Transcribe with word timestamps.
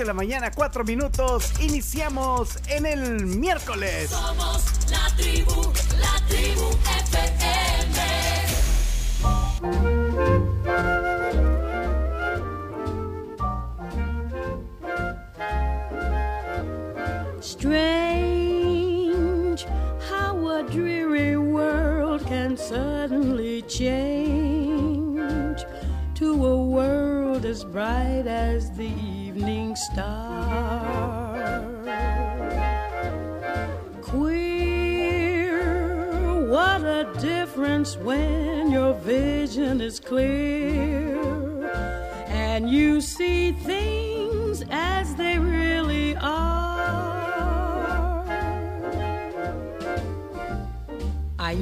de 0.00 0.06
la 0.06 0.14
mañana, 0.14 0.50
4 0.50 0.82
minutos. 0.84 1.52
Iniciamos 1.60 2.56
en 2.68 2.86
el 2.86 3.26
miércoles. 3.26 4.08
Somos 4.08 4.64
la 4.90 5.14
tribu. 5.14 5.72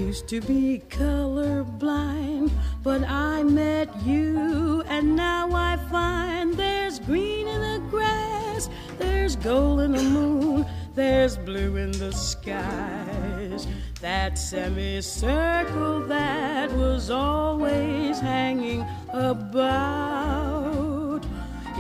Used 0.09 0.27
to 0.27 0.41
be 0.41 0.81
colorblind, 0.89 2.51
but 2.83 3.05
I 3.07 3.43
met 3.43 3.95
you, 4.07 4.83
and 4.87 5.15
now 5.15 5.51
I 5.53 5.77
find 5.91 6.55
there's 6.55 6.99
green 7.01 7.47
in 7.47 7.61
the 7.61 7.81
grass, 7.91 8.71
there's 8.97 9.37
gold 9.37 9.81
in 9.81 9.93
the 9.93 10.03
moon, 10.03 10.65
there's 10.95 11.37
blue 11.37 11.77
in 11.77 11.93
the 11.93 12.11
skies. 12.13 13.67
That 14.01 14.39
semicircle 14.39 16.07
that 16.07 16.73
was 16.73 17.11
always 17.11 18.19
hanging 18.19 18.87
about 19.11 19.61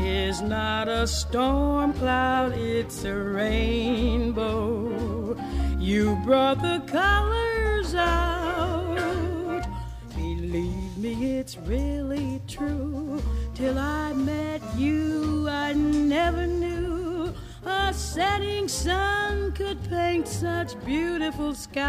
is 0.00 0.42
not 0.42 0.86
a 0.86 1.06
storm 1.06 1.94
cloud, 1.94 2.52
it's 2.58 3.04
a 3.04 3.14
rainbow. 3.14 4.84
You 5.78 6.18
brought 6.26 6.60
the 6.60 6.82
colors 6.92 7.47
really 11.68 12.40
true. 12.48 13.22
Till 13.54 13.78
I 13.78 14.12
met 14.14 14.62
you, 14.76 15.46
I 15.48 15.74
never 15.74 16.46
knew 16.46 17.34
a 17.64 17.92
setting 17.92 18.68
sun 18.68 19.52
could 19.52 19.78
paint 19.90 20.26
such 20.26 20.82
beautiful 20.84 21.54
skies. 21.54 21.82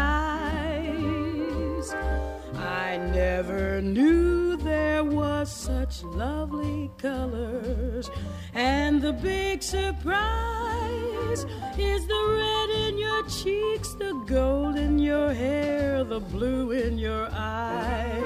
I 2.54 2.98
never 3.14 3.80
knew 3.80 4.56
there 4.56 5.02
was 5.02 5.50
such 5.50 6.02
lovely 6.04 6.90
colors. 6.98 8.10
And 8.52 9.00
the 9.00 9.14
big 9.14 9.62
surprise 9.62 11.46
is 11.78 12.06
the 12.06 12.22
red 12.38 12.89
cheeks, 13.28 13.92
the 13.94 14.12
gold 14.26 14.76
in 14.76 14.98
your 14.98 15.32
hair, 15.32 16.04
the 16.04 16.20
blue 16.20 16.72
in 16.72 16.98
your 16.98 17.28
eyes. 17.32 18.20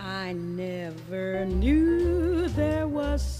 I 0.00 0.32
never 0.32 1.44
knew 1.44 1.95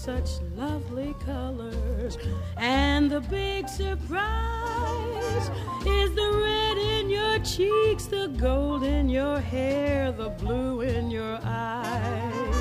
such 0.07 0.39
lovely 0.55 1.13
colors. 1.25 2.17
And 2.55 3.11
the 3.11 3.19
big 3.19 3.67
surprise 3.67 5.49
is 5.85 6.15
the 6.15 6.31
red 6.45 6.77
in 6.77 7.09
your 7.09 7.39
cheeks, 7.39 8.05
the 8.05 8.29
gold 8.37 8.83
in 8.83 9.09
your 9.09 9.37
hair, 9.41 10.13
the 10.13 10.29
blue 10.29 10.79
in 10.79 11.11
your 11.11 11.37
eyes. 11.43 12.55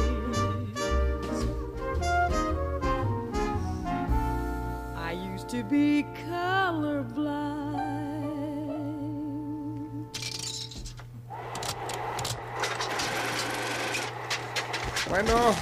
I 4.96 5.12
used 5.12 5.48
to 5.50 5.62
be 5.62 6.04
colorblind. 6.28 7.46
Bueno, 15.08 15.54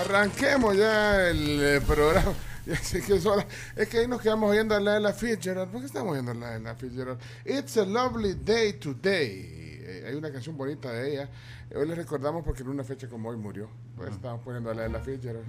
arranquemos 0.00 0.76
ya 0.76 1.28
el 1.28 1.62
eh, 1.62 1.80
programa. 1.80 2.32
Ya 2.66 2.76
sé 2.76 3.02
que 3.02 3.16
es, 3.16 3.26
hora. 3.26 3.46
es 3.76 3.86
que 3.90 3.98
ahí 3.98 4.08
nos 4.08 4.22
quedamos 4.22 4.50
oyendo 4.50 4.74
a 4.74 4.80
la 4.80 4.94
de 4.94 5.00
la 5.00 5.12
Fitzgerald. 5.12 5.70
¿Por 5.70 5.82
qué 5.82 5.86
estamos 5.86 6.12
oyendo 6.12 6.30
a 6.30 6.34
la 6.34 6.50
de 6.52 6.60
la 6.60 6.74
Fitzgerald? 6.74 7.20
It's 7.44 7.76
a 7.76 7.84
lovely 7.84 8.32
day 8.42 8.72
today. 8.72 9.82
Eh, 9.82 10.04
hay 10.08 10.14
una 10.14 10.32
canción 10.32 10.56
bonita 10.56 10.90
de 10.90 11.12
ella. 11.12 11.28
Hoy 11.76 11.86
les 11.86 11.98
recordamos 11.98 12.42
porque 12.42 12.62
en 12.62 12.70
una 12.70 12.82
fecha 12.82 13.06
como 13.06 13.28
hoy 13.28 13.36
murió. 13.36 13.68
Pues 13.94 14.12
estamos 14.12 14.40
poniendo 14.40 14.70
a 14.70 14.74
la 14.74 14.84
de 14.84 14.88
la 14.88 15.00
Fitzgerald. 15.00 15.44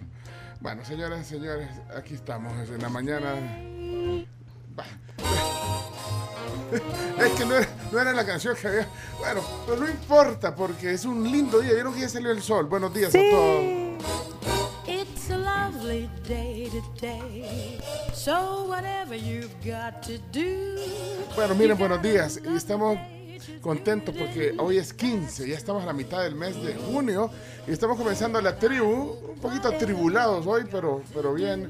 Bueno, 0.59 0.83
señoras 0.83 1.21
y 1.21 1.35
señores, 1.35 1.69
aquí 1.95 2.15
estamos 2.15 2.51
en 2.69 2.81
la 2.81 2.89
mañana. 2.89 3.33
Bah. 4.75 4.83
Es 7.17 7.31
que 7.33 7.45
no 7.45 7.55
era, 7.55 7.67
no 7.93 7.99
era 8.01 8.11
la 8.11 8.25
canción 8.25 8.57
que 8.57 8.67
había. 8.67 8.87
Bueno, 9.19 9.41
pero 9.65 9.79
no 9.79 9.89
importa 9.89 10.53
porque 10.53 10.91
es 10.91 11.05
un 11.05 11.23
lindo 11.31 11.61
día. 11.61 11.73
Vieron 11.73 11.93
que 11.93 12.01
ya 12.01 12.09
salió 12.09 12.31
el 12.31 12.41
sol. 12.41 12.65
Buenos 12.65 12.93
días 12.93 13.15
a 13.15 13.19
todos. 13.19 13.84
Lovely 15.85 16.09
day 16.27 16.67
today. 16.71 17.79
So 18.11 18.65
whatever 18.67 19.13
you've 19.13 19.53
got 19.63 20.01
to 20.03 20.17
do. 20.31 20.79
Bueno, 21.35 21.53
miren, 21.53 21.77
buenos 21.77 22.01
días. 22.01 22.37
Estamos 22.37 22.97
contentos 23.61 24.15
porque 24.17 24.55
hoy 24.57 24.77
es 24.77 24.93
15, 24.93 25.47
ya 25.47 25.55
estamos 25.55 25.83
a 25.83 25.85
la 25.85 25.93
mitad 25.93 26.23
del 26.23 26.33
mes 26.33 26.55
de 26.63 26.73
junio 26.73 27.29
y 27.67 27.71
estamos 27.71 27.97
comenzando 27.99 28.41
la 28.41 28.57
tribu, 28.57 29.15
un 29.29 29.39
poquito 29.39 29.67
atribulados 29.67 30.47
hoy, 30.47 30.63
pero, 30.71 31.03
pero 31.13 31.35
bien, 31.35 31.69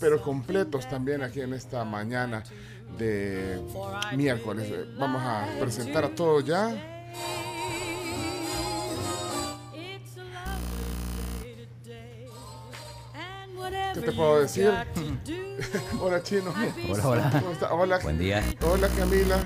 pero 0.00 0.20
completos 0.20 0.88
también 0.88 1.22
aquí 1.22 1.40
en 1.40 1.54
esta 1.54 1.84
mañana 1.84 2.42
de 2.98 3.60
miércoles. 4.16 4.66
Vamos 4.98 5.22
a 5.22 5.46
presentar 5.60 6.04
a 6.04 6.08
todos 6.08 6.44
ya. 6.44 6.74
¿Qué 13.94 14.00
te 14.00 14.12
puedo 14.12 14.40
decir? 14.40 14.70
Hola, 16.00 16.22
Chino. 16.22 16.52
Hola, 16.90 17.08
hola. 17.08 17.30
¿Cómo 17.40 17.52
está? 17.52 17.72
Hola. 17.72 17.98
Buen 18.02 18.18
día. 18.18 18.42
Hola, 18.62 18.88
Camila. 18.98 19.36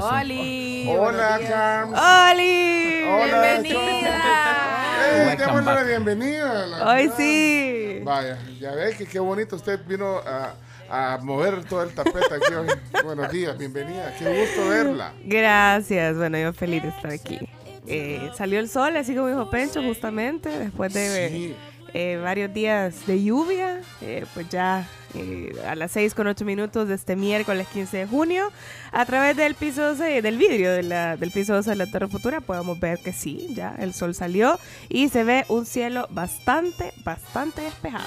¡Oli! 0.00 0.86
Hola, 0.96 1.38
Cam. 1.46 1.90
¡Oli! 1.92 3.02
Hola, 3.06 3.58
¡Bienvenida! 3.60 5.04
¡Ey! 5.04 5.26
Welcome 5.26 5.36
Démosle 5.46 5.64
la 5.66 5.74
back. 5.74 5.86
bienvenida. 5.86 6.62
a 6.62 6.66
la- 6.66 6.88
Hoy 6.94 7.10
sí. 7.16 8.00
Vaya, 8.02 8.38
ya 8.58 8.72
ve 8.72 8.94
que 8.96 9.06
qué 9.06 9.18
bonito 9.18 9.56
usted 9.56 9.80
vino 9.86 10.18
a, 10.26 10.54
a 10.88 11.18
mover 11.18 11.64
todo 11.64 11.82
el 11.82 11.90
tapete 11.94 12.34
aquí 12.34 12.54
hoy. 12.54 12.68
Buenos 13.04 13.30
días, 13.30 13.56
bienvenida. 13.58 14.14
Qué 14.18 14.24
gusto 14.40 14.68
verla. 14.68 15.12
Gracias. 15.24 16.16
Bueno, 16.16 16.38
yo 16.38 16.52
feliz 16.54 16.82
de 16.82 16.88
estar 16.88 17.10
aquí. 17.10 17.38
Eh, 17.86 18.30
salió 18.36 18.60
el 18.60 18.70
sol, 18.70 18.96
así 18.96 19.14
como 19.14 19.28
dijo 19.28 19.50
Pencho, 19.50 19.82
justamente 19.82 20.48
después 20.48 20.94
de 20.94 21.28
Sí. 21.28 21.56
Eh, 21.94 22.20
varios 22.22 22.52
días 22.52 23.06
de 23.06 23.22
lluvia. 23.22 23.80
eh, 24.02 24.26
pues 24.34 24.48
ya 24.50 24.86
eh, 25.14 25.52
a 25.66 25.74
las 25.76 25.92
6 25.92 26.12
con 26.14 26.26
8 26.26 26.44
minutos 26.44 26.88
de 26.88 26.94
este 26.96 27.14
miércoles 27.16 27.66
15 27.72 27.96
de 27.98 28.06
junio, 28.06 28.50
a 28.92 29.06
través 29.06 29.36
del 29.36 29.54
piso 29.54 29.80
12 29.82 30.20
del 30.20 30.36
vidrio 30.36 30.72
de 30.72 30.82
la- 30.82 31.16
del 31.16 31.30
piso 31.30 31.54
12 31.54 31.70
de 31.70 31.76
la 31.76 31.86
Torre 31.86 32.08
Futura, 32.08 32.40
podemos 32.40 32.78
ver 32.80 32.98
que 32.98 33.12
sí, 33.12 33.48
ya 33.54 33.74
el 33.78 33.94
sol 33.94 34.14
salió 34.14 34.58
y 34.88 35.08
se 35.08 35.22
ve 35.24 35.44
un 35.48 35.64
cielo 35.66 36.06
bastante, 36.10 36.92
bastante 37.04 37.62
despejado. 37.62 38.04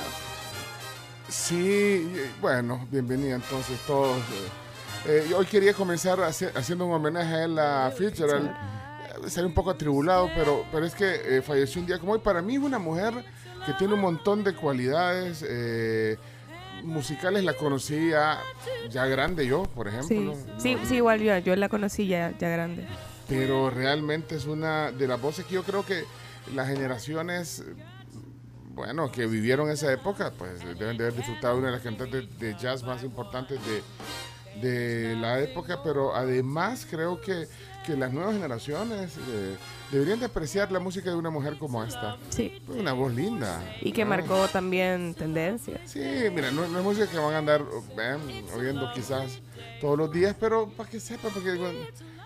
Sí, 1.30 2.08
bueno, 2.42 2.88
bienvenida 2.92 3.36
entonces 3.36 3.78
todos. 3.86 4.18
Eh, 5.06 5.32
hoy 5.36 5.46
quería 5.46 5.74
comenzar 5.74 6.20
haci- 6.20 6.52
haciendo 6.56 6.86
un 6.86 6.94
homenaje 6.94 7.34
a 7.36 7.46
Ella 7.46 7.92
Fitzgerald. 7.92 8.52
Estaría 9.26 9.48
un 9.48 9.54
poco 9.54 9.72
atribulado, 9.72 10.30
pero, 10.36 10.66
pero 10.72 10.86
es 10.86 10.94
que 10.94 11.38
eh, 11.38 11.42
falleció 11.42 11.82
un 11.82 11.88
día 11.88 12.00
como 12.00 12.14
hoy. 12.14 12.20
Para 12.20 12.42
mí 12.42 12.56
es 12.56 12.62
una 12.62 12.80
mujer 12.80 13.14
que 13.68 13.74
tiene 13.74 13.96
un 13.96 14.00
montón 14.00 14.46
de 14.46 14.56
cualidades 14.56 15.46
eh, 15.48 16.18
musicales. 16.84 17.44
La 17.44 17.54
conocí 17.54 18.12
ya, 18.12 18.40
grande 19.06 19.46
yo, 19.46 19.64
por 19.64 19.90
ejemplo. 19.90 20.36
Sí, 20.58 20.76
¿no? 20.76 20.86
sí, 20.86 20.96
igual 20.96 21.20
yo, 21.20 21.38
yo 21.40 21.54
la 21.58 21.68
conocí 21.68 22.08
ya, 22.08 22.34
ya 22.40 22.48
grande. 22.48 22.88
pero 23.28 23.70
realmente 23.70 24.36
es 24.38 24.46
una 24.46 24.92
de 24.94 25.06
las 25.06 25.22
voces 25.22 25.46
que 25.46 25.56
yo 25.56 25.64
creo 25.64 25.86
que 25.86 26.06
las 26.56 26.70
generaciones, 26.70 27.66
bueno, 28.70 29.12
que 29.12 29.26
vivieron 29.28 29.70
esa 29.70 29.92
época, 29.92 30.32
pues 30.38 30.62
deben 30.62 30.98
de 30.98 31.04
haber 31.04 31.16
disfrutado 31.16 31.56
de 31.56 31.60
una 31.60 31.68
de 31.68 31.74
las 31.74 31.84
cantantes 31.84 32.40
de 32.40 32.56
jazz 32.58 32.84
más 32.84 33.04
importantes 33.04 33.60
de, 34.62 34.62
de 34.62 35.16
la 35.18 35.42
época, 35.42 35.84
pero 35.84 36.16
además 36.16 36.88
creo 36.90 37.20
que, 37.20 37.50
que 37.88 37.96
las 37.96 38.12
nuevas 38.12 38.34
generaciones 38.34 39.14
eh, 39.30 39.56
deberían 39.92 40.20
de 40.20 40.26
apreciar 40.26 40.70
la 40.74 40.80
música 40.80 41.10
de 41.10 41.16
una 41.16 41.30
mujer 41.30 41.58
como 41.58 41.82
esta. 41.82 42.18
Sí. 42.30 42.62
Una 42.68 42.92
voz 42.92 43.14
linda. 43.14 43.64
Y 43.82 43.94
que 43.94 44.04
¿no? 44.04 44.10
marcó 44.10 44.46
también 44.50 45.14
tendencias. 45.14 45.80
Sí, 45.86 46.04
mira, 46.34 46.52
no, 46.52 46.68
no 46.68 46.80
es 46.80 46.84
música 46.84 47.08
que 47.08 47.18
van 47.18 47.34
a 47.34 47.38
andar 47.38 47.62
eh, 47.98 48.46
oyendo 48.54 48.92
quizás 48.94 49.40
todos 49.80 49.98
los 49.98 50.12
días, 50.12 50.36
pero 50.38 50.68
para 50.68 50.90
que 50.90 51.00
sepan, 51.00 51.32
porque 51.34 51.56
cuando, 51.56 51.80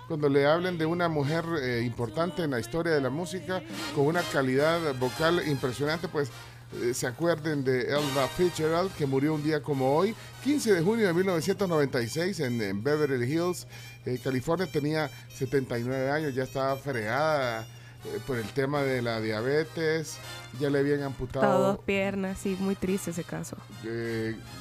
cuando 0.08 0.30
le 0.30 0.48
hablen 0.48 0.80
de 0.80 0.88
una 0.88 1.08
mujer 1.08 1.46
eh, 1.62 1.84
importante 1.86 2.42
en 2.44 2.50
la 2.50 2.60
historia 2.60 2.94
de 2.94 3.02
la 3.02 3.12
música, 3.12 3.62
con 3.94 4.08
una 4.08 4.24
calidad 4.24 4.96
vocal 4.96 5.48
impresionante, 5.48 6.08
pues 6.08 6.32
eh, 6.74 6.94
se 6.94 7.08
acuerden 7.08 7.64
de 7.64 7.82
Elva 7.84 8.28
Fitzgerald, 8.36 8.92
que 8.96 9.06
murió 9.06 9.34
un 9.34 9.44
día 9.44 9.62
como 9.62 9.96
hoy, 9.96 10.16
15 10.44 10.74
de 10.74 10.82
junio 10.82 11.08
de 11.08 11.14
1996 11.14 12.40
en, 12.40 12.62
en 12.62 12.84
Beverly 12.84 13.32
Hills, 13.32 13.68
eh, 14.06 14.20
California, 14.24 14.68
tenía 14.72 15.10
79 15.36 16.10
años, 16.10 16.34
ya 16.34 16.44
estaba 16.44 16.76
fregada 16.78 17.62
eh, 18.06 18.20
por 18.26 18.38
el 18.38 18.48
tema 18.54 18.82
de 18.84 19.02
la 19.02 19.20
diabetes, 19.22 20.18
ya 20.60 20.70
le 20.70 20.80
habían 20.80 21.04
amputado 21.04 21.62
dos 21.62 21.80
piernas, 21.80 22.38
sí, 22.40 22.56
muy 22.60 22.76
triste 22.76 23.12
ese 23.12 23.24
caso. 23.24 23.58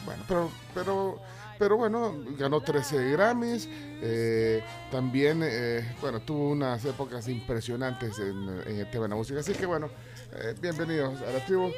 bueno, 0.04 0.22
pero, 0.26 0.50
pero, 0.74 1.20
pero 1.58 1.76
bueno, 1.76 2.14
ganó 2.38 2.60
13 2.60 3.10
Grammys. 3.12 3.68
eh, 4.02 4.62
también, 4.90 5.42
eh, 5.44 5.94
bueno, 6.00 6.20
tuvo 6.20 6.50
unas 6.50 6.84
épocas 6.84 7.28
impresionantes 7.28 8.18
en, 8.18 8.48
en 8.66 8.76
el 8.80 8.90
tema 8.90 9.04
de 9.04 9.10
la 9.10 9.14
música. 9.16 9.40
Así 9.40 9.52
que 9.52 9.66
bueno, 9.66 9.88
eh, 10.32 10.54
bienvenidos 10.60 11.20
a 11.22 11.30
la 11.32 11.44
tribu. 11.44 11.70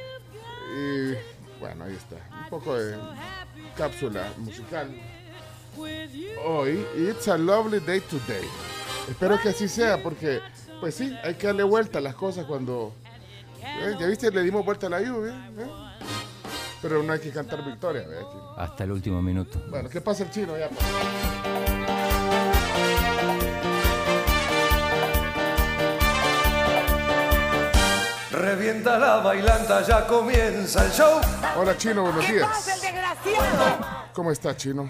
Y 0.74 1.14
bueno, 1.60 1.84
ahí 1.84 1.94
está. 1.94 2.16
Un 2.44 2.48
poco 2.50 2.74
de 2.74 2.96
cápsula 3.76 4.32
musical. 4.38 4.88
Hoy, 6.46 6.86
It's 6.96 7.28
a 7.28 7.38
Lovely 7.38 7.80
Day 7.80 8.00
Today. 8.00 8.44
Espero 9.08 9.38
que 9.40 9.50
así 9.50 9.68
sea, 9.68 10.02
porque, 10.02 10.40
pues 10.80 10.94
sí, 10.94 11.16
hay 11.24 11.34
que 11.34 11.46
darle 11.46 11.62
vuelta 11.62 11.98
a 11.98 12.02
las 12.02 12.14
cosas 12.14 12.44
cuando. 12.46 12.94
eh, 13.60 13.96
ya 13.98 14.06
viste, 14.06 14.30
le 14.30 14.42
dimos 14.42 14.64
vuelta 14.64 14.86
a 14.86 14.90
la 14.90 15.00
lluvia. 15.00 15.50
¿eh? 15.58 15.66
Pero 16.80 17.02
no 17.02 17.12
hay 17.12 17.20
que 17.20 17.30
cantar 17.30 17.64
victoria, 17.64 18.06
¿verdad, 18.06 18.28
chino? 18.30 18.54
Hasta 18.56 18.84
el 18.84 18.92
último 18.92 19.22
minuto. 19.22 19.62
Bueno, 19.70 19.88
¿qué 19.88 20.00
pasa 20.00 20.24
el 20.24 20.30
chino 20.30 20.58
ya? 20.58 20.68
pues? 20.68 21.71
Revienta 28.32 28.98
la 28.98 29.16
bailanta, 29.18 29.82
ya 29.82 30.06
comienza 30.06 30.84
el 30.86 30.90
show. 30.92 31.20
Hola, 31.56 31.76
chino, 31.76 32.02
buenos 32.02 32.26
días. 32.26 32.48
¿Cómo 34.14 34.30
está, 34.32 34.56
chino? 34.56 34.88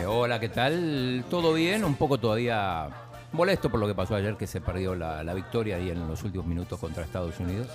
Eh, 0.00 0.06
hola, 0.06 0.38
¿qué 0.38 0.48
tal? 0.48 1.24
¿Todo 1.28 1.52
bien? 1.52 1.84
Un 1.84 1.96
poco 1.96 2.18
todavía 2.18 2.88
molesto 3.32 3.68
por 3.70 3.80
lo 3.80 3.88
que 3.88 3.94
pasó 3.94 4.14
ayer, 4.14 4.36
que 4.36 4.46
se 4.46 4.60
perdió 4.60 4.94
la, 4.94 5.24
la 5.24 5.34
victoria 5.34 5.76
ahí 5.76 5.90
en 5.90 6.06
los 6.06 6.22
últimos 6.22 6.46
minutos 6.46 6.78
contra 6.78 7.02
Estados 7.02 7.38
Unidos. 7.40 7.66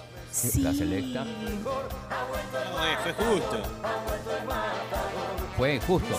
La 0.59 0.73
selecta. 0.73 1.23
Eh, 1.23 2.97
fue 3.03 3.13
justo, 3.13 3.57
Fue 5.57 5.79
justo. 5.81 6.15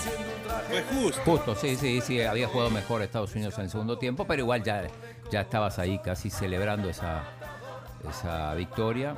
fue 0.68 0.82
justo. 0.82 1.20
Justo, 1.24 1.54
sí, 1.54 1.76
sí, 1.76 2.02
sí. 2.02 2.20
Había 2.20 2.46
jugado 2.46 2.68
mejor 2.70 3.00
Estados 3.00 3.34
Unidos 3.34 3.56
en 3.56 3.64
el 3.64 3.70
segundo 3.70 3.96
tiempo, 3.98 4.26
pero 4.26 4.42
igual 4.42 4.62
ya, 4.62 4.84
ya 5.30 5.40
estabas 5.40 5.78
ahí 5.78 5.98
casi 5.98 6.28
celebrando 6.28 6.90
esa, 6.90 7.22
esa 8.08 8.54
victoria. 8.54 9.14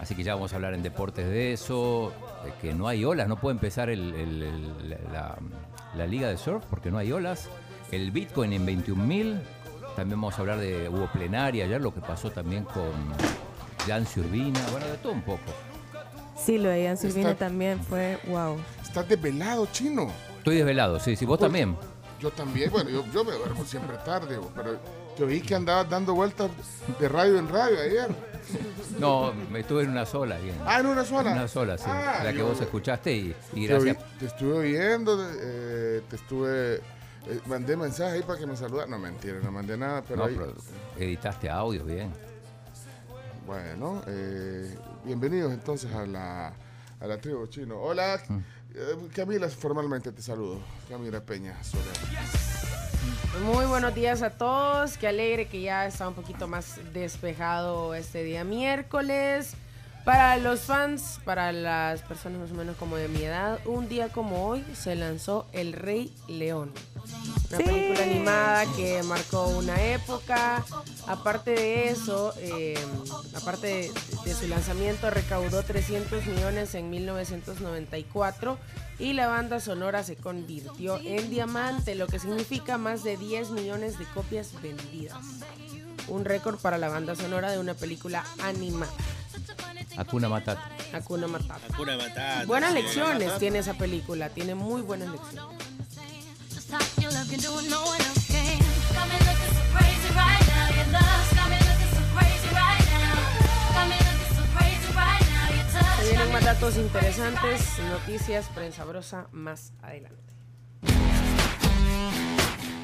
Así 0.00 0.14
que 0.14 0.22
ya 0.22 0.34
vamos 0.34 0.52
a 0.52 0.56
hablar 0.56 0.74
en 0.74 0.82
deportes 0.82 1.26
de 1.28 1.52
eso, 1.52 2.12
de 2.44 2.52
que 2.60 2.72
no 2.72 2.86
hay 2.86 3.04
olas, 3.04 3.26
no 3.28 3.36
puede 3.40 3.54
empezar 3.54 3.90
el- 3.90 4.14
el- 4.14 4.42
el- 4.42 4.98
la, 5.12 5.36
la 5.96 6.06
liga 6.06 6.28
de 6.28 6.36
surf 6.36 6.64
porque 6.70 6.90
no 6.90 6.98
hay 6.98 7.10
olas. 7.10 7.48
El 7.90 8.10
Bitcoin 8.12 8.52
en 8.52 8.64
21.000, 8.66 9.40
también 9.96 10.20
vamos 10.20 10.38
a 10.38 10.40
hablar 10.42 10.58
de, 10.58 10.88
hubo 10.88 11.06
plenaria 11.08 11.64
ayer, 11.64 11.80
lo 11.80 11.92
que 11.92 12.00
pasó 12.00 12.30
también 12.30 12.64
con 12.64 12.92
Jan 13.88 14.06
Urbina, 14.16 14.60
bueno, 14.70 14.86
de 14.86 14.98
todo 14.98 15.12
un 15.12 15.22
poco. 15.22 15.40
Sí, 16.36 16.58
lo 16.58 16.68
de 16.68 16.96
Silvino 16.96 17.30
Está- 17.30 17.46
también 17.46 17.80
fue 17.82 18.18
wow. 18.28 18.56
¿Estás 18.82 19.08
desvelado, 19.08 19.66
chino? 19.72 20.06
Estoy 20.38 20.56
desvelado, 20.58 21.00
sí, 21.00 21.16
sí, 21.16 21.24
vos 21.26 21.38
Pues- 21.38 21.48
también. 21.48 21.76
Yo 22.20 22.30
también, 22.30 22.70
bueno, 22.70 22.90
yo, 22.90 23.04
yo 23.12 23.24
me 23.24 23.32
duermo 23.32 23.64
siempre 23.64 23.96
tarde, 24.04 24.38
pero 24.54 24.78
yo 25.18 25.26
vi 25.26 25.40
que 25.40 25.54
andabas 25.54 25.88
dando 25.90 26.14
vueltas 26.14 26.50
de 26.98 27.08
radio 27.08 27.38
en 27.38 27.48
radio 27.48 27.80
ayer. 27.80 28.08
No, 28.98 29.32
me 29.50 29.60
estuve 29.60 29.82
en 29.82 29.90
una 29.90 30.06
sola. 30.06 30.38
bien. 30.38 30.56
Ah, 30.64 30.80
en 30.80 30.86
una 30.86 31.04
sola. 31.04 31.32
Una 31.32 31.48
sola, 31.48 31.76
sí. 31.76 31.84
Ah, 31.86 32.20
la 32.24 32.32
que 32.32 32.38
yo- 32.38 32.46
vos 32.48 32.60
escuchaste 32.60 33.12
y, 33.14 33.36
gracias. 33.66 33.96
te 34.18 34.26
estuve 34.26 34.52
oyendo, 34.58 35.18
eh, 35.40 36.02
te 36.08 36.16
estuve... 36.16 36.76
eh, 36.76 37.40
mandé 37.46 37.76
mensaje 37.76 38.16
ahí 38.16 38.22
para 38.22 38.38
que 38.38 38.46
me 38.46 38.56
saludaran. 38.56 38.90
No, 38.90 38.98
mentira, 38.98 39.38
no 39.42 39.50
mandé 39.52 39.76
nada, 39.76 40.02
pero, 40.02 40.16
No, 40.20 40.24
ahí- 40.24 40.34
pero 40.36 40.54
editaste 40.96 41.50
audio, 41.50 41.84
bien. 41.84 42.12
Bueno, 43.46 44.02
eh, 44.06 44.76
bienvenidos 45.04 45.52
entonces 45.52 45.92
a 45.92 46.06
la, 46.06 46.52
a 47.00 47.06
la 47.06 47.18
tribu 47.18 47.46
chino. 47.46 47.76
Hola, 47.80 48.20
Mm. 48.28 48.38
eh, 48.74 49.08
Camila, 49.14 49.48
formalmente 49.48 50.12
te 50.12 50.22
saludo. 50.22 50.60
Camila 50.88 51.20
Peña 51.20 51.62
Soler. 51.64 52.67
Muy 53.44 53.66
buenos 53.66 53.94
días 53.94 54.22
a 54.22 54.30
todos. 54.30 54.98
Qué 54.98 55.08
alegre 55.08 55.46
que 55.46 55.60
ya 55.60 55.86
está 55.86 56.08
un 56.08 56.14
poquito 56.14 56.48
más 56.48 56.80
despejado 56.92 57.94
este 57.94 58.22
día 58.24 58.44
miércoles. 58.44 59.54
Para 60.08 60.38
los 60.38 60.60
fans, 60.60 61.20
para 61.26 61.52
las 61.52 62.00
personas 62.00 62.40
más 62.40 62.50
o 62.52 62.54
menos 62.54 62.78
como 62.78 62.96
de 62.96 63.08
mi 63.08 63.24
edad, 63.24 63.58
un 63.66 63.90
día 63.90 64.08
como 64.08 64.46
hoy 64.48 64.64
se 64.72 64.94
lanzó 64.94 65.44
El 65.52 65.74
Rey 65.74 66.10
León. 66.28 66.72
Una 67.50 67.58
Sí. 67.58 67.62
película 67.64 68.04
animada 68.04 68.64
que 68.74 69.02
marcó 69.02 69.48
una 69.48 69.78
época. 69.84 70.64
Aparte 71.06 71.50
de 71.50 71.90
eso, 71.90 72.32
eh, 72.38 72.78
aparte 73.34 73.66
de, 73.66 73.92
de 74.24 74.34
su 74.34 74.48
lanzamiento, 74.48 75.10
recaudó 75.10 75.62
300 75.62 76.24
millones 76.24 76.74
en 76.74 76.88
1994 76.88 78.56
y 78.98 79.12
la 79.12 79.26
banda 79.26 79.60
sonora 79.60 80.04
se 80.04 80.16
convirtió 80.16 80.96
en 81.04 81.28
diamante, 81.28 81.94
lo 81.94 82.06
que 82.06 82.18
significa 82.18 82.78
más 82.78 83.04
de 83.04 83.18
10 83.18 83.50
millones 83.50 83.98
de 83.98 84.06
copias 84.06 84.52
vendidas. 84.62 85.18
Un 86.08 86.24
récord 86.24 86.58
para 86.58 86.78
la 86.78 86.88
banda 86.88 87.14
sonora 87.14 87.50
de 87.50 87.58
una 87.58 87.74
película 87.74 88.24
animada. 88.42 88.90
Hakuna 89.96 90.28
Matata. 90.28 90.70
Hakuna 90.92 91.26
Matata. 91.28 91.60
Hakuna 91.72 91.96
Matata. 91.96 92.44
Buenas 92.46 92.72
sí. 92.72 92.82
lecciones 92.82 93.38
tiene 93.38 93.58
esa 93.58 93.74
película, 93.74 94.28
tiene 94.28 94.54
muy 94.54 94.82
buenas 94.82 95.10
lecciones. 95.10 95.62
Se 105.98 106.08
vienen 106.10 106.32
más 106.32 106.44
datos 106.44 106.76
interesantes, 106.76 107.78
noticias, 107.90 108.46
prensa 108.54 108.84
brosa 108.84 109.26
más 109.32 109.72
adelante. 109.82 110.34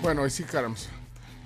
Bueno, 0.02 0.22
hoy 0.22 0.30
sí, 0.30 0.44
Carams. 0.44 0.88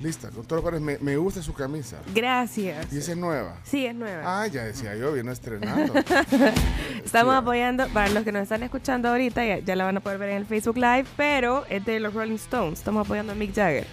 Lista, 0.00 0.30
doctor 0.30 0.62
Pérez, 0.62 0.80
me, 0.80 0.96
me 0.98 1.16
gusta 1.16 1.42
su 1.42 1.52
camisa. 1.52 1.96
Gracias. 2.14 2.92
Y 2.92 2.98
esa 2.98 3.12
es 3.12 3.18
nueva. 3.18 3.56
Sí, 3.64 3.84
es 3.84 3.94
nueva. 3.94 4.22
Ah, 4.24 4.46
ya 4.46 4.64
decía 4.64 4.94
yo, 4.94 5.12
viene 5.12 5.32
estrenando. 5.32 5.92
Estamos 7.04 7.34
sí. 7.34 7.38
apoyando, 7.38 7.88
para 7.88 8.08
los 8.10 8.22
que 8.22 8.30
nos 8.30 8.42
están 8.42 8.62
escuchando 8.62 9.08
ahorita, 9.08 9.44
ya, 9.44 9.58
ya 9.58 9.74
la 9.74 9.84
van 9.84 9.96
a 9.96 10.00
poder 10.00 10.18
ver 10.18 10.28
en 10.30 10.36
el 10.36 10.46
Facebook 10.46 10.76
Live, 10.76 11.06
pero 11.16 11.66
es 11.68 11.84
de 11.84 11.98
los 11.98 12.14
Rolling 12.14 12.36
Stones. 12.36 12.78
Estamos 12.78 13.06
apoyando 13.06 13.32
a 13.32 13.34
Mick 13.34 13.52
Jagger 13.52 13.86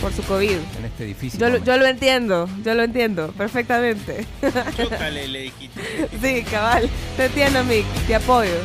por 0.00 0.12
su 0.12 0.22
COVID. 0.24 0.58
En 0.78 0.84
este 0.84 1.04
difícil 1.04 1.40
Yo, 1.40 1.56
yo 1.58 1.76
lo 1.76 1.86
entiendo, 1.86 2.48
yo 2.64 2.74
lo 2.74 2.82
entiendo 2.84 3.32
perfectamente. 3.32 4.26
Chócale, 4.76 5.26
le 5.26 5.40
dijiste. 5.42 6.08
sí, 6.22 6.42
cabal. 6.44 6.88
Te 7.16 7.26
entiendo, 7.26 7.64
Mick. 7.64 7.86
Te 8.06 8.14
apoyo. 8.14 8.60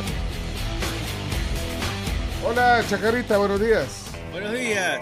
Hola, 2.46 2.84
Chacarita, 2.88 3.36
buenos 3.38 3.60
días. 3.60 4.04
Buenos 4.32 4.52
días. 4.52 5.00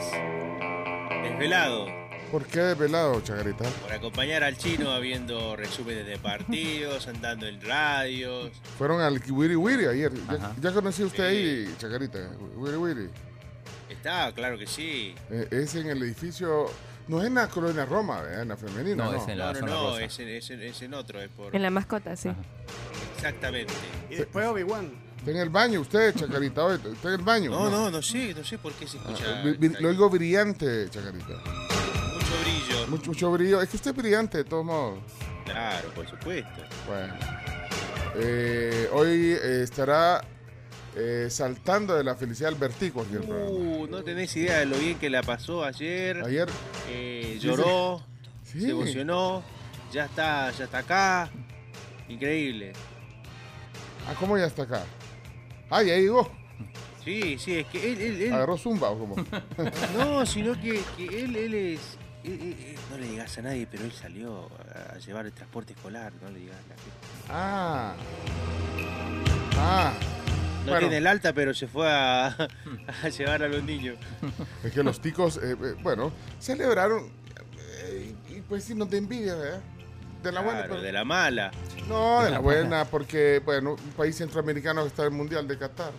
Desvelado. 1.38 1.86
¿Por 2.32 2.44
qué 2.46 2.60
desvelado, 2.60 3.20
Chacarita? 3.20 3.64
Por 3.82 3.92
acompañar 3.92 4.42
al 4.42 4.56
chino 4.56 4.98
viendo 5.00 5.54
resúmenes 5.54 6.06
de 6.06 6.18
partidos, 6.18 7.06
andando 7.06 7.46
en 7.46 7.60
radios. 7.60 8.50
Fueron 8.78 9.00
al 9.00 9.20
Wiri 9.30 9.54
Wiri 9.54 9.86
ayer. 9.86 10.12
¿Ya, 10.28 10.32
Ajá. 10.34 10.52
ya 10.60 10.72
conocí 10.72 11.02
usted 11.04 11.24
ahí, 11.24 11.74
Chacarita? 11.78 12.30
Wiri 12.56 12.76
Wiri. 12.76 13.10
Está, 13.90 14.32
claro 14.32 14.58
que 14.58 14.66
sí. 14.66 15.14
Eh, 15.30 15.46
es 15.50 15.74
en 15.76 15.88
el 15.88 16.02
edificio 16.02 16.66
No 17.06 17.20
es 17.20 17.28
en 17.28 17.34
la 17.34 17.46
colonia 17.48 17.84
Roma, 17.84 18.20
¿verdad? 18.22 18.42
en 18.42 18.48
la 18.48 18.56
femenina. 18.56 19.04
No, 19.04 19.12
No, 19.12 19.22
es 19.22 19.28
en 19.28 19.38
la 19.38 19.46
No, 19.46 19.52
no, 19.52 19.58
zona 19.60 19.72
no, 19.72 19.90
rosa. 19.90 20.02
es 20.04 20.18
en, 20.18 20.28
es 20.28 20.50
en- 20.50 20.62
es 20.62 20.82
en 20.82 20.94
otro, 20.94 21.20
es 21.20 21.28
por... 21.28 21.54
En 21.54 21.62
la 21.62 21.70
mascota, 21.70 22.16
sí. 22.16 22.30
Exactamente. 23.14 23.72
Y 24.10 24.16
después 24.16 24.44
Obi-Wan. 24.46 24.90
Está 25.26 25.38
en 25.38 25.42
el 25.42 25.50
baño 25.50 25.80
usted, 25.80 26.14
Chacarita. 26.14 26.64
Oye, 26.64 26.76
Está 26.76 27.08
en 27.08 27.14
el 27.14 27.22
baño. 27.22 27.50
No, 27.50 27.68
no, 27.68 27.90
no 27.90 28.00
sé, 28.00 28.32
no 28.32 28.44
sé 28.44 28.58
por 28.58 28.72
qué 28.74 28.86
se 28.86 28.96
escucha... 28.96 29.42
Ah, 29.42 29.54
lo 29.80 29.88
oigo 29.88 30.08
brillante, 30.08 30.88
Chacarita. 30.88 31.34
Mucho 31.34 32.42
brillo. 32.44 32.86
Mucho, 32.86 33.10
mucho 33.10 33.32
brillo. 33.32 33.60
Es 33.60 33.68
que 33.68 33.74
usted 33.76 33.90
es 33.90 33.96
brillante, 33.96 34.38
de 34.38 34.44
todos 34.44 34.64
modos. 34.64 35.00
Claro, 35.44 35.88
por 35.96 36.08
supuesto. 36.08 36.62
Bueno. 36.86 37.12
Eh, 38.14 38.88
hoy 38.92 39.32
eh, 39.32 39.62
estará 39.64 40.22
eh, 40.94 41.26
saltando 41.28 41.96
de 41.96 42.04
la 42.04 42.14
felicidad 42.14 42.52
el 42.52 42.58
vertigo 42.58 43.00
aquí 43.00 43.16
en 43.16 43.22
el 43.22 43.26
programa. 43.26 43.50
Uh, 43.50 43.86
no 43.88 44.04
tenés 44.04 44.36
idea 44.36 44.60
de 44.60 44.66
lo 44.66 44.78
bien 44.78 44.96
que 44.96 45.10
la 45.10 45.24
pasó 45.24 45.64
ayer. 45.64 46.22
Ayer. 46.24 46.48
Eh, 46.88 47.36
lloró, 47.42 48.00
Sí. 48.44 48.60
se 48.60 48.70
emocionó, 48.70 49.42
ya 49.92 50.04
está, 50.04 50.52
ya 50.52 50.66
está 50.66 50.78
acá. 50.78 51.30
Increíble. 52.08 52.74
Ah, 54.08 54.14
¿cómo 54.20 54.38
ya 54.38 54.46
está 54.46 54.62
acá? 54.62 54.84
Ah, 55.70 55.82
ya 55.82 55.96
llegó. 55.96 56.30
Sí, 57.04 57.38
sí, 57.38 57.58
es 57.58 57.66
que 57.68 57.92
él, 57.92 58.00
él, 58.00 58.22
él- 58.22 58.32
Agarró 58.32 58.56
zumba 58.56 58.90
o 58.90 58.98
cómo. 58.98 59.16
no, 59.98 60.26
sino 60.26 60.54
que, 60.60 60.82
que 60.96 61.24
él, 61.24 61.36
él 61.36 61.54
es, 61.54 61.80
él- 62.24 62.56
no 62.90 62.98
le 62.98 63.06
digas 63.08 63.36
a 63.38 63.42
nadie, 63.42 63.66
pero 63.70 63.84
él 63.84 63.92
salió 63.92 64.48
a, 64.92 64.98
llevar 64.98 65.26
el 65.26 65.32
transporte 65.32 65.72
escolar, 65.74 66.12
no 66.22 66.30
le 66.30 66.40
digas 66.40 66.56
a 66.56 66.68
la 66.68 66.74
gente. 66.74 66.98
Ah. 67.28 67.94
Ah. 69.56 69.92
No 70.64 70.72
Bueno. 70.72 70.80
tiene 70.80 70.96
el 70.96 71.06
alta, 71.06 71.32
pero 71.32 71.54
se 71.54 71.68
fue 71.68 71.88
a, 71.88 72.26
a 73.02 73.08
llevar 73.08 73.42
a 73.44 73.48
los 73.48 73.62
niños. 73.62 73.96
Es 74.64 74.72
que 74.72 74.82
los 74.82 75.00
ticos, 75.00 75.36
eh, 75.36 75.52
eh, 75.62 75.74
bueno, 75.82 76.10
celebraron. 76.40 77.08
eh, 77.84 78.12
y 78.30 78.40
pues 78.40 78.64
sí, 78.64 78.74
no 78.74 78.88
te 78.88 78.96
envidia, 78.96 79.36
¿verdad? 79.36 79.60
De 80.26 80.32
la 80.32 80.40
buena. 80.40 80.58
Claro, 80.60 80.74
pero- 80.74 80.82
de 80.86 80.92
la 80.92 81.04
mala. 81.04 81.50
No, 81.88 82.22
de 82.22 82.30
la 82.30 82.38
buena, 82.40 82.84
porque, 82.84 83.40
bueno, 83.44 83.72
un 83.72 83.92
país 83.96 84.16
centroamericano 84.16 84.82
que 84.82 84.88
está 84.88 85.02
en 85.02 85.12
el 85.12 85.18
Mundial 85.18 85.46
de 85.48 85.56
Qatar. 85.58 85.92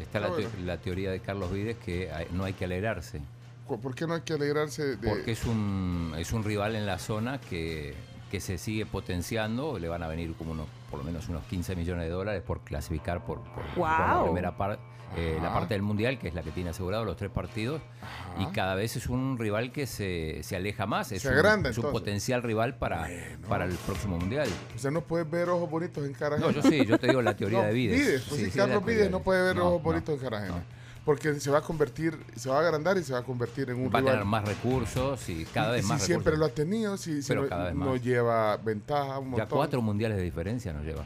Está 0.00 0.18
la, 0.20 0.26
te- 0.28 0.32
bueno. 0.32 0.48
la 0.64 0.76
teoría 0.78 1.10
de 1.10 1.20
Carlos 1.20 1.52
Vides 1.52 1.76
que 1.84 2.10
hay- 2.10 2.26
no 2.32 2.44
hay 2.44 2.52
que 2.54 2.64
alegrarse, 2.64 3.20
¿Por 3.68 3.94
qué 3.94 4.04
no 4.06 4.14
hay 4.14 4.22
que 4.22 4.32
alegrarse 4.32 4.96
de.? 4.96 5.08
porque 5.08 5.30
es 5.32 5.44
un, 5.44 6.14
es 6.18 6.32
un 6.32 6.42
rival 6.42 6.74
en 6.74 6.86
la 6.86 6.98
zona 6.98 7.40
que, 7.40 7.94
que 8.30 8.40
se 8.40 8.58
sigue 8.58 8.84
potenciando, 8.86 9.78
le 9.78 9.88
van 9.88 10.02
a 10.02 10.08
venir 10.08 10.34
como 10.36 10.50
unos, 10.52 10.66
por 10.90 10.98
lo 10.98 11.04
menos 11.04 11.28
unos 11.28 11.44
15 11.44 11.76
millones 11.76 12.06
de 12.06 12.10
dólares 12.10 12.42
por 12.44 12.60
clasificar 12.62 13.24
por, 13.24 13.38
por- 13.42 13.62
por 13.76 13.88
la 13.88 14.22
primera 14.24 14.56
parte. 14.56 14.82
La 15.16 15.48
Ajá. 15.48 15.58
parte 15.58 15.74
del 15.74 15.82
mundial, 15.82 16.18
que 16.18 16.28
es 16.28 16.34
la 16.34 16.42
que 16.42 16.50
tiene 16.52 16.70
asegurado 16.70 17.04
los 17.04 17.16
tres 17.16 17.30
partidos, 17.30 17.80
y 18.38 18.46
cada 18.52 18.74
vez 18.74 18.96
es 18.96 19.06
un 19.08 19.38
rival 19.38 19.72
que 19.72 19.86
se, 19.86 20.42
se 20.42 20.56
aleja 20.56 20.86
más. 20.86 21.10
Es 21.12 21.22
Se 21.22 21.28
un, 21.28 21.34
agranda, 21.34 21.70
es 21.70 21.78
un 21.78 21.90
potencial 21.90 22.42
rival 22.42 22.76
para, 22.76 23.08
para 23.48 23.64
el 23.64 23.72
próximo 23.74 24.18
mundial. 24.18 24.48
O 24.74 24.78
sea, 24.78 24.90
no 24.90 25.00
puedes 25.02 25.28
ver 25.30 25.48
ojos 25.48 25.68
bonitos 25.68 26.04
en 26.06 26.12
cara 26.14 26.36
No, 26.38 26.50
yo 26.50 26.62
sí, 26.62 26.84
yo 26.86 26.98
te 26.98 27.08
digo 27.08 27.20
la 27.22 27.36
teoría 27.36 27.58
No, 27.60 27.64
de 27.66 27.72
Vides. 27.72 27.98
Vides, 27.98 28.22
pues 28.28 28.38
Sí, 28.40 28.44
sí, 28.46 28.50
sí, 28.52 28.58
la 28.58 28.64
Carlos 28.66 28.84
Vides 28.84 29.04
de- 29.04 29.10
no 29.10 29.20
puede 29.22 29.42
ver 29.42 29.56
No, 29.56 29.66
ojos 29.68 29.78
no, 29.80 29.84
bonitos 29.84 30.14
en 30.14 30.28
cara. 30.28 30.64
Porque 31.04 31.40
se 31.40 31.50
va 31.50 31.58
a 31.58 31.62
convertir, 31.62 32.16
se 32.36 32.48
va 32.50 32.58
a 32.58 32.60
agrandar 32.60 32.96
y 32.98 33.02
se 33.02 33.12
va 33.14 33.20
a 33.20 33.22
convertir 33.24 33.70
en 33.70 33.76
un 33.78 33.86
Va 33.92 33.98
a 33.98 34.00
rival. 34.00 34.04
tener 34.14 34.24
más 34.26 34.44
recursos 34.44 35.28
y 35.30 35.44
cada 35.46 35.70
Y 35.70 35.72
vez 35.76 35.82
si 35.86 35.88
más 35.88 36.02
siempre 36.02 36.36
lo 36.36 36.44
ha 36.44 36.50
tenido, 36.50 36.96
si, 36.98 37.22
si 37.22 37.34
no, 37.34 37.46
no 37.72 37.96
lleva 37.96 38.56
ventaja, 38.58 39.18
un 39.18 39.24
Ya 39.32 39.38
montón. 39.38 39.48
cuatro 39.58 39.82
mundiales 39.82 40.18
de 40.18 40.24
diferencia 40.24 40.72
nos 40.74 40.84
lleva. 40.84 41.02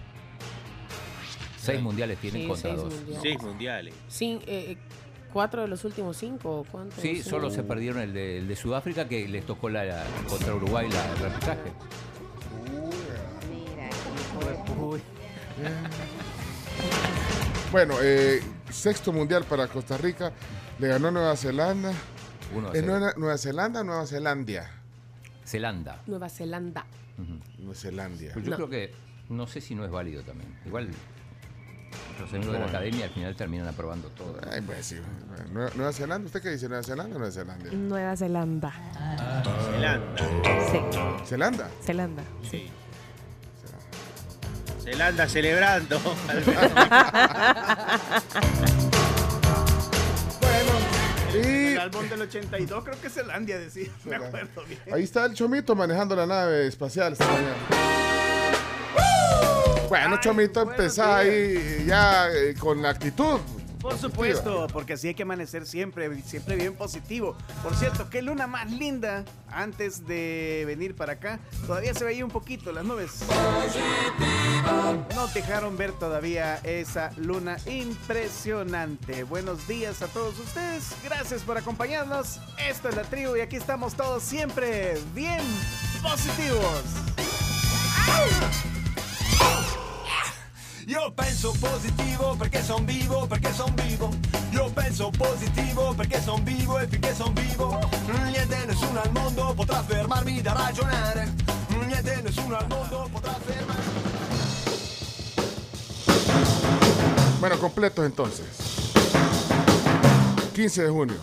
Seis 1.64 1.80
mundiales 1.82 2.18
tienen 2.18 2.42
Sí, 2.42 2.48
contra 2.48 2.70
seis 2.70 2.82
dos. 2.82 2.92
mundiales. 2.94 3.22
Seis 3.22 3.42
mundiales. 3.42 3.94
Sí, 4.08 4.40
eh, 4.46 4.76
¿Cuatro 5.32 5.62
de 5.62 5.68
los 5.68 5.84
últimos 5.84 6.16
cinco? 6.16 6.60
¿o 6.60 6.64
¿Cuántos? 6.64 7.00
Sí, 7.00 7.20
solo 7.22 7.50
se 7.50 7.64
perdieron 7.64 8.00
el 8.02 8.12
de, 8.14 8.38
el 8.38 8.46
de 8.48 8.54
Sudáfrica 8.56 9.08
que 9.08 9.26
les 9.26 9.44
tocó 9.44 9.68
la, 9.68 9.84
la- 9.84 10.04
contra 10.28 10.54
Uruguay 10.54 10.88
la, 10.90 11.10
el 11.12 11.18
repechaje. 11.18 11.72
Bueno, 17.72 17.94
eh, 18.02 18.40
sexto 18.70 19.12
mundial 19.12 19.44
para 19.44 19.66
Costa 19.66 19.96
Rica. 19.98 20.32
Le 20.78 20.88
ganó 20.88 21.10
Nueva 21.10 21.36
Zelanda. 21.36 21.92
Uno 22.54 22.68
a 22.68 22.72
¿Es 22.72 22.80
cero. 22.80 22.98
Nueva, 22.98 23.14
Nueva 23.16 23.38
Zelanda 23.38 23.80
o 23.80 23.84
Nueva 23.84 24.06
Zelandia? 24.06 24.70
Zelanda. 25.44 26.00
Nueva 26.06 26.28
Zelanda. 26.28 26.86
Nueva 27.58 27.74
Zelandia. 27.74 28.30
Pues 28.32 28.44
yo 28.44 28.50
No. 28.52 28.56
creo 28.56 28.68
que 28.70 28.92
no 29.28 29.46
sé 29.46 29.60
si 29.60 29.74
no 29.74 29.84
es 29.84 29.90
válido 29.90 30.22
también. 30.22 30.56
Igual 30.66 30.88
los 32.20 32.32
amigos 32.32 32.52
de 32.54 32.58
la 32.60 32.66
academia 32.66 33.04
al 33.06 33.10
final 33.10 33.34
terminan 33.36 33.68
aprobando 33.68 34.08
todo. 34.08 34.38
Ay, 34.50 34.60
pues 34.60 34.86
sí. 34.86 34.96
Nueva, 35.52 35.70
Nueva 35.74 35.92
Zelanda, 35.92 36.26
¿usted 36.26 36.40
qué 36.42 36.50
dice? 36.50 36.68
¿Nueva 36.68 36.82
Zelanda 36.84 37.16
o 37.16 37.18
Nueva 37.18 37.32
Zelandia? 37.32 37.72
Nueva 37.72 38.16
Zelanda. 38.16 38.72
Zelanda. 39.72 40.16
Sí, 40.70 40.80
¿Zelanda? 41.26 41.68
Zelanda. 41.82 42.22
Sí. 42.50 42.70
Zelanda 44.84 45.28
celebrando. 45.28 45.98
Bueno, 50.40 50.72
y 51.48 51.72
El 51.72 51.78
álbum 51.80 52.08
del 52.08 52.22
82 52.22 52.84
creo 52.84 53.00
que 53.00 53.06
es 53.08 53.12
Zelandia, 53.14 53.58
decía. 53.58 53.88
Me 54.04 54.16
acuerdo 54.16 54.62
bien. 54.66 54.80
ahí 54.92 55.02
está 55.02 55.24
el 55.26 55.34
Chomito 55.34 55.74
manejando 55.74 56.14
la 56.16 56.26
nave 56.26 56.66
espacial 56.66 57.12
esta 57.12 57.26
mañana. 57.26 57.54
Bueno, 59.94 60.18
Chomito, 60.18 60.62
empezá 60.62 61.18
ahí 61.18 61.84
ya 61.86 62.28
eh, 62.28 62.56
con 62.58 62.82
la 62.82 62.88
actitud. 62.88 63.38
Por 63.80 63.96
supuesto, 63.96 64.66
porque 64.72 64.94
así 64.94 65.06
hay 65.06 65.14
que 65.14 65.22
amanecer 65.22 65.66
siempre, 65.66 66.20
siempre 66.22 66.56
bien 66.56 66.74
positivo. 66.74 67.36
Por 67.62 67.76
cierto, 67.76 68.10
qué 68.10 68.20
luna 68.20 68.48
más 68.48 68.68
linda 68.72 69.24
antes 69.46 70.04
de 70.04 70.64
venir 70.66 70.96
para 70.96 71.12
acá. 71.12 71.38
Todavía 71.68 71.94
se 71.94 72.04
veía 72.04 72.24
un 72.24 72.32
poquito 72.32 72.72
las 72.72 72.84
nubes. 72.84 73.20
No 75.14 75.28
dejaron 75.28 75.76
ver 75.76 75.92
todavía 75.92 76.56
esa 76.64 77.12
luna 77.16 77.56
impresionante. 77.66 79.22
Buenos 79.22 79.68
días 79.68 80.02
a 80.02 80.08
todos 80.08 80.36
ustedes. 80.40 80.96
Gracias 81.04 81.42
por 81.42 81.56
acompañarnos. 81.56 82.40
Esto 82.68 82.88
es 82.88 82.96
la 82.96 83.04
tribu 83.04 83.36
y 83.36 83.42
aquí 83.42 83.54
estamos 83.54 83.94
todos 83.94 84.24
siempre 84.24 84.98
bien 85.14 85.44
positivos. 86.02 86.82
Io 90.86 91.12
penso 91.14 91.52
positivo 91.58 92.36
perché 92.36 92.62
son 92.62 92.84
vivo, 92.84 93.26
perché 93.26 93.52
son 93.52 93.74
vivo. 93.74 94.10
Io 94.50 94.70
penso 94.70 95.10
positivo 95.10 95.94
perché 95.94 96.20
son 96.20 96.44
vivo 96.44 96.78
e 96.78 96.86
finché 96.86 97.14
son 97.14 97.32
vivo. 97.32 97.78
Niente, 98.30 98.66
nessuno 98.66 99.00
al 99.00 99.10
mondo 99.12 99.54
potrà 99.54 99.82
fermarmi 99.82 100.42
da 100.42 100.52
ragionare. 100.52 101.32
Niente, 101.68 102.20
nessuno 102.22 102.56
al 102.56 102.66
mondo 102.68 103.08
potrà 103.10 103.32
fermarmi. 103.32 103.82
Bueno, 107.40 107.58
completos 107.58 108.04
entonces. 108.04 108.46
15 110.52 110.82
de 110.82 110.88
junio. 110.90 111.16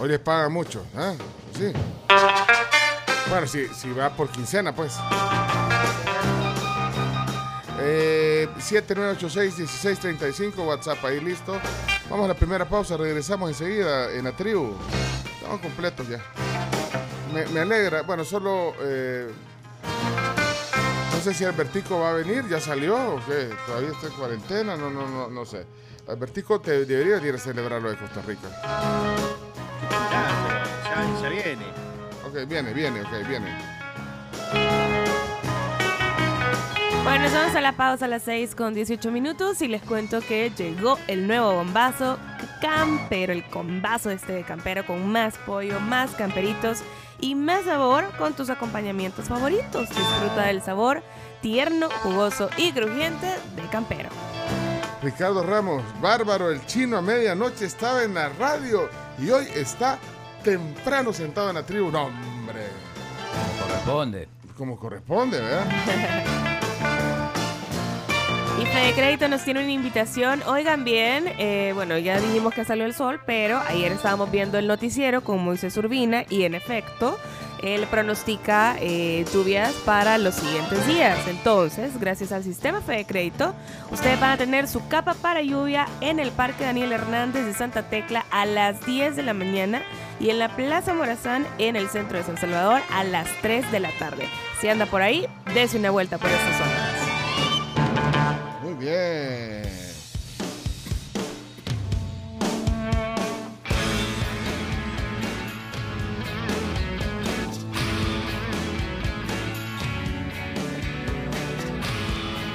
Hoy 0.00 0.08
les 0.08 0.18
pagan 0.18 0.52
mucho, 0.52 0.84
¿ah? 0.94 1.14
Sí. 1.56 1.72
Bueno, 3.28 3.46
si, 3.46 3.66
si 3.68 3.90
va 3.90 4.10
por 4.10 4.28
quincena, 4.28 4.74
pues. 4.74 4.92
Eh, 7.80 8.48
7986-1635, 8.58 10.66
WhatsApp 10.66 11.04
ahí 11.04 11.20
listo. 11.20 11.60
Vamos 12.10 12.24
a 12.24 12.28
la 12.28 12.34
primera 12.34 12.68
pausa, 12.68 12.96
regresamos 12.96 13.50
enseguida 13.50 14.10
en 14.12 14.24
la 14.24 14.32
tribu. 14.32 14.74
Estamos 15.36 15.60
completos 15.60 16.08
ya. 16.08 16.18
Me, 17.32 17.46
me 17.46 17.60
alegra, 17.60 18.02
bueno, 18.02 18.24
solo... 18.24 18.74
eh, 18.80 19.30
no 21.12 21.20
sé 21.24 21.34
si 21.34 21.44
Albertico 21.44 21.98
va 21.98 22.10
a 22.10 22.12
venir, 22.12 22.48
ya 22.48 22.60
salió 22.60 22.94
o 22.94 23.16
qué, 23.26 23.50
todavía 23.66 23.90
está 23.90 24.06
en 24.06 24.12
cuarentena, 24.12 24.76
no, 24.76 24.88
no, 24.88 25.08
no, 25.08 25.28
no 25.28 25.44
sé. 25.44 25.66
Albertico 26.06 26.60
te 26.60 26.84
debería 26.84 27.16
ir 27.26 27.34
a 27.34 27.38
celebrar 27.38 27.82
lo 27.82 27.90
de 27.90 27.96
Costa 27.96 28.22
Rica. 28.22 28.48
Ya, 28.62 29.16
pero 29.88 31.20
ya, 31.20 31.22
ya 31.22 31.28
viene. 31.28 31.66
Ok, 32.24 32.48
viene, 32.48 32.72
viene, 32.72 33.02
ok, 33.02 33.26
viene. 33.28 33.58
Bueno, 37.08 37.24
nos 37.24 37.32
vamos 37.32 37.54
a 37.56 37.62
la 37.62 37.72
pausa 37.72 38.04
a 38.04 38.08
las 38.08 38.22
6 38.24 38.54
con 38.54 38.74
18 38.74 39.10
minutos 39.10 39.62
y 39.62 39.68
les 39.68 39.80
cuento 39.80 40.20
que 40.20 40.50
llegó 40.54 40.98
el 41.06 41.26
nuevo 41.26 41.54
bombazo 41.54 42.18
campero, 42.60 43.32
el 43.32 43.48
combazo 43.48 44.10
este 44.10 44.34
de 44.34 44.42
campero 44.42 44.84
con 44.84 45.10
más 45.10 45.38
pollo, 45.38 45.80
más 45.80 46.10
camperitos 46.10 46.80
y 47.18 47.34
más 47.34 47.64
sabor 47.64 48.04
con 48.18 48.34
tus 48.34 48.50
acompañamientos 48.50 49.24
favoritos. 49.24 49.88
Disfruta 49.88 50.42
del 50.48 50.60
sabor 50.60 51.02
tierno, 51.40 51.88
jugoso 52.02 52.50
y 52.58 52.72
crujiente 52.72 53.26
de 53.56 53.62
campero. 53.70 54.10
Ricardo 55.02 55.42
Ramos, 55.42 55.82
bárbaro, 56.02 56.50
el 56.50 56.66
chino 56.66 56.98
a 56.98 57.00
medianoche 57.00 57.64
estaba 57.64 58.02
en 58.02 58.12
la 58.12 58.28
radio 58.28 58.90
y 59.18 59.30
hoy 59.30 59.46
está 59.54 59.98
temprano 60.44 61.14
sentado 61.14 61.48
en 61.48 61.54
la 61.54 61.62
tribu. 61.62 61.90
No, 61.90 62.04
hombre, 62.04 62.66
Corresponde. 63.62 64.28
como 64.58 64.78
corresponde, 64.78 65.40
¿verdad? 65.40 65.64
Y 68.60 68.66
Fede 68.66 68.92
Crédito 68.92 69.28
nos 69.28 69.44
tiene 69.44 69.60
una 69.60 69.70
invitación. 69.70 70.42
Oigan 70.46 70.82
bien, 70.82 71.32
eh, 71.38 71.70
bueno, 71.76 71.96
ya 71.96 72.18
dijimos 72.18 72.52
que 72.52 72.64
salió 72.64 72.86
el 72.86 72.92
sol, 72.92 73.20
pero 73.24 73.60
ayer 73.68 73.92
estábamos 73.92 74.32
viendo 74.32 74.58
el 74.58 74.66
noticiero 74.66 75.22
con 75.22 75.44
Moisés 75.44 75.76
Urbina 75.76 76.24
y 76.28 76.42
en 76.42 76.56
efecto, 76.56 77.18
él 77.62 77.86
pronostica 77.86 78.76
eh, 78.80 79.24
lluvias 79.32 79.72
para 79.84 80.18
los 80.18 80.34
siguientes 80.34 80.84
días. 80.88 81.16
Entonces, 81.28 82.00
gracias 82.00 82.32
al 82.32 82.42
sistema 82.42 82.80
Fede 82.80 83.04
Crédito, 83.04 83.54
ustedes 83.92 84.18
van 84.18 84.30
a 84.30 84.36
tener 84.36 84.66
su 84.66 84.86
capa 84.88 85.14
para 85.14 85.40
lluvia 85.40 85.86
en 86.00 86.18
el 86.18 86.32
Parque 86.32 86.64
Daniel 86.64 86.90
Hernández 86.90 87.46
de 87.46 87.54
Santa 87.54 87.88
Tecla 87.88 88.26
a 88.32 88.44
las 88.44 88.84
10 88.84 89.14
de 89.14 89.22
la 89.22 89.34
mañana 89.34 89.82
y 90.18 90.30
en 90.30 90.40
la 90.40 90.56
Plaza 90.56 90.94
Morazán 90.94 91.46
en 91.58 91.76
el 91.76 91.88
centro 91.88 92.18
de 92.18 92.24
San 92.24 92.38
Salvador 92.38 92.80
a 92.90 93.04
las 93.04 93.28
3 93.40 93.70
de 93.70 93.78
la 93.78 93.90
tarde. 94.00 94.28
Si 94.60 94.68
anda 94.68 94.86
por 94.86 95.02
ahí, 95.02 95.28
dése 95.54 95.78
una 95.78 95.92
vuelta 95.92 96.18
por 96.18 96.28
esta 96.28 96.58
zona. 96.58 97.17
Muy 98.68 98.84
bien. 98.84 99.62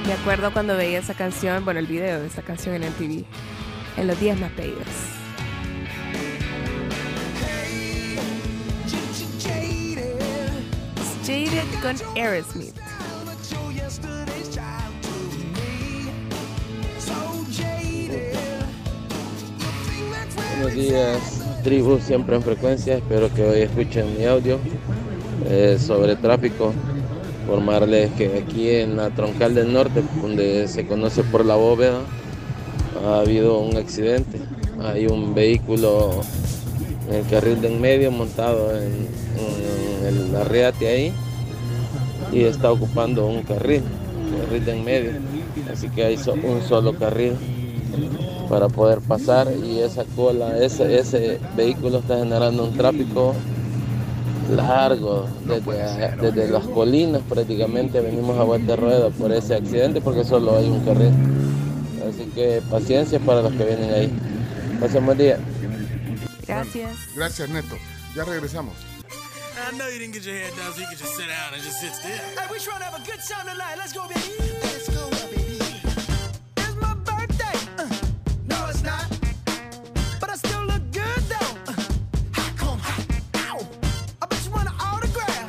Me 0.05 0.13
acuerdo 0.13 0.53
cuando 0.53 0.77
veía 0.77 0.99
esa 0.99 1.15
canción, 1.15 1.65
bueno, 1.65 1.79
el 1.79 1.87
video 1.87 2.19
de 2.19 2.27
esa 2.27 2.43
canción 2.43 2.75
en 2.75 2.83
el 2.83 2.93
TV, 2.93 3.25
en 3.97 4.05
los 4.07 4.19
días 4.19 4.39
más 4.39 4.51
pedidos. 4.51 4.85
Jaded 11.25 11.63
con 11.81 11.95
Aerosmith. 12.15 12.82
Buenos 20.55 20.73
días, 20.75 21.17
tribu, 21.63 21.99
siempre 21.99 22.35
en 22.35 22.43
frecuencia. 22.43 22.97
Espero 22.97 23.33
que 23.33 23.43
hoy 23.43 23.61
escuchen 23.61 24.17
mi 24.17 24.25
audio 24.25 24.59
eh, 25.49 25.77
sobre 25.79 26.15
tráfico. 26.15 26.73
Informarles 27.41 28.11
que 28.13 28.43
aquí 28.45 28.69
en 28.69 28.95
la 28.97 29.09
Troncal 29.09 29.55
del 29.55 29.73
Norte, 29.73 30.03
donde 30.21 30.67
se 30.67 30.85
conoce 30.85 31.23
por 31.23 31.45
la 31.45 31.55
bóveda, 31.55 32.01
ha 33.05 33.19
habido 33.19 33.59
un 33.59 33.75
accidente. 33.77 34.39
Hay 34.81 35.07
un 35.07 35.33
vehículo 35.33 36.21
en 37.09 37.15
el 37.15 37.25
carril 37.27 37.61
de 37.61 37.67
en 37.73 37.81
medio 37.81 38.11
montado 38.11 38.77
en, 38.77 39.07
en 40.05 40.07
el 40.29 40.35
arriate 40.35 40.87
ahí 40.87 41.13
y 42.31 42.43
está 42.43 42.71
ocupando 42.71 43.25
un 43.27 43.43
carril, 43.43 43.83
carril 44.45 44.65
de 44.65 44.71
en 44.73 44.83
medio. 44.85 45.11
Así 45.71 45.89
que 45.89 46.03
hay 46.05 46.17
so- 46.17 46.33
un 46.33 46.61
solo 46.67 46.93
carril 46.93 47.33
para 48.49 48.69
poder 48.69 48.99
pasar 48.99 49.47
y 49.51 49.79
esa 49.79 50.03
cola, 50.15 50.57
ese, 50.57 50.97
ese 50.97 51.39
vehículo 51.55 51.99
está 51.99 52.17
generando 52.17 52.65
un 52.65 52.77
tráfico 52.77 53.33
largo 54.49 55.27
desde, 55.45 56.15
desde 56.17 56.51
las 56.51 56.65
colinas 56.67 57.21
prácticamente 57.27 58.01
venimos 58.01 58.37
a 58.37 58.43
vuelta 58.43 58.73
de 58.73 58.75
rueda 58.75 59.09
por 59.09 59.31
ese 59.31 59.55
accidente 59.55 60.01
porque 60.01 60.23
solo 60.23 60.57
hay 60.57 60.69
un 60.69 60.83
carril. 60.85 61.13
Así 62.07 62.25
que 62.35 62.61
paciencia 62.69 63.19
para 63.19 63.41
los 63.41 63.53
que 63.53 63.63
vienen 63.63 63.93
ahí. 63.93 64.11
Pasen 64.79 65.05
buen 65.05 65.17
día. 65.17 65.39
Gracias. 66.45 66.97
Gracias, 67.15 67.49
Neto. 67.49 67.75
Ya 68.15 68.25
regresamos. 68.25 68.73
I 74.89 74.92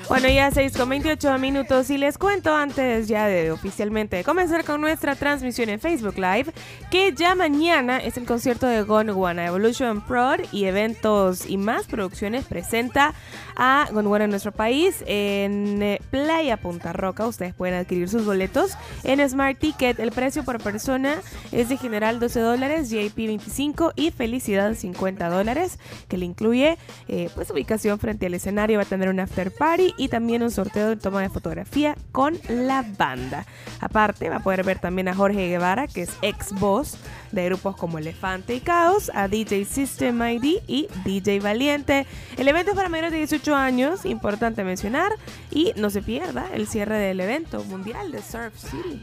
Bueno, 0.07 0.29
ya 0.29 0.51
6 0.51 0.77
con 0.77 0.91
28 0.91 1.39
minutos 1.39 1.89
y 1.89 1.97
les 1.97 2.19
cuento 2.19 2.55
antes 2.55 3.09
ya 3.09 3.27
de 3.27 3.51
oficialmente 3.51 4.23
comenzar 4.23 4.63
con 4.63 4.83
nuestra 4.83 5.15
transmisión 5.15 5.71
en 5.71 5.81
Facebook 5.81 6.17
Live 6.19 6.53
que 6.91 7.15
ya 7.15 7.35
mañana 7.35 7.99
es 7.99 8.19
el 8.19 8.27
concierto 8.27 8.67
de 8.67 8.83
Gondwana 8.83 9.47
Evolution 9.47 10.03
Prod 10.03 10.41
y 10.53 10.67
eventos 10.67 11.49
y 11.49 11.57
más 11.57 11.87
producciones 11.87 12.45
presenta 12.45 13.15
a 13.57 13.89
Gondwana 13.93 14.25
en 14.25 14.31
nuestro 14.31 14.53
país 14.53 15.03
en 15.07 15.83
eh, 15.83 16.01
Playa 16.11 16.59
Punta 16.59 16.93
Roca. 16.93 17.27
Ustedes 17.27 17.55
pueden 17.55 17.75
adquirir 17.75 18.09
sus 18.09 18.27
boletos 18.27 18.73
en 19.05 19.27
Smart 19.27 19.59
Ticket. 19.59 19.99
El 20.01 20.13
precio 20.13 20.45
por 20.45 20.63
persona 20.63 21.17
es 21.51 21.71
de 21.71 21.77
general 21.79 22.21
12 22.21 22.41
dólares, 22.41 22.91
VIP 22.91 23.17
25 23.17 23.93
y 23.97 24.11
felicidad 24.11 24.75
50 24.75 25.31
dólares 25.31 25.79
que 26.09 26.19
le 26.19 26.27
incluye 26.27 26.77
eh, 27.09 27.31
pues 27.35 27.51
ubicación 27.51 27.99
frente 27.99 28.27
al 28.27 28.35
escenario. 28.35 28.79
Va 28.79 28.83
a 28.83 28.87
tener 28.87 29.09
un 29.09 29.21
after 29.21 29.51
party 29.51 29.94
y 29.97 30.09
también 30.09 30.43
un 30.43 30.51
sorteo 30.51 30.89
de 30.89 30.97
toma 30.97 31.23
de 31.23 31.29
fotografía 31.29 31.97
con 32.13 32.39
la 32.49 32.85
banda. 32.97 33.47
Aparte, 33.81 34.29
va 34.29 34.37
a 34.37 34.43
poder 34.43 34.65
ver 34.65 34.79
también 34.79 35.09
a 35.09 35.15
Jorge 35.15 35.49
Guevara, 35.49 35.87
que 35.87 36.03
es 36.03 36.11
ex 36.23 36.53
voz 36.53 36.97
de 37.33 37.45
grupos 37.47 37.77
como 37.77 37.99
Elefante 37.99 38.55
y 38.55 38.61
Caos, 38.61 39.11
a 39.15 39.29
DJ 39.29 39.65
System 39.65 40.23
ID 40.23 40.63
y 40.67 40.89
DJ 41.05 41.41
Valiente. 41.41 42.07
El 42.37 42.49
evento 42.49 42.71
es 42.71 42.77
para 42.77 42.89
mayores 42.89 43.13
de 43.13 43.19
18 43.19 43.55
años, 43.55 44.05
importante 44.05 44.65
mencionar, 44.65 45.13
y 45.51 45.73
no 45.77 45.91
se 45.91 46.03
pierda 46.03 46.49
el 46.53 46.67
cierre 46.67 46.99
del 46.99 47.21
evento 47.21 47.63
mundial 47.65 48.13
de 48.13 48.23
Surf 48.23 48.55
City. 48.57 49.03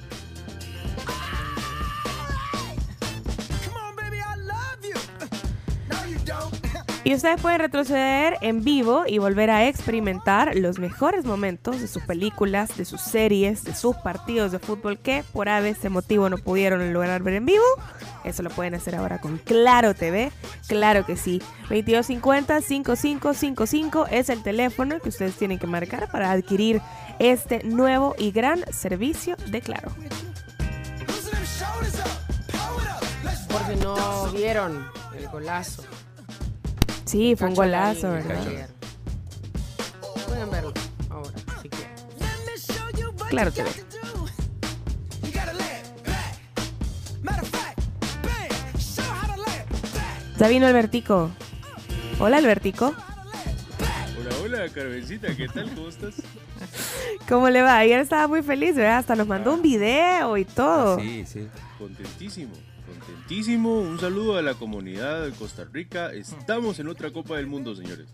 Y 7.03 7.15
ustedes 7.15 7.41
pueden 7.41 7.59
retroceder 7.59 8.37
en 8.41 8.63
vivo 8.63 9.05
y 9.07 9.17
volver 9.17 9.49
a 9.49 9.67
experimentar 9.67 10.55
los 10.55 10.77
mejores 10.77 11.25
momentos 11.25 11.81
de 11.81 11.87
sus 11.87 12.03
películas, 12.03 12.77
de 12.77 12.85
sus 12.85 13.01
series, 13.01 13.63
de 13.63 13.73
sus 13.73 13.95
partidos 13.95 14.51
de 14.51 14.59
fútbol 14.59 14.99
que 14.99 15.23
por 15.33 15.47
ese 15.47 15.89
motivo 15.89 16.29
no 16.29 16.37
pudieron 16.37 16.93
lograr 16.93 17.23
ver 17.23 17.33
en 17.35 17.47
vivo. 17.47 17.63
Eso 18.23 18.43
lo 18.43 18.51
pueden 18.51 18.75
hacer 18.75 18.93
ahora 18.93 19.19
con 19.19 19.39
Claro 19.39 19.95
TV. 19.95 20.31
Claro 20.67 21.03
que 21.03 21.17
sí. 21.17 21.41
2250-5555 21.69 24.05
es 24.11 24.29
el 24.29 24.43
teléfono 24.43 24.99
que 24.99 25.09
ustedes 25.09 25.35
tienen 25.35 25.57
que 25.57 25.65
marcar 25.65 26.11
para 26.11 26.29
adquirir 26.29 26.83
este 27.17 27.63
nuevo 27.63 28.13
y 28.19 28.29
gran 28.31 28.63
servicio 28.71 29.35
de 29.47 29.61
Claro. 29.61 29.91
Loosen 31.07 31.31
them 31.31 31.43
shoulders 31.45 31.95
up. 31.95 32.05
Power 32.51 32.85
up. 32.95 33.01
Let's 33.23 33.47
Por 33.47 33.65
si 33.65 33.75
no 33.83 34.31
vieron 34.31 34.85
el 35.17 35.27
golazo. 35.29 35.81
Sí, 37.11 37.35
fue 37.35 37.49
un 37.49 37.55
golazo, 37.55 38.09
¿verdad? 38.09 38.69
Pueden 40.29 40.49
verlo 40.49 40.73
ahora, 41.09 41.29
si 41.61 41.67
quieren. 41.67 41.93
Claro 43.29 43.49
it 43.49 43.57
back. 43.57 43.85
Ya 50.39 50.47
vino 50.47 50.67
Albertico. 50.67 51.31
Hola, 52.17 52.37
Albertico. 52.37 52.95
Hola, 54.17 54.35
hola, 54.41 54.69
Carmencita, 54.69 55.35
¿qué 55.35 55.49
tal? 55.49 55.69
¿Cómo 55.75 55.89
estás? 55.89 56.15
¿Cómo 57.27 57.49
le 57.49 57.61
va? 57.61 57.77
Ayer 57.77 57.99
estaba 57.99 58.29
muy 58.29 58.41
feliz, 58.41 58.75
¿verdad? 58.75 58.99
Hasta 58.99 59.17
nos 59.17 59.27
mandó 59.27 59.53
un 59.53 59.61
video 59.61 60.37
y 60.37 60.45
todo. 60.45 60.97
Sí, 60.97 61.25
sí. 61.25 61.49
Contentísimo, 61.77 62.53
contentísimo. 63.05 63.79
Un 63.79 63.99
saludo 63.99 64.37
a 64.37 64.41
la 64.41 64.53
comunidad 64.53 65.23
de 65.25 65.31
Costa 65.31 65.65
Rica. 65.71 66.11
Estamos 66.13 66.79
en 66.79 66.87
otra 66.87 67.11
Copa 67.11 67.35
del 67.37 67.47
Mundo, 67.47 67.75
señores. 67.75 68.07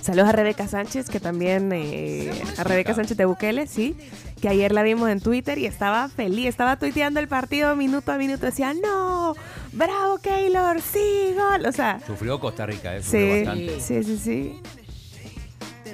Saludos 0.00 0.30
a 0.30 0.32
Rebeca 0.32 0.66
Sánchez, 0.66 1.08
que 1.08 1.20
también, 1.20 1.70
eh, 1.72 2.32
a 2.58 2.64
Rebeca 2.64 2.92
Sánchez 2.92 3.16
de 3.16 3.24
Bukele, 3.24 3.68
sí, 3.68 3.96
que 4.40 4.48
ayer 4.48 4.72
la 4.72 4.82
vimos 4.82 5.08
en 5.08 5.20
Twitter 5.20 5.58
y 5.58 5.66
estaba 5.66 6.08
feliz, 6.08 6.46
estaba 6.48 6.76
tuiteando 6.76 7.20
el 7.20 7.28
partido 7.28 7.76
minuto 7.76 8.10
a 8.10 8.18
minuto, 8.18 8.44
decía, 8.46 8.74
no, 8.74 9.36
bravo 9.72 10.18
Keylor, 10.18 10.80
sí, 10.80 11.34
gol, 11.36 11.66
o 11.66 11.70
sea, 11.72 12.00
Sufrió 12.04 12.40
Costa 12.40 12.66
Rica, 12.66 12.96
eh, 12.96 13.02
sufrió 13.04 13.20
sí, 13.20 13.44
bastante. 13.44 13.80
sí, 13.80 14.02
sí, 14.02 14.18
sí. 14.18 14.60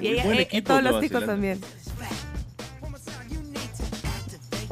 Y 0.01 0.07
ella- 0.07 0.23
buen 0.23 0.39
eh, 0.39 0.41
equipo 0.43 0.67
todos 0.69 0.81
los 0.83 1.05
Zelanda. 1.05 1.25
también. 1.27 1.61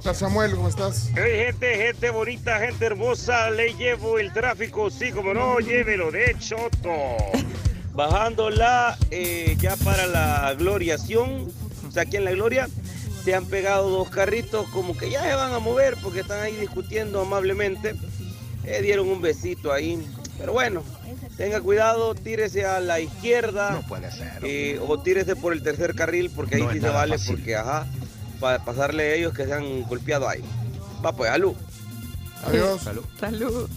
Hola 0.07 0.13
Samuel, 0.13 0.55
¿cómo 0.55 0.69
estás? 0.69 1.09
Hey, 1.17 1.47
gente, 1.47 1.75
gente 1.75 2.09
bonita, 2.11 2.59
gente 2.61 2.85
hermosa, 2.85 3.51
le 3.51 3.73
llevo 3.73 4.19
el 4.19 4.31
tráfico, 4.31 4.89
sí, 4.89 5.11
como 5.11 5.33
no, 5.33 5.59
llévelo 5.59 6.11
de 6.11 6.33
choto. 6.39 7.17
Bajándola 7.93 8.97
eh, 9.11 9.57
ya 9.59 9.75
para 9.75 10.07
la 10.07 10.53
gloriación, 10.53 11.51
o 11.85 11.91
sea, 11.91 12.03
aquí 12.03 12.15
en 12.15 12.23
la 12.23 12.31
gloria, 12.31 12.69
se 13.25 13.35
han 13.35 13.47
pegado 13.47 13.89
dos 13.89 14.09
carritos 14.09 14.69
como 14.69 14.95
que 14.95 15.09
ya 15.09 15.23
se 15.23 15.35
van 15.35 15.51
a 15.51 15.59
mover 15.59 15.97
porque 16.01 16.21
están 16.21 16.41
ahí 16.41 16.55
discutiendo 16.55 17.19
amablemente. 17.19 17.93
Eh, 18.63 18.81
dieron 18.81 19.09
un 19.09 19.21
besito 19.21 19.73
ahí, 19.73 20.01
pero 20.37 20.53
bueno, 20.53 20.83
tenga 21.35 21.59
cuidado, 21.59 22.15
tírese 22.15 22.63
a 22.65 22.79
la 22.79 23.01
izquierda 23.01 23.83
eh, 24.41 24.79
o 24.87 24.99
tírese 25.01 25.35
por 25.35 25.51
el 25.51 25.61
tercer 25.63 25.95
carril 25.95 26.31
porque 26.33 26.55
ahí 26.55 26.67
sí 26.71 26.79
se 26.79 26.87
vale 26.87 27.17
porque, 27.27 27.57
ajá, 27.57 27.87
para 28.39 28.63
pasarle 28.63 29.04
a 29.04 29.15
ellos 29.15 29.34
que 29.34 29.45
se 29.45 29.54
han 29.54 29.84
golpeado 29.84 30.28
ahí. 30.28 30.43
Va 31.06 31.13
pues, 31.13 31.30
alú. 31.32 31.56
Adiós. 32.45 32.82
Salud. 32.82 33.04
Salud. 33.19 33.69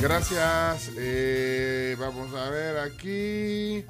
Gracias. 0.00 0.90
Eh, 0.96 1.96
vamos 1.98 2.34
a 2.34 2.50
ver 2.50 2.78
aquí. 2.78 3.84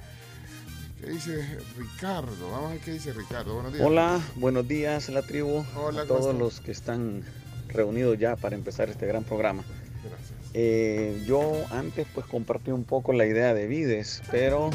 ¿Qué 1.00 1.10
dice 1.10 1.58
Ricardo? 1.76 2.50
Vamos 2.50 2.70
a 2.70 2.72
ver 2.74 2.80
qué 2.80 2.92
dice 2.92 3.12
Ricardo. 3.12 3.54
Buenos 3.54 3.72
días. 3.72 3.84
Hola, 3.84 4.20
buenos 4.36 4.66
días 4.66 5.08
la 5.08 5.22
tribu, 5.22 5.64
Hola, 5.76 6.02
a 6.02 6.06
¿cómo 6.06 6.20
todos 6.20 6.34
los 6.34 6.60
que 6.60 6.72
están 6.72 7.22
reunidos 7.68 8.18
ya 8.18 8.36
para 8.36 8.56
empezar 8.56 8.88
este 8.88 9.06
gran 9.06 9.24
programa. 9.24 9.62
Gracias. 10.02 10.38
Eh, 10.54 11.22
yo 11.26 11.52
antes 11.70 12.06
pues 12.14 12.26
compartí 12.26 12.70
un 12.70 12.84
poco 12.84 13.12
la 13.12 13.26
idea 13.26 13.52
de 13.52 13.66
Vides, 13.66 14.22
pero 14.30 14.70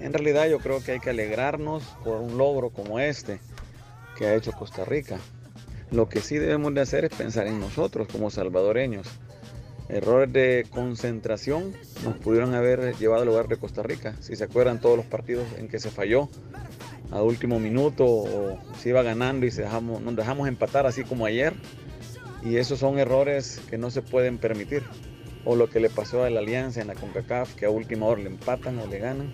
en 0.00 0.12
realidad 0.12 0.48
yo 0.48 0.58
creo 0.58 0.82
que 0.82 0.92
hay 0.92 1.00
que 1.00 1.10
alegrarnos 1.10 1.84
por 2.02 2.20
un 2.20 2.36
logro 2.36 2.70
como 2.70 2.98
este 2.98 3.38
que 4.22 4.28
ha 4.28 4.36
hecho 4.36 4.52
Costa 4.52 4.84
Rica. 4.84 5.18
Lo 5.90 6.08
que 6.08 6.20
sí 6.20 6.38
debemos 6.38 6.72
de 6.74 6.80
hacer 6.80 7.04
es 7.04 7.10
pensar 7.10 7.48
en 7.48 7.58
nosotros 7.58 8.06
como 8.06 8.30
salvadoreños. 8.30 9.08
Errores 9.88 10.32
de 10.32 10.64
concentración 10.70 11.72
nos 12.04 12.18
pudieron 12.18 12.54
haber 12.54 12.96
llevado 12.98 13.22
al 13.22 13.28
lugar 13.28 13.48
de 13.48 13.56
Costa 13.56 13.82
Rica. 13.82 14.14
Si 14.20 14.36
se 14.36 14.44
acuerdan 14.44 14.80
todos 14.80 14.96
los 14.96 15.06
partidos 15.06 15.44
en 15.58 15.66
que 15.66 15.80
se 15.80 15.90
falló 15.90 16.28
a 17.10 17.20
último 17.20 17.58
minuto 17.58 18.06
o 18.06 18.60
se 18.78 18.90
iba 18.90 19.02
ganando 19.02 19.44
y 19.44 19.50
nos 19.50 20.14
dejamos 20.14 20.46
empatar 20.46 20.86
así 20.86 21.02
como 21.02 21.26
ayer. 21.26 21.54
Y 22.44 22.58
esos 22.58 22.78
son 22.78 23.00
errores 23.00 23.60
que 23.68 23.76
no 23.76 23.90
se 23.90 24.02
pueden 24.02 24.38
permitir. 24.38 24.84
O 25.44 25.56
lo 25.56 25.68
que 25.68 25.80
le 25.80 25.90
pasó 25.90 26.22
a 26.22 26.30
la 26.30 26.38
Alianza 26.38 26.80
en 26.80 26.86
la 26.86 26.94
CONCACAF, 26.94 27.56
que 27.56 27.66
a 27.66 27.70
última 27.70 28.06
hora 28.06 28.22
le 28.22 28.28
empatan 28.28 28.78
o 28.78 28.86
le 28.86 29.00
ganan. 29.00 29.32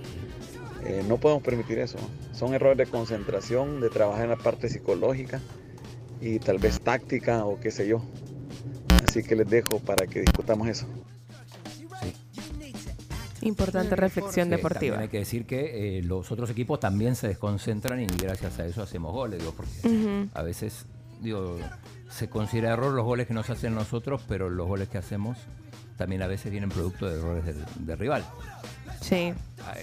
Eh, 0.85 1.05
no 1.07 1.19
podemos 1.19 1.43
permitir 1.43 1.79
eso. 1.79 1.99
Son 2.33 2.55
errores 2.55 2.79
de 2.79 2.87
concentración, 2.87 3.81
de 3.81 3.91
trabajar 3.91 4.25
en 4.25 4.31
la 4.31 4.37
parte 4.37 4.69
psicológica 4.69 5.41
y 6.21 6.39
tal 6.39 6.59
vez 6.59 6.81
táctica 6.81 7.45
o 7.45 7.59
qué 7.61 7.71
sé 7.71 7.89
yo. 7.89 8.03
Así 9.07 9.23
que 9.23 9.37
les 9.37 9.49
dejo 9.49 9.79
para 9.81 10.07
que 10.07 10.21
discutamos 10.21 10.69
eso. 10.69 10.87
Importante 13.41 13.95
reflexión 13.95 14.51
deportiva. 14.51 14.97
También 14.97 15.01
hay 15.03 15.09
que 15.09 15.19
decir 15.19 15.47
que 15.47 15.99
eh, 15.99 16.03
los 16.03 16.31
otros 16.33 16.51
equipos 16.51 16.81
también 16.81 17.15
se 17.15 17.29
desconcentran 17.29 18.01
y 18.01 18.07
gracias 18.07 18.59
a 18.59 18.67
eso 18.67 18.83
hacemos 18.83 19.13
goles, 19.13 19.39
digo, 19.39 19.55
porque 19.57 20.29
a 20.35 20.43
veces 20.43 20.87
digo, 21.21 21.59
se 22.11 22.29
considera 22.29 22.73
error 22.73 22.93
los 22.93 23.05
goles 23.05 23.27
que 23.27 23.35
nos 23.35 23.49
hacen 23.51 23.75
nosotros, 23.75 24.23
pero 24.29 24.51
los 24.51 24.67
goles 24.67 24.89
que 24.89 24.99
hacemos 24.99 25.39
también 25.97 26.23
a 26.23 26.27
veces 26.27 26.51
vienen 26.51 26.71
producto 26.71 27.09
de 27.09 27.19
errores 27.19 27.45
del, 27.45 27.65
del 27.79 27.99
rival. 27.99 28.25
Sí. 29.01 29.33
Ah, 29.65 29.75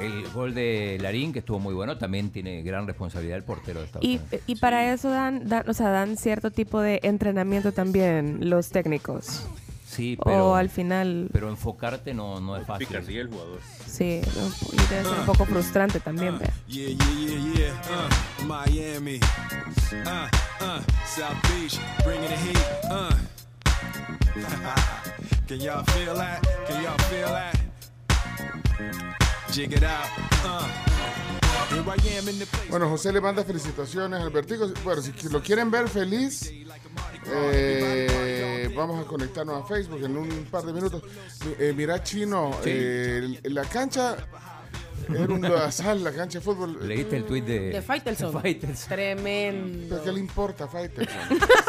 El 0.00 0.28
gol 0.30 0.54
de 0.54 0.98
Larín, 1.00 1.32
que 1.32 1.40
estuvo 1.40 1.58
muy 1.58 1.74
bueno, 1.74 1.96
también 1.98 2.30
tiene 2.30 2.62
gran 2.62 2.86
responsabilidad 2.86 3.36
el 3.38 3.44
portero 3.44 3.80
de 3.80 3.86
Estados 3.86 4.04
Y, 4.06 4.16
Unidos. 4.18 4.40
y 4.46 4.56
para 4.56 4.92
eso 4.92 5.10
dan, 5.10 5.48
dan, 5.48 5.68
o 5.68 5.74
sea, 5.74 5.88
dan 5.90 6.16
cierto 6.16 6.50
tipo 6.50 6.80
de 6.80 7.00
entrenamiento 7.02 7.72
también 7.72 8.48
los 8.50 8.70
técnicos. 8.70 9.42
Sí, 9.86 10.18
pero, 10.22 10.50
o 10.50 10.54
al 10.54 10.68
final, 10.68 11.28
pero 11.32 11.48
enfocarte 11.48 12.12
no, 12.12 12.40
no 12.40 12.56
es 12.56 12.66
fácil. 12.66 12.86
Picardía 12.86 13.22
el 13.22 13.28
jugador. 13.28 13.60
sí, 13.86 14.20
¿no? 14.36 14.48
y 14.72 14.76
debe 14.90 15.04
ser 15.08 15.18
un 15.20 15.26
poco 15.26 15.46
frustrante 15.46 16.00
también. 16.00 16.38
vea. 16.38 16.52
Yeah, 16.66 16.88
yeah, 16.88 16.96
yeah, 17.28 17.54
yeah. 17.54 17.82
Uh, 18.42 18.44
Miami. 18.44 19.20
Uh, 19.92 20.28
uh, 20.60 20.80
South 21.06 21.40
Beach, 21.48 21.78
bringing 22.04 22.28
the 22.28 22.36
heat. 22.36 22.58
Uh. 22.90 23.14
Can 25.48 25.60
y'all 25.60 25.84
feel 25.84 26.14
that? 26.16 26.42
Can 26.68 26.82
y'all 26.82 26.98
feel 27.08 27.28
that? 27.28 27.56
Bueno, 32.70 32.88
José 32.88 33.12
le 33.12 33.20
manda 33.20 33.42
felicitaciones 33.44 34.20
al 34.20 34.30
Vertigo. 34.30 34.68
Bueno, 34.84 35.02
si 35.02 35.12
lo 35.30 35.42
quieren 35.42 35.70
ver 35.70 35.88
feliz, 35.88 36.52
eh, 37.32 38.72
vamos 38.76 39.04
a 39.04 39.08
conectarnos 39.08 39.64
a 39.64 39.66
Facebook 39.66 40.02
en 40.04 40.16
un 40.16 40.44
par 40.50 40.64
de 40.64 40.72
minutos. 40.72 41.02
Eh, 41.58 41.72
mira, 41.76 42.02
Chino, 42.02 42.52
Sí. 42.62 42.70
eh, 42.72 43.40
la 43.44 43.64
cancha 43.64 44.16
era 45.08 45.34
un 45.34 45.42
lodazal, 45.42 46.02
la 46.02 46.12
cancha 46.12 46.38
de 46.38 46.44
fútbol. 46.44 46.86
¿Leíste 46.86 47.16
el 47.16 47.24
tuit 47.24 47.44
de, 47.44 47.60
De 47.70 47.82
Faitelson. 47.82 48.42
Tremendo. 48.88 49.86
¿Pero 49.88 50.04
qué 50.04 50.12
le 50.12 50.20
importa, 50.20 50.68
Faitelson? 50.68 51.16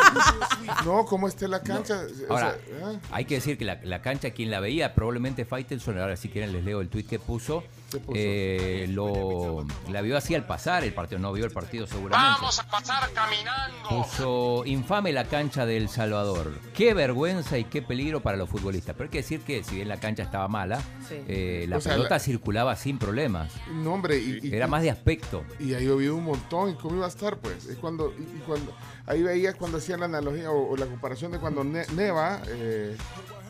no, 0.86 1.06
¿cómo 1.06 1.28
esté 1.28 1.48
la 1.48 1.62
cancha? 1.62 2.02
Ahora, 2.30 2.52
sea, 2.52 2.92
¿eh? 2.92 3.00
hay 3.12 3.26
que 3.26 3.36
decir 3.36 3.58
que 3.58 3.66
la, 3.66 3.80
la 3.84 4.02
cancha, 4.02 4.32
quien 4.32 4.52
la 4.52 4.60
veía, 4.60 4.94
probablemente 4.94 5.46
Faitelson, 5.46 6.00
ahora 6.00 6.16
si 6.18 6.30
quieren 6.30 6.52
les 6.52 6.63
leo 6.63 6.82
el 6.82 6.90
tuit 6.90 7.08
que 7.08 7.20
puso, 7.20 7.62
¿Qué 7.62 7.68
puso? 7.68 7.77
Eh, 8.13 8.86
lo, 8.89 9.65
la 9.89 10.02
vio 10.02 10.17
así 10.17 10.36
al 10.36 10.45
pasar 10.45 10.84
el 10.84 10.93
partido, 10.93 11.19
no 11.19 11.32
vio 11.34 11.45
el 11.45 11.52
partido 11.52 11.88
seguramente. 11.88 12.36
Vamos 12.39 12.60
a 12.60 12.67
pasar 12.67 13.10
caminando. 13.13 13.89
Puso 13.89 14.63
infame 14.65 15.12
la 15.13 15.26
cancha 15.26 15.65
del 15.65 15.89
Salvador. 15.89 16.52
Qué 16.73 16.93
vergüenza 16.93 17.58
y 17.58 17.63
qué 17.65 17.82
peligro 17.82 18.21
para 18.21 18.38
los 18.38 18.50
futbolistas. 18.50 18.95
Pero 18.95 19.06
hay 19.08 19.12
que 19.12 19.17
decir 19.19 19.41
que 19.41 19.63
si 19.63 19.76
bien 19.76 19.88
la 19.88 20.00
cancha 20.00 20.23
estaba 20.23 20.47
mala, 20.47 20.80
Sí. 21.08 21.15
eh, 21.28 21.65
la 21.69 21.78
O 21.78 21.82
sea, 21.82 21.93
pelota 21.93 22.15
la- 22.15 22.19
circulaba 22.19 22.76
sin 22.76 22.97
problemas. 22.97 23.52
No, 23.71 23.93
hombre, 23.93 24.17
y, 24.17 24.39
y- 24.43 24.54
Era 24.54 24.67
más 24.67 24.82
de 24.82 24.91
aspecto. 24.91 25.43
y 25.60 25.73
ha 25.73 25.80
llovido 25.80 26.15
un 26.15 26.26
montón. 26.26 26.71
¿Y 26.71 26.73
cómo 26.76 26.95
iba 26.97 27.06
a 27.06 27.10
estar, 27.10 27.38
pues? 27.38 27.65
Es 27.65 27.78
cuando, 27.78 28.13
y, 28.17 28.23
y 28.23 28.43
cuando 28.45 28.73
ahí 29.06 29.23
veías 29.23 29.56
cuando 29.56 29.78
hacían 29.78 30.00
la 30.02 30.08
analogía 30.08 30.52
o, 30.52 30.71
o 30.71 30.76
la 30.78 30.86
comparación 30.86 31.32
de 31.32 31.39
cuando 31.39 31.63
ne- 31.63 31.86
neva 31.95 32.41
eh, 32.47 32.95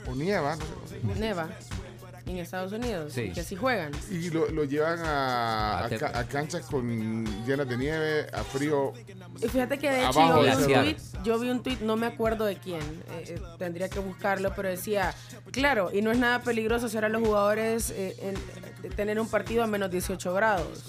o 0.09 0.13
nieva, 0.15 0.55
no 0.55 0.61
sé, 0.87 0.99
no 1.03 1.13
sé. 1.13 1.19
Neva. 1.19 1.49
En 2.27 2.37
Estados 2.39 2.71
Unidos. 2.73 3.13
Sí. 3.13 3.31
Que 3.31 3.43
sí 3.43 3.55
juegan. 3.55 3.91
y 4.11 4.29
lo, 4.29 4.49
lo 4.49 4.63
llevan 4.65 4.99
a, 4.99 5.79
A 5.79 5.85
a 5.85 6.23
canchas 6.27 6.65
con 6.65 7.25
llenas 7.45 7.67
de 7.69 7.77
nieve, 7.77 8.27
a 8.33 8.43
frío. 8.43 8.93
Y 9.41 9.47
fíjate 9.47 9.77
que 9.79 9.89
de 9.89 9.99
hecho 9.99 10.19
Abajo 10.21 10.45
yo 10.45 10.57
vi, 10.57 10.63
un 10.73 10.73
tweet, 10.83 10.97
yo 11.23 11.39
vi 11.39 11.49
un 11.49 11.63
tweet, 11.63 11.77
no 11.81 11.95
me 11.95 12.05
acuerdo 12.07 12.45
de 12.45 12.57
quién, 12.57 12.81
eh, 12.81 13.35
eh, 13.35 13.41
tendría 13.57 13.87
que 13.89 13.99
buscarlo, 13.99 14.53
pero 14.55 14.67
decía, 14.69 15.13
claro, 15.51 15.89
y 15.93 16.01
no 16.01 16.11
es 16.11 16.17
nada 16.17 16.41
peligroso 16.41 16.87
hacer 16.87 17.05
a 17.05 17.09
los 17.09 17.21
jugadores 17.25 17.91
eh, 17.91 18.15
en- 18.21 18.81
de 18.81 18.89
tener 18.89 19.19
un 19.19 19.27
partido 19.29 19.63
a 19.63 19.67
menos 19.67 19.89
18 19.89 20.33
grados. 20.33 20.85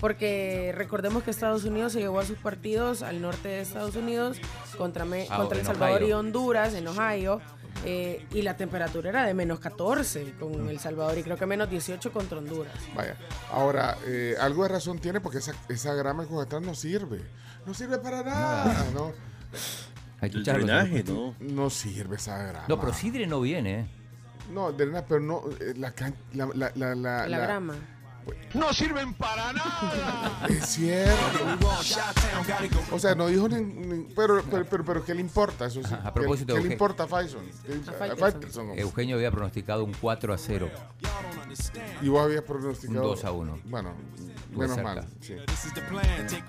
Porque 0.00 0.72
recordemos 0.76 1.24
que 1.24 1.30
Estados 1.32 1.64
Unidos 1.64 1.92
se 1.92 1.98
llevó 1.98 2.20
a 2.20 2.24
sus 2.24 2.38
partidos 2.38 3.02
al 3.02 3.20
norte 3.20 3.48
de 3.48 3.60
Estados 3.62 3.96
Unidos 3.96 4.36
contra, 4.76 5.04
Me- 5.04 5.26
Ah, 5.28 5.38
contra 5.38 5.58
El 5.58 5.66
Salvador 5.66 6.02
y. 6.04 6.12
Honduras, 6.12 6.74
en 6.74 6.86
Ohio. 6.86 7.40
Eh, 7.84 8.26
y 8.32 8.42
la 8.42 8.56
temperatura 8.56 9.10
era 9.10 9.24
de 9.26 9.34
menos 9.34 9.60
14 9.60 10.34
con 10.38 10.68
El 10.68 10.78
Salvador 10.78 11.16
y 11.18 11.22
creo 11.22 11.36
que 11.36 11.46
menos 11.46 11.70
18 11.70 12.12
contra 12.12 12.38
Honduras. 12.38 12.72
Vaya. 12.94 13.16
Ahora, 13.52 13.96
eh, 14.06 14.34
algo 14.40 14.64
de 14.64 14.68
razón 14.70 14.98
tiene 14.98 15.20
porque 15.20 15.38
esa, 15.38 15.52
esa 15.68 15.94
grama 15.94 16.26
que 16.26 16.34
atrás 16.34 16.62
no 16.62 16.74
sirve. 16.74 17.20
No 17.66 17.74
sirve 17.74 17.98
para 17.98 18.22
nada. 18.22 18.86
No, 18.94 19.12
Hay 20.20 20.30
que 20.30 20.38
echarlo. 20.38 20.66
drenaje, 20.66 21.04
¿no? 21.04 21.34
no 21.40 21.70
sirve 21.70 22.16
esa 22.16 22.38
grama. 22.38 22.64
No, 22.68 22.80
pero 22.80 22.92
Sidre 22.92 23.26
no 23.26 23.40
viene. 23.40 23.80
¿eh? 23.80 23.86
No, 24.52 24.72
de 24.72 24.86
nada, 24.86 25.04
pero 25.06 25.20
no. 25.20 25.42
eh, 25.60 25.74
La, 25.76 25.92
can- 25.92 26.14
la, 26.32 26.46
la, 26.54 26.72
la, 26.74 26.94
la- 26.94 26.94
La 26.94 27.28
la- 27.28 27.38
grama. 27.38 27.74
No 28.54 28.72
sirven 28.72 29.14
para 29.14 29.52
nada. 29.52 30.46
Es 30.48 30.66
cierto. 30.66 31.14
O 32.92 32.98
sea, 32.98 33.14
no 33.14 33.26
dijo 33.26 33.48
ni. 33.48 33.60
ni- 33.60 34.04
pero, 34.14 34.42
pero, 34.50 34.64
pero, 34.64 34.84
pero, 34.84 35.04
¿qué 35.04 35.14
le 35.14 35.20
importa? 35.20 35.66
Eso 35.66 35.82
sí. 35.82 35.92
A 35.94 36.04
¿Qué- 36.04 36.12
propósito, 36.12 36.54
¿Qué, 36.54 36.60
le 36.60 36.68
Euge- 36.68 36.72
importa 36.72 37.04
a 37.04 37.06
Faison? 37.06 37.42
¿Qué- 37.66 37.72
A 37.72 37.76
a 37.76 37.92
Faitelson. 37.94 38.18
Faitelson, 38.18 38.66
hombre. 38.70 38.80
Eugenio 38.82 39.16
había 39.16 39.30
pronosticado 39.30 39.84
un 39.84 39.92
4 40.00 40.32
a 40.32 40.38
0. 40.38 40.70
Y 42.02 42.08
vos 42.08 42.22
habías 42.24 42.42
pronosticado. 42.42 43.00
Un 43.02 43.06
2 43.08 43.24
a 43.24 43.32
1. 43.32 43.58
Bueno, 43.66 43.94
Muy 44.50 44.60
menos 44.60 44.76
cerca. 44.76 44.94
mal. 44.94 45.06
Sí. 45.20 45.34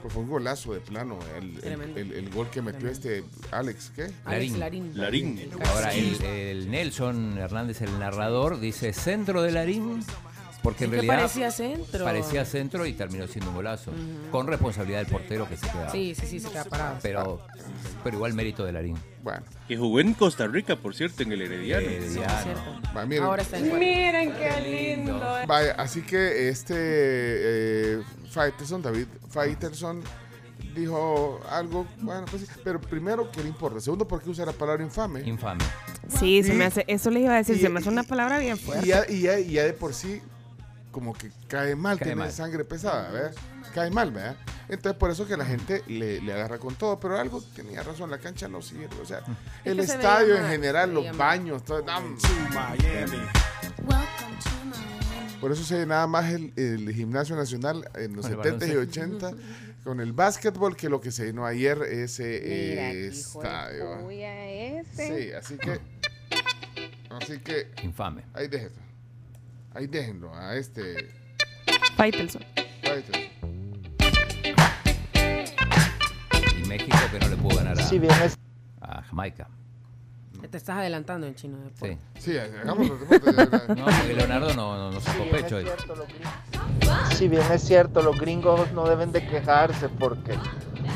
Pues 0.01 0.13
fue 0.13 0.23
un 0.23 0.29
golazo 0.29 0.73
de 0.73 0.79
plano. 0.79 1.19
El, 1.37 1.55
el, 1.55 1.61
Tremendo. 1.61 1.99
el- 1.99 2.13
el 2.13 2.29
gol 2.29 2.49
que 2.49 2.61
metió 2.61 2.89
este 2.89 3.23
Alex, 3.51 3.91
¿qué? 3.95 4.11
Alex. 4.25 4.57
Larín. 4.57 4.91
Larín. 4.97 5.49
Ahora, 5.73 5.93
el, 5.93 6.21
el 6.23 6.71
Nelson 6.71 7.37
Hernández, 7.37 7.81
el 7.81 7.97
narrador, 7.99 8.59
dice 8.59 8.93
centro 8.93 9.41
de 9.41 9.51
Larín. 9.51 10.03
Porque 10.61 10.83
en 10.83 10.89
Sí 10.89 10.95
realidad 10.97 11.15
parecía 11.15 11.51
centro. 11.51 12.03
parecía 12.03 12.43
centro 12.45 12.85
y 12.85 12.91
terminó 12.93 13.25
siendo 13.27 13.49
un 13.51 13.55
golazo. 13.55 13.91
Con 14.31 14.45
responsabilidad 14.47 14.99
del 14.99 15.07
portero 15.07 15.47
que 15.47 15.55
se 15.55 15.67
queda. 15.69 15.89
Sí, 15.89 16.13
sí, 16.15 16.27
sí, 16.27 16.39
se 16.41 16.49
queda 16.49 16.65
parado. 16.65 16.97
Pero, 17.01 17.41
pero 18.03 18.17
igual 18.17 18.33
mérito 18.33 18.65
de 18.65 18.73
Larín. 18.73 18.97
Bueno, 19.23 19.41
Que 19.67 19.77
jugó 19.77 19.99
en 20.01 20.13
Costa 20.13 20.47
Rica, 20.47 20.75
por 20.75 20.93
cierto, 20.95 21.23
en 21.23 21.31
el 21.31 21.41
Herediano. 21.43 21.87
Herediano. 21.87 22.43
Cierto. 22.43 22.81
va, 22.97 23.05
miren. 23.05 23.23
Ahora 23.23 23.41
está 23.41 23.57
en. 23.57 23.79
Miren 23.79 24.33
qué 24.33 24.95
lindo. 24.97 25.19
Vaya, 25.47 25.73
así 25.77 26.01
que 26.01 26.49
este 26.49 26.75
eh, 26.77 28.03
Faitelson, 28.29 28.81
David 28.81 29.07
Faitelson, 29.29 30.01
dijo 30.75 31.39
algo, 31.49 31.87
bueno, 31.99 32.25
pues 32.29 32.43
sí, 32.43 32.47
pero 32.63 32.79
primero, 32.81 33.31
¿qué 33.31 33.41
le 33.41 33.49
importa? 33.49 33.79
Segundo, 33.79 34.07
¿por 34.07 34.21
qué 34.21 34.29
usa 34.29 34.45
la 34.45 34.51
palabra 34.53 34.83
infame? 34.83 35.21
Infame. 35.21 35.63
Sí, 36.19 36.43
se 36.43 36.53
Y- 36.53 36.55
me 36.57 36.65
hace, 36.65 36.83
eso 36.87 37.09
les 37.11 37.23
iba 37.23 37.33
a 37.33 37.37
decir, 37.37 37.55
y- 37.57 37.59
se 37.61 37.69
me 37.69 37.79
hace 37.79 37.89
una 37.89 38.01
y- 38.03 38.07
palabra 38.07 38.39
bien 38.39 38.55
y, 38.55 38.59
fuerte. 38.59 38.87
ya, 38.87 39.05
y, 39.07 39.21
ya, 39.21 39.39
y 39.39 39.51
ya 39.53 39.63
de 39.63 39.73
por 39.73 39.93
sí, 39.93 40.21
como 40.99 41.13
que 41.13 41.31
cae 41.47 41.77
mal, 41.77 41.97
Cae 41.97 42.07
tiene 42.09 42.23
mal. 42.23 42.31
sangre 42.33 42.65
pesada, 42.65 43.09
¿verdad? 43.09 43.33
Cae 43.73 43.89
mal, 43.89 44.11
¿verdad? 44.11 44.35
Entonces, 44.67 44.99
por 44.99 45.09
eso 45.09 45.25
que 45.25 45.37
la 45.37 45.45
gente 45.45 45.81
le, 45.87 46.19
le 46.19 46.33
agarra 46.33 46.57
con 46.59 46.75
todo, 46.75 46.99
pero 46.99 47.17
algo 47.17 47.41
tenía 47.55 47.81
razón, 47.83 48.11
la 48.11 48.17
cancha 48.17 48.49
no 48.49 48.61
sirve, 48.61 48.89
o 49.01 49.05
sea, 49.05 49.21
el 49.63 49.79
estadio 49.79 50.35
en 50.35 50.41
mal, 50.41 50.51
general, 50.51 50.93
los 50.93 51.05
mal. 51.05 51.15
baños, 51.15 51.63
todo. 51.63 51.85
Por 55.39 55.53
eso 55.53 55.63
se 55.63 55.85
nada 55.85 56.05
más 56.05 56.33
el, 56.33 56.51
el 56.57 56.93
gimnasio 56.93 57.33
nacional 57.37 57.89
en 57.95 58.13
los 58.17 58.27
Con 58.27 58.37
el 58.37 58.43
70 58.43 58.65
y 58.65 58.69
baloncesto. 58.75 59.27
80 59.27 59.31
con 59.85 60.01
el 60.01 60.11
básquetbol 60.11 60.75
que 60.75 60.89
lo 60.89 60.99
que 60.99 61.11
se 61.11 61.25
llenó 61.27 61.45
ayer 61.45 61.81
ese 61.83 62.41
Mira, 62.43 62.91
eh, 62.91 63.07
estadio. 63.07 64.09
ese. 64.11 65.07
Sí, 65.07 65.31
así 65.31 65.57
que. 65.57 65.79
Así 67.09 67.39
que. 67.39 67.71
Infame. 67.83 68.25
Ahí 68.33 68.49
déjenlo. 68.49 68.88
Ahí 69.79 69.87
déjenlo 69.87 70.35
a 70.35 70.57
este. 70.57 71.07
Faitelson. 71.95 72.41
Faitelson. 72.83 73.21
Y 76.61 76.67
México 76.67 76.97
que 77.09 77.19
no 77.19 77.29
le 77.29 77.37
pudo 77.37 77.55
ganar 77.59 77.79
a, 77.79 77.83
Si 77.83 77.97
bien 77.97 78.11
es- 78.21 78.37
a 78.81 79.01
Jamaica. 79.03 79.47
Te 80.51 80.57
estás 80.57 80.75
adelantando 80.79 81.27
en 81.27 81.35
chino. 81.35 81.59
después. 81.63 81.97
Sí. 82.17 82.31
Sí, 82.33 82.37
hagámoslo. 82.37 82.95
No, 82.99 83.85
porque 83.85 84.13
Leonardo 84.17 84.53
no, 84.53 84.77
no, 84.77 84.91
no 84.91 84.99
sacó 84.99 85.23
Si 85.23 85.29
bien 85.29 85.35
pecho. 85.45 85.61
cierto, 85.61 85.95
gringos- 85.95 87.13
Si 87.17 87.27
bien 87.29 87.43
es 87.49 87.61
cierto, 87.63 88.01
los 88.01 88.19
gringos 88.19 88.73
no 88.73 88.85
deben 88.85 89.13
de 89.13 89.25
quejarse 89.25 89.87
porque 89.87 90.37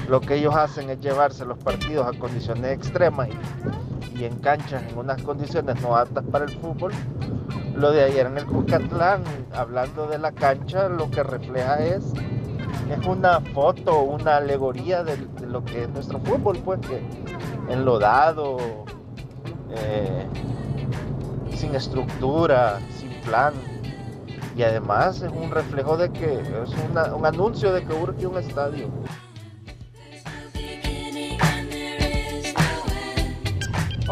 lo 0.10 0.20
que 0.20 0.36
ellos 0.36 0.54
hacen 0.56 0.90
es 0.90 1.00
llevarse 1.00 1.46
los 1.46 1.58
partidos 1.58 2.06
a 2.06 2.20
condiciones 2.20 2.74
extremas 2.78 3.30
y, 3.30 3.34
y 4.16 4.26
en 4.26 4.36
canchas 4.40 4.84
en 4.90 4.98
unas 4.98 5.22
condiciones 5.24 5.82
no 5.82 5.96
aptas 5.96 6.24
para 6.32 6.46
el 6.46 6.52
fútbol. 6.52 6.92
Lo 7.76 7.92
de 7.92 8.04
ayer 8.04 8.28
en 8.28 8.38
el 8.38 8.46
Cucatlán, 8.46 9.24
hablando 9.54 10.08
de 10.08 10.20
la 10.20 10.32
cancha, 10.32 10.90
lo 10.90 11.10
que 11.10 11.24
refleja 11.24 11.80
es, 11.84 12.14
es 12.92 13.06
una 13.08 13.40
foto, 13.40 14.02
una 14.02 14.38
alegoría 14.38 15.04
de, 15.04 15.18
lo 15.48 15.64
que 15.66 15.84
es 15.84 15.90
nuestro 15.90 16.20
fútbol, 16.20 16.60
pues 16.64 16.80
enlodado, 17.70 18.58
eh, 19.72 20.28
sin 21.56 21.74
estructura, 21.76 22.80
sin 22.98 23.10
plan. 23.22 23.54
Y 24.56 24.62
además 24.62 25.22
es 25.24 25.32
un 25.32 25.50
reflejo 25.50 25.98
de 25.98 26.12
que 26.12 26.32
es 26.34 26.70
una- 26.92 27.16
un 27.16 27.26
anuncio 27.26 27.74
de 27.74 27.84
que 27.84 27.94
urge 27.94 28.28
un 28.28 28.38
estadio. 28.38 28.88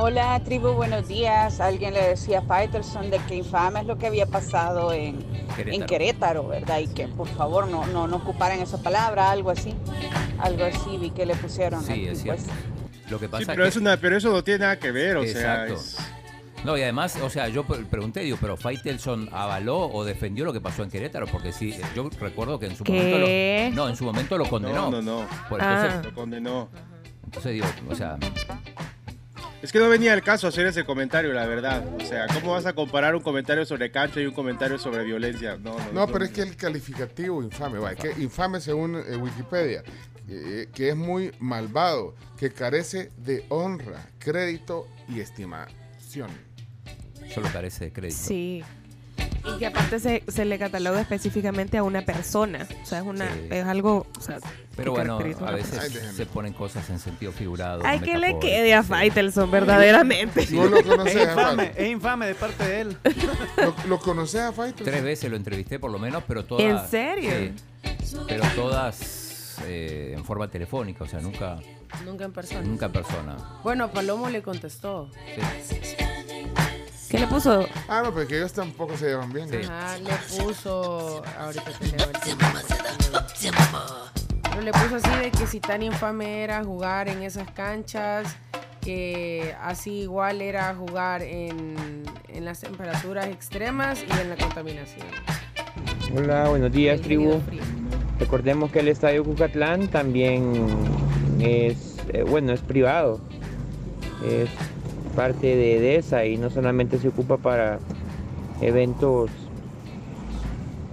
Hola 0.04 0.42
tribu, 0.44 0.70
buenos 0.74 1.08
días. 1.08 1.60
Alguien 1.60 1.94
le 1.94 2.02
decía 2.02 2.40
a 2.40 2.42
Faitelson 2.42 3.12
de 3.12 3.20
que 3.20 3.36
infame 3.36 3.82
es 3.82 3.86
lo 3.86 4.00
que 4.00 4.08
había 4.08 4.26
pasado 4.26 4.92
en 4.94 5.20
Querétaro. 5.56 5.72
en 5.72 5.86
Querétaro, 5.86 6.48
¿verdad? 6.48 6.80
Y 6.80 6.88
que 6.88 7.08
por 7.08 7.28
favor 7.28 7.68
no, 7.68 7.86
no, 7.86 8.08
no 8.08 8.16
ocuparan 8.18 8.60
esa 8.60 8.82
palabra, 8.82 9.30
algo 9.30 9.52
así. 9.52 9.76
Algo 10.40 10.66
así 10.66 10.98
vi 10.98 11.12
que 11.12 11.28
le 11.28 11.36
pusieron. 11.36 11.84
Sí, 11.84 11.92
aquí, 11.92 12.08
es 12.08 12.24
pues. 12.26 12.42
cierto. 12.42 12.52
Lo 13.12 13.20
que 13.20 13.30
pasa 13.30 13.44
Sí, 13.44 13.48
pero, 13.52 13.64
que... 13.64 13.70
es 13.70 13.76
una, 13.76 13.98
pero 13.98 14.18
eso 14.18 14.32
no 14.32 14.44
tiene 14.44 14.60
nada 14.62 14.80
que 14.80 14.92
ver, 14.92 15.18
o 15.18 15.24
sea, 15.24 15.68
Exacto. 15.68 15.74
es- 15.76 15.98
No, 16.64 16.76
y 16.78 16.82
además, 16.82 17.16
o 17.22 17.30
sea, 17.30 17.48
yo 17.50 17.64
pre- 17.66 17.84
pregunté, 17.86 18.22
digo, 18.22 18.38
pero 18.42 18.58
Faitelson 18.58 19.30
avaló 19.32 19.82
o 19.88 20.04
defendió 20.04 20.46
lo 20.46 20.54
que 20.54 20.62
pasó 20.62 20.82
en 20.82 20.90
Querétaro, 20.90 21.28
porque 21.28 21.52
sí, 21.52 21.76
yo 21.96 22.10
recuerdo 22.20 22.58
que 22.58 22.66
en 22.68 22.76
su 22.76 22.84
¿Qué? 22.84 22.94
momento 22.94 23.18
lo, 23.20 23.76
no, 23.84 23.90
en 23.90 23.96
su 23.96 24.04
momento 24.06 24.38
lo 24.40 24.46
condenó. 24.50 24.90
No, 24.90 25.00
no, 25.00 25.22
no. 25.22 25.28
Por 25.48 25.62
entonces, 25.62 25.92
Ah. 25.94 26.02
lo 26.04 26.14
condenó. 26.16 26.70
entonces 27.26 27.54
digo, 27.54 27.68
o 27.90 27.94
sea, 27.96 28.18
Es 29.62 29.71
que 29.71 29.78
no 29.80 29.89
venía 29.89 30.13
el 30.13 30.24
caso 30.24 30.47
hacer 30.47 30.65
ese 30.65 30.84
comentario, 30.84 31.34
la 31.34 31.45
verdad. 31.45 31.86
O 31.95 32.04
sea, 32.06 32.26
¿cómo 32.34 32.52
vas 32.54 32.65
a 32.65 32.74
comparar 32.74 33.15
un 33.15 33.21
comentario 33.21 33.63
sobre 33.65 33.91
cancha 33.91 34.19
y 34.19 34.26
un 34.26 34.34
comentario 34.34 34.80
sobre 34.80 35.04
violencia? 35.04 35.56
No, 35.58 35.78
no, 35.78 35.86
No, 35.93 36.08
no. 36.08 36.08
pero 36.08 36.26
es 36.26 36.32
que 36.32 36.41
el 36.41 36.56
calificativo 36.56 37.43
infame, 37.43 37.78
va, 37.78 37.93
que 37.93 38.12
infame 38.21 38.60
según 38.60 38.95
eh, 38.95 39.15
Wikipedia, 39.17 39.84
eh, 40.28 40.67
que 40.74 40.89
es 40.89 40.95
muy 40.95 41.32
malvado, 41.39 42.15
que 42.39 42.50
carece 42.52 43.12
de 43.17 43.45
honra, 43.50 44.10
crédito 44.17 44.88
y 45.08 45.19
estimación. 45.19 46.30
solo 47.32 47.47
carece 47.54 47.86
de 47.86 47.93
crédito. 47.93 48.19
Sí. 48.19 48.63
Y 49.44 49.58
que 49.60 49.66
aparte 49.66 50.00
se, 50.00 50.24
se 50.28 50.46
le 50.46 50.58
cataloga 50.60 51.02
específicamente 51.02 51.78
a 51.78 51.84
una 51.84 52.02
persona. 52.04 52.68
O 52.84 52.86
sea, 52.86 53.00
es, 53.00 53.06
una, 53.06 53.28
Sí. 53.34 53.48
es 53.50 53.66
algo. 53.66 54.06
O 54.18 54.22
sea, 54.22 54.38
Pero 54.76 54.92
bueno, 54.92 55.18
a 55.18 55.52
veces 55.52 56.14
se 56.16 56.26
ponen 56.26 56.54
cosas 56.54 56.90
en 56.90 57.00
sentido 57.00 57.32
figurado. 57.32 57.82
Ay, 57.86 58.00
que 58.00 58.18
le 58.18 58.38
quede 58.40 58.74
a 58.74 58.84
sí. 58.84 58.90
Faitelson, 58.90 59.50
verdaderamente. 59.52 60.48
¿No 60.52 60.66
lo 60.66 60.78
Es 60.78 60.86
conoces 60.86 61.16
a 61.16 61.32
infame, 61.32 61.72
es 61.76 61.88
infame 61.90 62.26
de 62.28 62.36
parte 62.36 62.64
de 62.66 62.82
él. 62.82 62.98
¿Lo, 63.58 63.76
lo 63.88 64.00
conoces 64.00 64.42
a 64.42 64.52
Faitelson? 64.54 64.86
Tres 64.86 65.04
veces 65.04 65.30
lo 65.30 65.38
entrevisté 65.38 65.80
por 65.80 65.92
lo 65.92 66.00
menos, 66.00 66.24
pero 66.28 66.46
todas... 66.46 66.64
¿En 66.64 66.90
serio? 66.90 67.32
Sí, 68.04 68.18
pero 68.28 68.44
todas 68.56 69.58
eh, 69.66 70.14
en 70.16 70.24
forma 70.26 70.48
telefónica, 70.50 71.04
o 71.04 71.08
sea, 71.08 71.20
nunca, 71.20 71.58
Nunca 72.06 72.26
en 72.26 72.32
persona. 72.32 72.62
nunca 72.62 72.86
en 72.88 72.92
persona. 72.94 73.38
Bueno, 73.64 73.92
Palomo 73.92 74.30
le 74.30 74.42
contestó. 74.42 75.10
Sí. 75.36 75.76
¿Qué 77.12 77.19
le 77.19 77.28
puso? 77.28 77.67
Ah, 77.89 78.02
no, 78.06 78.13
pero 78.13 78.26
que 78.26 78.38
ellos 78.38 78.54
tampoco 78.54 78.95
se 78.95 79.08
llevan 79.08 79.34
bien. 79.34 79.54
¿eh? 79.54 79.63
Ajá, 79.65 79.97
le 79.97 80.12
puso. 80.41 81.21
Ahorita 81.38 81.71
te 81.78 81.88
leo 81.88 82.08
el. 82.10 82.12
Pero 84.43 84.62
le 84.62 84.71
puso 84.71 84.95
así 84.95 85.10
de 85.19 85.30
que 85.30 85.45
si 85.45 85.60
tan 85.60 85.84
infame 85.84 86.41
era 86.41 86.63
jugar 86.63 87.10
en 87.10 87.21
esas 87.21 87.52
canchas, 87.52 88.34
que 88.80 89.54
así 89.62 90.04
igual 90.04 90.41
era 90.41 90.74
jugar 90.74 91.21
en, 91.21 92.04
en 92.30 92.45
las 92.45 92.62
temperaturas 92.62 93.28
extremas 93.28 94.02
y 94.08 94.21
en 94.21 94.30
la 94.30 94.38
contaminación. 94.38 95.08
Hola, 96.15 96.47
buenos 96.47 96.71
días, 96.71 96.95
El 96.95 97.02
tribu. 97.02 97.41
Recordemos 98.19 98.71
que 98.71 98.80
el 98.80 98.88
Estadio 98.88 99.26
Cucatlán 99.26 99.89
también 99.89 100.54
es, 101.39 101.97
eh, 102.13 102.24
bueno, 102.24 102.54
es 102.54 102.62
privado. 102.62 103.19
Es 104.26 104.50
parte 105.12 105.56
de 105.56 105.78
EDESA 105.78 106.26
y 106.26 106.38
no 106.38 106.50
solamente 106.50 106.97
se 106.97 107.10
ocupa 107.10 107.38
para 107.38 107.80
eventos 108.62 109.30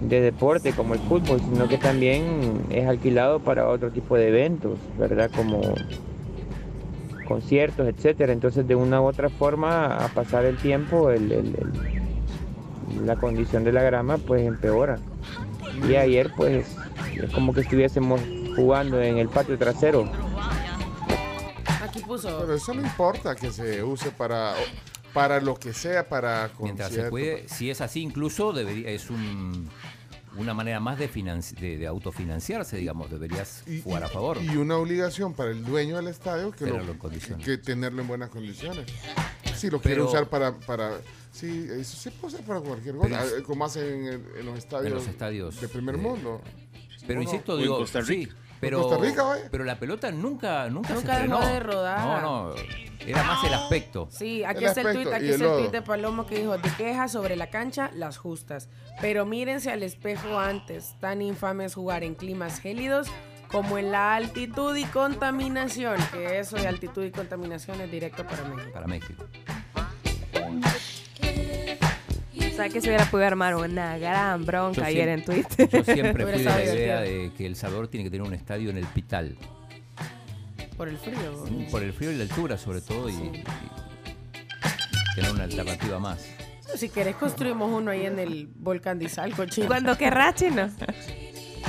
de 0.01 0.21
deporte 0.21 0.71
como 0.71 0.93
el 0.93 0.99
fútbol, 1.01 1.41
sino 1.41 1.67
que 1.67 1.77
también 1.77 2.63
es 2.69 2.87
alquilado 2.87 3.39
para 3.39 3.67
otro 3.67 3.91
tipo 3.91 4.15
de 4.15 4.29
eventos, 4.29 4.77
¿verdad? 4.97 5.29
Como 5.35 5.61
conciertos, 7.27 7.87
etcétera. 7.87 8.33
Entonces, 8.33 8.67
de 8.67 8.75
una 8.75 9.01
u 9.01 9.05
otra 9.05 9.29
forma, 9.29 9.97
a 9.97 10.07
pasar 10.09 10.45
el 10.45 10.57
tiempo, 10.57 11.11
la 13.03 13.15
condición 13.17 13.63
de 13.63 13.71
la 13.71 13.83
grama 13.83 14.17
pues 14.17 14.45
empeora. 14.45 14.97
Y 15.87 15.95
ayer 15.95 16.31
pues 16.35 16.75
es 17.21 17.31
como 17.31 17.53
que 17.53 17.61
estuviésemos 17.61 18.19
jugando 18.55 19.01
en 19.01 19.17
el 19.17 19.29
patio 19.29 19.57
trasero. 19.57 20.09
Aquí 21.89 21.99
puso. 22.01 22.37
Pero 22.39 22.53
eso 22.53 22.73
no 22.73 22.81
importa 22.81 23.35
que 23.35 23.51
se 23.51 23.83
use 23.83 24.11
para, 24.11 24.53
para 25.13 25.39
lo 25.41 25.55
que 25.55 25.73
sea, 25.73 26.07
para 26.07 26.51
Mientras 26.59 26.91
se 26.91 27.09
cuide, 27.09 27.47
si 27.49 27.69
es 27.69 27.81
así, 27.81 28.01
incluso 28.01 28.53
debería, 28.53 28.89
es 28.89 29.09
un, 29.09 29.67
una 30.37 30.53
manera 30.53 30.79
más 30.79 30.99
de, 30.99 31.11
financi- 31.11 31.55
de, 31.59 31.77
de 31.77 31.87
autofinanciarse, 31.87 32.77
digamos, 32.77 33.09
deberías 33.09 33.63
jugar 33.83 34.03
a 34.03 34.07
favor. 34.09 34.37
Y 34.41 34.55
una 34.57 34.77
obligación 34.77 35.33
para 35.33 35.51
el 35.51 35.65
dueño 35.65 35.97
del 35.97 36.07
estadio 36.07 36.51
que, 36.51 36.65
Tenerlo 36.65 36.83
lo- 36.85 36.91
en 36.93 36.97
condiciones. 36.99 37.45
que 37.45 37.57
tenerlo 37.57 38.01
en 38.01 38.07
buenas 38.07 38.29
condiciones. 38.29 38.85
Si 39.55 39.69
lo 39.69 39.81
quiere 39.81 40.01
usar 40.01 40.27
para, 40.29 40.53
para... 40.55 40.99
Sí, 41.31 41.67
eso 41.71 41.95
se 41.97 42.11
puede 42.11 42.35
usar 42.35 42.45
para 42.45 42.59
cualquier 42.61 42.95
cosa, 42.95 43.23
eh, 43.25 43.43
como 43.43 43.65
hacen 43.65 43.83
en, 43.85 44.05
el- 44.05 44.25
en 44.39 44.45
los 44.45 44.57
estadios, 44.57 44.87
En 44.87 44.93
los 44.93 45.07
estadios 45.07 45.59
de 45.61 45.67
primer 45.67 45.95
de- 45.97 46.01
mundo. 46.01 46.41
Pero 47.07 47.21
insisto, 47.21 47.57
digo, 47.57 47.85
sí. 47.87 48.27
Pero, 48.59 48.81
Costa 48.81 48.97
Rica, 49.03 49.23
vaya. 49.23 49.43
pero 49.51 49.63
la 49.63 49.79
pelota 49.79 50.11
nunca, 50.11 50.69
nunca, 50.69 50.89
se 50.89 50.93
Nunca 50.95 51.19
dejó 51.19 51.37
frenó. 51.37 51.53
de 51.53 51.59
rodar. 51.59 51.99
No, 51.99 52.21
no, 52.49 52.55
era 53.05 53.23
más 53.23 53.43
el 53.45 53.53
aspecto. 53.53 54.07
Sí, 54.11 54.43
aquí 54.43 54.65
El 54.65 54.69
está 54.69 54.81
el 54.81 54.87
aquí 55.13 55.37
tuit 55.37 55.71
de 55.71 55.81
Palomo 55.81 56.25
que 56.25 56.39
dijo, 56.39 56.57
de 56.57 56.69
quejas 56.71 57.11
sobre 57.11 57.35
la 57.35 57.49
cancha, 57.49 57.91
las 57.95 58.17
justas. 58.17 58.69
Pero 59.01 59.25
mírense 59.25 59.71
al 59.71 59.83
espejo 59.83 60.37
antes, 60.39 60.95
tan 60.99 61.21
infame 61.21 61.65
es 61.65 61.75
jugar 61.75 62.03
en 62.03 62.15
climas 62.15 62.59
gélidos 62.59 63.07
como 63.49 63.77
en 63.79 63.91
la 63.91 64.15
altitud 64.15 64.75
y 64.75 64.83
contaminación, 64.85 65.95
que 66.11 66.39
eso 66.39 66.55
de 66.57 66.67
altitud 66.67 67.03
y 67.03 67.11
contaminación 67.11 67.81
es 67.81 67.89
directo 67.89 68.23
para 68.27 68.43
México. 68.43 68.71
Para 68.73 68.87
México. 68.87 69.25
Sea, 72.59 72.67
que 72.67 72.81
se 72.81 72.89
hubiera 72.89 73.05
podido 73.05 73.25
armar 73.25 73.55
una 73.55 73.97
gran 73.97 74.45
bronca 74.45 74.81
Yo 74.81 74.87
ayer 74.87 75.07
en 75.07 75.23
Twitter. 75.23 75.69
Yo 75.69 75.81
siempre 75.81 76.25
fui 76.27 76.39
de 76.39 76.43
la 76.43 76.61
idea 76.61 76.99
de 76.99 77.31
que 77.37 77.45
El 77.45 77.55
Salvador 77.55 77.87
tiene 77.87 78.03
que 78.03 78.09
tener 78.09 78.27
un 78.27 78.33
estadio 78.33 78.69
en 78.69 78.77
el 78.77 78.85
Pital. 78.85 79.37
Por 80.75 80.89
el 80.89 80.97
frío. 80.97 81.45
Por 81.71 81.83
el 81.83 81.93
frío 81.93 82.11
y 82.11 82.17
la 82.17 82.23
altura, 82.23 82.57
sobre 82.57 82.81
todo, 82.81 83.07
y, 83.07 83.13
y 83.13 83.43
tener 85.15 85.31
una 85.31 85.45
alternativa 85.45 85.99
más. 85.99 86.25
Si 86.75 86.89
querés 86.89 87.15
construimos 87.15 87.71
uno 87.71 87.91
ahí 87.91 88.05
en 88.05 88.19
el 88.19 88.47
volcán 88.47 88.99
de 88.99 89.05
Izalco, 89.05 89.45
chino. 89.45 89.67
Cuando 89.67 89.97
querrá, 89.97 90.35
chino. 90.35 90.69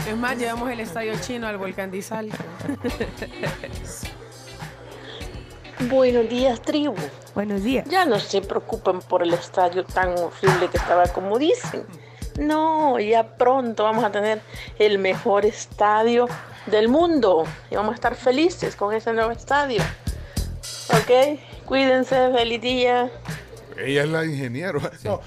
Es 0.09 0.17
más, 0.17 0.37
llevamos 0.37 0.69
el 0.73 0.81
estadio 0.81 1.13
chino 1.21 1.47
al 1.47 1.57
volcán 1.57 1.93
de 1.93 1.99
Izalco. 1.99 2.37
Buenos 5.89 6.29
días, 6.29 6.61
tribu. 6.61 6.95
Buenos 7.35 7.65
días. 7.65 7.87
Ya 7.89 8.05
no 8.05 8.19
se 8.19 8.43
preocupen 8.43 9.01
por 9.01 9.23
el 9.23 9.33
estadio 9.33 9.83
tan 9.83 10.11
horrible 10.11 10.69
que 10.71 10.77
estaba 10.77 11.05
como 11.05 11.39
dicen. 11.39 11.87
No, 12.39 12.99
ya 12.99 13.37
pronto 13.39 13.85
vamos 13.85 14.05
a 14.05 14.13
tener 14.13 14.43
el 14.79 14.99
mejor 14.99 15.47
estadio 15.47 16.29
del 16.67 16.89
mundo 16.89 17.45
y 17.71 17.77
vamos 17.77 17.93
a 17.93 17.95
estar 17.95 18.15
felices 18.15 18.77
con 18.77 18.95
ese 18.95 19.15
nuevo 19.15 19.31
estadio. 19.31 19.83
¿Ok? 20.91 21.41
Cuídense, 21.65 22.31
feliz 22.31 22.61
día. 22.61 23.11
Ella 23.79 24.03
es 24.05 24.09
la 24.11 24.25
ingeniero. 24.25 24.81
No, 25.05 25.21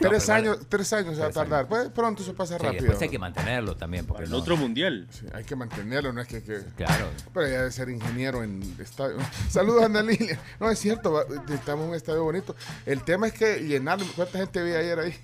tres, 0.00 0.28
años, 0.30 0.56
vale. 0.56 0.66
tres 0.68 0.92
años 0.92 1.14
se 1.16 1.20
va 1.22 1.28
a 1.28 1.30
tardar. 1.30 1.68
Pues 1.68 1.88
pronto 1.90 2.22
se 2.22 2.32
pasa 2.32 2.56
Sí, 2.58 2.64
rápido. 2.64 2.82
después 2.82 3.02
hay 3.02 3.08
que 3.08 3.18
mantenerlo 3.18 3.76
también. 3.76 4.06
Porque 4.06 4.24
El 4.24 4.30
no- 4.30 4.36
otro 4.38 4.56
mundial. 4.56 5.06
Sí, 5.10 5.26
hay 5.32 5.44
que 5.44 5.56
mantenerlo, 5.56 6.12
no 6.12 6.20
es 6.20 6.28
que... 6.28 6.42
que- 6.42 6.62
Claro. 6.76 7.08
Pero 7.34 7.46
ella 7.46 7.58
debe 7.58 7.72
ser 7.72 7.88
ingeniero 7.90 8.42
en 8.42 8.62
estadio. 8.80 9.16
Saludos, 9.50 9.84
Ana 9.84 10.02
Lilia. 10.02 10.38
No, 10.60 10.70
es 10.70 10.78
cierto, 10.78 11.24
en 11.28 11.78
un 11.78 11.94
estadio 11.94 12.22
bonito. 12.24 12.54
El 12.86 13.02
tema 13.04 13.26
es 13.28 13.32
que 13.34 13.56
llenarlo. 13.60 14.06
¿Cuánta 14.16 14.38
gente 14.38 14.62
vi 14.62 14.72
ayer 14.72 14.98
ahí? 14.98 15.14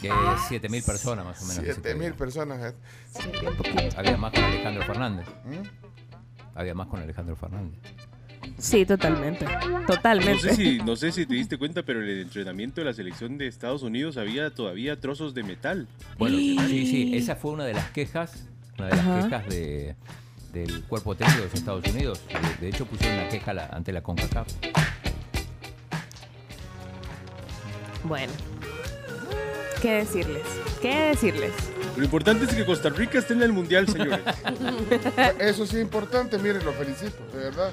Que 0.00 0.10
7 0.48 0.68
mil 0.68 0.82
personas 0.82 1.24
más 1.24 1.42
o 1.42 1.46
menos. 1.46 1.60
que 1.64 1.66
se 1.66 1.72
Siete 1.74 1.94
mil 1.94 2.14
personas. 2.14 2.72
eh. 2.72 3.92
Había 3.96 4.16
más 4.16 4.32
con 4.32 4.44
Alejandro 4.44 4.84
Fernández. 4.84 5.26
¿Mm? 5.44 5.62
Había 6.54 6.74
más 6.74 6.86
con 6.88 7.00
Alejandro 7.00 7.36
Fernández. 7.36 7.78
Sí, 8.58 8.86
totalmente. 8.86 9.44
No 9.44 9.84
Totalmente. 9.86 10.40
sé, 10.40 10.54
si, 10.56 10.78
no 10.78 10.96
sé 10.96 11.12
si 11.12 11.26
te 11.26 11.34
diste 11.34 11.58
cuenta, 11.58 11.82
pero 11.82 12.02
en 12.02 12.08
el 12.08 12.20
entrenamiento 12.22 12.80
de 12.80 12.86
la 12.86 12.92
selección 12.94 13.36
de 13.38 13.46
Estados 13.46 13.82
Unidos 13.82 14.16
había 14.16 14.50
todavía 14.50 14.98
trozos 14.98 15.34
de 15.34 15.42
metal. 15.42 15.86
Bueno, 16.18 16.36
sí, 16.38 16.86
sí, 16.86 17.10
esa 17.16 17.36
fue 17.36 17.52
una 17.52 17.64
de 17.64 17.74
las 17.74 17.90
quejas, 17.90 18.46
una 18.78 18.88
de 18.88 18.96
las 18.96 19.00
Ajá. 19.06 19.22
quejas 19.24 19.46
de, 19.48 19.94
del 20.54 20.82
cuerpo 20.84 21.14
técnico 21.14 21.40
de 21.40 21.44
los 21.46 21.54
Estados 21.54 21.86
Unidos. 21.88 22.20
De, 22.28 22.66
de 22.66 22.68
hecho, 22.70 22.86
pusieron 22.86 23.18
una 23.18 23.28
queja 23.28 23.52
la- 23.54 23.66
ante 23.66 23.92
la 23.92 24.02
CONCACAF. 24.02 24.48
Bueno. 28.04 28.32
¿Qué 29.82 29.92
decirles? 29.92 30.42
¿Qué 30.80 30.94
decirles? 31.10 31.52
Lo 31.96 32.04
importante 32.04 32.44
es 32.46 32.54
que 32.54 32.64
Costa 32.64 32.88
Rica 32.88 33.18
esté 33.18 33.34
en 33.34 33.42
el 33.42 33.52
mundial, 33.52 33.86
señores. 33.88 34.20
Eso 35.38 35.66
sí 35.66 35.76
es 35.76 35.82
importante, 35.82 36.38
miren, 36.38 36.64
lo 36.64 36.72
felicito, 36.72 37.18
de 37.32 37.38
verdad. 37.44 37.70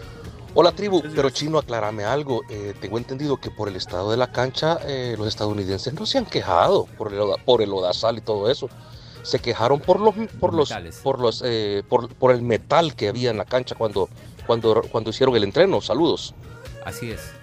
Hola 0.56 0.72
tribu, 0.72 1.02
pero 1.16 1.32
chino, 1.32 1.58
aclárame 1.58 2.04
algo. 2.04 2.42
Eh, 2.48 2.76
tengo 2.80 3.00
entendido 3.00 3.38
que 3.38 3.50
por 3.50 3.70
el 3.70 3.76
estado 3.76 4.12
de 4.12 4.18
la 4.18 4.32
cancha 4.32 4.78
eh, 4.86 5.16
los 5.18 5.28
estadounidenses 5.28 5.96
no 5.96 6.06
se 6.06 6.20
han 6.20 6.26
quejado 6.26 6.86
por 6.96 7.12
el, 7.12 7.20
por 7.44 7.64
el 7.64 7.74
odazal 7.74 8.20
y 8.20 8.22
todo 8.22 8.52
eso. 8.52 8.70
Se 9.24 9.40
quejaron 9.40 9.80
por 9.80 10.00
los 10.00 10.14
por 10.40 10.54
los 10.54 10.70
metales. 10.70 11.00
por 11.00 11.20
los 11.20 11.42
eh, 11.44 11.82
por, 11.90 12.14
por 12.14 12.32
el 12.32 12.44
metal 12.44 12.94
que 12.96 13.08
había 13.08 13.32
en 13.32 13.38
la 13.38 13.46
cancha 13.46 13.74
cuando 13.74 14.10
cuando 14.46 14.84
cuando 14.92 15.10
hicieron 15.10 15.36
el 15.36 15.44
entreno. 15.44 15.82
Saludos. 15.82 16.36
Así 16.86 17.10
es. 17.10 17.34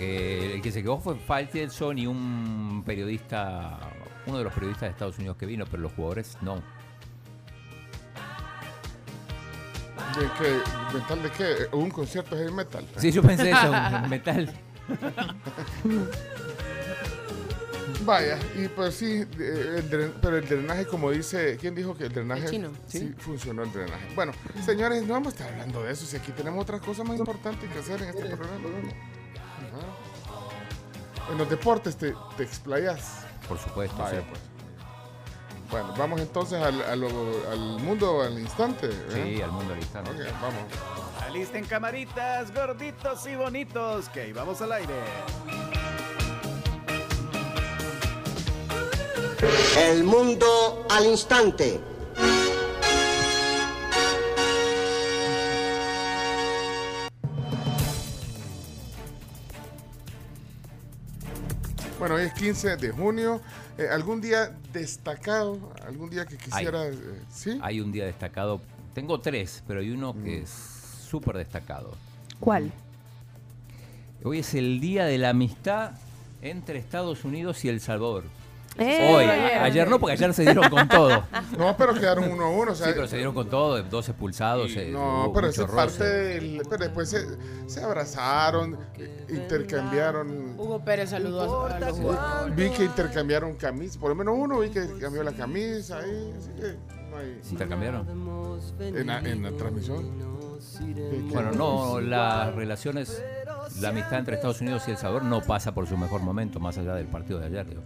Eh, 0.00 0.52
el 0.54 0.62
que 0.62 0.72
se 0.72 0.82
quedó 0.82 0.98
fue 0.98 1.16
Faitelson 1.16 1.98
y 1.98 2.06
un 2.08 2.82
periodista, 2.84 3.78
uno 4.26 4.38
de 4.38 4.44
los 4.44 4.52
periodistas 4.52 4.88
de 4.88 4.90
Estados 4.90 5.18
Unidos 5.18 5.36
que 5.36 5.46
vino, 5.46 5.64
pero 5.70 5.82
los 5.82 5.92
jugadores 5.92 6.38
no. 6.40 6.60
¿De 10.18 10.28
qué? 10.38 10.60
¿Metal 10.98 11.22
de 11.22 11.30
qué? 11.30 11.76
¿Un 11.76 11.90
concierto 11.90 12.36
heavy 12.36 12.52
metal? 12.52 12.86
Sí, 12.96 13.10
yo 13.12 13.22
pensé 13.22 13.50
eso, 13.50 13.72
metal. 14.08 14.52
Vaya, 18.04 18.38
y 18.56 18.68
pues 18.68 18.94
sí, 18.94 19.22
eh, 19.38 19.74
el 19.78 19.90
dren- 19.90 20.12
pero 20.22 20.38
el 20.38 20.48
drenaje, 20.48 20.86
como 20.86 21.10
dice, 21.10 21.58
¿quién 21.60 21.74
dijo 21.74 21.94
que 21.96 22.04
el 22.04 22.12
drenaje? 22.12 22.44
El 22.44 22.50
chino. 22.50 22.70
Sí, 22.86 23.12
funcionó 23.18 23.64
el 23.64 23.72
drenaje. 23.72 24.14
Bueno, 24.14 24.32
señores, 24.64 25.02
no 25.02 25.12
vamos 25.14 25.28
a 25.28 25.36
estar 25.36 25.52
hablando 25.52 25.82
de 25.82 25.92
eso, 25.92 26.06
si 26.06 26.16
aquí 26.16 26.32
tenemos 26.32 26.62
otras 26.62 26.80
cosas 26.80 27.06
más 27.06 27.18
importantes 27.18 27.68
que 27.70 27.78
hacer 27.78 28.00
en 28.02 28.08
este 28.08 28.24
programa. 28.36 28.68
En 31.30 31.36
los 31.36 31.50
deportes 31.50 31.96
te, 31.96 32.14
te 32.38 32.42
explayas. 32.44 33.26
Por 33.46 33.58
supuesto. 33.58 33.96
Vaya, 33.98 34.20
sí. 34.20 34.26
pues. 34.30 34.40
Bueno, 35.70 35.92
vamos 35.98 36.20
entonces 36.20 36.62
al, 36.62 36.80
al 36.82 37.00
mundo 37.80 38.22
al 38.22 38.38
instante. 38.38 38.88
¿eh? 38.88 39.34
Sí, 39.36 39.42
al 39.42 39.52
mundo 39.52 39.74
al 39.74 39.78
instante. 39.78 40.10
Ok, 40.10 40.32
vamos. 40.40 40.62
Alisten 41.26 41.64
camaritas, 41.66 42.54
gorditos 42.54 43.26
y 43.26 43.36
bonitos, 43.36 44.08
que 44.08 44.22
ahí 44.22 44.32
vamos 44.32 44.62
al 44.62 44.72
aire. 44.72 44.94
El 49.76 50.04
mundo 50.04 50.86
al 50.90 51.04
instante. 51.04 51.80
Bueno, 61.98 62.14
hoy 62.14 62.22
es 62.22 62.32
15 62.32 62.76
de 62.76 62.90
junio. 62.90 63.40
Eh, 63.78 63.86
¿Algún 63.90 64.20
día 64.20 64.52
destacado? 64.72 65.72
¿Algún 65.86 66.10
día 66.10 66.26
que 66.26 66.36
quisiera? 66.36 66.88
eh, 66.88 66.94
¿Sí? 67.32 67.58
Hay 67.62 67.80
un 67.80 67.92
día 67.92 68.04
destacado. 68.06 68.60
Tengo 68.94 69.20
tres, 69.20 69.62
pero 69.66 69.80
hay 69.80 69.90
uno 69.90 70.12
Mm. 70.14 70.24
que 70.24 70.42
es 70.42 70.50
súper 71.08 71.36
destacado. 71.36 71.92
¿Cuál? 72.40 72.72
Hoy 74.24 74.40
es 74.40 74.54
el 74.54 74.80
Día 74.80 75.04
de 75.04 75.16
la 75.18 75.30
Amistad 75.30 75.92
entre 76.42 76.78
Estados 76.78 77.24
Unidos 77.24 77.64
y 77.64 77.68
El 77.68 77.80
Salvador. 77.80 78.24
Eh, 78.78 79.12
Hoy, 79.14 79.24
ayer. 79.24 79.58
ayer 79.62 79.88
no, 79.90 79.98
porque 79.98 80.12
ayer 80.12 80.32
se 80.32 80.42
dieron 80.42 80.68
con 80.70 80.88
todo. 80.88 81.24
No, 81.58 81.76
pero 81.76 81.94
quedaron 81.94 82.30
uno 82.30 82.44
a 82.44 82.50
uno. 82.50 82.72
O 82.72 82.74
sea, 82.74 82.86
Sí, 82.86 82.92
pero 82.94 83.08
se 83.08 83.16
dieron 83.16 83.34
con 83.34 83.48
todo, 83.50 83.82
dos 83.82 84.08
expulsados. 84.08 84.70
eh, 84.76 84.90
No, 84.92 85.32
pero 85.34 85.48
es 85.48 85.58
parte 85.62 86.04
del. 86.04 86.62
Pero 86.68 86.84
después 86.84 87.08
se, 87.10 87.26
se 87.68 87.82
abrazaron, 87.82 88.78
intercambiaron. 89.28 90.54
Hugo 90.58 90.84
Pérez 90.84 91.10
saludó 91.10 91.66
a, 91.66 91.76
a 91.76 91.80
los 91.80 91.98
jugadores. 91.98 92.54
Vi 92.56 92.70
que 92.70 92.84
intercambiaron 92.84 93.56
camisas. 93.56 93.96
Por 93.98 94.10
lo 94.10 94.14
menos 94.14 94.34
uno 94.38 94.60
vi 94.60 94.68
que 94.70 94.86
cambió 95.00 95.22
la 95.22 95.32
camisa. 95.32 95.98
Ahí, 95.98 96.32
así 96.38 96.50
que 96.52 96.76
no 97.10 97.16
hay. 97.16 97.40
¿Intercambiaron? 97.50 98.06
En 98.80 99.06
la, 99.06 99.18
en 99.20 99.42
la 99.42 99.50
transmisión. 99.52 100.28
Bueno, 101.32 101.52
no, 101.52 102.00
las 102.00 102.54
relaciones, 102.54 103.22
la 103.80 103.88
amistad 103.90 104.18
entre 104.20 104.36
Estados 104.36 104.60
Unidos 104.60 104.82
y 104.86 104.92
El 104.92 104.96
Salvador 104.96 105.24
no 105.24 105.40
pasa 105.42 105.72
por 105.72 105.86
su 105.86 105.96
mejor 105.96 106.20
momento, 106.20 106.60
más 106.60 106.78
allá 106.78 106.94
del 106.94 107.06
partido 107.06 107.38
de 107.40 107.46
ayer. 107.46 107.66
digo. 107.68 107.82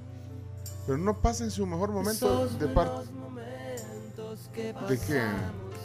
Pero 0.87 0.99
no 0.99 1.19
pasa 1.19 1.45
en 1.45 1.51
su 1.51 1.67
mejor 1.67 1.91
momento 1.93 2.47
de 2.49 2.69
parte. 2.69 3.09
¿De 4.89 4.99
qué? 4.99 5.23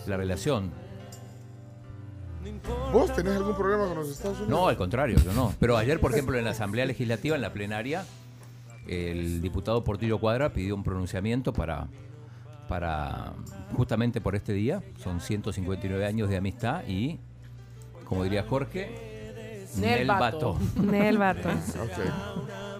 La 0.07 0.17
relación. 0.17 0.71
¿Vos 2.91 3.13
tenés 3.13 3.35
algún 3.35 3.55
problema 3.55 3.87
con 3.87 3.97
los 3.97 4.09
Estados 4.09 4.37
Unidos? 4.37 4.49
No, 4.49 4.67
al 4.67 4.77
contrario, 4.77 5.17
yo 5.23 5.33
no. 5.33 5.53
Pero 5.59 5.77
ayer, 5.77 5.99
por 5.99 6.11
ejemplo, 6.13 6.37
en 6.37 6.45
la 6.45 6.51
Asamblea 6.51 6.85
Legislativa, 6.85 7.35
en 7.35 7.41
la 7.41 7.51
plenaria, 7.51 8.05
el 8.87 9.41
diputado 9.41 9.83
Portillo 9.83 10.19
Cuadra 10.19 10.53
pidió 10.53 10.75
un 10.75 10.83
pronunciamiento 10.83 11.51
para, 11.51 11.87
para 12.69 13.33
justamente 13.75 14.21
por 14.21 14.35
este 14.35 14.53
día. 14.53 14.81
Son 15.03 15.19
159 15.19 16.05
años 16.05 16.29
de 16.29 16.37
amistad 16.37 16.83
y, 16.87 17.19
como 18.05 18.23
diría 18.23 18.43
Jorge, 18.43 19.67
Nel 19.75 19.99
Nel 19.99 20.07
Bato. 20.07 20.57
Nel 20.81 21.17
Bato. 21.17 21.49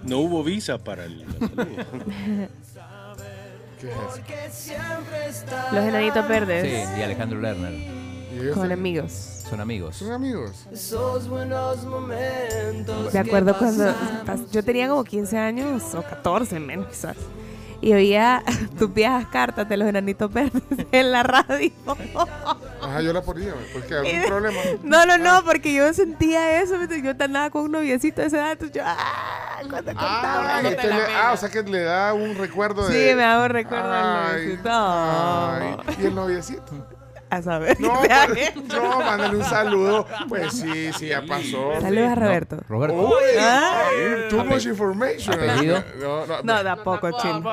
No 0.08 0.20
hubo 0.20 0.43
visa 0.43 0.78
para 0.78 1.06
el. 1.06 1.26
¿Qué 3.80 3.88
es? 4.46 4.72
Los 5.74 5.84
enanitos 5.84 6.28
verdes. 6.28 6.88
Sí, 6.88 7.00
y 7.00 7.02
Alejandro 7.04 7.39
Lerner. 7.39 7.74
¿Y 7.74 8.39
ellos 8.39 8.54
Con 8.56 8.63
son- 8.63 8.72
amigos. 8.72 9.12
Son 9.50 9.62
amigos. 9.62 9.96
¿Son 9.96 10.12
amigos? 10.12 10.67
Esos 10.72 11.28
buenos 11.30 11.84
momentos. 11.86 13.13
Me 13.13 13.20
acuerdo 13.20 13.58
cuando 13.58 13.93
yo 14.52 14.63
tenía 14.63 14.89
como 14.89 15.04
15 15.04 15.38
años 15.38 15.96
o 15.96 16.02
14 16.04 16.60
menos 16.60 16.88
quizás. 16.88 17.15
Y 17.82 17.94
oía 17.94 18.44
tus 18.80 18.94
viejas 18.94 19.26
cartas 19.28 19.70
de 19.70 19.78
los 19.78 19.88
enanitos 19.88 20.32
verdes 20.34 20.63
en 20.92 21.12
la 21.12 21.24
radio. 21.24 21.72
Ajá, 22.82 23.02
yo 23.02 23.13
la 23.13 23.22
ponía. 23.22 23.54
¿Por 23.74 23.84
qué? 23.86 23.96
¿Algún 23.96 24.24
problema? 24.28 24.58
No, 24.84 25.06
no, 25.06 25.18
no, 25.18 25.44
porque 25.44 25.74
yo 25.74 25.94
sentía 25.94 26.62
eso. 26.62 26.76
Yo 27.04 27.12
andaba 27.20 27.50
con 27.50 27.63
un 27.63 27.72
noviecito 27.72 28.22
de 28.22 28.28
esa 28.28 28.38
edad. 28.38 28.52
entonces 28.54 28.76
yo, 28.76 28.84
ah, 28.86 29.60
cuando 29.70 29.92
Ah, 29.96 30.60
le- 30.63 30.78
ah, 31.16 31.32
o 31.34 31.38
sea 31.38 31.50
que 31.50 31.62
le 31.63 31.82
da 31.84 32.13
un 32.13 32.36
recuerdo 32.36 32.88
Sí, 32.88 32.94
de. 32.94 33.16
me 33.16 33.22
da 33.24 33.44
un 33.44 33.50
recuerdo 33.50 33.92
del 33.92 34.04
Ay, 34.04 34.42
noviecito. 34.42 34.70
ay. 34.72 35.76
¿Y 36.00 36.06
el 36.06 36.16
noviecito? 36.16 36.88
A 37.30 37.42
saber. 37.42 37.80
No, 37.82 37.94
pues, 38.00 38.56
no, 38.68 39.00
mándale 39.00 39.38
un 39.38 39.44
saludo. 39.44 40.08
Pues 40.30 40.54
sí, 40.54 40.92
sí, 40.98 41.08
ya 41.08 41.22
pasó. 41.26 41.74
Saludos 41.82 42.10
a 42.12 42.16
Roberto. 42.16 42.58
Roberto. 42.70 42.96
Uy, 43.10 43.38
Ay. 43.40 44.30
too 44.30 44.46
much 44.46 44.66
information. 44.66 45.34
¿Apellido? 45.38 45.84
No, 46.00 46.26
no, 46.26 46.42
No, 46.44 46.63
tampoco, 46.63 47.12
chino. 47.21 47.44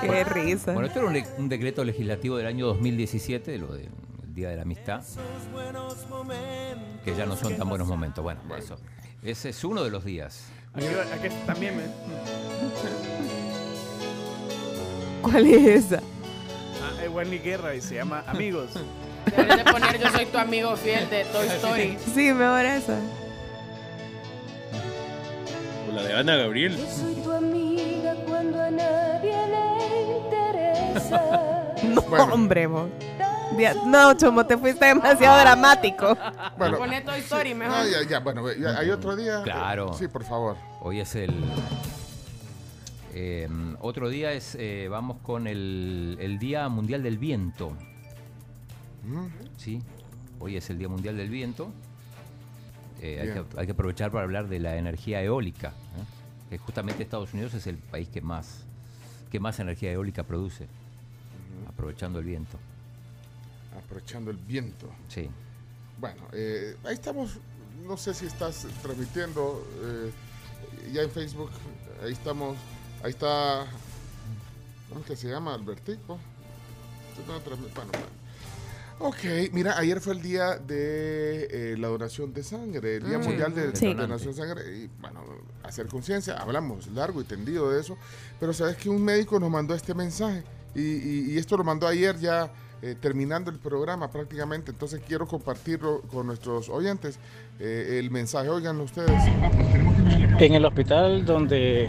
Qué 0.00 0.24
risa. 0.24 0.72
Bueno, 0.72 0.88
esto 0.88 0.98
era 0.98 1.08
un, 1.08 1.14
le- 1.14 1.26
un 1.38 1.48
decreto 1.48 1.84
legislativo 1.84 2.36
del 2.36 2.46
año 2.46 2.66
2017, 2.66 3.52
de 3.52 3.58
lo 3.58 3.68
del 3.68 3.88
Día 4.34 4.48
de 4.50 4.56
la 4.56 4.62
Amistad, 4.62 5.00
que 7.04 7.14
ya 7.14 7.24
no 7.24 7.36
son 7.36 7.56
tan 7.56 7.68
buenos 7.68 7.86
momentos. 7.86 8.22
Bueno, 8.22 8.40
eso. 8.58 8.76
Ese 9.22 9.50
es 9.50 9.64
uno 9.64 9.82
de 9.84 9.90
los 9.90 10.04
días. 10.04 10.46
Aquí, 10.74 10.86
aquí 10.86 11.34
también 11.46 11.76
me. 11.76 11.84
¿Cuál 15.22 15.46
es 15.46 15.84
esa? 15.86 16.02
Ah, 16.86 17.02
es 17.04 17.10
Wendy 17.10 17.38
Guerra 17.38 17.74
y 17.74 17.80
se 17.80 17.94
llama 17.96 18.22
Amigos. 18.26 18.70
Debes 19.36 19.56
de 19.64 19.64
poner 19.72 19.98
Yo 19.98 20.08
soy 20.10 20.26
tu 20.26 20.38
amigo 20.38 20.76
fiel 20.76 21.08
de 21.10 21.24
Toy 21.24 21.46
Story. 21.48 21.98
Sí, 22.14 22.32
mejor 22.32 22.64
esa. 22.64 22.98
O 25.88 25.92
la 25.92 26.02
de 26.02 26.14
Ana 26.14 26.36
Gabriel. 26.36 26.76
Soy 26.88 27.14
tu 27.16 27.32
amiga 27.32 28.14
cuando 28.26 28.62
a 28.62 28.70
nadie 28.70 29.36
le 29.48 30.16
interesa. 30.18 31.22
No, 31.82 32.00
hombre, 32.32 32.66
mo. 32.68 32.88
Dia- 33.56 33.74
No, 33.86 34.14
Chomo, 34.14 34.44
te 34.46 34.56
fuiste 34.56 34.86
demasiado 34.86 35.38
dramático. 35.40 36.16
Bueno, 36.56 36.78
Poné 36.78 37.00
Toy 37.02 37.20
Story 37.20 37.54
mejor. 37.54 37.76
no, 37.78 37.86
ya, 37.86 38.02
ya, 38.08 38.18
bueno, 38.20 38.42
ya, 38.52 38.78
hay 38.78 38.90
otro 38.90 39.14
día. 39.14 39.42
Claro. 39.44 39.92
Sí, 39.92 40.08
por 40.08 40.24
favor. 40.24 40.56
Hoy 40.80 41.00
es 41.00 41.14
el. 41.14 41.44
Eh, 43.18 43.48
otro 43.80 44.10
día 44.10 44.32
es. 44.32 44.54
eh, 44.56 44.88
vamos 44.90 45.16
con 45.22 45.46
el, 45.46 46.18
el 46.20 46.38
Día 46.38 46.68
Mundial 46.68 47.02
del 47.02 47.16
Viento. 47.16 47.70
Mm. 49.04 49.26
Sí, 49.56 49.80
hoy 50.38 50.56
es 50.56 50.68
el 50.68 50.76
Día 50.76 50.88
Mundial 50.88 51.16
del 51.16 51.30
Viento. 51.30 51.72
Eh, 53.00 53.20
hay, 53.22 53.28
que, 53.28 53.58
hay 53.58 53.64
que 53.64 53.72
aprovechar 53.72 54.10
para 54.10 54.24
hablar 54.24 54.48
de 54.48 54.60
la 54.60 54.76
energía 54.76 55.22
eólica. 55.22 55.72
Que 56.50 56.58
justamente 56.58 57.02
Estados 57.02 57.32
Unidos 57.32 57.54
es 57.54 57.66
el 57.66 57.78
país 57.78 58.06
que 58.08 58.20
más, 58.20 58.64
que 59.30 59.40
más 59.40 59.58
energía 59.60 59.92
eólica 59.92 60.22
produce. 60.22 60.66
Aprovechando 61.66 62.18
el 62.18 62.26
viento. 62.26 62.58
Aprovechando 63.82 64.30
el 64.30 64.36
viento. 64.36 64.90
Sí. 65.08 65.30
Bueno, 65.98 66.20
ahí 66.84 66.94
estamos. 66.94 67.38
No 67.86 67.96
sé 67.96 68.12
si 68.12 68.26
estás 68.26 68.66
transmitiendo 68.82 69.66
ya 70.92 71.00
en 71.00 71.10
Facebook. 71.10 71.50
Ahí 72.04 72.12
estamos. 72.12 72.58
Ahí 73.06 73.10
está. 73.12 73.66
¿Cómo 74.88 75.00
es 75.02 75.06
que 75.06 75.14
se 75.14 75.28
llama? 75.28 75.54
Albertico. 75.54 76.18
Bueno. 77.24 77.92
Ok, 78.98 79.52
mira, 79.52 79.78
ayer 79.78 80.00
fue 80.00 80.14
el 80.14 80.22
día 80.22 80.56
de 80.56 81.44
eh, 81.72 81.76
la 81.78 81.86
donación 81.86 82.34
de 82.34 82.42
sangre, 82.42 82.96
el 82.96 83.06
Día 83.06 83.18
Mm. 83.18 83.22
Mundial 83.24 83.54
de, 83.54 83.76
Sí. 83.76 83.86
de 83.86 83.94
Donación 83.94 84.32
de 84.34 84.36
Sangre. 84.36 84.76
Y 84.76 84.90
bueno, 85.00 85.20
hacer 85.62 85.86
conciencia, 85.86 86.34
hablamos 86.36 86.88
largo 86.88 87.20
y 87.20 87.24
tendido 87.24 87.70
de 87.70 87.80
eso. 87.80 87.96
Pero 88.40 88.52
sabes 88.52 88.76
que 88.76 88.88
un 88.90 89.04
médico 89.04 89.38
nos 89.38 89.50
mandó 89.50 89.72
este 89.72 89.94
mensaje 89.94 90.42
y, 90.74 90.80
y- 90.80 91.30
y 91.34 91.38
esto 91.38 91.56
lo 91.56 91.62
mandó 91.62 91.86
ayer 91.86 92.18
ya 92.18 92.50
eh, 92.82 92.96
terminando 93.00 93.52
el 93.52 93.58
programa 93.60 94.10
prácticamente. 94.10 94.72
Entonces 94.72 95.00
quiero 95.06 95.28
compartirlo 95.28 96.00
con 96.10 96.26
nuestros 96.26 96.68
oyentes. 96.70 97.20
eh, 97.60 97.98
el 98.00 98.10
mensaje, 98.10 98.48
oigan 98.50 98.78
ustedes. 98.80 99.10
En 100.38 100.54
el 100.54 100.64
hospital 100.66 101.24
donde 101.24 101.88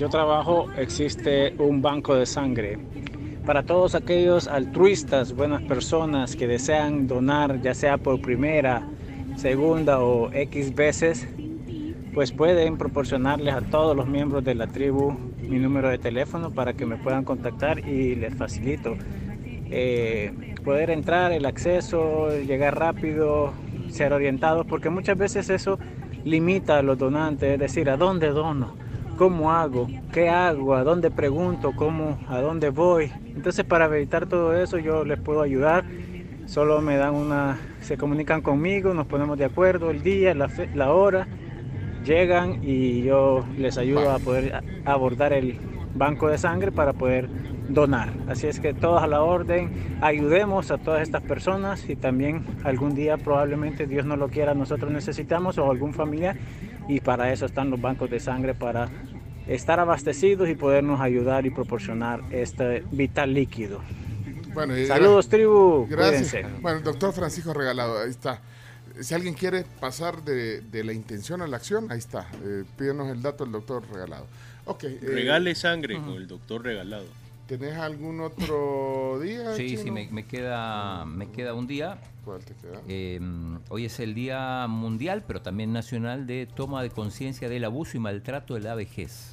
yo 0.00 0.08
trabajo 0.08 0.68
existe 0.78 1.54
un 1.58 1.82
banco 1.82 2.14
de 2.14 2.24
sangre. 2.24 2.78
Para 3.44 3.64
todos 3.64 3.94
aquellos 3.94 4.48
altruistas, 4.48 5.34
buenas 5.34 5.60
personas 5.60 6.36
que 6.36 6.46
desean 6.46 7.06
donar, 7.06 7.60
ya 7.60 7.74
sea 7.74 7.98
por 7.98 8.18
primera, 8.22 8.82
segunda 9.36 10.00
o 10.00 10.32
X 10.32 10.74
veces, 10.74 11.28
pues 12.14 12.32
pueden 12.32 12.78
proporcionarles 12.78 13.52
a 13.52 13.60
todos 13.60 13.94
los 13.94 14.06
miembros 14.06 14.42
de 14.42 14.54
la 14.54 14.68
tribu 14.68 15.14
mi 15.42 15.58
número 15.58 15.90
de 15.90 15.98
teléfono 15.98 16.50
para 16.50 16.72
que 16.72 16.86
me 16.86 16.96
puedan 16.96 17.22
contactar 17.22 17.86
y 17.86 18.14
les 18.14 18.34
facilito 18.34 18.96
eh, 19.70 20.54
poder 20.64 20.88
entrar, 20.88 21.30
el 21.32 21.44
acceso, 21.44 22.30
llegar 22.40 22.78
rápido, 22.78 23.52
ser 23.90 24.14
orientados, 24.14 24.64
porque 24.66 24.88
muchas 24.88 25.18
veces 25.18 25.50
eso 25.50 25.78
limita 26.24 26.78
a 26.78 26.82
los 26.82 26.96
donantes, 26.96 27.52
es 27.52 27.58
decir, 27.58 27.90
¿a 27.90 27.98
dónde 27.98 28.28
dono? 28.28 28.88
¿Cómo 29.20 29.52
hago? 29.52 29.86
¿Qué 30.14 30.30
hago? 30.30 30.74
¿A 30.74 30.82
dónde 30.82 31.10
pregunto? 31.10 31.72
¿Cómo? 31.76 32.18
¿A 32.26 32.40
dónde 32.40 32.70
voy? 32.70 33.12
Entonces 33.36 33.66
para 33.66 33.84
evitar 33.84 34.26
todo 34.26 34.56
eso 34.56 34.78
yo 34.78 35.04
les 35.04 35.18
puedo 35.20 35.42
ayudar. 35.42 35.84
Solo 36.46 36.80
me 36.80 36.96
dan 36.96 37.14
una, 37.14 37.60
se 37.82 37.98
comunican 37.98 38.40
conmigo, 38.40 38.94
nos 38.94 39.06
ponemos 39.06 39.36
de 39.36 39.44
acuerdo 39.44 39.90
el 39.90 40.02
día, 40.02 40.34
la, 40.34 40.48
fe- 40.48 40.70
la 40.72 40.94
hora, 40.94 41.28
llegan 42.02 42.60
y 42.62 43.02
yo 43.02 43.44
les 43.58 43.76
ayudo 43.76 44.10
a 44.10 44.18
poder 44.20 44.62
abordar 44.86 45.34
el 45.34 45.58
banco 45.94 46.28
de 46.28 46.38
sangre 46.38 46.72
para 46.72 46.92
poder 46.92 47.28
donar. 47.68 48.12
Así 48.28 48.46
es 48.46 48.58
que 48.60 48.74
todos 48.74 49.02
a 49.02 49.06
la 49.06 49.22
orden, 49.22 49.70
ayudemos 50.00 50.70
a 50.70 50.78
todas 50.78 51.02
estas 51.02 51.22
personas 51.22 51.88
y 51.88 51.96
también 51.96 52.44
algún 52.64 52.94
día 52.94 53.16
probablemente 53.16 53.86
Dios 53.86 54.04
no 54.06 54.16
lo 54.16 54.28
quiera, 54.28 54.54
nosotros 54.54 54.90
necesitamos 54.90 55.58
o 55.58 55.70
algún 55.70 55.94
familiar 55.94 56.36
y 56.88 57.00
para 57.00 57.32
eso 57.32 57.46
están 57.46 57.70
los 57.70 57.80
bancos 57.80 58.10
de 58.10 58.18
sangre 58.20 58.54
para 58.54 58.88
estar 59.46 59.78
abastecidos 59.80 60.48
y 60.48 60.54
podernos 60.54 61.00
ayudar 61.00 61.46
y 61.46 61.50
proporcionar 61.50 62.20
este 62.30 62.84
vital 62.90 63.34
líquido. 63.34 63.80
Bueno, 64.52 64.76
y 64.76 64.86
Saludos, 64.86 65.26
gra- 65.26 65.30
tribu. 65.30 65.86
Gracias. 65.88 66.30
Cuídense. 66.32 66.60
Bueno, 66.60 66.78
el 66.78 66.84
doctor 66.84 67.12
Francisco 67.12 67.52
Regalado, 67.54 68.00
ahí 68.02 68.10
está. 68.10 68.40
Si 69.00 69.14
alguien 69.14 69.34
quiere 69.34 69.64
pasar 69.80 70.22
de, 70.24 70.60
de 70.60 70.84
la 70.84 70.92
intención 70.92 71.40
a 71.40 71.46
la 71.46 71.56
acción, 71.56 71.90
ahí 71.90 71.98
está. 71.98 72.26
Eh, 72.44 72.64
pídenos 72.76 73.08
el 73.10 73.22
dato 73.22 73.44
del 73.44 73.52
doctor 73.52 73.82
Regalado. 73.92 74.26
Ok. 74.64 74.84
eh, 74.84 74.98
Regale 75.02 75.54
sangre 75.54 75.96
con 75.96 76.14
el 76.14 76.26
doctor 76.26 76.64
regalado. 76.64 77.04
¿Tenés 77.46 77.76
algún 77.76 78.20
otro 78.20 79.18
día? 79.22 79.54
Sí, 79.54 79.76
sí, 79.76 79.90
me, 79.90 80.08
me 80.10 80.24
queda, 80.24 81.04
me 81.04 81.30
queda 81.30 81.54
un 81.54 81.66
día. 81.66 81.98
¿Cuál 82.24 82.40
te 82.44 82.54
queda? 82.54 82.80
Eh, 82.86 83.18
hoy 83.70 83.86
es 83.86 83.98
el 83.98 84.14
Día 84.14 84.66
Mundial, 84.68 85.24
pero 85.26 85.40
también 85.42 85.72
nacional, 85.72 86.26
de 86.26 86.46
toma 86.54 86.82
de 86.82 86.90
conciencia 86.90 87.48
del 87.48 87.64
abuso 87.64 87.96
y 87.96 88.00
maltrato 88.00 88.54
de 88.54 88.60
la 88.60 88.74
vejez. 88.74 89.32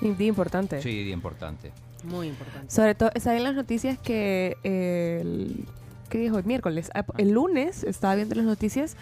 Un 0.00 0.16
día 0.16 0.26
importante. 0.26 0.82
Sí, 0.82 1.04
día 1.04 1.12
importante. 1.12 1.70
Muy 2.02 2.26
importante. 2.28 2.72
Sobre 2.74 2.94
todo, 2.96 3.10
saben 3.20 3.44
las 3.44 3.54
noticias 3.54 3.96
que 3.98 4.56
eh, 4.64 5.18
el, 5.20 5.64
¿qué 6.08 6.18
dijo? 6.18 6.38
El 6.38 6.44
miércoles. 6.44 6.90
Ah, 6.94 7.04
El 7.18 7.30
lunes 7.30 7.84
estaba 7.84 8.16
viendo 8.16 8.34
las 8.34 8.44
noticias 8.46 8.96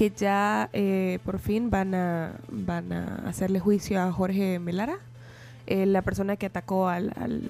que 0.00 0.08
ya 0.16 0.70
eh, 0.72 1.18
por 1.26 1.38
fin 1.40 1.68
van 1.68 1.94
a, 1.94 2.32
van 2.48 2.90
a 2.90 3.16
hacerle 3.28 3.60
juicio 3.60 4.00
a 4.00 4.10
Jorge 4.10 4.58
Melara, 4.58 4.96
eh, 5.66 5.84
la 5.84 6.00
persona 6.00 6.36
que 6.36 6.46
atacó 6.46 6.88
al, 6.88 7.12
al, 7.20 7.42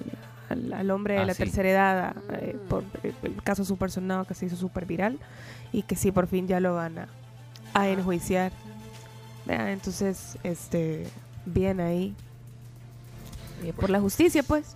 al- 0.49 0.73
al 0.73 0.91
hombre 0.91 1.13
de 1.13 1.19
Ah, 1.21 1.25
la 1.27 1.33
sí. 1.33 1.43
tercera 1.43 1.69
edad 1.69 2.15
eh, 2.33 2.57
por 2.67 2.83
el, 3.03 3.13
el 3.23 3.41
caso 3.41 3.63
super 3.63 3.89
sonado 3.89 4.25
que 4.25 4.33
se 4.33 4.47
hizo 4.47 4.57
súper 4.57 4.85
viral 4.85 5.17
y 5.71 5.83
que 5.83 5.95
sí, 5.95 6.11
por 6.11 6.27
fin 6.27 6.45
ya 6.45 6.59
lo 6.59 6.75
van 6.75 6.99
a, 6.99 7.07
a 7.73 7.87
enjuiciar. 7.87 8.51
Vea, 9.45 9.71
Entonces, 9.71 10.37
este, 10.43 11.07
bien 11.45 11.79
ahí. 11.79 12.13
Eh, 13.63 13.71
por 13.71 13.89
la 13.89 14.01
justicia, 14.01 14.43
pues. 14.43 14.75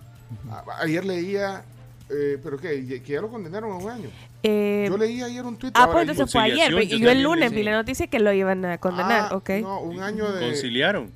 Ayer 0.80 1.04
leía, 1.04 1.62
eh, 2.08 2.38
¿pero 2.42 2.56
qué? 2.56 2.86
Que 3.02 3.12
ya 3.12 3.20
lo 3.20 3.28
condenaron 3.28 3.70
a 3.72 3.74
un 3.76 3.90
año. 3.90 4.08
Eh, 4.42 4.86
Yo 4.88 4.96
leí 4.98 5.22
ayer 5.22 5.44
un 5.44 5.56
tweet. 5.56 5.72
Ah, 5.74 5.80
ahora 5.84 5.92
pues 5.92 6.08
entonces 6.10 6.32
fue 6.32 6.42
ayer. 6.42 6.70
Conciliación, 6.72 6.82
Y 6.98 7.00
yo 7.02 7.06
yo 7.06 7.10
el 7.12 7.22
lunes 7.22 7.50
vi 7.52 7.62
la 7.62 7.72
noticia 7.72 8.06
que 8.06 8.18
lo 8.20 8.32
iban 8.32 8.64
a 8.64 8.78
condenar, 8.78 9.28
Ah, 9.32 9.36
¿ok? 9.36 9.50
No, 9.62 9.80
un 9.80 10.00
año 10.00 10.30
de... 10.32 10.46
Conciliaron. 10.46 11.10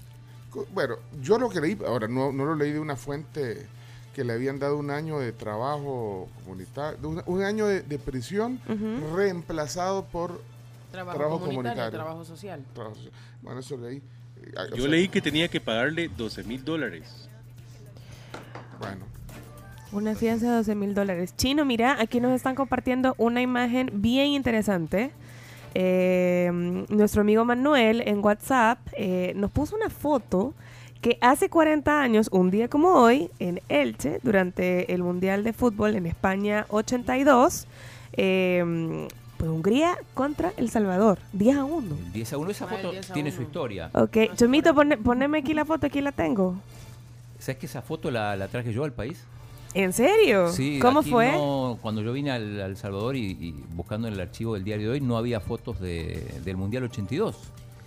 Co- 0.50 0.66
Bueno, 0.72 0.96
yo 1.22 1.38
lo 1.38 1.48
que 1.48 1.60
leí, 1.60 1.78
ahora 1.86 2.08
no, 2.08 2.32
no 2.32 2.44
lo 2.44 2.54
leí 2.56 2.72
de 2.72 2.80
una 2.80 2.96
fuente 2.96 3.66
que 4.14 4.24
le 4.24 4.32
habían 4.32 4.58
dado 4.58 4.76
un 4.76 4.90
año 4.90 5.20
de 5.20 5.30
trabajo 5.32 6.28
comunitario, 6.44 7.08
un, 7.08 7.22
un 7.26 7.42
año 7.44 7.66
de, 7.68 7.82
de 7.82 7.98
prisión 7.98 8.60
reemplazado 9.14 10.04
por 10.06 10.42
Trabajo, 10.90 11.16
trabajo 11.18 11.38
comunitario, 11.40 11.62
comunitario. 11.76 11.90
trabajo 11.98 12.24
social. 12.24 12.64
trabajo 12.74 12.96
social. 12.96 13.12
Bueno, 13.42 13.60
eso 13.60 13.76
leí. 13.76 13.98
Eh, 13.98 14.52
ah, 14.56 14.62
o 14.72 14.74
Yo 14.74 14.82
sea, 14.82 14.90
leí 14.90 15.08
que 15.08 15.20
tenía 15.20 15.46
que 15.46 15.60
pagarle 15.60 16.08
12 16.08 16.42
mil 16.42 16.64
dólares. 16.64 17.28
Bueno, 18.80 19.06
Una 19.92 20.14
fianza 20.14 20.46
de 20.50 20.52
12 20.56 20.74
mil 20.76 20.94
dólares. 20.94 21.34
Chino, 21.36 21.64
mira, 21.64 21.96
aquí 22.00 22.20
nos 22.20 22.32
están 22.32 22.54
compartiendo 22.54 23.14
una 23.18 23.42
imagen 23.42 23.90
bien 23.94 24.28
interesante. 24.28 25.10
Eh, 25.74 26.50
nuestro 26.88 27.22
amigo 27.22 27.44
Manuel 27.44 28.02
en 28.06 28.24
WhatsApp 28.24 28.78
eh, 28.92 29.32
nos 29.36 29.50
puso 29.50 29.74
una 29.76 29.90
foto 29.90 30.54
que 31.00 31.16
hace 31.20 31.48
40 31.48 32.02
años, 32.02 32.28
un 32.30 32.50
día 32.50 32.68
como 32.68 32.90
hoy, 32.90 33.30
en 33.38 33.60
Elche, 33.68 34.20
durante 34.22 34.92
el 34.92 35.02
Mundial 35.02 35.42
de 35.44 35.52
Fútbol 35.52 35.96
en 35.96 36.06
España 36.06 36.66
82, 36.68 37.66
eh, 38.12 39.08
pues 39.38 39.50
Hungría 39.50 39.96
contra 40.12 40.52
El 40.58 40.68
Salvador, 40.70 41.18
10 41.32 41.56
a 41.56 41.64
1. 41.64 41.96
10 42.12 42.32
a 42.34 42.36
1, 42.38 42.50
esa 42.50 42.66
Ah, 42.66 42.68
foto 42.68 42.90
10 42.92 43.10
a 43.10 43.14
tiene 43.14 43.30
1. 43.30 43.36
su 43.36 43.42
historia. 43.42 43.90
Ok, 43.94 44.16
Chomito, 44.36 44.74
pone- 44.74 44.98
poneme 44.98 45.38
aquí 45.38 45.54
la 45.54 45.64
foto, 45.64 45.86
aquí 45.86 46.00
la 46.02 46.12
tengo. 46.12 46.56
¿Sabes 47.38 47.56
que 47.58 47.66
esa 47.66 47.80
foto 47.80 48.10
la, 48.10 48.36
la 48.36 48.48
traje 48.48 48.72
yo 48.72 48.84
al 48.84 48.92
país? 48.92 49.24
¿En 49.74 49.92
serio? 49.92 50.48
Sí, 50.50 50.78
¿Cómo 50.80 51.00
aquí 51.00 51.10
fue? 51.10 51.30
no- 51.32 51.78
cuando 51.80 52.02
yo 52.02 52.12
vine 52.12 52.30
al, 52.32 52.60
al 52.60 52.76
Salvador 52.76 53.14
y, 53.16 53.30
y 53.40 53.52
buscando 53.74 54.08
en 54.08 54.14
el 54.14 54.20
archivo 54.20 54.54
del 54.54 54.64
diario 54.64 54.88
de 54.88 54.92
hoy, 54.94 55.00
no 55.00 55.16
había 55.16 55.40
fotos 55.40 55.78
de- 55.80 56.40
del 56.44 56.56
Mundial 56.56 56.84
82. 56.84 57.36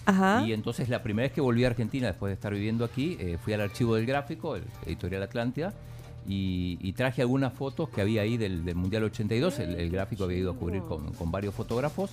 Ajá. 0.05 0.43
Y 0.45 0.53
entonces 0.53 0.87
la 0.89 1.03
primera 1.03 1.27
vez 1.27 1.33
que 1.33 1.41
volví 1.41 1.63
a 1.65 1.67
Argentina, 1.67 2.07
después 2.07 2.29
de 2.29 2.33
estar 2.35 2.53
viviendo 2.53 2.85
aquí, 2.85 3.17
eh, 3.19 3.37
fui 3.43 3.53
al 3.53 3.61
archivo 3.61 3.95
del 3.95 4.05
gráfico, 4.05 4.55
el 4.55 4.63
editorial 4.85 5.23
Atlántida, 5.23 5.73
y, 6.27 6.77
y 6.81 6.93
traje 6.93 7.21
algunas 7.21 7.51
fotos 7.53 7.89
que 7.89 7.99
había 7.99 8.21
ahí 8.21 8.37
del, 8.37 8.63
del 8.63 8.75
Mundial 8.75 9.03
82. 9.03 9.59
El, 9.59 9.75
el 9.75 9.89
gráfico 9.89 10.23
había 10.23 10.37
ido 10.37 10.51
a 10.51 10.55
cubrir 10.55 10.81
con, 10.83 11.11
con 11.13 11.31
varios 11.31 11.53
fotógrafos. 11.53 12.11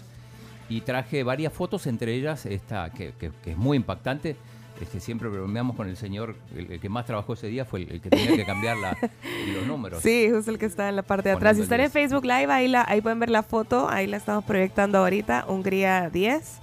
Y 0.69 0.83
traje 0.83 1.25
varias 1.25 1.53
fotos, 1.53 1.87
entre 1.89 2.15
ellas 2.15 2.47
esta 2.47 2.91
que, 2.91 3.13
que- 3.19 3.31
que 3.43 3.51
es 3.53 3.57
muy 3.57 3.77
impactante. 3.77 4.37
Este, 4.81 4.99
siempre 4.99 5.29
bromeamos 5.29 5.77
con 5.77 5.89
el 5.91 5.97
señor, 5.99 6.37
el, 6.57 6.73
el 6.73 6.81
que 6.81 6.89
más 6.89 7.05
trabajó 7.05 7.35
ese 7.35 7.49
día 7.49 7.67
fue 7.67 7.83
el, 7.83 7.91
el 7.93 8.01
que 8.01 8.09
tenía 8.09 8.35
que 8.35 8.47
cambiar 8.47 8.79
la- 8.79 8.97
los 9.55 9.67
números. 9.67 10.03
Sí, 10.03 10.31
justo 10.33 10.51
el 10.51 10.59
que 10.59 10.65
está 10.67 10.89
en 10.89 10.97
la 10.97 11.03
parte 11.03 11.29
de 11.29 11.35
atrás. 11.35 11.57
Si 11.57 11.63
están 11.63 11.81
en 11.81 11.91
Facebook 11.91 12.25
Live, 12.25 12.51
ahí, 12.51 12.67
la, 12.67 12.85
ahí 12.89 13.03
pueden 13.03 13.21
ver 13.21 13.29
la 13.29 13.43
foto. 13.43 13.91
Ahí 13.91 14.07
la 14.07 14.17
estamos 14.17 14.43
proyectando 14.45 14.97
ahorita. 14.99 15.45
Hungría 15.49 16.09
10, 16.09 16.59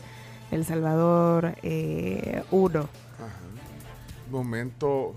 El 0.52 0.66
Salvador 0.66 1.56
eh, 1.62 2.44
1. 2.50 2.90
momento 4.32 5.14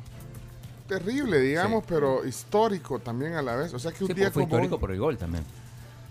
terrible, 0.86 1.40
digamos, 1.40 1.84
pero 1.88 2.26
histórico 2.26 2.98
también 2.98 3.32
a 3.34 3.40
la 3.42 3.56
vez. 3.56 3.72
O 3.72 3.78
sea 3.78 3.92
que 3.92 4.04
un 4.04 4.08
Sí, 4.08 4.14
día 4.14 4.24
porque 4.26 4.34
fue 4.34 4.42
como 4.42 4.54
histórico 4.56 4.78
por 4.78 4.90
el 4.92 4.98
gol 4.98 5.16
también. 5.16 5.44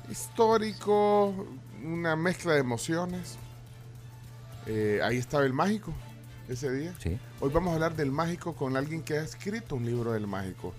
histórico, 0.09 1.33
una 1.83 2.15
mezcla 2.15 2.53
de 2.53 2.59
emociones. 2.61 3.37
Eh, 4.65 4.99
ahí 5.03 5.17
estaba 5.17 5.45
el 5.45 5.53
mágico 5.53 5.93
ese 6.49 6.71
día. 6.71 6.93
Hoy 7.39 7.51
vamos 7.53 7.71
a 7.71 7.75
hablar 7.75 7.95
del 7.95 8.11
mágico 8.11 8.55
con 8.55 8.75
alguien 8.75 9.03
que 9.03 9.17
ha 9.17 9.23
escrito 9.23 9.75
un 9.75 9.85
libro 9.85 10.13
del 10.13 10.27
mágico. 10.27 10.73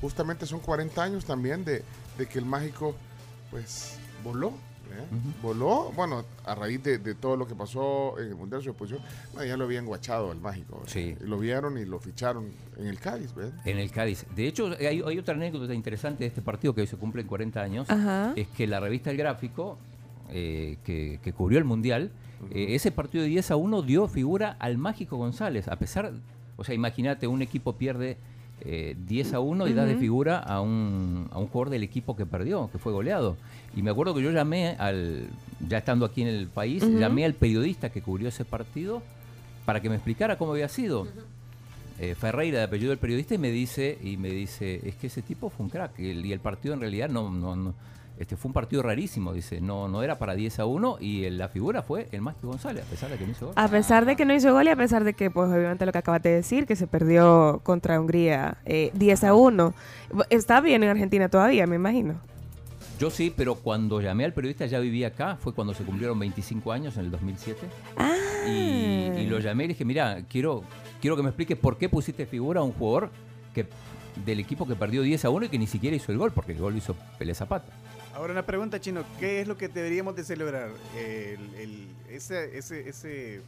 Justamente 0.00 0.44
son 0.46 0.60
40 0.60 1.02
años 1.02 1.24
también 1.24 1.64
de, 1.64 1.82
de 2.18 2.26
que 2.26 2.38
el 2.38 2.44
mágico, 2.44 2.94
pues, 3.50 3.98
voló. 4.22 4.48
¿eh? 4.48 5.04
Voló, 5.42 5.90
bueno, 5.96 6.24
a 6.44 6.54
raíz 6.54 6.82
de, 6.82 6.98
de 6.98 7.14
todo 7.14 7.36
lo 7.36 7.46
que 7.48 7.54
pasó 7.54 8.18
en 8.20 8.28
el 8.28 8.34
Mundial 8.34 8.62
de 8.62 8.68
exposición, 8.68 9.02
bueno, 9.32 9.48
ya 9.48 9.56
lo 9.56 9.64
habían 9.64 9.86
guachado 9.86 10.30
el 10.32 10.38
mágico. 10.38 10.82
¿eh? 10.94 11.16
Lo 11.22 11.38
vieron 11.38 11.78
y 11.78 11.86
lo 11.86 11.98
ficharon 11.98 12.50
en 12.76 12.86
el 12.86 13.00
Cádiz, 13.00 13.34
¿ves? 13.34 13.52
En 13.64 13.78
el 13.78 13.90
Cádiz. 13.90 14.26
De 14.36 14.46
hecho, 14.46 14.70
hay, 14.78 15.02
hay 15.04 15.18
otra 15.18 15.34
anécdota 15.34 15.72
interesante 15.72 16.24
de 16.24 16.28
este 16.28 16.42
partido 16.42 16.74
que 16.74 16.82
hoy 16.82 16.86
se 16.86 16.98
cumplen 16.98 17.26
40 17.26 17.60
años. 17.60 17.90
Ajá. 17.90 18.34
Es 18.36 18.48
que 18.48 18.66
la 18.66 18.80
revista 18.80 19.10
El 19.10 19.16
Gráfico, 19.16 19.78
eh, 20.28 20.76
que, 20.84 21.20
que 21.22 21.32
cubrió 21.32 21.58
el 21.58 21.64
Mundial, 21.64 22.12
eh, 22.50 22.74
ese 22.74 22.90
partido 22.90 23.22
de 23.24 23.30
10 23.30 23.50
a 23.50 23.56
1 23.56 23.82
dio 23.82 24.08
figura 24.08 24.56
al 24.58 24.78
Mágico 24.78 25.16
González. 25.16 25.68
A 25.68 25.76
pesar, 25.76 26.12
o 26.56 26.64
sea, 26.64 26.74
imagínate, 26.74 27.26
un 27.26 27.42
equipo 27.42 27.74
pierde 27.74 28.16
eh, 28.62 28.96
10 29.06 29.34
a 29.34 29.40
1 29.40 29.66
y 29.68 29.72
da 29.74 29.84
de 29.84 29.94
figura 30.00 30.38
a 30.38 30.60
un, 30.60 31.28
a 31.30 31.38
un 31.38 31.46
jugador 31.46 31.70
del 31.70 31.82
equipo 31.82 32.16
que 32.16 32.26
perdió, 32.26 32.70
que 32.70 32.78
fue 32.78 32.92
goleado. 32.92 33.36
Y 33.76 33.82
me 33.82 33.90
acuerdo 33.90 34.14
que 34.14 34.22
yo 34.22 34.30
llamé 34.30 34.70
al, 34.78 35.28
ya 35.68 35.78
estando 35.78 36.06
aquí 36.06 36.22
en 36.22 36.28
el 36.28 36.46
país, 36.48 36.82
llamé 36.98 37.24
al 37.24 37.34
periodista 37.34 37.90
que 37.90 38.00
cubrió 38.02 38.28
ese 38.28 38.44
partido 38.44 39.02
para 39.66 39.80
que 39.80 39.88
me 39.88 39.96
explicara 39.96 40.38
cómo 40.38 40.52
había 40.52 40.68
sido. 40.68 41.06
Eh, 41.98 42.14
Ferreira, 42.14 42.58
de 42.58 42.64
apellido 42.64 42.90
del 42.90 42.98
periodista, 42.98 43.34
y 43.34 43.38
me 43.38 43.50
dice, 43.50 43.98
y 44.02 44.16
me 44.18 44.28
dice, 44.30 44.80
es 44.86 44.96
que 44.96 45.06
ese 45.06 45.22
tipo 45.22 45.48
fue 45.50 45.64
un 45.64 45.70
crack. 45.70 45.98
Y 45.98 46.10
el, 46.10 46.26
y 46.26 46.32
el 46.32 46.40
partido 46.40 46.74
en 46.74 46.80
realidad 46.80 47.08
no, 47.08 47.30
no, 47.30 47.56
no- 47.56 47.74
este 48.18 48.36
fue 48.36 48.48
un 48.48 48.52
partido 48.52 48.82
rarísimo, 48.82 49.32
dice, 49.32 49.60
no, 49.60 49.88
no 49.88 50.02
era 50.02 50.18
para 50.18 50.34
10 50.34 50.58
a 50.60 50.66
1 50.66 50.96
y 51.00 51.24
el- 51.24 51.38
la 51.38 51.48
figura 51.48 51.82
fue 51.82 52.08
el 52.12 52.22
Mágico 52.22 52.48
González, 52.48 52.84
a 52.86 52.90
pesar 52.90 53.10
de 53.10 53.18
que 53.18 53.24
no 53.26 53.32
hizo 53.32 53.46
gol. 53.46 53.54
A 53.56 53.68
pesar 53.68 54.06
de 54.06 54.16
que 54.16 54.24
no 54.24 54.34
hizo 54.34 54.52
gol 54.52 54.66
y 54.66 54.70
a 54.70 54.76
pesar 54.76 55.04
de 55.04 55.14
que, 55.14 55.30
pues 55.30 55.50
obviamente 55.50 55.84
lo 55.86 55.92
que 55.92 55.98
acabas 55.98 56.22
de 56.22 56.30
decir, 56.30 56.66
que 56.66 56.76
se 56.76 56.86
perdió 56.86 57.60
contra 57.62 58.00
Hungría 58.00 58.56
eh, 58.64 58.90
10 58.94 59.24
a 59.24 59.34
1. 59.34 59.74
Está 60.30 60.60
bien 60.60 60.82
en 60.82 60.90
Argentina 60.90 61.28
todavía, 61.28 61.66
me 61.66 61.76
imagino. 61.76 62.14
Yo 62.98 63.10
sí, 63.10 63.30
pero 63.36 63.56
cuando 63.56 64.00
llamé 64.00 64.24
al 64.24 64.32
periodista 64.32 64.64
ya 64.64 64.78
vivía 64.78 65.08
acá, 65.08 65.36
fue 65.38 65.52
cuando 65.52 65.74
se 65.74 65.84
cumplieron 65.84 66.18
25 66.18 66.72
años 66.72 66.96
en 66.96 67.04
el 67.04 67.10
2007. 67.10 67.66
Y, 68.48 68.50
y 69.20 69.26
lo 69.26 69.38
llamé 69.38 69.64
y 69.64 69.66
le 69.68 69.74
dije, 69.74 69.84
mira, 69.84 70.22
quiero, 70.28 70.62
quiero 71.00 71.16
que 71.16 71.22
me 71.22 71.28
expliques 71.28 71.58
por 71.58 71.76
qué 71.76 71.88
pusiste 71.90 72.24
figura 72.24 72.60
a 72.60 72.62
un 72.64 72.72
jugador 72.72 73.10
que 73.54 73.66
del 74.24 74.40
equipo 74.40 74.66
que 74.66 74.74
perdió 74.76 75.02
10 75.02 75.26
a 75.26 75.28
1 75.30 75.44
y 75.44 75.48
que 75.50 75.58
ni 75.58 75.66
siquiera 75.66 75.94
hizo 75.94 76.10
el 76.10 76.16
gol, 76.16 76.32
porque 76.32 76.52
el 76.52 76.58
gol 76.58 76.72
lo 76.72 76.78
hizo 76.78 76.96
Pelé 77.18 77.34
Zapata. 77.34 77.70
Ahora 78.16 78.32
una 78.32 78.46
pregunta, 78.46 78.80
Chino. 78.80 79.04
¿Qué 79.20 79.42
es 79.42 79.46
lo 79.46 79.58
que 79.58 79.68
deberíamos 79.68 80.16
de 80.16 80.24
celebrar? 80.24 80.70
El, 80.96 81.94
ese, 82.08 82.56
ese, 82.56 83.42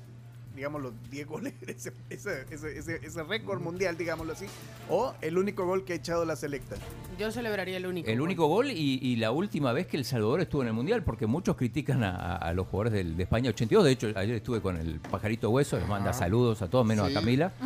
digamos, 0.55 0.83
los 0.83 0.93
10 1.11 1.27
goles, 1.27 1.55
ese, 1.67 1.93
ese, 2.11 2.45
ese, 2.51 2.79
ese- 2.79 3.01
ese 3.07 3.23
récord 3.23 3.61
mundial, 3.61 3.97
digámoslo 3.97 4.33
así, 4.33 4.47
o 4.91 5.15
el 5.21 5.39
único 5.39 5.65
gol 5.67 5.85
que 5.85 5.93
ha 5.93 5.97
echado 5.97 6.25
la 6.25 6.35
selecta. 6.37 6.77
Yo 7.19 7.31
celebraría 7.33 7.77
el 7.77 7.87
único. 7.87 8.09
El 8.09 8.19
gol. 8.19 8.25
único 8.27 8.47
gol 8.47 8.71
y, 8.71 8.99
y 9.03 9.17
la 9.17 9.31
última 9.33 9.73
vez 9.73 9.87
que 9.87 9.97
El 9.97 10.05
Salvador 10.05 10.41
estuvo 10.41 10.63
en 10.63 10.69
el 10.69 10.75
Mundial, 10.75 11.03
porque 11.05 11.27
muchos 11.27 11.57
critican 11.57 12.03
a, 12.05 12.53
los 12.55 12.67
jugadores 12.67 12.93
del- 12.93 13.17
de 13.17 13.23
España 13.25 13.51
82. 13.51 13.85
De 13.85 13.91
hecho, 13.93 14.09
ayer 14.17 14.37
estuve 14.37 14.61
con 14.61 14.77
el 14.77 14.99
pajarito 15.01 15.51
hueso, 15.51 15.79
les 15.79 15.89
manda 15.89 16.13
saludos 16.13 16.63
a 16.63 16.69
todos, 16.69 16.85
menos 16.87 17.09
Sí. 17.09 17.17
a 17.17 17.21
Camila. 17.21 17.53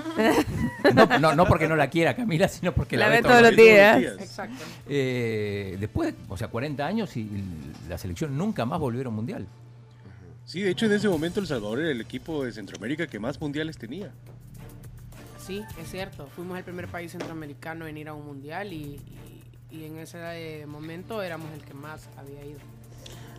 No, 0.94 1.06
no, 1.18 1.34
no 1.34 1.46
porque 1.46 1.68
no 1.68 1.76
la 1.76 1.88
quiera 1.88 2.14
Camila, 2.14 2.48
sino 2.48 2.72
porque 2.74 2.96
la, 2.96 3.06
La 3.06 3.10
ve 3.10 3.16
ve 3.22 3.28
todos 3.28 3.42
los 3.42 3.56
días. 3.56 4.02
Exacto. 4.20 4.62
Eh, 4.88 5.76
después, 5.80 6.12
o 6.28 6.36
sea, 6.36 6.48
40 6.48 6.84
años 6.86 7.16
y 7.16 7.28
la 7.88 7.96
selección 7.96 8.36
nunca 8.36 8.66
más 8.66 8.78
volvieron 8.78 9.14
mundial. 9.14 9.46
Sí, 10.44 10.60
de 10.62 10.70
hecho 10.70 10.86
en 10.86 10.92
ese 10.92 11.08
momento 11.08 11.40
El 11.40 11.46
Salvador 11.46 11.80
era 11.80 11.90
el 11.90 12.00
equipo 12.00 12.44
de 12.44 12.52
Centroamérica 12.52 13.06
que 13.06 13.18
más 13.18 13.40
mundiales 13.40 13.78
tenía. 13.78 14.12
Sí, 15.38 15.64
es 15.80 15.90
cierto. 15.90 16.26
Fuimos 16.28 16.58
el 16.58 16.64
primer 16.64 16.88
país 16.88 17.12
centroamericano 17.12 17.86
en 17.86 17.96
ir 17.96 18.08
a 18.08 18.14
un 18.14 18.26
mundial 18.26 18.72
y, 18.72 18.76
y- 18.96 19.42
y 19.76 19.84
en 19.86 19.98
ese 19.98 20.66
momento 20.66 21.22
éramos 21.22 21.50
el 21.54 21.62
que 21.64 21.72
más 21.74 22.06
había 22.18 22.44
ido. 22.44 22.58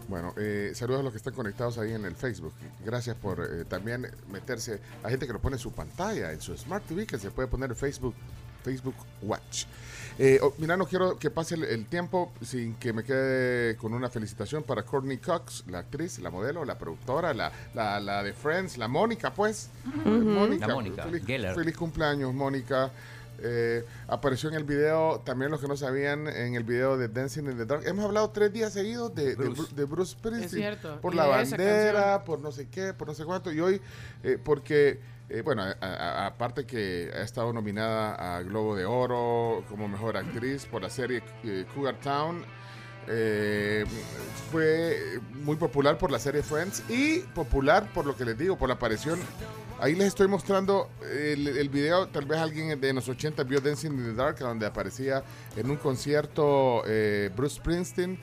Bueno, 0.08 0.34
eh, 0.36 0.72
saludos 0.74 1.00
a 1.02 1.04
los 1.04 1.14
que 1.14 1.18
están 1.18 1.34
conectados 1.34 1.78
ahí 1.78 1.94
en 1.94 2.04
el 2.06 2.16
Facebook. 2.16 2.54
Gracias 2.84 3.16
por 3.16 3.40
eh, 3.40 3.64
también 3.66 4.08
meterse. 4.30 4.80
Hay 5.04 5.12
gente 5.12 5.28
que 5.28 5.34
lo 5.34 5.40
pone 5.40 5.56
en 5.58 5.60
su 5.60 5.72
pantalla, 5.72 6.32
en 6.34 6.42
su 6.42 6.58
Smart 6.58 6.84
TV, 6.86 7.06
que 7.06 7.20
se 7.20 7.30
puede 7.32 7.48
poner 7.48 7.70
en 7.70 7.76
Facebook, 7.76 8.16
Facebook 8.64 8.96
Watch. 9.22 9.66
Eh, 10.20 10.40
oh, 10.42 10.54
mira, 10.60 10.78
no 10.78 10.86
quiero 10.86 11.18
que 11.18 11.30
pase 11.32 11.56
el, 11.56 11.64
el 11.64 11.86
tiempo 11.88 12.32
sin 12.42 12.76
que 12.76 12.94
me 12.94 13.04
quede 13.04 13.76
con 13.78 13.94
una 13.94 14.10
felicitación 14.10 14.64
para 14.64 14.84
Courtney 14.84 15.18
Cox, 15.18 15.64
la 15.68 15.80
actriz, 15.80 16.20
la 16.20 16.30
modelo, 16.30 16.64
la 16.66 16.78
productora, 16.78 17.34
la, 17.34 17.52
la, 17.74 18.00
la 18.00 18.22
de 18.24 18.34
Friends, 18.34 18.78
la 18.78 18.88
Mónica, 18.88 19.34
pues. 19.34 19.70
Mónica, 20.06 20.68
La 20.68 20.76
Mónica 20.76 21.04
feliz, 21.04 21.26
Geller. 21.26 21.56
feliz 21.56 21.76
cumpleaños, 21.76 22.34
Mónica. 22.34 22.92
Eh, 23.46 23.84
apareció 24.08 24.48
en 24.50 24.56
el 24.56 24.64
video, 24.64 25.20
también 25.26 25.50
los 25.52 25.60
que 25.60 25.68
no 25.68 25.76
sabían, 25.76 26.28
en 26.28 26.54
el 26.56 26.64
video 26.64 26.96
de 26.98 27.08
Dancing 27.08 27.44
in 27.50 27.58
the 27.58 27.66
Dark. 27.66 27.82
Hemos 27.86 28.06
hablado 28.06 28.30
tres 28.30 28.54
días 28.54 28.72
seguidos 28.72 29.14
de 29.16 29.30
de 29.30 29.36
Bruce. 29.36 29.62
Bru- 29.64 29.70
de 29.72 29.84
Bruce, 29.86 30.12
Springsteen. 30.12 30.46
Es 30.46 30.52
cierto, 30.52 31.02
Por 31.02 31.14
y 31.14 31.18
la 31.18 31.26
bandera, 31.26 32.24
por 32.24 32.40
no 32.40 32.52
sé 32.52 32.68
qué, 32.70 32.94
por 32.94 33.08
no 33.08 33.14
sé 33.16 33.26
cuánto. 33.26 33.52
Y 33.52 33.60
hoy, 33.60 33.82
eh, 34.24 34.38
porque, 34.42 35.00
eh, 35.34 35.42
bueno, 35.42 35.64
aparte 35.82 36.64
que 36.64 37.12
ha 37.12 37.22
estado 37.22 37.52
nominada 37.52 38.36
a 38.36 38.44
Globo 38.44 38.76
de 38.76 38.86
Oro 38.86 39.64
como 39.68 39.88
mejor 39.88 40.16
actriz 40.16 40.68
por 40.68 40.84
la 40.84 40.92
serie 40.92 41.24
eh, 41.44 41.66
Cougar 41.74 41.96
Town. 41.96 42.46
eh, 43.08 43.84
fue 44.52 45.20
muy 45.44 45.56
popular 45.56 45.98
por 45.98 46.12
la 46.12 46.20
serie 46.20 46.44
Friends 46.44 46.84
y 46.88 47.22
popular 47.34 47.90
por 47.96 48.06
lo 48.06 48.16
que 48.16 48.26
les 48.26 48.38
digo, 48.38 48.60
por 48.60 48.70
la 48.70 48.76
aparición. 48.76 49.20
Ahí 49.80 49.96
les 49.96 50.10
estoy 50.10 50.28
mostrando 50.28 50.92
el, 51.02 51.48
el 51.48 51.68
video, 51.68 52.08
tal 52.10 52.26
vez 52.26 52.38
alguien 52.38 52.80
de 52.80 52.94
los 52.94 53.10
80 53.10 53.44
vio 53.44 53.60
Dancing 53.60 53.90
in 53.90 54.04
the 54.04 54.14
Dark, 54.14 54.38
donde 54.38 54.68
aparecía 54.68 55.24
en 55.58 55.68
un 55.72 55.78
concierto 55.78 56.84
Bruce 57.36 57.56
Springsteen. 57.56 58.20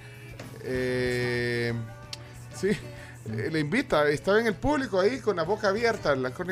Sí, 2.55 2.71
eh, 3.29 3.49
le 3.53 3.61
invita, 3.61 4.09
estaba 4.09 4.41
en 4.41 4.47
el 4.47 4.55
público 4.55 4.99
ahí 5.01 5.21
con 5.21 5.37
la 5.37 5.43
boca 5.43 5.69
abierta, 5.69 6.15
la 6.17 6.31
con- 6.31 6.47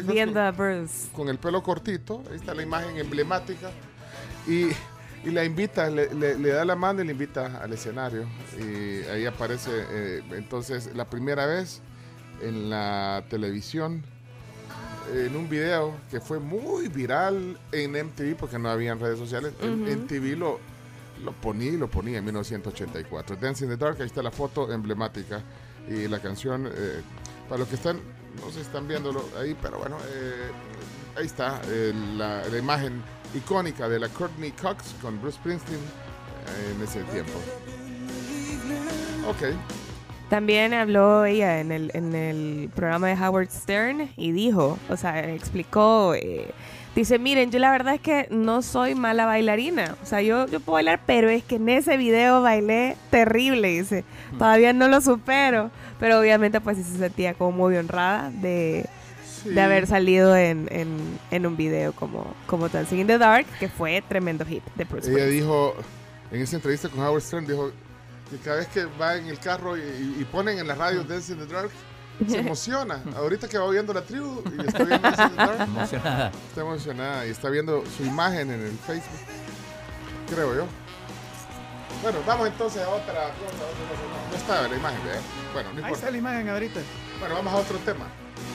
Bruce. 0.56 1.08
con 1.12 1.28
el 1.28 1.38
pelo 1.38 1.62
cortito, 1.62 2.22
ahí 2.30 2.36
está 2.36 2.54
la 2.54 2.62
imagen 2.62 2.96
emblemática, 2.98 3.70
y, 4.46 4.68
y 5.24 5.30
la 5.30 5.44
invita, 5.44 5.88
le, 5.90 6.12
le- 6.14 6.38
le 6.38 6.48
da 6.50 6.64
la 6.64 6.76
mano 6.76 7.02
y 7.02 7.06
le 7.06 7.12
invita 7.12 7.60
al 7.62 7.72
escenario, 7.72 8.26
y 8.58 9.02
ahí 9.08 9.24
aparece 9.26 9.70
eh, 9.72 10.22
entonces 10.32 10.90
la 10.94 11.06
primera 11.06 11.46
vez 11.46 11.80
en 12.42 12.70
la 12.70 13.24
televisión, 13.30 14.02
en 15.14 15.34
un 15.36 15.48
video 15.48 15.94
que 16.10 16.20
fue 16.20 16.38
muy 16.38 16.88
viral 16.88 17.58
en 17.72 17.92
MTV, 17.92 18.36
porque 18.36 18.58
no 18.58 18.68
habían 18.68 19.00
redes 19.00 19.18
sociales, 19.18 19.54
en 19.62 19.82
Ujú. 19.82 20.02
MTV 20.02 20.36
lo, 20.38 20.60
lo 21.24 21.32
ponía 21.32 21.72
y 21.72 21.76
lo 21.78 21.88
ponía 21.88 22.18
en 22.18 22.24
1984. 22.26 23.36
Dancing 23.36 23.64
in 23.64 23.70
the 23.70 23.76
Dark, 23.78 23.96
ahí 24.00 24.06
está 24.06 24.22
la 24.22 24.30
foto 24.30 24.70
emblemática 24.70 25.40
y 25.88 26.08
la 26.08 26.20
canción, 26.20 26.66
eh, 26.66 27.02
para 27.48 27.60
los 27.60 27.68
que 27.68 27.76
están, 27.76 28.00
no 28.40 28.50
se 28.50 28.60
están 28.60 28.86
viéndolo 28.86 29.24
ahí, 29.38 29.56
pero 29.60 29.78
bueno, 29.78 29.96
eh, 30.12 30.50
ahí 31.16 31.26
está 31.26 31.60
eh, 31.66 31.92
la, 32.16 32.42
imagen 32.56 33.02
icónica 33.34 33.88
de 33.88 33.98
la 33.98 34.08
Courtney 34.08 34.52
Cox 34.52 34.94
con 35.02 35.20
Bruce 35.20 35.38
Springsteen 35.38 35.78
eh, 35.78 36.74
en 36.74 36.82
ese 36.82 37.02
tiempo. 37.04 37.38
Ok. 39.26 39.54
También 40.30 40.74
habló 40.74 41.24
ella 41.24 41.60
en 41.60 41.72
el, 41.72 41.90
en 41.94 42.14
el 42.14 42.70
programa 42.74 43.08
de 43.08 43.14
Howard 43.14 43.50
Stern 43.50 44.10
y 44.16 44.32
dijo, 44.32 44.78
o 44.90 44.96
sea, 44.96 45.20
explicó, 45.32 46.14
dice, 46.98 47.18
miren, 47.18 47.50
yo 47.50 47.58
la 47.58 47.70
verdad 47.70 47.94
es 47.94 48.00
que 48.00 48.26
no 48.30 48.62
soy 48.62 48.94
mala 48.94 49.24
bailarina, 49.26 49.96
o 50.02 50.06
sea, 50.06 50.20
yo, 50.22 50.46
yo 50.46 50.60
puedo 50.60 50.74
bailar, 50.74 51.00
pero 51.06 51.28
es 51.30 51.42
que 51.44 51.56
en 51.56 51.68
ese 51.68 51.96
video 51.96 52.42
bailé 52.42 52.96
terrible, 53.10 53.68
dice, 53.68 54.04
todavía 54.38 54.72
no 54.72 54.88
lo 54.88 55.00
supero, 55.00 55.70
pero 55.98 56.18
obviamente 56.20 56.60
pues 56.60 56.76
sí 56.78 56.84
se 56.84 56.98
sentía 56.98 57.34
como 57.34 57.52
muy 57.52 57.76
honrada 57.76 58.30
de, 58.30 58.86
Sí. 59.42 59.50
de 59.50 59.60
haber 59.60 59.86
salido 59.86 60.36
en, 60.36 60.66
en, 60.72 60.96
en 61.30 61.46
un 61.46 61.56
video 61.56 61.92
como, 61.92 62.34
como 62.46 62.68
Dancing 62.68 62.98
in 62.98 63.06
the 63.06 63.18
Dark, 63.18 63.46
que 63.60 63.68
fue 63.68 64.02
tremendo 64.08 64.44
hit 64.44 64.64
de 64.74 64.82
Bruce 64.84 65.08
Ella 65.12 65.26
dijo, 65.26 65.74
en 66.32 66.42
esa 66.42 66.56
entrevista 66.56 66.88
con 66.88 66.98
Howard 67.00 67.22
Stern, 67.22 67.46
dijo 67.46 67.70
que 68.30 68.36
cada 68.38 68.56
vez 68.56 68.66
que 68.66 68.84
va 69.00 69.14
en 69.16 69.26
el 69.28 69.38
carro 69.38 69.76
y, 69.76 69.80
y 70.18 70.26
ponen 70.32 70.58
en 70.58 70.66
la 70.66 70.74
radio 70.74 71.04
Dancing 71.04 71.34
in 71.34 71.46
the 71.46 71.54
Dark, 71.54 71.70
se 72.26 72.38
emociona. 72.38 73.02
Ahorita 73.16 73.48
que 73.48 73.58
va 73.58 73.68
viendo 73.70 73.92
la 73.92 74.02
tribu 74.02 74.42
y 74.56 74.66
está 74.66 74.84
viendo 74.84 75.08
Emocionada. 75.08 76.30
está 76.48 76.60
emocionada 76.60 77.26
y 77.26 77.30
está 77.30 77.50
viendo 77.50 77.84
su 77.96 78.04
imagen 78.04 78.50
en 78.50 78.60
el 78.62 78.72
Facebook, 78.78 79.20
creo 80.30 80.54
yo. 80.56 80.66
Bueno, 82.02 82.18
vamos 82.26 82.46
entonces 82.46 82.82
a 82.82 82.88
otra 82.90 83.14
cosa. 83.14 84.30
No 84.30 84.36
estaba 84.36 84.68
la 84.68 84.76
imagen, 84.76 84.98
¿eh? 85.00 85.20
Bueno, 85.52 85.68
no 85.70 85.74
Ahí 85.74 85.78
importa. 85.78 85.94
está 85.98 86.10
la 86.10 86.18
imagen 86.18 86.48
ahorita. 86.48 86.80
Bueno, 87.20 87.34
vamos 87.34 87.52
a 87.52 87.56
otro 87.56 87.78
tema. 87.78 88.06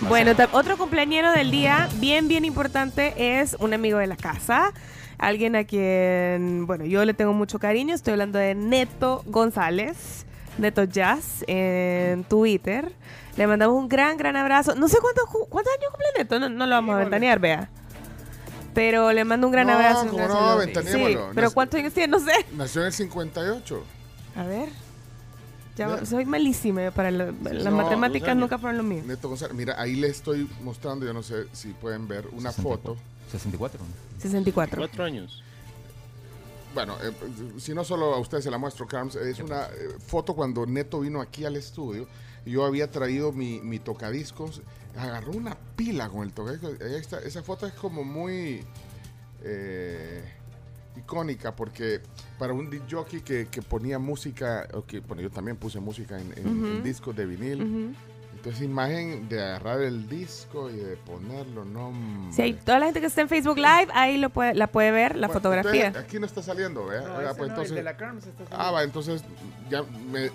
Bueno, 0.02 0.32
otro 0.54 0.78
cumpleañero 0.78 1.32
del 1.34 1.52
día, 1.52 1.90
bien, 1.96 2.28
bien 2.30 2.46
importante, 2.46 3.14
es 3.40 3.56
un 3.60 3.74
amigo 3.74 3.98
de 3.98 4.08
la 4.08 4.16
casa. 4.16 4.72
alguien 5.18 5.56
a 5.58 5.64
quien, 5.66 6.66
bueno, 6.68 6.86
yo 6.86 7.04
le 7.06 7.14
tengo 7.14 7.34
mucho 7.34 7.60
cariño. 7.60 7.94
Estoy 7.94 8.14
hablando 8.14 8.40
de 8.40 8.56
Neto 8.56 9.24
González, 9.26 10.26
Neto 10.58 10.84
Jazz, 10.84 11.44
en 11.48 12.24
Twitter. 12.26 12.94
Le 13.38 13.48
mandamos 13.48 13.76
un 13.78 13.88
gran, 13.90 14.18
gran 14.18 14.36
abrazo. 14.36 14.76
No 14.76 14.88
sé 14.88 14.98
cuántos, 15.02 15.26
cu- 15.26 15.48
cuántos 15.50 15.74
años 15.74 15.90
cumple 15.90 16.06
Neto, 16.18 16.40
no, 16.40 16.50
no 16.50 16.66
lo 16.68 16.76
vamos 16.76 16.96
a 16.96 17.00
ventanear, 17.00 17.40
vea. 17.40 17.70
Pero 18.74 19.12
le 19.12 19.24
mando 19.24 19.48
un 19.48 19.54
gran 19.54 19.68
No, 19.68 19.74
abrazo. 19.74 20.06
no. 20.06 20.62
Sí, 20.84 21.18
pero 21.36 21.52
¿cuántos 21.52 21.80
años 21.80 21.94
tiene? 21.94 22.12
No 22.12 22.20
sé. 22.20 22.34
Nació 22.56 22.82
en 22.82 22.88
el 22.88 22.94
58. 22.94 23.84
A 24.36 24.44
ver. 24.44 24.70
Ya, 25.76 25.88
Ya. 26.00 26.06
soy 26.06 26.26
malísima 26.26 26.92
para 26.92 27.10
la- 27.10 27.26
las 27.42 27.64
No, 27.66 27.72
matemáticas, 27.72 28.36
nunca 28.36 28.60
fueron 28.60 28.78
lo 28.78 28.84
mío. 28.84 29.02
Neto 29.06 29.28
González, 29.30 29.56
mira, 29.56 29.80
ahí 29.82 29.96
le 29.96 30.08
estoy 30.08 30.48
mostrando, 30.64 31.04
yo 31.06 31.14
no 31.14 31.24
sé 31.24 31.46
si 31.52 31.70
pueden 31.70 32.08
ver 32.08 32.28
una 32.32 32.52
foto. 32.52 32.96
64. 33.32 33.80
64. 34.20 34.78
Cuatro 34.80 35.04
años. 35.04 35.44
Bueno, 36.74 36.96
eh, 37.04 37.12
si 37.60 37.74
no 37.74 37.84
solo 37.84 38.14
a 38.16 38.20
ustedes 38.20 38.44
se 38.44 38.52
la 38.52 38.58
muestro, 38.58 38.88
Carms, 38.88 39.16
es 39.16 39.40
una 39.40 39.66
eh, 39.68 39.96
foto 40.00 40.34
cuando 40.36 40.66
Neto 40.66 41.00
vino 41.02 41.22
aquí 41.22 41.46
al 41.46 41.56
estudio. 41.56 42.08
Yo 42.46 42.66
había 42.66 42.90
traído 42.90 43.32
mi, 43.32 43.62
mi 43.62 43.80
tocadiscos, 43.80 44.62
agarró 44.98 45.32
una 45.34 45.56
pila 45.76 46.10
con 46.10 46.24
el 46.24 46.34
tocadiscos. 46.34 46.82
esa 46.82 47.44
foto 47.44 47.68
es 47.68 47.74
como 47.74 48.04
muy 48.04 48.66
eh, 49.44 50.24
icónica 50.98 51.56
porque 51.56 52.02
para 52.40 52.54
un 52.54 52.70
disc 52.70 52.84
jockey 52.90 53.22
que, 53.22 53.48
que 53.48 53.62
ponía 53.62 54.00
música, 54.00 54.68
o 54.74 54.84
que, 54.86 55.00
bueno, 55.00 55.22
yo 55.22 55.30
también 55.30 55.58
puse 55.58 55.80
música 55.80 56.20
en, 56.20 56.34
en- 56.38 56.58
Ujú. 56.58 56.68
en 56.68 56.84
discos 56.84 57.16
de 57.16 57.26
vinil. 57.26 57.96
Entonces, 58.44 58.64
imagen 58.64 59.30
de 59.30 59.42
agarrar 59.42 59.80
el 59.82 60.10
disco 60.10 60.70
y 60.70 60.76
de 60.76 60.98
ponerlo, 60.98 61.64
no. 61.64 61.94
Si 62.34 62.42
hay 62.42 62.52
toda 62.54 62.78
la 62.80 62.86
gente 62.88 63.00
que 63.00 63.06
está 63.06 63.22
en 63.22 63.30
Facebook 63.30 63.56
Live, 63.56 63.88
ahí 63.94 64.18
lo 64.18 64.32
puede, 64.32 64.54
la 64.54 64.68
puede 64.68 64.92
ver, 64.92 65.16
la 65.16 65.28
Bueno, 65.28 65.40
fotografía. 65.40 65.88
entonces, 65.88 66.04
aquí 66.10 66.20
no 66.20 66.26
está 66.26 66.44
saliendo, 66.44 66.86
¿vea? 66.86 67.04
No, 67.04 67.08
Ah, 67.08 67.34
pues 67.38 67.38
no, 67.38 67.44
el 67.46 67.50
entonces, 67.52 67.76
de 67.76 67.84
la 67.84 67.96
Carms 67.96 68.26
está 68.28 68.44
ah, 68.52 68.72
va, 68.72 68.84
entonces 68.84 69.24
ya 69.70 69.84
me, 69.84 70.30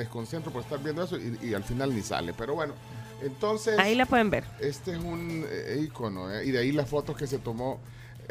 desconcentro 0.00 0.50
por 0.52 0.62
estar 0.62 0.82
viendo 0.82 1.04
eso 1.04 1.16
y, 1.16 1.38
y 1.42 1.54
al 1.54 1.62
final 1.62 1.94
ni 1.94 2.02
sale. 2.02 2.34
Pero 2.36 2.56
bueno, 2.56 2.74
entonces. 3.22 3.78
Ahí 3.78 3.94
la 3.94 4.06
pueden 4.06 4.30
ver. 4.30 4.42
Este 4.58 4.90
es 4.90 4.98
un 4.98 5.46
eh, 5.48 5.78
icono, 5.80 6.32
¿eh? 6.34 6.44
y 6.46 6.50
de 6.50 6.58
ahí 6.58 6.72
las 6.72 6.88
fotos 6.88 7.16
que 7.16 7.28
se 7.28 7.38
tomó. 7.38 7.78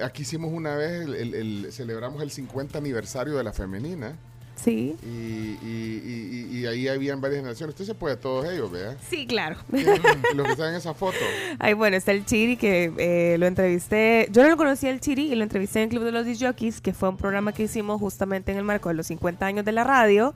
Aquí 0.03 0.23
hicimos 0.23 0.51
una 0.51 0.75
vez, 0.75 1.03
el, 1.05 1.15
el- 1.15 1.33
el- 1.35 1.71
celebramos 1.71 2.21
el 2.21 2.29
50 2.29 2.77
aniversario 2.77 3.35
de 3.37 3.43
la 3.45 3.53
femenina. 3.53 4.17
Sí. 4.63 4.95
Y, 5.03 5.07
y- 5.07 6.47
y- 6.51 6.57
y- 6.59 6.65
ahí 6.67 6.87
habían 6.87 7.19
varias 7.19 7.39
generaciones. 7.41 7.73
Usted 7.73 7.85
se 7.85 7.93
puede 7.95 8.15
todos 8.15 8.45
ellos, 8.49 8.71
¿vea? 8.71 8.95
Sí, 9.09 9.27
claro. 9.27 9.57
Los 9.71 10.45
que 10.45 10.51
están 10.53 10.69
en 10.69 10.75
esa 10.75 10.93
foto. 10.93 11.17
Ay, 11.59 11.73
bueno, 11.73 11.97
está 11.97 12.11
el 12.13 12.25
Chiri 12.25 12.55
que 12.55 12.91
eh, 12.97 13.35
lo 13.37 13.45
entrevisté. 13.47 14.27
Yo 14.31 14.43
no 14.43 14.49
lo 14.49 14.57
conocía 14.57 14.89
el 14.91 15.01
Chiri 15.01 15.31
y 15.31 15.35
lo 15.35 15.43
entrevisté 15.43 15.79
en 15.79 15.83
el 15.83 15.89
Club 15.89 16.03
de 16.05 16.11
los 16.13 16.25
Jockeys, 16.39 16.79
que 16.79 16.93
fue 16.93 17.09
un 17.09 17.17
programa 17.17 17.51
que 17.51 17.63
hicimos 17.63 17.99
justamente 17.99 18.51
en 18.53 18.57
el 18.57 18.63
marco 18.63 18.87
de 18.89 18.95
los 18.95 19.07
50 19.07 19.45
años 19.45 19.65
de 19.65 19.71
la 19.73 19.83
radio. 19.83 20.33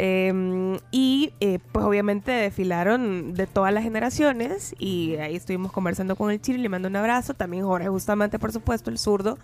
Eh, 0.00 0.78
y 0.92 1.32
eh, 1.40 1.58
pues 1.72 1.84
obviamente 1.84 2.30
desfilaron 2.30 3.34
de 3.34 3.46
todas 3.48 3.72
las 3.74 3.82
generaciones 3.82 4.74
y 4.78 5.16
ahí 5.16 5.34
estuvimos 5.34 5.72
conversando 5.72 6.14
con 6.14 6.30
el 6.30 6.40
Chiri, 6.40 6.58
le 6.58 6.68
mando 6.68 6.86
un 6.88 6.94
abrazo, 6.96 7.34
también 7.34 7.64
Jorge 7.64 7.88
justamente 7.88 8.38
por 8.38 8.52
supuesto, 8.52 8.90
el 8.90 8.98
zurdo, 8.98 9.38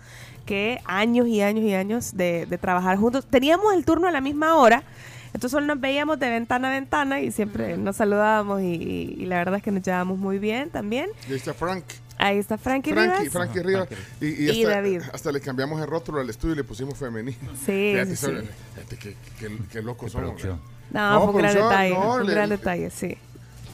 que 0.45 0.79
años 0.85 1.27
y 1.27 1.41
años 1.41 1.65
y 1.65 1.73
años 1.73 2.15
de, 2.15 2.45
de 2.45 2.57
trabajar 2.57 2.97
juntos. 2.97 3.25
Teníamos 3.25 3.73
el 3.73 3.83
turno 3.83 4.07
a 4.07 4.11
la 4.11 4.21
misma 4.21 4.55
hora, 4.55 4.83
entonces 5.27 5.51
solo 5.51 5.65
nos 5.65 5.81
veíamos 5.81 6.19
de 6.19 6.29
ventana 6.29 6.69
a 6.69 6.71
ventana 6.71 7.19
y 7.19 7.31
siempre 7.33 7.75
nos 7.77 7.97
saludábamos 7.97 8.61
y, 8.61 8.75
y- 8.75 9.15
y 9.19 9.25
la 9.25 9.37
verdad 9.39 9.55
es 9.57 9.63
que 9.63 9.71
nos 9.71 9.83
llevábamos 9.83 10.17
muy 10.17 10.39
bien 10.39 10.69
también. 10.69 11.09
Y 11.27 11.31
ahí 11.33 11.37
está 11.37 11.53
Frank. 11.53 11.83
Ahí 12.25 12.37
está 12.39 12.57
Frankie, 12.57 12.91
Frankie, 12.91 13.17
Rivas. 13.19 13.31
Frankie 13.33 13.61
Rivas. 13.63 13.87
Y, 14.19 14.25
y 14.25 14.45
Y 14.51 14.63
hasta, 14.63 14.75
David. 14.75 15.01
hasta 15.13 15.31
le 15.31 15.41
cambiamos 15.41 15.79
el 15.81 15.87
rótulo 15.87 16.19
al 16.21 16.29
estudio 16.29 16.53
y 16.53 16.57
le 16.57 16.63
pusimos 16.63 16.97
femenino. 16.97 17.37
Sí, 17.65 17.91
Fíjate, 17.93 18.15
sí, 18.15 18.25
sí. 18.25 18.49
fíjate 18.75 18.97
qué, 18.97 19.15
qué- 19.39 19.57
qué 19.71 19.81
locos 19.81 20.11
somos. 20.11 20.29
producción. 20.29 20.59
No, 20.91 21.21
fue 21.23 21.31
un 21.33 21.37
gran 21.37 21.53
detalle, 21.55 21.89
no, 21.93 22.15
un 22.15 22.25
le- 22.25 22.33
gran 22.33 22.49
detalle, 22.49 22.89
sí. 22.89 23.17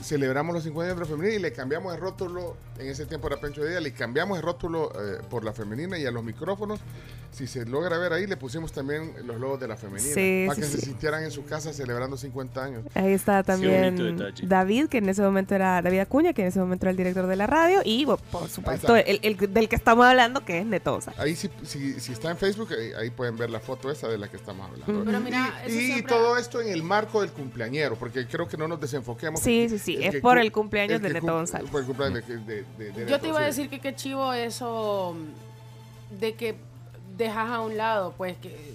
Celebramos 0.04 0.54
los 0.56 0.64
50 0.64 0.92
años 0.94 1.00
de 1.00 1.06
la 1.06 1.10
femenina 1.16 1.36
y 1.38 1.42
le 1.42 1.54
cambiamos 1.54 1.94
el 1.94 2.02
rótulo. 2.02 2.58
En 2.82 2.88
ese 2.88 3.06
tiempo 3.06 3.28
era 3.28 3.38
Pencho 3.38 3.64
Díaz, 3.64 3.82
le 3.82 3.94
cambiamos 3.94 4.38
el 4.38 4.44
rótulo 4.44 4.92
eh, 4.96 5.20
por 5.30 5.44
la 5.44 5.54
femenina 5.54 6.00
y 6.00 6.06
a 6.08 6.12
los 6.12 6.24
micrófonos. 6.24 6.80
Si 7.32 7.48
se 7.48 7.66
logra 7.66 7.98
ver 7.98 8.12
ahí, 8.12 8.28
le 8.28 8.36
pusimos 8.36 8.74
también 8.74 9.14
los 9.26 9.40
logos 9.40 9.60
de 9.60 9.68
la 9.68 9.78
femenina. 9.78 10.14
Sí, 10.14 10.44
para 10.48 10.56
sí, 10.56 10.62
que 10.62 10.68
se 10.68 10.78
sí. 10.80 10.86
sintieran 10.88 11.24
en 11.24 11.32
su 11.32 11.46
casa 11.46 11.72
celebrando 11.72 12.18
50 12.18 12.62
años. 12.64 12.84
Ahí 12.94 13.14
está 13.14 13.42
también. 13.44 14.18
David, 14.44 14.88
que 14.88 14.98
en 14.98 15.08
ese 15.08 15.22
momento 15.22 15.56
era 15.56 15.82
David 15.82 16.00
Acuña, 16.00 16.34
que 16.34 16.42
en 16.42 16.48
ese 16.50 16.60
momento 16.60 16.86
era 16.86 16.92
el 16.92 16.98
director 16.98 17.28
de 17.28 17.36
la 17.38 17.48
radio, 17.48 17.80
y 17.86 18.04
bueno, 18.04 18.22
por 18.32 18.50
supuesto, 18.50 18.96
el, 18.98 19.20
el 19.24 19.38
del 19.54 19.70
que 19.70 19.76
estamos 19.78 20.06
hablando, 20.06 20.44
que 20.44 20.60
es 20.60 20.66
Netosa. 20.66 21.14
Ahí 21.18 21.36
si, 21.36 21.50
si, 21.64 22.00
si 22.02 22.12
está 22.12 22.32
en 22.32 22.38
Facebook, 22.38 22.70
ahí, 22.78 22.92
ahí 23.00 23.10
pueden 23.12 23.38
ver 23.38 23.50
la 23.50 23.60
foto 23.62 23.90
esa 23.92 24.10
de 24.10 24.18
la 24.18 24.28
que 24.28 24.36
estamos 24.38 24.70
hablando. 24.70 25.06
Pero 25.06 25.20
mira, 25.22 25.54
y 25.66 25.70
eso 25.70 25.80
y 25.80 25.86
siempre- 25.86 26.14
todo 26.16 26.38
esto 26.38 26.60
en 26.60 26.70
el 26.70 26.84
marco 26.84 27.22
del 27.22 27.32
cumpleañero, 27.32 27.96
porque 27.96 28.28
creo 28.28 28.48
que 28.50 28.58
no 28.58 28.68
nos 28.68 28.82
desenfoquemos. 28.82 29.40
Sí, 29.40 29.68
sí, 29.70 29.78
sí, 29.80 29.98
es 30.02 30.20
por 30.20 30.38
el 30.38 30.52
cumpleaños 30.52 31.02
el 31.02 31.14
de 31.14 31.22
cum- 31.22 31.30
González. 31.30 31.70
Por 31.70 31.80
el 31.82 31.88
cumpleaños 31.88 32.28
de, 32.28 32.38
de- 32.40 32.66
de- 32.78 32.92
de 32.92 33.06
Yo 33.10 33.20
te 33.20 33.28
iba 33.28 33.40
a 33.40 33.44
decir 33.44 33.70
que 33.70 33.80
qué 33.80 33.96
chivo 33.96 34.34
eso 34.34 35.16
de 36.20 36.34
que 36.36 36.56
dejas 37.18 37.50
a 37.50 37.60
un 37.62 37.78
lado, 37.78 38.14
pues 38.18 38.38
que, 38.38 38.74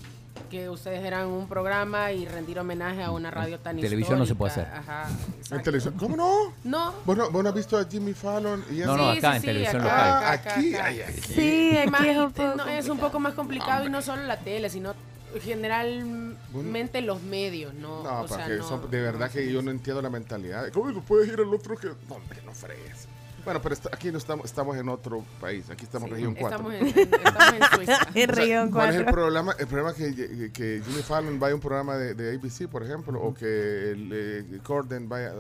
que 0.51 0.69
ustedes 0.71 1.05
eran 1.05 1.27
un 1.27 1.49
programa 1.49 2.13
y 2.13 2.25
rendir 2.27 2.59
homenaje 2.59 3.03
a 3.03 3.11
una 3.11 3.31
radio 3.31 3.59
tan 3.59 3.77
televisión 3.81 4.19
no 4.19 4.27
se 4.27 4.35
puede 4.37 4.53
hacer. 4.53 4.67
Ajá. 4.73 5.09
En 5.51 5.63
televisión. 5.63 5.95
¿Cómo 5.99 6.17
no? 6.17 6.53
No. 6.63 6.95
¿Vos 7.05 7.17
no, 7.17 7.31
vos 7.31 7.43
no 7.43 7.49
has 7.49 7.55
visto 7.55 7.77
a 7.77 7.85
Jimmy 7.85 8.13
Fallon? 8.13 8.65
Y 8.71 8.75
No, 8.81 8.97
no, 8.97 9.11
acá 9.11 9.31
sí, 9.33 9.37
en 9.37 9.41
sí, 9.43 9.47
televisión 9.49 9.83
acá, 9.83 9.89
local. 9.91 10.09
acá, 10.15 10.33
acá, 10.33 10.55
Aquí, 10.59 10.75
acá. 10.75 10.85
ay, 10.87 11.01
aquí. 11.03 11.21
Sí, 11.21 11.77
aquí 11.77 12.09
es 12.09 12.17
un 12.19 12.33
poco 12.33 12.55
no, 12.57 12.67
es 12.69 12.89
un 12.89 12.99
poco 12.99 13.19
más 13.21 13.35
complicado 13.35 13.87
y 13.87 13.91
no 13.91 14.03
solo 14.03 14.23
la 14.23 14.37
tele, 14.39 14.71
sino 14.71 14.95
generalmente 15.43 17.01
los 17.03 17.23
medios, 17.23 17.75
¿no? 17.75 18.03
No, 18.03 18.21
O 18.23 18.29
sea, 18.29 18.39
porque 18.39 18.57
no- 18.57 18.69
son- 18.69 18.91
de 18.91 19.01
verdad 19.03 19.31
que 19.31 19.51
yo 19.53 19.63
no 19.63 19.71
entiendo 19.71 20.01
la 20.01 20.11
mentalidad. 20.11 20.71
¿Cómo 20.73 21.01
puedes 21.03 21.29
ir 21.29 21.35
al 21.41 21.53
otro 21.53 21.77
que.? 21.77 21.89
No, 22.09 22.15
hombre, 22.17 22.39
no 22.45 22.53
fregues. 22.53 23.09
Bueno, 23.47 23.63
pero 23.63 23.75
está- 23.75 23.89
aquí 23.93 24.11
no 24.13 24.19
estamos, 24.19 24.45
estamos 24.45 24.77
en 24.77 24.89
otro 24.89 25.25
país. 25.41 25.71
Aquí 25.71 25.85
estamos 25.85 26.09
en 26.11 26.15
región 26.17 26.35
4. 26.35 26.59
Estamos 26.73 26.75
en, 26.75 26.87
estamos 26.89 27.55
en 27.55 27.77
Suiza. 27.77 27.99
En 28.15 28.29
región 28.29 28.71
¿Cuál 28.73 28.91
es 28.91 28.97
el 28.97 29.05
4. 29.05 29.15
problema? 29.23 29.53
El 29.59 29.67
problema 29.69 29.91
es 29.93 29.97
que, 29.97 30.51
que 30.53 30.83
Jimmy 30.85 31.03
Fallon 31.03 31.39
vaya 31.39 31.53
a 31.53 31.55
un 31.55 31.61
programa 31.61 31.97
de, 31.97 32.15
de 32.15 32.35
ABC, 32.37 32.69
por 32.69 32.83
ejemplo, 32.83 33.19
o 33.23 33.33
que 33.33 33.47
el, 33.93 34.11
eh, 34.13 34.59
Corden 34.65 35.09
vaya, 35.09 35.33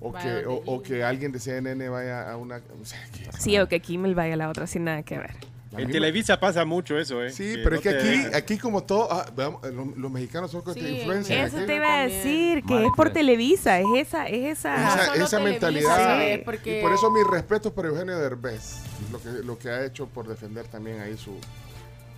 o 0.00 0.10
Vaya 0.10 0.40
que, 0.40 0.46
o, 0.46 0.54
o 0.66 0.82
que 0.82 1.04
alguien 1.04 1.30
de 1.30 1.38
CNN 1.38 1.88
vaya 1.88 2.28
a 2.30 2.36
una... 2.36 2.56
o 2.56 2.84
sea, 2.84 2.98
que- 3.12 3.30
Sí, 3.38 3.56
o 3.58 3.68
que 3.68 3.78
Kimmel 3.80 4.16
vaya 4.16 4.34
a 4.34 4.36
la 4.36 4.48
otra 4.48 4.66
sin 4.66 4.82
nada 4.84 5.04
que 5.04 5.16
ver. 5.18 5.30
En 5.76 5.90
Televisa 5.90 6.38
pasa 6.38 6.64
mucho 6.64 6.98
eso, 6.98 7.22
¿eh? 7.22 7.30
Sí, 7.30 7.54
pero 7.62 7.70
no 7.70 7.76
es 7.76 7.82
que 7.82 7.88
aquí, 7.88 8.34
aquí 8.34 8.58
como 8.58 8.82
todo, 8.82 9.08
ah, 9.10 9.26
veamos, 9.34 9.62
los, 9.72 9.96
los 9.96 10.10
mexicanos 10.10 10.50
son 10.50 10.62
con 10.62 10.74
Sí, 10.74 10.80
influencia. 10.80 11.44
Eso 11.44 11.58
te 11.64 11.76
iba 11.76 12.00
a 12.00 12.06
decir, 12.06 12.62
que 12.64 12.74
Madre 12.74 12.86
es 12.86 12.92
por 12.96 13.06
mía. 13.06 13.14
Televisa, 13.14 13.80
es 13.80 13.86
esa, 13.94 14.26
es 14.26 14.58
esa. 14.58 14.74
esa, 14.74 14.90
solo 15.06 15.24
esa 15.24 15.36
Televisa, 15.38 15.40
mentalidad. 15.40 16.22
Y 16.64 16.82
por 16.82 16.92
eso 16.92 17.10
mis 17.10 17.26
respetos 17.26 17.72
para 17.72 17.88
Eugenio 17.88 18.18
Derbez, 18.18 18.82
lo 19.10 19.20
que, 19.22 19.28
lo 19.44 19.58
que 19.58 19.70
ha 19.70 19.84
hecho 19.84 20.06
por 20.06 20.28
defender 20.28 20.66
también 20.68 21.00
ahí 21.00 21.16
su... 21.16 21.32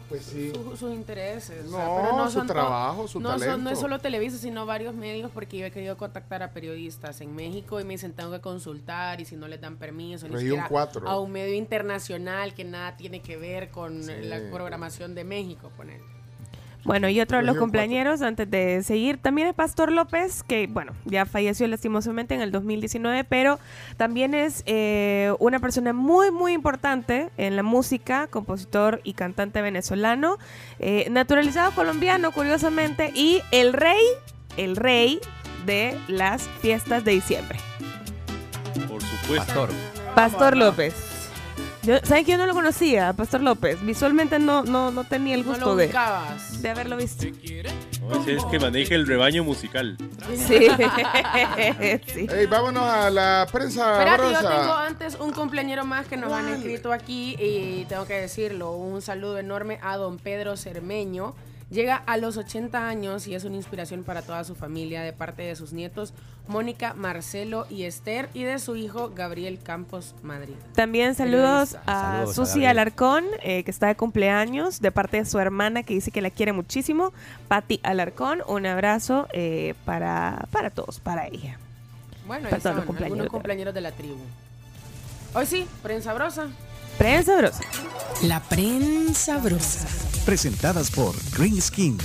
Pues 0.09 0.23
sí. 0.27 0.53
Su- 0.55 0.77
sus 0.77 0.93
intereses. 0.93 1.67
o 1.67 1.71
sea, 1.71 1.85
No, 1.87 1.97
pero 2.13 2.27
su 2.27 2.33
son 2.39 2.47
trabajo, 2.47 3.09
su 3.09 3.21
no 3.21 3.39
son- 3.39 3.65
no 3.65 3.71
es 3.71 3.79
solo 3.79 3.99
Televisa, 3.99 4.37
sino 4.37 4.67
varios 4.67 4.95
medios, 4.95 5.31
porque 5.33 5.57
yo 5.59 5.67
he 5.67 5.71
querido 5.71 5.97
contactar 5.97 6.43
a 6.43 6.53
periodistas 6.53 7.21
en 7.23 7.35
México 7.35 7.81
y 7.81 7.85
me 7.85 7.95
dicen 7.95 8.13
tengo 8.13 8.31
que 8.31 8.41
consultar 8.41 9.21
y 9.21 9.25
si 9.25 9.35
no 9.37 9.49
les 9.49 9.61
dan 9.61 9.77
permiso, 9.77 10.27
ni 10.29 10.35
Región 10.35 10.51
siquiera 10.51 10.69
4. 10.69 11.09
a 11.09 11.19
un 11.19 11.33
medio 11.33 11.55
internacional 11.55 12.53
que 12.55 12.65
nada 12.65 12.97
tiene 12.97 13.23
que 13.23 13.37
ver 13.37 13.71
con 13.71 14.03
Sí. 14.05 14.13
la 14.23 14.41
programación 14.53 15.15
de 15.15 15.25
México, 15.25 15.71
poner. 15.77 16.01
Bueno, 16.85 17.09
y 17.09 17.19
otro 17.21 17.39
de 17.39 17.45
los 17.45 17.57
compañeros, 17.57 18.21
antes 18.21 18.51
de 18.51 18.83
seguir, 18.83 19.17
también 19.17 19.49
es 19.49 19.55
Pastor 19.55 19.91
López, 19.91 20.43
que, 20.43 20.67
bueno, 20.67 20.93
ya 21.07 21.25
falleció 21.25 21.67
lastimosamente 21.67 22.35
en 22.35 22.43
el 22.43 22.53
2019, 22.53 23.25
pero 23.25 23.59
también 23.97 24.35
es 24.35 24.63
eh, 24.67 25.33
una 25.39 25.61
persona 25.61 25.95
muy, 25.95 26.31
muy 26.31 26.53
importante 26.53 27.31
en 27.39 27.57
la 27.57 27.63
música, 27.63 28.27
compositor 28.27 29.01
y 29.03 29.15
cantante 29.15 29.63
venezolano, 29.63 30.39
eh, 30.79 31.09
naturalizado 31.11 31.71
colombiano, 31.73 32.33
curiosamente, 32.33 33.13
y 33.15 33.41
el 33.51 33.73
rey, 33.73 34.03
el 34.59 34.77
rey 34.77 35.21
de 35.65 35.99
las 36.09 36.43
fiestas 36.61 37.03
de 37.03 37.13
diciembre. 37.13 37.59
Por 38.87 39.01
supuesto. 39.03 39.37
Pastor. 39.37 39.71
Pastor 40.15 40.57
López. 40.59 41.14
Yo, 41.85 41.99
¿Saben 42.03 42.25
que 42.25 42.33
yo 42.33 42.39
no 42.39 42.47
lo 42.47 42.55
conocía, 42.55 43.13
Pastor 43.13 43.43
López? 43.43 43.79
Visualmente 43.83 44.39
no, 44.39 44.63
no, 44.63 44.91
no 44.91 45.05
tenía 45.05 45.35
el 45.35 45.45
No 45.45 45.51
gusto 45.51 45.67
lo 45.67 45.77
de, 45.77 45.89
de 45.89 46.69
haberlo 46.71 46.97
visto. 46.97 47.27
No, 48.09 48.25
es 48.27 48.45
que 48.47 48.59
maneja 48.59 48.95
el 48.95 49.07
rebaño 49.07 49.45
musical. 49.45 49.97
Sí. 50.47 50.69
sí. 52.07 52.27
Ey, 52.31 52.47
vámonos 52.47 52.85
a 52.85 53.11
la 53.11 53.47
prensa 53.53 53.99
Espérate, 53.99 54.33
yo 54.33 54.39
tengo 54.39 54.73
antes 54.73 55.17
un 55.21 55.33
cumpleañero 55.33 55.85
más 55.85 56.07
que 56.07 56.17
nos 56.17 56.33
han 56.33 56.49
escrito 56.49 56.93
aquí 56.93 57.37
y 57.39 57.85
tengo 57.87 58.07
que 58.07 58.15
decirlo. 58.15 58.73
Un 58.73 59.03
saludo 59.03 59.39
enorme 59.39 59.79
a 59.83 59.97
don 59.97 60.19
Pedro 60.19 60.57
Cermeño, 60.57 61.35
Llega 61.71 61.97
a 61.97 62.19
los 62.19 62.37
80 62.37 62.87
años 62.89 63.27
y 63.27 63.35
es 63.35 63.45
una 63.45 63.57
inspiración 63.57 64.05
para 64.05 64.23
toda 64.23 64.45
su 64.45 64.55
familia 64.55 65.03
de 65.03 65.13
parte 65.13 65.43
de 65.43 65.57
sus 65.57 65.73
nietos 65.73 66.13
Mónica, 66.47 66.93
Marcelo 66.95 67.67
y 67.71 67.85
Esther 67.85 68.29
y 68.35 68.43
de 68.45 68.59
su 68.59 68.77
hijo 68.77 69.11
Gabriel 69.15 69.59
Campos 69.63 70.15
Madrid. 70.23 70.55
También 70.75 71.15
saludos 71.15 71.71
Periodista. 71.71 72.23
a 72.23 72.27
Susi. 72.27 72.67
Alarcón, 72.67 73.25
eh, 73.43 73.65
que 73.65 73.71
está 73.71 73.87
de 73.87 73.97
cumpleaños, 73.97 74.81
de 74.83 74.93
parte 74.93 75.17
de 75.17 75.25
su 75.25 75.39
hermana, 75.39 75.83
que 75.83 75.95
dice 75.95 76.11
que 76.11 76.21
la 76.21 76.31
quiere 76.31 76.53
muchísimo. 76.53 77.13
Patti 77.49 77.81
Alarcón, 77.83 78.43
un 78.47 78.67
abrazo 78.67 79.27
eh, 79.33 79.75
para, 79.87 80.47
para 80.51 80.69
todos, 80.69 81.01
para 81.01 81.27
ella. 81.29 81.59
Bueno, 82.27 82.45
Para 82.45 82.57
ahí 82.57 82.63
todos 82.63 82.77
los 82.77 82.83
son 82.83 82.87
cumpleaños 82.87 83.13
algunos 83.19 83.25
de- 83.25 83.31
compañeros 83.31 83.75
de 83.75 83.81
la 83.81 83.93
tribu. 83.93 84.19
Hoy 85.35 85.47
sí, 85.47 85.67
prensa 85.83 86.13
brosa. 86.13 86.49
Prensa 86.99 87.37
brosa. 87.37 87.61
La 88.23 88.41
prensa 88.41 89.39
brosa. 89.39 89.89
Presentadas 90.25 90.91
por 90.91 91.15
Green 91.37 91.61
Skin. 91.61 91.99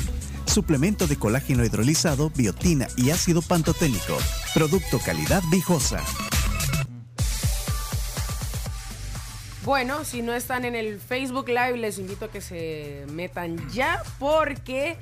Suplemento 0.45 1.05
de 1.05 1.15
colágeno 1.15 1.63
hidrolizado, 1.63 2.31
biotina 2.31 2.87
y 2.97 3.11
ácido 3.11 3.43
pantoténico. 3.43 4.17
Producto 4.53 4.99
calidad 4.99 5.43
viejosa. 5.51 6.03
Bueno, 9.63 10.03
si 10.05 10.23
no 10.23 10.33
están 10.33 10.65
en 10.65 10.73
el 10.73 10.99
Facebook 10.99 11.47
Live, 11.47 11.77
les 11.77 11.99
invito 11.99 12.25
a 12.25 12.31
que 12.31 12.41
se 12.41 13.05
metan 13.11 13.69
ya 13.69 14.01
porque 14.17 14.97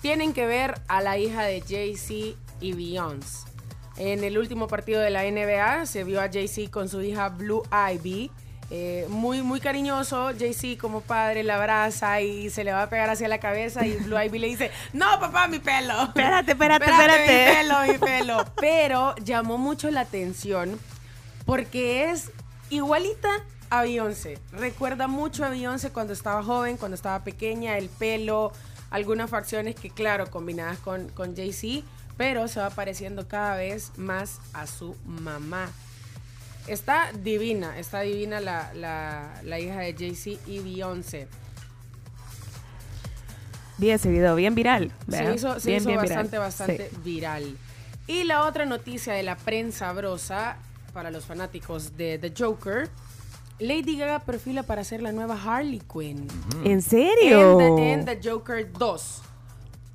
tienen 0.00 0.32
que 0.32 0.46
ver 0.46 0.80
a 0.88 1.02
la 1.02 1.18
hija 1.18 1.42
de 1.42 1.60
Jay-Z 1.60 2.38
y 2.60 2.72
Beyoncé. 2.72 3.46
En 3.98 4.24
el 4.24 4.38
último 4.38 4.68
partido 4.68 5.02
de 5.02 5.10
la 5.10 5.24
NBA 5.24 5.84
se 5.84 6.02
vio 6.02 6.22
a 6.22 6.30
Jay-Z 6.32 6.70
con 6.70 6.88
su 6.88 7.02
hija 7.02 7.28
Blue 7.28 7.62
Ivy. 7.70 8.30
Eh, 8.74 9.06
muy, 9.10 9.42
muy 9.42 9.60
cariñoso, 9.60 10.30
Jay-Z 10.38 10.80
como 10.80 11.02
padre 11.02 11.42
la 11.42 11.56
abraza 11.56 12.22
y 12.22 12.48
se 12.48 12.64
le 12.64 12.72
va 12.72 12.84
a 12.84 12.88
pegar 12.88 13.10
hacia 13.10 13.28
la 13.28 13.38
cabeza 13.38 13.86
y 13.86 13.96
Blue 13.96 14.18
Ivy 14.18 14.38
le 14.38 14.46
dice, 14.46 14.70
no 14.94 15.20
papá, 15.20 15.46
mi 15.46 15.58
pelo. 15.58 16.04
Espérate, 16.04 16.52
espérate, 16.52 16.86
Espérate, 16.86 17.20
espérate. 17.20 17.50
Mi 17.50 17.68
pelo, 17.68 17.92
mi 17.92 17.98
pelo. 17.98 18.44
Pero 18.58 19.14
llamó 19.16 19.58
mucho 19.58 19.90
la 19.90 20.00
atención 20.00 20.80
porque 21.44 22.10
es 22.10 22.30
igualita 22.70 23.28
a 23.68 23.82
Beyoncé. 23.82 24.38
Recuerda 24.52 25.06
mucho 25.06 25.44
a 25.44 25.50
Beyoncé 25.50 25.90
cuando 25.90 26.14
estaba 26.14 26.42
joven, 26.42 26.78
cuando 26.78 26.94
estaba 26.94 27.22
pequeña, 27.24 27.76
el 27.76 27.90
pelo, 27.90 28.52
algunas 28.88 29.28
facciones 29.28 29.74
que, 29.74 29.90
claro, 29.90 30.30
combinadas 30.30 30.78
con, 30.78 31.10
con 31.10 31.36
Jay-Z, 31.36 31.86
pero 32.16 32.48
se 32.48 32.60
va 32.60 32.70
pareciendo 32.70 33.28
cada 33.28 33.54
vez 33.54 33.92
más 33.98 34.38
a 34.54 34.66
su 34.66 34.96
mamá. 35.04 35.68
Está 36.66 37.10
divina, 37.12 37.78
está 37.78 38.00
divina 38.00 38.40
la, 38.40 38.72
la- 38.74 39.40
la 39.42 39.58
hija 39.58 39.80
de 39.80 39.94
Jay-Z 39.94 40.40
y 40.46 40.60
Beyoncé. 40.60 41.28
Vi 43.78 43.90
ese 43.90 44.10
video, 44.10 44.36
bien 44.36 44.54
viral. 44.54 44.92
Se 45.10 45.34
hizo, 45.34 45.58
se 45.58 45.70
Bien, 45.70 45.80
hizo 45.80 45.88
bien 45.88 46.00
bastante, 46.00 46.28
viral. 46.36 46.40
bastante 46.46 46.88
Sí. 46.90 46.96
viral. 47.02 47.56
Y 48.06 48.24
la 48.24 48.44
otra 48.44 48.64
noticia 48.64 49.12
de 49.14 49.22
la 49.22 49.36
prensa 49.36 49.92
brosa 49.92 50.56
para 50.92 51.10
los 51.10 51.24
fanáticos 51.24 51.96
de 51.96 52.18
The 52.18 52.32
Joker. 52.36 52.88
Lady 53.58 53.96
Gaga 53.98 54.20
perfila 54.20 54.62
para 54.62 54.82
ser 54.84 55.02
la 55.02 55.12
nueva 55.12 55.38
Harley 55.40 55.80
Quinn. 55.92 56.26
¿En 56.64 56.82
serio? 56.82 57.60
En 57.60 57.76
The, 57.76 57.92
en 57.92 58.04
The 58.20 58.30
Joker 58.30 58.72
2. 58.72 59.22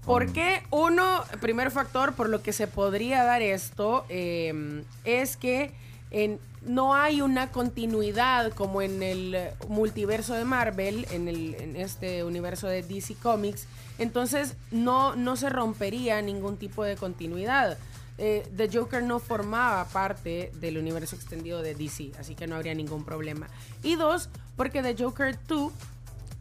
¿Por 0.05 0.31
qué? 0.31 0.63
Uno, 0.71 1.23
primer 1.41 1.69
factor 1.69 2.13
por 2.13 2.29
lo 2.29 2.41
que 2.41 2.53
se 2.53 2.67
podría 2.67 3.23
dar 3.25 3.41
esto 3.41 4.05
eh, 4.09 4.83
es 5.03 5.35
que 5.35 5.71
en- 6.11 6.39
no 6.61 6.95
hay 6.95 7.21
una 7.21 7.51
continuidad 7.51 8.51
como 8.53 8.81
en 8.81 9.03
el 9.03 9.49
multiverso 9.67 10.33
de 10.33 10.45
Marvel, 10.45 11.07
en, 11.11 11.27
el, 11.27 11.55
en 11.55 11.75
este 11.75 12.23
universo 12.23 12.67
de 12.67 12.83
DC 12.83 13.15
Comics. 13.15 13.67
Entonces 13.99 14.55
no, 14.71 15.15
no 15.15 15.35
se 15.35 15.49
rompería 15.49 16.21
ningún 16.21 16.57
tipo 16.57 16.83
de 16.83 16.95
continuidad. 16.95 17.77
Eh, 18.19 18.47
The 18.55 18.69
Joker 18.71 19.03
no 19.03 19.19
formaba 19.19 19.85
parte 19.85 20.51
del 20.55 20.77
universo 20.77 21.15
extendido 21.15 21.61
de 21.61 21.75
DC, 21.75 22.13
así 22.19 22.33
que 22.33 22.47
no 22.47 22.55
habría 22.55 22.73
ningún 22.73 23.05
problema. 23.05 23.47
Y 23.83 23.95
dos, 23.95 24.29
porque 24.55 24.81
The 24.81 24.95
Joker 25.01 25.37
2 25.47 25.71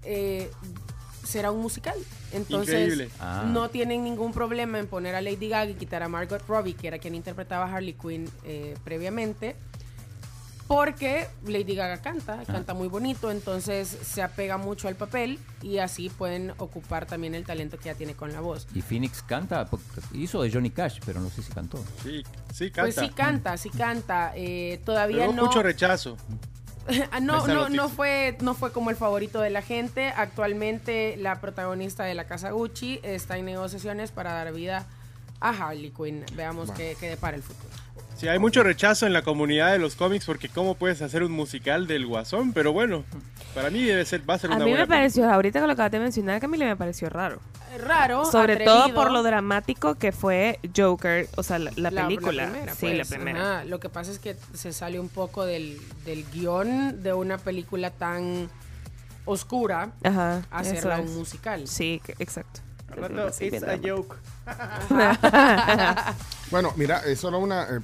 eh, 0.05 0.51
será 1.23 1.51
un 1.51 1.61
musical. 1.61 1.99
Entonces, 2.33 2.81
Increíble. 2.81 3.11
Ah. 3.21 3.45
no 3.47 3.69
tienen 3.69 4.05
ningún 4.05 4.33
problema 4.33 4.79
en 4.79 4.87
poner 4.87 5.15
a 5.15 5.21
Lady 5.21 5.49
Gaga 5.49 5.71
y 5.71 5.75
quitar 5.75 6.03
a 6.03 6.09
Margot 6.09 6.43
Robbie, 6.49 6.75
que 6.75 6.89
era 6.89 6.99
quien 6.99 7.15
interpretaba 7.15 7.67
a 7.67 7.75
Harley 7.77 7.93
Quinn 7.93 8.31
eh, 8.45 8.75
previamente. 8.85 9.57
Porque 10.69 11.29
Lady 11.47 11.77
Gaga 11.77 11.99
canta, 12.03 12.43
canta 12.45 12.75
muy 12.75 12.89
bonito, 12.89 13.31
entonces 13.31 13.87
se 13.89 14.21
apega 14.21 14.57
mucho 14.57 14.89
al 14.89 14.97
papel 14.97 15.39
y 15.63 15.79
así 15.79 16.09
pueden 16.11 16.55
ocupar 16.59 17.07
también 17.07 17.37
el 17.37 17.45
talento 17.45 17.79
que 17.79 17.85
ya 17.85 17.95
tiene 17.95 18.15
con 18.15 18.33
la 18.33 18.41
voz. 18.41 18.67
Y 18.75 18.83
Phoenix 18.83 19.23
canta, 19.23 19.67
porque 19.67 19.85
hizo 20.13 20.43
de 20.43 20.51
Johnny 20.51 20.71
Cash, 20.71 20.99
pero 21.07 21.21
no 21.21 21.31
sé 21.31 21.43
si 21.43 21.53
cantó. 21.53 21.85
Sí, 22.03 22.25
sí 22.53 22.71
canta. 22.73 22.83
Pues 22.83 22.95
sí 22.97 23.15
canta, 23.15 23.57
sí 23.57 23.71
canta. 23.71 24.33
eh, 24.35 24.81
todavía 24.85 25.21
Pero 25.27 25.33
no. 25.35 25.47
mucho 25.47 25.63
rechazo. 25.63 26.17
Ah, 27.11 27.19
no, 27.19 27.45
no, 27.49 27.69
no 27.69 27.89
fue, 27.89 28.39
no 28.41 28.55
fue 28.55 28.71
como 28.71 28.91
el 28.91 28.97
favorito 28.97 29.41
de 29.41 29.51
la 29.51 29.61
gente. 29.61 30.11
Actualmente 30.17 31.17
la 31.17 31.41
protagonista 31.41 32.05
de 32.05 32.15
la 32.15 32.27
casa 32.29 32.53
Gucci 32.53 33.01
está 33.03 33.37
en 33.37 33.45
negociaciones 33.47 34.13
para 34.13 34.33
dar 34.33 34.53
vida 34.53 34.87
a 35.41 35.49
Harley 35.51 35.91
Quinn. 35.91 36.25
Veamos 36.37 36.69
Bueno. 36.69 36.79
qué, 36.79 36.97
qué 37.01 37.09
depara 37.09 37.37
el 37.37 37.43
futuro. 37.43 37.75
Sí, 38.17 38.29
hay 38.29 38.39
mucho 38.39 38.63
rechazo 38.63 39.07
en 39.07 39.13
la 39.13 39.21
comunidad 39.23 39.73
de 39.73 39.79
los 39.79 39.95
cómics 39.95 40.25
porque 40.25 40.49
cómo 40.49 40.75
puedes 40.75 41.03
hacer 41.03 41.23
un 41.23 41.33
musical 41.33 41.87
del 41.87 42.07
Guasón, 42.07 42.55
pero 42.55 42.73
bueno, 42.73 43.05
para 43.55 43.69
mí 43.69 43.83
debe 43.85 44.07
ser, 44.07 44.29
va 44.29 44.35
a 44.35 44.39
ser 44.39 44.51
A 44.51 44.57
una 44.57 44.65
mí 44.65 44.71
buena 44.71 44.87
me 44.87 44.89
pareció, 44.89 45.31
ahorita 45.31 45.61
que 45.61 45.67
lo 45.67 45.73
acabas 45.75 45.93
de 45.93 45.99
mencionar, 46.01 46.41
Camila, 46.41 46.65
me 46.65 46.77
pareció 46.77 47.11
raro. 47.11 47.41
Raro, 47.79 48.25
Sobre 48.25 48.55
atrevido. 48.55 48.75
todo 48.85 48.95
por 48.95 49.11
lo 49.11 49.23
dramático 49.23 49.97
que 49.97 50.13
fue 50.13 50.59
Joker, 50.75 51.29
o 51.37 51.43
sea, 51.43 51.59
la, 51.59 51.71
la 51.77 51.91
La- 51.91 51.91
la 51.91 52.07
película. 52.09 52.45
primera, 52.51 52.75
sí, 52.75 52.87
la 52.89 52.95
pues, 53.05 53.09
primera. 53.09 53.41
ajá. 53.57 53.65
Lo 53.67 53.81
que 53.81 53.91
pasa 53.91 54.11
es 54.11 54.19
que 54.19 54.35
se 54.55 54.73
sale 54.73 54.99
un 54.99 55.11
poco 55.11 55.45
del, 55.45 55.79
del 56.07 56.25
guion 56.33 57.03
de 57.03 57.13
una 57.13 57.37
película 57.37 57.91
tan 57.91 58.49
oscura 59.27 59.91
Ajá, 60.05 60.43
a 60.51 60.59
hacerla 60.61 61.01
un 61.01 61.15
musical. 61.19 61.69
Sí, 61.69 62.01
que- 62.03 62.15
exacto. 62.19 62.61
It's 63.41 63.63
a 63.63 63.77
drama. 63.77 63.83
joke. 63.85 64.17
Bueno, 66.51 66.73
mira, 66.77 67.01
es 67.05 67.19
solo 67.21 67.41
una. 67.41 67.65
eh, 67.65 67.81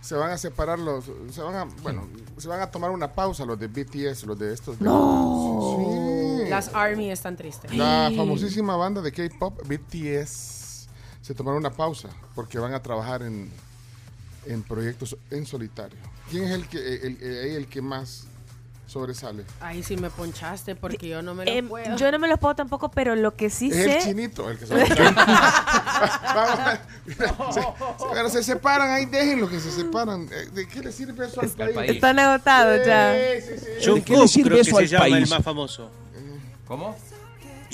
se 0.00 0.14
van 0.14 0.30
a 0.30 0.38
separar 0.38 0.78
los. 0.78 1.04
Se 1.32 1.40
van 1.42 1.54
a. 1.54 1.64
Bueno, 1.82 2.06
se 2.38 2.48
van 2.48 2.60
a 2.60 2.70
tomar 2.70 2.90
una 2.90 3.12
pausa 3.12 3.44
los 3.44 3.58
de 3.58 3.68
BTS, 3.68 4.24
los 4.24 4.38
de 4.38 4.52
estos. 4.54 4.80
No. 4.80 5.76
Sí. 6.44 6.48
Las 6.50 6.74
Army 6.74 7.10
están 7.10 7.36
tristes. 7.36 7.74
La 7.74 8.10
famosísima 8.16 8.76
banda 8.76 9.00
de 9.02 9.12
K-pop, 9.12 9.60
BTS, 9.68 10.88
se 11.22 11.34
tomaron 11.34 11.58
una 11.58 11.70
pausa 11.70 12.08
porque 12.34 12.58
van 12.58 12.74
a 12.74 12.82
trabajar 12.82 13.22
en, 13.22 13.50
en 14.46 14.62
proyectos 14.62 15.16
en 15.30 15.46
solitario. 15.46 15.98
¿Quién 16.30 16.44
es 16.44 16.50
el 16.52 16.66
que, 16.68 16.78
el, 16.78 17.22
el- 17.22 17.56
el 17.56 17.66
que 17.68 17.82
más 17.82 18.24
sobresale? 18.90 19.44
Ahí 19.60 19.82
sí 19.82 19.96
me 19.96 20.10
ponchaste 20.10 20.74
porque 20.74 21.08
yo 21.08 21.22
no 21.22 21.34
me 21.34 21.44
lo 21.44 21.50
Em, 21.50 21.68
puedo. 21.68 21.96
yo 21.96 22.10
no 22.10 22.18
me 22.18 22.26
los 22.28 22.38
puedo 22.38 22.54
tampoco, 22.56 22.90
pero 22.90 23.14
lo 23.14 23.34
que 23.36 23.48
sí 23.50 23.68
es 23.70 23.76
sé. 23.76 23.96
el 23.98 24.02
chinito 24.02 24.50
el 24.50 24.58
que 24.58 24.66
sobresale. 24.66 25.10
Vamos 25.14 26.58
a- 26.58 26.80
se, 27.06 27.14
se- 27.14 28.06
bueno, 28.08 28.28
se 28.30 28.42
separan, 28.42 28.90
ahí 28.90 29.06
déjenlo 29.06 29.48
que 29.48 29.60
se 29.60 29.70
separan. 29.70 30.28
Eh, 30.32 30.48
¿De 30.52 30.66
qué 30.68 30.80
le 30.80 30.92
sirve 30.92 31.26
eso 31.26 31.40
al 31.40 31.50
país? 31.50 31.90
Están 31.92 32.18
agotados 32.18 32.84
ya. 32.86 33.14
Sí, 33.14 33.46
sí, 33.46 33.58
sí. 33.80 33.86
Jungkook 33.90 34.30
creo 34.44 34.56
que 34.58 34.64
se 34.64 34.86
llama 34.88 35.06
el 35.18 35.28
más 35.28 35.42
famoso. 35.42 35.90
¿Cómo? 36.66 36.96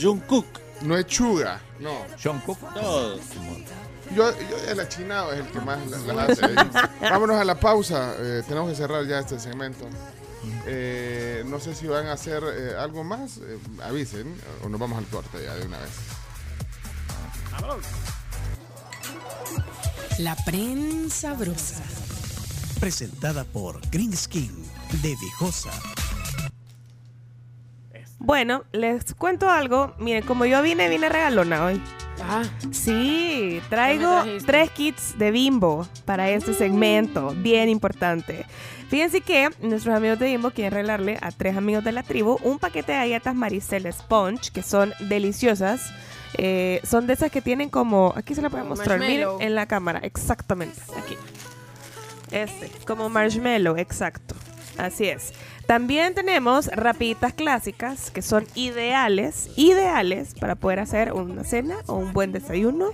Jungkook. 0.01 0.47
No 0.83 0.95
es 0.99 1.07
Chuga, 1.07 1.59
no. 1.81 1.91
John 2.23 2.39
Cook. 2.45 2.59
Todos. 2.75 3.21
Yo, 4.15 4.31
yo 4.39 4.57
el 4.69 4.79
achinado 4.79 5.33
es 5.33 5.41
el 5.41 5.47
que 5.47 5.61
más 5.61 5.79
las 5.91 6.03
las 6.03 6.29
hace. 6.39 6.47
Vámonos 7.01 7.37
a 7.41 7.45
la 7.45 7.55
pausa. 7.59 8.15
eh, 8.19 8.43
tenemos 8.47 8.69
que 8.71 8.77
cerrar 8.77 9.07
ya 9.07 9.21
este 9.21 9.39
segmento. 9.41 9.87
Eh, 10.67 11.45
no 11.47 11.61
sé 11.61 11.75
si 11.75 11.87
van 11.87 12.07
a 12.07 12.13
hacer 12.13 12.43
eh, 12.45 12.75
algo 12.79 13.05
más. 13.05 13.39
eh, 13.39 13.59
avisen 13.83 14.35
o 14.65 14.69
nos 14.69 14.81
vamos 14.81 14.99
al 14.99 15.07
corte 15.07 15.39
ya 15.45 15.55
de 15.55 15.67
una 15.67 15.79
vez. 15.79 15.91
La 20.19 20.37
prensa 20.45 21.35
brosa. 21.35 21.83
Presentada 22.81 23.45
por 23.45 23.81
Green 23.91 24.17
Skin 24.17 24.53
de 25.03 25.15
Viejosa. 25.21 25.71
Bueno, 28.19 28.65
les 28.73 29.15
cuento 29.15 29.51
algo. 29.51 29.95
Miren, 29.99 30.25
como 30.25 30.47
yo 30.47 30.63
vine, 30.63 30.89
vine 30.89 31.09
regalona 31.09 31.65
hoy. 31.65 31.83
Ah, 32.23 32.43
Sí, 32.71 32.91
¿Qué 32.91 33.61
me 33.63 33.69
traigo 33.69 34.23
tres 34.47 34.71
kits 34.71 35.19
de 35.19 35.31
Bimbo 35.31 35.87
para 36.05 36.31
este 36.31 36.55
segmento, 36.55 37.35
bien 37.37 37.69
importante. 37.69 38.47
Fíjense 38.89 39.21
que 39.21 39.49
nuestros 39.61 39.95
amigos 39.95 40.19
de 40.19 40.27
Bimbo 40.27 40.51
quieren 40.51 40.73
regalarle 40.73 41.19
a 41.21 41.33
tres 41.33 41.57
amigos 41.57 41.83
de 41.83 41.93
la 41.93 42.03
tribu 42.03 42.39
un 42.43 42.59
paquete 42.59 42.93
de 42.93 42.99
galletas 42.99 43.35
Maricel 43.35 43.93
Sponge, 43.93 44.53
que 44.53 44.63
son 44.63 44.93
deliciosas. 45.01 45.91
Eh, 46.39 46.81
son 46.85 47.07
de 47.07 47.15
esas 47.15 47.31
que 47.31 47.41
tienen 47.41 47.69
como, 47.71 48.13
aquí 48.15 48.35
se 48.35 48.43
la 48.43 48.49
voy 48.49 48.61
a 48.61 48.65
mostrar, 48.65 49.01
miren 49.01 49.29
en 49.41 49.55
la 49.55 49.67
cámara, 49.67 50.01
exactamente, 50.03 50.81
aquí. 50.99 51.17
Este, 52.31 52.71
como 52.85 53.09
marshmallow, 53.09 53.77
exacto. 53.77 54.35
Así 54.79 55.09
es. 55.09 55.33
También 55.67 56.15
tenemos 56.15 56.67
rapiditas 56.69 57.33
clásicas 57.33 58.11
que 58.13 58.23
son 58.23 58.47
ideales, 58.55 59.49
ideales 59.57 60.35
para 60.39 60.55
poder 60.55 60.79
hacer 60.79 61.13
una 61.13 61.43
cena 61.43 61.77
o 61.87 61.95
un 61.95 62.13
buen 62.13 62.31
desayuno. 62.31 62.91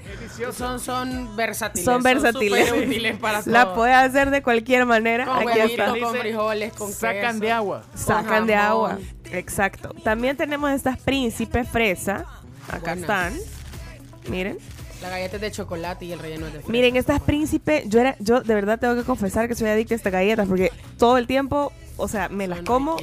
Son, 0.53 0.81
son 0.81 1.37
versátiles. 1.37 1.85
Son 1.85 2.03
versátiles. 2.03 2.69
súper 2.69 2.89
útiles 2.89 3.19
para 3.19 3.43
La 3.47 3.65
todo. 3.65 3.75
puede 3.75 3.93
hacer 3.93 4.31
de 4.31 4.43
cualquier 4.43 4.87
manera. 4.87 5.27
Con 5.27 5.37
Aquí 5.37 5.59
huevito, 5.59 5.83
está. 5.85 6.01
con 6.07 6.17
frijoles, 6.17 6.73
con 6.73 6.93
Sacan 6.93 7.21
queso. 7.35 7.41
de 7.41 7.53
agua. 7.53 7.83
Sacan 7.95 8.47
de 8.47 8.55
agua. 8.55 8.99
Exacto. 9.33 9.95
También 10.03 10.37
tenemos 10.37 10.71
estas 10.71 10.99
príncipe 10.99 11.65
fresa. 11.65 12.25
Acá 12.69 12.95
Buenas. 12.95 12.99
están. 13.01 13.35
Miren. 14.29 14.57
La 15.03 15.09
galleta 15.09 15.37
es 15.37 15.43
de 15.43 15.51
chocolate 15.51 16.05
y 16.05 16.13
el 16.13 16.19
relleno 16.21 16.47
es 16.47 16.53
de 16.53 16.59
fresa. 16.61 16.73
Miren, 16.73 16.97
estas 16.97 17.21
príncipe, 17.21 17.85
yo 17.87 18.01
era, 18.01 18.17
yo 18.21 18.41
de 18.41 18.55
verdad 18.55 18.79
tengo 18.79 18.95
que 18.95 19.03
confesar 19.03 19.49
que 19.49 19.55
soy 19.55 19.69
adicta 19.69 19.95
a 19.95 19.97
estas 19.97 20.13
galletas 20.13 20.49
porque 20.49 20.71
todo 20.97 21.19
el 21.19 21.27
tiempo, 21.27 21.73
o 21.97 22.07
sea, 22.09 22.29
me 22.29 22.47
las 22.47 22.63
como 22.63 22.97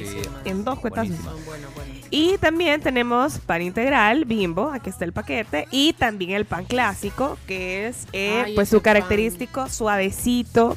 en 0.44 0.64
dos 0.64 0.78
cuetazos. 0.80 1.16
Son 1.16 1.44
buenas, 1.44 1.74
buenas. 1.74 1.96
Y 2.10 2.38
también 2.38 2.80
tenemos 2.80 3.38
pan 3.38 3.62
integral, 3.62 4.24
bimbo, 4.24 4.70
aquí 4.70 4.90
está 4.90 5.04
el 5.04 5.12
paquete, 5.12 5.68
y 5.70 5.92
también 5.92 6.32
el 6.32 6.44
pan 6.44 6.64
clásico, 6.64 7.38
que 7.46 7.86
es 7.86 8.06
eh, 8.12 8.42
Ay, 8.46 8.54
pues 8.54 8.68
ese 8.68 8.76
su 8.76 8.82
característico 8.82 9.68
suavecito. 9.68 10.76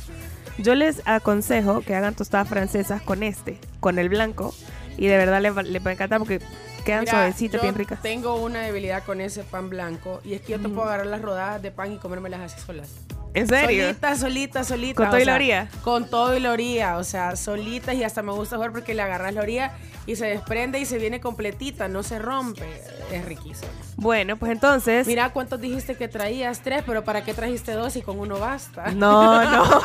Yo 0.60 0.76
les 0.76 1.02
aconsejo 1.06 1.82
que 1.82 1.96
hagan 1.96 2.14
tostadas 2.14 2.48
francesas 2.48 3.02
con 3.02 3.24
este, 3.24 3.58
con 3.80 3.98
el 3.98 4.10
blanco, 4.10 4.54
y 4.98 5.08
de 5.08 5.18
verdad 5.18 5.42
les 5.42 5.56
va, 5.56 5.64
les 5.64 5.86
va 5.86 5.90
a 5.90 5.94
encantar 5.94 6.20
porque 6.20 6.40
quedan 6.86 7.02
Mira, 7.02 7.34
bien 7.62 7.76
ricas. 7.76 8.02
Tengo 8.02 8.36
una 8.36 8.62
debilidad 8.62 9.04
con 9.04 9.22
ese 9.22 9.44
pan 9.44 9.70
blanco 9.70 10.22
y 10.24 10.34
es 10.34 10.42
que 10.42 10.54
yo 10.54 10.60
te 10.60 10.70
puedo 10.70 10.84
agarrar 10.84 11.08
las 11.08 11.22
rodadas 11.22 11.62
de 11.62 11.72
pan 11.72 11.92
y 11.92 11.98
comérmelas 11.98 12.42
así 12.42 12.60
solas. 12.62 12.90
¿En 13.34 13.48
serio? 13.48 13.88
Solita, 13.88 14.16
solita, 14.16 14.64
solita. 14.64 14.96
¿Con 14.96 15.10
todo 15.10 15.20
y 15.20 15.26
la 15.26 15.36
orilla? 15.36 15.68
Con 15.84 16.10
todo 16.10 16.38
y 16.38 16.40
la 16.40 16.52
orilla, 16.52 16.98
o 16.98 17.04
sea, 17.04 17.36
solitas 17.36 17.96
y 17.96 18.04
hasta 18.04 18.22
me 18.22 18.32
gusta 18.32 18.58
jugar 18.58 18.72
porque 18.72 18.94
le 18.94 19.02
agarras 19.02 19.34
la 19.34 19.42
orilla 19.42 19.74
y 20.06 20.16
se 20.16 20.26
desprende 20.26 20.80
y 20.80 20.86
se 20.86 20.98
viene 20.98 21.20
completita, 21.20 21.88
no 21.88 22.04
se 22.04 22.20
rompe. 22.20 22.68
Es 23.12 23.26
riquísimo. 23.26 23.72
Bueno, 23.96 24.38
pues 24.38 24.52
entonces... 24.52 25.08
Mira 25.08 25.32
cuántos 25.32 25.62
dijiste 25.62 25.96
que 25.96 26.08
traías, 26.08 26.60
tres, 26.60 26.84
pero 26.86 27.04
¿para 27.04 27.24
qué 27.24 27.34
trajiste 27.34 27.72
dos 27.72 27.96
y 27.96 28.02
con 28.02 28.20
uno 28.20 28.40
basta? 28.40 28.92
No, 28.92 29.44
no. 29.44 29.82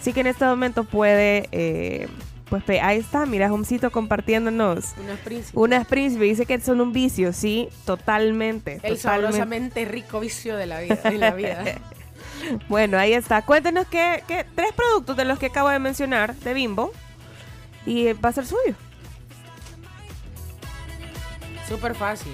Así 0.00 0.12
que 0.12 0.20
en 0.20 0.26
este 0.26 0.44
momento 0.44 0.82
puede... 0.84 1.48
eh, 1.52 2.08
pues 2.48 2.64
ahí 2.82 2.98
está, 2.98 3.24
mira, 3.24 3.50
Homcito 3.50 3.90
compartiéndonos 3.90 4.92
Unas 5.02 5.18
príncipes. 5.20 5.52
unas 5.54 5.86
príncipes. 5.86 6.28
Dice 6.28 6.44
que 6.44 6.60
son 6.60 6.82
un 6.82 6.92
vicio, 6.92 7.32
sí, 7.32 7.68
totalmente. 7.86 8.72
El 8.74 8.80
totalmente. 8.98 9.00
sabrosamente 9.02 9.84
rico 9.86 10.20
vicio 10.20 10.56
de 10.56 10.66
la 10.66 10.80
vida. 10.80 10.96
De 10.96 11.18
la 11.18 11.30
vida. 11.30 11.64
Bueno, 12.68 12.98
ahí 12.98 13.12
está. 13.12 13.42
Cuéntenos 13.42 13.86
qué, 13.86 14.24
qué- 14.26 14.44
tres 14.56 14.72
productos 14.72 15.16
de 15.16 15.24
los 15.24 15.38
que 15.38 15.46
acabo 15.46 15.68
de 15.68 15.78
mencionar 15.78 16.34
de 16.34 16.52
Bimbo 16.54 16.90
y 17.86 18.12
va 18.14 18.30
a 18.30 18.32
ser 18.32 18.44
suyo. 18.46 18.74
Súper 21.76 21.94
fácil. 21.94 22.32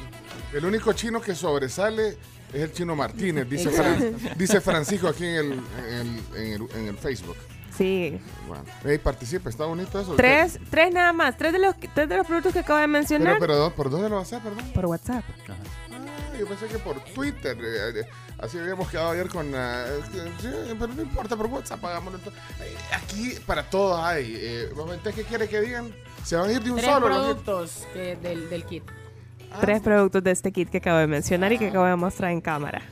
El 0.53 0.64
único 0.64 0.93
chino 0.93 1.20
que 1.20 1.34
sobresale 1.34 2.16
es 2.53 2.62
el 2.62 2.72
chino 2.72 2.97
Martínez, 2.97 3.49
dice. 3.49 3.70
Fran- 3.70 4.34
dice 4.36 4.61
Francisco 4.61 5.09
aquí 5.09 5.24
en 5.26 5.34
el, 5.36 5.53
en 5.53 5.61
el, 5.95 6.36
en 6.36 6.53
el- 6.62 6.68
en 6.76 6.86
el 6.89 6.97
Facebook. 6.99 7.36
Sí. 7.76 8.18
Bueno, 8.49 8.64
hey, 8.84 8.99
participe, 8.99 9.49
está 9.51 9.64
bonito 9.64 10.01
eso. 10.01 10.14
Tres, 10.16 10.59
tres 10.68 10.93
nada 10.93 11.12
más. 11.12 11.36
Tres 11.36 11.53
de 11.53 11.61
los, 11.61 11.76
tres 11.95 12.09
de 12.09 12.16
los 12.16 12.26
productos 12.26 12.53
que 12.53 12.59
acabo 12.61 12.80
de 12.80 12.89
mencionar 12.89 13.34
Pero, 13.39 13.41
pero, 13.41 13.57
¿dó- 13.57 13.70
¿por 13.74 13.89
dónde 13.91 14.09
lo 14.09 14.16
vas 14.16 14.32
a 14.32 14.36
hacer, 14.39 14.51
perdón? 14.53 14.72
por 14.72 14.86
WhatsApp. 14.86 15.22
Ah, 15.49 16.36
yo 16.39 16.47
pensé 16.49 16.66
que 16.66 16.78
por 16.78 16.99
Twitter. 17.14 17.57
eh, 17.61 18.01
eh, 18.01 18.05
así 18.39 18.59
habíamos 18.59 18.89
quedado 18.91 19.11
ayer 19.11 19.28
con. 19.28 19.53
eh, 19.55 19.84
sí, 20.41 20.49
pero 20.78 20.93
no 20.93 21.03
importa, 21.03 21.36
por 21.36 21.47
WhatsApp 21.47 21.84
hagámoslo. 21.84 22.18
entonces. 22.18 22.43
Eh, 22.62 22.74
Aquí 22.95 23.34
para 23.47 23.68
todos 23.70 24.01
hay. 24.01 24.34
Eh, 24.36 24.70
¿Ustedes 24.74 25.14
qué 25.14 25.22
quiere 25.24 25.49
que 25.49 25.61
digan? 25.61 25.95
¿Se 26.24 26.34
van 26.34 26.49
a 26.51 26.53
ir 26.53 26.62
de 26.62 26.70
un 26.72 26.78
Tres 26.78 26.91
solo? 26.91 27.07
productos 27.07 27.86
que- 27.93 28.16
del, 28.16 28.51
del 28.51 28.64
kit. 28.64 28.82
Tres 29.61 29.80
productos 29.80 30.22
de 30.22 30.30
este 30.30 30.53
kit 30.53 30.68
que 30.68 30.78
acabo 30.78 30.99
de 30.99 31.07
mencionar 31.07 31.53
y 31.53 31.59
que 31.59 31.68
acabo 31.68 31.84
de 31.86 31.96
mostrar 31.96 32.30
en 32.30 32.40
cámara. 32.40 32.82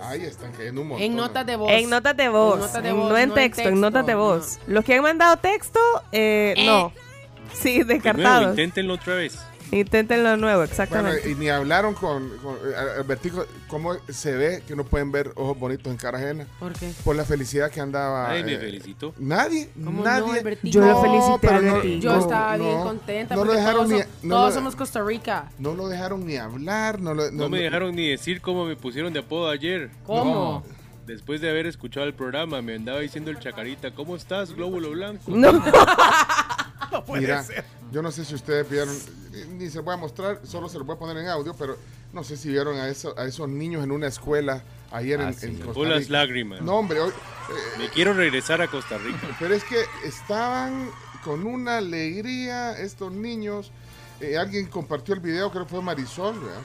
Ahí 0.00 0.22
están 0.22 0.52
cayendo 0.52 0.82
un 0.82 0.88
montón. 0.88 1.04
En 1.04 1.16
notas 1.16 1.46
de 1.46 1.56
voz. 1.56 1.70
En 1.72 1.90
notas 1.90 2.16
de 2.16 2.28
voz. 2.28 2.54
En 2.54 2.60
notas 2.60 2.82
de 2.82 2.88
en- 2.90 2.96
voz, 2.96 3.08
no 3.10 3.16
en 3.18 3.28
no 3.28 3.34
en 3.34 3.34
texto, 3.34 3.68
en 3.68 3.80
notas 3.80 4.06
de 4.06 4.12
texto, 4.12 4.18
voz. 4.24 4.58
Los 4.66 4.84
que 4.84 4.94
han 4.94 5.02
mandado 5.02 5.36
texto, 5.38 5.80
eh, 6.12 6.54
no. 6.64 6.92
Sí, 7.52 7.78
De 7.78 7.84
nuevo, 7.84 7.92
descartados. 7.94 8.50
inténtenlo 8.50 8.94
otra 8.94 9.14
vez. 9.14 9.38
Intenten 9.72 10.22
lo 10.22 10.36
nuevo, 10.36 10.58
Bueno, 10.60 10.70
exactamente. 10.70 11.30
y 11.30 11.34
ni 11.34 11.48
hablaron 11.48 11.94
con, 11.94 12.28
con 12.38 12.54
eh, 12.56 12.98
Albertico, 12.98 13.46
cómo 13.68 13.94
se 14.08 14.36
ve 14.36 14.62
que 14.66 14.76
no 14.76 14.84
pueden 14.84 15.10
ver 15.10 15.32
ojos 15.34 15.58
bonitos 15.58 15.90
en 15.92 15.96
cara 15.98 16.18
ajena. 16.18 16.46
¿Por 16.60 16.72
qué? 16.72 16.92
Por 17.04 17.16
la 17.16 17.24
felicidad 17.24 17.70
que 17.70 17.80
andaba. 17.80 18.30
Ay, 18.30 18.44
me 18.44 18.54
eh, 18.54 18.58
felicito. 18.58 19.12
Nadie, 19.18 19.70
¿Cómo 19.74 20.02
no, 20.02 20.04
nadie. 20.04 20.38
Albertico? 20.38 20.72
Yo 20.72 20.80
lo 20.82 21.02
felicité, 21.02 21.38
pero 21.48 21.60
no-. 21.62 21.82
Yo 21.84 22.12
no, 22.12 22.20
estaba 22.20 22.56
bien 22.56 22.70
no, 22.78 22.84
contenta 22.84 23.34
No 23.34 23.44
lo 23.44 23.52
dejaron 23.52 23.88
todos, 23.88 24.06
ni, 24.22 24.28
no 24.28 24.34
todos 24.36 24.48
lo- 24.50 24.54
somos 24.54 24.76
Costa 24.76 25.02
Rica. 25.02 25.50
no 25.58 25.74
lo 25.74 25.88
dejaron 25.88 26.24
ni 26.26 26.36
hablar. 26.36 27.00
No, 27.00 27.12
lo- 27.14 27.30
No, 27.30 27.44
no- 27.44 27.48
me 27.48 27.58
no- 27.58 27.64
dejaron 27.64 27.94
ni 27.96 28.08
decir 28.08 28.40
cómo 28.40 28.64
me 28.66 28.76
pusieron 28.76 29.12
de 29.12 29.18
apodo 29.20 29.50
ayer. 29.50 29.90
¿Cómo? 30.04 30.64
Después 31.06 31.40
de 31.40 31.48
haber 31.50 31.66
escuchado 31.66 32.04
el 32.06 32.14
programa, 32.14 32.60
me 32.62 32.74
andaba 32.74 32.98
diciendo 32.98 33.30
el 33.30 33.38
chacarita, 33.38 33.92
¿cómo 33.92 34.16
estás, 34.16 34.52
glóbulo 34.52 34.90
blanco? 34.90 35.22
No. 35.28 35.52
Mira, 37.08 37.44
yo 37.90 38.02
no 38.02 38.10
sé 38.10 38.24
si 38.24 38.34
ustedes 38.34 38.68
vieron, 38.68 38.96
ni 39.58 39.68
se 39.68 39.76
los 39.76 39.84
voy 39.84 39.94
a 39.94 39.96
mostrar, 39.96 40.40
solo 40.44 40.68
se 40.68 40.78
los 40.78 40.86
voy 40.86 40.96
a 40.96 40.98
poner 40.98 41.16
en 41.18 41.28
audio, 41.28 41.54
pero 41.54 41.76
no 42.12 42.24
sé 42.24 42.36
si 42.36 42.48
vieron 42.48 42.76
a, 42.78 42.88
eso, 42.88 43.14
a 43.18 43.24
esos 43.24 43.48
niños 43.48 43.84
en 43.84 43.90
una 43.90 44.06
escuela 44.08 44.62
ayer 44.92 45.20
Ah, 45.20 45.28
en, 45.28 45.34
sí. 45.34 45.46
en 45.46 45.56
Costa 45.58 45.80
O 45.80 45.84
las 45.84 46.00
Rica. 46.00 46.12
lágrimas. 46.12 46.62
No, 46.62 46.76
hombre, 46.76 47.00
hoy, 47.00 47.10
eh, 47.10 47.78
Me 47.78 47.88
quiero 47.90 48.12
regresar 48.14 48.60
a 48.62 48.68
Costa 48.68 48.98
Rica. 48.98 49.36
pero 49.38 49.54
es 49.54 49.64
que 49.64 49.80
estaban 50.04 50.90
con 51.24 51.46
una 51.46 51.78
alegría 51.78 52.78
estos 52.78 53.12
niños. 53.12 53.70
Eh, 54.20 54.38
alguien 54.38 54.66
compartió 54.66 55.14
el 55.14 55.20
video, 55.20 55.50
creo 55.50 55.64
que 55.64 55.70
fue 55.70 55.82
Marisol, 55.82 56.38
¿verdad? 56.40 56.62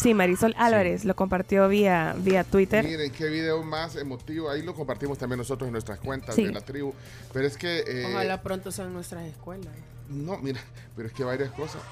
Sí, 0.00 0.14
Marisol 0.14 0.54
Álvarez 0.56 1.04
lo 1.04 1.14
compartió 1.14 1.68
vía, 1.68 2.14
vía 2.18 2.42
Twitter. 2.44 2.84
Miren 2.84 3.10
qué 3.12 3.28
video 3.28 3.62
más 3.62 3.96
emotivo. 3.96 4.48
Ahí 4.50 4.62
lo 4.62 4.74
compartimos 4.74 5.18
también 5.18 5.38
nosotros 5.38 5.66
en 5.66 5.72
nuestras 5.72 5.98
cuentas 5.98 6.34
Sí. 6.34 6.44
de 6.46 6.52
la 6.52 6.60
tribu. 6.62 6.94
Pero 7.32 7.46
es 7.46 7.56
que. 7.58 7.84
eh, 7.86 8.06
Ojalá 8.10 8.40
pronto 8.42 8.72
sean 8.72 8.92
nuestras 8.94 9.24
escuelas. 9.26 9.74
No, 10.08 10.38
mira, 10.38 10.60
pero 10.96 11.08
es 11.08 11.14
que 11.14 11.22
varias 11.24 11.50
cosas. 11.50 11.82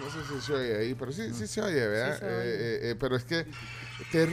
No 0.00 0.10
sé 0.10 0.18
si 0.40 0.46
se 0.46 0.52
oye 0.54 0.76
ahí, 0.78 0.94
pero 0.94 1.12
sí, 1.12 1.34
sí 1.34 1.46
se 1.46 1.60
oye, 1.60 1.86
¿verdad? 1.86 2.14
Sí 2.14 2.20
se 2.20 2.24
oye. 2.26 2.34
Eh, 2.44 2.90
eh, 2.90 2.94
pero 2.98 3.16
es 3.16 3.24
que. 3.24 3.44
ter- 4.10 4.32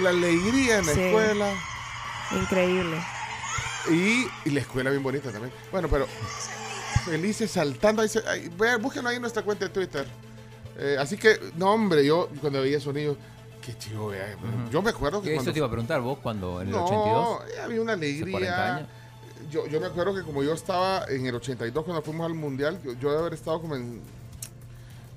la 0.00 0.10
alegría 0.10 0.78
en 0.80 0.86
la 0.86 0.92
Sí. 0.92 1.00
escuela. 1.00 1.54
Increíble. 2.32 2.98
Y, 3.88 4.26
y 4.44 4.50
la 4.50 4.60
escuela 4.60 4.90
bien 4.90 5.02
bonita 5.02 5.30
también. 5.30 5.54
Bueno, 5.72 5.88
pero 5.88 6.06
felices 7.06 7.50
saltando. 7.52 8.02
Ahí, 8.02 8.08
se- 8.10 8.26
ahí, 8.28 8.50
vean, 8.58 8.82
búsquenlo 8.82 9.08
ahí 9.08 9.16
en 9.16 9.22
nuestra 9.22 9.42
cuenta 9.42 9.64
de 9.64 9.70
Twitter. 9.70 10.06
Eh, 10.78 10.96
así 10.98 11.16
que, 11.16 11.38
no, 11.56 11.72
hombre, 11.72 12.04
yo 12.04 12.28
cuando 12.40 12.60
veía 12.60 12.78
esos 12.78 12.92
niños, 12.94 13.16
qué 13.64 13.76
chivo, 13.78 14.08
vea. 14.08 14.36
Yo 14.70 14.82
me 14.82 14.90
acuerdo 14.90 15.22
que 15.22 15.28
Eso 15.30 15.36
cuando. 15.36 15.52
te 15.52 15.58
iba 15.58 15.66
a 15.66 15.70
preguntar 15.70 16.00
vos 16.00 16.18
cuando 16.22 16.60
en 16.60 16.68
el 16.68 16.72
no, 16.72 16.84
82. 16.84 17.40
eh, 17.56 17.60
había 17.62 17.80
una 17.80 17.92
hace 17.94 18.20
40 18.30 18.66
alegría. 18.66 18.88
Yo, 19.50 19.66
yo 19.68 19.80
me 19.80 19.86
acuerdo 19.86 20.14
que 20.14 20.22
como 20.22 20.42
yo 20.42 20.52
estaba 20.52 21.04
en 21.08 21.26
el 21.26 21.34
82 21.34 21.84
cuando 21.84 22.02
fuimos 22.02 22.26
al 22.26 22.34
mundial, 22.34 22.78
yo, 22.84 22.92
yo 22.94 23.12
de 23.12 23.18
haber 23.18 23.34
estado 23.34 23.60
como 23.60 23.76
en, 23.76 24.00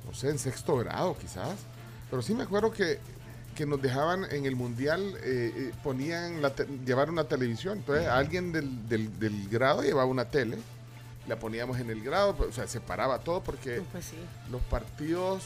no 0.05 0.13
sé, 0.13 0.29
en 0.29 0.39
sexto 0.39 0.77
grado 0.77 1.17
quizás. 1.17 1.55
Pero 2.09 2.21
sí 2.21 2.33
me 2.33 2.43
acuerdo 2.43 2.71
que, 2.71 2.99
que 3.55 3.65
nos 3.65 3.81
dejaban 3.81 4.25
en 4.31 4.45
el 4.45 4.55
mundial, 4.55 5.01
eh, 5.23 5.51
eh, 5.55 5.71
ponían, 5.83 6.41
la 6.41 6.53
llevar 6.85 7.09
una 7.09 7.23
televisión. 7.25 7.79
Entonces 7.79 8.07
alguien 8.07 8.51
del, 8.51 8.87
del, 8.87 9.19
del 9.19 9.49
grado 9.49 9.81
llevaba 9.81 10.05
una 10.05 10.25
tele, 10.25 10.57
la 11.27 11.37
poníamos 11.37 11.79
en 11.79 11.89
el 11.89 12.01
grado, 12.01 12.35
o 12.39 12.51
sea, 12.51 12.67
separaba 12.67 13.19
todo 13.19 13.41
porque 13.43 13.81
Pues 13.91 14.05
sí. 14.05 14.15
los 14.51 14.61
partidos, 14.63 15.43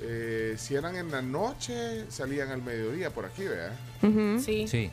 eh, 0.00 0.54
si 0.58 0.74
eran 0.74 0.96
en 0.96 1.10
la 1.10 1.22
noche, 1.22 2.10
salían 2.10 2.50
al 2.50 2.62
mediodía 2.62 3.10
por 3.10 3.24
aquí, 3.24 3.44
¿verdad? 3.44 3.72
Sí. 4.40 4.68
Sí. 4.68 4.90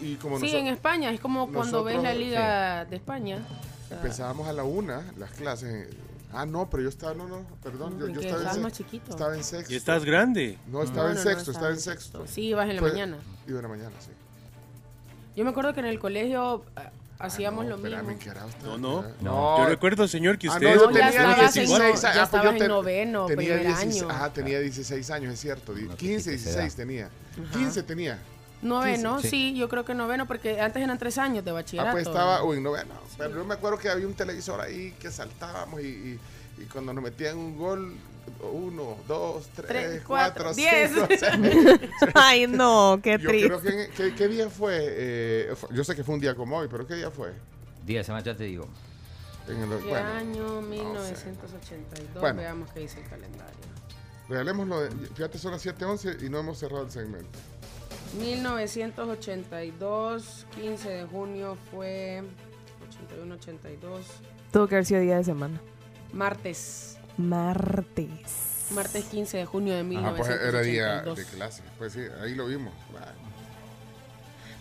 Y, 0.00 0.12
y 0.12 0.16
como 0.16 0.38
Sí, 0.38 0.54
en 0.54 0.68
España. 0.68 1.10
Es 1.10 1.20
como 1.20 1.50
cuando 1.50 1.82
ves 1.82 2.00
la 2.02 2.14
Liga 2.14 2.84
de 2.84 2.96
España. 2.96 3.38
O 3.84 3.88
sea, 3.88 3.96
Empezábamos 3.96 4.46
a 4.46 4.52
la 4.52 4.62
una 4.64 5.02
las 5.18 5.30
clases. 5.32 5.88
Ah, 6.32 6.46
no, 6.46 6.70
pero 6.70 6.84
yo 6.84 6.88
estaba, 6.88 7.12
no, 7.12 7.26
no, 7.28 7.44
perdón, 7.62 7.98
yo, 7.98 8.06
¿En 8.06 8.14
yo 8.14 8.20
qué? 8.20 8.28
estaba, 8.30 8.52
en 8.54 8.62
más 8.62 8.72
chiquito. 8.72 9.10
estaba 9.10 9.34
en 9.36 9.44
sexto. 9.44 9.72
¿Y 9.72 9.76
estás 9.76 10.02
grande? 10.04 10.58
No, 10.70 10.82
estaba 10.82 11.08
No, 11.08 11.10
en 11.10 11.16
no, 11.16 11.24
no, 11.24 11.30
sexto, 11.30 11.50
estaba 11.50 11.72
estaba 11.72 11.74
en 11.74 11.80
sexto. 11.80 12.18
sexto. 12.20 12.34
Sí, 12.34 12.42
ibas 12.46 12.68
en 12.70 12.76
la 12.76 12.80
Fue- 12.80 12.90
mañana. 12.92 13.18
Iba 13.46 13.58
en 13.58 13.62
la 13.62 13.68
mañana, 13.68 13.90
sí. 14.00 14.10
Yo 15.36 15.44
me 15.44 15.50
acuerdo 15.50 15.74
que 15.74 15.80
en 15.80 15.86
el 15.86 15.98
colegio 15.98 16.64
ah, 16.76 16.90
hacíamos 17.22 17.64
no, 17.64 17.70
lo 17.70 17.76
espérame, 17.76 18.06
mismo. 18.06 18.20
¿qué 18.22 18.30
grado 18.30 18.48
estaba? 18.48 18.76
No, 18.76 19.02
no. 19.02 19.04
No. 19.20 19.58
Yo 19.58 19.68
recuerdo, 19.68 20.06
señor, 20.08 20.38
que 20.38 20.48
Ah, 20.48 20.52
usted 20.54 20.74
no, 20.76 20.88
tenía 20.88 21.06
de 21.06 21.12
los 21.12 21.14
estabas 21.14 21.56
en, 21.56 21.62
24. 21.62 21.86
16, 21.86 22.02
no- 22.02 22.08
ah, 22.08 22.12
ya 22.12 22.14
yo 22.18 22.22
estabas 22.24 22.60
en 22.60 22.68
noveno, 22.68 23.26
tenía 23.26 23.54
primer 23.54 23.66
16, 23.66 24.02
año. 24.02 24.10
Ajá, 24.10 24.32
tenía 24.32 24.60
16 24.60 25.10
años, 25.10 25.34
es 25.34 25.40
cierto. 25.40 25.74
di- 25.74 25.82
No 25.84 25.90
te 25.92 25.96
15, 25.96 26.30
quites 26.30 26.44
16 26.44 26.56
edad. 26.74 26.76
tenía. 26.76 27.06
Ajá. 27.06 27.58
15 27.58 27.82
tenía. 27.84 28.18
Noveno, 28.62 29.14
15. 29.16 29.28
sí. 29.30 29.54
yo 29.56 29.68
creo 29.68 29.84
que 29.84 29.92
noveno, 29.94 30.26
porque 30.26 30.60
antes 30.60 30.80
eran 30.82 30.96
tres 30.98 31.18
años 31.18 31.44
de 31.44 31.50
Ah, 31.50 31.54
bachillerato. 31.54 31.92
pues 31.92 32.06
estaba, 32.06 32.44
uy, 32.44 32.60
no, 32.60 32.70
no, 32.70 32.94
pero 33.18 33.34
yo 33.34 33.44
me 33.44 33.54
acuerdo 33.54 33.76
que 33.78 33.88
había 33.88 34.06
un 34.06 34.14
televisor 34.14 34.60
ahí 34.60 34.94
que 35.00 35.10
saltábamos 35.10 35.80
y, 35.80 35.86
y- 35.86 36.20
y 36.58 36.64
cuando 36.66 36.92
nos 36.92 37.02
metían 37.02 37.36
un 37.38 37.56
gol, 37.56 37.96
uno, 38.52 38.96
dos, 39.08 39.48
tres, 39.54 39.66
Tres, 39.68 40.02
cuatro, 40.06 40.44
cuatro, 40.44 40.54
diez. 40.54 40.90
cinco, 40.92 41.06
seis. 41.08 41.22
Ay, 42.14 42.46
no, 42.46 43.00
qué 43.02 43.18
Yo 43.18 43.28
triste. 43.28 43.48
creo 43.48 43.60
que, 43.60 43.90
¿qué, 43.96 44.14
qué 44.14 44.28
día 44.28 44.48
fue? 44.50 44.78
Eh, 44.80 45.54
fue- 45.56 45.70
Yo 45.74 45.82
sé 45.84 45.94
que 45.96 46.04
fue 46.04 46.14
un 46.14 46.20
día 46.20 46.34
como 46.34 46.56
hoy, 46.58 46.68
pero 46.70 46.86
¿qué 46.86 46.94
día 46.94 47.10
fue? 47.10 47.32
Día 47.84 47.98
de 47.98 48.04
semana, 48.04 48.22
ya 48.24 48.36
te 48.36 48.44
digo. 48.44 48.66
En 49.48 49.60
el, 49.62 49.68
¿Qué 49.80 49.88
bueno, 49.88 50.08
año? 50.12 50.60
1982. 50.62 52.20
Bueno. 52.20 52.40
Veamos 52.40 52.70
qué 52.72 52.80
dice 52.80 53.00
el 53.00 53.08
calendario. 53.08 53.54
regalémoslo. 54.28 54.80
de- 54.82 54.90
fíjate, 55.08 55.38
son 55.38 55.50
las 55.52 55.64
7.11 55.66 56.22
y 56.24 56.28
no 56.30 56.38
hemos 56.40 56.58
cerrado 56.58 56.84
el 56.84 56.90
segmento. 56.90 57.38
1982, 58.18 60.46
15 60.54 60.88
de 60.90 61.04
junio 61.06 61.56
fue 61.70 62.22
81, 62.88 63.34
82, 63.34 64.06
Tuvo 64.52 64.66
que 64.68 64.74
haber 64.76 64.84
sido 64.86 65.00
día 65.00 65.16
de 65.16 65.24
semana. 65.24 65.60
martes. 66.12 66.98
Martes. 67.16 68.68
Martes 68.74 69.04
15 69.04 69.36
de 69.38 69.44
junio 69.46 69.74
de 69.74 69.80
Ah, 69.98 70.14
pues 70.16 70.28
era 70.30 70.60
día 70.62 71.02
1982. 71.04 71.16
de 71.16 71.24
clase. 71.26 71.62
Pues 71.78 71.92
sí, 71.92 72.00
ahí 72.22 72.34
lo 72.34 72.46
vimos. 72.46 72.72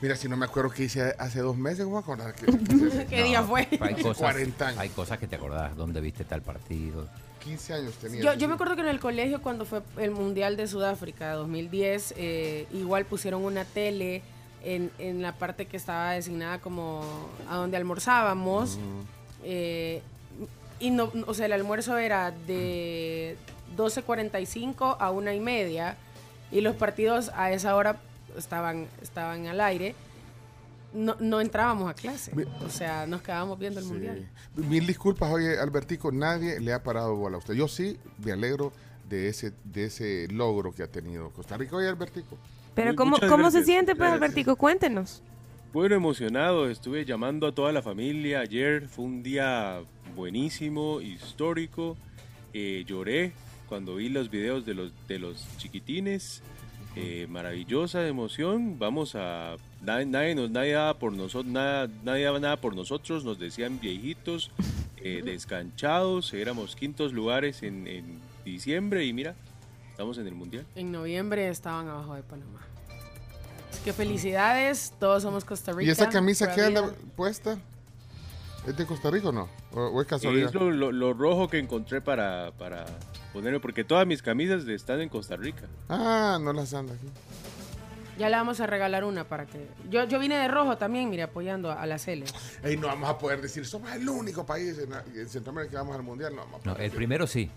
Mira, 0.02 0.16
si 0.16 0.28
no 0.28 0.36
me 0.36 0.46
acuerdo 0.46 0.72
qué 0.72 0.86
hice 0.86 1.14
hace 1.20 1.42
dos 1.42 1.56
meses, 1.56 1.86
¿cómo 1.86 1.98
me 1.98 2.02
acordar? 2.02 2.34
¿Qué, 2.34 2.46
¿Qué 3.10 3.24
día 3.24 3.44
fue? 3.44 3.68
Hay 3.82 3.96
cosas, 4.02 4.18
40 4.18 4.68
años. 4.68 4.80
hay 4.80 4.90
cosas 4.90 5.20
que 5.20 5.28
te 5.28 5.36
acordás. 5.36 5.76
¿Dónde 5.76 6.02
viste 6.02 6.24
tal 6.24 6.42
partido? 6.42 7.08
15 7.44 7.74
años 7.74 7.94
tenía. 7.96 8.22
Yo, 8.22 8.34
yo 8.34 8.48
me 8.48 8.56
acuerdo 8.56 8.76
que 8.76 8.82
en 8.82 8.88
el 8.88 9.00
colegio 9.00 9.42
cuando 9.42 9.64
fue 9.66 9.82
el 9.98 10.12
Mundial 10.12 10.58
de 10.58 10.68
Sudáfrica 10.68 11.34
2010, 11.34 12.16
eh, 12.18 12.68
igual 12.74 13.06
pusieron 13.06 13.44
una 13.46 13.64
tele 13.64 14.24
en, 14.64 14.92
en 15.00 15.22
la 15.22 15.34
parte 15.34 15.66
que 15.68 15.78
estaba 15.78 16.12
designada 16.14 16.60
como 16.60 17.04
a 17.50 17.56
donde 17.58 17.78
almorzábamos. 17.78 18.78
eh, 19.44 20.02
y 20.82 20.90
no, 20.90 21.12
o 21.28 21.34
sea, 21.34 21.46
el 21.46 21.54
almuerzo 21.54 21.98
era 21.98 22.32
de 22.32 23.38
12.45 23.78 24.98
a 25.00 25.12
una 25.12 25.34
y 25.34 25.40
media 25.40 25.96
y 26.52 26.62
los 26.62 26.76
partidos 26.76 27.32
a 27.36 27.52
esa 27.52 27.76
hora 27.76 27.98
estaban, 28.38 28.88
estaban 29.02 29.48
al 29.48 29.62
aire. 29.62 29.96
No, 30.94 31.16
no 31.22 31.40
entrábamos 31.40 31.90
a 31.90 31.94
clase, 31.94 32.34
o 32.66 32.70
sea, 32.70 33.06
nos 33.08 33.22
quedábamos 33.22 33.58
viendo 33.58 33.80
el 33.80 33.86
Sí. 33.86 33.92
mundial. 33.94 34.28
Mil 34.58 34.86
disculpas, 34.86 35.32
oye, 35.32 35.58
Albertico, 35.58 36.12
nadie 36.12 36.60
le 36.60 36.74
ha 36.74 36.84
parado 36.84 37.16
bola 37.16 37.38
a 37.38 37.40
usted. 37.40 37.54
Yo 37.54 37.70
sí 37.70 37.98
me 38.18 38.34
alegro 38.34 38.74
de 39.08 39.30
ese, 39.30 39.54
de 39.64 39.86
ese 39.86 40.28
logro 40.30 40.74
que 40.74 40.84
ha 40.84 40.88
tenido 40.88 41.30
Costa 41.30 41.56
Rica. 41.56 41.78
Oye, 41.78 41.88
Albertico. 41.88 42.38
Pero 42.76 42.94
¿cómo, 42.98 43.18
cómo 43.30 43.52
se 43.52 43.64
siente, 43.64 43.96
pues. 43.96 44.12
Albertico? 44.12 44.58
Cuéntenos. 44.58 45.22
Bueno, 45.72 45.96
emocionado, 45.96 46.70
estuve 46.70 47.06
llamando 47.06 47.48
a 47.48 47.56
toda 47.56 47.72
la 47.72 47.82
familia 47.82 48.42
ayer, 48.42 48.90
fue 48.90 49.06
un 49.06 49.24
día 49.24 49.82
buenísimo, 50.16 51.02
histórico, 51.02 51.98
eh, 52.54 52.84
lloré 52.88 53.34
cuando 53.68 53.96
vi 53.96 54.10
los 54.10 54.30
videos 54.30 54.66
de 54.66 54.74
los, 54.74 54.92
de 55.08 55.18
los 55.20 55.46
chiquitines, 55.58 56.42
eh, 56.98 57.26
maravillosa 57.30 58.06
emoción, 58.06 58.78
vamos 58.78 59.16
a, 59.16 59.56
nadie, 59.82 60.06
nadie, 60.06 60.36
nos, 60.36 60.52
nadie 60.52 60.74
daba 60.74 61.00
por 61.00 61.14
nosotros, 61.14 61.52
nada, 61.52 61.88
nadie 62.04 62.26
daba 62.26 62.40
nada 62.40 62.58
por 62.58 62.76
nosotros, 62.76 63.24
nos 63.24 63.40
decían 63.40 63.80
viejitos, 63.80 64.52
eh, 64.98 65.22
descanchados, 65.24 66.34
éramos 66.34 66.76
quintos 66.76 67.14
lugares 67.14 67.64
en, 67.64 67.88
en 67.88 68.20
diciembre 68.44 69.06
y 69.06 69.14
mira, 69.14 69.36
estamos 69.90 70.18
en 70.18 70.28
el 70.28 70.36
Mundial. 70.36 70.66
En 70.76 70.92
noviembre 70.92 71.48
estaban 71.48 71.88
abajo 71.88 72.16
de 72.16 72.24
Panamá. 72.24 72.60
Así 73.72 73.82
que 73.86 73.94
felicidades, 73.94 74.94
todos 75.00 75.24
somos 75.24 75.46
Costa 75.46 75.72
Rica. 75.72 75.88
¿Y 75.88 75.92
esa 75.92 76.10
camisa 76.10 76.46
Pura 76.46 76.56
que 76.56 76.62
anda 76.62 76.82
vida. 76.82 76.96
puesta? 77.16 77.58
¿Es 78.68 78.78
de 78.78 78.86
Costa 78.86 79.10
Rica 79.10 79.30
o 79.30 79.32
no? 79.32 79.50
¿O, 79.74 79.80
o 79.88 80.02
es 80.02 80.08
casualidad? 80.08 80.50
Es 80.50 80.54
lo, 80.54 80.70
lo- 80.72 80.92
lo 80.92 81.14
rojo 81.14 81.48
que 81.50 81.58
encontré 81.58 82.00
para, 82.02 82.52
para 82.58 82.86
ponerme, 83.34 83.60
porque 83.60 83.84
todas 83.84 84.06
mis 84.06 84.22
camisas 84.22 84.68
están 84.68 85.02
en 85.02 85.10
Costa 85.10 85.36
Rica. 85.36 85.64
Ah, 85.90 86.38
no 86.42 86.54
las 86.54 86.74
anda 86.74 86.94
aquí. 86.94 87.08
Ya 88.20 88.30
le 88.30 88.36
vamos 88.36 88.60
a 88.60 88.68
regalar 88.68 89.04
una 89.04 89.24
para 89.24 89.46
que... 89.48 89.66
Yo, 89.90 90.04
yo 90.04 90.20
vine 90.20 90.36
de 90.38 90.48
rojo 90.48 90.78
también, 90.78 91.10
mire, 91.10 91.24
apoyando 91.24 91.72
a, 91.72 91.82
a 91.82 91.88
la 91.88 91.98
Cele. 91.98 92.26
Ey, 92.62 92.78
no 92.78 92.86
vamos 92.88 93.10
a 93.10 93.18
poder 93.18 93.42
decir, 93.42 93.66
somos 93.66 93.92
el 93.94 94.08
único 94.08 94.46
país 94.46 94.78
en, 94.78 94.94
en 95.20 95.28
Centroamérica 95.28 95.72
que 95.72 95.78
vamos 95.78 95.96
al 95.96 96.04
Mundial. 96.04 96.36
No, 96.36 96.44
vamos 96.44 96.62
a 96.64 96.70
No, 96.70 96.76
el 96.76 96.92
primero 96.92 97.26
sí. 97.26 97.50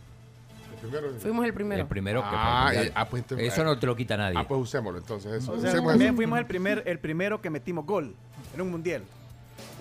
El 0.73 0.89
primero. 0.91 1.15
Fuimos 1.21 1.45
el 1.45 1.53
primero. 1.53 1.83
El 1.83 1.89
primero 1.89 2.23
que 2.23 2.29
fue 2.29 2.39
Ah, 2.39 2.71
el 2.75 2.87
eh, 2.89 2.93
ah, 2.95 3.05
pues 3.09 3.23
entonces- 3.25 3.53
Eso 3.53 3.63
no 3.65 3.79
te 3.79 3.87
lo 3.87 3.95
quita 3.95 4.17
nadie. 4.17 4.39
Ah, 4.39 4.49
pues 4.49 4.59
usémoslo 4.59 5.01
entonces. 5.01 5.33
Eso. 5.35 5.53
O 5.53 5.61
sea, 5.61 5.71
Usemos 5.71 5.97
fuimos 6.17 6.39
el, 6.39 6.47
primer, 6.47 6.83
el 6.87 6.99
primero 6.99 7.43
que 7.43 7.51
metimos 7.51 7.85
gol 7.85 8.15
en 8.55 8.61
un 8.63 8.71
mundial. 8.71 9.03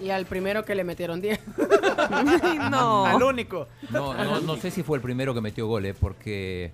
Y 0.01 0.09
al 0.09 0.25
primero 0.25 0.65
que 0.65 0.75
le 0.75 0.83
metieron 0.83 1.21
10. 1.21 1.39
no. 2.71 3.05
Al 3.05 3.21
único. 3.23 3.67
No, 3.89 4.13
no, 4.13 4.41
no 4.41 4.55
sé 4.57 4.71
si 4.71 4.83
fue 4.83 4.97
el 4.97 5.01
primero 5.03 5.33
que 5.33 5.41
metió 5.41 5.67
goles, 5.67 5.95
porque 5.99 6.71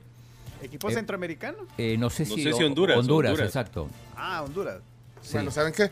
¿Equipo 0.62 0.90
Eh, 0.90 0.94
centroamericano? 0.94 1.58
eh, 1.78 1.96
no 1.98 2.10
sé 2.10 2.24
No 2.26 2.36
si, 2.36 2.44
sé 2.44 2.54
si 2.54 2.64
Honduras, 2.64 2.98
Honduras, 2.98 3.32
Honduras. 3.32 3.48
exacto. 3.50 3.88
Ah, 4.16 4.42
Honduras. 4.44 4.80
Sí. 5.22 5.34
Bueno, 5.34 5.52
¿saben 5.52 5.74
qué? 5.74 5.92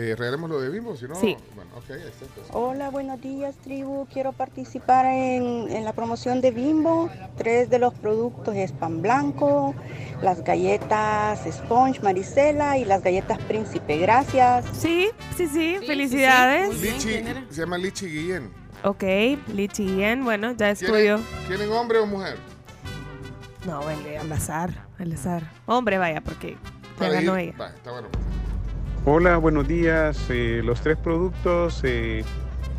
Eh, 0.00 0.14
regalemos 0.16 0.48
lo 0.48 0.60
de 0.60 0.68
Bimbo, 0.70 0.96
si 0.96 1.08
no... 1.08 1.16
Sí. 1.16 1.36
Bueno, 1.56 1.72
ok, 1.76 1.90
ahí 1.90 2.02
está. 2.06 2.24
entonces. 2.24 2.54
Hola, 2.54 2.88
buenos 2.90 3.20
días, 3.20 3.56
tribu. 3.56 4.06
Quiero 4.12 4.32
participar 4.32 5.06
en, 5.06 5.68
en 5.72 5.84
la 5.84 5.92
promoción 5.92 6.40
de 6.40 6.52
Bimbo. 6.52 7.10
Tres 7.36 7.68
de 7.68 7.80
los 7.80 7.92
productos 7.94 8.54
es 8.54 8.70
pan 8.70 9.02
blanco, 9.02 9.74
las 10.22 10.44
galletas 10.44 11.40
Sponge 11.50 12.00
Marisela 12.00 12.78
y 12.78 12.84
las 12.84 13.02
galletas 13.02 13.38
Príncipe. 13.48 13.98
Gracias. 13.98 14.66
Sí, 14.72 15.08
sí, 15.36 15.48
sí, 15.48 15.78
sí, 15.80 15.86
felicidades. 15.86 16.76
sí. 16.76 16.90
Lichi, 16.92 17.24
se 17.50 17.60
llama 17.60 17.76
Lichi 17.76 18.06
Guillén. 18.06 18.52
Ok, 18.84 19.02
Lichi 19.52 19.84
Guillén, 19.84 20.22
bueno, 20.22 20.52
ya 20.52 20.70
es 20.70 20.78
¿Quieren, 20.78 20.96
tuyo. 20.96 21.20
¿Quieren 21.48 21.72
hombre 21.72 21.98
o 21.98 22.06
mujer? 22.06 22.36
No, 23.66 23.80
vale, 23.80 24.16
al 24.16 24.30
azar, 24.30 24.86
al 24.96 25.12
azar. 25.12 25.50
Hombre, 25.66 25.98
vaya, 25.98 26.20
porque 26.20 26.52
ya 26.52 26.58
Para 27.00 27.14
ganó 27.14 27.36
ella. 27.36 27.54
Va, 27.60 27.70
está 27.70 27.90
bueno. 27.90 28.06
Hola, 29.04 29.36
buenos 29.38 29.66
días. 29.66 30.18
Eh, 30.28 30.60
los 30.64 30.80
tres 30.80 30.96
productos, 30.98 31.80
eh, 31.84 32.24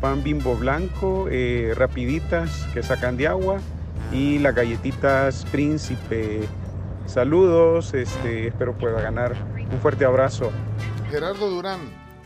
pan 0.00 0.22
bimbo 0.22 0.54
blanco, 0.54 1.26
eh, 1.30 1.72
rapiditas 1.76 2.66
que 2.72 2.82
sacan 2.82 3.16
de 3.16 3.26
agua 3.26 3.58
y 4.12 4.38
las 4.38 4.54
galletitas 4.54 5.44
príncipe. 5.50 6.42
Saludos, 7.06 7.94
este, 7.94 8.48
espero 8.48 8.74
pueda 8.74 9.00
ganar. 9.00 9.34
Un 9.72 9.80
fuerte 9.80 10.04
abrazo. 10.04 10.52
Gerardo 11.10 11.50
Durán. 11.50 11.80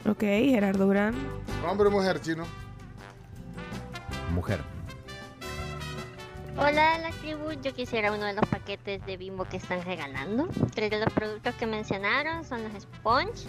Ok, 0.07 0.21
Gerardo 0.21 0.87
Durán. 0.87 1.15
¿Hombre 1.67 1.89
o 1.89 1.91
mujer, 1.91 2.21
chino? 2.21 2.45
Mujer. 4.35 4.61
Hola 6.57 6.99
la 6.99 7.11
tribu, 7.11 7.51
yo 7.63 7.75
quisiera 7.75 8.13
uno 8.13 8.27
de 8.27 8.35
los 8.35 8.47
paquetes 8.47 9.05
de 9.07 9.17
bimbo 9.17 9.45
que 9.45 9.57
están 9.57 9.83
regalando. 9.83 10.49
Tres 10.73 10.91
de 10.91 11.01
los 11.01 11.13
productos 11.13 11.55
que 11.57 11.67
mencionaron 11.67 12.45
son 12.45 12.63
los 12.63 12.83
sponge, 12.83 13.49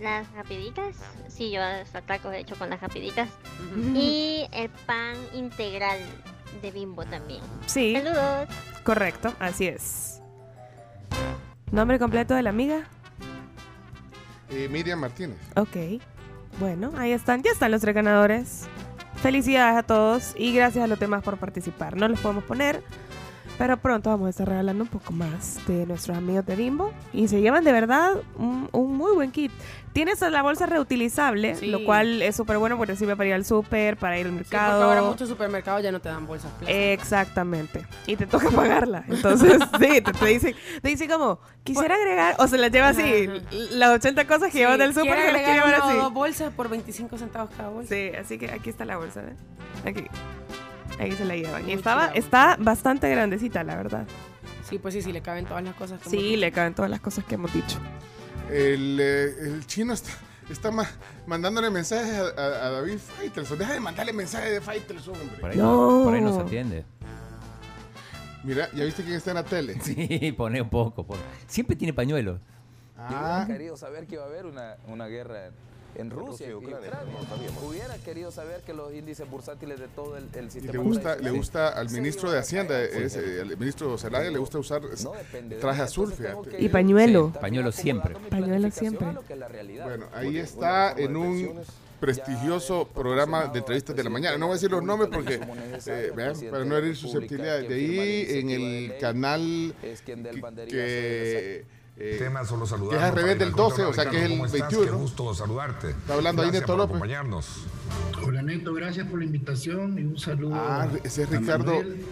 las 0.00 0.30
rapiditas, 0.32 0.96
sí, 1.28 1.50
yo 1.50 1.62
hasta 1.62 2.02
tacos 2.02 2.32
he 2.34 2.40
hecho 2.40 2.56
con 2.56 2.70
las 2.70 2.80
rapiditas, 2.80 3.28
y 3.94 4.46
el 4.52 4.68
pan 4.70 5.16
integral 5.34 5.98
de 6.62 6.70
bimbo 6.70 7.04
también. 7.04 7.40
Sí, 7.66 7.94
Saludos. 7.96 8.48
correcto, 8.84 9.32
así 9.38 9.66
es. 9.66 10.20
¿Nombre 11.72 11.98
completo 11.98 12.34
de 12.34 12.42
la 12.42 12.50
amiga? 12.50 12.84
Eh, 14.50 14.68
Miriam 14.70 15.00
Martínez. 15.00 15.38
Ok. 15.56 16.00
Bueno, 16.60 16.92
ahí 16.96 17.12
están, 17.12 17.42
ya 17.42 17.50
están 17.50 17.70
los 17.70 17.80
tres 17.80 17.94
ganadores. 17.94 18.66
Felicidades 19.16 19.76
a 19.78 19.82
todos 19.82 20.34
y 20.36 20.52
gracias 20.54 20.84
a 20.84 20.86
los 20.86 20.98
demás 21.00 21.22
por 21.22 21.36
participar. 21.38 21.96
No 21.96 22.06
los 22.08 22.20
podemos 22.20 22.44
poner, 22.44 22.82
pero 23.58 23.76
pronto 23.78 24.10
vamos 24.10 24.26
a 24.26 24.30
estar 24.30 24.48
regalando 24.48 24.84
un 24.84 24.90
poco 24.90 25.12
más 25.12 25.58
de 25.66 25.86
nuestros 25.86 26.16
amigos 26.16 26.44
de 26.46 26.56
Bimbo 26.56 26.92
y 27.12 27.28
se 27.28 27.40
llevan 27.40 27.64
de 27.64 27.72
verdad 27.72 28.12
un, 28.38 28.68
un 28.72 28.96
muy 28.96 29.12
buen 29.14 29.30
kit. 29.30 29.50
Tienes 29.92 30.20
la 30.20 30.42
bolsa 30.42 30.66
reutilizable, 30.66 31.54
Sí. 31.54 31.68
lo 31.68 31.82
cual 31.86 32.20
es 32.20 32.36
súper 32.36 32.58
bueno 32.58 32.76
porque 32.76 32.96
sirve 32.96 33.16
para 33.16 33.28
ir 33.30 33.34
al 33.34 33.46
súper, 33.46 33.96
para 33.96 34.18
ir 34.18 34.26
al 34.26 34.32
Sí, 34.32 34.38
porque 34.40 34.54
mercado. 34.56 34.84
ahora 34.84 35.00
muchos 35.02 35.26
supermercados 35.26 35.82
ya 35.82 35.90
no 35.90 36.00
te 36.00 36.10
dan 36.10 36.26
bolsas 36.26 36.50
plásticas. 36.52 36.76
Exactamente. 36.76 37.86
Y 38.06 38.16
te 38.16 38.26
toca 38.26 38.50
pagarla. 38.54 39.04
Entonces, 39.08 39.52
sí, 39.80 40.02
te, 40.02 40.12
te 40.12 40.26
dicen, 40.26 40.54
te 40.82 40.88
dicen 40.90 41.08
como, 41.08 41.38
quisiera 41.64 41.94
agregar, 41.94 42.34
o 42.38 42.46
se 42.46 42.58
las 42.58 42.70
lleva 42.70 42.88
así, 42.88 43.26
las 43.70 43.90
80 43.94 44.26
cosas 44.26 44.52
que 44.52 44.58
llevas 44.58 44.76
del 44.78 44.92
súper 44.92 45.14
¿quiere 45.14 45.26
que 45.28 45.32
las 45.32 45.42
quiere 45.42 45.58
llevar 45.60 45.74
así. 45.76 46.12
bolsas 46.12 46.52
por 46.52 46.68
25 46.68 47.16
centavos 47.16 47.50
cada 47.56 47.70
bolsa. 47.70 47.94
Sí, 47.94 48.10
así 48.20 48.36
que 48.36 48.50
aquí 48.50 48.68
está 48.68 48.84
la 48.84 48.98
bolsa, 48.98 49.22
¿ves? 49.22 49.38
Aquí. 49.86 50.04
Aquí 51.00 51.12
se 51.12 51.24
la 51.24 51.36
llevan. 51.36 51.68
Y 51.68 51.72
estaba, 51.72 52.06
está 52.08 52.56
bastante 52.58 53.08
grandecita, 53.10 53.62
la 53.64 53.76
verdad. 53.76 54.06
Sí, 54.68 54.78
pues 54.78 54.94
sí, 54.94 55.02
sí, 55.02 55.12
le 55.12 55.20
caben 55.22 55.44
todas 55.46 55.62
las 55.62 55.74
cosas. 55.74 56.00
que 56.00 56.08
hemos 56.08 56.10
Sí, 56.20 56.28
dicho. 56.30 56.40
le 56.40 56.52
caben 56.52 56.74
todas 56.74 56.90
las 56.90 57.00
cosas 57.00 57.24
que 57.24 57.34
hemos 57.36 57.52
dicho. 57.52 57.78
El, 58.50 58.98
eh, 59.00 59.34
el 59.40 59.66
chino 59.66 59.92
está, 59.92 60.10
está 60.50 60.70
ma- 60.70 60.88
mandándole 61.26 61.70
mensajes 61.70 62.12
a, 62.14 62.22
a- 62.40 62.66
a 62.66 62.70
David 62.70 62.98
Faitelson. 62.98 63.58
Deja 63.58 63.72
de 63.74 63.80
mandarle 63.80 64.12
mensajes 64.12 64.50
de 64.52 64.60
Faitelson, 64.60 65.14
hombre. 65.20 65.36
Por 65.38 65.50
ahí 65.50 65.56
no, 65.58 66.00
por 66.04 66.14
ahí 66.14 66.20
no 66.20 66.34
se 66.34 66.40
atiende. 66.40 66.84
Mira, 68.44 68.68
¿ya 68.72 68.84
viste 68.84 69.02
quién 69.02 69.16
está 69.16 69.30
en 69.30 69.36
la 69.36 69.44
tele? 69.44 69.76
Sí, 69.82 70.32
pone 70.36 70.60
un 70.62 70.70
poco. 70.70 71.04
pone. 71.04 71.20
Siempre 71.46 71.76
tiene 71.76 71.92
pañuelos. 71.92 72.40
Yo 72.40 73.02
Ah. 73.02 73.42
hubiera 73.44 73.46
querido 73.58 73.76
saber 73.76 74.06
que 74.06 74.14
iba 74.14 74.24
a 74.24 74.26
haber 74.26 74.46
una, 74.46 74.76
una 74.86 75.06
guerra 75.06 75.50
en 75.96 76.10
Rusia 76.10 76.48
y 76.48 76.54
Ucrania. 76.54 76.92
Hubiera 77.66 77.94
querido 77.98 78.30
saber 78.30 78.62
que 78.62 78.74
los 78.74 78.92
índices 78.92 79.28
bursátiles 79.28 79.78
de 79.78 79.88
todo 79.88 80.16
el, 80.16 80.28
el 80.34 80.46
Y 80.46 80.50
sistema 80.50 80.72
le 80.72 80.78
gusta, 80.78 81.16
le 81.16 81.30
gusta 81.30 81.68
al 81.68 81.90
ministro 81.90 82.30
de 82.30 82.38
Hacienda, 82.38 82.82
es, 82.82 83.16
eh, 83.16 83.40
el 83.40 83.56
ministro 83.56 83.96
Zelaya 83.98 84.30
le 84.30 84.38
gusta 84.38 84.58
usar 84.58 84.82
traje 85.60 85.82
azul, 85.82 86.12
fíjate. 86.12 86.62
Y 86.62 86.68
pañuelo. 86.68 87.32
Pañuelo 87.40 87.72
siempre. 87.72 88.14
Pañuelo 88.30 88.70
siempre. 88.70 89.06
Bueno, 89.84 90.06
ahí 90.12 90.38
está 90.38 90.92
en 90.92 91.16
un 91.16 91.60
prestigioso 92.00 92.86
programa 92.88 93.46
de 93.46 93.58
entrevistas 93.58 93.96
de 93.96 94.04
la 94.04 94.10
mañana. 94.10 94.36
No 94.36 94.46
voy 94.46 94.54
a 94.54 94.56
decir 94.56 94.70
los 94.70 94.82
nombres 94.82 95.10
porque, 95.12 95.40
eh, 95.86 96.12
vean, 96.14 96.34
para 96.50 96.64
no 96.64 96.76
herir 96.76 96.96
susceptibilidades. 96.96 97.68
De 97.68 97.74
ahí 97.74 98.26
en 98.28 98.50
el 98.50 98.98
canal 98.98 99.74
que... 100.68 101.75
eh, 101.96 102.16
Tema 102.18 102.44
solo 102.44 102.66
saludar. 102.66 102.98
es 102.98 103.04
al 103.04 103.14
revés 103.14 103.38
del 103.38 103.52
12, 103.52 103.84
o 103.84 103.92
sea 103.92 104.10
que 104.10 104.18
es 104.24 104.30
el 104.30 104.38
21. 104.40 104.84
Qué 104.84 104.90
gusto 104.90 105.34
saludarte. 105.34 105.90
Está 105.90 106.14
hablando 106.14 106.42
ahí 106.42 106.48
Gracias 106.48 106.62
Neto 106.62 106.72
por 106.72 106.76
López. 106.78 106.90
acompañarnos. 106.96 107.48
Hola 108.24 108.42
Neto, 108.42 108.74
gracias 108.74 109.06
por 109.08 109.18
la 109.18 109.24
invitación 109.24 109.98
y 109.98 110.02
un 110.02 110.18
saludo. 110.18 110.54
Ah, 110.56 110.88
ese 111.04 111.22
es 111.22 111.30
Ricardo. 111.30 111.74
Manuel, 111.74 112.04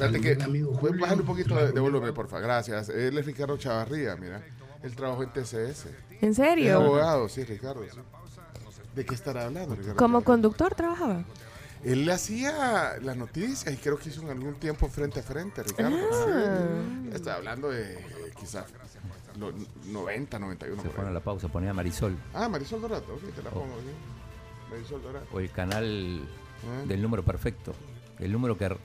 al 0.00 0.20
que. 0.20 0.38
amigo 0.42 0.74
Julio, 0.74 1.06
un 1.14 1.22
poquito 1.22 1.54
de, 1.56 1.72
de 1.72 1.80
volumen, 1.80 2.12
porfa. 2.12 2.40
Gracias. 2.40 2.88
Él 2.88 3.16
es 3.16 3.24
Ricardo 3.26 3.56
Chavarría, 3.56 4.16
mira. 4.16 4.42
Él 4.82 4.94
trabajó 4.96 5.22
en 5.22 5.30
TCS. 5.32 5.86
¿En 6.20 6.30
Es 6.30 6.36
serio? 6.36 6.76
abogado, 6.76 7.28
sí, 7.28 7.44
Ricardo. 7.44 7.82
sí. 7.84 7.98
¿De 8.94 9.06
qué 9.06 9.14
estará 9.14 9.46
hablando, 9.46 9.74
Ricardo? 9.74 9.96
Como 9.96 10.22
conductor 10.22 10.74
trabajaba. 10.74 11.24
Él 11.84 12.04
le 12.04 12.12
hacía 12.12 12.98
las 13.00 13.16
noticias 13.16 13.72
y 13.72 13.76
creo 13.76 13.96
que 13.98 14.08
hizo 14.10 14.20
en 14.22 14.30
algún 14.30 14.54
tiempo 14.54 14.88
frente 14.88 15.20
a 15.20 15.22
frente, 15.22 15.62
Ricardo. 15.62 15.96
Sí. 15.96 17.10
Está 17.14 17.36
hablando 17.36 17.70
de 17.70 17.94
eh, 17.94 18.04
quizás 18.38 18.66
los 19.38 19.52
90, 19.86 20.38
91. 20.38 20.82
Se 20.82 20.88
fueron 20.90 21.10
a 21.10 21.14
la 21.14 21.20
pausa, 21.20 21.48
ponía 21.48 21.72
Marisol. 21.72 22.16
Ah, 22.34 22.48
Marisol 22.48 22.80
Dorato, 22.82 23.14
ok, 23.14 23.34
te 23.34 23.42
la 23.42 23.50
pongo 23.50 23.74
aquí. 23.74 24.70
Marisol 24.70 25.02
Dorato. 25.02 25.26
O 25.32 25.40
el 25.40 25.50
canal 25.50 26.20
Ah. 26.64 26.84
del 26.86 27.02
número 27.02 27.24
perfecto. 27.24 27.72
El 28.20 28.30
número 28.30 28.56
que, 28.56 28.76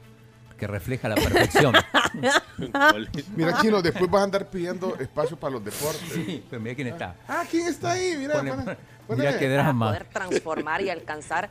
que 0.57 0.65
refleja 0.65 1.07
la 1.09 1.15
perfección. 1.15 1.73
Mira, 3.35 3.61
Chino, 3.61 3.81
después 3.81 4.09
vas 4.09 4.21
a 4.21 4.23
andar 4.23 4.49
pidiendo 4.49 4.95
espacio 4.95 5.37
para 5.37 5.53
los 5.53 5.63
deportes. 5.63 6.09
Sí, 6.11 6.43
pero 6.49 6.61
mira 6.61 6.75
quién 6.75 6.87
está. 6.87 7.15
Ah, 7.27 7.43
¿quién 7.49 7.67
está 7.67 7.91
ahí? 7.91 8.15
Mira, 8.17 8.35
Pone- 8.39 8.77
mira 9.21 9.37
qué 9.37 9.47
drama. 9.49 9.87
poder 9.89 10.05
transformar 10.09 10.81
y 10.81 10.89
alcanzar 10.89 11.49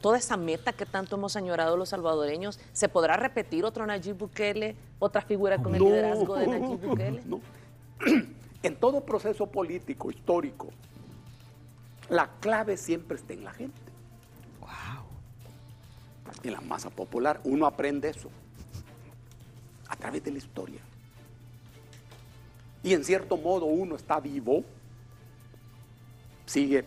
toda 0.00 0.18
esa 0.18 0.36
meta 0.36 0.72
que 0.72 0.86
tanto 0.86 1.16
hemos 1.16 1.34
añorado 1.36 1.76
los 1.76 1.88
salvadoreños. 1.88 2.58
¿Se 2.72 2.88
podrá 2.88 3.16
repetir 3.16 3.64
otro 3.64 3.84
Nayib 3.86 4.16
Bukele, 4.16 4.76
otra 4.98 5.20
figura 5.22 5.58
con 5.58 5.74
el 5.74 5.80
No. 5.82 5.86
liderazgo 5.88 6.36
de 6.36 6.46
Nayib 6.46 6.80
Bukele? 6.86 7.22
En 8.62 8.76
todo 8.76 9.06
proceso 9.06 9.46
político, 9.46 10.10
histórico, 10.10 10.68
la 12.10 12.28
clave 12.40 12.76
siempre 12.76 13.16
está 13.16 13.32
en 13.32 13.44
la 13.44 13.52
gente. 13.52 13.80
En 16.42 16.52
la 16.52 16.60
masa 16.60 16.90
popular, 16.90 17.40
uno 17.44 17.66
aprende 17.66 18.08
eso 18.08 18.30
a 19.88 19.96
través 19.96 20.24
de 20.24 20.30
la 20.30 20.38
historia. 20.38 20.80
Y 22.82 22.94
en 22.94 23.04
cierto 23.04 23.36
modo 23.36 23.66
uno 23.66 23.96
está 23.96 24.20
vivo, 24.20 24.64
sigue 26.46 26.84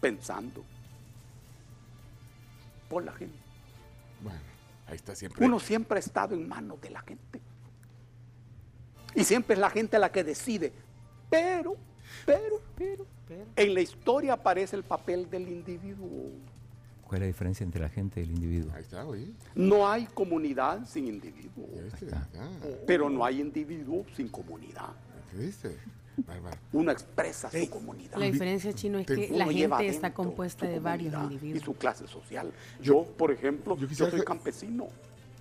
pensando 0.00 0.64
por 2.88 3.04
la 3.04 3.12
gente. 3.12 3.38
Bueno, 4.22 4.38
ahí 4.86 4.96
está 4.96 5.14
siempre. 5.14 5.44
Uno 5.44 5.58
siempre 5.58 5.96
ha 5.96 6.00
estado 6.00 6.34
en 6.34 6.48
manos 6.48 6.80
de 6.80 6.90
la 6.90 7.00
gente. 7.00 7.40
Y 9.14 9.24
siempre 9.24 9.54
es 9.54 9.60
la 9.60 9.70
gente 9.70 9.98
la 9.98 10.10
que 10.12 10.24
decide. 10.24 10.72
Pero, 11.28 11.76
pero, 12.26 12.60
pero, 12.76 13.06
en 13.56 13.74
la 13.74 13.80
historia 13.80 14.34
aparece 14.34 14.76
el 14.76 14.82
papel 14.82 15.28
del 15.30 15.48
individuo. 15.48 16.30
¿Cuál 17.06 17.18
es 17.18 17.20
la 17.22 17.26
diferencia 17.26 17.64
entre 17.64 17.80
la 17.80 17.88
gente 17.88 18.20
y 18.20 18.24
el 18.24 18.30
individuo? 18.30 18.72
Ahí 18.74 18.82
está, 18.82 19.04
oye. 19.04 19.32
No 19.54 19.88
hay 19.88 20.06
comunidad 20.06 20.86
sin 20.86 21.08
individuo. 21.08 21.66
Ah, 22.12 22.48
Pero 22.86 23.10
no 23.10 23.24
hay 23.24 23.40
individuo 23.40 24.04
sin 24.14 24.28
comunidad. 24.28 24.90
¿Viste? 25.32 25.76
Bárbaro. 26.26 26.56
Uno 26.72 26.92
expresa 26.92 27.50
su 27.50 27.68
comunidad. 27.70 28.16
La 28.16 28.26
diferencia, 28.26 28.72
Chino, 28.72 28.98
es 28.98 29.06
que 29.06 29.28
la 29.30 29.46
gente 29.46 29.86
está 29.88 30.12
compuesta 30.12 30.66
de 30.66 30.78
varios 30.78 31.14
individuos. 31.14 31.62
Y 31.62 31.64
su 31.64 31.74
clase 31.74 32.06
social. 32.06 32.52
Yo, 32.80 33.04
por 33.16 33.32
ejemplo, 33.32 33.76
yo, 33.76 33.88
quisiera 33.88 34.10
soy 34.10 34.20
que- 34.20 34.26
campesino. 34.26 34.88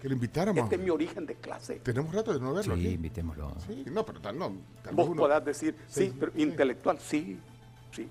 Que 0.01 0.07
lo 0.07 0.13
invitáramos. 0.15 0.63
Este 0.63 0.75
es 0.75 0.81
mi 0.81 0.89
origen 0.89 1.25
de 1.25 1.35
clase. 1.35 1.75
Tenemos 1.83 2.13
rato 2.13 2.33
de 2.33 2.39
no 2.39 2.53
verlo 2.53 2.75
Sí, 2.75 2.81
aquí. 2.85 2.93
invitémoslo. 2.93 3.53
Sí, 3.67 3.83
no, 3.91 4.05
pero 4.05 4.21
tal, 4.21 4.37
no. 4.37 4.53
Tal 4.83 4.95
Vos 4.95 5.09
uno- 5.09 5.21
podás 5.23 5.43
decir, 5.43 5.75
sí, 5.87 6.05
Sí, 6.07 6.13
pero 6.19 6.31
intelectual, 6.35 6.99
sí, 6.99 7.37
sí. 7.91 8.07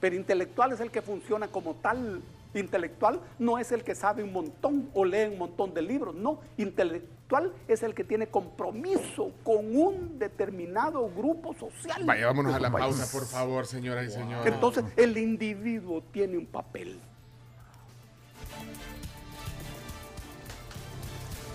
Pero 0.00 0.16
intelectual 0.16 0.72
es 0.72 0.80
el 0.80 0.90
que 0.90 1.02
funciona 1.02 1.48
como 1.48 1.74
tal. 1.74 2.20
Intelectual 2.52 3.20
no 3.38 3.58
es 3.58 3.70
el 3.70 3.84
que 3.84 3.94
sabe 3.94 4.24
un 4.24 4.32
montón 4.32 4.90
o 4.94 5.04
lee 5.04 5.28
un 5.30 5.38
montón 5.38 5.72
de 5.72 5.82
libros, 5.82 6.16
no. 6.16 6.40
Intelectual 6.56 7.52
es 7.68 7.84
el 7.84 7.94
que 7.94 8.02
tiene 8.02 8.26
compromiso 8.26 9.30
con 9.44 9.76
un 9.76 10.18
determinado 10.18 11.08
grupo 11.10 11.54
social. 11.54 12.02
Vaya, 12.04 12.26
vámonos 12.26 12.52
a 12.54 12.58
la 12.58 12.72
país. 12.72 12.86
pausa, 12.96 13.12
por 13.16 13.24
favor, 13.28 13.66
señoras 13.66 14.06
y 14.08 14.10
señores. 14.10 14.52
Entonces, 14.52 14.84
el 14.96 15.16
individuo 15.16 16.02
tiene 16.12 16.36
un 16.38 16.46
papel. 16.46 16.98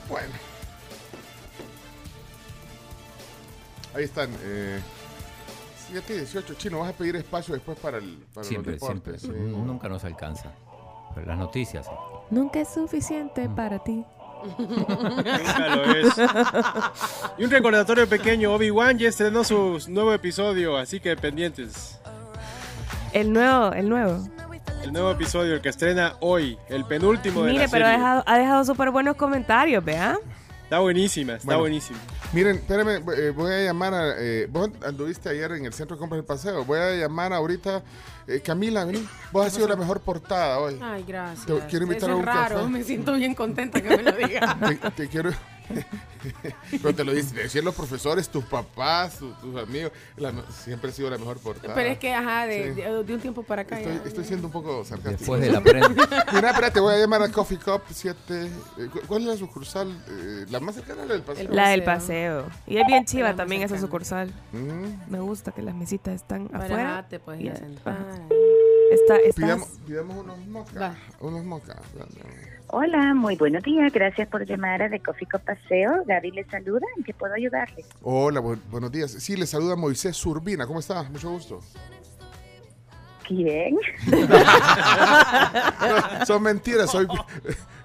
Bueno. 0.10 0.34
Ahí 3.96 4.04
están. 4.04 4.30
Eh, 4.44 4.80
7 5.92 6.14
y 6.14 6.18
18. 6.18 6.54
Chino, 6.56 6.80
vas 6.80 6.90
a 6.90 6.94
pedir 6.94 7.16
espacio 7.16 7.54
después 7.54 7.78
para, 7.80 7.98
el, 7.98 8.18
para 8.34 8.46
Siempre, 8.46 8.74
los 8.74 8.82
deportes. 8.82 9.22
siempre. 9.22 9.42
Sí. 9.44 9.48
Nunca 9.52 9.88
nos 9.88 10.04
alcanza. 10.04 10.52
Pero 11.14 11.28
las 11.28 11.38
noticias. 11.38 11.88
Nunca 12.30 12.60
es 12.60 12.70
suficiente 12.74 13.48
Mm. 13.48 13.56
para 13.56 13.80
ti. 13.84 14.04
Nunca 14.60 15.76
lo 15.76 15.84
es. 15.96 16.14
Y 17.38 17.46
un 17.46 17.52
recordatorio 17.52 18.08
pequeño, 18.08 18.54
Obi-Wan 18.54 18.98
ya 18.98 19.08
estrenó 19.10 19.44
su 19.44 19.80
nuevo 19.88 20.14
episodio, 20.14 20.78
así 20.78 21.00
que 21.00 21.16
pendientes. 21.16 22.00
El 23.14 23.32
nuevo, 23.32 23.72
el 23.74 23.88
nuevo. 23.88 24.28
El 24.86 24.94
nuevo 24.94 25.10
episodio, 25.12 25.56
el 25.56 25.62
que 25.62 25.70
estrena 25.70 26.14
hoy, 26.20 26.58
el 26.70 26.86
penúltimo 26.86 27.44
de 27.44 27.52
Mire, 27.54 27.66
la 27.66 27.72
pero 27.72 27.86
ha 27.86 27.90
serie. 27.90 28.00
dejado, 28.00 28.24
ha 28.28 28.38
dejado 28.38 28.66
súper 28.66 28.92
buenos 28.92 29.16
comentarios, 29.16 29.84
¿vea? 29.84 30.18
Está 30.64 30.80
buenísima, 30.80 31.34
está 31.34 31.46
Bueno, 31.48 31.60
buenísima. 31.62 31.98
Miren, 32.34 32.56
espérenme, 32.58 32.96
eh, 33.18 33.32
voy 33.32 33.52
a 33.52 33.64
llamar 33.64 33.94
a. 33.96 34.14
eh, 34.18 34.48
vos 34.50 34.70
anduviste 34.86 35.30
ayer 35.30 35.52
en 35.54 35.66
el 35.66 35.74
centro 35.74 35.96
de 35.96 36.00
compras 36.00 36.18
del 36.20 36.26
paseo. 36.26 36.64
Voy 36.66 36.80
a 36.80 36.92
llamar 36.96 37.34
ahorita. 37.34 37.84
eh, 38.28 38.42
Camila, 38.42 38.86
vení. 38.86 39.08
Vos 39.32 39.46
has 39.46 39.54
sido 39.54 39.68
la 39.68 39.76
mejor 39.76 40.02
portada 40.02 40.60
hoy. 40.60 40.80
Ay, 40.82 41.04
gracias. 41.08 41.46
Te 41.46 41.60
quiero 41.68 41.86
invitar 41.86 42.10
Eso 42.10 42.18
a 42.18 42.20
es 42.20 42.20
un 42.20 42.26
raro, 42.26 42.56
café. 42.58 42.68
me 42.70 42.84
siento 42.84 43.14
bien 43.14 43.34
contenta 43.36 43.82
que 43.82 43.90
me 43.98 44.04
lo 44.04 44.12
diga. 44.14 44.58
Te, 44.82 44.92
te 44.92 45.08
quiero. 45.08 45.32
Pero 46.72 46.96
te 46.96 47.04
lo 47.04 47.14
dicen, 47.14 47.36
decían 47.36 47.66
los 47.66 47.76
profesores, 47.76 48.30
tus 48.30 48.44
papás, 48.46 49.18
tu- 49.20 49.32
tus, 49.34 49.56
amigos. 49.62 49.92
La 50.18 50.34
siempre 50.52 50.90
ha 50.90 50.94
sido 50.94 51.10
la 51.10 51.18
mejor 51.18 51.38
portada. 51.40 51.74
Pero 51.76 51.90
es 51.90 51.98
que, 52.00 52.14
ajá, 52.14 52.48
de, 52.48 52.74
Sí. 52.76 52.82
de- 52.82 53.04
de 53.04 53.14
un 53.14 53.20
tiempo 53.20 53.44
para 53.44 53.62
acá 53.64 53.80
Estoy, 53.80 53.96
ya- 53.98 54.04
estoy 54.06 54.24
siendo 54.26 54.48
un 54.48 54.54
poco 54.54 54.84
sarcástico. 54.86 55.18
Después 55.38 55.42
de 55.42 55.52
la 55.52 55.62
prensa. 55.62 55.90
Mira, 56.34 56.50
espérate, 56.50 56.80
voy 56.80 56.96
a 56.96 56.98
llamar 56.98 57.22
a 57.24 57.30
Coffee 57.32 57.58
Cup 57.60 57.82
7. 57.92 58.18
eh, 58.30 58.50
cu- 58.92 59.02
¿Cuál 59.08 59.22
es 59.24 59.28
la 59.28 59.38
sucursal? 59.38 59.90
Eh, 60.10 60.46
la 60.50 60.60
más 60.60 60.76
cercana 60.76 61.04
a 61.04 61.06
la 61.06 61.14
del 61.14 61.22
paseo. 61.24 61.48
La 61.52 61.70
del 61.70 61.84
paseo. 61.84 62.46
Y 62.68 62.78
es 62.78 62.88
bien 62.88 63.06
chiva 63.06 63.36
también 63.36 63.62
esa 63.62 63.78
sucursal. 63.80 64.32
Mm. 64.52 65.12
Me 65.12 65.20
gusta 65.20 65.52
que 65.52 65.62
las 65.62 65.76
mesitas 65.76 66.16
están 66.16 66.48
Para 66.48 66.66
afuera. 66.66 66.84
nada 66.84 67.08
te 67.08 67.20
puedes 67.20 67.42
y 67.42 67.50
Está, 68.92 69.16
estás- 69.18 69.36
Pidamos, 69.36 69.68
pidamos 69.86 70.18
unos 70.18 70.38
mocas. 70.48 70.98
Unos 71.20 71.44
mocas. 71.44 71.78
Hola, 72.68 73.14
muy 73.14 73.36
buenos 73.36 73.64
días. 73.64 73.92
Gracias 73.94 74.28
por 74.28 74.46
llamar 74.46 74.82
a 74.82 74.90
The 74.90 75.00
Coffee 75.00 75.28
Cup 75.32 75.42
Paseo. 75.42 76.04
Gaby 76.06 76.32
le 76.32 76.44
saluda. 76.46 76.86
¿En 76.98 77.04
qué 77.04 77.14
puedo 77.14 77.34
ayudarle? 77.34 77.86
Hola, 78.02 78.42
bu- 78.42 78.60
buenos 78.70 78.92
días. 78.92 79.12
Sí, 79.12 79.36
le 79.36 79.46
saluda 79.48 79.76
Moisés 79.76 80.24
Urbina. 80.26 80.66
¿Cómo 80.68 80.80
está? 80.80 81.04
Mucho 81.04 81.30
gusto. 81.32 81.60
¿Quién? 83.28 83.78
No, 84.08 84.28
son 86.26 86.44
mentiras. 86.44 86.92
Soy, 86.92 87.08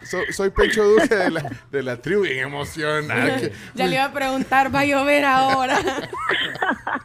soy, 0.03 0.33
soy 0.33 0.51
Pecho 0.51 0.85
Duque 0.85 1.15
de 1.15 1.31
la, 1.31 1.51
de 1.71 1.83
la 1.83 1.97
tribu. 1.97 2.23
Bien 2.23 2.41
emocionada. 2.47 3.37
que- 3.39 3.53
Ya 3.75 3.87
le 3.87 3.95
iba 3.97 4.05
a 4.05 4.13
preguntar, 4.13 4.75
va 4.75 4.81
a 4.81 4.85
llover 4.87 5.25
ahora. 5.25 5.79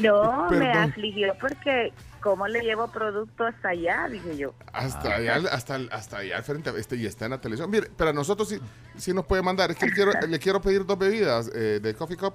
No, 0.00 0.50
me 0.50 0.58
Perdón. 0.58 0.90
afligió 0.90 1.34
porque 1.40 1.92
¿cómo 2.26 2.48
le 2.48 2.60
llevo 2.60 2.88
producto 2.88 3.44
hasta 3.46 3.68
allá? 3.68 4.08
Dije 4.08 4.36
yo. 4.36 4.52
Hasta 4.72 5.14
allá, 5.14 5.36
hasta, 5.52 5.78
hasta 5.92 6.18
allá 6.18 6.36
al 6.38 6.42
frente, 6.42 6.72
este, 6.76 6.96
y 6.96 7.06
está 7.06 7.26
en 7.26 7.30
la 7.30 7.40
televisión. 7.40 7.70
Mire, 7.70 7.88
pero 7.96 8.10
a 8.10 8.12
nosotros 8.12 8.48
sí, 8.48 8.58
sí 8.96 9.14
nos 9.14 9.24
puede 9.26 9.42
mandar. 9.42 9.70
Es 9.70 9.76
que 9.76 9.86
le 9.86 9.92
quiero, 9.92 10.10
le 10.28 10.38
quiero 10.40 10.60
pedir 10.60 10.84
dos 10.84 10.98
bebidas 10.98 11.48
eh, 11.54 11.78
de 11.80 11.94
Coffee 11.94 12.16
Cup 12.16 12.34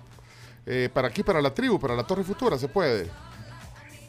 eh, 0.65 0.89
para 0.93 1.09
aquí, 1.09 1.23
para 1.23 1.41
la 1.41 1.53
tribu, 1.53 1.77
para 1.77 1.93
la 1.93 2.07
Torre 2.07 2.23
Futura, 2.23 2.57
¿se 2.57 2.69
puede? 2.69 3.09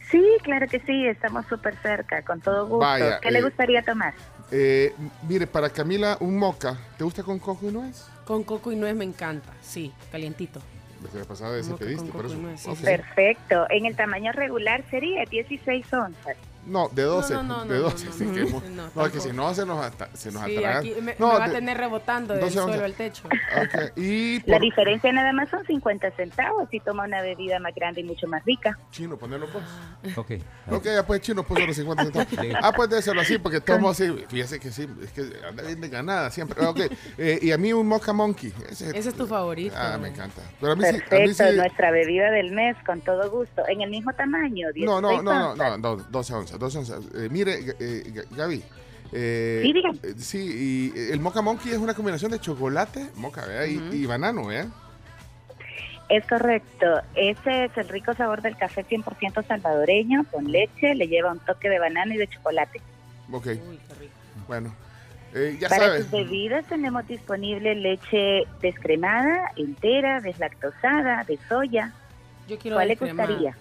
Sí, 0.09 0.24
claro 0.44 0.68
que 0.68 0.78
sí, 0.78 1.04
estamos 1.09 1.46
súper 1.48 1.74
cerca, 1.82 2.22
con 2.22 2.40
todo 2.40 2.62
gusto. 2.68 2.78
Vaya, 2.78 3.18
¿Qué 3.18 3.32
le 3.32 3.40
eh, 3.40 3.42
gustaría 3.42 3.82
tomar? 3.82 4.14
Eh, 4.52 4.94
mire, 5.28 5.48
para 5.48 5.68
Camila, 5.68 6.16
un 6.20 6.38
moca. 6.38 6.78
¿Te 6.96 7.02
gusta 7.02 7.24
con 7.24 7.40
coco 7.40 7.68
y 7.68 7.72
nuez? 7.72 8.06
Con 8.24 8.44
coco 8.44 8.70
y 8.70 8.76
nuez 8.76 8.94
me 8.94 9.04
encanta, 9.04 9.52
sí, 9.60 9.92
calientito. 10.12 10.62
Vez 11.10 11.26
pasada 11.26 11.58
ese 11.58 11.74
pediste, 11.74 12.10
por 12.12 12.26
eso. 12.26 12.34
y 12.34 12.38
nuez, 12.38 12.60
sí, 12.60 12.70
Ok. 12.70 12.76
sí. 12.76 12.84
Perfecto. 12.84 13.66
En 13.70 13.86
el 13.86 13.96
tamaño 13.96 14.32
regular 14.32 14.84
sería 14.90 15.24
16 15.24 15.92
onzas. 15.92 16.36
No, 16.64 16.89
de 16.93 17.02
12, 17.02 17.34
No, 17.34 17.43
no, 17.43 17.64
no, 17.64 17.72
de 17.72 17.74
no, 17.78 17.82
12. 17.90 18.06
no, 18.06 18.12
sí, 18.12 18.24
no, 18.24 18.32
que 18.32 18.68
no, 18.94 19.10
que 19.10 19.20
si 19.20 19.32
no 19.32 19.52
se 19.52 19.66
nos, 19.66 19.84
ata- 19.84 20.09
se 20.14 20.30
nos 20.30 20.44
Sí, 20.44 20.64
aquí 20.64 20.94
me, 21.02 21.16
no, 21.18 21.32
me 21.32 21.39
va 21.39 21.44
a 21.44 21.48
de- 21.48 21.55
tener 21.55 21.76
rebotando 21.76 22.34
del 22.34 22.43
12 22.44 22.59
onzas. 22.60 22.74
suelo 22.76 22.84
al 22.84 22.94
techo. 22.94 23.22
ok, 23.26 23.98
Y 23.98 24.39
La 24.48 24.56
por 24.59 24.60
diferencia 24.62 25.12
nada 25.12 25.32
más 25.32 25.48
son 25.51 25.64
50 25.66 26.10
centavos 26.12 26.68
si 26.70 26.78
toma 26.78 27.05
una 27.05 27.20
bebida 27.20 27.59
más 27.59 27.74
grande 27.74 28.02
y 28.02 28.05
mucho 28.05 28.28
más 28.28 28.44
rica. 28.44 28.78
chino, 28.93 29.16
ponerlo 29.16 29.48
vos. 29.48 29.62
Ok. 30.16 30.32
Ok, 30.70 30.84
ya 30.84 31.05
pues 31.05 31.20
chino 31.20 31.43
puso 31.43 31.66
los 31.66 31.74
50 31.74 32.05
centavos. 32.05 32.55
Ah, 32.62 32.72
pues 32.72 32.89
déjelo 32.90 33.20
así, 33.22 33.39
porque 33.39 33.60
tomo 33.60 33.90
así. 33.90 34.09
Fíjese 34.28 34.60
que 34.60 34.70
sí, 34.70 34.86
es 35.02 35.10
que 35.12 35.22
anda 35.47 35.62
bien 35.64 35.80
de 35.80 35.89
ganada 35.89 36.30
siempre. 36.30 36.64
Ok, 36.64 36.80
eh, 37.18 37.39
y 37.43 37.51
a 37.51 37.59
mí 37.59 37.72
un 37.72 37.89
Mocha 37.89 38.12
Monkey. 38.12 38.52
Ese, 38.70 38.97
Ese 38.97 39.09
es 39.09 39.14
tu 39.16 39.26
favorito. 39.26 39.74
Ah, 39.76 39.98
me 40.01 40.09
encanta. 40.09 40.43
Pero 40.60 40.72
a 40.72 40.76
mí 40.76 40.82
sí, 40.82 40.89
a 40.90 40.93
mí 40.93 41.01
Perfecto, 41.09 41.51
sí. 41.51 41.56
nuestra 41.56 41.90
bebida 41.90 42.30
del 42.30 42.52
mes, 42.52 42.76
con 42.86 43.01
todo 43.01 43.28
gusto. 43.30 43.62
En 43.68 43.80
el 43.82 43.90
mismo 43.90 44.12
tamaño, 44.12 44.72
16 44.72 44.86
No, 44.86 45.01
no, 45.01 45.22
no, 45.22 45.55
no, 45.56 45.76
no, 45.78 45.97
no, 45.97 45.97
12 45.97 46.32
onzas, 46.54 46.58
12 46.60 46.78
onzas. 46.78 47.04
Eh, 47.14 47.28
mire, 47.30 47.58
eh, 47.78 48.24
Gaby. 48.30 48.62
eh, 49.12 49.62
Sí, 49.62 49.82
eh, 50.02 50.14
sí, 50.18 50.38
y 50.94 50.98
eh, 50.98 51.12
el 51.12 51.20
Mocha 51.20 51.42
Monkey 51.42 51.72
es 51.72 51.78
una 51.78 51.94
combinación 51.94 52.30
de 52.30 52.40
chocolate, 52.40 53.10
moca, 53.16 53.44
¿verdad? 53.46 53.66
Y- 53.66 53.96
y, 54.02 54.06
banano, 54.06 54.50
¿eh? 54.50 54.66
Es 56.08 56.26
correcto. 56.26 56.86
Ese 57.14 57.64
es 57.66 57.76
el 57.78 57.88
rico 57.88 58.14
sabor 58.14 58.42
del 58.42 58.56
café 58.56 58.84
100% 58.84 59.42
salvadoreño, 59.46 60.24
con 60.30 60.50
leche, 60.50 60.94
le 60.94 61.08
lleva 61.08 61.32
un 61.32 61.38
toque 61.40 61.68
de 61.70 61.78
banano 61.78 62.12
y 62.14 62.18
de 62.18 62.28
chocolate. 62.28 62.80
Ok. 63.30 63.46
Bueno, 64.46 64.74
eh, 65.34 65.56
ya 65.58 65.68
Para 65.68 65.86
sabes. 65.86 66.02
tus 66.02 66.10
bebidas 66.10 66.66
tenemos 66.66 67.06
disponible 67.06 67.74
leche 67.74 68.44
descremada, 68.60 69.52
entera, 69.56 70.20
deslactosada, 70.20 71.24
de 71.24 71.38
soya. 71.48 71.92
Yo 72.48 72.58
quiero 72.58 72.76
¿Cuál 72.76 72.88
le 72.88 72.96
gustaría? 72.96 73.56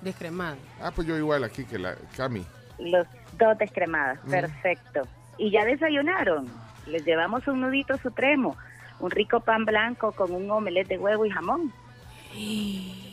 Descremada. 0.00 0.56
Ah, 0.80 0.90
pues 0.94 1.06
yo 1.08 1.16
igual 1.16 1.44
aquí 1.44 1.64
que 1.64 1.78
la 1.78 1.94
Cami. 2.16 2.44
Los 2.78 3.06
dos 3.38 3.56
descremadas, 3.58 4.18
Mm. 4.24 4.30
perfecto. 4.30 5.02
¿Y 5.38 5.50
ya 5.50 5.64
desayunaron? 5.64 6.46
Les 6.86 7.04
llevamos 7.04 7.46
un 7.48 7.60
nudito 7.60 7.96
supremo, 7.98 8.56
un 9.00 9.10
rico 9.10 9.40
pan 9.40 9.64
blanco 9.64 10.12
con 10.12 10.32
un 10.32 10.50
omelette 10.50 10.88
de 10.88 10.98
huevo 10.98 11.24
y 11.26 11.30
jamón. 11.30 11.72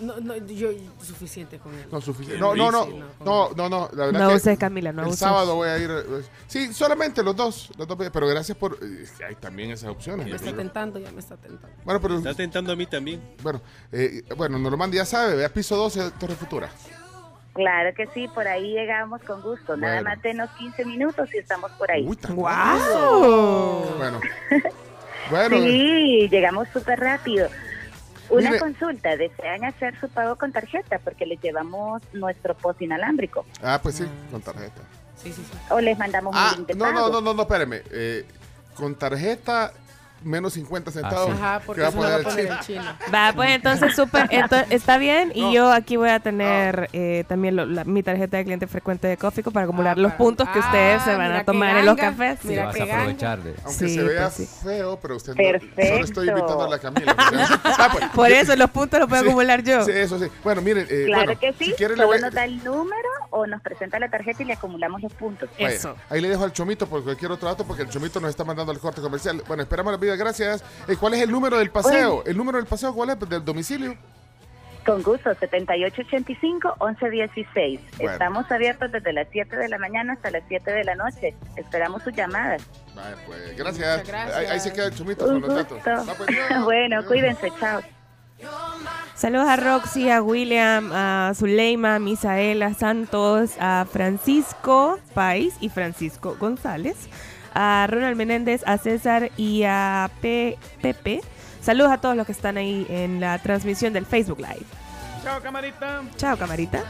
No, 0.00 0.14
no, 0.20 0.36
yo 0.36 0.70
suficiente 1.02 1.58
con 1.58 1.74
él. 1.74 1.86
No, 1.90 2.00
suficiente. 2.00 2.40
No, 2.40 2.54
no, 2.54 2.70
no, 2.70 2.86
no, 3.24 3.50
no, 3.56 3.68
no, 3.68 3.90
la 3.92 4.06
verdad 4.06 4.20
No 4.20 4.28
que 4.30 4.34
uses, 4.36 4.58
Camila, 4.58 4.92
no 4.92 5.02
el 5.02 5.08
uses. 5.08 5.18
sábado 5.20 5.56
voy 5.56 5.68
a 5.68 5.78
ir. 5.78 5.90
eh, 5.90 6.22
Sí, 6.46 6.72
solamente 6.72 7.22
los 7.22 7.34
dos, 7.34 7.70
los 7.76 7.86
dos, 7.88 7.98
pero 8.12 8.26
gracias 8.28 8.56
por. 8.56 8.78
eh, 8.80 9.04
Hay 9.26 9.34
también 9.36 9.70
esas 9.72 9.90
opciones. 9.90 10.26
Me 10.26 10.36
está 10.36 10.52
tentando, 10.54 10.98
ya 11.00 11.10
me 11.10 11.18
está 11.20 11.36
tentando. 11.36 11.76
Bueno, 11.84 12.00
pero. 12.00 12.16
Está 12.18 12.34
tentando 12.34 12.72
a 12.72 12.76
mí 12.76 12.86
también. 12.86 13.20
Bueno, 13.42 13.60
eh, 13.92 14.22
bueno, 14.36 14.58
Normando 14.58 14.96
ya 14.96 15.04
sabe, 15.04 15.34
vea 15.34 15.48
piso 15.48 15.76
12 15.76 16.12
Torre 16.18 16.34
Futura. 16.36 16.68
Claro 17.54 17.90
que 17.96 18.06
sí, 18.14 18.28
por 18.32 18.46
ahí 18.46 18.74
llegamos 18.74 19.20
con 19.22 19.42
gusto. 19.42 19.76
Nada 19.76 19.94
Bueno. 19.94 20.10
más 20.10 20.22
denos 20.22 20.48
15 20.58 20.84
minutos 20.84 21.28
y 21.34 21.38
estamos 21.38 21.72
por 21.72 21.90
ahí. 21.90 22.04
¡Wow! 22.04 23.96
Bueno. 23.98 24.20
Bueno, 25.30 25.56
eh, 25.56 25.60
Sí, 25.62 26.28
llegamos 26.30 26.68
súper 26.72 26.98
rápido. 27.00 27.48
Una 28.30 28.50
Mire- 28.50 28.60
consulta, 28.60 29.16
¿desean 29.16 29.64
hacer 29.64 29.98
su 30.00 30.08
pago 30.08 30.36
con 30.36 30.52
tarjeta? 30.52 30.98
Porque 30.98 31.24
les 31.26 31.40
llevamos 31.40 32.02
nuestro 32.12 32.54
post 32.56 32.82
inalámbrico. 32.82 33.44
ah, 33.62 33.80
pues 33.82 33.96
sí, 33.96 34.04
con 34.30 34.42
tarjeta. 34.42 34.82
Sí, 35.16 35.32
sí, 35.32 35.42
sí. 35.50 35.58
O 35.70 35.80
les 35.80 35.98
mandamos 35.98 36.34
Ah, 36.36 36.50
un 36.52 36.58
link 36.58 36.68
de 36.68 36.74
no, 36.74 36.84
pago. 36.84 37.00
no, 37.00 37.08
no, 37.08 37.20
no, 37.20 37.34
no, 37.34 37.42
espéreme. 37.42 37.82
Eh, 37.90 38.24
con 38.74 38.94
tarjeta, 38.94 39.72
menos 40.22 40.52
50 40.54 40.90
centavos. 40.90 41.30
Ajá, 41.30 41.60
porque 41.64 41.82
que 41.82 41.88
eso 41.88 41.96
lo 41.96 42.02
va 42.02 42.14
a 42.16 42.18
poner 42.20 42.44
chino. 42.44 42.54
el 42.54 42.60
chino. 42.60 42.84
Va, 43.14 43.32
pues 43.34 43.50
entonces 43.50 43.94
súper, 43.94 44.28
ento- 44.30 44.64
está 44.70 44.98
bien 44.98 45.32
y 45.34 45.42
No. 45.42 45.52
yo 45.52 45.72
aquí 45.72 45.96
voy 45.96 46.10
a 46.10 46.20
tener 46.20 46.88
eh, 46.92 47.24
también 47.28 47.56
lo- 47.56 47.66
la- 47.66 47.84
mi 47.84 48.02
tarjeta 48.02 48.36
de 48.36 48.44
cliente 48.44 48.66
frecuente 48.66 49.06
de 49.08 49.16
Cófico 49.16 49.50
para 49.50 49.64
acumular 49.64 49.98
los 49.98 50.12
puntos 50.14 50.48
que 50.50 50.58
ustedes 50.58 51.02
se 51.02 51.12
Ah, 51.12 51.16
van 51.18 51.32
a 51.32 51.44
tomar 51.44 51.76
en 51.78 51.86
los 51.86 51.96
cafés. 51.96 52.44
Mira 52.44 52.66
vas 52.66 52.80
a 52.80 52.82
aprovechar 52.84 53.42
de. 53.42 53.54
Aunque 53.64 53.88
Sí, 53.88 53.94
se 53.94 54.02
vea 54.02 54.22
pues 54.30 54.34
sí. 54.34 54.48
feo, 54.64 54.98
pero 55.00 55.16
usted 55.16 55.32
no, 55.32 55.36
Perfecto. 55.36 55.82
solo 55.94 56.04
estoy 56.04 56.28
invitando 56.28 56.64
a 56.64 56.68
la 56.68 56.78
Camila. 56.78 57.16
Ah, 57.64 57.88
pues, 57.92 58.04
Por 58.10 58.30
eso 58.32 58.56
los 58.56 58.70
puntos 58.70 58.98
los 59.00 59.08
puedo 59.08 59.22
Sí, 59.22 59.28
acumular 59.28 59.62
yo. 59.62 59.84
Sí, 59.84 59.92
eso 59.92 60.18
sí. 60.18 60.26
Bueno, 60.42 60.60
miren, 60.62 60.86
eh, 60.90 61.04
Claro 61.06 61.24
bueno, 61.26 61.40
que 61.40 61.52
sí, 61.52 61.64
si 61.66 61.72
quiere 61.74 61.94
le 61.94 61.98
solo 62.02 62.08
voy 62.08 62.20
nos 62.20 62.32
da 62.34 62.44
el 62.44 62.62
número 62.64 63.08
o 63.30 63.46
nos 63.46 63.60
presenta 63.62 63.98
la 63.98 64.08
tarjeta 64.10 64.42
y 64.42 64.46
le 64.46 64.54
acumulamos 64.54 65.00
los 65.02 65.12
puntos. 65.12 65.48
Vaya, 65.60 65.94
Ahí 66.10 66.20
le 66.20 66.28
dejo 66.28 66.44
al 66.44 66.52
Chomito 66.52 66.86
por 66.88 67.04
cualquier 67.04 67.30
otro 67.32 67.48
dato 67.48 67.64
porque 67.64 67.82
el 67.82 67.88
Chomito 67.88 68.20
nos 68.20 68.30
está 68.30 68.44
mandando 68.44 68.72
el 68.72 68.78
corte 68.78 69.00
comercial. 69.00 69.42
Bueno, 69.46 69.62
esperamos 69.62 69.92
la 69.92 69.98
gracias. 70.16 70.62
Eh, 70.86 70.96
¿Cuál 70.98 71.14
es 71.14 71.22
el 71.22 71.30
número 71.30 71.58
del 71.58 71.70
paseo? 71.70 72.16
Bueno. 72.16 72.30
¿El 72.30 72.36
número 72.36 72.58
del 72.58 72.66
paseo 72.66 72.94
cuál 72.94 73.10
es? 73.10 73.18
¿Del 73.28 73.44
domicilio? 73.44 73.96
Con 74.86 75.02
gusto, 75.02 75.30
7885-1116. 75.30 77.80
Bueno. 77.98 78.12
Estamos 78.12 78.50
abiertos 78.50 78.90
desde 78.90 79.12
las 79.12 79.26
7 79.30 79.54
de 79.56 79.68
la 79.68 79.76
mañana 79.78 80.14
hasta 80.14 80.30
las 80.30 80.42
7 80.48 80.70
de 80.70 80.84
la 80.84 80.94
noche. 80.94 81.34
Esperamos 81.56 82.02
sus 82.02 82.14
llamadas. 82.14 82.62
Vaya, 82.94 83.16
pues, 83.26 83.54
gracias. 83.56 84.08
Gracias. 84.08 84.36
Ahí, 84.36 84.46
ahí 84.46 84.60
se 84.60 84.72
queda 84.72 84.86
el 84.86 84.94
Chomito 84.94 85.26
Un 85.26 85.42
con 85.42 85.42
los 85.42 85.54
datos. 85.56 85.72
gusto. 85.84 85.90
Va, 85.90 86.14
pues, 86.14 86.30
bueno, 86.64 87.04
cuídense, 87.04 87.52
chao. 87.60 87.82
Saludos 89.14 89.48
a 89.48 89.56
Roxy, 89.56 90.08
a 90.10 90.22
William, 90.22 90.92
a 90.92 91.32
Zuleima, 91.34 91.96
a 91.96 91.98
Misaela 91.98 92.72
Santos, 92.72 93.56
a 93.58 93.84
Francisco 93.90 95.00
Pais 95.12 95.56
y 95.60 95.70
Francisco 95.70 96.36
González, 96.38 97.08
a 97.54 97.86
Ronald 97.88 98.16
Menéndez, 98.16 98.62
a 98.66 98.78
César 98.78 99.30
y 99.36 99.64
a 99.64 100.10
P 100.20 100.58
Pepe. 100.80 101.20
Saludos 101.60 101.92
a 101.92 101.98
todos 101.98 102.16
los 102.16 102.26
que 102.26 102.32
están 102.32 102.56
ahí 102.56 102.86
en 102.88 103.20
la 103.20 103.38
transmisión 103.38 103.92
del 103.92 104.06
Facebook 104.06 104.38
Live. 104.38 104.66
Chao, 105.22 105.40
camarita. 105.40 106.02
Chao, 106.16 106.36
camarita. 106.36 106.82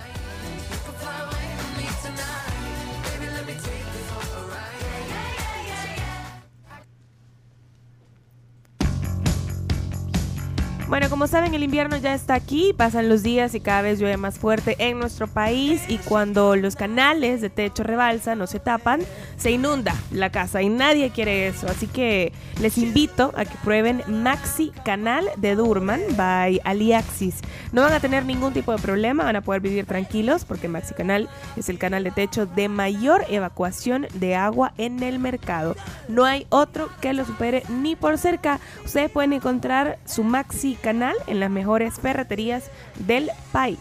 Bueno, 10.88 11.10
como 11.10 11.26
saben, 11.26 11.54
el 11.54 11.62
invierno 11.62 11.98
ya 11.98 12.14
está 12.14 12.32
aquí, 12.32 12.72
pasan 12.74 13.10
los 13.10 13.22
días 13.22 13.54
y 13.54 13.60
cada 13.60 13.82
vez 13.82 13.98
llueve 13.98 14.16
más 14.16 14.38
fuerte 14.38 14.74
en 14.78 14.98
nuestro 14.98 15.26
país 15.26 15.82
y 15.86 15.98
cuando 15.98 16.56
los 16.56 16.76
canales 16.76 17.42
de 17.42 17.50
techo 17.50 17.82
rebalsan 17.82 18.40
o 18.40 18.46
se 18.46 18.58
tapan, 18.58 19.02
se 19.36 19.50
inunda 19.50 19.94
la 20.10 20.30
casa 20.30 20.62
y 20.62 20.70
nadie 20.70 21.10
quiere 21.10 21.46
eso. 21.46 21.66
Así 21.68 21.88
que 21.88 22.32
les 22.58 22.78
invito 22.78 23.34
a 23.36 23.44
que 23.44 23.54
prueben 23.62 24.02
Maxi 24.06 24.72
Canal 24.82 25.28
de 25.36 25.56
Durman 25.56 26.00
by 26.16 26.62
Aliaxis. 26.64 27.42
No 27.72 27.82
van 27.82 27.92
a 27.92 28.00
tener 28.00 28.24
ningún 28.24 28.54
tipo 28.54 28.72
de 28.72 28.78
problema, 28.78 29.24
van 29.24 29.36
a 29.36 29.42
poder 29.42 29.60
vivir 29.60 29.84
tranquilos 29.84 30.46
porque 30.46 30.68
Maxi 30.68 30.94
Canal 30.94 31.28
es 31.58 31.68
el 31.68 31.78
canal 31.78 32.02
de 32.02 32.12
techo 32.12 32.46
de 32.46 32.70
mayor 32.70 33.26
evacuación 33.28 34.06
de 34.14 34.36
agua 34.36 34.72
en 34.78 35.02
el 35.02 35.18
mercado. 35.18 35.76
No 36.08 36.24
hay 36.24 36.46
otro 36.48 36.88
que 37.02 37.12
lo 37.12 37.26
supere 37.26 37.62
ni 37.68 37.94
por 37.94 38.16
cerca. 38.16 38.58
Ustedes 38.86 39.10
pueden 39.10 39.34
encontrar 39.34 39.98
su 40.06 40.24
Maxi 40.24 40.77
Canal 40.82 41.16
en 41.26 41.40
las 41.40 41.50
mejores 41.50 41.94
ferreterías 41.94 42.70
del 42.98 43.30
país. 43.52 43.78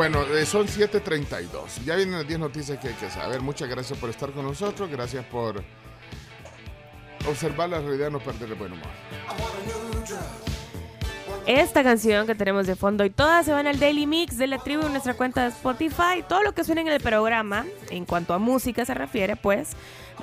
Bueno, 0.00 0.22
eh, 0.22 0.46
son 0.46 0.66
7.32. 0.66 1.84
Ya 1.84 1.94
vienen 1.94 2.14
las 2.14 2.26
10 2.26 2.40
noticias 2.40 2.78
que 2.78 2.88
hay 2.88 2.94
que 2.94 3.10
saber. 3.10 3.42
Muchas 3.42 3.68
gracias 3.68 3.98
por 3.98 4.08
estar 4.08 4.30
con 4.30 4.46
nosotros. 4.46 4.88
Gracias 4.90 5.26
por 5.26 5.62
observar 7.28 7.68
la 7.68 7.80
realidad, 7.80 8.10
no 8.10 8.18
perder 8.18 8.48
el 8.48 8.54
buen 8.54 8.72
humor. 8.72 8.88
Esta 11.46 11.82
canción 11.82 12.26
que 12.26 12.34
tenemos 12.34 12.66
de 12.66 12.76
fondo 12.76 13.04
y 13.04 13.10
todas 13.10 13.46
se 13.46 13.52
van 13.52 13.66
al 13.66 13.80
Daily 13.80 14.06
Mix 14.06 14.36
de 14.36 14.46
la 14.46 14.58
tribu 14.58 14.86
en 14.86 14.92
nuestra 14.92 15.14
cuenta 15.14 15.42
de 15.42 15.48
Spotify. 15.48 16.22
Todo 16.28 16.42
lo 16.42 16.52
que 16.52 16.64
suena 16.64 16.82
en 16.82 16.88
el 16.88 17.00
programa, 17.00 17.64
en 17.90 18.04
cuanto 18.04 18.34
a 18.34 18.38
música 18.38 18.84
se 18.84 18.94
refiere, 18.94 19.36
pues 19.36 19.70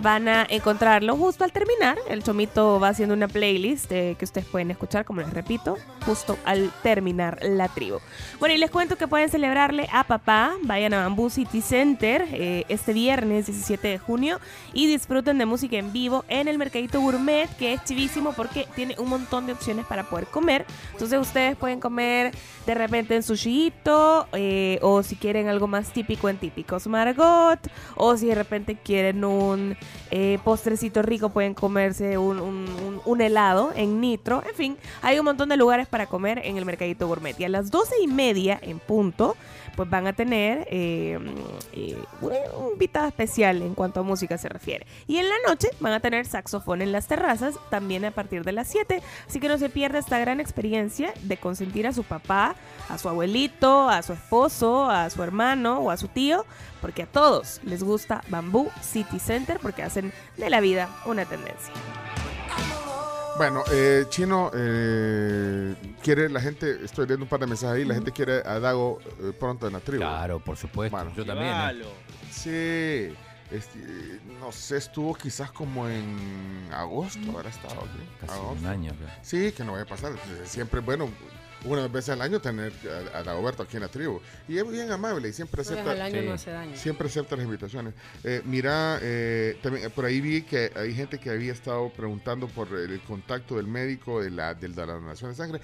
van 0.02 0.28
a 0.28 0.46
encontrarlo 0.50 1.16
justo 1.16 1.44
al 1.44 1.52
terminar. 1.52 1.98
El 2.10 2.24
Chomito 2.24 2.80
va 2.80 2.90
haciendo 2.90 3.14
una 3.14 3.28
playlist 3.28 3.92
eh, 3.92 4.16
que 4.18 4.26
ustedes 4.26 4.48
pueden 4.48 4.72
escuchar, 4.72 5.06
como 5.06 5.22
les 5.22 5.34
repito, 5.34 5.78
justo 6.06 6.38
al 6.46 6.72
terminar 6.84 7.40
la 7.42 7.68
tribu. 7.68 8.00
Bueno, 8.40 8.56
y 8.56 8.58
les 8.58 8.72
cuento 8.72 8.96
que 8.98 9.08
pueden 9.08 9.30
celebrarle 9.30 9.88
a 9.92 10.04
papá. 10.04 10.54
Vayan 10.64 10.94
a 10.94 11.04
Bamboo 11.04 11.30
City 11.30 11.62
Center 11.62 12.26
eh, 12.32 12.66
este 12.70 12.94
viernes 12.94 13.48
17 13.48 13.88
de 13.88 13.98
junio 13.98 14.40
y 14.74 14.88
disfruten 14.88 15.38
de 15.38 15.46
música 15.46 15.78
en 15.78 15.92
vivo 15.92 16.26
en 16.28 16.48
el 16.48 16.58
Mercadito 16.58 17.02
Gourmet, 17.02 17.50
que 17.58 17.74
es 17.74 17.84
chivísimo 17.84 18.34
porque 18.34 18.68
tiene 18.76 18.96
un 19.00 19.10
montón 19.10 19.46
de 19.48 19.54
opciones 19.54 19.86
para 19.86 20.04
poder 20.04 20.28
comer. 20.28 20.66
Entonces, 20.94 21.20
ustedes 21.20 21.56
pueden 21.56 21.80
comer 21.80 22.34
de 22.66 22.74
repente 22.74 23.16
en 23.16 23.24
sushito 23.24 24.28
eh, 24.34 24.80
o 24.82 25.04
si 25.04 25.16
quieren 25.16 25.48
algo 25.48 25.68
más 25.68 25.92
típico 25.92 26.30
en 26.30 26.38
típicos 26.38 26.88
Margot 26.88 27.60
o 27.96 28.18
si 28.18 28.28
de 28.28 28.36
repente 28.36 28.76
quieren 28.76 29.24
un 29.24 29.78
eh, 30.12 30.40
postrecito 30.44 31.02
rico 31.02 31.30
pueden 31.30 31.54
comerse 31.54 32.18
un, 32.18 32.40
un- 32.40 33.22
helado 33.22 33.72
en 33.76 34.00
Nitro. 34.00 34.44
En 34.48 34.56
fin, 34.56 34.78
hay 35.02 35.18
un 35.20 35.26
montón 35.26 35.50
de 35.50 35.58
lugares 35.58 35.88
para 35.88 36.06
comer 36.06 36.40
en 36.44 36.58
el 36.58 36.66
Mercadito 36.66 37.08
Gourmet. 37.08 37.38
Y 37.40 37.44
a 37.46 37.50
las 37.50 37.72
doce 37.72 37.96
y 38.02 38.08
media 38.08 38.60
en 38.62 38.80
punto 38.80 39.36
pues 39.78 39.90
van 39.90 40.08
a 40.08 40.14
tener 40.14 40.68
eh, 40.72 41.20
eh, 41.72 41.98
un 42.20 42.32
un 42.58 42.74
invitado 42.74 43.08
especial 43.08 43.62
en 43.62 43.76
cuanto 43.76 44.00
a 44.00 44.04
música 44.04 44.38
se 44.38 44.50
refiere. 44.50 44.88
Y 45.08 45.18
en 45.18 45.30
la 45.30 45.36
noche 45.48 45.70
van 45.80 45.94
a 45.94 46.00
tener 46.00 46.26
saxofón 46.26 46.82
en 46.82 46.92
las 46.92 47.08
terrazas, 47.08 47.56
también 47.70 48.04
a 48.06 48.12
partir 48.12 48.44
de 48.44 48.52
las 48.52 48.68
7. 48.68 49.02
Así 49.28 49.40
que 49.40 49.48
no 49.48 49.58
se 49.58 49.70
pierda 49.70 50.00
esta 50.00 50.18
gran 50.18 50.40
experiencia 50.40 51.14
de 51.22 51.38
consentir 51.38 51.86
a 51.88 51.94
su 51.94 52.04
papá, 52.04 52.56
a 52.90 52.98
su 52.98 53.08
abuelito, 53.08 53.88
a 53.88 54.02
su 54.02 54.14
esposo, 54.14 54.90
a 54.90 55.10
su 55.12 55.22
hermano 55.22 55.80
o 55.80 55.92
a 55.92 55.98
su 55.98 56.08
tío, 56.08 56.46
porque 56.82 57.04
a 57.04 57.08
todos 57.08 57.62
les 57.64 57.84
gusta 57.84 58.24
Bamboo 58.30 58.72
City 58.82 59.20
Center 59.20 59.60
porque 59.62 59.84
hacen 59.84 60.12
de 60.38 60.50
la 60.50 60.60
vida 60.60 60.90
una 61.06 61.26
tendencia. 61.26 61.72
Bueno, 63.38 63.64
eh, 63.72 64.06
Chino, 64.10 64.50
eh, 64.54 65.76
quiere 66.02 66.28
la 66.28 66.42
gente, 66.42 66.84
estoy 66.84 67.06
leyendo 67.06 67.26
un 67.26 67.30
par 67.30 67.40
de 67.40 67.46
mensajes 67.46 67.76
ahí, 67.78 67.86
la 67.86 67.94
gente 67.94 68.12
quiere 68.12 68.42
a 68.44 68.60
Dago 68.60 69.00
eh, 69.22 69.32
pronto 69.38 69.68
en 69.68 69.74
la 69.74 69.80
tribu. 69.80 70.02
Claro, 70.02 70.40
por 70.40 70.58
supuesto. 70.58 70.98
Yo 71.16 71.24
también. 71.24 71.54
¿eh? 71.54 71.84
Sí, 72.32 73.16
este, 73.56 74.20
no 74.40 74.52
sé, 74.52 74.78
estuvo 74.78 75.14
quizás 75.14 75.52
como 75.52 75.88
en 75.88 76.68
agosto, 76.74 77.20
habrá 77.32 77.50
estado 77.50 77.76
aquí. 77.76 78.10
Casi 78.22 78.34
agosto. 78.34 78.60
un 78.60 78.66
año. 78.66 78.92
ya. 79.00 79.20
Sí, 79.22 79.52
que 79.52 79.64
no 79.64 79.74
vaya 79.74 79.84
a 79.84 79.88
pasar. 79.88 80.14
Siempre, 80.44 80.80
bueno, 80.80 81.08
una 81.66 81.88
vez 81.88 82.08
al 82.10 82.22
año 82.22 82.40
tener 82.40 82.72
a, 83.14 83.20
a 83.20 83.24
Dagoberto 83.24 83.64
aquí 83.64 83.78
en 83.78 83.82
la 83.84 83.88
tribu. 83.90 84.22
Y 84.48 84.58
es 84.58 84.70
bien 84.70 84.92
amable 84.92 85.30
y 85.30 85.34
siempre 85.34 85.62
acepta. 85.62 85.92
al 85.92 86.02
año 86.02 86.22
no 86.22 86.34
hace 86.34 86.52
daño. 86.52 86.76
Siempre 86.78 87.08
acepta 87.08 87.36
las 87.36 87.46
invitaciones. 87.46 87.94
Eh, 88.24 88.42
mira, 88.46 89.00
eh, 89.02 89.58
también 89.62 89.86
eh, 89.86 89.90
por 89.90 90.06
ahí 90.06 90.22
vi 90.22 90.44
que 90.44 90.72
hay 90.76 90.94
gente 90.94 91.18
que 91.20 91.30
había 91.30 91.52
estado 91.54 91.90
preguntando 91.90 92.48
por 92.48 92.68
el 92.74 93.00
contacto 93.02 93.56
del 93.58 93.68
médico 93.68 94.22
de 94.22 94.32
la, 94.32 94.54
del- 94.54 94.76
de 94.76 94.86
la 94.86 94.94
donación 94.94 95.32
de 95.32 95.36
sangre. 95.36 95.62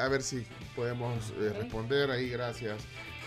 A 0.00 0.08
ver 0.08 0.22
si 0.22 0.46
podemos 0.76 1.32
eh, 1.38 1.52
responder 1.58 2.10
ahí, 2.10 2.28
gracias. 2.30 2.78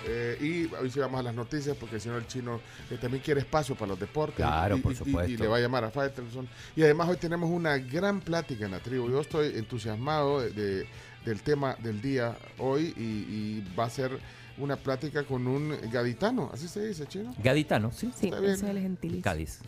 Eh, 0.07 0.37
y 0.69 0.73
hoy 0.75 0.91
sí 0.91 0.99
vamos 0.99 1.19
a 1.19 1.23
las 1.23 1.33
noticias 1.33 1.75
porque 1.75 1.99
si 1.99 2.07
no 2.07 2.17
el 2.17 2.27
chino 2.27 2.61
eh, 2.91 2.97
también 3.01 3.21
quiere 3.23 3.39
espacio 3.41 3.73
para 3.75 3.87
los 3.89 3.99
deportes. 3.99 4.37
Claro, 4.37 4.77
y, 4.77 4.79
por 4.81 4.91
y- 4.91 4.95
supuesto. 4.95 5.31
Y, 5.31 5.37
le 5.37 5.47
va 5.47 5.57
a 5.57 5.59
llamar 5.59 5.83
a 5.83 5.89
Faitelson. 5.91 6.47
Y 6.75 6.83
además 6.83 7.09
hoy 7.09 7.17
tenemos 7.17 7.49
una 7.49 7.77
gran 7.79 8.21
plática 8.21 8.65
en 8.65 8.71
la 8.71 8.79
tribu. 8.79 9.09
Yo 9.09 9.19
estoy 9.21 9.57
entusiasmado 9.57 10.41
de- 10.41 10.51
de- 10.51 10.87
del 11.27 11.41
tema 11.41 11.75
del 11.75 12.01
día 12.01 12.35
hoy 12.57 12.93
y, 12.95 13.01
y 13.01 13.73
va 13.77 13.85
a 13.85 13.89
ser 13.89 14.17
una 14.57 14.75
plática 14.77 15.23
con 15.23 15.45
un 15.45 15.77
gaditano, 15.91 16.49
así 16.53 16.67
se 16.67 16.87
dice, 16.87 17.05
chino. 17.05 17.35
Gaditano, 17.43 17.91
sí. 17.91 18.11
Sí, 18.19 18.31
es 18.43 18.63
el 18.63 18.79
gentilicio. 18.79 19.23
Cádiz. 19.23 19.59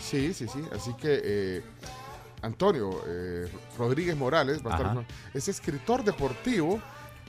Sí, 0.00 0.34
sí, 0.34 0.46
sí. 0.48 0.60
Así 0.74 0.92
que 0.94 1.20
eh, 1.24 1.62
Antonio 2.42 3.00
eh, 3.06 3.48
Rodríguez 3.78 4.16
Morales 4.16 4.58
va 4.66 4.72
a 4.72 4.74
estar 4.74 4.86
Ajá. 4.86 4.94
con- 4.96 5.06
es 5.32 5.48
escritor 5.48 6.04
deportivo 6.04 6.80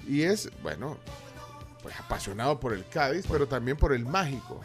y 0.07 0.23
es, 0.23 0.49
bueno, 0.61 0.97
pues 1.81 1.95
apasionado 1.99 2.59
por 2.59 2.73
el 2.73 2.85
Cádiz, 2.89 3.26
pero 3.30 3.47
también 3.47 3.77
por 3.77 3.93
el 3.93 4.03
mágico. 4.05 4.59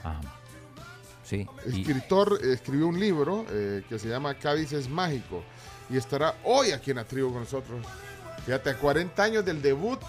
Sí. 1.22 1.46
y- 1.66 1.80
Escritor, 1.82 2.40
escribió 2.42 2.88
un 2.88 2.98
libro 2.98 3.44
eh, 3.50 3.84
que 3.88 3.98
se 3.98 4.08
llama 4.08 4.34
Cádiz 4.34 4.72
es 4.72 4.88
mágico 4.88 5.44
y 5.88 5.96
estará 5.96 6.34
hoy 6.44 6.72
aquí 6.72 6.90
en 6.90 6.96
la 6.96 7.04
tribu 7.04 7.30
con 7.30 7.40
nosotros. 7.42 7.86
Fíjate, 8.50 8.70
a 8.70 8.76
40 8.78 9.22
años 9.22 9.44
del 9.44 9.62
debut 9.62 10.00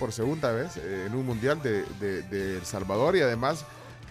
por 0.00 0.10
segunda 0.12 0.50
vez 0.50 0.76
eh, 0.78 1.04
en 1.06 1.14
un 1.14 1.24
mundial 1.24 1.62
de, 1.62 1.84
de- 2.00 2.22
de 2.22 2.56
El 2.56 2.64
Salvador 2.66 3.14
y 3.14 3.20
además 3.20 3.64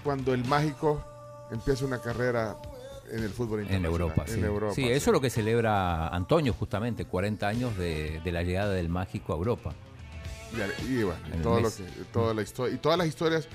cuando 0.06 0.34
el 0.34 0.46
mágico 0.46 1.04
empieza 1.52 1.84
una 1.84 2.00
carrera 2.02 2.56
en 3.12 3.22
el 3.22 3.30
fútbol 3.30 3.60
En 3.60 3.66
internacional. 3.66 3.92
Europa, 3.92 4.24
sí. 4.26 4.40
En 4.40 4.46
Europa, 4.46 4.74
sí, 4.74 4.84
eso 4.90 5.10
es 5.10 5.14
lo 5.14 5.20
que 5.20 5.30
celebra 5.30 6.08
Antonio, 6.08 6.54
justamente, 6.54 7.04
40 7.04 7.46
años 7.46 7.78
de, 7.78 8.22
de 8.24 8.32
la 8.32 8.42
llegada 8.44 8.72
del 8.72 8.88
mágico 8.88 9.34
a 9.34 9.36
Europa. 9.36 9.74
Y, 10.88 10.94
y 11.00 11.04
bueno, 11.04 11.20
y 11.28 11.32
En 11.32 11.36
el 11.40 11.42
todo 11.42 11.56
lo 11.58 11.62
mes. 11.64 11.74
que, 11.76 11.84
toda 12.14 12.34
la 12.34 12.42
historia, 12.44 12.74
y 12.74 12.78
todas 12.78 12.98
las 12.98 13.08
historias 13.08 13.50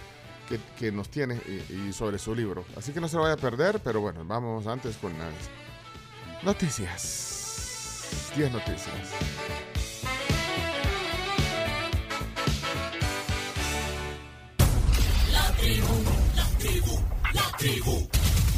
que, 0.46 0.60
que 0.78 0.92
nos 0.92 1.08
tiene 1.08 1.40
y, 1.70 1.88
y 1.88 1.92
sobre 1.94 2.18
su 2.18 2.34
libro. 2.34 2.66
Así 2.76 2.92
que 2.92 3.00
no 3.00 3.08
se 3.08 3.16
lo 3.16 3.22
vaya 3.22 3.32
a 3.36 3.38
perder, 3.38 3.80
pero 3.82 4.02
bueno, 4.02 4.26
vamos 4.26 4.66
antes 4.66 4.94
con 4.98 5.14
las 5.18 5.32
noticias. 6.44 7.22
10 8.36 8.52
noticias. 8.52 8.92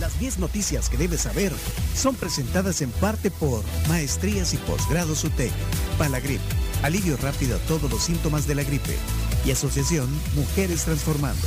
Las 0.01 0.19
10 0.21 0.39
noticias 0.39 0.89
que 0.89 0.97
debes 0.97 1.23
saber 1.23 1.53
son 1.95 2.15
presentadas 2.15 2.83
en 2.83 2.91
parte 2.91 3.31
por 3.31 3.65
Maestrías 3.89 4.55
y 4.55 4.59
Posgrados 4.59 5.25
UTEC, 5.25 5.53
Palagrip, 5.99 6.41
alivio 6.83 7.17
rápido 7.17 7.57
a 7.57 7.61
todos 7.61 7.91
los 7.91 8.03
síntomas 8.03 8.47
de 8.47 8.55
la 8.55 8.63
gripe 8.63 8.97
y 9.45 9.51
Asociación 9.51 10.09
Mujeres 10.37 10.85
Transformando. 10.85 11.47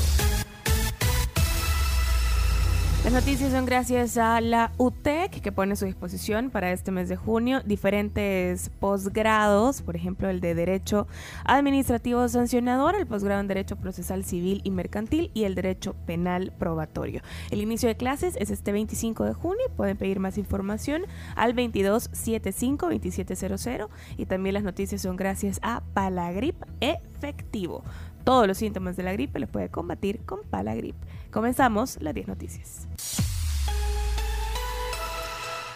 Las 3.11 3.25
noticias 3.25 3.51
son 3.51 3.65
gracias 3.65 4.15
a 4.15 4.39
la 4.39 4.71
UTEC 4.77 5.41
que 5.41 5.51
pone 5.51 5.73
a 5.73 5.75
su 5.75 5.83
disposición 5.83 6.49
para 6.49 6.71
este 6.71 6.91
mes 6.91 7.09
de 7.09 7.17
junio 7.17 7.59
diferentes 7.65 8.69
posgrados, 8.79 9.81
por 9.81 9.97
ejemplo 9.97 10.29
el 10.29 10.39
de 10.39 10.55
Derecho 10.55 11.09
Administrativo 11.43 12.25
Sancionador, 12.29 12.95
el 12.95 13.05
posgrado 13.05 13.41
en 13.41 13.49
Derecho 13.49 13.75
Procesal 13.75 14.23
Civil 14.23 14.61
y 14.63 14.71
Mercantil 14.71 15.29
y 15.33 15.43
el 15.43 15.55
Derecho 15.55 15.93
Penal 16.05 16.53
Probatorio. 16.57 17.21
El 17.49 17.59
inicio 17.59 17.89
de 17.89 17.97
clases 17.97 18.37
es 18.39 18.49
este 18.49 18.71
25 18.71 19.25
de 19.25 19.33
junio, 19.33 19.65
pueden 19.75 19.97
pedir 19.97 20.21
más 20.21 20.37
información 20.37 21.01
al 21.35 21.53
2275-2700 21.53 23.89
y 24.15 24.25
también 24.25 24.53
las 24.53 24.63
noticias 24.63 25.01
son 25.01 25.17
gracias 25.17 25.59
a 25.63 25.83
Palagrip 25.93 26.63
Efectivo. 26.79 27.83
Todos 28.23 28.47
los 28.47 28.57
síntomas 28.57 28.95
de 28.95 29.03
la 29.03 29.11
gripe 29.11 29.39
los 29.39 29.49
puede 29.49 29.67
combatir 29.67 30.21
con 30.23 30.39
Palagrip. 30.49 30.95
Comenzamos 31.31 31.97
las 32.01 32.13
10 32.13 32.27
noticias. 32.27 32.87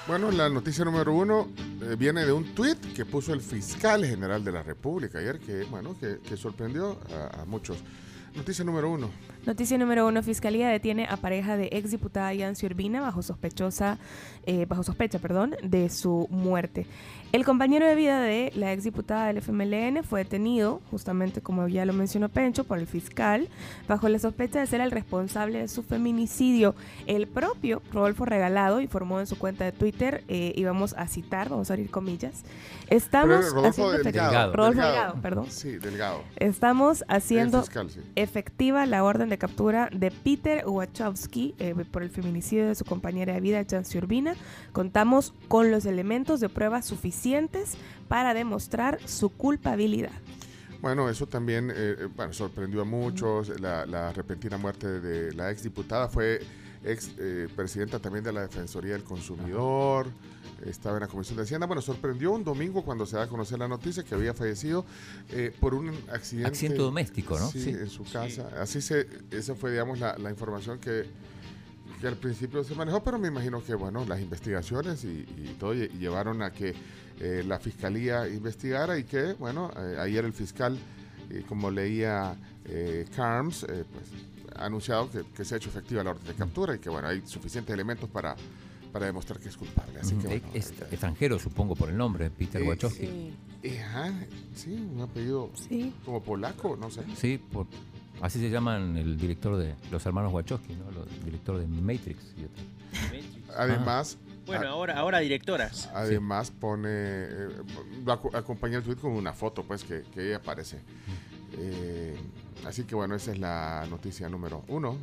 Bueno, 0.07 0.29
la 0.29 0.49
noticia 0.49 0.85
número 0.85 1.13
uno 1.13 1.47
eh, 1.81 1.95
viene 1.97 2.25
de 2.25 2.31
un 2.31 2.53
tuit 2.53 2.77
que 2.93 3.05
puso 3.05 3.33
el 3.33 3.41
fiscal 3.41 4.05
general 4.05 4.43
de 4.43 4.51
la 4.51 4.61
República 4.61 5.17
ayer, 5.17 5.39
que 5.39 5.63
bueno, 5.63 5.95
que, 5.97 6.37
sorprendió 6.37 6.99
a, 7.11 7.41
a 7.41 7.45
muchos. 7.45 7.77
Noticia 8.35 8.63
número 8.63 8.91
uno. 8.91 9.09
Noticia 9.45 9.77
número 9.77 10.07
uno: 10.07 10.23
Fiscalía 10.23 10.69
detiene 10.69 11.05
a 11.09 11.17
pareja 11.17 11.55
de 11.55 11.69
exdiputada 11.71 12.33
Yancy 12.33 12.65
Urbina 12.65 13.01
bajo 13.01 13.21
sospechosa, 13.21 13.99
eh, 14.45 14.65
bajo 14.65 14.81
sospecha, 14.83 15.19
perdón, 15.19 15.55
de 15.61 15.89
su 15.89 16.27
muerte. 16.31 16.87
El 17.31 17.43
compañero 17.43 17.85
de 17.85 17.95
vida 17.95 18.21
de 18.21 18.53
la 18.55 18.71
exdiputada 18.71 19.27
del 19.27 19.39
FMLN 19.39 20.03
fue 20.03 20.23
detenido, 20.23 20.79
justamente 20.89 21.41
como 21.41 21.67
ya 21.67 21.85
lo 21.85 21.91
mencionó 21.91 22.29
Pencho, 22.29 22.63
por 22.63 22.77
el 22.77 22.87
fiscal, 22.87 23.49
bajo 23.89 24.07
la 24.07 24.19
sospecha 24.19 24.61
de 24.61 24.67
ser 24.67 24.79
el 24.79 24.89
responsable 24.89 25.59
de 25.59 25.67
su 25.67 25.83
feminicidio. 25.83 26.75
El 27.07 27.27
propio 27.27 27.81
Rodolfo 27.91 28.23
Regalado 28.23 28.79
informó 28.79 29.19
en 29.19 29.27
su 29.27 29.37
cuenta 29.37 29.65
de 29.65 29.73
Twitter, 29.73 30.23
eh, 30.29 30.53
y 30.55 30.63
vamos 30.63 30.95
a 30.97 31.07
citar, 31.07 31.49
vamos 31.49 31.69
a 31.69 31.73
abrir 31.73 31.91
comillas. 31.91 32.43
Estamos 32.89 33.39
Pero 33.39 33.55
Rodolfo 33.55 33.67
haciendo 33.83 34.03
Delgado. 34.03 34.53
Rodolfo 34.53 34.81
Delgado. 34.81 34.95
Delgado, 34.95 35.21
perdón. 35.21 35.45
Sí, 35.49 35.77
Delgado. 35.77 36.21
Estamos 36.37 37.03
haciendo 37.09 37.61
fiscal, 37.63 37.89
sí. 37.89 37.99
efectiva 38.15 38.85
la 38.85 39.03
orden 39.03 39.27
de 39.27 39.34
captura 39.37 39.89
de 39.91 40.11
Peter 40.11 40.67
Wachowski 40.67 41.55
eh, 41.59 41.75
por 41.91 42.03
el 42.03 42.09
feminicidio 42.09 42.67
de 42.67 42.75
su 42.75 42.85
compañera 42.85 43.33
de 43.33 43.41
vida, 43.41 43.65
Chancy 43.65 43.97
Urbina. 43.97 44.35
Contamos 44.71 45.33
con 45.47 45.71
los 45.71 45.85
elementos 45.85 46.39
de 46.39 46.49
prueba 46.49 46.81
suficientes 46.81 47.77
para 48.07 48.33
demostrar 48.33 48.99
su 49.05 49.29
culpabilidad. 49.29 50.11
Bueno, 50.85 51.09
eso 51.09 51.25
también 51.25 51.71
eh, 51.71 51.95
eh, 51.99 52.27
sorprendió 52.29 52.81
a 52.81 52.85
muchos. 52.85 53.59
La, 53.59 54.13
repentina 54.13 54.57
muerte 54.57 54.99
de 54.99 55.33
la 55.33 55.49
ex 55.49 55.63
diputada 55.63 56.07
fue 56.07 56.41
ex 56.83 57.09
eh, 57.17 57.47
presidenta 57.55 57.97
también 57.97 58.23
de 58.23 58.31
la 58.31 58.41
Defensoría 58.41 58.93
del 58.93 59.03
Consumidor. 59.03 60.05
Estaba 60.65 60.97
en 60.97 61.01
la 61.01 61.07
Comisión 61.07 61.37
de 61.37 61.43
Hacienda. 61.43 61.67
Bueno, 61.67 61.81
sorprendió 61.81 62.31
un 62.31 62.43
domingo 62.43 62.83
cuando 62.83 63.05
se 63.05 63.15
da 63.17 63.23
a 63.23 63.27
conocer 63.27 63.59
la 63.59 63.67
noticia 63.67 64.03
que 64.03 64.15
había 64.15 64.33
fallecido 64.33 64.85
eh, 65.29 65.53
por 65.59 65.73
un 65.75 65.89
accidente. 66.11 66.47
Accidente 66.47 66.77
doméstico, 66.81 67.37
¿no? 67.39 67.47
Sí, 67.49 67.61
Sí. 67.61 67.69
en 67.69 67.89
su 67.89 68.03
casa. 68.03 68.49
Así 68.59 68.81
se, 68.81 69.07
esa 69.31 69.55
fue, 69.55 69.71
digamos, 69.71 69.99
la, 69.99 70.17
la 70.17 70.29
información 70.29 70.79
que, 70.79 71.05
que 72.01 72.07
al 72.07 72.17
principio 72.17 72.63
se 72.63 72.75
manejó, 72.75 73.03
pero 73.03 73.17
me 73.19 73.27
imagino 73.27 73.63
que, 73.63 73.73
bueno, 73.75 74.05
las 74.05 74.19
investigaciones 74.19 75.03
y, 75.03 75.07
y 75.37 75.55
todo 75.59 75.73
lle- 75.73 75.91
llevaron 75.97 76.41
a 76.41 76.51
que 76.51 76.73
eh, 77.19 77.43
la 77.47 77.59
fiscalía 77.59 78.27
investigara 78.27 78.97
y 78.97 79.03
que, 79.05 79.33
bueno, 79.33 79.71
eh, 79.77 79.97
ayer 79.99 80.25
el 80.25 80.33
fiscal, 80.33 80.77
eh, 81.29 81.43
como 81.47 81.71
leía 81.71 82.35
eh, 82.65 83.05
Carms, 83.15 83.63
eh, 83.63 83.85
pues 83.91 84.05
ha 84.57 84.65
anunciado 84.65 85.09
que, 85.11 85.23
que 85.35 85.43
se 85.45 85.53
ha 85.55 85.57
hecho 85.57 85.69
efectiva 85.69 86.03
la 86.03 86.11
orden 86.11 86.25
de 86.27 86.33
captura 86.33 86.75
y 86.75 86.79
que, 86.79 86.89
bueno, 86.89 87.07
hay 87.07 87.21
suficientes 87.25 87.73
elementos 87.73 88.09
para, 88.09 88.35
para 88.95 89.07
demostrar 89.07 89.41
que 89.41 89.49
es 89.49 89.57
culpable. 89.57 89.99
Así 89.99 90.11
que, 90.11 90.19
Ujú. 90.19 90.27
bueno, 90.29 90.47
es 90.53 90.71
extranjero, 90.89 91.37
supongo, 91.37 91.75
por 91.75 91.89
el 91.89 91.97
nombre, 91.97 92.29
Peter 92.29 92.61
Eh, 92.61 92.65
Wachowski. 92.69 93.05
sí. 93.05 93.33
Eh, 93.61 93.81
ajá, 93.81 94.13
sí, 94.55 94.71
un 94.73 95.01
apellido 95.01 95.51
como 96.05 96.23
polaco, 96.23 96.77
no 96.77 96.89
sé. 96.89 97.01
Sí, 97.17 97.37
por- 97.37 97.67
así 98.21 98.39
se 98.39 98.49
llaman 98.49 98.95
el 98.95 99.17
director 99.17 99.57
de 99.57 99.75
los 99.91 100.05
hermanos 100.05 100.31
Wachowski, 100.31 100.75
¿no? 100.75 100.85
El 101.03 101.25
director 101.25 101.57
de 101.59 101.67
Matrix. 101.67 102.21
y 102.37 102.45
otro. 102.45 102.63
Además, 103.57 104.17
Bueno, 104.45 104.65
a- 104.67 104.69
ahora, 104.69 104.97
ahora 104.97 105.19
directoras. 105.19 105.89
Además 105.93 106.51
pone, 106.51 106.87
eh, 106.89 107.49
acompaña 108.33 108.77
el 108.77 108.83
tweet 108.83 108.95
con 108.95 109.11
una 109.11 109.33
foto, 109.33 109.63
pues, 109.63 109.83
que, 109.83 110.03
que 110.13 110.27
ella 110.27 110.37
aparece. 110.37 110.79
Eh, 111.57 112.15
así 112.65 112.85
que 112.85 112.95
bueno, 112.95 113.13
esa 113.15 113.33
es 113.33 113.39
la 113.39 113.85
noticia 113.89 114.29
número 114.29 114.63
uno. 114.69 114.97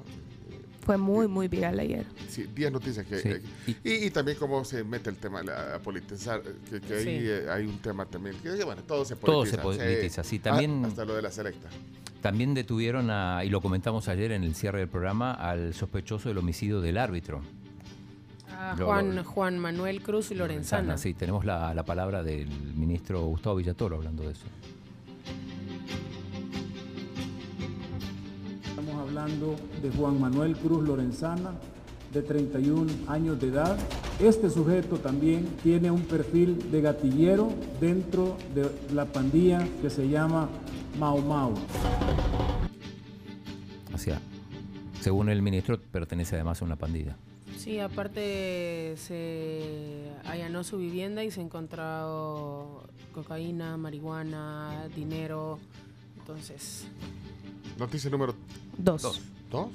Fue 0.84 0.96
muy, 0.98 1.28
muy 1.28 1.46
viral 1.46 1.78
ayer. 1.78 2.04
Sí, 2.28 2.44
10 2.54 2.72
noticias 2.72 3.06
que... 3.06 3.18
Sí. 3.20 3.28
eh, 3.28 3.42
y, 3.84 4.06
y 4.06 4.10
también 4.10 4.36
cómo 4.38 4.64
se 4.64 4.82
mete 4.82 5.10
el 5.10 5.16
tema, 5.16 5.42
la, 5.42 5.76
a 5.76 5.78
politizar, 5.78 6.42
que, 6.68 6.80
que 6.80 6.94
ahí 6.94 7.04
Sí. 7.04 7.10
eh, 7.10 7.46
hay 7.50 7.66
un 7.66 7.78
tema 7.78 8.04
también, 8.06 8.34
que 8.42 8.64
bueno, 8.64 8.82
todo 8.82 9.04
se 9.04 9.14
Todo 9.14 9.46
se 9.46 9.58
politiza. 9.58 9.62
politiza, 9.84 10.24
sí, 10.24 10.36
Ah, 10.40 10.42
también- 10.44 10.84
hasta 10.84 11.04
lo 11.04 11.14
de 11.14 11.22
la 11.22 11.30
selecta. 11.30 11.68
También 12.20 12.54
detuvieron, 12.54 13.10
a, 13.10 13.44
y 13.44 13.48
lo 13.48 13.60
comentamos 13.60 14.08
ayer 14.08 14.32
en 14.32 14.42
el 14.44 14.54
cierre 14.56 14.80
del 14.80 14.88
programa, 14.88 15.32
al 15.32 15.72
sospechoso 15.74 16.28
del 16.28 16.38
homicidio 16.38 16.80
del 16.80 16.98
árbitro. 16.98 17.42
Lo- 18.78 18.86
Juan, 18.86 19.14
lo- 19.16 19.24
Juan 19.24 19.58
Manuel 19.58 20.02
Cruz 20.02 20.30
Lorenzana. 20.32 20.96
Sí, 20.98 21.14
tenemos 21.14 21.44
la, 21.44 21.74
la 21.74 21.84
palabra 21.84 22.22
del 22.22 22.48
ministro 22.74 23.22
Gustavo 23.26 23.56
Villatoro 23.56 23.96
hablando 23.96 24.22
de 24.24 24.32
eso. 24.32 24.44
Hablando 29.12 29.56
de 29.82 29.90
Juan 29.90 30.18
Manuel 30.18 30.56
Cruz 30.56 30.82
Lorenzana, 30.88 31.52
de 32.14 32.22
31 32.22 32.90
años 33.08 33.38
de 33.38 33.48
edad. 33.48 33.76
Este 34.18 34.48
sujeto 34.48 34.96
también 34.96 35.44
tiene 35.62 35.90
un 35.90 36.00
perfil 36.00 36.70
de 36.70 36.80
gatillero 36.80 37.52
dentro 37.78 38.38
de 38.54 38.70
la 38.94 39.04
pandilla 39.04 39.68
que 39.82 39.90
se 39.90 40.08
llama 40.08 40.48
Mau 40.98 41.20
Mau. 41.20 41.52
O 43.92 43.98
sea, 43.98 44.18
según 45.02 45.28
el 45.28 45.42
ministro, 45.42 45.78
pertenece 45.78 46.36
además 46.36 46.62
a 46.62 46.64
una 46.64 46.76
pandilla. 46.76 47.14
Sí, 47.58 47.80
aparte 47.80 48.94
se 48.96 50.10
allanó 50.24 50.64
su 50.64 50.78
vivienda 50.78 51.22
y 51.22 51.30
se 51.30 51.42
encontró 51.42 52.88
cocaína, 53.12 53.76
marihuana, 53.76 54.88
dinero. 54.96 55.58
Entonces, 56.18 56.86
Noticia 57.78 58.10
número 58.10 58.34
Dos. 58.78 59.02
dos. 59.02 59.20
¿Dos? 59.50 59.68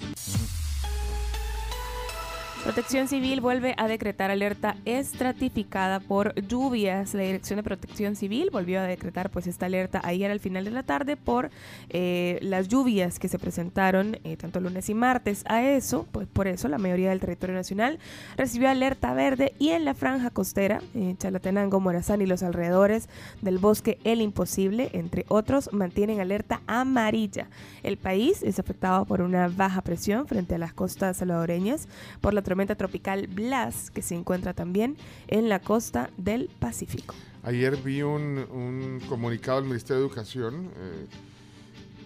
Protección 2.63 3.07
Civil 3.07 3.39
vuelve 3.39 3.75
a 3.77 3.87
decretar 3.87 4.29
alerta 4.29 4.75
estratificada 4.83 5.99
por 5.99 6.35
lluvias. 6.35 7.13
La 7.13 7.23
Dirección 7.23 7.57
de 7.57 7.63
Protección 7.63 8.15
Civil 8.15 8.49
volvió 8.51 8.81
a 8.81 8.83
decretar 8.83 9.29
pues 9.29 9.47
esta 9.47 9.67
alerta 9.67 10.01
ayer 10.03 10.31
al 10.31 10.39
final 10.39 10.65
de 10.65 10.71
la 10.71 10.83
tarde 10.83 11.15
por 11.15 11.49
eh, 11.89 12.39
las 12.41 12.67
lluvias 12.67 13.19
que 13.19 13.29
se 13.29 13.39
presentaron 13.39 14.17
eh, 14.23 14.35
tanto 14.35 14.59
lunes 14.59 14.89
y 14.89 14.93
martes. 14.93 15.43
A 15.47 15.63
eso, 15.63 16.07
pues 16.11 16.27
por 16.27 16.47
eso 16.47 16.67
la 16.67 16.77
mayoría 16.77 17.11
del 17.11 17.21
territorio 17.21 17.55
nacional 17.55 17.99
recibió 18.35 18.69
alerta 18.69 19.13
verde 19.13 19.53
y 19.59 19.69
en 19.69 19.85
la 19.85 19.93
franja 19.93 20.29
costera, 20.29 20.81
eh, 20.93 21.15
Chalatenango, 21.17 21.79
Morazán 21.79 22.21
y 22.21 22.25
los 22.25 22.43
alrededores 22.43 23.07
del 23.41 23.59
bosque 23.59 23.97
El 24.03 24.21
Imposible, 24.21 24.89
entre 24.93 25.25
otros, 25.29 25.71
mantienen 25.71 26.19
alerta 26.19 26.61
amarilla. 26.67 27.47
El 27.83 27.97
país 27.97 28.43
es 28.43 28.59
afectado 28.59 29.05
por 29.05 29.21
una 29.21 29.47
baja 29.47 29.81
presión 29.81 30.27
frente 30.27 30.55
a 30.55 30.57
las 30.57 30.73
costas 30.73 31.17
salvadoreñas 31.17 31.87
por 32.19 32.33
la 32.33 32.41
tropical 32.65 33.27
Blas, 33.27 33.91
que 33.91 34.01
se 34.01 34.15
encuentra 34.15 34.53
también 34.53 34.97
en 35.27 35.49
la 35.49 35.59
costa 35.59 36.09
del 36.17 36.49
Pacífico. 36.59 37.13
Ayer 37.43 37.77
vi 37.77 38.01
un, 38.01 38.39
un 38.51 38.99
comunicado 39.07 39.59
del 39.59 39.67
Ministerio 39.69 40.01
de 40.01 40.07
Educación 40.07 40.71
eh, 40.75 41.05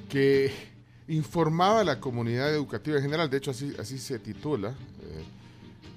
que 0.10 0.52
informaba 1.08 1.82
a 1.82 1.84
la 1.84 2.00
comunidad 2.00 2.54
educativa 2.54 2.98
en 2.98 3.04
general, 3.04 3.30
de 3.30 3.38
hecho 3.38 3.52
así, 3.52 3.74
así 3.80 3.98
se 3.98 4.20
titula, 4.20 4.70
eh, 4.70 5.24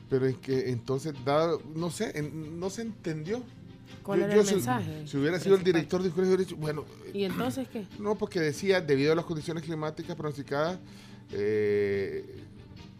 pero 0.09 0.27
en 0.27 0.37
que 0.37 0.71
entonces, 0.71 1.13
dado, 1.25 1.61
no 1.75 1.91
sé, 1.91 2.17
en- 2.19 2.59
no 2.59 2.71
se 2.71 2.83
entendió. 2.83 3.43
¿Cuál 4.03 4.23
era 4.23 4.35
el 4.35 4.47
si- 4.47 4.55
mensaje 4.55 5.07
Si, 5.07 5.17
hubiera 5.17 5.39
sido 5.41 5.57
el 5.57 5.65
director 5.65 6.03
de 6.03 6.11
colegio, 6.11 6.35
hubiera 6.35 6.43
dicho, 6.45 6.57
bueno, 6.57 6.85
¿y 7.13 7.25
entonces 7.25 7.69
qué? 7.69 7.87
no, 7.99 8.15
porque 8.17 8.41
decía, 8.41 8.81
debido 8.81 9.13
a 9.13 9.15
las 9.17 9.25
condiciones 9.25 9.63
climáticas 9.63 10.15
pronosticadas, 10.17 10.79
eh, 11.33 12.25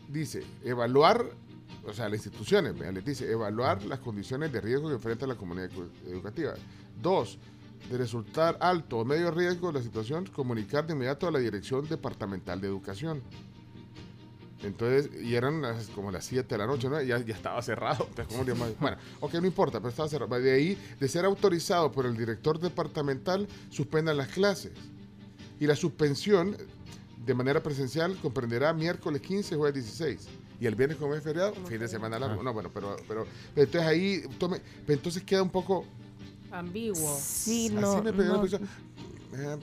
dice, 0.09 0.43
evaluar, 0.65 1.27
o 1.87 1.93
sea, 1.93 2.09
las 2.09 2.25
instituciones, 2.25 2.75
les 2.79 3.05
dice, 3.05 3.31
evaluar 3.31 3.83
las 3.85 3.99
condiciones 4.01 4.53
de 4.53 4.61
riesgo 4.61 4.89
que 4.89 4.95
enfrenta 4.95 5.27
la 5.27 5.35
comunidad 5.37 5.71
educativa. 6.07 6.55
Dos, 7.01 7.39
de 7.91 7.99
resultar 7.99 8.57
alto 8.61 8.99
o 8.99 9.05
medio 9.05 9.31
riesgo 9.31 9.71
la 9.71 9.83
situación, 9.83 10.25
comunicar 10.27 10.87
de 10.87 10.95
inmediato 10.95 11.27
a 11.29 11.31
la 11.31 11.39
Dirección 11.39 11.87
Departamental 11.89 12.61
de 12.61 12.69
Educación. 12.69 13.23
Entonces, 14.63 15.11
y 15.23 15.35
eran 15.35 15.61
las- 15.61 15.89
como 15.89 16.11
las 16.11 16.25
7 16.25 16.55
de 16.55 16.59
la 16.59 16.67
noche, 16.67 16.89
¿no? 16.89 17.01
Ya, 17.03 17.19
ya 17.19 17.35
estaba 17.35 17.61
cerrado. 17.61 18.09
pues. 18.17 18.27
Bueno, 18.81 18.97
ok, 19.21 19.35
no 19.35 19.47
importa, 19.47 19.79
pero 19.79 19.91
estaba 19.91 20.09
cerrado. 20.09 20.41
De 20.41 20.53
ahí, 20.53 20.79
de 20.99 21.09
ser 21.09 21.27
autorizado 21.27 21.93
por 21.93 22.07
el 22.07 22.17
director 22.17 22.59
departamental, 22.59 23.47
suspendan 23.69 24.17
las 24.17 24.29
clases. 24.29 24.73
Y 25.61 25.67
la 25.67 25.77
suspensión 25.77 26.57
de 27.27 27.35
manera 27.35 27.63
presencial 27.63 28.17
comprenderá 28.23 28.73
miércoles 28.73 29.21
15, 29.21 29.57
jueves 29.57 29.75
16. 29.75 30.29
Y 30.61 30.67
el 30.67 30.75
viernes 30.75 30.99
como 30.99 31.15
es 31.15 31.23
feriado, 31.23 31.55
fin 31.69 31.79
de 31.79 31.89
semana 31.89 32.19
largo. 32.19 32.43
No, 32.43 32.53
bueno, 32.53 32.71
pero, 32.73 32.97
pero 33.09 33.27
entonces 33.57 33.83
ahí, 33.83 34.23
tome, 34.39 34.61
pero 34.87 34.99
entonces 34.99 35.23
queda 35.23 35.43
un 35.43 35.51
poco... 35.51 35.85
Ambiguo. 36.53 37.17
Sí, 37.21 37.67
así 37.67 37.75
no, 37.75 38.03
me 38.03 38.13
pegó 38.13 38.43
la 38.45 38.59
no. 38.59 38.67
Eh, 39.37 39.59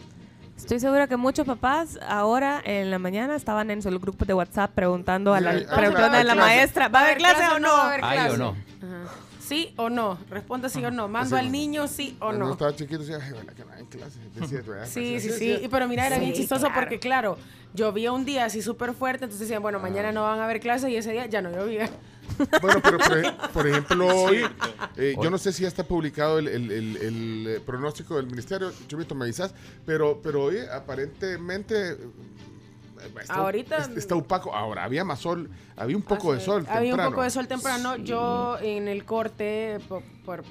Estoy 0.57 0.79
segura 0.79 1.07
que 1.07 1.17
muchos 1.17 1.47
papás 1.47 1.97
ahora 2.07 2.61
en 2.63 2.91
la 2.91 2.99
mañana 2.99 3.35
estaban 3.35 3.71
en 3.71 3.81
sus 3.81 3.99
grupos 3.99 4.27
de 4.27 4.33
WhatsApp 4.33 4.71
preguntando 4.75 5.33
a 5.33 5.41
la, 5.41 5.53
preguntando 5.75 6.17
a 6.17 6.23
la 6.23 6.35
maestra, 6.35 6.87
¿va 6.87 6.99
a 6.99 7.03
haber 7.05 7.17
clase 7.17 7.47
o 7.55 7.59
no? 7.59 7.69
va 7.69 7.83
a 7.83 7.87
haber 7.87 8.03
¿Hay 8.03 8.29
o 8.29 8.37
no? 8.37 8.49
Ajá. 8.49 9.11
¿Sí 9.51 9.73
o 9.75 9.89
no? 9.89 10.17
Responda 10.29 10.69
sí 10.69 10.83
o 10.85 10.91
no. 10.91 11.07
¿Mando 11.09 11.35
al 11.35 11.51
niño 11.51 11.87
sí 11.87 12.15
o 12.19 12.25
Cuando 12.27 12.45
no? 12.45 12.51
estaba 12.53 12.73
chiquito 12.75 12.99
decía, 12.99 13.19
ay, 13.21 13.33
bueno, 13.33 13.53
que 13.53 13.65
no 13.65 13.71
hay 13.73 13.83
clase. 13.85 14.19
Decía. 14.33 14.85
Sí, 14.85 15.19
sí, 15.19 15.29
sí. 15.31 15.67
Pero 15.69 15.87
mira, 15.89 16.07
era 16.07 16.17
bien 16.19 16.31
chistoso 16.33 16.67
claro. 16.67 16.79
porque, 16.79 16.99
claro, 16.99 17.37
llovía 17.73 18.13
un 18.13 18.23
día 18.23 18.45
así 18.45 18.61
súper 18.61 18.93
fuerte, 18.93 19.25
entonces 19.25 19.47
decían, 19.47 19.61
bueno, 19.61 19.79
mañana 19.79 20.11
no 20.13 20.23
van 20.23 20.39
a 20.39 20.45
haber 20.45 20.61
clases 20.61 20.89
y 20.89 20.95
ese 20.95 21.11
día 21.11 21.25
ya 21.25 21.41
no 21.41 21.51
llovía. 21.51 21.89
Bueno, 22.61 22.79
pero 22.81 22.97
por, 22.97 23.17
ej- 23.17 23.35
por 23.53 23.67
ejemplo, 23.67 24.07
hoy, 24.07 24.41
eh, 24.95 25.15
yo 25.21 25.29
no 25.29 25.37
sé 25.37 25.51
si 25.51 25.63
ya 25.63 25.67
está 25.67 25.83
publicado 25.83 26.39
el, 26.39 26.47
el- 26.47 26.71
el- 26.71 26.97
el, 26.97 27.47
eh, 27.47 27.59
pronóstico 27.59 28.15
del 28.15 28.27
ministerio, 28.27 28.71
Chumito, 28.87 29.15
me 29.15 29.25
avisas, 29.25 29.53
pero, 29.85 30.21
pero 30.23 30.43
hoy 30.45 30.59
aparentemente 30.71 31.97
está, 33.21 33.33
Ahorita- 33.33 33.77
es- 33.77 33.89
está 33.97 34.15
opaco. 34.15 34.53
Ahora, 34.55 34.83
había 34.83 35.03
más 35.03 35.19
sol, 35.19 35.49
había 35.75 35.95
un 35.95 36.03
poco 36.03 36.33
de 36.33 36.39
sol 36.39 36.65
Había 36.69 36.93
un 36.95 37.01
poco 37.01 37.23
de 37.23 37.29
sol 37.29 37.47
temprano. 37.47 37.95
Yo 37.97 38.57
en 38.61 38.87
el 38.87 39.05
corte, 39.05 39.79
po- 39.87 40.03
por, 40.25 40.43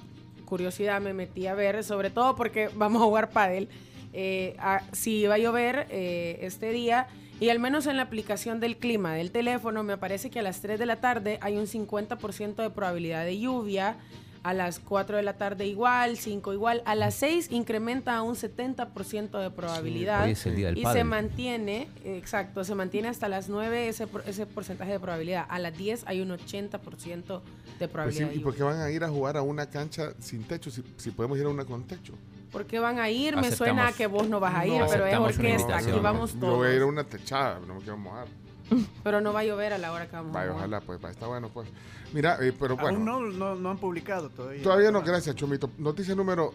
curiosidad, 0.45 1.01
me 1.01 1.13
metí 1.15 1.47
a 1.47 1.55
ver, 1.55 1.85
sobre 1.85 2.11
todo 2.11 2.35
porque 2.37 2.71
vamos 2.75 3.01
a 3.03 3.05
jugar 3.05 3.31
pádel, 3.31 3.69
eh, 4.13 4.57
a- 4.59 4.83
si 4.93 5.19
iba 5.21 5.35
a 5.35 5.39
llover 5.39 5.87
eh, 5.91 6.39
este 6.43 6.71
día. 6.73 7.07
Y 7.39 7.49
al 7.49 7.59
menos 7.59 7.87
en 7.87 7.97
la 7.97 8.03
aplicación 8.03 8.61
del 8.61 8.77
clima 8.77 9.15
del 9.15 9.31
teléfono 9.31 9.83
me 9.83 9.95
aparece 9.95 10.29
que 10.29 10.41
a 10.41 10.43
las 10.43 10.61
3 10.61 10.79
de 10.79 10.85
la 10.87 10.97
tarde 10.97 11.39
hay 11.41 11.57
un 11.57 11.67
50% 11.67 12.63
de 12.63 12.69
probabilidad 12.71 13.25
de 13.25 13.39
lluvia. 13.39 13.97
A 14.43 14.55
las 14.55 14.79
4 14.79 15.19
de 15.19 15.23
la 15.23 15.35
tarde 15.35 15.67
igual, 15.67 16.17
5 16.17 16.55
igual. 16.55 16.83
A 16.87 16.95
las 16.95 17.15
6 17.17 17.49
incrementa 17.51 18.17
a 18.17 18.23
un 18.23 18.37
70% 18.37 19.39
de 19.39 19.51
probabilidad. 19.51 20.25
hoy 20.25 20.31
es 20.31 20.47
el 20.47 20.57
día 20.57 20.67
del 20.69 20.79
y 20.79 20.81
se 20.81 20.85
pádel. 20.85 21.05
mantiene, 21.05 21.89
exacto, 22.07 22.65
se 22.65 22.75
mantiene 22.75 23.09
hasta 23.09 23.29
las 23.29 23.51
9 23.51 23.89
ese, 23.89 24.07
por- 24.07 24.23
ese 24.27 24.47
porcentaje 24.47 24.93
de 24.93 24.99
probabilidad. 25.01 25.45
A 25.51 25.59
las 25.59 25.77
10 25.77 26.05
hay 26.07 26.23
un 26.23 26.31
80% 26.31 27.43
de 27.43 27.43
Pues 27.43 27.81
sí, 27.81 27.87
probabilidad. 27.93 28.31
¿Y 28.33 28.39
por 28.39 28.55
qué 28.55 28.63
van 28.63 28.81
a 28.81 28.91
ir 28.91 29.05
a 29.05 29.09
jugar 29.11 29.37
a 29.37 29.43
una 29.43 29.69
cancha 29.69 30.15
sin 30.21 30.43
techo 30.45 30.71
si, 30.71 30.83
si 30.97 31.11
podemos 31.11 31.37
ir 31.39 31.45
a 31.45 31.49
una 31.51 31.67
con 31.67 31.85
techo? 31.85 32.15
¿Por 32.51 32.65
qué 32.65 32.79
van 32.79 32.99
a 32.99 33.11
ir? 33.11 33.37
Me 33.37 33.43
Aceptamos- 33.49 33.57
suena 33.59 33.89
a 33.89 33.93
que 33.93 34.07
vos 34.07 34.27
no 34.27 34.41
vas 34.41 34.55
a 34.55 34.67
ir, 34.67 34.81
No, 34.81 34.87
pero 34.89 35.07
es 35.07 35.19
orquesta, 35.19 35.77
aquí 35.77 35.91
vamos 36.03 36.33
Yo 36.41 36.57
voy 36.57 36.69
a 36.69 36.71
ir 36.71 36.77
a 36.77 36.79
todos. 36.81 36.93
una 36.93 37.05
techada, 37.05 37.61
no 37.67 37.75
me 37.75 37.81
quiero 37.81 37.99
mojar. 37.99 38.27
Pero 39.05 39.21
no 39.21 39.33
va 39.33 39.41
a 39.41 39.45
llover 39.45 39.73
a 39.73 39.79
la 39.79 39.93
hora 39.93 40.07
que 40.07 40.17
vamos 40.17 40.31
a 40.35 40.39
Vaya, 40.39 40.53
jugar. 40.53 40.67
ojalá, 40.69 40.81
pues, 40.81 41.05
va, 41.05 41.11
está 41.11 41.27
bueno, 41.27 41.49
pues. 41.49 41.69
Mira, 42.13 42.39
eh, 42.41 42.53
pero 42.59 42.77
bueno. 42.77 42.97
Aún 42.99 43.05
no, 43.05 43.21
no, 43.21 43.55
no 43.55 43.71
han 43.71 43.79
publicado 43.79 44.31
todavía. 44.31 44.63
Todavía 44.63 44.91
no, 44.91 45.03
gracias, 45.03 45.37
Chomito. 45.37 45.71
Noticia 45.79 46.15
número 46.15 46.53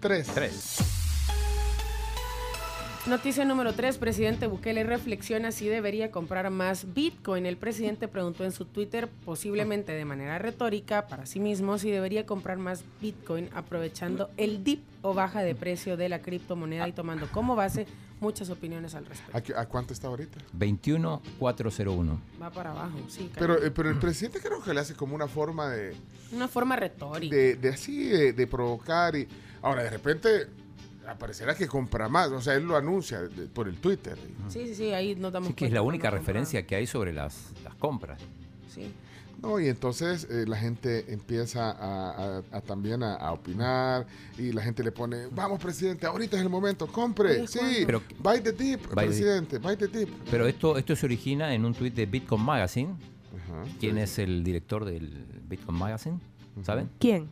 3. 0.00 0.26
Tres. 0.34 0.78
Noticia 3.04 3.44
número 3.44 3.72
3, 3.72 3.98
presidente 3.98 4.46
Bukele 4.46 4.84
reflexiona 4.84 5.50
si 5.50 5.66
debería 5.66 6.12
comprar 6.12 6.48
más 6.50 6.94
Bitcoin. 6.94 7.46
El 7.46 7.56
presidente 7.56 8.06
preguntó 8.06 8.44
en 8.44 8.52
su 8.52 8.64
Twitter, 8.64 9.08
posiblemente 9.24 9.90
de 9.90 10.04
manera 10.04 10.38
retórica, 10.38 11.08
para 11.08 11.26
sí 11.26 11.40
mismo, 11.40 11.78
si 11.78 11.90
debería 11.90 12.26
comprar 12.26 12.58
más 12.58 12.84
Bitcoin 13.00 13.48
aprovechando 13.56 14.30
el 14.36 14.62
dip 14.62 14.84
o 15.02 15.14
baja 15.14 15.42
de 15.42 15.56
precio 15.56 15.96
de 15.96 16.08
la 16.08 16.20
criptomoneda 16.22 16.86
y 16.86 16.92
tomando 16.92 17.26
como 17.32 17.56
base 17.56 17.88
muchas 18.22 18.48
opiniones 18.48 18.94
al 18.94 19.04
respecto. 19.04 19.36
¿A, 19.36 19.40
qué- 19.42 19.54
a 19.54 19.66
cuánto 19.66 19.92
está 19.92 20.06
ahorita? 20.08 20.38
21401. 20.52 22.18
Va 22.40 22.50
para 22.50 22.70
abajo, 22.70 22.98
sí. 23.08 23.30
Pero, 23.34 23.62
eh, 23.62 23.70
pero 23.70 23.90
el 23.90 23.98
presidente 23.98 24.40
creo 24.40 24.62
que 24.62 24.72
le 24.72 24.80
hace 24.80 24.94
como 24.94 25.14
una 25.14 25.28
forma 25.28 25.68
de, 25.68 25.94
Una 26.32 26.48
forma 26.48 26.76
retórica. 26.76 27.34
de, 27.34 27.56
de 27.56 27.68
así, 27.68 28.04
de, 28.08 28.32
de 28.32 28.46
provocar. 28.46 29.14
y 29.16 29.26
Ahora, 29.60 29.82
de 29.82 29.90
repente, 29.90 30.46
aparecerá 31.06 31.54
que 31.54 31.66
compra 31.66 32.08
más. 32.08 32.30
O 32.30 32.40
sea, 32.40 32.54
él 32.54 32.64
lo 32.64 32.76
anuncia 32.76 33.20
de- 33.22 33.46
por 33.48 33.68
el 33.68 33.76
Twitter. 33.76 34.16
Sí, 34.48 34.66
sí, 34.68 34.74
sí, 34.74 34.92
ahí 34.92 35.14
nos 35.16 35.32
damos 35.32 35.48
Sí, 35.48 35.54
que 35.54 35.66
es 35.66 35.72
la 35.72 35.82
única 35.82 36.08
compra. 36.08 36.18
referencia 36.20 36.64
que 36.66 36.76
hay 36.76 36.86
sobre 36.86 37.12
las, 37.12 37.50
las 37.64 37.74
compras. 37.74 38.20
Sí. 38.72 38.92
No, 39.42 39.58
y 39.58 39.66
entonces 39.66 40.28
eh, 40.30 40.44
la 40.46 40.56
gente 40.56 41.12
empieza 41.12 41.72
a, 41.72 42.36
a- 42.38 42.42
a 42.52 42.60
también 42.60 43.02
a, 43.02 43.14
a 43.16 43.32
opinar 43.32 44.06
y 44.38 44.52
la 44.52 44.62
gente 44.62 44.84
le 44.84 44.92
pone, 44.92 45.26
vamos 45.32 45.60
presidente, 45.60 46.06
ahorita 46.06 46.36
es 46.36 46.42
el 46.42 46.48
momento, 46.48 46.86
compre, 46.86 47.46
sí. 47.48 47.58
Pero- 47.84 48.02
buy 48.20 48.40
the 48.40 48.52
dip, 48.52 48.80
Buy 48.86 48.88
the 48.88 48.94
presidente, 48.94 49.58
buy 49.58 49.76
the 49.76 49.88
dip. 49.88 50.08
Pero 50.30 50.46
esto, 50.46 50.78
esto 50.78 50.94
se 50.94 51.06
origina 51.06 51.52
en 51.54 51.64
un 51.64 51.74
tuit 51.74 51.92
de 51.94 52.06
Bitcoin 52.06 52.40
Magazine. 52.42 52.94
¿Quién 53.80 53.98
es 53.98 54.18
el 54.18 54.44
director 54.44 54.84
del 54.84 55.10
Bitcoin 55.48 55.76
Magazine? 55.76 56.18
¿Saben? 56.62 56.88
¿Quién? 56.98 57.28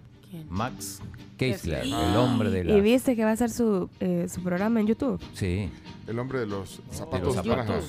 Max 0.48 1.00
Keisler, 1.36 1.80
Kessler. 1.82 2.08
el 2.10 2.16
hombre 2.16 2.50
de 2.50 2.64
la... 2.64 2.76
Y 2.76 2.80
viste 2.80 3.16
que 3.16 3.24
va 3.24 3.30
a 3.30 3.32
hacer 3.32 3.50
su, 3.50 3.88
eh, 4.00 4.26
su 4.32 4.42
programa 4.42 4.80
en 4.80 4.86
YouTube. 4.86 5.20
Sí. 5.34 5.68
El 6.06 6.18
hombre 6.18 6.40
de 6.40 6.46
los 6.46 6.80
zapatos 6.90 7.34
zapatos. 7.34 7.46
naranjas. 7.46 7.84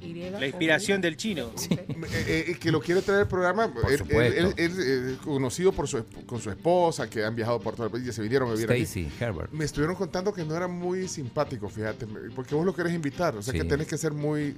La 0.00 0.46
inspiración 0.46 1.00
del 1.00 1.16
chino. 1.16 1.50
Eh, 1.70 2.44
eh, 2.50 2.56
que 2.60 2.70
lo 2.70 2.80
quiere 2.80 3.02
traer 3.02 3.22
al 3.22 3.28
programa, 3.28 3.64
él, 3.64 3.72
él- 3.90 3.98
supuesto. 3.98 4.40
él- 4.40 4.54
él, 4.56 5.18
conocido 5.24 5.72
por 5.72 5.88
su, 5.88 6.04
con 6.26 6.40
su 6.40 6.50
esposa, 6.50 7.10
que 7.10 7.24
han 7.24 7.34
viajado 7.34 7.58
por 7.60 7.74
todo 7.74 7.86
el 7.86 7.92
país 7.92 8.06
y 8.06 8.12
se 8.12 8.22
vinieron 8.22 8.48
a 8.50 8.54
vivir 8.54 8.70
aquí. 8.70 9.08
Herbert. 9.18 9.52
Me 9.52 9.64
estuvieron 9.64 9.96
contando 9.96 10.32
que 10.32 10.44
no 10.44 10.56
era 10.56 10.68
muy 10.68 11.08
simpático, 11.08 11.68
fíjate, 11.68 12.06
porque 12.34 12.54
vos 12.54 12.64
lo 12.64 12.74
querés 12.74 12.92
invitar, 12.94 13.36
o 13.36 13.42
sea 13.42 13.52
Sí. 13.52 13.58
que 13.58 13.64
tenés 13.64 13.86
que 13.88 13.98
ser 13.98 14.12
muy... 14.12 14.54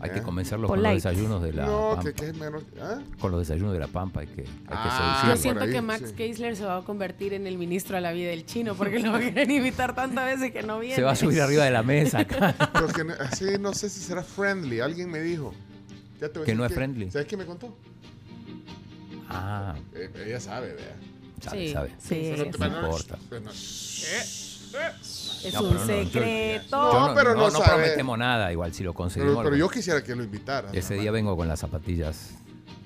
Hay 0.00 0.10
¿eh? 0.10 0.14
que 0.14 0.22
convencerlo 0.22 0.68
con 0.68 0.82
los 0.82 0.92
desayunos 0.92 1.42
de 1.42 1.52
la 1.52 1.66
No, 1.66 1.90
Pampa. 1.94 2.02
que, 2.04 2.12
que 2.14 2.26
es 2.28 2.36
menos... 2.36 2.62
¿ah? 2.82 2.98
Con 3.18 3.30
los 3.30 3.40
desayunos 3.40 3.72
de 3.72 3.78
la 3.78 3.86
Pampa 3.86 4.20
hay 4.20 4.26
que, 4.26 4.42
hay 4.42 4.46
que 4.46 4.50
Ah, 4.68 5.22
Yo 5.22 5.28
seducirlo. 5.28 5.42
siento 5.42 5.60
ahí, 5.64 5.70
que 5.72 5.80
Max 5.82 6.08
sí. 6.10 6.14
Keisler 6.14 6.56
se 6.56 6.64
va 6.64 6.78
a 6.78 6.82
convertir 6.82 7.32
en 7.32 7.46
el 7.46 7.56
ministro 7.56 7.94
de 7.96 8.02
la 8.02 8.12
vida 8.12 8.28
del 8.30 8.44
chino 8.44 8.74
porque 8.74 8.98
lo 8.98 9.12
van 9.12 9.22
a 9.22 9.26
querer 9.32 9.50
invitar 9.50 9.94
tantas 9.94 10.26
veces 10.26 10.52
que 10.52 10.62
no 10.62 10.78
viene. 10.80 10.96
Se 10.96 11.02
va 11.02 11.12
a 11.12 11.16
subir 11.16 11.40
arriba 11.40 11.64
de 11.64 11.70
la 11.70 11.82
mesa 11.82 12.18
acá. 12.20 12.54
Pero 12.72 12.88
que 12.88 13.04
no- 13.04 13.14
así 13.18 13.44
no 13.58 13.72
sé 13.72 13.88
si 13.88 14.00
será 14.00 14.22
friendly. 14.22 14.80
Alguien 14.80 15.10
me 15.10 15.20
dijo. 15.20 15.54
Ya 16.20 16.28
te 16.28 16.38
voy 16.38 16.42
a 16.42 16.46
Que 16.46 16.54
no 16.54 16.66
es 16.66 16.72
friendly. 16.74 17.10
¿Sabes 17.10 17.26
quién 17.26 17.38
me 17.38 17.46
contó? 17.46 17.74
Ah, 19.28 19.74
Eh, 19.94 20.10
ella 20.26 20.40
sabe, 20.40 20.74
vea. 20.74 20.96
sabe, 21.40 21.66
Sí, 21.66 21.72
sabe. 21.72 21.90
sí, 21.98 22.30
no, 22.36 22.44
sí. 22.44 22.50
importa. 22.64 23.18
Bueno, 23.30 23.50
Es 25.44 25.54
No, 25.54 25.62
un 25.62 25.74
no, 25.74 25.80
yo- 25.80 25.86
secreto. 25.86 26.92
Yo 26.92 27.08
No, 27.08 27.14
pero 27.14 27.34
no 27.34 27.50
no, 27.50 27.60
prometemos 27.62 28.18
nada, 28.18 28.50
igual 28.52 28.72
si 28.72 28.82
lo 28.82 28.94
conseguimos. 28.94 29.34
pero, 29.36 29.44
pero 29.44 29.56
yo 29.56 29.68
quisiera 29.68 30.02
que 30.02 30.14
lo 30.16 30.22
invitara. 30.24 30.70
Ese 30.72 30.94
día 30.94 31.10
vengo 31.10 31.36
con 31.36 31.46
las 31.48 31.60
zapatillas 31.60 32.30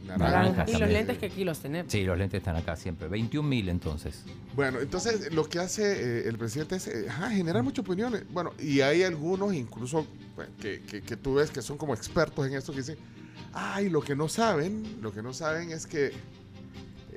Naranja. 0.04 0.30
naranjas. 0.30 0.68
Y 0.70 0.72
los 0.78 0.88
lentes 0.90 1.18
que 1.18 1.26
aquí 1.26 1.44
los 1.44 1.58
tenemos. 1.60 1.92
Sí, 1.92 2.02
los 2.02 2.16
lentes 2.18 2.38
están 2.38 2.56
acá 2.56 2.74
siempre. 2.76 3.08
21 3.08 3.46
mil 3.48 3.68
entonces. 3.68 4.24
Bueno, 4.54 4.80
entonces 4.80 5.32
lo 5.32 5.48
que 5.48 5.58
hace 5.60 5.82
eh, 6.22 6.28
el 6.28 6.36
presidente 6.38 6.76
es 6.76 6.88
eh, 6.88 7.06
generar 7.30 7.62
muchas 7.62 7.84
opiniones. 7.84 8.22
Bueno, 8.30 8.52
y 8.58 8.80
hay 8.80 9.02
algunos 9.02 9.54
incluso 9.54 10.06
bueno, 10.34 10.50
que, 10.60 10.80
que- 10.82 11.02
que 11.02 11.16
tú 11.16 11.34
ves 11.34 11.50
que 11.50 11.62
son 11.62 11.76
como 11.78 11.94
expertos 11.94 12.46
en 12.46 12.54
esto 12.54 12.72
que 12.72 12.78
dicen, 12.78 12.96
ay, 13.52 13.88
lo 13.90 14.00
que 14.00 14.16
no 14.16 14.28
saben, 14.28 14.98
lo 15.02 15.12
que 15.12 15.22
no 15.22 15.32
saben 15.34 15.70
es 15.72 15.86
que, 15.86 16.12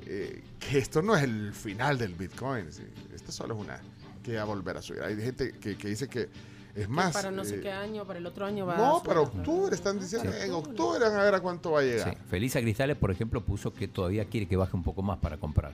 eh, 0.06 0.44
que 0.60 0.78
esto 0.78 1.02
no 1.02 1.16
es 1.16 1.24
el 1.24 1.54
final 1.54 1.98
del 1.98 2.14
Bitcoin. 2.14 2.72
¿sí? 2.72 2.84
Esto 3.16 3.32
solo 3.32 3.56
es 3.56 3.62
una 3.62 3.80
que 4.22 4.36
va 4.36 4.42
a 4.42 4.46
volver 4.46 4.78
a 4.78 4.82
subir. 4.82 5.02
Hay 5.04 5.16
gente 5.16 5.54
que, 5.60 5.76
que 5.78 5.88
dice 5.88 6.08
que 6.08 6.30
es 6.76 6.86
Que 6.86 6.88
más. 6.88 7.12
para 7.14 7.32
no 7.32 7.44
sé 7.44 7.56
eh, 7.56 7.62
qué 7.62 7.72
año, 7.72 8.06
para 8.06 8.20
el 8.20 8.26
otro 8.26 8.46
año 8.46 8.66
va 8.66 8.76
a 8.76 8.78
no, 8.78 9.04
para 9.04 9.22
octubre 9.22 9.76
están 9.76 10.00
diciendo, 10.00 10.32
en 10.34 10.52
octubre 10.54 11.00
van 11.00 11.16
a 11.20 11.24
ver 11.24 11.36
a 11.36 11.40
cuánto 11.42 11.72
va 11.72 11.80
a 11.82 11.84
llegar. 11.84 12.14
Sí. 12.14 12.18
Felisa 12.30 12.62
Cristales, 12.62 12.96
por 12.98 13.12
ejemplo, 13.12 13.42
puso 13.42 13.74
que 13.74 13.88
todavía 13.88 14.26
quiere 14.26 14.48
que 14.48 14.56
baje 14.56 14.76
un 14.76 14.84
poco 14.84 15.02
más 15.02 15.18
para 15.20 15.38
comprar. 15.38 15.74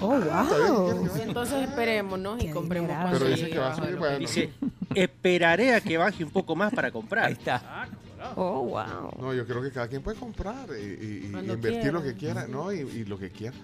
Oh, 0.00 0.16
wow. 0.18 1.08
Y 1.16 1.20
entonces 1.22 1.68
esperemos, 1.68 2.18
¿no? 2.18 2.38
Y 2.38 2.50
compremos 2.50 2.90
cuando 2.90 3.18
Pero 3.18 3.30
dice 3.30 3.50
que 3.50 3.58
va 3.58 3.72
a 3.72 3.76
subir, 3.76 3.96
bueno. 3.96 4.18
Dice, 4.18 4.50
esperaré 4.94 5.74
a 5.74 5.80
que 5.80 5.96
baje 5.98 6.22
un 6.24 6.30
poco 6.30 6.54
más 6.56 6.72
para 6.72 6.90
comprar. 6.90 7.24
Ahí 7.26 7.32
está. 7.32 7.88
Oh, 8.36 8.62
wow. 8.64 9.10
No, 9.20 9.34
yo 9.34 9.46
creo 9.46 9.62
que 9.62 9.70
cada 9.70 9.88
quien 9.88 10.02
puede 10.02 10.16
comprar 10.18 10.68
y, 10.70 10.82
y- 10.84 11.26
y 11.26 11.30
Cuando 11.32 11.54
invertir 11.54 11.92
lo 11.92 12.02
que 12.02 12.14
quiera, 12.14 12.46
¿no? 12.48 12.72
Y, 12.72 12.78
y 12.80 13.04
lo 13.04 13.18
que 13.18 13.30
quiera. 13.30 13.56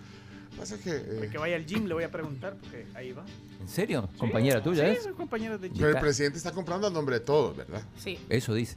Pasa 0.58 0.78
que... 0.78 0.90
eh, 0.90 1.28
Que 1.30 1.38
vaya 1.38 1.56
al 1.56 1.66
gym, 1.66 1.86
le 1.86 1.94
voy 1.94 2.04
a 2.04 2.10
preguntar, 2.10 2.56
porque 2.60 2.86
ahí 2.94 3.12
va. 3.12 3.24
¿En 3.60 3.68
serio? 3.68 4.08
¿Compañera 4.18 4.62
tuya 4.62 4.84
Sí, 4.90 4.96
es? 4.98 5.02
soy 5.04 5.12
compañero 5.14 5.58
de 5.58 5.68
gym. 5.68 5.78
pero 5.78 5.90
el 5.90 5.98
presidente 6.00 6.38
está 6.38 6.52
comprando 6.52 6.86
a 6.86 6.90
nombre 6.90 7.18
de 7.18 7.24
todos, 7.24 7.56
¿verdad? 7.56 7.82
Sí. 7.98 8.18
Eso 8.28 8.54
dice. 8.54 8.76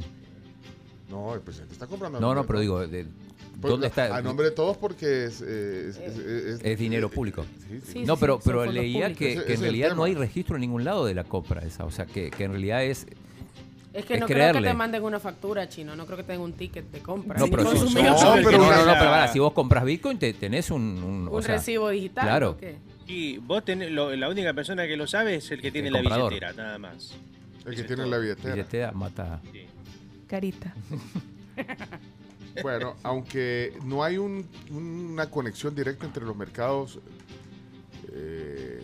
No, 1.09 1.33
el 1.33 1.41
presidente 1.41 1.73
está 1.73 1.87
comprando 1.87 2.17
a 2.17 2.21
No, 2.21 2.27
nombre 2.33 2.37
no, 2.39 2.43
de 2.43 2.47
pero 2.47 2.59
digo, 2.59 2.87
de- 2.87 3.07
Pues, 3.61 3.71
¿dónde 3.71 3.87
está? 3.87 4.15
A 4.15 4.21
nombre 4.21 4.45
de 4.47 4.51
todos 4.51 4.77
porque 4.77 5.25
es... 5.25 5.41
eh, 5.41 5.87
es, 5.89 5.97
es- 5.97 6.17
es- 6.17 6.59
Es 6.63 6.79
dinero 6.79 7.09
público. 7.09 7.43
Sí, 7.43 7.79
sí. 7.85 7.91
Sí, 7.93 8.03
no, 8.05 8.15
sí, 8.15 8.19
pero, 8.21 8.35
sí, 8.37 8.41
pero 8.45 8.65
leía 8.65 9.05
públicos. 9.09 9.17
que, 9.17 9.45
que 9.47 9.53
en 9.53 9.61
realidad 9.61 9.95
no 9.95 10.03
hay 10.03 10.13
registro 10.15 10.55
en 10.57 10.61
ningún 10.61 10.83
lado 10.83 11.05
de 11.05 11.13
la 11.15 11.23
compra 11.23 11.61
esa. 11.63 11.85
O 11.85 11.91
sea, 11.91 12.05
que, 12.05 12.29
que 12.31 12.43
en 12.43 12.51
realidad 12.51 12.83
es... 12.83 13.07
Es 13.97 14.05
que 14.05 14.13
Es 14.13 14.19
no 14.19 14.25
creo 14.27 14.37
que 14.37 14.51
creerle. 14.51 14.67
te 14.69 14.73
manden 14.75 15.03
una 15.03 15.19
factura, 15.19 15.67
chino. 15.67 15.95
No 15.95 16.05
creo 16.05 16.17
que 16.17 16.23
te 16.23 16.31
den 16.33 16.41
un 16.41 16.53
ticket 16.53 16.85
de 16.91 16.99
compra. 16.99 17.39
No, 17.39 17.47
pero, 17.47 17.63
si- 17.71 17.77
consumidor. 17.79 18.11
no, 18.11 18.23
No, 18.23 18.33
pero, 18.35 18.45
pero 18.45 18.57
no, 18.59 18.63
no, 18.63 18.69
una- 18.69 18.77
no, 18.85 18.99
pero 18.99 19.09
ahora, 19.09 19.27
si 19.27 19.39
vos 19.39 19.53
compras 19.53 19.83
Bitcoin, 19.85 20.19
te, 20.19 20.33
tenés 20.33 20.69
un... 20.71 20.81
Un, 21.03 21.27
o 21.27 21.31
un 21.37 21.43
sea, 21.43 21.55
recibo 21.55 21.89
digital. 21.89 22.23
claro. 22.25 22.49
¿o 22.51 22.57
qué? 22.57 22.77
Y 23.07 23.37
vos 23.39 23.65
tenés, 23.65 23.89
lo- 23.91 24.15
la 24.15 24.29
única 24.29 24.53
persona 24.53 24.85
que 24.85 24.95
lo 24.97 25.07
sabe 25.07 25.35
es 25.35 25.49
el 25.51 25.61
que 25.61 25.71
tiene 25.71 25.87
El 25.87 25.93
la 25.95 25.99
comprador. 26.01 26.29
billetera, 26.33 26.53
nada 26.53 26.77
más. 26.77 27.15
El 27.65 27.75
que 27.75 27.83
tiene 27.83 28.05
la 28.05 28.17
billetera. 28.17 28.53
billetera 28.53 28.91
mata... 28.91 29.41
Carita. 30.27 30.73
Bueno, 32.63 32.95
aunque 33.03 33.73
no 33.83 34.03
hay 34.03 34.17
un- 34.17 34.47
una 34.71 35.29
conexión 35.29 35.75
directa 35.75 36.05
entre 36.07 36.25
los 36.25 36.35
mercados 36.35 36.99
eh, 38.11 38.76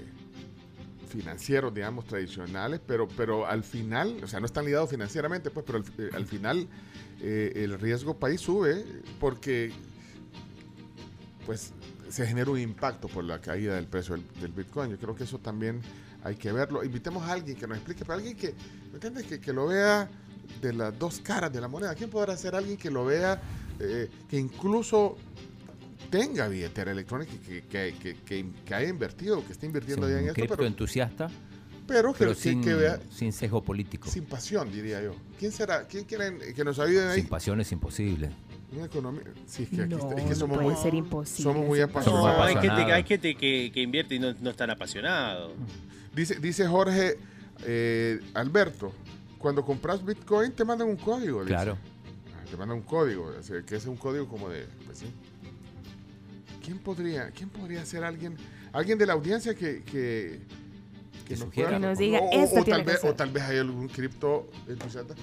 financieros, 1.14 1.74
digamos, 1.74 2.06
tradicionales, 2.06 2.82
pero, 2.86 3.08
pero 3.08 3.46
al 3.46 3.64
final, 3.64 4.20
o 4.24 4.28
sea, 4.28 4.40
no 4.40 4.48
están 4.48 4.66
ligados 4.66 4.90
financieramente, 4.90 5.52
pues, 5.52 5.66
pero 5.66 5.78
al, 5.78 5.86
eh, 5.98 6.10
al 6.14 6.26
final 6.26 6.68
eh, 7.22 7.52
el 7.56 7.80
riesgo 7.80 8.18
país 8.18 8.42
sube 8.42 8.84
porque 9.20 9.72
pues 11.46 11.72
se 12.10 12.26
genera 12.26 12.50
un 12.50 12.60
impacto 12.60 13.08
por 13.08 13.24
la 13.24 13.40
caída 13.40 13.76
del 13.76 13.86
precio 13.86 14.18
del, 14.40 14.52
Bitcoin. 14.52 14.92
Yo 14.92 14.98
creo 14.98 15.16
que 15.16 15.24
eso 15.24 15.38
también 15.38 15.82
hay 16.24 16.36
que 16.36 16.52
verlo. 16.52 16.84
Invitemos 16.84 17.24
a 17.24 17.34
alguien 17.34 17.58
que 17.58 17.68
nos 17.68 17.78
explique, 17.78 18.04
pero 18.06 18.16
alguien 18.16 18.36
que, 18.36 18.54
¿me 18.90 18.96
entiendes? 18.96 19.26
Que, 19.26 19.40
que 19.40 19.54
lo 19.54 19.68
vea 19.68 20.10
de 20.62 20.74
las 20.74 20.98
dos 20.98 21.20
caras 21.20 21.52
de 21.52 21.62
la 21.62 21.68
moneda. 21.68 21.96
¿Quién 21.96 22.10
podrá 22.10 22.36
ser 22.38 22.56
alguien 22.56 22.78
que 22.78 22.90
lo 22.90 23.06
vea, 23.06 23.42
eh, 23.80 24.10
que 24.30 24.38
incluso 24.38 25.18
tenga 26.18 26.48
billetera 26.48 26.92
electrónica, 26.92 27.32
que, 27.48 27.64
que, 27.64 27.96
que, 28.00 28.16
que, 28.24 28.46
que 28.64 28.74
haya 28.76 28.88
invertido, 28.88 29.44
que 29.46 29.54
esté 29.54 29.66
invirtiendo 29.66 30.08
ya 30.08 30.20
en 30.20 30.28
esto, 30.30 30.46
pero, 30.48 30.66
entusiasta, 30.68 31.28
pero 31.88 32.14
que, 32.14 32.20
pero 32.20 32.32
que- 32.36 32.40
sin, 32.40 32.62
que 32.64 32.76
vea 32.76 33.00
sin 33.10 33.34
sesgo 33.34 33.64
político. 33.64 34.08
sin 34.08 34.26
pasión, 34.26 34.72
diría 34.72 35.02
yo. 35.02 35.16
¿Quién 35.40 35.52
será? 35.52 35.88
¿Quién 35.88 36.04
quieren 36.06 36.38
que 36.56 36.64
nos 36.64 36.78
ayuden 36.78 37.08
ahí? 37.10 37.22
Sin 37.22 37.28
pasión 37.30 37.60
es 37.62 37.72
imposible. 37.72 38.30
Una 38.76 38.86
economía. 38.86 39.24
Sí, 39.48 39.64
es 39.64 39.70
que, 39.70 39.82
aquí 39.82 39.90
No, 39.96 39.98
está- 39.98 40.16
es 40.16 40.24
que 40.24 40.30
no 40.30 40.36
somos 40.36 40.58
puede 40.58 40.70
muy, 40.74 40.84
ser 40.84 40.94
imposible. 40.94 41.44
somos 41.52 41.68
muy 41.68 41.80
Somos 41.80 41.90
apasionados. 41.96 42.38
No, 42.38 42.44
hay 42.44 42.54
gente, 42.54 42.68
apasionado. 42.68 42.94
hay 42.96 43.04
gente 43.04 43.36
que, 43.36 43.72
que 43.74 43.82
invierte 43.82 44.16
y 44.16 44.20
no, 44.20 44.34
no 44.40 44.50
están 44.52 44.70
apasionados. 44.70 45.52
Dice, 46.16 46.36
dice 46.40 46.68
Jorge 46.68 47.18
eh, 47.66 48.20
Alberto, 48.36 48.94
cuando 49.40 49.66
compras 49.66 50.06
Bitcoin 50.06 50.52
te 50.52 50.64
mandan 50.64 50.88
un 50.90 50.96
código. 50.98 51.44
Claro. 51.44 51.76
Ah, 52.36 52.46
Te 52.50 52.56
mandan 52.56 52.78
un 52.78 52.84
código, 52.84 53.32
que 53.66 53.76
es 53.76 53.86
un 53.88 53.98
código 53.98 54.28
como 54.28 54.48
de, 54.50 54.68
pues 54.86 55.00
sí. 55.00 55.06
¿Quién 56.64 56.80
podría, 56.80 57.30
quién 57.32 57.50
podría 57.50 57.86
ser 57.86 58.04
alguien, 58.04 58.36
alguien 58.72 58.98
de 58.98 59.06
la 59.06 59.14
audiencia 59.14 59.54
que, 59.54 59.84
que, 59.84 60.40
Que 61.28 61.34
nos 61.36 61.40
sugiera. 61.46 61.70
pueda- 61.78 61.80
nos 61.90 61.98
diga, 61.98 62.20
o, 62.22 62.30
"Esto 62.32 62.62
o 62.62 62.64
tiene 62.64 62.78
tal 62.80 62.86
que 62.86 62.92
vez, 62.92 63.02
ser"? 63.02 63.10
o 63.12 63.16
tal 63.16 63.32
vez 63.32 63.44
hay 63.44 63.58
algún 63.58 63.88
cripto 63.90 64.50
entusiasta 64.68 65.14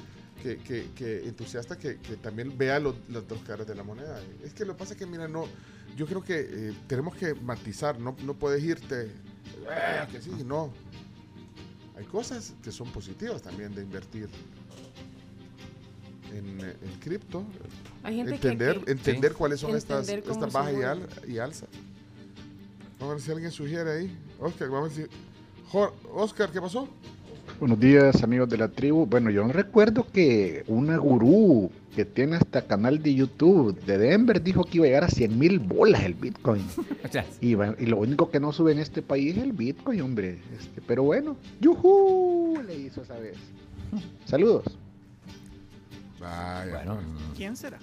que, 0.43 0.59
que, 0.59 0.87
que 0.95 1.27
entusiasta 1.29 1.77
que, 1.79 1.99
que 1.99 2.17
también 2.17 2.57
vea 2.57 2.79
los- 2.79 2.97
las 3.09 3.27
dos 3.27 3.41
caras 3.43 3.67
de 3.67 3.75
la 3.75 3.83
moneda. 3.83 4.21
Es 4.45 4.53
que 4.55 4.65
lo 4.65 4.75
que 4.75 4.79
pasa 4.81 4.93
es 4.95 4.99
que, 4.99 5.07
mira, 5.07 5.27
no, 5.29 5.47
yo 5.97 6.07
creo 6.07 6.23
que 6.23 6.39
eh, 6.41 6.73
tenemos 6.87 7.15
que 7.17 7.35
matizar, 7.35 7.99
no, 7.99 8.15
no 8.25 8.35
puedes 8.35 8.63
irte, 8.63 9.05
"Eh, 9.07 10.07
que 10.13 10.21
sí, 10.21 10.31
no. 10.45 10.73
Hay 11.97 12.05
cosas 12.05 12.55
que 12.63 12.71
son 12.73 12.91
positivas 12.93 13.43
también 13.43 13.75
de 13.75 13.83
invertir 13.83 14.29
en, 16.37 16.61
eh, 16.61 16.75
en 16.83 17.01
cripto. 17.01 17.45
Hay 18.03 18.17
gente 18.17 18.31
que- 18.31 18.35
entender 18.49 18.81
que- 18.85 18.93
entender 18.93 19.31
Sí. 19.33 19.37
cuáles 19.39 19.61
son 19.61 19.77
estas, 19.77 20.09
Entender 20.09 20.33
estas 20.33 20.53
bajas 20.53 20.75
y, 20.79 20.83
al, 20.83 21.09
y 21.29 21.39
alzas. 21.39 21.69
Vamos 22.99 23.13
a 23.13 23.15
ver 23.17 23.23
si 23.23 23.31
alguien 23.33 23.51
sugiere 23.51 23.91
ahí. 23.91 24.17
Oscar, 24.39 24.69
vamos 24.69 24.93
a 24.93 24.97
ver 24.99 25.09
si... 25.09 25.17
Oscar, 26.15 26.51
¿qué 26.51 26.61
pasó? 26.61 26.89
Buenos 27.59 27.79
días 27.81 28.23
amigos 28.23 28.49
de 28.49 28.57
la 28.59 28.69
tribu. 28.69 29.07
Bueno, 29.07 29.31
yo 29.31 29.47
recuerdo 29.49 30.07
que 30.13 30.65
una 30.67 30.97
gurú 30.97 31.71
que 31.95 32.05
tiene 32.05 32.37
hasta 32.37 32.63
canal 32.63 33.03
de 33.03 33.15
YouTube 33.15 33.79
de 33.85 33.99
Denver 33.99 34.43
dijo 34.43 34.65
que 34.65 34.79
iba 34.79 34.85
a 34.85 34.89
llegar 34.89 35.05
a 35.05 35.09
100 35.09 35.39
mil 35.39 35.59
bolas 35.59 36.05
el 36.05 36.15
Bitcoin. 36.15 36.65
y 37.41 37.55
lo 37.87 37.99
único 37.99 38.31
que 38.31 38.41
no 38.41 38.53
sube 38.53 38.73
en 38.73 38.79
este 38.79 39.03
país 39.03 39.37
es 39.37 39.43
el 39.43 39.53
Bitcoin, 39.53 40.01
hombre. 40.01 40.39
Este, 40.59 40.81
pero 40.87 41.03
bueno, 41.03 41.37
¡yujú! 41.61 42.61
Le 42.67 42.77
hizo 42.79 43.03
esa 43.03 43.19
vez. 43.19 43.37
Saludos. 44.27 44.65
Vaya. 46.21 46.71
Bueno, 46.77 46.99
¿Quién 47.37 47.57
será? 47.57 47.79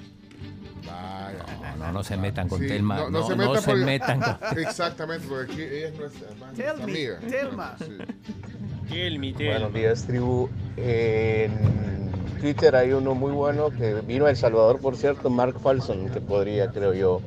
Vaya. 0.85 1.43
No, 1.77 1.85
no, 1.87 1.91
no 1.93 2.03
se 2.03 2.15
metan 2.17 2.47
con 2.47 2.59
Sí, 2.59 2.67
Telma. 2.67 2.97
no, 2.97 3.09
No, 3.09 3.19
no 3.21 3.27
se 3.27 3.35
no 3.35 3.37
metan 3.47 3.61
se 3.63 3.69
porque- 3.71 3.85
metan 3.85 4.19
con 4.21 4.37
Exactamente, 4.59 5.27
porque 5.27 5.51
aquí 5.51 5.61
ella 5.63 5.87
es 5.89 5.95
nuestra, 5.97 6.27
Tell 6.27 6.37
nuestra 6.45 6.75
me, 6.75 6.83
amiga. 6.83 7.19
Telma. 7.19 7.75
Sí. 7.79 9.17
Buenos 9.37 9.73
días, 9.73 10.03
tribu. 10.05 10.49
En 10.77 12.11
Twitter 12.39 12.75
hay 12.75 12.93
uno 12.93 13.15
muy 13.15 13.31
bueno 13.31 13.69
que 13.71 13.95
vino 14.01 14.25
a 14.25 14.29
El 14.29 14.37
Salvador, 14.37 14.79
por 14.79 14.95
cierto, 14.95 15.29
Mark 15.29 15.59
Falson, 15.59 16.09
que 16.09 16.21
podría, 16.21 16.71
creo 16.71 16.93
yo, 16.93 17.21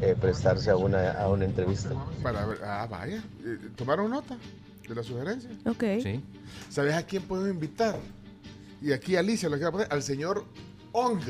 eh, 0.00 0.14
prestarse 0.20 0.70
a 0.70 0.76
una, 0.76 1.12
a 1.12 1.28
una 1.28 1.44
entrevista. 1.46 1.90
Para 2.22 2.46
ver, 2.46 2.58
ah, 2.64 2.86
vaya. 2.88 3.22
Eh, 3.44 3.58
¿Tomaron 3.74 4.10
nota 4.10 4.36
de 4.88 4.94
la 4.94 5.02
sugerencia? 5.02 5.50
Ok. 5.64 5.82
Sí. 6.02 6.22
¿Sabes 6.70 6.94
a 6.94 7.02
quién 7.02 7.22
podemos 7.24 7.50
invitar? 7.52 7.96
Y 8.86 8.92
aquí 8.92 9.16
Alicia 9.16 9.48
lo 9.48 9.56
quiere 9.56 9.72
poner 9.72 9.88
al 9.90 10.00
señor 10.00 10.44
Ong. 10.92 11.20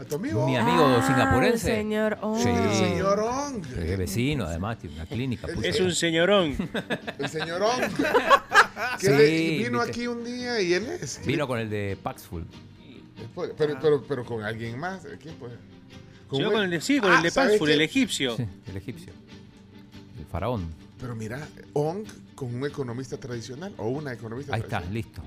A 0.00 0.04
tu 0.04 0.16
amigo. 0.16 0.46
Mi 0.46 0.56
amigo 0.56 0.82
Ah, 0.86 1.06
singapurense. 1.06 1.70
el 1.72 1.76
señor 1.82 2.18
Ong. 2.22 2.38
Sí. 2.42 2.48
El 2.48 2.72
señor 2.74 3.18
Ong. 3.20 3.64
Es 3.78 3.98
vecino, 3.98 4.44
además, 4.46 4.78
tiene 4.78 4.96
una 4.96 5.04
clínica. 5.06 5.46
Es 5.62 5.78
un 5.80 5.92
señorón. 5.94 6.56
El 7.18 7.28
señor 7.28 7.62
Ong. 7.62 7.82
que 8.98 9.06
Sí, 9.06 9.12
le- 9.12 9.58
vino 9.64 9.78
viste. 9.80 9.90
aquí 9.90 10.06
un 10.06 10.24
día 10.24 10.58
y 10.62 10.72
él 10.72 10.86
es. 10.86 11.20
Vino 11.26 11.46
con 11.46 11.58
el 11.60 11.68
de 11.68 11.98
Paxful. 12.02 12.46
Pero, 13.58 13.78
pero, 13.80 14.02
pero 14.02 14.24
con 14.24 14.42
alguien 14.42 14.78
más. 14.78 15.06
¿Quién 15.22 15.34
puede? 15.36 15.56
Con 16.28 16.40
el 16.64 16.70
de, 16.70 16.80
sí, 16.80 16.98
con 16.98 17.12
el 17.12 17.20
de 17.22 17.28
Ah, 17.28 17.30
¿sabes 17.30 17.50
Paxful, 17.52 17.70
el 17.70 17.80
egipcio. 17.82 18.36
Sí, 18.38 18.46
el 18.68 18.76
egipcio. 18.78 19.12
El 20.18 20.24
faraón. 20.26 20.72
Pero 20.98 21.14
mira, 21.14 21.46
Ong 21.74 22.04
con 22.34 22.52
un 22.54 22.64
economista 22.66 23.18
tradicional 23.18 23.72
o 23.76 23.88
una 23.88 24.14
economista 24.14 24.54
Ahí 24.54 24.62
está, 24.62 24.80
tradicional. 24.80 24.94
listo. 24.94 25.22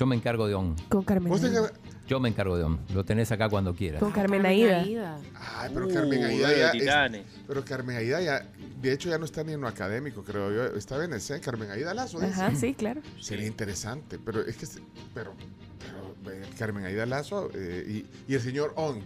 Yo 0.00 0.06
me 0.06 0.16
encargo 0.16 0.48
de 0.48 0.54
ON. 0.54 0.74
Con 0.88 1.02
Carmen 1.04 1.28
¿Vos 1.30 1.44
Aida. 1.44 1.70
Yo 2.08 2.20
me 2.20 2.30
encargo 2.30 2.56
de 2.56 2.64
ON. 2.64 2.80
Lo 2.94 3.04
tenés 3.04 3.30
acá 3.32 3.50
cuando 3.50 3.74
quieras. 3.74 4.00
Con 4.00 4.12
Carmen 4.12 4.40
Carmen 4.40 4.46
Aida. 4.50 4.80
Aida. 4.80 5.18
Ay, 5.58 5.70
pero 5.74 5.86
Uh, 5.88 5.92
Carmen 5.92 6.24
Aida 6.24 6.48
duelo 6.48 6.54
de 6.54 6.58
ya. 6.58 6.66
es- 6.68 6.72
titanes. 6.72 7.22
pero 7.46 7.62
Carmen 7.66 7.96
Aida 7.98 8.18
ya. 8.22 8.46
De 8.80 8.92
hecho, 8.94 9.10
ya 9.10 9.18
no 9.18 9.26
está 9.26 9.44
ni 9.44 9.52
en 9.52 9.60
lo 9.60 9.68
académico, 9.68 10.22
creo 10.24 10.50
yo. 10.54 10.74
Está 10.74 11.04
en 11.04 11.12
el 11.12 11.20
C, 11.20 11.38
Carmen 11.42 11.70
Aida 11.70 11.92
Lazo. 11.92 12.18
dice. 12.18 12.32
Ajá, 12.32 12.54
sí, 12.54 12.72
claro. 12.72 13.02
Sería 13.20 13.46
interesante, 13.46 14.18
pero 14.18 14.40
es 14.40 14.56
que. 14.56 14.64
se- 14.64 14.80
Pero. 15.12 15.34
pero 16.24 16.34
eh, 16.34 16.46
Carmen 16.58 16.86
Aida 16.86 17.04
Lazo 17.04 17.50
eh, 17.52 17.84
y, 18.26 18.32
y 18.32 18.34
el 18.36 18.40
señor 18.40 18.72
Ong. 18.76 19.02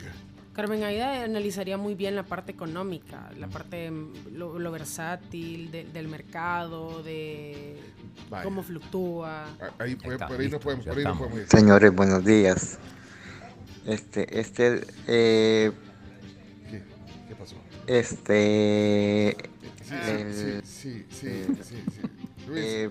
Carmen 0.53 0.85
Aida 0.85 1.25
analizaría 1.25 1.77
muy 1.77 1.97
bien 1.97 2.15
la 2.15 2.23
parte 2.23 2.53
económica, 2.53 3.33
la 3.37 3.49
parte, 3.49 3.91
mm, 3.91 4.13
lo, 4.35 4.61
lo 4.61 4.71
versátil 4.71 5.73
de- 5.73 5.87
del 5.87 6.07
mercado, 6.07 7.03
de 7.03 7.81
Vaya. 8.31 8.45
cómo 8.45 8.63
fluctúa. 8.63 9.47
Ah, 9.61 9.71
Ahí, 9.79 9.93
está, 9.93 10.27
por 10.27 10.41
ahí 10.41 10.49
nos 10.49 10.61
podemos, 10.63 10.87
por 10.87 10.99
ahí 10.99 11.05
nos 11.05 11.19
podemos 11.19 11.39
ir. 11.39 11.47
Señores, 11.49 11.95
buenos 11.95 12.25
días. 12.25 12.79
Este, 13.87 14.41
este, 14.41 14.83
eh, 15.07 15.73
¿Qué? 16.71 16.83
¿Qué 17.29 17.37
pasó? 17.37 17.57
este, 17.87 19.37
Sí, 19.83 19.95
el- 20.09 20.63
sí, 20.65 20.65
sí, 20.65 21.07
sí, 21.11 21.45
sí, 21.63 21.85
sí. 21.93 22.01
Luis. 22.49 22.65
eh, 22.65 22.91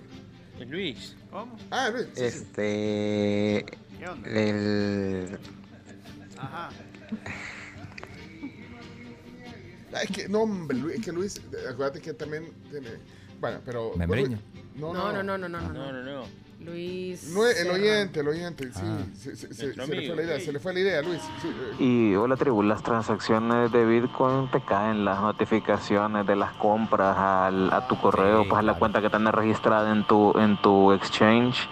Luis. 0.68 1.16
¿Cómo? 1.32 1.56
ah, 1.72 1.90
Luis. 1.90 2.06
este, 2.16 3.64
¿Qué 3.98 4.08
onda? 4.08 4.28
el, 4.30 5.38
Ajá. 6.38 6.70
Ah, 9.92 10.02
es 10.02 10.10
que, 10.10 10.28
no, 10.28 10.40
hombre, 10.42 10.76
Luis, 10.76 10.96
es 10.98 11.04
que 11.04 11.12
Luis, 11.12 11.40
acuérdate 11.70 12.00
que 12.00 12.12
también 12.14 12.52
tiene. 12.70 12.88
Bueno, 13.40 13.60
pero. 13.64 13.92
Membreño. 13.96 14.38
No, 14.53 14.53
No, 14.76 14.92
no, 14.92 15.12
no, 15.12 15.22
no, 15.22 15.38
no, 15.38 15.48
No, 15.48 15.60
no. 15.60 15.92
no, 15.92 16.02
no. 16.02 16.44
Luis. 16.60 17.30
No, 17.34 17.46
el 17.46 17.70
oyente, 17.70 18.20
el 18.20 18.28
oyente, 18.28 18.64
sí. 18.72 18.80
Ah. 18.82 18.98
se, 19.18 19.36
se- 19.36 19.52
se- 19.52 19.74
se 19.74 19.76
le 19.76 20.06
fue 20.06 20.16
la 20.16 20.22
idea, 20.22 20.38
sí. 20.38 20.44
se 20.46 20.52
le 20.52 20.58
fue 20.60 20.72
la 20.72 20.80
idea, 20.80 21.02
Luis. 21.02 21.20
sí, 21.42 21.48
eh. 21.48 21.84
y 21.84 22.14
hola 22.14 22.36
tribu, 22.36 22.62
las 22.62 22.82
transacciones 22.82 23.70
de 23.70 23.84
Bitcoin 23.84 24.48
te 24.50 24.62
caen 24.62 25.04
las 25.04 25.20
notificaciones 25.20 26.26
de 26.26 26.36
las 26.36 26.52
compras 26.54 27.18
al- 27.18 27.70
a 27.72 27.86
tu 27.86 27.96
correo, 28.00 28.44
Sí, 28.44 28.48
pues 28.48 28.58
a 28.60 28.62
la 28.62 28.74
cuenta 28.74 29.02
que 29.02 29.10
tenés 29.10 29.34
registrada 29.34 29.92
en 29.92 30.04
tu, 30.04 30.32
en 30.38 30.56
tu 30.56 30.92
exchange. 30.92 31.68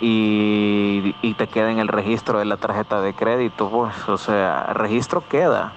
Y, 0.00 1.14
y 1.22 1.34
te 1.34 1.46
queda 1.46 1.70
en 1.70 1.78
el 1.78 1.88
registro 1.88 2.38
de 2.40 2.44
la 2.44 2.56
tarjeta 2.56 3.00
de 3.00 3.14
crédito, 3.14 3.70
pues, 3.70 3.94
o 4.08 4.18
sea, 4.18 4.72
registro 4.74 5.26
queda 5.28 5.72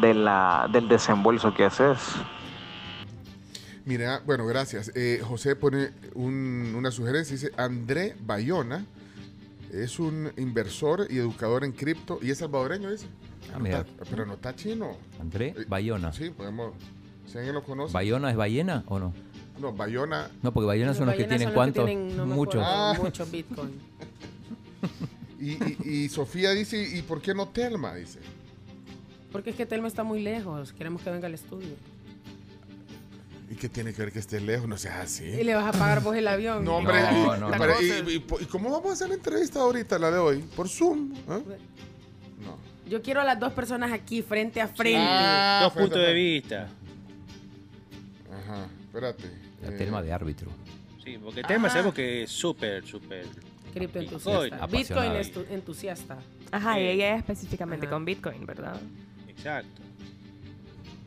de 0.00 0.14
la, 0.14 0.66
del 0.70 0.88
desembolso 0.88 1.52
que 1.52 1.64
haces. 1.66 1.98
Mira, 3.86 4.22
bueno, 4.24 4.46
gracias. 4.46 4.90
Eh, 4.94 5.20
José 5.22 5.56
pone 5.56 5.90
un- 6.14 6.74
una 6.76 6.90
sugerencia, 6.90 7.34
dice 7.36 7.50
André 7.56 8.16
Bayona 8.24 8.84
es 9.72 9.98
un 9.98 10.32
inversor 10.36 11.06
y 11.10 11.18
educador 11.18 11.64
en 11.64 11.72
cripto 11.72 12.18
y 12.22 12.30
es 12.30 12.38
salvadoreño, 12.38 12.90
dice. 12.90 13.06
Ah, 13.54 13.58
No 13.58 13.66
está- 13.66 13.84
pero 14.08 14.24
no 14.24 14.34
está 14.34 14.54
chino. 14.56 14.96
André 15.20 15.48
Eh, 15.56 15.64
Bayona. 15.68 16.12
Sí, 16.12 16.30
podemos. 16.30 16.72
Si 17.26 17.36
alguien 17.36 17.54
lo 17.54 17.62
conoce. 17.62 17.92
¿Bayona 17.92 18.30
es 18.30 18.36
ballena 18.36 18.84
o 18.86 18.98
no? 18.98 19.12
no, 19.60 19.72
Bayona. 19.72 20.30
No, 20.42 20.52
porque 20.52 20.66
ballenas 20.66 20.96
son 20.96 21.06
los 21.06 21.14
que 21.14 21.24
tienen 21.24 21.38
son 21.38 21.44
los 21.46 21.52
que 21.52 21.54
cuántos. 21.54 21.86
tienen, 21.86 22.16
no 22.16 22.26
Muchos. 22.26 22.62
Ah. 22.64 22.94
Mucho 23.00 23.26
Bitcoin. 23.26 23.70
Y, 25.40 25.52
y- 25.52 26.04
y 26.04 26.08
Sofía 26.08 26.52
dice, 26.52 26.80
¿y 26.96 27.02
por 27.02 27.20
qué 27.20 27.34
no 27.34 27.48
Telma? 27.48 27.94
Dice. 27.94 28.18
Porque 29.30 29.50
es 29.50 29.56
que 29.56 29.66
Telma 29.66 29.88
está 29.88 30.02
muy 30.02 30.22
lejos. 30.22 30.72
Queremos 30.72 31.02
que 31.02 31.10
venga 31.10 31.26
al 31.26 31.34
estudio. 31.34 31.68
¿Y 33.50 33.56
qué 33.56 33.68
tiene 33.68 33.92
que 33.92 34.02
ver 34.02 34.12
que 34.12 34.18
esté 34.18 34.40
lejos? 34.40 34.66
No 34.68 34.76
seas 34.78 34.96
así. 35.04 35.24
Y 35.24 35.44
le 35.44 35.54
vas 35.54 35.66
a 35.74 35.78
pagar 35.78 36.02
vos 36.02 36.16
el 36.16 36.26
avión. 36.26 36.64
No, 36.64 36.76
hombre. 36.76 37.00
No, 37.02 37.36
no, 37.36 37.54
y, 37.54 37.58
no. 37.58 38.10
y- 38.10 38.14
y- 38.16 38.42
y 38.42 38.46
cómo 38.46 38.70
vamos 38.70 38.90
a 38.90 38.92
hacer 38.94 39.08
la 39.08 39.14
entrevista 39.14 39.60
ahorita, 39.60 39.98
la 39.98 40.10
de 40.10 40.18
hoy? 40.18 40.38
¿Por 40.56 40.68
Zoom? 40.68 41.12
¿eh? 41.14 41.42
No. 42.42 42.56
Yo 42.88 43.02
quiero 43.02 43.20
a 43.20 43.24
las 43.24 43.38
dos 43.38 43.52
personas 43.52 43.92
aquí, 43.92 44.22
frente 44.22 44.60
a 44.60 44.68
frente. 44.68 44.98
Ah, 45.00 45.60
Dos 45.64 45.72
puntos 45.74 45.98
de 46.00 46.12
vista. 46.14 46.68
Ajá, 48.32 48.66
espérate. 48.86 49.30
La 49.62 49.68
Eh, 49.68 49.72
Telma 49.78 50.02
de 50.02 50.12
árbitro. 50.12 50.50
Sí, 51.04 51.18
porque 51.22 51.40
el 51.40 51.46
tema 51.46 51.68
Ah. 51.68 51.70
sabemos 51.70 51.94
que 51.94 52.22
es 52.24 52.30
súper, 52.30 52.84
súper. 52.86 53.26
Criptoentusiasta. 53.74 54.66
Bitcoin. 54.66 55.12
Bitcoin 55.18 55.46
entusiasta. 55.50 56.18
Ajá, 56.50 56.78
y 56.80 56.84
Sí. 56.84 56.88
ella 56.90 57.12
es 57.14 57.18
específicamente 57.20 57.86
Ajá. 57.86 57.94
con 57.94 58.04
Bitcoin, 58.04 58.46
¿verdad? 58.46 58.80
Exacto. 59.28 59.82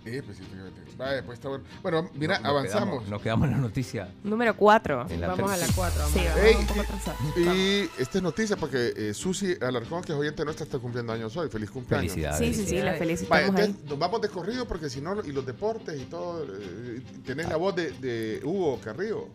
Sí, 0.04 0.10
específicamente. 0.12 0.82
Vaya, 0.98 1.24
pues 1.24 1.38
está 1.38 1.50
bueno. 1.50 1.64
Bueno, 1.84 2.10
mira, 2.16 2.40
No- 2.40 2.50
avanzamos. 2.50 2.86
quedamos- 2.88 3.08
Nos 3.10 3.22
quedamos 3.22 3.46
en 3.48 3.52
la 3.52 3.58
noticia. 3.60 4.10
Número 4.24 4.56
4. 4.58 5.06
En 5.10 5.22
la 5.22 5.28
Vamos 5.28 5.52
a 5.52 5.58
la 5.58 5.66
tercera. 5.66 5.76
4. 5.76 6.08
Sí, 6.12 6.20
vamos 6.28 6.44
Ey, 6.44 6.56
un 6.56 6.66
poco 6.66 6.82
atrasados. 6.82 7.20
Y 7.38 8.02
esta 8.02 8.18
es 8.18 8.22
noticia 8.24 8.56
porque 8.58 8.94
eh, 8.96 9.14
Susi 9.14 9.54
Alarcón, 9.62 10.04
que 10.04 10.14
es 10.14 10.18
oyente 10.18 10.44
nuestra, 10.44 10.64
está 10.66 10.80
cumpliendo 10.80 11.14
años 11.14 11.38
hoy. 11.38 11.50
Feliz 11.50 11.70
cumpleaños. 11.70 12.14
Felicidades. 12.14 12.40
Sí, 12.40 12.54
sí, 12.64 12.68
sí, 12.68 12.78
la. 12.78 12.86
Vaya, 12.86 12.98
felicitamos 12.98 13.56
ahí. 13.62 13.76
nos 13.88 14.00
vamos 14.00 14.22
de 14.22 14.30
corrido 14.30 14.68
porque 14.68 14.90
si 14.90 15.00
no, 15.02 15.24
y 15.24 15.32
los 15.32 15.46
deportes 15.46 16.02
y 16.02 16.06
todo. 16.06 16.44
eh, 16.46 17.02
tenés 17.26 17.48
la 17.48 17.58
voz 17.58 17.76
de, 17.76 17.92
de 17.92 18.42
Hugo 18.44 18.80
Carrillo. 18.84 19.28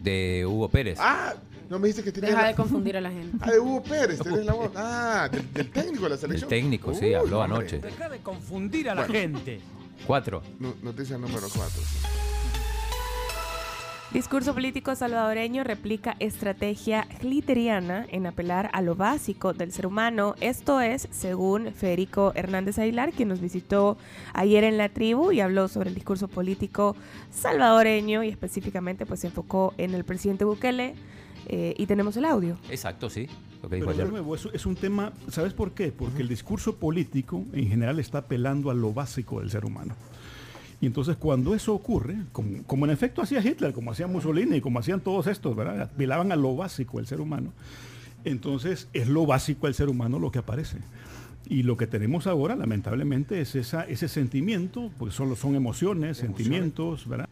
De 0.00 0.46
Hugo 0.46 0.68
Pérez. 0.70 0.98
Ah, 0.98 1.34
no 1.68 1.78
me 1.78 1.88
dijiste 1.88 2.04
que 2.04 2.12
tenías. 2.12 2.30
Deja 2.30 2.42
la- 2.42 2.48
de 2.48 2.54
confundir 2.54 2.96
a 2.96 3.00
la 3.02 3.10
gente. 3.10 3.36
Ah, 3.40 3.50
de 3.50 3.60
Hugo 3.60 3.82
Pérez, 3.82 4.18
tenés 4.20 4.46
la 4.46 4.54
voz. 4.54 4.70
Ah, 4.74 5.28
del, 5.30 5.52
del 5.52 5.70
técnico 5.70 6.04
de 6.04 6.08
la 6.08 6.14
El 6.14 6.20
selección. 6.22 6.48
técnico, 6.48 6.94
sí, 6.94 7.12
habló 7.12 7.40
hombre. 7.40 7.56
anoche. 7.58 7.78
Deja 7.80 8.08
de 8.08 8.18
confundir 8.20 8.88
a 8.88 8.94
la 8.94 9.02
Bueno. 9.06 9.14
gente. 9.14 9.60
Cuatro. 10.06 10.42
No- 10.58 10.74
Noticia 10.82 11.18
número 11.18 11.46
4. 11.54 11.82
Discurso 14.12 14.54
político 14.54 14.96
salvadoreño 14.96 15.62
replica 15.62 16.16
estrategia 16.18 17.06
gliteriana 17.20 18.06
en 18.10 18.26
apelar 18.26 18.68
a 18.72 18.82
lo 18.82 18.96
básico 18.96 19.52
del 19.52 19.70
ser 19.70 19.86
humano. 19.86 20.34
Esto 20.40 20.80
es, 20.80 21.06
según 21.12 21.72
Federico 21.72 22.32
Hernández 22.34 22.80
Aguilar, 22.80 23.12
quien 23.12 23.28
nos 23.28 23.40
visitó 23.40 23.98
ayer 24.32 24.64
en 24.64 24.78
la 24.78 24.88
tribu 24.88 25.30
y 25.30 25.40
habló 25.40 25.68
sobre 25.68 25.90
el 25.90 25.94
discurso 25.94 26.26
político 26.26 26.96
salvadoreño 27.30 28.24
y 28.24 28.30
específicamente 28.30 29.06
pues 29.06 29.20
se 29.20 29.28
enfocó 29.28 29.74
en 29.78 29.94
el 29.94 30.02
presidente 30.04 30.44
Bukele. 30.44 30.94
eh, 31.46 31.74
y 31.78 31.86
tenemos 31.86 32.16
el 32.16 32.24
audio. 32.24 32.58
Exacto, 32.68 33.08
sí. 33.10 33.28
Lo 33.62 33.68
que 33.68 33.76
dijo 33.76 33.86
Pero 33.86 33.96
de 33.96 34.02
ayer. 34.02 34.12
nuevo, 34.12 34.34
eso 34.34 34.50
es 34.52 34.66
un 34.66 34.74
tema, 34.74 35.12
¿sabes 35.28 35.52
por 35.52 35.72
qué? 35.72 35.92
Porque 35.92 36.22
el 36.22 36.28
discurso 36.28 36.76
político 36.76 37.44
en 37.52 37.68
general 37.68 37.98
está 37.98 38.18
apelando 38.18 38.70
a 38.70 38.74
lo 38.74 38.92
básico 38.92 39.40
del 39.40 39.50
ser 39.50 39.64
humano. 39.64 39.94
Y 40.80 40.86
entonces 40.86 41.16
cuando 41.16 41.54
eso 41.54 41.74
ocurre, 41.74 42.16
como, 42.32 42.62
como 42.64 42.86
en 42.86 42.90
efecto 42.90 43.20
hacía 43.20 43.40
Hitler, 43.40 43.72
como 43.72 43.90
hacía 43.90 44.06
Mussolini, 44.06 44.60
como 44.60 44.78
hacían 44.78 45.00
todos 45.00 45.26
estos, 45.26 45.54
¿verdad? 45.54 45.82
Apelaban 45.82 46.32
a 46.32 46.36
lo 46.36 46.56
básico 46.56 46.96
del 46.96 47.06
ser 47.06 47.20
humano. 47.20 47.52
Entonces 48.24 48.88
es 48.92 49.08
lo 49.08 49.26
básico 49.26 49.66
del 49.66 49.74
ser 49.74 49.88
humano 49.88 50.18
lo 50.18 50.30
que 50.30 50.38
aparece. 50.38 50.78
Y 51.46 51.62
lo 51.64 51.76
que 51.76 51.86
tenemos 51.86 52.26
ahora, 52.26 52.54
lamentablemente, 52.54 53.40
es 53.40 53.54
esa, 53.54 53.82
ese 53.84 54.08
sentimiento, 54.08 54.90
porque 54.98 55.14
solo 55.14 55.36
son 55.36 55.56
emociones, 55.56 56.18
sentimientos, 56.18 57.08
¿verdad? 57.08 57.28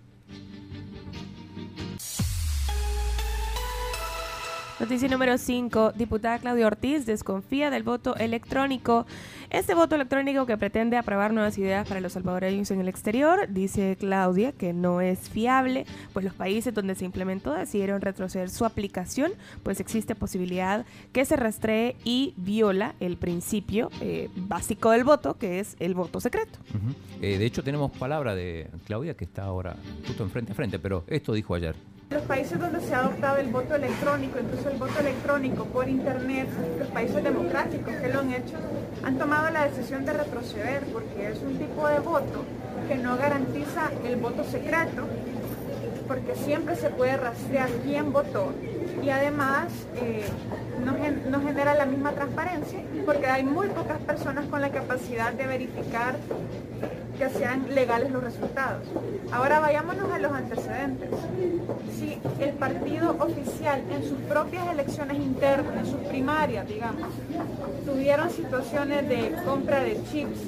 Noticia 4.88 5.08
número 5.10 5.36
5. 5.36 5.92
Diputada 5.96 6.38
Claudia 6.38 6.66
Ortiz 6.66 7.04
desconfía 7.04 7.68
del 7.68 7.82
voto 7.82 8.16
electrónico. 8.16 9.04
Este 9.50 9.74
voto 9.74 9.96
electrónico 9.96 10.46
que 10.46 10.56
pretende 10.56 10.96
aprobar 10.96 11.34
nuevas 11.34 11.58
ideas 11.58 11.86
para 11.86 12.00
los 12.00 12.14
salvadoreños 12.14 12.70
en 12.70 12.80
el 12.80 12.88
exterior, 12.88 13.48
dice 13.50 13.98
Claudia 14.00 14.52
que 14.52 14.72
no 14.72 15.02
es 15.02 15.28
fiable, 15.28 15.84
pues 16.14 16.24
los 16.24 16.32
países 16.32 16.72
donde 16.72 16.94
se 16.94 17.04
implementó 17.04 17.52
decidieron 17.52 18.00
retroceder 18.00 18.48
su 18.48 18.64
aplicación, 18.64 19.32
pues 19.62 19.78
existe 19.78 20.14
posibilidad 20.14 20.86
que 21.12 21.26
se 21.26 21.36
rastree 21.36 21.94
y 22.02 22.32
viola 22.38 22.94
el 22.98 23.18
principio 23.18 23.90
eh, 24.00 24.30
básico 24.36 24.92
del 24.92 25.04
voto, 25.04 25.36
que 25.36 25.60
es 25.60 25.76
el 25.80 25.92
voto 25.92 26.18
secreto. 26.18 26.60
Eh, 27.20 27.36
de 27.36 27.44
hecho, 27.44 27.62
tenemos 27.62 27.90
palabra 27.90 28.34
de 28.34 28.70
Claudia 28.86 29.12
que 29.12 29.26
está 29.26 29.42
ahora 29.44 29.76
justo 30.06 30.24
enfrente 30.24 30.52
a 30.52 30.54
frente, 30.54 30.78
pero 30.78 31.04
esto 31.08 31.34
dijo 31.34 31.54
ayer. 31.54 31.76
Los 32.10 32.22
países 32.22 32.58
donde 32.58 32.80
se 32.80 32.94
ha 32.94 33.00
adoptado 33.00 33.36
el 33.36 33.48
voto 33.48 33.74
electrónico, 33.74 34.38
incluso 34.38 34.70
el 34.70 34.78
voto 34.78 34.98
electrónico 34.98 35.66
por 35.66 35.86
internet, 35.90 36.48
los 36.78 36.88
países 36.88 37.22
democráticos 37.22 37.94
que 37.96 38.08
lo 38.08 38.20
han 38.20 38.32
hecho, 38.32 38.56
han 39.04 39.18
tomado 39.18 39.50
la 39.50 39.66
decisión 39.66 40.06
de 40.06 40.14
retroceder 40.14 40.84
porque 40.90 41.28
es 41.28 41.38
un 41.42 41.58
tipo 41.58 41.86
de 41.86 41.98
voto 41.98 42.44
que 42.88 42.94
no 42.94 43.18
garantiza 43.18 43.90
el 44.06 44.16
voto 44.16 44.42
secreto, 44.44 45.02
porque 46.06 46.34
siempre 46.34 46.76
se 46.76 46.88
puede 46.88 47.18
rastrear 47.18 47.68
quién 47.84 48.10
votó 48.10 48.54
y 49.02 49.10
además 49.10 49.66
eh, 49.96 50.26
no, 50.84 50.94
gen- 50.94 51.22
no 51.30 51.40
genera 51.40 51.74
la 51.74 51.86
misma 51.86 52.12
transparencia 52.12 52.80
porque 53.04 53.26
hay 53.26 53.44
muy 53.44 53.68
pocas 53.68 53.98
personas 53.98 54.46
con 54.46 54.60
la 54.60 54.70
capacidad 54.70 55.32
de 55.32 55.46
verificar 55.46 56.16
que 57.18 57.28
sean 57.30 57.66
legales 57.74 58.12
los 58.12 58.22
resultados. 58.22 58.84
Ahora 59.32 59.58
vayámonos 59.58 60.08
a 60.12 60.18
los 60.20 60.30
antecedentes. 60.32 61.10
Si 61.98 62.16
el 62.38 62.50
partido 62.50 63.16
oficial 63.18 63.82
en 63.90 64.04
sus 64.04 64.18
propias 64.28 64.68
elecciones 64.70 65.16
internas, 65.16 65.78
en 65.78 65.86
sus 65.86 66.00
primarias, 66.02 66.68
digamos, 66.68 67.08
tuvieron 67.84 68.30
situaciones 68.30 69.08
de 69.08 69.34
compra 69.44 69.80
de 69.80 70.00
chips, 70.12 70.38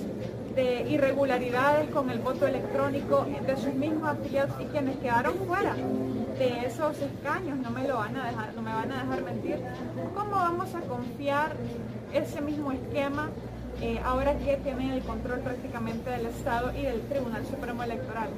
de 0.55 0.89
irregularidades 0.89 1.91
con 1.91 2.09
el 2.11 2.21
voto 2.21 2.47
electrónico 2.47 3.27
de 3.47 3.57
sus 3.57 3.75
mismos 3.75 4.09
afiliados 4.09 4.53
y 4.61 4.65
quienes 4.67 4.97
quedaron 4.99 5.35
fuera 5.49 5.75
de 6.49 6.65
esos 6.65 6.99
escaños, 7.01 7.59
no 7.59 7.71
me 7.71 7.87
lo 7.87 7.99
van 7.99 8.17
a 8.17 8.27
dejar, 8.29 8.55
no 8.55 8.63
me 8.63 8.73
van 8.73 8.91
a 8.91 9.03
dejar 9.03 9.23
mentir, 9.23 9.59
¿cómo 10.15 10.31
vamos 10.31 10.75
a 10.75 10.81
confiar 10.81 11.53
ese 12.15 12.41
mismo 12.41 12.73
esquema 12.73 13.29
eh, 13.83 14.01
ahora 14.05 14.37
que 14.39 14.57
tienen 14.59 14.91
el 14.91 15.03
control 15.03 15.41
prácticamente 15.41 16.11
del 16.11 16.27
Estado 16.27 16.73
y 16.77 16.83
del 16.83 17.01
Tribunal 17.03 17.47
Supremo 17.47 17.83
Electoral. 17.83 18.29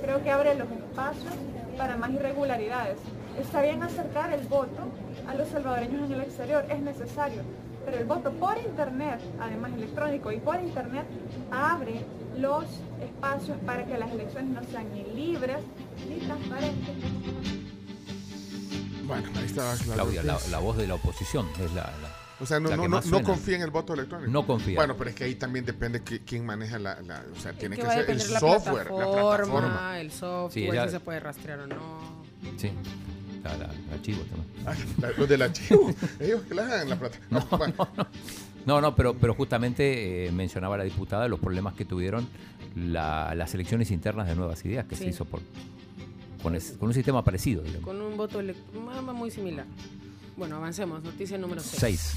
Creo 0.00 0.22
que 0.22 0.30
abre 0.30 0.54
los 0.54 0.70
espacios 0.70 1.34
para 1.76 1.96
más 1.96 2.10
irregularidades. 2.10 2.98
Está 3.40 3.62
bien 3.62 3.82
acercar 3.82 4.32
el 4.32 4.46
voto 4.46 4.82
a 5.26 5.34
los 5.34 5.48
salvadoreños 5.48 6.08
en 6.08 6.12
el 6.12 6.20
exterior, 6.20 6.64
es 6.68 6.80
necesario, 6.80 7.42
pero 7.84 7.98
el 7.98 8.04
voto 8.04 8.30
por 8.32 8.58
Internet, 8.58 9.20
además 9.40 9.72
electrónico 9.72 10.30
y 10.30 10.38
por 10.38 10.60
Internet, 10.60 11.06
abre 11.50 12.04
los 12.38 12.64
espacios 13.00 13.58
para 13.66 13.84
que 13.84 13.98
las 13.98 14.10
elecciones 14.10 14.50
no 14.50 14.62
sean 14.70 14.86
ni 14.92 15.04
libres. 15.14 15.58
Bueno, 19.04 19.28
ahí 19.36 19.46
Claudia, 19.94 20.22
la, 20.22 20.38
la 20.50 20.58
voz 20.58 20.76
de 20.76 20.86
la 20.86 20.94
oposición 20.94 21.46
es 21.60 21.72
la. 21.72 21.82
la- 21.82 22.16
O 22.40 22.46
sea, 22.46 22.58
no, 22.60 22.70
no, 22.76 22.88
no, 22.88 23.22
confía 23.22 23.56
en 23.56 23.62
el 23.62 23.70
voto 23.70 23.94
electrónico. 23.94 24.30
No 24.30 24.46
confía. 24.46 24.76
Bueno, 24.76 24.96
pero 24.96 25.10
es 25.10 25.16
que 25.16 25.24
ahí 25.24 25.34
también 25.34 25.64
depende 25.64 26.02
qui- 26.04 26.22
quién 26.26 26.46
maneja 26.46 26.78
la, 26.78 27.00
la- 27.02 27.22
o 27.36 27.40
sea, 27.40 27.52
tiene 27.52 27.76
que 27.76 27.82
ser 27.82 28.10
el 28.10 28.20
software, 28.20 28.90
la 28.90 28.96
plataforma, 29.10 30.00
el 30.00 30.10
software, 30.12 30.52
Sí, 30.52 30.68
ella- 30.70 30.84
si 30.86 30.90
se 30.92 31.00
puede 31.00 31.20
rastrear 31.20 31.60
o 31.60 31.66
no. 31.66 32.22
Sí, 32.56 32.70
la, 33.44 33.56
la, 33.56 33.66
la 33.66 33.94
archivo 33.94 34.22
también. 34.22 34.66
Ah, 34.66 34.74
la- 35.00 35.10
los 35.18 35.28
del 35.28 35.42
archivo, 35.42 35.92
ellos 36.20 36.42
que 36.48 36.54
la 36.54 36.62
hagan 36.64 36.82
en 36.82 36.88
la 36.90 36.96
plataforma. 36.98 37.72
No, 37.96 38.06
no, 38.80 38.94
pero, 38.94 39.14
pero 39.14 39.34
justamente 39.34 40.26
eh, 40.26 40.32
mencionaba 40.32 40.76
la 40.76 40.84
diputada 40.84 41.26
los 41.28 41.40
problemas 41.40 41.74
que 41.74 41.84
tuvieron 41.84 42.26
la- 42.76 43.34
las 43.34 43.54
elecciones 43.54 43.90
internas 43.90 44.28
de 44.28 44.34
Nuevas 44.34 44.64
Ideas, 44.64 44.86
que 44.86 44.96
se 44.96 45.08
hizo 45.08 45.24
por, 45.24 45.40
con, 46.42 46.54
es- 46.54 46.72
con 46.78 46.88
un 46.88 46.94
sistema 46.94 47.24
parecido. 47.24 47.62
digamos. 47.62 47.84
Con 47.84 48.00
un 48.00 48.16
voto 48.16 48.40
ah, 48.40 49.12
muy 49.12 49.30
similar. 49.30 49.66
Bueno, 50.36 50.56
avancemos. 50.56 51.02
Noticia 51.02 51.36
número 51.38 51.60
6. 51.60 51.76
Seis. 51.80 52.14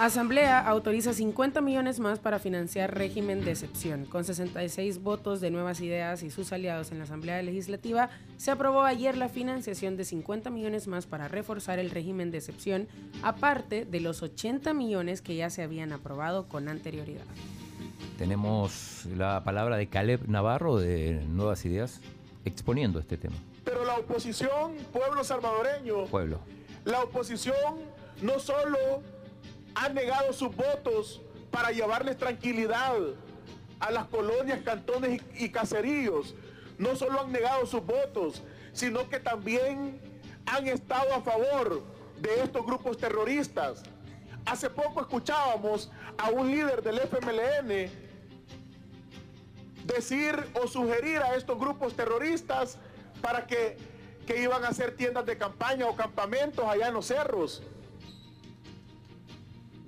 Asamblea 0.00 0.58
autoriza 0.60 1.12
50 1.12 1.60
millones 1.60 2.00
más 2.00 2.18
para 2.18 2.38
financiar 2.38 2.96
régimen 2.96 3.44
de 3.44 3.50
excepción. 3.50 4.06
Con 4.06 4.24
66 4.24 5.02
votos 5.02 5.42
de 5.42 5.50
Nuevas 5.50 5.82
Ideas 5.82 6.22
y 6.22 6.30
sus 6.30 6.54
aliados 6.54 6.90
en 6.90 6.96
la 6.96 7.04
Asamblea 7.04 7.42
Legislativa, 7.42 8.08
se 8.38 8.50
aprobó 8.50 8.84
ayer 8.84 9.18
la 9.18 9.28
financiación 9.28 9.98
de 9.98 10.06
50 10.06 10.48
millones 10.48 10.86
más 10.86 11.04
para 11.04 11.28
reforzar 11.28 11.78
el 11.78 11.90
régimen 11.90 12.30
de 12.30 12.38
excepción, 12.38 12.88
aparte 13.22 13.84
de 13.84 14.00
los 14.00 14.22
80 14.22 14.72
millones 14.72 15.20
que 15.20 15.36
ya 15.36 15.50
se 15.50 15.62
habían 15.62 15.92
aprobado 15.92 16.48
con 16.48 16.70
anterioridad. 16.70 17.26
Tenemos 18.16 19.04
la 19.04 19.44
palabra 19.44 19.76
de 19.76 19.86
Caleb 19.88 20.26
Navarro 20.28 20.78
de 20.78 21.22
Nuevas 21.28 21.62
Ideas 21.66 22.00
exponiendo 22.46 23.00
este 23.00 23.18
tema. 23.18 23.36
Pero 23.66 23.84
la 23.84 23.98
oposición, 23.98 24.76
pueblo 24.94 25.22
salvadoreño, 25.24 26.06
Pueblo. 26.06 26.38
la 26.86 27.02
oposición 27.02 27.76
no 28.22 28.38
solo 28.38 28.78
ha 29.74 29.88
negado 29.88 30.32
sus 30.32 30.54
votos 30.54 31.20
para 31.50 31.70
llevarles 31.70 32.16
tranquilidad 32.16 32.96
a 33.78 33.90
las 33.90 34.06
colonias, 34.06 34.60
cantones 34.62 35.22
y, 35.34 35.44
y 35.46 35.48
caseríos, 35.50 36.34
no 36.78 36.96
solo 36.96 37.20
han 37.20 37.32
negado 37.32 37.66
sus 37.66 37.84
votos, 37.84 38.42
sino 38.72 39.08
que 39.08 39.20
también 39.20 40.00
han 40.46 40.66
estado 40.68 41.14
a 41.14 41.22
favor 41.22 41.82
de 42.20 42.42
estos 42.42 42.64
grupos 42.64 42.98
terroristas. 42.98 43.82
Hace 44.46 44.70
poco 44.70 45.00
escuchábamos 45.00 45.90
a 46.18 46.30
un 46.30 46.50
líder 46.50 46.82
del 46.82 46.98
FMLN 46.98 47.90
decir 49.84 50.34
o 50.54 50.66
sugerir 50.66 51.18
a 51.18 51.34
estos 51.34 51.58
grupos 51.58 51.94
terroristas 51.94 52.78
para 53.20 53.46
que, 53.46 53.76
que 54.26 54.42
iban 54.42 54.64
a 54.64 54.68
hacer 54.68 54.96
tiendas 54.96 55.26
de 55.26 55.36
campaña 55.36 55.86
o 55.86 55.96
campamentos 55.96 56.64
allá 56.66 56.88
en 56.88 56.94
los 56.94 57.06
cerros. 57.06 57.62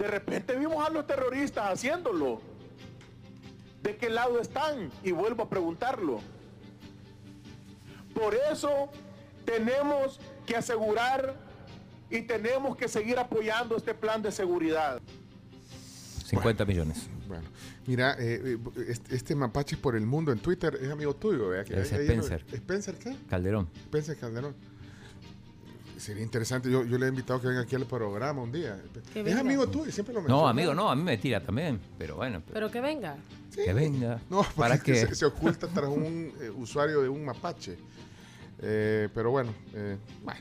De 0.02 0.08
repente 0.08 0.56
vimos 0.56 0.84
a 0.84 0.90
los 0.90 1.06
terroristas 1.06 1.64
haciéndolo. 1.74 2.40
¿De 3.84 3.96
qué 3.96 4.10
lado 4.10 4.40
están? 4.40 4.90
Y 5.04 5.12
vuelvo 5.12 5.44
a 5.44 5.48
preguntarlo. 5.48 6.18
Por 8.12 8.34
eso 8.34 8.88
tenemos 9.44 10.18
que 10.44 10.56
asegurar 10.56 11.36
y 12.10 12.22
tenemos 12.22 12.76
que 12.76 12.88
seguir 12.88 13.16
apoyando 13.16 13.76
este 13.76 13.94
plan 13.94 14.20
de 14.20 14.32
seguridad. 14.32 15.00
50 16.24 16.64
millones. 16.64 17.08
Bueno, 17.28 17.46
mira, 17.86 18.16
eh, 18.18 18.40
eh, 18.44 18.58
este, 18.88 19.14
este 19.14 19.36
mapache 19.36 19.76
por 19.76 19.94
el 19.94 20.04
mundo 20.04 20.32
en 20.32 20.40
Twitter 20.40 20.80
es 20.82 20.90
amigo 20.90 21.14
tuyo, 21.14 21.50
¿verdad? 21.50 21.78
Es 21.78 21.92
Spencer. 21.92 22.44
¿Spencer 22.52 22.96
qué? 22.96 23.16
Calderón. 23.30 23.68
Spencer 23.84 24.16
Calderón. 24.16 24.56
Sería 26.02 26.24
interesante, 26.24 26.68
yo, 26.68 26.84
yo 26.84 26.98
le 26.98 27.06
he 27.06 27.08
invitado 27.10 27.40
que 27.40 27.46
venga 27.46 27.60
aquí 27.60 27.76
al 27.76 27.86
programa 27.86 28.42
un 28.42 28.50
día. 28.50 28.76
Que 29.12 29.20
es 29.20 29.24
venga. 29.24 29.38
amigo 29.40 29.68
tuyo, 29.68 29.92
siempre 29.92 30.12
lo 30.12 30.22
No, 30.22 30.48
amigo, 30.48 30.74
no, 30.74 30.90
a 30.90 30.96
mí 30.96 31.02
me 31.04 31.16
tira 31.16 31.40
también, 31.40 31.78
pero 31.96 32.16
bueno, 32.16 32.42
Pero 32.52 32.68
que 32.72 32.80
venga. 32.80 33.14
que 33.54 33.72
venga. 33.72 34.20
No, 34.28 34.42
¿Para 34.56 34.74
porque 34.74 34.94
qué? 34.94 35.06
se, 35.06 35.14
se 35.14 35.24
oculta 35.26 35.68
tras 35.68 35.88
un 35.88 36.32
eh, 36.40 36.50
usuario 36.50 37.02
de 37.02 37.08
un 37.08 37.24
mapache. 37.24 37.78
Eh, 38.60 39.08
pero 39.14 39.30
bueno, 39.30 39.54
eh, 39.74 39.96
bueno. 40.24 40.40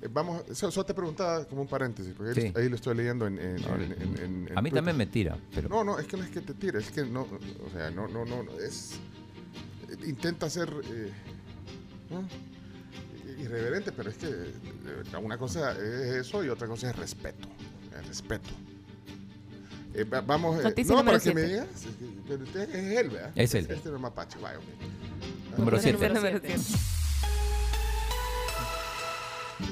Eh, 0.00 0.08
vamos, 0.10 0.42
eso, 0.48 0.68
eso 0.68 0.84
te 0.86 0.94
preguntaba 0.94 1.44
como 1.44 1.60
un 1.60 1.68
paréntesis, 1.68 2.14
porque 2.16 2.40
ahí, 2.40 2.46
Sí. 2.48 2.52
ahí 2.56 2.68
lo 2.70 2.76
estoy 2.76 2.96
leyendo 2.96 3.26
en, 3.26 3.38
en- 3.38 3.56
No, 3.60 3.74
en- 3.74 3.82
en- 3.82 3.92
en- 3.92 4.48
en 4.48 4.56
a 4.56 4.62
mí 4.62 4.70
Twitter. 4.70 4.72
también 4.72 4.96
me 4.96 5.06
tira, 5.06 5.36
pero 5.54 5.68
No, 5.68 5.84
no, 5.84 5.98
es 5.98 6.06
que 6.06 6.16
no 6.16 6.22
es 6.24 6.30
que 6.30 6.40
te 6.40 6.54
tire, 6.54 6.78
es 6.78 6.90
que 6.90 7.04
no, 7.04 7.22
o 7.24 7.70
sea, 7.74 7.90
no, 7.90 8.08
no, 8.08 8.24
no, 8.24 8.42
no, 8.42 8.52
es, 8.58 8.98
intenta 10.06 10.48
ser 10.48 10.72
eh, 10.90 11.12
¿no? 12.10 12.22
Irreverente, 13.38 13.92
pero 13.92 14.10
es 14.10 14.16
que 14.16 14.26
eh, 14.26 15.16
una 15.22 15.38
cosa 15.38 15.72
es 15.72 16.16
eso 16.16 16.44
y 16.44 16.48
otra 16.48 16.66
cosa 16.66 16.90
es 16.90 16.96
respeto, 16.96 17.48
el 17.98 18.04
respeto. 18.06 18.48
Eh, 19.94 20.04
va- 20.04 20.20
vamos, 20.20 20.62
eh, 20.64 20.74
no, 20.86 21.04
para 21.04 21.18
que 21.18 21.34
me 21.34 21.42
digas, 21.42 21.66
es, 21.74 21.80
que- 21.96 22.20
pero 22.28 22.44
usted 22.44 22.74
es 22.74 22.98
él, 22.98 23.10
¿verdad? 23.10 23.32
Es 23.34 23.54
él. 23.54 23.66
Este 23.70 23.88
no 23.88 23.96
es 23.96 24.02
mapache, 24.02 24.38
vaya, 24.38 24.58
ok. 24.58 24.64
Número 25.58 25.76
Noticia 25.76 25.98
siete. 25.98 26.14
número 26.14 26.40
siete. 26.40 26.56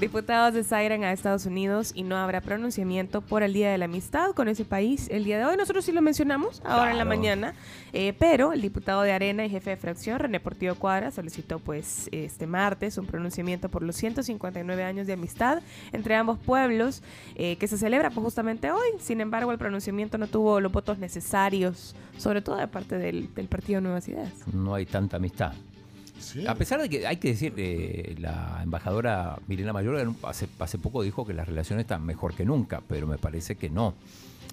Diputados 0.00 0.52
desafian 0.52 1.04
a 1.04 1.12
Estados 1.12 1.46
Unidos 1.46 1.92
y 1.94 2.02
no 2.02 2.16
habrá 2.16 2.40
pronunciamiento 2.40 3.22
por 3.22 3.42
el 3.42 3.54
Día 3.54 3.70
de 3.70 3.78
la 3.78 3.86
Amistad 3.86 4.32
con 4.32 4.48
ese 4.48 4.64
país 4.64 5.08
el 5.10 5.24
día 5.24 5.38
de 5.38 5.46
hoy. 5.46 5.56
Nosotros 5.56 5.84
sí 5.86 5.92
lo 5.92 6.02
mencionamos 6.02 6.60
ahora 6.64 6.90
en 6.90 6.98
la 6.98 7.06
mañana, 7.06 7.54
eh, 7.92 8.12
pero 8.18 8.52
el 8.52 8.60
diputado 8.60 9.02
de 9.02 9.12
Arena 9.12 9.46
y 9.46 9.48
jefe 9.48 9.70
de 9.70 9.76
fracción, 9.76 10.18
René 10.18 10.38
Portillo 10.38 10.74
Cuadra, 10.74 11.10
solicitó 11.12 11.60
pues 11.60 12.08
este 12.12 12.46
martes 12.46 12.98
un 12.98 13.06
pronunciamiento 13.06 13.68
por 13.70 13.82
los 13.82 13.96
159 13.96 14.84
años 14.84 15.06
de 15.06 15.14
amistad 15.14 15.62
entre 15.92 16.14
ambos 16.14 16.38
pueblos 16.38 17.02
eh, 17.36 17.56
que 17.56 17.66
se 17.66 17.78
celebra 17.78 18.10
pues, 18.10 18.22
justamente 18.22 18.70
hoy. 18.70 18.88
Sin 18.98 19.20
embargo, 19.20 19.50
el 19.52 19.58
pronunciamiento 19.58 20.18
no 20.18 20.26
tuvo 20.26 20.60
los 20.60 20.72
votos 20.72 20.98
necesarios, 20.98 21.94
sobre 22.18 22.42
todo 22.42 22.56
de 22.56 22.68
parte 22.68 22.98
del, 22.98 23.32
del 23.34 23.48
Partido 23.48 23.80
Nuevas 23.80 24.08
Ideas. 24.08 24.32
no 24.52 24.74
hay 24.74 24.84
tanta 24.84 25.16
amistad. 25.16 25.54
A 26.46 26.54
pesar 26.54 26.80
de 26.80 26.88
que 26.88 27.06
hay 27.06 27.16
que 27.16 27.28
decir, 27.28 27.54
eh, 27.56 28.16
la 28.18 28.60
embajadora 28.62 29.38
Milena 29.46 29.72
Mayor 29.72 30.14
hace, 30.22 30.48
hace 30.58 30.78
poco 30.78 31.02
dijo 31.02 31.26
que 31.26 31.34
las 31.34 31.46
relaciones 31.46 31.84
están 31.84 32.04
mejor 32.04 32.34
que 32.34 32.44
nunca, 32.44 32.82
pero 32.86 33.06
me 33.06 33.18
parece 33.18 33.56
que 33.56 33.70
no. 33.70 33.94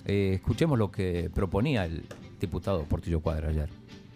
Eh, 0.06 0.34
escuchemos 0.36 0.78
lo 0.78 0.92
que 0.92 1.30
proponía 1.34 1.86
el 1.86 2.04
diputado 2.40 2.84
Portillo 2.84 3.22
Cuadra 3.22 3.50
ayer. 3.50 3.70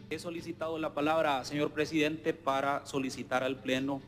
He 0.10 0.19
solicitado 0.19 0.78
la 0.78 0.94
palabra, 0.94 1.44
señor 1.45 1.72
presidente, 1.72 2.34
para 2.34 2.86
solicitar 2.86 3.44
al 3.44 3.57
Pleno 3.57 4.02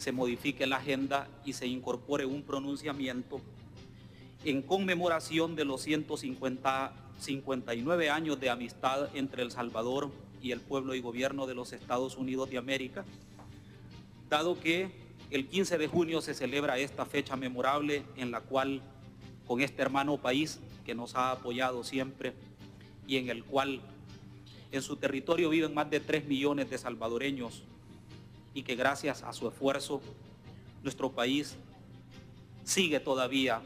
se 0.00 0.12
modifique 0.12 0.66
la 0.66 0.76
agenda 0.76 1.28
y 1.44 1.52
se 1.52 1.66
incorpore 1.66 2.24
un 2.24 2.42
pronunciamiento 2.42 3.38
en 4.44 4.62
conmemoración 4.62 5.54
de 5.56 5.66
los 5.66 5.82
150, 5.82 6.92
59 7.18 8.08
años 8.08 8.40
de 8.40 8.48
amistad 8.48 9.14
entre 9.14 9.42
El 9.42 9.50
Salvador 9.50 10.08
y 10.08 10.29
el 10.42 10.60
pueblo 10.60 10.94
y 10.94 11.00
gobierno 11.00 11.46
de 11.46 11.54
los 11.54 11.72
Estados 11.72 12.16
Unidos 12.16 12.50
de 12.50 12.58
América, 12.58 13.04
dado 14.28 14.58
que 14.58 14.90
el 15.30 15.46
15 15.46 15.78
de 15.78 15.86
junio 15.86 16.20
se 16.22 16.34
celebra 16.34 16.78
esta 16.78 17.06
fecha 17.06 17.36
memorable 17.36 18.02
en 18.16 18.30
la 18.30 18.40
cual 18.40 18.82
con 19.46 19.60
este 19.60 19.82
hermano 19.82 20.16
país 20.16 20.58
que 20.84 20.94
nos 20.94 21.14
ha 21.14 21.32
apoyado 21.32 21.84
siempre 21.84 22.32
y 23.06 23.16
en 23.16 23.28
el 23.28 23.44
cual 23.44 23.80
en 24.72 24.82
su 24.82 24.96
territorio 24.96 25.50
viven 25.50 25.74
más 25.74 25.90
de 25.90 26.00
3 26.00 26.26
millones 26.26 26.70
de 26.70 26.78
salvadoreños 26.78 27.62
y 28.54 28.62
que 28.62 28.76
gracias 28.76 29.22
a 29.22 29.32
su 29.32 29.48
esfuerzo 29.48 30.00
nuestro 30.82 31.10
país 31.10 31.56
sigue 32.64 33.00
todavía 33.00 33.60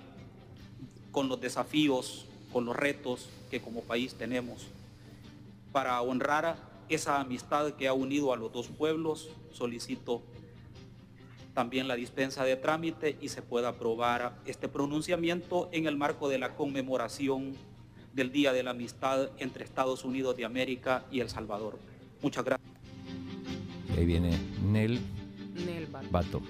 con 1.13 1.29
los 1.29 1.41
desafíos, 1.41 2.27
con 2.53 2.65
los 2.65 2.77
retos 2.77 3.29
que 3.51 3.61
como 3.61 3.83
país 3.83 4.15
tenemos. 4.15 4.67
Para 5.75 6.01
honrar 6.01 6.55
esa 6.89 7.21
amistad 7.21 7.73
que 7.73 7.89
ha 7.89 7.93
unido 7.93 8.33
a 8.33 8.37
los 8.37 8.53
dos 8.53 8.69
pueblos, 8.69 9.29
solicito 9.51 10.23
también 11.53 11.89
la 11.89 11.97
dispensa 11.97 12.45
de 12.45 12.55
trámite 12.55 13.19
y 13.21 13.29
se 13.29 13.43
pueda 13.43 13.71
aprobar 13.71 14.39
este 14.47 14.69
pronunciamiento 14.69 15.69
en 15.73 15.87
el 15.89 15.97
marco 15.97 16.29
de 16.29 16.39
la 16.39 16.55
conmemoración 16.55 17.55
del 18.13 18.31
Día 18.31 18.53
de 18.53 18.63
la 18.63 18.71
Amistad 18.71 19.31
entre 19.39 19.65
Estados 19.65 20.05
Unidos 20.05 20.37
de 20.37 20.45
América 20.45 21.07
y 21.11 21.19
El 21.19 21.29
Salvador. 21.29 21.77
Muchas 22.23 22.45
gracias. 22.45 22.71
Ahí 23.99 24.07
viene 24.07 24.39
Nel 24.63 25.01
Nel 25.67 25.87
Bato. 25.87 26.09
Bato. 26.13 26.43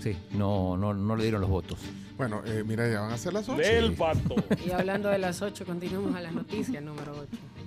Sí, 0.00 0.16
no, 0.30 0.76
no, 0.76 0.94
no 0.94 1.16
le 1.16 1.24
dieron 1.24 1.40
los 1.40 1.50
votos. 1.50 1.80
Bueno, 2.16 2.42
eh, 2.46 2.62
mira, 2.64 2.88
ya 2.88 3.00
van 3.00 3.10
a 3.10 3.18
ser 3.18 3.32
las 3.32 3.48
8. 3.48 3.60
Del 3.60 3.94
pato. 3.94 4.36
Y 4.64 4.70
hablando 4.70 5.08
de 5.08 5.18
las 5.18 5.42
8, 5.42 5.66
continuamos 5.66 6.14
a 6.14 6.20
las 6.20 6.32
noticias 6.32 6.80
número 6.80 7.10
8. 7.12 7.57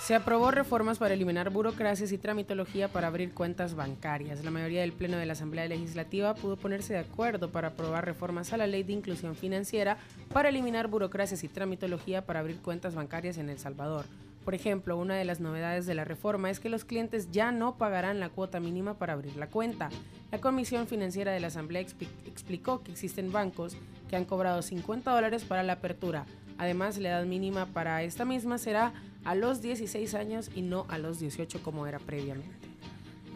Se 0.00 0.14
aprobó 0.14 0.50
reformas 0.50 0.96
para 0.98 1.12
eliminar 1.12 1.50
burocracias 1.50 2.12
y 2.12 2.18
tramitología 2.18 2.88
para 2.88 3.08
abrir 3.08 3.34
cuentas 3.34 3.74
bancarias. 3.74 4.42
La 4.42 4.50
mayoría 4.50 4.80
del 4.80 4.94
Pleno 4.94 5.18
de 5.18 5.26
la 5.26 5.34
Asamblea 5.34 5.68
Legislativa 5.68 6.34
pudo 6.34 6.56
ponerse 6.56 6.94
de 6.94 7.00
acuerdo 7.00 7.50
para 7.50 7.68
aprobar 7.68 8.06
reformas 8.06 8.54
a 8.54 8.56
la 8.56 8.66
Ley 8.66 8.84
de 8.84 8.94
Inclusión 8.94 9.36
Financiera 9.36 9.98
para 10.32 10.48
eliminar 10.48 10.88
burocracias 10.88 11.44
y 11.44 11.48
tramitología 11.48 12.24
para 12.24 12.40
abrir 12.40 12.56
cuentas 12.60 12.94
bancarias 12.94 13.36
en 13.36 13.50
El 13.50 13.58
Salvador. 13.58 14.06
Por 14.46 14.54
ejemplo, 14.54 14.96
una 14.96 15.14
de 15.14 15.26
las 15.26 15.40
novedades 15.40 15.84
de 15.84 15.94
la 15.94 16.06
reforma 16.06 16.48
es 16.48 16.58
que 16.58 16.70
los 16.70 16.86
clientes 16.86 17.30
ya 17.30 17.52
no 17.52 17.76
pagarán 17.76 18.18
la 18.18 18.30
cuota 18.30 18.60
mínima 18.60 18.94
para 18.94 19.12
abrir 19.12 19.36
la 19.36 19.48
cuenta. 19.48 19.90
La 20.32 20.40
Comisión 20.40 20.86
Financiera 20.86 21.32
de 21.32 21.40
la 21.40 21.48
Asamblea 21.48 21.82
expli- 21.82 22.08
explicó 22.24 22.82
que 22.82 22.92
existen 22.92 23.30
bancos 23.30 23.76
que 24.08 24.16
han 24.16 24.24
cobrado 24.24 24.62
50 24.62 25.10
dólares 25.10 25.44
para 25.44 25.62
la 25.64 25.74
apertura. 25.74 26.24
Además, 26.58 26.98
la 26.98 27.10
edad 27.10 27.24
mínima 27.24 27.66
para 27.66 28.02
esta 28.02 28.24
misma 28.24 28.58
será 28.58 28.92
a 29.24 29.34
los 29.34 29.62
16 29.62 30.14
años 30.14 30.50
y 30.54 30.62
no 30.62 30.86
a 30.88 30.98
los 30.98 31.20
18 31.20 31.62
como 31.62 31.86
era 31.86 31.98
previamente. 32.00 32.68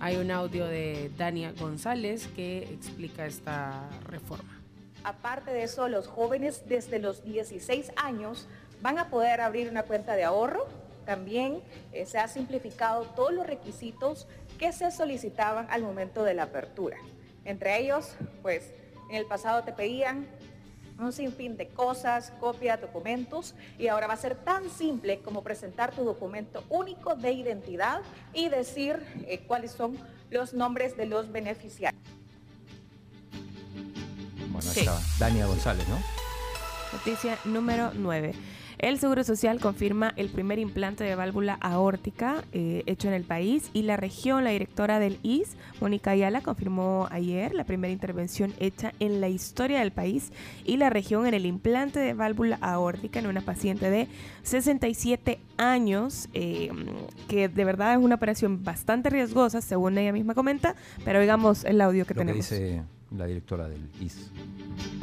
Hay 0.01 0.16
un 0.16 0.32
audio 0.32 0.66
de 0.66 1.12
Dania 1.16 1.53
González 1.53 2.27
que 2.35 2.65
explica 2.65 3.24
esta 3.24 3.89
reforma. 4.07 4.61
Aparte 5.05 5.53
de 5.53 5.62
eso, 5.62 5.89
los 5.89 6.09
jóvenes 6.09 6.65
desde 6.66 6.99
los 6.99 7.23
16 7.24 7.93
años 7.97 8.49
van 8.81 8.99
a 8.99 9.09
poder 9.09 9.40
abrir 9.40 9.69
una 9.70 9.85
cuenta 9.85 10.16
de 10.16 10.24
ahorro. 10.24 10.66
También 11.07 11.61
eh, 11.93 12.05
se 12.07 12.19
ha 12.19 12.27
simplificado 12.27 13.05
todos 13.15 13.32
los 13.32 13.47
requisitos 13.47 14.27
que 14.59 14.73
se 14.73 14.90
solicitaban 14.90 15.69
al 15.70 15.82
momento 15.82 16.24
de 16.24 16.35
la 16.35 16.44
apertura. 16.44 16.97
Entre 17.44 17.78
ellos, 17.78 18.15
pues 18.43 18.73
en 19.09 19.16
el 19.16 19.27
pasado 19.27 19.62
te 19.62 19.73
pedían 19.73 20.27
un 21.02 21.12
sinfín 21.12 21.56
de 21.56 21.68
cosas, 21.68 22.32
copias, 22.40 22.80
documentos, 22.80 23.54
y 23.78 23.88
ahora 23.88 24.06
va 24.06 24.14
a 24.14 24.16
ser 24.16 24.36
tan 24.36 24.68
simple 24.70 25.18
como 25.20 25.42
presentar 25.42 25.92
tu 25.94 26.04
documento 26.04 26.64
único 26.68 27.14
de 27.14 27.32
identidad 27.32 28.00
y 28.32 28.48
decir 28.48 29.02
eh, 29.26 29.44
cuáles 29.46 29.72
son 29.72 29.98
los 30.30 30.54
nombres 30.54 30.96
de 30.96 31.06
los 31.06 31.30
beneficiarios. 31.30 32.00
Bueno, 34.50 34.62
Sí. 34.70 34.80
estaba 34.80 35.00
Dania 35.18 35.46
González, 35.46 35.86
¿no? 35.88 35.98
Noticia 36.92 37.38
número 37.44 37.90
9. 37.94 38.34
El 38.82 38.98
Seguro 38.98 39.22
Social 39.22 39.60
confirma 39.60 40.12
el 40.16 40.28
primer 40.28 40.59
implante 40.59 41.04
de 41.04 41.14
válvula 41.14 41.54
aórtica 41.60 42.42
eh, 42.52 42.82
hecho 42.86 43.06
en 43.06 43.14
el 43.14 43.22
país 43.22 43.70
y 43.72 43.82
la 43.82 43.96
región, 43.96 44.42
la 44.42 44.50
directora 44.50 44.98
del 44.98 45.20
IS, 45.22 45.56
Mónica 45.80 46.10
Ayala, 46.10 46.40
confirmó 46.40 47.06
ayer 47.12 47.54
la 47.54 47.62
primera 47.62 47.92
intervención 47.92 48.52
hecha 48.59 48.92
en 48.98 49.20
la 49.20 49.28
historia 49.28 49.78
del 49.78 49.92
país 49.92 50.32
y 50.64 50.78
la 50.78 50.90
región 50.90 51.26
en 51.26 51.34
el 51.34 51.46
implante 51.46 52.00
de 52.00 52.12
válvula 52.12 52.59
aórtica 52.60 53.20
en 53.20 53.28
una 53.28 53.40
paciente 53.42 53.88
de 53.88 54.09
67 54.42 55.38
años, 55.59 56.28
eh, 56.34 56.70
que 57.28 57.48
de 57.48 57.64
verdad 57.64 57.92
es 57.92 58.00
una 58.00 58.16
operación 58.16 58.64
bastante 58.64 59.10
riesgosa, 59.10 59.60
según 59.60 59.96
ella 59.96 60.12
misma 60.12 60.34
comenta, 60.34 60.74
pero 61.04 61.20
digamos 61.20 61.64
el 61.64 61.80
audio 61.80 62.04
que 62.04 62.14
Lo 62.14 62.18
que 62.22 62.26
tenemos. 62.26 62.50
dice 62.50 62.82
la 63.16 63.26
directora 63.26 63.68
del 63.68 63.88
IS. 64.00 64.32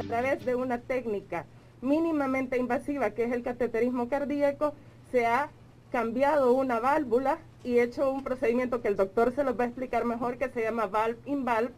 a 0.00 0.04
través 0.04 0.44
de 0.44 0.54
una 0.54 0.76
técnica 0.76 1.46
mínimamente 1.82 2.58
invasiva 2.58 3.10
que 3.10 3.24
es 3.24 3.32
el 3.32 3.42
cateterismo 3.42 4.08
cardíaco, 4.08 4.74
se 5.10 5.26
ha 5.26 5.50
cambiado 5.90 6.52
una 6.52 6.80
válvula 6.80 7.38
y 7.64 7.78
hecho 7.78 8.10
un 8.10 8.22
procedimiento 8.22 8.80
que 8.80 8.88
el 8.88 8.96
doctor 8.96 9.34
se 9.34 9.44
los 9.44 9.58
va 9.58 9.64
a 9.64 9.66
explicar 9.68 10.04
mejor 10.04 10.38
que 10.38 10.48
se 10.48 10.62
llama 10.62 10.86
valve 10.86 11.18
in 11.26 11.44
valve, 11.44 11.72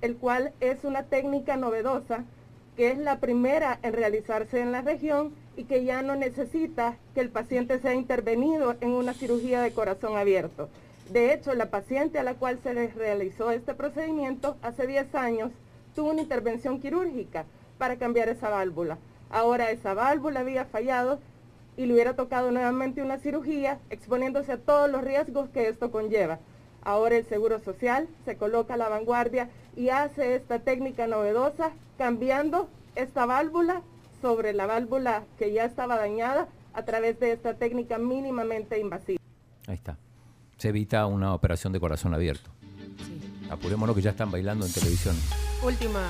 el 0.00 0.16
cual 0.16 0.52
es 0.60 0.84
una 0.84 1.04
técnica 1.04 1.56
novedosa 1.56 2.24
que 2.76 2.90
es 2.90 2.98
la 2.98 3.20
primera 3.20 3.78
en 3.82 3.94
realizarse 3.94 4.60
en 4.60 4.70
la 4.70 4.82
región 4.82 5.32
y 5.56 5.64
que 5.64 5.84
ya 5.84 6.02
no 6.02 6.14
necesita 6.14 6.96
que 7.14 7.20
el 7.20 7.30
paciente 7.30 7.78
sea 7.80 7.94
intervenido 7.94 8.76
en 8.80 8.90
una 8.90 9.14
cirugía 9.14 9.62
de 9.62 9.72
corazón 9.72 10.16
abierto. 10.16 10.68
De 11.10 11.32
hecho, 11.32 11.54
la 11.54 11.70
paciente 11.70 12.18
a 12.18 12.22
la 12.22 12.34
cual 12.34 12.58
se 12.62 12.74
les 12.74 12.94
realizó 12.94 13.50
este 13.50 13.74
procedimiento 13.74 14.56
hace 14.60 14.86
10 14.86 15.14
años 15.14 15.52
tuvo 15.94 16.10
una 16.10 16.20
intervención 16.20 16.80
quirúrgica 16.80 17.46
para 17.78 17.96
cambiar 17.96 18.28
esa 18.28 18.50
válvula. 18.50 18.98
Ahora 19.30 19.70
esa 19.70 19.94
válvula 19.94 20.40
había 20.40 20.64
fallado 20.64 21.20
y 21.76 21.86
le 21.86 21.94
hubiera 21.94 22.16
tocado 22.16 22.50
nuevamente 22.50 23.02
una 23.02 23.18
cirugía, 23.18 23.78
exponiéndose 23.90 24.52
a 24.52 24.58
todos 24.58 24.90
los 24.90 25.02
riesgos 25.02 25.48
que 25.50 25.68
esto 25.68 25.90
conlleva. 25.90 26.38
Ahora 26.82 27.16
el 27.16 27.26
Seguro 27.26 27.58
Social 27.58 28.08
se 28.24 28.36
coloca 28.36 28.74
a 28.74 28.76
la 28.76 28.88
vanguardia 28.88 29.50
y 29.76 29.90
hace 29.90 30.36
esta 30.36 30.60
técnica 30.60 31.06
novedosa, 31.06 31.72
cambiando 31.98 32.68
esta 32.94 33.26
válvula 33.26 33.82
sobre 34.22 34.52
la 34.52 34.66
válvula 34.66 35.24
que 35.38 35.52
ya 35.52 35.64
estaba 35.64 35.96
dañada 35.96 36.48
a 36.72 36.84
través 36.84 37.18
de 37.20 37.32
esta 37.32 37.54
técnica 37.54 37.98
mínimamente 37.98 38.78
invasiva. 38.78 39.20
Ahí 39.66 39.74
está. 39.74 39.98
Se 40.56 40.68
evita 40.68 41.04
una 41.06 41.34
operación 41.34 41.72
de 41.72 41.80
corazón 41.80 42.14
abierto. 42.14 42.50
Apurémonos 43.50 43.94
que 43.94 44.02
ya 44.02 44.10
están 44.10 44.30
bailando 44.30 44.64
en 44.64 44.72
televisión. 44.72 45.16
Última. 45.64 46.00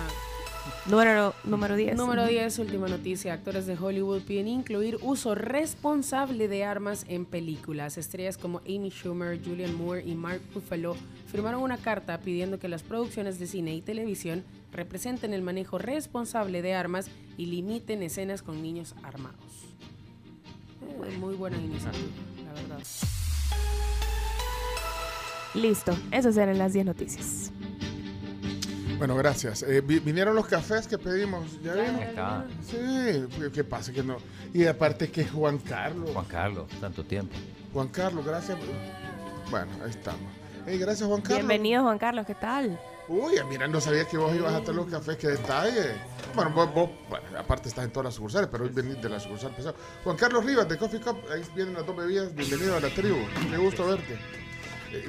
Número, 0.87 1.35
número 1.45 1.77
10. 1.77 1.97
Número 1.97 2.27
10, 2.27 2.59
última 2.61 2.89
noticia. 2.89 3.33
Actores 3.33 3.67
de 3.67 3.77
Hollywood 3.77 4.23
piden 4.23 4.49
incluir 4.49 4.99
uso 5.03 5.35
responsable 5.35 6.49
de 6.49 6.65
armas 6.65 7.05
en 7.09 7.25
películas. 7.25 7.99
Estrellas 7.99 8.39
como 8.39 8.59
Amy 8.61 8.91
Schumer, 8.91 9.41
Julian 9.45 9.75
Moore 9.75 10.03
y 10.07 10.15
Mark 10.15 10.41
Ruffalo 10.55 10.97
firmaron 11.31 11.63
una 11.63 11.79
carta 11.79 12.19
pidiendo 12.21 12.59
que 12.59 12.69
las 12.69 12.83
producciones 12.83 13.39
de 13.39 13.47
cine 13.47 13.75
y 13.75 13.81
televisión 13.81 14.45
representen 14.73 15.33
el 15.33 15.43
manejo 15.43 15.79
responsable 15.79 16.63
de 16.63 16.75
armas 16.75 17.09
y 17.37 17.47
limiten 17.47 18.03
escenas 18.03 18.43
con 18.43 18.63
niños 18.63 18.95
armados. 19.03 19.41
Eh, 21.05 21.17
muy 21.19 21.35
buena 21.35 21.57
iniciativa, 21.57 22.07
la 22.45 22.53
verdad. 22.53 22.79
Listo, 25.55 25.97
esas 26.11 26.37
eran 26.37 26.59
las 26.59 26.75
10 26.75 26.87
noticias. 26.87 27.51
Bueno, 28.99 29.15
gracias. 29.17 29.63
Eh, 29.63 29.83
vi- 29.83 29.99
vinieron 29.99 30.35
los 30.35 30.47
cafés 30.47 30.87
que 30.87 30.97
pedimos. 30.97 31.61
¿Ya 31.63 31.75
está. 32.03 32.45
Sí, 32.67 32.77
¿qué- 33.39 33.51
¿qué 33.53 33.65
pasa? 33.65 33.93
Que 33.93 34.03
no. 34.03 34.17
Y 34.55 34.65
aparte 34.67 35.11
que 35.11 35.23
es 35.23 35.31
Juan 35.31 35.59
Carlos. 35.59 36.11
Juan 36.13 36.25
Carlos, 36.27 36.67
tanto 36.81 37.05
tiempo. 37.05 37.35
Juan 37.73 37.89
Carlos, 37.89 38.25
gracias. 38.25 38.57
Bueno, 39.51 39.71
ahí 39.85 39.91
estamos. 39.91 40.21
Hey, 40.67 40.79
gracias 40.79 41.07
Juan 41.09 41.21
Carlos. 41.21 41.39
Bienvenido, 41.39 41.83
Juan 41.83 41.99
Carlos, 41.99 42.27
¿qué 42.27 42.35
tal? 42.35 42.81
Uy, 43.09 43.35
mira, 43.49 43.69
no 43.69 43.81
sabía 43.81 44.05
que 44.05 44.17
vos 44.17 44.35
ibas 44.35 44.53
a 44.53 44.61
tener 44.61 44.75
los 44.75 44.87
cafés, 44.87 45.17
qué 45.17 45.29
detalle. 45.29 45.93
Bueno, 46.35 46.51
vos, 46.53 46.75
vos, 46.75 46.91
bueno, 47.09 47.25
aparte 47.39 47.69
estás 47.69 47.85
en 47.85 47.93
todas 47.93 48.07
las 48.07 48.15
sucursales, 48.15 48.49
pero 48.51 48.65
hoy 48.65 48.71
venís 48.71 49.01
de 49.01 49.09
la 49.09 49.21
sucursal 49.21 49.55
pesado. 49.55 49.77
Juan 50.03 50.17
Carlos 50.17 50.45
Rivas 50.45 50.69
de 50.69 50.77
Coffee 50.77 51.01
Cup, 51.01 51.19
ahí 51.33 51.43
vienen 51.55 51.75
las 51.75 51.87
dos 51.87 51.97
bebidas, 51.97 52.35
bienvenido 52.35 52.77
a 52.77 52.81
la 52.81 52.89
tribu, 52.89 53.19
qué 53.49 53.57
gusto 53.59 53.87
verte. 53.87 54.19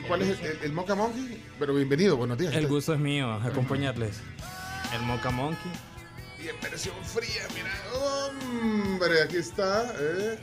¿Cuál 0.08 0.22
es 0.24 0.40
el, 0.42 0.60
el, 0.64 0.74
Mocha 0.74 0.96
Monkey? 0.96 1.44
Pero 1.60 1.74
bienvenido, 1.74 2.18
buenos 2.18 2.38
días. 2.38 2.54
El 2.54 2.68
gusto 2.68 2.94
es 2.94 3.00
mío, 3.00 3.32
acompañarles. 3.34 4.20
El 4.94 5.02
Mocha 5.02 5.30
Monkey. 5.30 5.72
Y 6.44 6.48
en 6.50 6.56
versión 6.62 6.96
fría, 7.04 7.44
mira, 7.54 7.72
hombre, 7.96 9.22
aquí 9.24 9.38
está. 9.38 9.92
eh. 10.00 10.40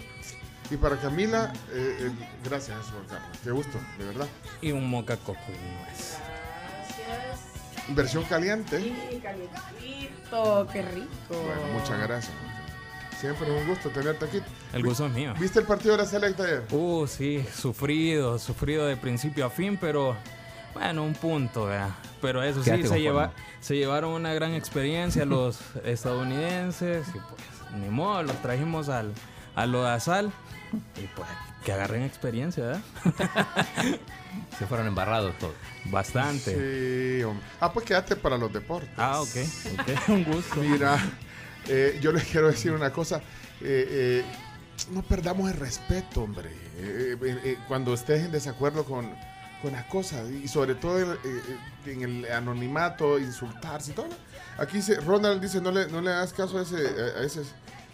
Y 0.70 0.77
para 0.77 0.97
Camila, 0.97 1.52
eh, 1.73 1.97
eh, 2.01 2.11
gracias, 2.43 2.78
Juan 2.86 3.05
Carlos, 3.09 3.39
qué 3.43 3.51
gusto, 3.51 3.78
de 3.98 4.05
verdad. 4.06 4.27
Y 4.62 4.73
un 4.73 4.89
Mocha 4.89 5.16
Coco 5.19 5.40
y 5.48 5.52
nuez. 5.52 6.16
Versión 7.89 8.24
caliente. 8.24 8.78
Sí, 8.81 9.20
calientito, 9.23 10.66
qué 10.73 10.82
rico. 10.82 11.09
Bueno, 11.28 11.78
muchas 11.78 12.01
gracias. 12.01 12.32
Siempre 13.18 13.46
es 13.48 13.62
un 13.62 13.68
gusto 13.68 13.88
tenerte 13.90 14.24
aquí. 14.24 14.40
El 14.72 14.82
gusto 14.82 15.06
es 15.06 15.12
mío. 15.12 15.34
¿Viste 15.38 15.60
el 15.60 15.66
partido 15.66 15.96
de 15.96 16.02
la 16.02 16.08
selecta 16.08 16.42
ayer? 16.44 16.64
Uh, 16.70 17.06
sí, 17.06 17.44
sufrido, 17.54 18.38
sufrido 18.38 18.86
de 18.86 18.96
principio 18.96 19.46
a 19.46 19.50
fin, 19.50 19.78
pero 19.80 20.16
bueno, 20.74 21.04
un 21.04 21.14
punto, 21.14 21.66
vea. 21.66 21.94
Pero 22.20 22.42
eso 22.42 22.62
sí, 22.62 22.70
se, 22.86 23.00
lleva, 23.00 23.32
se 23.60 23.76
llevaron 23.76 24.10
una 24.10 24.34
gran 24.34 24.54
experiencia 24.54 25.24
los 25.24 25.60
estadounidenses 25.84 27.06
y 27.08 27.12
pues 27.12 27.80
ni 27.80 27.88
modo, 27.88 28.22
los 28.22 28.40
trajimos 28.42 28.88
al, 28.88 29.12
a 29.54 29.66
lo 29.66 29.84
de 29.84 30.00
Sal 30.00 30.32
y 30.96 31.06
pues 31.14 31.28
que 31.64 31.72
agarren 31.72 32.02
experiencia, 32.02 32.64
¿verdad? 32.64 32.82
Se 34.58 34.66
fueron 34.66 34.86
embarrados 34.86 35.36
todos. 35.38 35.54
Bastante. 35.86 36.52
Sí, 36.52 37.22
hombre. 37.22 37.44
Ah, 37.60 37.72
pues 37.72 37.86
quédate 37.86 38.16
para 38.16 38.36
los 38.36 38.52
deportes. 38.52 38.90
Ah, 38.96 39.20
ok, 39.20 39.36
ok, 39.78 40.08
un 40.08 40.24
gusto. 40.24 40.56
Mira, 40.56 40.98
eh, 41.68 41.98
yo 42.00 42.12
les 42.12 42.24
quiero 42.30 42.48
decir 42.50 42.72
una 42.72 42.92
cosa. 42.92 43.18
eh, 43.60 44.22
eh, 44.22 44.24
no 44.90 45.02
perdamos 45.02 45.50
el 45.50 45.56
respeto, 45.56 46.22
hombre. 46.22 46.50
Eh, 46.78 47.16
eh, 47.22 47.40
eh, 47.44 47.58
cuando 47.68 47.94
estés 47.94 48.24
en 48.24 48.32
desacuerdo 48.32 48.84
con, 48.84 49.08
con 49.62 49.72
las 49.72 49.84
cosas 49.84 50.28
y 50.30 50.48
sobre 50.48 50.74
todo 50.74 50.98
en, 51.00 51.12
eh, 51.12 51.42
en 51.86 52.02
el 52.02 52.32
anonimato, 52.32 53.18
insultarse 53.18 53.92
y 53.92 53.94
todo. 53.94 54.08
Aquí 54.58 54.78
dice, 54.78 54.96
Ronald 54.96 55.40
dice, 55.40 55.60
no 55.60 55.70
le, 55.70 55.86
no 55.86 56.00
le 56.00 56.10
hagas 56.10 56.32
caso 56.32 56.58
a 56.58 56.62
ese, 56.62 56.76
a 56.76 57.22
ese 57.22 57.42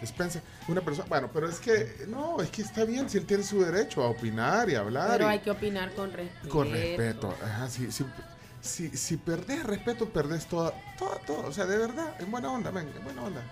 Spencer. 0.02 0.42
Una 0.68 0.80
persona, 0.80 1.06
bueno, 1.10 1.28
pero 1.32 1.48
es 1.48 1.58
que, 1.60 2.06
no, 2.08 2.40
es 2.40 2.48
que 2.48 2.62
está 2.62 2.84
bien 2.84 3.10
si 3.10 3.18
él 3.18 3.26
tiene 3.26 3.42
su 3.42 3.62
derecho 3.62 4.02
a 4.02 4.08
opinar 4.08 4.70
y 4.70 4.74
hablar. 4.74 5.10
Pero 5.12 5.26
y- 5.26 5.32
hay 5.32 5.38
que 5.40 5.50
opinar 5.50 5.92
con 5.92 6.10
respeto. 6.12 6.48
con 6.48 6.70
respeto. 6.72 7.36
Ajá, 7.44 7.68
si, 7.68 7.92
si, 7.92 8.06
si, 8.62 8.88
si 8.96 9.16
perdés 9.18 9.62
respeto, 9.64 10.08
perdés 10.08 10.46
todo, 10.46 10.72
todo, 10.98 11.20
todo. 11.26 11.46
O 11.48 11.52
sea, 11.52 11.66
de 11.66 11.76
verdad, 11.76 12.14
en 12.18 12.30
buena 12.30 12.50
onda, 12.50 12.70
venga, 12.70 12.96
en 12.96 13.04
buena 13.04 13.22
onda. 13.22 13.42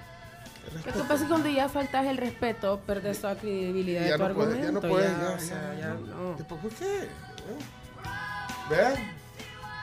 Lo 0.74 0.92
que 0.92 0.98
pasa 1.00 1.14
es 1.14 1.20
que 1.22 1.28
cuando 1.28 1.48
ya 1.48 1.68
faltas 1.68 2.06
el 2.06 2.16
respeto, 2.16 2.80
perdes 2.86 3.20
toda 3.20 3.36
credibilidad 3.36 4.02
Ya 4.06 4.12
de 4.12 4.18
tu 4.18 4.28
no 4.28 4.34
puedes, 4.34 4.54
ya 4.54 4.72
no 4.72 4.78
argumento. 4.78 4.88
puedes, 4.88 5.10
ya, 5.10 5.18
ya, 5.28 5.34
o 5.34 5.40
sea, 5.40 5.74
ya, 5.74 5.78
ya 5.80 5.94
no. 5.94 6.36
¿Por 6.36 6.70
qué? 6.70 7.08
¿Ves? 8.70 8.98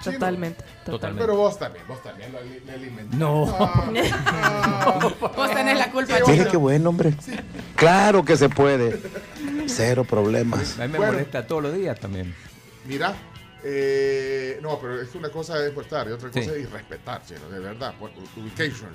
Chino. 0.01 0.13
Totalmente. 0.19 0.63
Totalmente. 0.85 1.23
Pero 1.25 1.35
vos 1.37 1.57
también, 1.57 1.87
vos 1.87 2.03
también 2.03 2.31
lo 2.31 2.37
ali- 2.37 2.59
le 2.63 2.71
alimentás. 2.73 3.17
No. 3.19 3.45
Vos 5.35 5.51
tenés 5.51 5.77
la 5.79 5.91
culpa, 5.91 6.13
Sí, 6.17 6.23
Chino. 6.31 6.51
qué 6.51 6.57
buen 6.57 6.85
hombre. 6.85 7.13
Claro 7.75 8.23
que 8.23 8.37
se 8.37 8.47
puede. 8.49 9.01
Cero 9.67 10.03
problemas. 10.03 10.77
A 10.79 10.83
mí 10.85 10.89
me 10.91 10.97
Bueno. 10.99 11.13
molesta 11.13 11.47
todos 11.47 11.63
los 11.63 11.73
días 11.73 11.99
también. 11.99 12.35
Mira, 12.85 13.15
eh, 13.63 14.59
no, 14.61 14.77
pero 14.79 15.01
es 15.01 15.09
que 15.09 15.17
una 15.17 15.29
cosa 15.29 15.63
es 15.65 15.71
portar 15.71 16.07
y 16.07 16.11
otra 16.11 16.29
cosa 16.29 16.39
Sí. 16.43 16.49
es 16.51 16.57
irrespetar, 16.59 17.23
chino, 17.25 17.49
de 17.49 17.59
verdad. 17.59 17.95
por- 17.99 18.11
Ubication. 18.37 18.91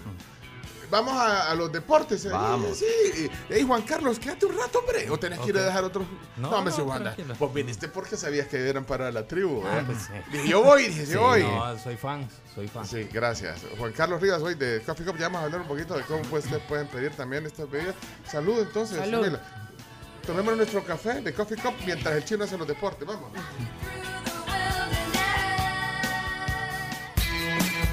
Vamos 0.90 1.14
a, 1.14 1.50
a 1.50 1.54
los 1.54 1.70
deportes. 1.70 2.24
eh, 2.24 2.28
Vamos. 2.30 2.78
Sí. 2.78 3.30
Ey, 3.48 3.62
Juan 3.64 3.82
Carlos, 3.82 4.18
quédate 4.18 4.46
un 4.46 4.56
rato, 4.58 4.80
hombre. 4.80 5.08
¿O 5.10 5.18
tenés 5.18 5.38
que 5.40 5.50
ir 5.50 5.58
a 5.58 5.62
dejar 5.62 5.84
otros? 5.84 6.04
No, 6.36 6.50
No, 6.50 6.62
me 6.62 6.70
no, 6.70 6.76
Wanda. 6.84 7.16
Vos 7.38 7.52
viniste 7.54 7.88
porque 7.88 8.16
sabías 8.16 8.48
que 8.48 8.68
eran 8.68 8.84
para 8.84 9.10
la 9.12 9.26
tribu. 9.26 9.62
Ah, 9.66 9.78
¿eh? 9.78 9.82
pues 9.86 9.98
sí. 10.02 10.12
Dije, 10.32 10.48
yo 10.48 10.62
voy, 10.62 10.88
dije, 10.88 11.06
Sí, 11.06 11.12
yo 11.12 11.20
voy. 11.20 11.42
No, 11.42 11.78
soy 11.78 11.96
fan, 11.96 12.28
soy 12.54 12.68
fan. 12.68 12.86
Sí, 12.86 13.08
gracias. 13.12 13.60
Juan 13.78 13.92
Carlos 13.92 14.20
Rivas, 14.20 14.42
hoy 14.42 14.54
de 14.54 14.82
Coffee 14.84 15.04
Cup, 15.06 15.16
ya 15.16 15.26
vamos 15.26 15.42
a 15.42 15.44
hablar 15.44 15.60
un 15.62 15.68
poquito 15.68 15.94
de 15.96 16.02
cómo 16.04 16.22
pues, 16.22 16.44
ustedes 16.44 16.62
pueden 16.64 16.86
pedir 16.88 17.12
también 17.12 17.46
estas 17.46 17.70
bebidas. 17.70 17.94
Salud, 18.28 18.58
entonces. 18.60 18.98
Salud. 18.98 19.38
Tomemos 20.26 20.56
nuestro 20.56 20.84
café 20.84 21.20
de 21.22 21.32
Coffee 21.32 21.56
Cup 21.56 21.72
mientras 21.86 22.14
el 22.14 22.24
chino 22.24 22.44
hace 22.44 22.56
los 22.58 22.66
deportes. 22.68 23.06
Vamos. 23.06 23.30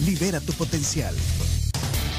Libera 0.00 0.40
tu 0.40 0.52
potencial. 0.54 1.14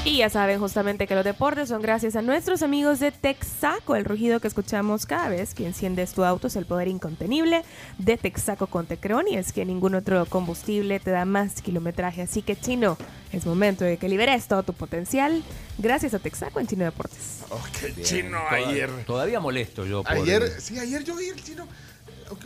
Y 0.06 0.18
ya 0.18 0.28
saben 0.28 0.60
justamente 0.60 1.06
que 1.06 1.14
los 1.14 1.24
deportes 1.24 1.70
son 1.70 1.80
gracias 1.80 2.14
a 2.14 2.20
nuestros 2.22 2.62
amigos 2.62 3.00
de 3.00 3.10
Texaco, 3.10 3.96
el 3.96 4.04
rugido 4.04 4.38
que 4.38 4.48
escuchamos 4.48 5.06
cada 5.06 5.30
vez 5.30 5.54
que 5.54 5.66
enciendes 5.66 6.12
tu 6.12 6.24
auto 6.24 6.46
es 6.48 6.56
el 6.56 6.66
poder 6.66 6.88
incontenible 6.88 7.62
de 7.96 8.18
Texaco 8.18 8.66
con 8.66 8.84
Tecron 8.86 9.26
y 9.28 9.36
es 9.36 9.52
que 9.52 9.64
ningún 9.64 9.94
otro 9.94 10.26
combustible 10.26 11.00
te 11.00 11.10
da 11.10 11.24
más 11.24 11.62
kilometraje. 11.62 12.20
Así 12.22 12.42
que 12.42 12.54
chino, 12.54 12.98
es 13.32 13.46
momento 13.46 13.84
de 13.84 13.96
que 13.96 14.10
liberes 14.10 14.46
todo 14.46 14.62
tu 14.62 14.74
potencial 14.74 15.42
gracias 15.78 16.12
a 16.12 16.18
Texaco 16.18 16.60
en 16.60 16.66
Chino 16.66 16.84
Deportes. 16.84 17.38
Ok, 17.48 17.94
Bien, 17.96 18.02
chino, 18.06 18.38
toda- 18.50 18.68
ayer. 18.68 18.90
Todavía 19.06 19.40
molesto 19.40 19.86
yo. 19.86 20.02
por- 20.04 20.12
Ayer, 20.12 20.50
sí, 20.60 20.78
ayer 20.78 21.02
yo 21.02 21.16
vi 21.16 21.28
el 21.28 21.42
chino. 21.42 21.66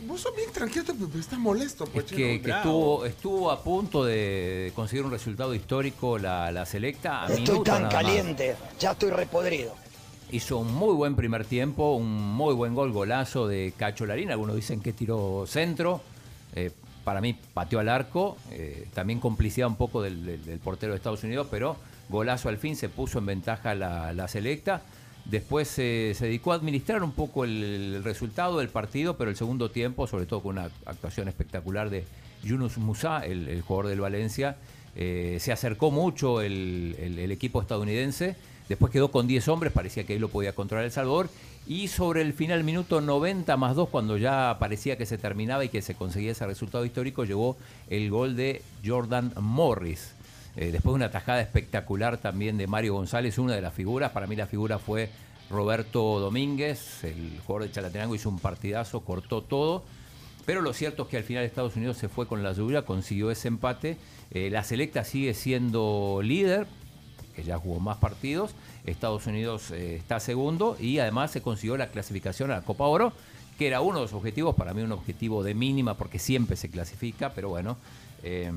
Vos 0.05 0.21
sos 0.21 0.35
bien 0.35 0.51
tranquilo, 0.51 0.85
pero 0.87 1.19
estás 1.19 1.39
molesto, 1.39 1.85
pues, 1.85 2.05
Es 2.05 2.11
que, 2.11 2.41
que 2.41 2.51
estuvo, 2.51 3.05
estuvo 3.05 3.49
a 3.51 3.63
punto 3.63 4.03
de 4.03 4.71
conseguir 4.75 5.05
un 5.05 5.11
resultado 5.11 5.53
histórico 5.53 6.17
la, 6.17 6.51
la 6.51 6.65
selecta. 6.65 7.23
A 7.25 7.27
Estoy 7.31 7.63
tan 7.63 7.83
nada 7.83 7.93
más. 7.93 8.03
caliente, 8.03 8.55
ya 8.79 8.91
estoy 8.91 9.11
repodrido. 9.11 9.73
Hizo 10.31 10.57
un 10.59 10.73
muy 10.73 10.93
buen 10.93 11.15
primer 11.15 11.45
tiempo, 11.45 11.95
un 11.95 12.11
muy 12.35 12.53
buen 12.53 12.75
gol, 12.75 12.91
golazo 12.91 13.47
de 13.47 13.73
Cacho 13.77 14.05
Larín. 14.05 14.31
Algunos 14.31 14.55
dicen 14.55 14.81
que 14.81 14.93
tiró 14.93 15.45
centro. 15.47 16.01
eh, 16.55 16.71
para 17.03 17.21
mí 17.21 17.35
pateó 17.53 17.79
al 17.79 17.89
arco. 17.89 18.37
eh, 18.51 18.87
también 18.93 19.19
complicidad 19.19 19.67
un 19.67 19.75
poco 19.77 20.01
del, 20.01 20.25
del- 20.25 20.45
del 20.45 20.59
portero 20.59 20.91
de 20.91 20.97
Estados 20.97 21.23
Unidos, 21.23 21.47
pero 21.49 21.77
golazo 22.09 22.49
al 22.49 22.57
fin 22.57 22.75
se 22.75 22.89
puso 22.89 23.17
en 23.19 23.25
ventaja 23.27 23.73
la, 23.75 24.13
la 24.13 24.27
selecta. 24.27 24.81
Después 25.29 25.67
se 25.67 26.15
dedicó 26.19 26.53
a 26.53 26.55
administrar 26.55 27.03
un 27.03 27.11
poco 27.11 27.43
el, 27.43 28.01
resultado 28.03 28.57
del 28.59 28.69
partido, 28.69 29.15
pero 29.17 29.29
el 29.29 29.35
segundo 29.35 29.69
tiempo, 29.69 30.07
sobre 30.07 30.25
todo 30.25 30.41
con 30.41 30.57
una 30.57 30.69
actuación 30.85 31.27
espectacular 31.27 31.89
de 31.89 32.03
Yunus 32.43 32.77
Musa, 32.77 33.19
el, 33.25 33.61
jugador 33.61 33.87
del 33.91 34.01
Valencia, 34.01 34.55
eh, 34.95 35.37
se 35.39 35.51
acercó 35.51 35.91
mucho 35.91 36.41
el, 36.41 36.95
el- 36.99 37.19
el 37.19 37.31
equipo 37.31 37.61
estadounidense. 37.61 38.35
Después 38.69 38.91
quedó 38.91 39.11
con 39.11 39.27
10 39.27 39.47
hombres, 39.49 39.71
parecía 39.73 40.03
que 40.03 40.13
ahí 40.13 40.19
lo 40.19 40.29
podía 40.29 40.53
controlar 40.53 40.85
El 40.85 40.91
Salvador. 40.91 41.29
Y 41.67 41.89
sobre 41.89 42.21
el 42.21 42.33
final, 42.33 42.63
minuto 42.63 42.99
90 42.99 43.55
más 43.57 43.75
2, 43.75 43.89
cuando 43.89 44.17
ya 44.17 44.57
parecía 44.59 44.97
que 44.97 45.05
se 45.05 45.19
terminaba 45.19 45.63
y 45.63 45.69
que 45.69 45.83
se 45.83 45.93
conseguía 45.93 46.31
ese 46.31 46.47
resultado 46.47 46.85
histórico, 46.85 47.25
llegó 47.25 47.55
el 47.89 48.09
gol 48.09 48.35
de 48.35 48.63
Jordan 48.83 49.31
Morris. 49.39 50.13
Eh, 50.61 50.73
después 50.73 50.91
de 50.91 50.95
una 50.95 51.09
tajada 51.09 51.39
espectacular 51.39 52.17
también 52.17 52.57
de 52.57 52.67
Mario 52.67 52.95
González, 52.95 53.37
una 53.37 53.55
de 53.55 53.61
las 53.61 53.73
figuras. 53.73 54.11
Para 54.11 54.27
mí 54.27 54.35
la 54.35 54.45
figura 54.45 54.77
fue 54.77 55.09
Roberto 55.49 56.19
Domínguez, 56.19 57.05
el 57.05 57.39
jugador 57.45 57.69
de 57.69 57.71
Chalatenango, 57.71 58.13
hizo 58.13 58.27
un 58.27 58.39
partidazo, 58.39 58.99
cortó 58.99 59.41
todo. 59.41 59.85
Pero 60.45 60.59
lo 60.59 60.73
cierto 60.73 61.03
es 61.03 61.07
que 61.07 61.15
al 61.15 61.23
final 61.23 61.45
Estados 61.45 61.77
Unidos 61.77 61.95
se 61.95 62.09
fue 62.09 62.27
con 62.27 62.43
la 62.43 62.51
lluvia, 62.51 62.81
consiguió 62.81 63.31
ese 63.31 63.47
empate. 63.47 63.95
Eh, 64.31 64.49
la 64.49 64.65
selecta 64.65 65.05
sigue 65.05 65.33
siendo 65.33 66.19
líder, 66.21 66.67
que 67.37 67.43
ya 67.43 67.57
jugó 67.57 67.79
más 67.79 67.95
partidos. 67.95 68.51
Estados 68.83 69.27
Unidos 69.27 69.71
eh, 69.71 69.95
está 69.95 70.19
segundo 70.19 70.75
y 70.77 70.99
además 70.99 71.31
se 71.31 71.41
consiguió 71.41 71.77
la 71.77 71.87
clasificación 71.87 72.51
a 72.51 72.55
la 72.55 72.61
Copa 72.63 72.83
Oro, 72.83 73.13
que 73.57 73.67
era 73.67 73.79
uno 73.79 73.99
de 73.99 74.01
los 74.01 74.13
objetivos, 74.13 74.55
para 74.55 74.73
mí 74.73 74.81
un 74.81 74.91
objetivo 74.91 75.41
de 75.41 75.53
mínima 75.53 75.93
porque 75.93 76.19
siempre 76.19 76.57
se 76.57 76.69
clasifica, 76.69 77.31
pero 77.33 77.47
bueno. 77.47 77.77
eh, 78.23 78.51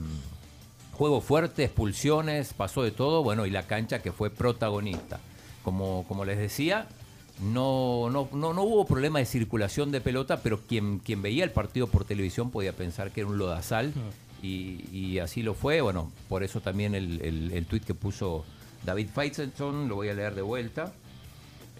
juego 1.03 1.21
fuerte, 1.21 1.65
expulsiones, 1.65 2.55
pasó 2.55 2.85
de 2.85 2.93
todo, 2.93 3.25
bueno, 3.25 3.45
y 3.45 3.51
la 3.51 3.67
cancha 3.67 4.01
que 4.01 4.13
fue 4.13 4.31
protagonista. 4.31 5.19
Como, 5.65 6.05
como 6.07 6.25
les 6.25 6.39
decía, 6.39 6.87
no, 7.43 8.09
no, 8.09 8.29
no, 8.33 8.55
no 8.55 8.63
hubo 8.63 8.87
problema 8.87 9.19
de 9.19 9.25
circulación 9.25 9.91
de 9.91 10.01
pelota, 10.01 10.43
pero 10.45 10.61
quien, 10.61 11.01
quien 11.01 11.21
veía 11.21 11.43
el 11.43 11.51
partido 11.51 11.89
por 11.89 12.05
televisión 12.05 12.53
podía 12.53 12.73
pensar 12.73 13.11
que 13.11 13.23
era 13.23 13.31
un 13.31 13.37
lodazal 13.37 13.93
y, 14.45 14.85
y 14.93 15.19
así 15.19 15.43
lo 15.43 15.55
fue. 15.55 15.81
Bueno, 15.81 16.13
por 16.29 16.45
eso 16.45 16.61
también 16.61 16.95
el, 16.95 17.21
el, 17.21 17.51
el 17.51 17.67
tuit 17.67 17.83
que 17.83 17.95
puso 17.95 18.45
David 18.87 19.09
Feitzelson, 19.13 19.89
lo 19.89 19.97
voy 19.97 20.09
a 20.09 20.15
leer 20.15 20.37
de 20.37 20.43
vuelta. 20.43 20.93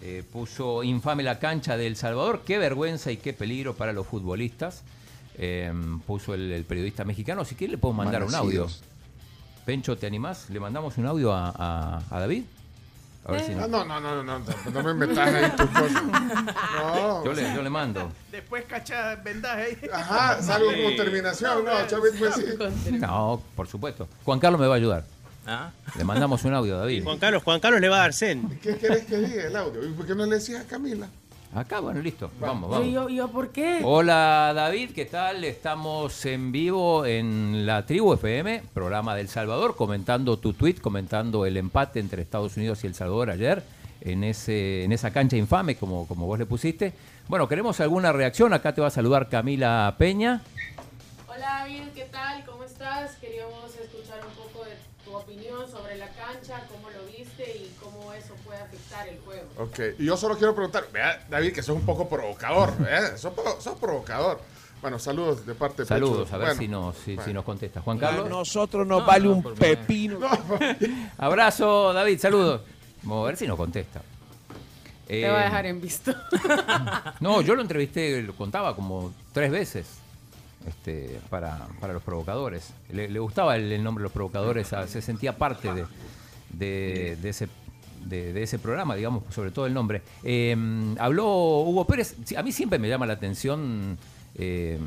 Eh, 0.01 0.21
puso 0.33 0.83
infame 0.83 1.23
la 1.23 1.39
cancha 1.39 1.77
de 1.77 1.87
El 1.87 1.95
Salvador, 1.95 2.41
qué 2.45 2.57
vergüenza 2.57 3.09
y 3.09 3.15
qué 3.15 3.31
peligro 3.31 3.73
para 3.73 3.93
los 3.93 4.05
futbolistas. 4.05 4.83
Eh, 5.37 5.71
puso 6.05 6.33
el, 6.33 6.51
el 6.51 6.65
periodista 6.65 7.05
mexicano, 7.05 7.45
si 7.45 7.55
quiere 7.55 7.71
le 7.71 7.77
puedo 7.77 7.93
mandar 7.93 8.25
un 8.25 8.35
audio. 8.35 8.67
Pencho, 9.65 9.97
¿te 9.97 10.05
animás? 10.07 10.49
¿Le 10.49 10.59
mandamos 10.59 10.97
un 10.97 11.05
audio 11.05 11.31
a, 11.33 11.49
a- 11.55 12.01
a 12.09 12.19
David? 12.19 12.43
A 13.25 13.31
ver 13.31 13.41
si 13.45 13.53
Ah, 13.53 13.67
no. 13.69 13.85
no, 13.85 13.85
no, 13.85 14.01
no, 14.01 14.23
no, 14.23 14.39
no, 14.39 14.71
no 14.73 14.83
me 14.83 14.93
metas 14.93 15.33
ahí 15.33 15.49
tus 15.55 15.65
cosas. 15.69 16.03
No. 16.03 17.23
Yo 17.23 17.31
le, 17.33 17.55
yo 17.55 17.61
le 17.63 17.69
mando. 17.69 18.11
Después 18.29 18.65
cacha 18.65 19.15
vendaje 19.15 19.61
ahí. 19.81 19.89
Ajá, 19.93 20.41
salgo 20.41 20.67
con 20.83 20.95
terminación, 20.97 21.63
no, 21.63 21.87
Chávez, 21.87 22.13
pues 22.19 22.35
sí. 22.35 22.91
No, 22.99 23.41
por 23.55 23.67
supuesto. 23.69 24.09
Juan 24.25 24.39
Carlos 24.39 24.59
me 24.59 24.67
va 24.67 24.73
a 24.73 24.77
ayudar. 24.77 25.05
Ah. 25.47 25.71
Le 25.97 26.03
mandamos 26.03 26.43
un 26.43 26.53
audio, 26.53 26.77
David. 26.77 27.03
Juan 27.03 27.17
Carlos, 27.19 27.43
Juan 27.43 27.59
Carlos 27.61 27.79
le 27.79 27.87
va 27.87 27.97
a 27.97 27.99
dar 27.99 28.13
zen. 28.13 28.59
¿Qué 28.61 28.77
querés 28.77 29.05
que 29.05 29.17
diga 29.17 29.43
el 29.47 29.55
audio? 29.55 29.85
¿Y 29.87 29.93
por 29.93 30.05
qué 30.05 30.15
no 30.15 30.25
le 30.25 30.35
decías 30.35 30.65
a 30.65 30.67
Camila? 30.67 31.07
Acá, 31.55 31.79
bueno, 31.81 32.01
listo. 32.01 32.31
Vamos, 32.39 32.71
vamos. 32.71 32.87
yo, 32.87 33.09
yo, 33.09 33.27
¿por 33.27 33.49
qué? 33.49 33.81
Hola 33.83 34.53
David, 34.55 34.89
¿qué 34.95 35.05
tal? 35.05 35.43
Estamos 35.43 36.25
en 36.25 36.51
vivo 36.51 37.05
en 37.05 37.67
la 37.67 37.85
Tribu 37.85 38.13
FM, 38.13 38.63
programa 38.73 39.15
del 39.15 39.27
Salvador, 39.27 39.75
comentando 39.75 40.37
tu 40.37 40.53
tweet, 40.53 40.75
comentando 40.81 41.45
el 41.45 41.57
empate 41.57 41.99
entre 41.99 42.23
Estados 42.23 42.57
Unidos 42.57 42.83
y 42.83 42.87
El 42.87 42.95
Salvador 42.95 43.29
ayer 43.29 43.61
en 44.01 44.23
ese 44.23 44.83
en 44.83 44.91
esa 44.93 45.11
cancha 45.11 45.37
infame, 45.37 45.75
como, 45.75 46.07
como 46.07 46.25
vos 46.25 46.39
le 46.39 46.47
pusiste. 46.47 46.91
Bueno, 47.27 47.47
queremos 47.47 47.79
alguna 47.79 48.11
reacción. 48.11 48.51
Acá 48.53 48.73
te 48.73 48.81
va 48.81 48.87
a 48.87 48.91
saludar 48.91 49.29
Camila 49.29 49.93
Peña. 49.99 50.41
Hola 51.27 51.59
David, 51.59 51.83
¿qué 51.93 52.05
tal? 52.05 52.43
¿Cómo 52.45 52.63
estás? 52.63 53.15
Ok, 59.57 59.79
y 59.99 60.05
yo 60.05 60.17
solo 60.17 60.35
quiero 60.37 60.55
preguntar, 60.55 60.85
vea, 60.91 61.25
David, 61.29 61.53
que 61.53 61.61
sos 61.61 61.75
un 61.75 61.85
poco 61.85 62.09
provocador, 62.09 62.73
¿eh? 62.89 63.15
Sos, 63.17 63.33
pro- 63.33 63.61
sos 63.61 63.77
provocador. 63.77 64.39
Bueno, 64.81 64.99
saludos 64.99 65.45
de 65.45 65.53
parte 65.55 65.83
de 65.83 65.87
Saludos, 65.87 66.23
Pecho. 66.25 66.35
a 66.35 66.37
ver 66.39 66.47
Bueno, 66.47 66.59
si, 66.61 66.67
nos, 66.67 66.97
si, 66.97 67.17
si 67.23 67.33
nos 67.33 67.45
contesta. 67.45 67.79
Juan 67.81 67.97
A 67.97 68.01
Carlos. 68.01 68.29
nosotros 68.29 68.85
nos 68.85 69.05
vale 69.05 69.29
un 69.29 69.41
pepino. 69.55 70.19
Abrazo, 71.17 71.93
David, 71.93 72.19
saludos. 72.19 72.61
Vamos 73.03 73.23
a 73.23 73.27
ver 73.27 73.37
si 73.37 73.47
nos 73.47 73.55
contesta. 73.57 74.01
Te 75.07 75.29
va 75.29 75.37
a 75.37 75.41
Eh, 75.41 75.45
dejar 75.45 75.65
en 75.67 75.79
visto. 75.81 76.13
No, 77.21 77.41
yo 77.41 77.55
lo 77.55 77.61
entrevisté, 77.61 78.21
lo 78.23 78.33
contaba 78.35 78.75
como 78.75 79.13
tres 79.31 79.51
veces 79.51 79.87
este, 80.67 81.19
para, 81.29 81.67
para 81.79 81.93
los 81.93 82.03
provocadores. 82.03 82.71
Le, 82.91 83.07
le 83.07 83.19
gustaba 83.19 83.55
el, 83.55 83.71
el 83.71 83.83
nombre 83.83 84.01
de 84.01 84.05
los 84.05 84.11
provocadores, 84.13 84.73
ah, 84.73 84.87
se 84.87 85.01
sentía 85.01 85.37
parte 85.37 85.73
de, 85.73 85.85
de- 86.49 87.17
de 87.21 87.29
ese, 87.29 87.47
de, 88.05 88.33
de 88.33 88.43
ese 88.43 88.59
programa, 88.59 88.95
digamos, 88.95 89.23
sobre 89.33 89.51
todo 89.51 89.65
el 89.65 89.73
nombre. 89.73 90.01
Eh, 90.23 90.55
habló 90.99 91.61
Hugo 91.61 91.85
Pérez, 91.85 92.15
a 92.37 92.43
mí 92.43 92.51
siempre 92.51 92.79
me 92.79 92.89
llama 92.89 93.05
la 93.05 93.13
atención 93.13 93.97
eh, 94.35 94.79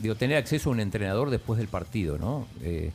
digo, 0.00 0.14
tener 0.14 0.36
acceso 0.36 0.70
a 0.70 0.72
un 0.72 0.80
entrenador 0.80 1.30
después 1.30 1.58
del 1.58 1.68
partido, 1.68 2.18
¿no? 2.18 2.46
Eh, 2.62 2.90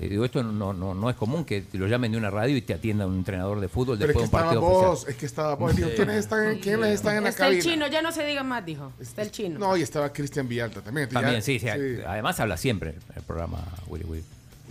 eh, 0.00 0.08
digo, 0.08 0.24
esto 0.24 0.42
no, 0.42 0.72
no, 0.72 0.94
no 0.94 1.10
es 1.10 1.16
común 1.16 1.44
que 1.44 1.60
te 1.60 1.76
lo 1.76 1.86
llamen 1.86 2.12
de 2.12 2.18
una 2.18 2.30
radio 2.30 2.56
y 2.56 2.62
te 2.62 2.72
atienda 2.72 3.06
un 3.06 3.16
entrenador 3.18 3.60
de 3.60 3.68
fútbol 3.68 3.98
Pero 3.98 4.12
es 4.12 4.16
que 4.16 4.22
después 4.22 4.42
de 4.42 4.48
un 4.48 4.54
partido 4.54 4.60
vos, 4.62 4.86
oficial. 4.94 5.12
es 5.12 5.16
que 5.18 5.26
estaba 5.26 5.54
vos. 5.54 5.76
Dijo, 5.76 5.90
¿quiénes 5.94 6.16
están, 6.16 6.58
¿quiénes 6.60 6.88
están 6.94 7.16
en 7.16 7.24
la 7.24 7.28
Está 7.28 7.48
el 7.48 7.60
chino, 7.62 7.86
ya 7.88 8.00
no 8.00 8.10
se 8.10 8.24
diga 8.24 8.42
más, 8.42 8.64
dijo. 8.64 8.92
Está 8.98 9.20
el 9.20 9.30
chino. 9.30 9.58
No, 9.58 9.76
y 9.76 9.82
estaba 9.82 10.10
Cristian 10.10 10.48
Villalta 10.48 10.80
también. 10.80 11.10
También, 11.10 11.36
Ya- 11.36 11.42
sí, 11.42 11.58
sí, 11.58 11.68
Además 11.68 12.40
habla 12.40 12.56
siempre 12.56 12.94
el 13.14 13.22
programa 13.22 13.62
Willy 13.86 14.04
Willy. 14.04 14.24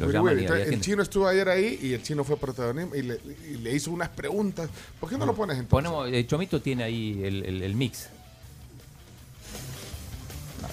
Llaman 0.07 0.37
y 0.37 0.41
Entonces, 0.41 0.67
el 0.69 0.81
chino 0.81 1.03
estuvo 1.03 1.27
ayer 1.27 1.47
ahí 1.49 1.79
y 1.81 1.93
el 1.93 2.01
chino 2.03 2.23
fue 2.23 2.37
protagonista 2.37 2.97
y 2.97 3.01
le, 3.01 3.19
y 3.51 3.57
le 3.57 3.75
hizo 3.75 3.91
unas 3.91 4.09
preguntas. 4.09 4.69
¿Por 4.99 5.09
qué 5.09 5.17
no 5.17 5.25
lo 5.25 5.35
pones 5.35 5.57
entonces? 5.57 5.69
Ponemos, 5.89 6.11
eh, 6.11 6.25
Chomito 6.27 6.61
tiene 6.61 6.83
ahí 6.83 7.21
el, 7.23 7.43
el- 7.45 7.61
el 7.63 7.75
mix 7.75 8.09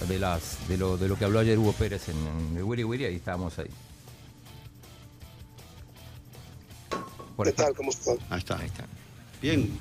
de 0.07 0.17
las 0.17 0.57
de 0.69 0.77
lo, 0.77 0.97
de 0.97 1.07
lo 1.09 1.17
que 1.17 1.25
habló 1.25 1.39
ayer 1.39 1.57
Hugo 1.59 1.73
Pérez 1.73 2.07
en, 2.09 2.15
en 2.51 2.57
el 2.57 2.63
Willy 2.63 2.83
Willy, 2.85 3.05
ahí 3.05 3.15
estábamos 3.15 3.57
ahí. 3.59 3.67
Por 7.35 7.47
¿Qué 7.47 7.53
tal? 7.53 7.73
¿Cómo 7.75 7.89
están? 7.91 8.17
Ahí 8.29 8.39
está. 8.39 8.57
Bien. 9.41 9.77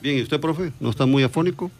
Bien, 0.00 0.18
¿y 0.18 0.22
usted, 0.22 0.40
profe? 0.40 0.72
¿No 0.80 0.90
está 0.90 1.06
muy 1.06 1.22
afónico? 1.22 1.70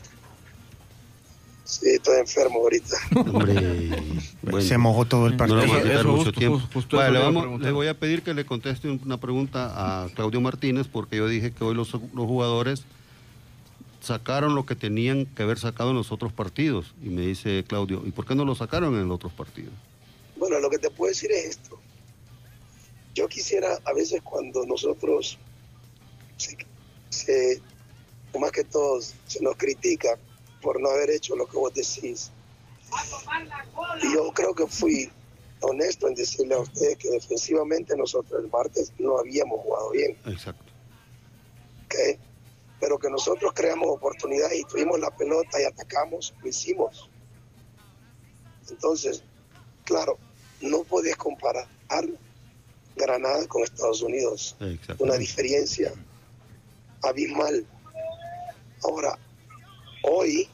Sí, 1.81 1.89
estoy 1.89 2.19
enfermo 2.21 2.59
ahorita. 2.61 2.97
Hombre, 3.17 4.63
Se 4.63 4.77
mojó 4.77 5.07
todo 5.07 5.27
el 5.27 5.37
partido. 5.39 5.57
No 5.61 5.63
le 5.65 5.69
vamos 5.69 5.81
a 5.81 5.83
quitar 5.83 6.01
Eso, 6.01 6.09
mucho 6.09 6.25
justo- 6.25 6.39
tiempo. 6.39 6.61
justo 6.75 6.97
Vale, 6.99 7.19
eso 7.19 7.31
le, 7.31 7.35
vamos- 7.35 7.73
voy 7.73 7.87
a 7.89 7.99
pedir 7.99 8.23
que 8.23 8.35
le 8.35 8.45
conteste 8.45 8.91
una 8.91 9.19
pregunta 9.19 10.05
a 10.05 10.09
Claudio 10.11 10.41
Martínez, 10.43 10.87
porque 10.89 11.17
yo 11.17 11.27
dije 11.29 11.51
que 11.53 11.65
hoy 11.65 11.75
los, 11.75 11.91
los 11.95 12.27
jugadores 12.27 12.85
sacaron 14.03 14.55
lo 14.55 14.67
que 14.67 14.75
tenían 14.75 15.25
que 15.25 15.45
haber 15.45 15.59
sacado 15.59 15.91
en 15.91 15.97
los 15.97 16.13
otros 16.13 16.31
partidos. 16.33 16.93
Y 17.03 17.09
me 17.09 17.23
dice 17.23 17.65
Claudio, 17.67 18.03
¿y 18.05 18.11
por 18.11 18.27
qué 18.27 18.35
no 18.35 18.45
lo 18.45 18.55
sacaron 18.55 18.95
en 18.97 19.09
los 19.09 19.15
otros 19.17 19.33
partidos? 19.33 19.73
Bueno, 20.37 20.61
lo 20.61 20.69
que 20.69 20.79
te 20.79 20.91
puedo 20.91 21.09
decir 21.09 21.31
es 21.33 21.47
esto. 21.57 21.79
Yo 23.15 23.29
quisiera, 23.29 23.79
a 23.87 23.93
veces 23.95 24.21
cuando 24.23 24.67
nosotros, 24.67 25.39
se, 27.09 27.63
más 28.39 28.53
que 28.53 28.65
todos, 28.65 29.15
se 29.27 29.43
nos 29.43 29.57
critica 29.57 30.19
por 30.63 30.81
no 30.81 30.91
haber 30.91 31.11
hecho 31.11 31.37
lo 31.37 31.47
que 31.47 31.57
vos 31.57 31.75
decís. 31.75 32.31
Y 34.03 34.15
yo 34.15 34.33
creo 34.33 34.55
que 34.55 34.67
fui 34.67 35.11
honesto 35.61 36.09
en 36.09 36.15
decirle 36.15 36.55
a 36.55 36.61
ustedes 36.61 36.97
que 36.99 37.11
defensivamente 37.11 37.97
nosotros 37.97 38.43
el 38.43 38.51
martes 38.51 38.93
no 38.99 39.19
habíamos 39.19 39.61
jugado 39.61 39.91
bien. 39.91 40.17
Exacto. 40.27 40.73
¿ok? 41.87 42.19
Pero 42.81 42.99
que 42.99 43.11
nosotros 43.11 43.53
creamos 43.55 43.89
oportunidades 43.89 44.59
y 44.61 44.65
tuvimos 44.65 44.99
la 44.99 45.11
pelota 45.11 45.61
y 45.61 45.65
atacamos, 45.65 46.35
lo 46.43 46.49
hicimos. 46.49 47.09
Entonces, 48.69 49.23
claro, 49.85 50.19
no 50.61 50.83
puedes 50.83 51.17
comparar 51.17 51.67
Granada 52.97 53.47
con 53.47 53.63
Estados 53.63 54.03
Unidos. 54.03 54.57
Una 54.99 55.17
diferencia 55.17 55.93
abismal. 57.03 57.67
Ahora, 58.83 59.19
hoy, 60.03 60.49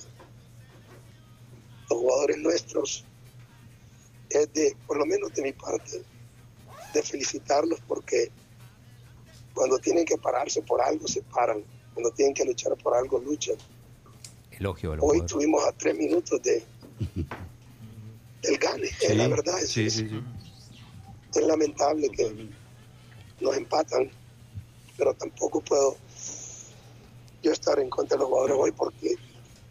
los 1.91 1.99
jugadores 2.01 2.39
nuestros, 2.39 3.05
es 4.31 4.53
de, 4.53 4.77
por 4.87 4.99
lo 4.99 5.07
menos 5.07 5.33
de 5.33 5.43
mi 5.43 5.53
parte, 5.53 6.05
de 6.93 7.03
felicitarlos 7.03 7.81
porque 7.87 8.31
cuando 9.55 9.79
tienen 9.79 10.05
que 10.05 10.17
pararse 10.19 10.63
por 10.63 10.81
algo, 10.81 11.07
se 11.09 11.23
paran. 11.23 11.65
Cuando 11.95 12.13
tienen 12.13 12.35
que 12.35 12.45
luchar 12.45 12.77
por 12.77 12.95
algo, 12.95 13.19
luchan. 13.19 13.57
Elogio 14.53 14.93
a 14.93 14.97
los 14.97 15.05
Hoy 15.05 15.23
tuvimos 15.27 15.65
a 15.65 15.73
tres 15.73 15.97
minutos 15.97 16.41
de 16.43 16.65
del 18.43 18.59
gane. 18.59 18.87
Sí, 18.87 19.15
la 19.15 19.29
verdad 19.29 19.59
es, 19.61 19.71
sí, 19.71 19.87
es- 19.87 19.95
sí, 19.95 20.09
sí. 20.09 20.21
es 21.35 21.43
lamentable 21.47 22.09
que 22.11 22.49
nos 23.41 23.57
empatan, 23.57 24.11
pero 24.97 25.15
tampoco 25.15 25.61
puedo 25.61 25.97
yo 27.43 27.53
estar 27.53 27.79
en 27.81 27.89
contra 27.91 28.17
de 28.17 28.21
los 28.21 28.29
jugadores 28.29 28.57
hoy 28.59 28.73
porque 28.73 29.17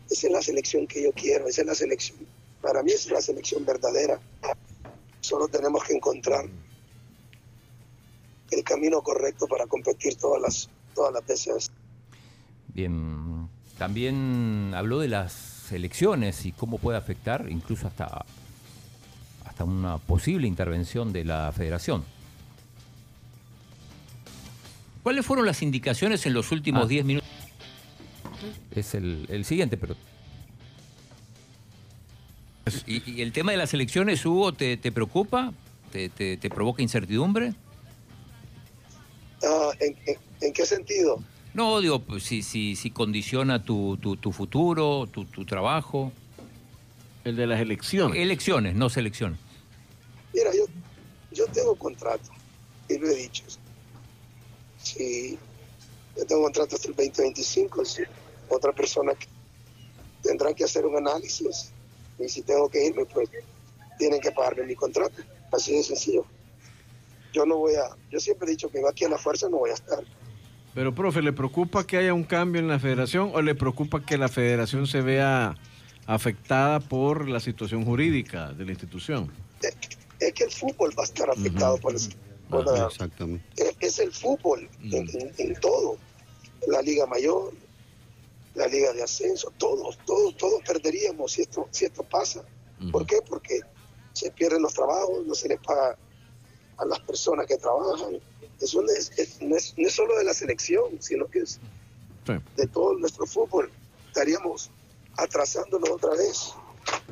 esa 0.09 0.27
es 0.27 0.33
la 0.33 0.41
selección 0.41 0.87
que 0.87 1.03
yo 1.03 1.11
quiero, 1.13 1.47
esa 1.47 1.61
es 1.61 1.67
la 1.67 1.75
selección. 1.75 2.17
Para 2.61 2.83
mí 2.83 2.91
es 2.91 3.09
la 3.11 3.21
selección 3.21 3.65
verdadera. 3.65 4.19
Solo 5.21 5.47
tenemos 5.47 5.83
que 5.83 5.93
encontrar 5.93 6.45
el 8.51 8.63
camino 8.63 9.01
correcto 9.01 9.47
para 9.47 9.67
competir 9.67 10.15
todas 10.15 10.41
las 10.41 10.69
todas 10.95 11.13
las 11.13 11.25
veces. 11.27 11.71
Bien, 12.69 13.47
también 13.77 14.71
habló 14.75 14.99
de 14.99 15.07
las 15.07 15.71
elecciones 15.71 16.45
y 16.45 16.51
cómo 16.53 16.79
puede 16.79 16.97
afectar 16.97 17.47
incluso 17.49 17.87
hasta, 17.87 18.25
hasta 19.45 19.63
una 19.63 19.97
posible 19.99 20.47
intervención 20.47 21.13
de 21.13 21.25
la 21.25 21.51
federación. 21.51 22.03
¿Cuáles 25.03 25.25
fueron 25.25 25.45
las 25.45 25.61
indicaciones 25.61 26.25
en 26.25 26.33
los 26.33 26.51
últimos 26.51 26.83
Ah. 26.83 26.87
10 26.87 27.05
minutos? 27.05 27.29
Es 28.71 28.93
el, 28.95 29.25
el 29.29 29.45
siguiente, 29.45 29.77
pero... 29.77 29.95
¿Y, 32.85 33.11
y 33.11 33.21
el 33.21 33.31
tema 33.31 33.51
de 33.51 33.57
las 33.57 33.73
elecciones, 33.73 34.25
Hugo, 34.25 34.51
te, 34.53 34.75
te 34.77 34.91
preocupa? 34.91 35.53
¿Te, 35.91 36.09
te- 36.09 36.35
te 36.37 36.49
provoca 36.49 36.81
incertidumbre? 36.81 37.53
Ah, 39.43 39.69
¿en, 39.79 39.95
en- 40.05 40.17
en 40.41 40.53
qué 40.53 40.65
sentido? 40.65 41.23
No, 41.53 41.79
digo, 41.79 41.99
pues, 41.99 42.23
si, 42.23 42.41
si, 42.43 42.75
si 42.75 42.91
condiciona 42.91 43.63
tu, 43.63 43.97
tu, 43.97 44.17
tu 44.17 44.31
futuro, 44.33 45.07
tu, 45.07 45.23
tu 45.25 45.45
trabajo. 45.45 46.11
El 47.23 47.35
de 47.37 47.47
las 47.47 47.59
elecciones. 47.61 48.17
Elecciones, 48.19 48.75
no 48.75 48.89
selecciones. 48.89 49.39
Mira, 50.33 50.51
yo, 50.53 50.65
yo 51.31 51.45
tengo 51.47 51.75
contrato 51.75 52.29
y 52.89 52.97
lo 52.97 53.07
he 53.07 53.15
dicho. 53.15 53.43
Si 54.81 55.37
yo 56.17 56.25
tengo 56.25 56.43
contrato 56.43 56.75
hasta 56.75 56.87
el 56.89 56.95
2025, 56.95 57.85
si 57.85 58.03
otra 58.49 58.71
persona 58.73 59.13
que- 59.15 59.27
tendrá 60.23 60.53
que 60.53 60.63
hacer 60.63 60.85
un 60.85 60.97
análisis 60.97 61.71
y 62.19 62.27
si 62.27 62.41
tengo 62.41 62.69
que 62.69 62.85
irme, 62.85 63.05
pues 63.05 63.29
tienen 63.97 64.19
que 64.19 64.31
pagarme 64.31 64.63
mi 64.65 64.75
contrato. 64.75 65.21
Así 65.51 65.73
de 65.75 65.83
sencillo. 65.83 66.25
Yo 67.33 67.45
no 67.45 67.57
voy 67.57 67.75
a, 67.75 67.95
yo 68.09 68.19
siempre 68.19 68.47
he 68.47 68.51
dicho 68.51 68.69
que 68.69 68.81
aquí 68.89 69.05
a 69.05 69.09
la 69.09 69.17
fuerza 69.17 69.47
no 69.49 69.57
voy 69.57 69.69
a 69.69 69.73
estar. 69.75 70.03
Pero, 70.73 70.93
profe, 70.93 71.21
¿le 71.21 71.33
preocupa 71.33 71.85
que 71.85 71.97
haya 71.97 72.13
un 72.13 72.23
cambio 72.23 72.59
en 72.61 72.67
la 72.67 72.79
federación 72.79 73.31
o 73.33 73.41
le 73.41 73.55
preocupa 73.55 74.05
que 74.05 74.17
la 74.17 74.27
federación 74.29 74.85
se 74.87 75.01
vea 75.01 75.55
afectada 76.05 76.79
por 76.79 77.27
la 77.27 77.39
situación 77.39 77.83
jurídica 77.85 78.51
de 78.53 78.65
la 78.65 78.71
institución? 78.71 79.31
Es 80.19 80.33
que 80.33 80.43
el 80.43 80.51
fútbol 80.51 80.91
va 80.97 81.03
a 81.03 81.05
estar 81.05 81.29
afectado 81.29 81.77
por 81.77 81.95
eso. 81.95 82.09
por 82.49 82.61
Ajá, 82.67 82.71
la- 82.77 82.87
exactamente. 82.87 83.43
es, 83.57 83.75
es 83.79 83.99
el 83.99 84.11
fútbol 84.11 84.69
en, 84.83 84.93
en- 85.09 85.33
en 85.37 85.55
todo. 85.59 85.97
La 86.67 86.81
Liga 86.81 87.05
Mayor, 87.05 87.53
la 88.57 88.67
Liga 88.67 88.91
de 88.91 89.03
Ascenso, 89.03 89.51
todos, 89.57 89.97
todos, 90.05 90.35
todos 90.35 90.61
perderíamos 90.65 91.31
si 91.31 91.43
esto, 91.43 91.67
si 91.71 91.85
esto 91.85 92.03
pasa. 92.03 92.43
¿Por 92.91 93.05
qué? 93.05 93.17
Porque 93.27 93.61
se 94.13 94.31
pierden 94.31 94.63
los 94.63 94.73
trabajos, 94.73 95.25
no 95.25 95.33
se 95.35 95.47
les 95.47 95.59
paga 95.59 95.95
a 96.77 96.85
las 96.85 96.99
personas 97.01 97.45
que 97.45 97.55
trabajan. 97.57 98.19
Eso 98.59 98.81
no 98.81 98.89
es, 98.91 99.11
es- 99.17 99.41
no 99.41 99.55
es, 99.55 99.73
no 99.77 99.87
es 99.87 99.93
solo 99.93 100.17
de 100.17 100.23
la 100.23 100.33
selección, 100.33 100.99
sino 100.99 101.27
que 101.27 101.39
es 101.39 101.59
de 102.55 102.67
todo 102.67 102.97
nuestro 102.97 103.25
fútbol. 103.25 103.71
Estaríamos 104.07 104.69
atrasándonos 105.15 105.89
otra 105.89 106.11
vez. 106.11 106.53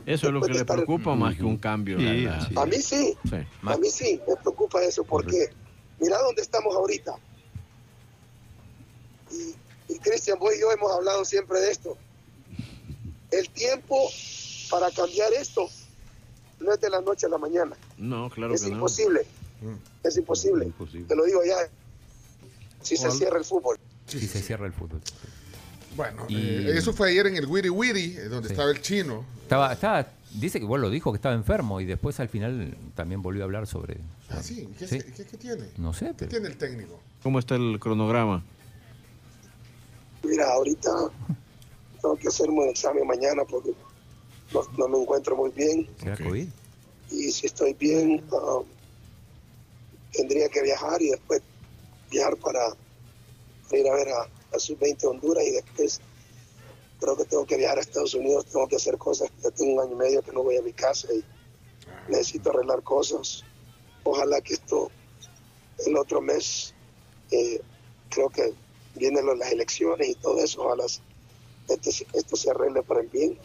Eso 0.06 0.28
es 0.28 0.34
lo 0.34 0.42
que 0.42 0.54
le 0.54 0.66
preocupa 0.66 1.16
más 1.16 1.36
que 1.36 1.44
un 1.44 1.58
cambio. 1.58 1.98
Sí, 2.00 2.22
la- 2.22 2.50
A 2.62 2.66
mí 2.66 2.78
sí, 2.82 3.16
Sí. 3.30 3.36
a 3.64 3.78
mí 3.78 3.90
sí, 3.90 4.20
me 4.28 4.36
preocupa 4.38 4.84
eso 4.84 5.04
porque 5.04 5.50
mira 6.00 6.18
dónde 6.20 6.42
estamos 6.42 6.76
ahorita. 6.76 7.16
Y, 9.32 9.56
y 9.88 9.99
Cristian, 9.99 10.38
vos 10.40 10.53
y 10.56 10.60
yo 10.62 10.72
hemos 10.72 10.91
hablado 10.91 11.24
siempre 11.26 11.60
de 11.60 11.72
esto. 11.72 11.98
El 13.32 13.49
tiempo 13.49 14.10
para 14.70 14.90
cambiar 14.91 15.32
esto 15.34 15.68
no 16.60 16.74
es 16.74 16.80
de 16.82 16.90
la 16.90 17.02
noche 17.02 17.26
a 17.26 17.30
la 17.30 17.38
mañana. 17.38 17.76
No, 17.98 18.30
claro 18.30 18.53
es 18.53 18.62
que 18.62 18.70
no. 18.70 18.76
imposible. 18.76 19.26
Es 20.03 20.18
imposible. 20.18 20.72
Te 21.07 21.16
lo 21.16 21.26
digo 21.26 21.41
ya. 21.45 21.56
Si 22.82 22.98
se 22.98 23.10
cierra 23.12 23.38
el 23.40 23.45
fútbol. 23.45 23.78
Si 24.07 24.20
se 24.28 24.41
cierra 24.41 24.66
el 24.68 24.74
fútbol. 24.74 25.02
Bueno, 25.95 26.26
Y- 26.28 26.36
eh, 26.68 26.78
eso 26.78 26.94
fue 26.94 27.10
ayer 27.10 27.28
en 27.28 27.38
el 27.38 27.45
Wiri 27.48 27.70
Wiri, 27.70 28.18
eh, 28.18 28.24
donde 28.26 28.49
Sí. 28.49 28.53
estaba 28.53 28.70
el 28.70 28.82
chino. 28.82 29.26
Estaba, 29.44 29.72
estaba, 29.74 30.07
dice 30.34 30.60
que, 30.60 30.66
bueno, 30.66 30.84
lo 30.86 30.90
dijo 30.91 31.12
que 31.12 31.16
estaba 31.16 31.34
enfermo 31.34 31.80
y 31.80 31.86
después 31.86 32.20
al 32.20 32.28
final 32.30 32.76
también 32.95 33.22
volvió 33.22 33.44
a 33.44 33.45
hablar 33.45 33.66
sobre... 33.66 33.98
Ah, 34.30 34.44
sí. 34.44 34.68
¿Qué, 34.78 34.88
Sí. 34.88 34.99
qué- 34.99 35.26
qué 35.26 35.38
tiene? 35.38 35.64
No 35.78 35.94
sé, 35.94 36.07
¿Qué 36.07 36.14
pero... 36.20 36.32
tiene 36.32 36.48
el 36.48 36.57
técnico? 36.57 36.99
¿Cómo 37.24 37.40
está 37.40 37.56
el 37.56 37.80
cronograma? 37.80 38.44
Mira, 40.26 40.52
ahorita 40.54 40.92
tengo 42.02 42.16
que 42.18 42.28
hacerme 42.28 42.64
un 42.64 42.70
examen 42.70 43.08
mañana 43.08 43.44
porque 43.46 43.74
no, 44.54 44.62
no 44.78 44.88
me 44.88 45.02
encuentro 45.02 45.36
muy 45.36 45.52
bien. 45.52 45.90
¿Será 45.98 46.18
COVID? 46.18 46.48
y 47.12 47.32
si 47.32 47.46
estoy 47.48 47.74
bien, 47.74 48.24
ah, 48.32 48.62
tendría 50.12 50.50
que 50.50 50.62
viajar 50.62 51.02
y 51.02 51.10
después 51.10 51.42
viajar 52.10 52.36
para, 52.38 52.70
para 53.70 53.78
ir 53.80 53.88
a 53.88 53.94
ver 53.94 54.10
a, 54.10 54.56
a 54.56 54.60
Sub-20 54.60 55.06
Honduras 55.06 55.44
y 55.46 55.52
después 55.52 56.02
creo 57.00 57.18
que 57.18 57.26
tengo 57.26 57.46
que 57.46 57.58
viajar 57.58 57.78
a 57.78 57.82
Estados 57.82 58.14
Unidos, 58.14 58.46
tengo 58.46 58.68
que 58.68 58.78
hacer 58.78 58.98
cosas, 58.98 59.30
ya 59.44 59.52
tengo 59.52 59.74
un 59.74 59.80
año 59.82 59.94
y 59.94 59.96
medio 59.96 60.22
que 60.22 60.32
no 60.32 60.44
voy 60.44 60.58
a 60.58 60.62
mi 60.62 60.74
casa 60.74 61.08
y 61.14 61.24
necesito 62.10 62.52
arreglar 62.52 62.82
cosas. 62.84 63.44
Ojalá 64.04 64.40
que 64.42 64.54
esto, 64.54 64.92
el 65.86 65.98
otro 65.98 66.22
mes, 66.22 66.74
eh, 67.32 67.62
creo 68.10 68.30
que 68.30 68.54
vienen 68.96 69.26
lo- 69.26 69.36
las 69.36 69.52
elecciones 69.52 70.10
y 70.10 70.16
todo 70.16 70.44
eso, 70.44 70.64
ojalá 70.64 70.86
este, 70.86 72.06
esto 72.14 72.36
se 72.36 72.50
arregle 72.52 72.82
para 72.84 73.02
el 73.02 73.08
bien. 73.08 73.38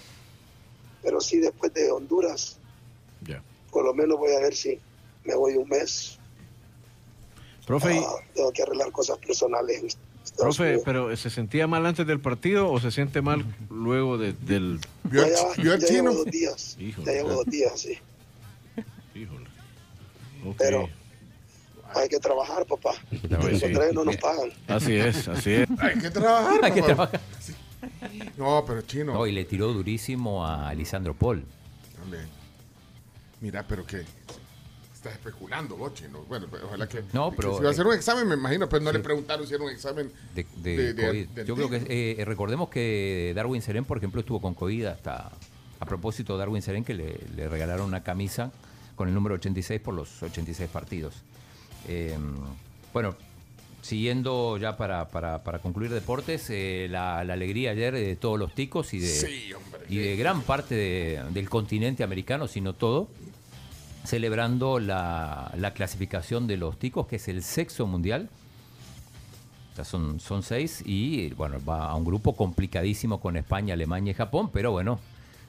Pero 1.03 1.21
sí, 1.21 1.39
después 1.39 1.73
de 1.75 1.91
Honduras, 1.91 2.59
Ya. 3.27 3.43
por 3.71 3.85
lo 3.85 3.95
menos 3.95 4.19
voy 4.19 4.33
a 4.33 4.41
ver 4.41 4.55
si 4.55 4.79
me 5.25 5.35
voy 5.35 5.57
un 5.57 5.69
mes. 5.69 6.19
Profe, 7.67 7.99
Ah, 8.05 8.15
tengo 8.35 8.53
que 8.53 8.63
arreglar 8.63 8.91
cosas 8.93 9.17
personales. 9.19 9.97
profe, 10.37 10.63
Unidos. 10.65 10.83
pero 10.85 11.17
¿se 11.17 11.31
sentía 11.31 11.67
mal 11.67 11.85
antes 11.87 12.07
del 12.07 12.21
partido 12.21 12.71
o 12.71 12.79
se 12.81 12.91
siente 12.91 13.21
mal 13.23 13.45
luego 13.71 14.17
de- 14.19 14.33
del... 14.35 14.79
¿Vio 15.05 15.27
Ya, 15.27 15.55
ya- 15.57 15.77
llevo 15.77 16.13
dos 16.15 16.27
días. 16.27 16.77
Híjole. 16.79 17.07
Ya 17.07 17.13
llevo 17.13 17.31
dos 17.35 17.47
días, 17.47 17.81
sí. 17.81 17.99
Ok. 20.47 20.57
Pero 20.59 20.89
hay 21.95 22.09
que 22.09 22.19
trabajar, 22.19 22.65
papá. 22.67 22.93
Pues 23.41 23.61
sí. 23.61 23.69
Los 23.69 23.93
no 23.93 24.05
nos 24.05 24.17
pagan. 24.17 24.51
Así 24.69 24.95
es, 24.97 25.29
así 25.29 25.53
es. 25.53 25.69
Hay 25.79 25.99
que 25.99 26.11
trabajar. 26.11 26.61
Hay 26.65 26.73
que. 26.73 26.83
No, 28.37 28.65
pero 28.67 28.83
chino. 28.83 29.15
No, 29.15 29.27
y 29.27 29.33
le 29.33 29.45
tiró 29.45 29.73
durísimo 29.73 30.47
a 30.47 30.73
Lisandro 30.75 31.15
Paul. 31.15 31.45
También. 31.99 32.27
Mira, 33.41 33.65
pero 33.67 33.87
que 33.87 34.05
estás 34.95 35.13
especulando 35.15 35.77
vos, 35.77 35.95
chino. 35.95 36.23
Bueno, 36.29 36.47
pues, 36.51 36.63
ojalá 36.63 36.87
que. 36.89 37.03
No, 37.13 37.31
que 37.31 37.37
pero- 37.39 37.57
si 37.57 37.63
va 37.63 37.69
a 37.69 37.73
hacer 37.73 37.87
un 37.87 37.95
examen, 37.95 38.29
me 38.29 38.35
imagino, 38.35 38.69
pero 38.69 38.83
no 38.83 38.91
Sí. 38.91 38.97
le 38.99 39.03
preguntaron 39.03 39.47
si 39.47 39.55
era 39.55 39.65
un 39.65 39.71
examen 39.71 40.13
de, 40.35 40.47
de 40.57 40.77
de- 40.77 40.93
de- 40.95 41.07
COVID. 41.07 41.29
de 41.29 41.45
Yo 41.47 41.55
creo 41.57 41.71
que 41.71 41.87
eh, 41.89 42.25
recordemos 42.25 42.69
que 42.69 43.33
Darwin 43.35 43.63
Serén, 43.63 43.85
por 43.85 43.97
ejemplo, 43.97 44.21
estuvo 44.21 44.41
con 44.41 44.55
COVID 44.55 44.85
hasta 44.87 45.31
a 45.79 45.87
propósito 45.87 46.37
Darwin 46.37 46.61
Serén 46.61 46.85
que 46.85 46.93
le, 46.93 47.19
le 47.35 47.49
regalaron 47.49 47.87
una 47.87 48.03
camisa 48.03 48.53
con 48.95 49.09
el 49.09 49.15
número 49.15 49.37
86 49.37 49.81
por 49.81 49.95
los 49.95 50.23
86 50.23 50.69
partidos. 50.69 51.15
Eh, 51.89 52.17
bueno, 52.93 53.15
siguiendo 53.83 54.59
ya 54.59 54.77
para, 54.77 55.09
para- 55.09 55.43
para 55.43 55.59
concluir 55.61 55.91
deportes, 55.91 56.49
eh, 56.51 56.87
la, 56.91 57.25
la 57.25 57.33
alegría 57.35 57.71
ayer 57.71 57.95
de 57.95 58.17
todos 58.17 58.39
los 58.39 58.55
ticos 58.55 58.93
y 58.95 58.99
de, 59.01 59.09
Sí, 59.09 59.53
hombre. 59.53 59.81
y 59.89 59.97
de 59.99 60.17
gran 60.17 60.43
parte 60.43 60.75
de- 60.75 61.23
del 61.31 61.49
continente 61.49 62.03
americano, 62.05 62.47
si 62.49 62.61
no 62.61 62.75
todo, 62.75 63.09
celebrando 64.05 64.79
la, 64.81 65.53
la 65.57 65.73
clasificación 65.73 66.47
de 66.47 66.57
los 66.57 66.79
ticos, 66.79 67.07
que 67.07 67.17
es 67.17 67.29
el 67.29 67.43
sexto 67.43 67.87
mundial. 67.87 68.29
O 69.73 69.77
sea, 69.77 69.85
son, 69.85 70.21
son 70.21 70.43
seis 70.43 70.83
y 70.85 71.31
bueno, 71.31 71.59
va 71.65 71.87
a 71.91 71.95
un 71.95 72.05
grupo 72.05 72.35
complicadísimo 72.35 73.21
con 73.21 73.37
España, 73.37 73.75
Alemania 73.75 74.11
y 74.11 74.15
Japón, 74.15 74.51
pero 74.53 74.73
bueno, 74.73 74.99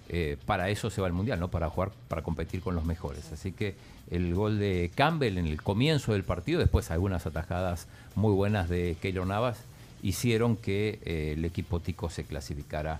eh, 0.10 0.38
para 0.45 0.70
eso 0.70 0.90
se 0.90 1.02
va 1.02 1.08
al 1.08 1.14
Mundial, 1.14 1.40
¿no? 1.40 1.49
Para 1.49 1.70
jugar, 1.70 1.91
para 2.08 2.22
competir 2.22 2.62
con 2.62 2.76
los 2.76 2.86
mejores. 2.86 3.32
Así 3.32 3.52
que 3.53 3.76
el 4.11 4.35
gol 4.35 4.59
de 4.59 4.91
Campbell 4.93 5.38
en 5.38 5.47
el 5.47 5.61
comienzo 5.61 6.11
del 6.11 6.23
partido, 6.23 6.59
después 6.59 6.91
algunas 6.91 7.25
atajadas 7.25 7.88
muy 8.15 8.33
buenas 8.33 8.69
de 8.69 8.97
Keylor 9.01 9.25
Navas, 9.25 9.57
hicieron 10.03 10.57
que 10.57 10.99
eh, 11.05 11.33
el 11.38 11.45
equipo 11.45 11.79
tico 11.79 12.09
se 12.09 12.25
clasificara 12.25 12.99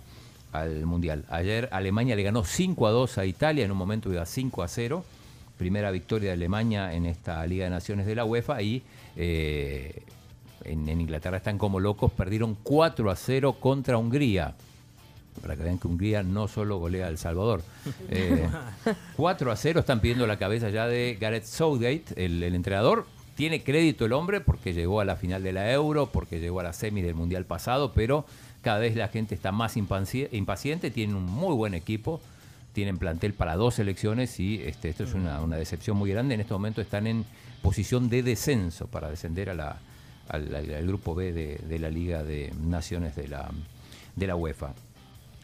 al 0.54 0.86
Mundial. 0.86 1.26
Ayer 1.30 1.68
Alemania 1.72 2.16
le 2.16 2.24
ganó 2.24 2.44
5 2.46 2.88
a 2.88 2.92
2 2.92 3.18
a 3.18 3.26
Italia, 3.26 3.66
en 3.66 3.72
un 3.72 3.78
momento 3.78 4.12
iba 4.12 4.26
5 4.26 4.64
a 4.64 4.68
0. 4.68 5.04
Primera 5.58 5.92
victoria 5.92 6.30
de 6.30 6.34
Alemania 6.34 6.94
en 6.94 7.06
esta 7.06 7.46
Liga 7.46 7.66
de 7.66 7.70
Naciones 7.70 8.06
de 8.06 8.16
la 8.16 8.26
UEFA 8.26 8.62
y 8.62 8.82
eh, 9.16 10.02
en, 10.64 10.88
en 10.88 11.02
Inglaterra 11.02 11.38
están 11.38 11.58
como 11.58 11.80
locos, 11.80 12.12
perdieron 12.12 12.56
4 12.64 13.12
a 13.12 13.16
0 13.16 13.58
contra 13.60 13.98
Hungría. 13.98 14.56
Para 15.42 15.56
que 15.56 15.64
vean 15.64 15.78
que 15.80 15.88
Hungría 15.88 16.24
no 16.24 16.48
solo 16.48 16.78
golea 16.78 17.06
a 17.08 17.10
El 17.10 17.18
Salvador. 17.18 17.62
Eh, 18.10 18.48
4 19.16 19.52
a 19.52 19.56
0 19.56 19.80
están 19.80 20.00
pidiendo 20.02 20.28
la 20.28 20.38
cabeza 20.38 20.70
ya 20.70 20.88
de 20.88 21.18
Gareth 21.20 21.46
Southgate, 21.46 22.04
el, 22.18 22.44
el 22.44 22.56
entrenador. 22.56 23.06
Tiene 23.36 23.64
crédito 23.64 24.06
el 24.06 24.14
hombre 24.14 24.42
porque 24.42 24.74
llegó 24.74 25.00
a 25.00 25.06
la 25.06 25.16
final 25.16 25.42
de 25.42 25.54
la 25.54 25.72
Euro, 25.72 26.08
porque 26.08 26.40
llegó 26.40 26.60
a 26.60 26.64
la 26.64 26.74
semi 26.74 27.02
del 27.02 27.16
Mundial 27.16 27.46
pasado, 27.46 27.94
pero 27.94 28.26
cada 28.62 28.80
vez 28.80 28.96
la 28.96 29.08
gente 29.08 29.34
está 29.34 29.52
más 29.52 29.78
impaci- 29.78 30.28
impaciente, 30.32 30.92
tienen 30.92 31.16
un 31.16 31.26
muy 31.26 31.56
buen 31.56 31.74
equipo, 31.74 32.22
tienen 32.74 32.98
plantel 32.98 33.34
para 33.34 33.56
dos 33.56 33.76
selecciones 33.76 34.40
y 34.40 34.62
este, 34.62 34.90
esto 34.90 35.06
es 35.06 35.14
una, 35.14 35.42
una 35.42 35.56
decepción 35.56 35.98
muy 35.98 36.12
grande. 36.12 36.36
En 36.36 36.42
este 36.42 36.54
momento 36.54 36.82
están 36.82 37.08
en 37.08 37.26
posición 37.64 38.10
de 38.10 38.22
descenso 38.22 38.88
para 38.88 39.10
descender 39.10 39.50
a 39.50 39.54
la, 39.56 39.78
al, 40.30 40.54
al- 40.54 40.74
al 40.76 40.86
grupo 40.88 41.16
B 41.16 41.32
de, 41.34 41.58
de 41.58 41.80
la 41.80 41.90
Liga 41.90 42.24
de 42.24 42.54
Naciones 42.64 43.16
de 43.16 43.28
la, 43.30 43.50
de 44.16 44.28
la 44.28 44.36
UEFA. 44.36 44.74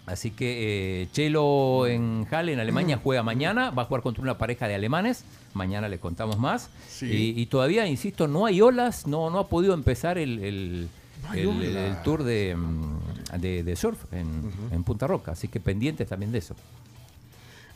Así 0.08 0.32
que 0.32 1.02
eh, 1.04 1.08
Chelo 1.12 1.86
en 1.86 2.26
Halle, 2.32 2.54
en 2.54 2.60
Alemania, 2.60 3.00
juega 3.04 3.22
mañana. 3.24 3.70
Va 3.72 3.84
a 3.84 3.86
jugar 3.86 4.02
contra 4.02 4.24
una 4.24 4.38
pareja 4.38 4.68
de 4.68 4.74
alemanes. 4.76 5.24
Mañana 5.54 5.88
les 5.90 6.00
contamos 6.00 6.40
más. 6.40 6.70
Sí. 6.90 7.06
Y, 7.36 7.42
y 7.42 7.46
todavía, 7.48 7.86
insisto, 7.88 8.28
no 8.28 8.46
hay 8.46 8.62
olas. 8.62 9.06
No, 9.06 9.30
no 9.30 9.40
ha 9.40 9.48
podido 9.48 9.74
empezar 9.74 10.18
el, 10.18 10.40
el- 10.40 10.90
No 11.24 11.32
hay 11.32 11.42
el- 11.42 11.48
olas. 11.48 11.68
el 11.98 12.02
tour 12.04 12.24
de, 12.24 12.56
mm, 12.56 13.00
de- 13.40 13.64
de 13.64 13.76
surf 13.76 14.00
en, 14.14 14.50
en 14.72 14.84
Punta 14.84 15.08
Roca. 15.08 15.34
Así 15.34 15.50
que 15.50 15.60
pendientes 15.60 16.08
también 16.08 16.32
de 16.32 16.38
eso. 16.40 16.56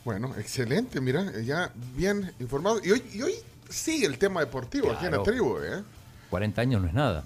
Bueno, 0.04 0.34
excelente, 0.38 1.00
mira, 1.00 1.30
ya 1.42 1.70
bien 1.96 2.32
informado. 2.40 2.80
Y 2.82 2.90
hoy, 2.90 3.02
y 3.14 3.22
hoy 3.22 3.34
sigue 3.68 4.06
el 4.06 4.18
tema 4.18 4.40
deportivo 4.40 4.90
aquí 4.90 5.04
en 5.06 5.12
la 5.12 5.22
tribu, 5.22 5.58
¿eh? 5.58 5.82
40 6.30 6.60
años 6.62 6.80
no 6.82 6.88
es 6.88 6.94
nada. 6.94 7.22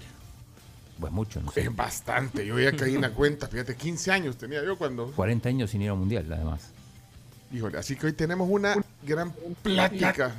Pues 0.99 1.13
mucho, 1.13 1.41
no 1.41 1.51
sé. 1.51 1.61
Es 1.61 1.75
bastante. 1.75 2.45
Yo 2.45 2.59
ya 2.59 2.75
caí 2.75 2.95
en 2.95 3.01
la 3.01 3.11
cuenta, 3.11 3.47
fíjate, 3.47 3.75
15 3.75 4.11
años 4.11 4.37
tenía 4.37 4.63
yo 4.63 4.77
cuando. 4.77 5.11
40 5.11 5.49
años 5.49 5.71
sin 5.71 5.81
ir 5.81 5.89
a 5.89 5.93
un 5.93 5.99
mundial, 5.99 6.31
además. 6.31 6.71
Híjole, 7.53 7.77
así 7.77 7.95
que 7.95 8.07
hoy 8.07 8.13
tenemos 8.13 8.49
una 8.49 8.75
gran 9.03 9.31
plática 9.61 10.35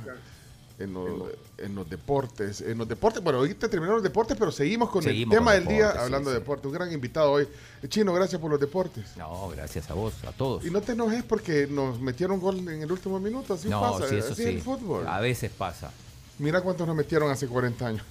en, 0.77 0.93
los, 0.93 1.29
en 1.57 1.75
los 1.75 1.89
deportes. 1.89 2.61
En 2.61 2.77
los 2.77 2.87
deportes, 2.87 3.23
bueno, 3.23 3.39
ahorita 3.39 3.67
terminaron 3.67 3.97
los 3.97 4.03
deportes, 4.03 4.37
pero 4.37 4.51
seguimos 4.51 4.89
con 4.89 5.01
Seguimos 5.01 5.33
el 5.33 5.39
tema 5.39 5.51
con 5.53 5.59
del 5.59 5.75
día 5.75 5.87
deportes, 5.87 6.03
hablando 6.03 6.29
sí, 6.29 6.33
de 6.33 6.37
sí. 6.37 6.41
deporte. 6.41 6.67
Un 6.67 6.73
gran 6.73 6.91
invitado 6.91 7.31
hoy. 7.31 7.47
Chino, 7.87 8.13
gracias 8.13 8.39
por 8.39 8.51
los 8.51 8.59
deportes. 8.59 9.17
No, 9.17 9.49
gracias 9.49 9.89
a 9.89 9.93
vos, 9.93 10.13
a 10.27 10.31
todos. 10.31 10.65
Y 10.65 10.71
no 10.71 10.81
te 10.81 10.91
enojes 10.91 11.23
porque 11.23 11.67
nos 11.67 11.99
metieron 11.99 12.39
gol 12.39 12.59
en 12.59 12.81
el 12.81 12.91
último 12.91 13.19
minuto, 13.19 13.53
así 13.53 13.69
no, 13.69 13.81
pasa, 13.81 14.07
sí, 14.07 14.15
eso 14.15 14.33
así 14.33 14.43
sí. 14.43 14.49
es 14.49 14.55
el 14.55 14.61
fútbol. 14.61 15.07
A 15.07 15.19
veces 15.19 15.51
pasa. 15.51 15.91
Mira 16.39 16.61
cuántos 16.61 16.87
nos 16.87 16.95
metieron 16.95 17.29
hace 17.29 17.47
40 17.47 17.85
años. 17.85 18.03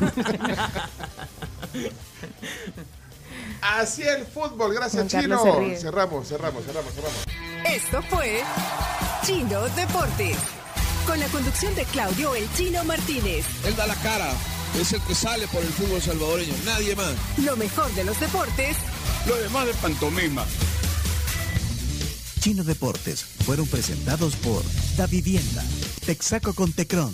así 3.60 4.02
el 4.02 4.24
fútbol, 4.24 4.72
gracias 4.72 5.08
Chino. 5.08 5.42
Cerramos, 5.76 6.28
cerramos, 6.28 6.64
cerramos, 6.64 6.94
cerramos. 6.94 7.26
Esto 7.68 8.00
fue 8.04 8.40
Chino 9.24 9.62
Deportes. 9.70 10.36
Con 11.06 11.18
la 11.18 11.26
conducción 11.26 11.74
de 11.74 11.84
Claudio 11.86 12.36
El 12.36 12.48
Chino 12.54 12.84
Martínez. 12.84 13.44
Él 13.66 13.74
da 13.74 13.88
la 13.88 13.96
cara, 13.96 14.32
es 14.80 14.92
el 14.92 15.00
que 15.02 15.16
sale 15.16 15.48
por 15.48 15.60
el 15.60 15.68
fútbol 15.68 16.00
salvadoreño, 16.00 16.54
nadie 16.64 16.94
más. 16.94 17.14
Lo 17.38 17.56
mejor 17.56 17.90
de 17.94 18.04
los 18.04 18.20
deportes 18.20 18.76
Lo 19.26 19.34
demás 19.34 19.66
de 19.66 19.74
pantomima. 19.74 20.46
Chino 22.38 22.62
Deportes 22.62 23.24
fueron 23.44 23.66
presentados 23.66 24.36
por 24.36 24.62
Da 24.96 25.08
Vivienda, 25.08 25.64
Texaco 26.06 26.54
con 26.54 26.72
Tecron. 26.72 27.12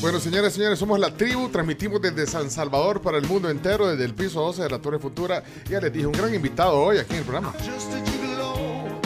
Bueno, 0.00 0.20
señores, 0.20 0.52
señores, 0.52 0.78
somos 0.78 1.00
la 1.00 1.14
tribu. 1.14 1.48
Transmitimos 1.48 2.00
desde 2.00 2.26
San 2.26 2.50
Salvador 2.50 3.00
para 3.00 3.18
el 3.18 3.26
mundo 3.26 3.48
entero, 3.48 3.88
desde 3.88 4.04
el 4.04 4.14
piso 4.14 4.40
12 4.40 4.62
de 4.62 4.70
la 4.70 4.78
Torre 4.78 4.98
Futura. 4.98 5.42
Ya 5.68 5.80
les 5.80 5.92
dije, 5.92 6.06
un 6.06 6.12
gran 6.12 6.34
invitado 6.34 6.78
hoy 6.78 6.98
aquí 6.98 7.14
en 7.14 7.18
el 7.18 7.24
programa. 7.24 7.54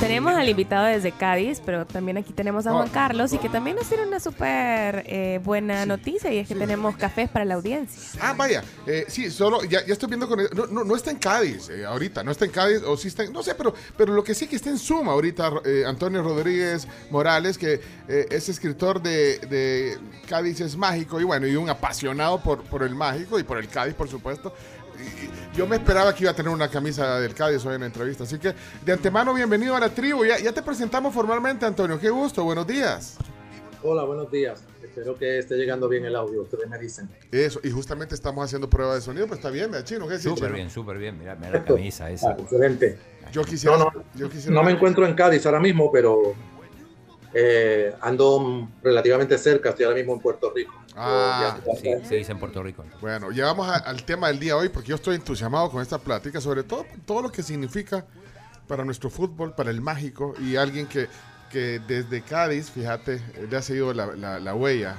Tenemos 0.00 0.32
al 0.32 0.48
invitado 0.48 0.86
desde 0.86 1.12
Cádiz, 1.12 1.60
pero 1.64 1.86
también 1.86 2.16
aquí 2.16 2.32
tenemos 2.32 2.66
a 2.66 2.70
Oh. 2.72 2.76
Juan 2.76 2.88
Carlos 2.88 3.32
y 3.34 3.38
que 3.38 3.50
también 3.50 3.76
nos 3.76 3.86
tiene 3.86 4.06
una 4.06 4.18
súper 4.18 5.04
eh, 5.06 5.40
buena 5.44 5.84
noticia 5.84 6.32
y 6.32 6.38
es 6.38 6.48
que 6.48 6.54
tenemos 6.54 6.96
cafés 6.96 7.28
para 7.28 7.44
la 7.44 7.54
audiencia. 7.54 8.18
Ah, 8.22 8.32
vaya, 8.36 8.64
eh, 8.86 9.04
sí, 9.08 9.30
solo, 9.30 9.62
ya, 9.64 9.84
ya 9.84 9.92
estoy 9.92 10.08
viendo 10.08 10.26
con... 10.26 10.38
No, 10.54 10.66
no, 10.66 10.84
no 10.84 10.96
está 10.96 11.10
en 11.10 11.18
Cádiz 11.18 11.68
eh, 11.68 11.84
ahorita, 11.84 12.24
no 12.24 12.30
está 12.30 12.46
en 12.46 12.50
Cádiz, 12.50 12.82
o 12.86 12.96
sí 12.96 13.08
está 13.08 13.24
en... 13.24 13.32
No 13.32 13.42
sé, 13.42 13.54
pero, 13.54 13.74
pero 13.96 14.14
lo 14.14 14.24
que 14.24 14.34
sí 14.34 14.46
que 14.46 14.56
está 14.56 14.70
en 14.70 14.78
Suma 14.78 15.12
ahorita, 15.12 15.52
eh, 15.66 15.84
Antonio 15.86 16.22
Rodríguez 16.22 16.88
Morales, 17.10 17.58
que 17.58 17.80
es 18.08 18.48
escritor 18.48 19.02
de, 19.02 19.38
de 19.40 19.98
Cádiz 20.26 20.60
es 20.60 20.76
mágico 20.76 21.20
y 21.20 21.24
bueno, 21.24 21.46
y 21.46 21.56
un 21.56 21.68
apasionado 21.68 22.40
por, 22.42 22.62
por 22.64 22.82
el 22.82 22.94
mágico 22.94 23.38
y 23.38 23.42
por 23.42 23.58
el 23.58 23.68
Cádiz, 23.68 23.94
por 23.94 24.08
supuesto. 24.08 24.54
Y- 24.98 25.39
yo 25.54 25.66
me 25.66 25.76
esperaba 25.76 26.14
que 26.14 26.24
iba 26.24 26.30
a 26.30 26.34
tener 26.34 26.52
una 26.52 26.68
camisa 26.68 27.18
del 27.18 27.34
Cádiz 27.34 27.64
hoy 27.66 27.74
en 27.74 27.80
la 27.80 27.86
entrevista, 27.86 28.24
así 28.24 28.38
que 28.38 28.54
de 28.84 28.92
antemano 28.92 29.34
bienvenido 29.34 29.74
a 29.74 29.80
la 29.80 29.88
tribu. 29.88 30.24
Ya, 30.24 30.38
ya 30.38 30.52
te 30.52 30.62
presentamos 30.62 31.12
formalmente, 31.12 31.66
Antonio, 31.66 31.98
qué 31.98 32.10
gusto, 32.10 32.44
buenos 32.44 32.66
días. 32.66 33.16
Hola, 33.82 34.04
buenos 34.04 34.30
días. 34.30 34.62
Espero 34.82 35.16
que 35.16 35.38
esté 35.38 35.56
llegando 35.56 35.88
bien 35.88 36.04
el 36.04 36.14
audio. 36.14 36.42
Ustedes 36.42 36.68
me 36.68 36.78
dicen. 36.78 37.08
Eso, 37.32 37.60
y 37.62 37.70
justamente 37.70 38.14
estamos 38.14 38.44
haciendo 38.44 38.68
prueba 38.68 38.94
de 38.94 39.00
sonido, 39.00 39.26
pues 39.26 39.38
está 39.38 39.50
bien, 39.50 39.70
¿verdad, 39.70 39.86
chino, 39.86 40.06
¿qué 40.06 40.14
decís, 40.14 40.24
Súper 40.24 40.44
chino? 40.44 40.54
bien, 40.54 40.70
súper 40.70 40.98
bien. 40.98 41.18
Mira, 41.18 41.34
mira 41.34 41.50
la 41.50 41.64
camisa 41.64 42.10
esa. 42.10 42.30
Ah, 42.30 42.36
excelente. 42.38 42.98
Yo 43.32 43.42
quisiera, 43.44 43.78
No, 43.78 43.90
yo 44.16 44.28
quisiera 44.28 44.54
No 44.54 44.62
me 44.62 44.72
encuentro 44.72 45.06
en 45.06 45.14
Cádiz 45.14 45.46
ahora 45.46 45.60
mismo, 45.60 45.90
pero 45.90 46.34
eh, 47.34 47.94
ando 48.00 48.68
relativamente 48.82 49.36
cerca. 49.38 49.70
Estoy 49.70 49.84
ahora 49.84 49.96
mismo 49.98 50.14
en 50.14 50.20
Puerto 50.20 50.52
Rico. 50.54 50.74
Ah, 50.96 51.56
sí, 51.80 51.90
se 52.04 52.14
dice 52.16 52.32
en 52.32 52.38
Puerto 52.38 52.62
Rico. 52.62 52.84
Bueno, 53.00 53.30
llegamos 53.30 53.68
a- 53.68 53.76
al 53.76 54.02
tema 54.04 54.28
del 54.28 54.38
día 54.40 54.56
hoy 54.56 54.68
porque 54.68 54.88
yo 54.88 54.96
estoy 54.96 55.14
entusiasmado 55.16 55.70
con 55.70 55.80
esta 55.82 55.98
plática, 55.98 56.40
sobre 56.40 56.62
todo 56.64 56.84
todo 57.06 57.22
lo 57.22 57.30
que 57.32 57.42
significa 57.42 58.04
para 58.66 58.84
nuestro 58.84 59.10
fútbol, 59.10 59.54
para 59.54 59.70
el 59.70 59.80
mágico 59.80 60.34
y 60.40 60.56
alguien 60.56 60.86
que, 60.86 61.08
que 61.50 61.80
desde 61.86 62.22
Cádiz, 62.22 62.70
fíjate, 62.70 63.14
eh, 63.14 63.46
le 63.50 63.56
ha 63.56 63.62
seguido 63.62 63.92
la, 63.94 64.06
la- 64.16 64.40
la 64.40 64.54
huella 64.54 64.96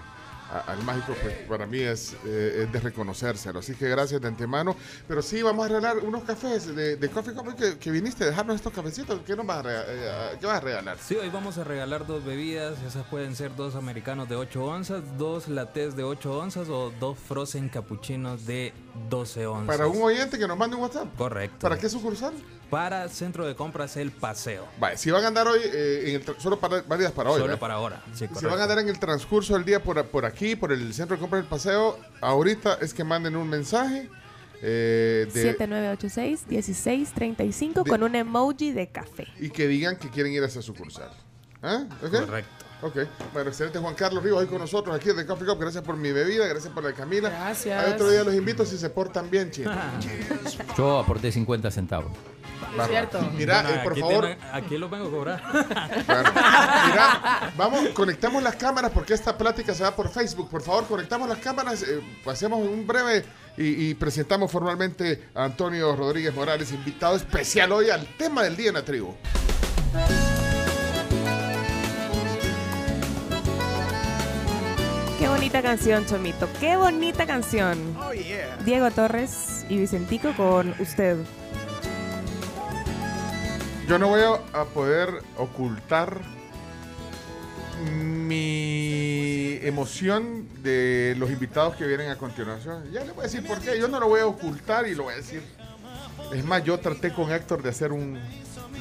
al 0.59 0.83
mágico, 0.83 1.13
pues 1.21 1.33
para 1.47 1.65
mí 1.65 1.79
es, 1.79 2.13
eh, 2.25 2.63
es 2.65 2.71
de 2.71 2.79
reconocérselo. 2.79 3.59
Así 3.59 3.73
que 3.75 3.87
gracias 3.89 4.19
de 4.21 4.27
antemano. 4.27 4.75
Pero 5.07 5.21
sí, 5.21 5.41
vamos 5.41 5.65
a 5.65 5.67
regalar 5.69 5.97
unos 5.99 6.23
cafés 6.23 6.75
de, 6.75 6.95
de 6.97 7.09
Coffee 7.09 7.33
que, 7.79 7.91
viniste 7.91 8.23
a 8.23 8.27
dejarnos 8.27 8.55
estos 8.57 8.73
cafecitos. 8.73 9.21
¿Qué, 9.25 9.35
nos 9.35 9.45
vas 9.45 9.59
a, 9.59 9.63
rega- 9.63 9.85
eh, 9.87 10.37
¿Qué 10.39 10.45
vas 10.45 10.57
a 10.57 10.59
regalar? 10.61 10.97
Sí, 10.99 11.15
hoy 11.15 11.29
vamos 11.29 11.57
a 11.57 11.63
regalar 11.63 12.05
dos 12.05 12.23
bebidas. 12.25 12.81
Esas 12.83 13.05
pueden 13.07 13.35
ser 13.35 13.55
dos 13.55 13.75
americanos 13.75 14.27
de 14.29 14.35
8 14.35 14.63
onzas, 14.65 15.01
dos 15.17 15.47
latés 15.47 15.95
de 15.95 16.03
8 16.03 16.37
onzas 16.37 16.69
o 16.69 16.91
dos 16.99 17.17
frozen 17.17 17.69
capuchinos 17.69 18.45
de 18.45 18.73
12 19.09 19.47
onzas. 19.47 19.77
Para 19.77 19.87
un 19.87 20.01
oyente 20.01 20.37
que 20.37 20.47
nos 20.47 20.57
mande 20.57 20.75
un 20.75 20.83
WhatsApp. 20.83 21.07
Correcto. 21.17 21.59
¿Para 21.59 21.77
qué 21.77 21.89
sucursal? 21.89 22.33
Para 22.69 23.09
Centro 23.09 23.45
de 23.45 23.55
Compras 23.55 23.97
El 23.97 24.11
Paseo. 24.11 24.65
Vale, 24.79 24.97
si 24.97 25.11
van 25.11 25.23
a 25.23 25.27
andar 25.27 25.47
hoy, 25.47 25.59
eh, 25.63 26.03
en 26.07 26.15
el 26.15 26.25
solo 26.39 26.59
para 26.59 26.81
válidas 26.83 27.11
para 27.11 27.29
hoy. 27.29 27.35
Solo 27.35 27.47
¿verdad? 27.47 27.59
para 27.59 27.73
ahora. 27.73 28.01
Sí, 28.13 28.27
si 28.33 28.45
van 28.45 28.59
a 28.59 28.63
andar 28.63 28.79
en 28.79 28.89
el 28.89 28.99
transcurso 28.99 29.55
del 29.55 29.65
día 29.65 29.83
por, 29.83 30.05
por 30.07 30.25
aquí, 30.25 30.55
por 30.55 30.71
el 30.71 30.93
centro 30.93 31.17
de 31.17 31.21
compra 31.21 31.39
del 31.39 31.47
paseo, 31.47 31.99
ahorita 32.21 32.77
es 32.81 32.93
que 32.93 33.03
manden 33.03 33.35
un 33.35 33.49
mensaje 33.49 34.09
eh, 34.61 35.27
de, 35.33 35.57
7986-1635 35.57 37.87
con 37.87 38.03
un 38.03 38.15
emoji 38.15 38.71
de 38.71 38.87
café. 38.87 39.27
y 39.39 39.49
que 39.49 39.67
digan 39.67 39.97
que 39.97 40.09
quieren 40.09 40.31
ir 40.31 40.43
a 40.43 40.45
esa 40.45 40.61
sucursal. 40.61 41.11
¿Ah? 41.61 41.83
Correcto. 41.99 42.65
Ok, 42.83 42.95
bueno, 43.33 43.49
excelente. 43.49 43.77
Juan 43.79 43.93
Carlos 43.95 44.23
Rivas 44.23 44.41
hoy 44.41 44.47
con 44.47 44.57
nosotros 44.59 44.95
aquí 44.95 45.11
de 45.11 45.25
Coffee 45.25 45.45
Cup. 45.47 45.59
Gracias 45.59 45.83
por 45.83 45.95
mi 45.97 46.11
bebida, 46.11 46.47
gracias 46.47 46.73
por 46.73 46.83
la 46.83 46.93
Camila. 46.93 47.29
Gracias. 47.29 47.85
Hay 47.85 47.93
otro 47.93 48.09
día 48.09 48.23
los 48.23 48.33
invito 48.33 48.65
si 48.65 48.77
se 48.77 48.89
portan 48.89 49.29
bien, 49.29 49.51
chicos. 49.51 49.73
Yo 50.77 50.99
aporté 50.99 51.31
50 51.31 51.69
centavos. 51.71 52.11
Es 52.79 52.87
cierto. 52.87 53.19
Mira, 53.35 53.61
Bueno, 53.63 53.77
eh, 53.77 53.81
por 53.83 53.91
aquí 53.91 54.01
favor, 54.01 54.25
tienen- 54.25 54.39
aquí 54.53 54.77
los 54.77 54.89
vengo 54.89 55.07
a 55.07 55.11
cobrar. 55.11 55.43
Mira, 56.07 57.51
vamos, 57.57 57.89
conectamos 57.89 58.41
las 58.41 58.55
cámaras 58.55 58.91
porque 58.91 59.13
esta 59.13 59.37
plática 59.37 59.73
se 59.73 59.83
va 59.83 59.95
por 59.95 60.09
Facebook. 60.09 60.49
Por 60.49 60.61
favor, 60.61 60.85
conectamos 60.87 61.27
las 61.27 61.39
cámaras, 61.39 61.83
eh, 61.83 62.01
pasemos 62.23 62.59
un 62.59 62.87
breve 62.87 63.25
y, 63.57 63.89
y 63.89 63.93
presentamos 63.95 64.49
formalmente 64.51 65.29
a 65.35 65.43
Antonio 65.43 65.95
Rodríguez 65.95 66.33
Morales, 66.33 66.71
invitado 66.71 67.15
especial 67.15 67.71
hoy 67.73 67.89
al 67.89 68.05
tema 68.17 68.43
del 68.43 68.55
día 68.55 68.69
en 68.69 68.75
la 68.75 68.85
tribu. 68.85 69.13
Qué 75.21 75.27
bonita 75.27 75.61
canción, 75.61 76.03
Chomito. 76.07 76.49
Qué 76.59 76.75
bonita 76.75 77.27
canción. 77.27 77.95
Oh, 77.95 78.11
yeah. 78.11 78.57
Diego 78.65 78.89
Torres 78.89 79.67
y 79.69 79.77
Vicentico 79.77 80.35
con 80.35 80.73
usted. 80.79 81.15
Yo 83.87 83.99
no 83.99 84.07
voy 84.07 84.21
a, 84.21 84.59
a 84.59 84.65
poder 84.65 85.21
ocultar 85.37 86.19
mi 87.85 89.59
emoción 89.61 90.47
de 90.63 91.13
los 91.19 91.29
invitados 91.29 91.75
que 91.75 91.85
vienen 91.85 92.09
a 92.09 92.17
continuación. 92.17 92.91
Ya 92.91 93.01
les 93.03 93.13
voy 93.13 93.19
a 93.19 93.27
decir 93.27 93.45
por 93.45 93.59
qué. 93.59 93.79
Yo 93.79 93.87
no 93.87 93.99
lo 93.99 94.07
voy 94.07 94.21
a 94.21 94.25
ocultar 94.25 94.87
y 94.87 94.95
lo 94.95 95.03
voy 95.03 95.13
a 95.13 95.17
decir. 95.17 95.43
Es 96.33 96.43
más, 96.43 96.63
yo 96.63 96.79
traté 96.79 97.13
con 97.13 97.31
Héctor 97.31 97.61
de 97.61 97.69
hacer 97.69 97.91
un 97.91 98.19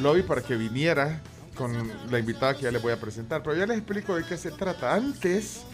lobby 0.00 0.22
para 0.22 0.40
que 0.40 0.56
viniera 0.56 1.20
con 1.54 1.92
la 2.10 2.18
invitada 2.18 2.56
que 2.56 2.62
ya 2.62 2.70
les 2.70 2.80
voy 2.80 2.94
a 2.94 2.96
presentar. 2.98 3.42
Pero 3.42 3.56
ya 3.56 3.66
les 3.66 3.76
explico 3.76 4.16
de 4.16 4.24
qué 4.24 4.38
se 4.38 4.50
trata. 4.50 4.94
Antes, 4.94 5.66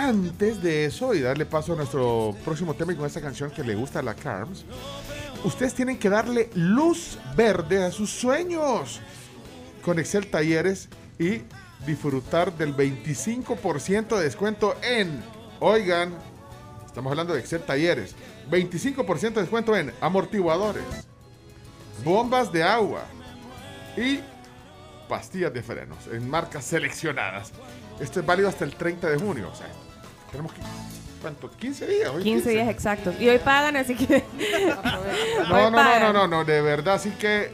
antes 0.00 0.62
de 0.62 0.86
eso 0.86 1.14
y 1.14 1.20
darle 1.20 1.44
paso 1.44 1.74
a 1.74 1.76
nuestro 1.76 2.34
próximo 2.42 2.72
tema 2.72 2.92
y 2.92 2.96
con 2.96 3.06
esta 3.06 3.20
canción 3.20 3.50
que 3.50 3.62
le 3.62 3.74
gusta 3.74 3.98
a 3.98 4.02
la 4.02 4.14
Carms, 4.14 4.64
ustedes 5.44 5.74
tienen 5.74 5.98
que 5.98 6.08
darle 6.08 6.48
luz 6.54 7.18
verde 7.36 7.84
a 7.84 7.90
sus 7.90 8.10
sueños 8.10 9.00
con 9.82 9.98
Excel 9.98 10.28
Talleres 10.28 10.88
y 11.18 11.42
disfrutar 11.86 12.56
del 12.56 12.74
25% 12.74 14.16
de 14.16 14.24
descuento 14.24 14.74
en, 14.82 15.22
oigan, 15.60 16.14
estamos 16.86 17.10
hablando 17.10 17.34
de 17.34 17.40
Excel 17.40 17.62
Talleres, 17.62 18.14
25% 18.50 19.34
de 19.34 19.40
descuento 19.42 19.76
en 19.76 19.92
amortiguadores, 20.00 20.84
bombas 22.02 22.50
de 22.50 22.62
agua 22.62 23.04
y 23.98 24.20
pastillas 25.10 25.52
de 25.52 25.62
frenos 25.62 26.06
en 26.10 26.28
marcas 26.30 26.64
seleccionadas. 26.64 27.52
Esto 28.00 28.20
es 28.20 28.26
válido 28.26 28.48
hasta 28.48 28.64
el 28.64 28.74
30 28.74 29.10
de 29.10 29.18
junio, 29.18 29.50
o 29.52 29.54
sea, 29.54 29.68
tenemos 30.30 30.52
que, 30.52 30.60
¿cuánto? 31.20 31.50
15 31.50 31.86
días. 31.86 32.10
hoy 32.10 32.22
15 32.22 32.50
días 32.50 32.68
exactos. 32.68 33.14
Y 33.20 33.28
hoy 33.28 33.38
pagan, 33.38 33.76
así 33.76 33.94
que. 33.94 34.24
No, 35.48 35.70
no, 35.70 35.82
no, 35.82 36.00
no, 36.00 36.12
no, 36.12 36.26
no, 36.28 36.44
de 36.44 36.60
verdad, 36.62 36.94
así 36.94 37.10
que, 37.10 37.50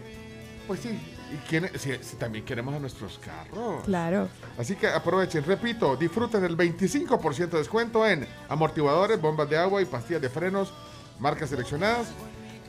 pues 0.67 0.81
sí, 0.81 0.91
y 0.91 1.37
quién- 1.49 1.71
si, 1.79 1.93
si 2.03 2.17
también 2.17 2.45
queremos 2.45 2.75
a 2.75 2.79
nuestros 2.79 3.19
carros. 3.19 3.85
Claro. 3.85 4.29
Así 4.59 4.77
que 4.77 4.87
aprovechen, 4.89 5.45
repito, 5.45 5.97
disfruten 5.97 6.43
del 6.43 6.57
25% 6.57 7.51
de 7.51 7.59
descuento 7.59 8.07
en 8.07 8.27
amortiguadores, 8.49 9.21
bombas 9.21 9.49
de 9.49 9.57
agua 9.59 9.81
y 9.83 9.85
pastillas 9.87 10.23
de 10.23 10.29
frenos, 10.29 10.73
marcas 11.19 11.51
seleccionadas, 11.51 12.09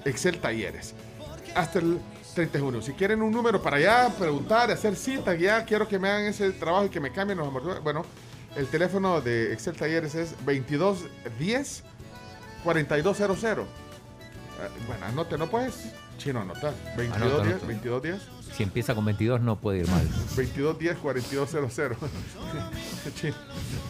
Excel 0.06 0.40
Talleres. 0.40 0.94
Hasta 1.56 1.80
el 1.80 2.00
30 2.36 2.58
de 2.58 2.64
junio. 2.64 2.82
Si 2.82 2.94
quieren 2.94 3.22
un 3.22 3.32
número 3.32 3.62
para 3.62 3.78
allá, 3.78 4.10
preguntar, 4.18 4.70
hacer 4.72 4.96
cita, 4.96 5.34
ya 5.36 5.66
quiero 5.66 5.88
que 5.88 5.98
me 6.00 6.08
hagan 6.08 6.26
ese 6.28 6.52
trabajo 6.52 6.86
y 6.86 6.90
que 6.90 7.00
me 7.00 7.12
cambien 7.12 7.38
los 7.40 7.48
amortiguadores. 7.48 7.84
Bueno, 7.84 8.06
el 8.56 8.68
teléfono 8.68 9.22
de 9.22 9.54
Excel 9.54 9.76
Talleres 9.76 10.16
es 10.16 10.32
2210 10.46 11.84
4200. 12.64 13.38
Ah, 14.60 14.68
Bueno, 14.88 15.06
anote, 15.06 15.38
¿no 15.38 15.48
puedes? 15.48 15.92
Chino, 16.18 16.42
anota. 16.42 16.74
22 16.98 17.16
Anota, 17.16 17.44
días, 17.44 17.52
anota. 17.54 17.68
22 17.68 18.02
días. 18.04 18.22
Si 18.56 18.64
empieza 18.64 18.96
con 18.96 19.06
22 19.06 19.40
no 19.42 19.56
puede 19.60 19.80
ir 19.80 19.88
mal. 19.88 20.08
22 20.36 20.80
10 20.80 20.98
42 20.98 21.50
00. 21.72 21.96
Chino. 23.16 23.36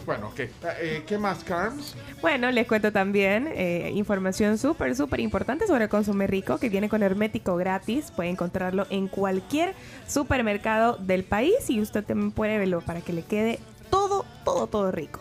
Bueno, 0.04 0.28
ok. 0.28 0.40
Eh, 0.80 1.04
¿Qué 1.06 1.16
más, 1.16 1.42
Carms? 1.42 1.94
Bueno, 2.20 2.50
les 2.50 2.66
cuento 2.66 2.92
también 2.92 3.48
eh, 3.54 3.90
información 3.94 4.58
súper, 4.58 4.94
súper 4.94 5.20
importante 5.20 5.66
sobre 5.66 5.84
el 5.84 5.90
consumo 5.90 6.26
rico 6.26 6.58
que 6.58 6.68
viene 6.68 6.90
con 6.90 7.02
hermético 7.02 7.56
gratis. 7.56 8.10
Puede 8.14 8.28
encontrarlo 8.28 8.86
en 8.90 9.08
cualquier 9.08 9.74
supermercado 10.06 10.96
del 10.98 11.24
país 11.24 11.70
y 11.70 11.80
usted 11.80 12.04
también 12.04 12.32
puede 12.32 12.58
verlo 12.58 12.82
para 12.82 13.00
que 13.00 13.14
le 13.14 13.22
quede 13.22 13.60
todo, 13.90 14.26
todo, 14.54 14.66
todo 14.66 14.92
rico. 14.92 15.20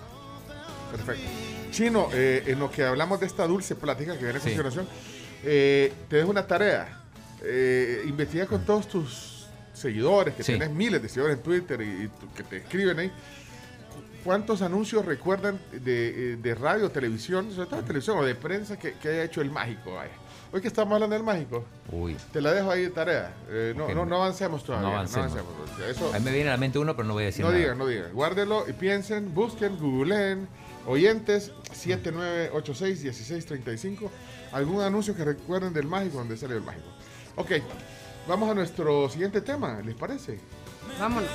Perfecto. 0.91 1.24
Chino, 1.72 2.10
eh, 2.14 2.44
en 2.48 2.60
lo 2.60 2.72
que 2.72 2.84
hablamos 2.84 3.20
de 3.20 3.26
esta 3.26 3.45
dulce 3.45 3.76
plática 3.76 4.14
que 4.18 4.24
viene 4.24 4.38
a 4.40 4.41
Sí. 4.41 4.48
continuación, 4.49 4.88
eh, 5.44 5.94
te 6.10 6.18
dejo 6.18 6.30
una 6.30 6.48
tarea. 6.48 7.04
Eh, 7.44 8.04
investiga 8.08 8.45
con 8.48 8.66
todos 8.66 8.88
tus 8.88 9.48
seguidores, 9.74 10.34
que 10.34 10.44
Sí. 10.44 10.54
tienes 10.54 10.72
miles 10.72 11.02
de 11.02 11.10
seguidores 11.10 11.38
en 11.38 11.44
Twitter 11.44 11.82
y, 11.82 12.10
que 12.36 12.44
te 12.44 12.58
escriben 12.58 12.98
ahí. 12.99 13.12
¿Cuántos 14.24 14.62
anuncios 14.62 15.06
recuerdan 15.06 15.60
de, 15.72 16.34
eh, 16.34 16.38
de 16.38 16.56
radio, 16.56 16.90
televisión, 16.90 17.52
sobre 17.54 17.68
todo 17.70 17.82
de 17.82 17.88
televisión 17.88 18.18
o 18.18 18.24
de 18.26 18.36
prensa 18.36 18.78
que, 18.78 18.94
que 18.94 19.10
haya 19.10 19.24
hecho 19.24 19.41
el 19.41 19.52
mágico? 19.52 19.94
Vaya. 19.94 20.12
Hoy 20.53 20.61
que 20.61 20.68
estamos 20.69 20.94
hablando 20.94 21.14
del 21.15 21.24
mágico, 21.26 21.65
Uy. 21.91 22.15
te 22.32 22.40
la 22.41 22.53
dejo 22.53 22.72
ahí 22.72 22.84
de 22.84 22.90
tarea. 22.90 23.34
Eh, 23.49 23.74
no, 23.76 23.84
Ok, 23.86 23.90
no, 23.90 23.95
no. 23.98 24.06
no 24.06 24.15
avancemos 24.24 24.64
todavía. 24.64 24.88
No 24.88 24.94
avancemos. 24.95 25.34
Eso, 25.90 26.11
A 26.14 26.19
mí 26.19 26.26
me 26.26 26.32
viene 26.32 26.49
a 26.49 26.53
la 26.53 26.57
mente 26.57 26.80
uno, 26.80 26.95
pero 26.95 27.06
no 27.07 27.14
voy 27.14 27.24
a 27.24 27.26
decir 27.28 27.44
no 27.44 27.52
nada. 27.52 27.61
digan, 27.61 27.78
no 27.78 27.86
digan. 27.86 28.14
Guárdelo 28.14 28.64
y 28.68 28.74
piensen, 28.74 29.34
busquen, 29.34 29.78
googleen. 29.78 30.48
Oyentes 30.88 31.52
7986-1635. 31.76 34.10
Algún 34.53 34.82
anuncio 34.82 35.14
que 35.15 35.26
recuerden 35.26 35.74
del 35.74 35.86
mágico, 35.86 36.18
donde 36.19 36.38
sale 36.38 36.56
el 36.56 36.61
mágico. 36.61 36.88
Ok, 37.36 37.52
vamos 38.26 38.49
a 38.49 38.53
nuestro 38.53 39.10
siguiente 39.10 39.41
tema, 39.41 39.82
¿les 39.84 39.95
parece? 39.95 40.40
Vámonos. 40.98 41.30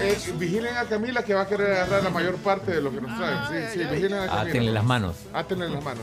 Eh, 0.00 0.18
vigilen 0.36 0.76
a 0.76 0.84
Camila 0.86 1.22
que 1.22 1.34
va 1.34 1.42
a 1.42 1.46
querer 1.46 1.70
agarrar 1.70 2.02
la 2.02 2.10
mayor 2.10 2.34
parte 2.36 2.72
de 2.72 2.80
lo 2.82 2.90
que 2.90 3.00
nos 3.00 3.16
trae. 3.16 3.70
Sí, 3.70 3.78
sí, 3.78 3.84
vigilen 3.88 4.14
a 4.14 4.26
Camila. 4.26 4.40
Átenle 4.50 4.72
las 4.72 4.84
manos. 4.84 5.14
Átenle 5.32 5.68
las 5.68 5.84
manos. 5.84 6.02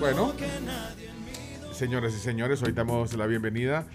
Bueno, 0.00 0.34
señoras 1.72 2.14
y 2.14 2.18
señores, 2.18 2.62
hoy 2.62 2.72
damos 2.72 3.14
la 3.14 3.26
bienvenida 3.26 3.86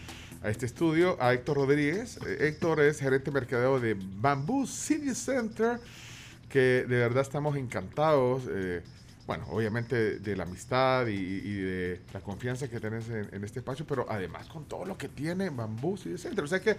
a 0.41 0.49
este 0.49 0.65
estudio 0.65 1.17
a 1.21 1.33
Héctor 1.33 1.57
Rodríguez. 1.57 2.17
Eh, 2.25 2.47
Héctor 2.47 2.81
es 2.81 2.99
gerente 2.99 3.25
de 3.25 3.31
mercadeo 3.31 3.79
de 3.79 3.95
Bamboo 3.99 4.65
City 4.65 5.13
Center, 5.13 5.79
que 6.49 6.59
de 6.59 6.97
verdad 6.97 7.21
estamos 7.21 7.55
encantados. 7.57 8.43
eh, 8.49 8.81
bueno, 9.27 9.45
obviamente 9.51 10.17
de 10.19 10.35
la 10.35 10.43
amistad 10.43 11.05
y, 11.05 11.11
y 11.13 11.53
de 11.61 12.01
la 12.13 12.19
confianza 12.21 12.67
que 12.67 12.79
tenés 12.79 13.07
en, 13.09 13.29
en 13.31 13.43
este 13.43 13.59
espacio, 13.59 13.85
pero 13.85 14.07
además 14.09 14.47
con 14.47 14.65
todo 14.65 14.85
lo 14.85 14.97
que 14.97 15.07
tiene 15.07 15.51
Bamboo 15.51 15.97
City 15.97 16.17
Center. 16.17 16.43
O 16.43 16.47
sea 16.47 16.59
que, 16.59 16.77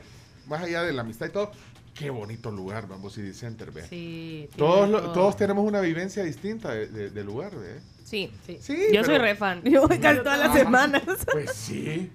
más 0.49 0.63
allá 0.63 0.83
de 0.83 0.93
la 0.93 1.03
amistad 1.03 1.27
y 1.27 1.31
todo, 1.31 1.53
qué 2.01 2.09
bonito 2.11 2.51
lugar 2.51 2.89
Bamboo 2.89 3.11
City 3.11 3.35
Center, 3.35 3.71
ve. 3.71 3.83
Sí, 3.87 4.49
Todos, 4.57 4.89
lo- 4.89 5.13
todos 5.13 5.37
tenemos 5.37 5.67
una 5.67 5.81
vivencia 5.83 6.23
distinta 6.25 6.73
de- 6.73 7.25
lugar, 7.25 7.53
¿eh? 7.55 7.79
Sí, 8.05 8.33
sí. 8.47 8.59
Yo 8.93 9.05
soy 9.05 9.19
re 9.19 9.35
fan. 9.37 9.63
Yo 9.65 9.87
voy 9.87 9.99
casi 9.99 10.19
todas 10.21 10.39
las 10.39 10.55
semanas. 10.59 11.03
Pues 11.31 11.53
sí. 11.53 12.11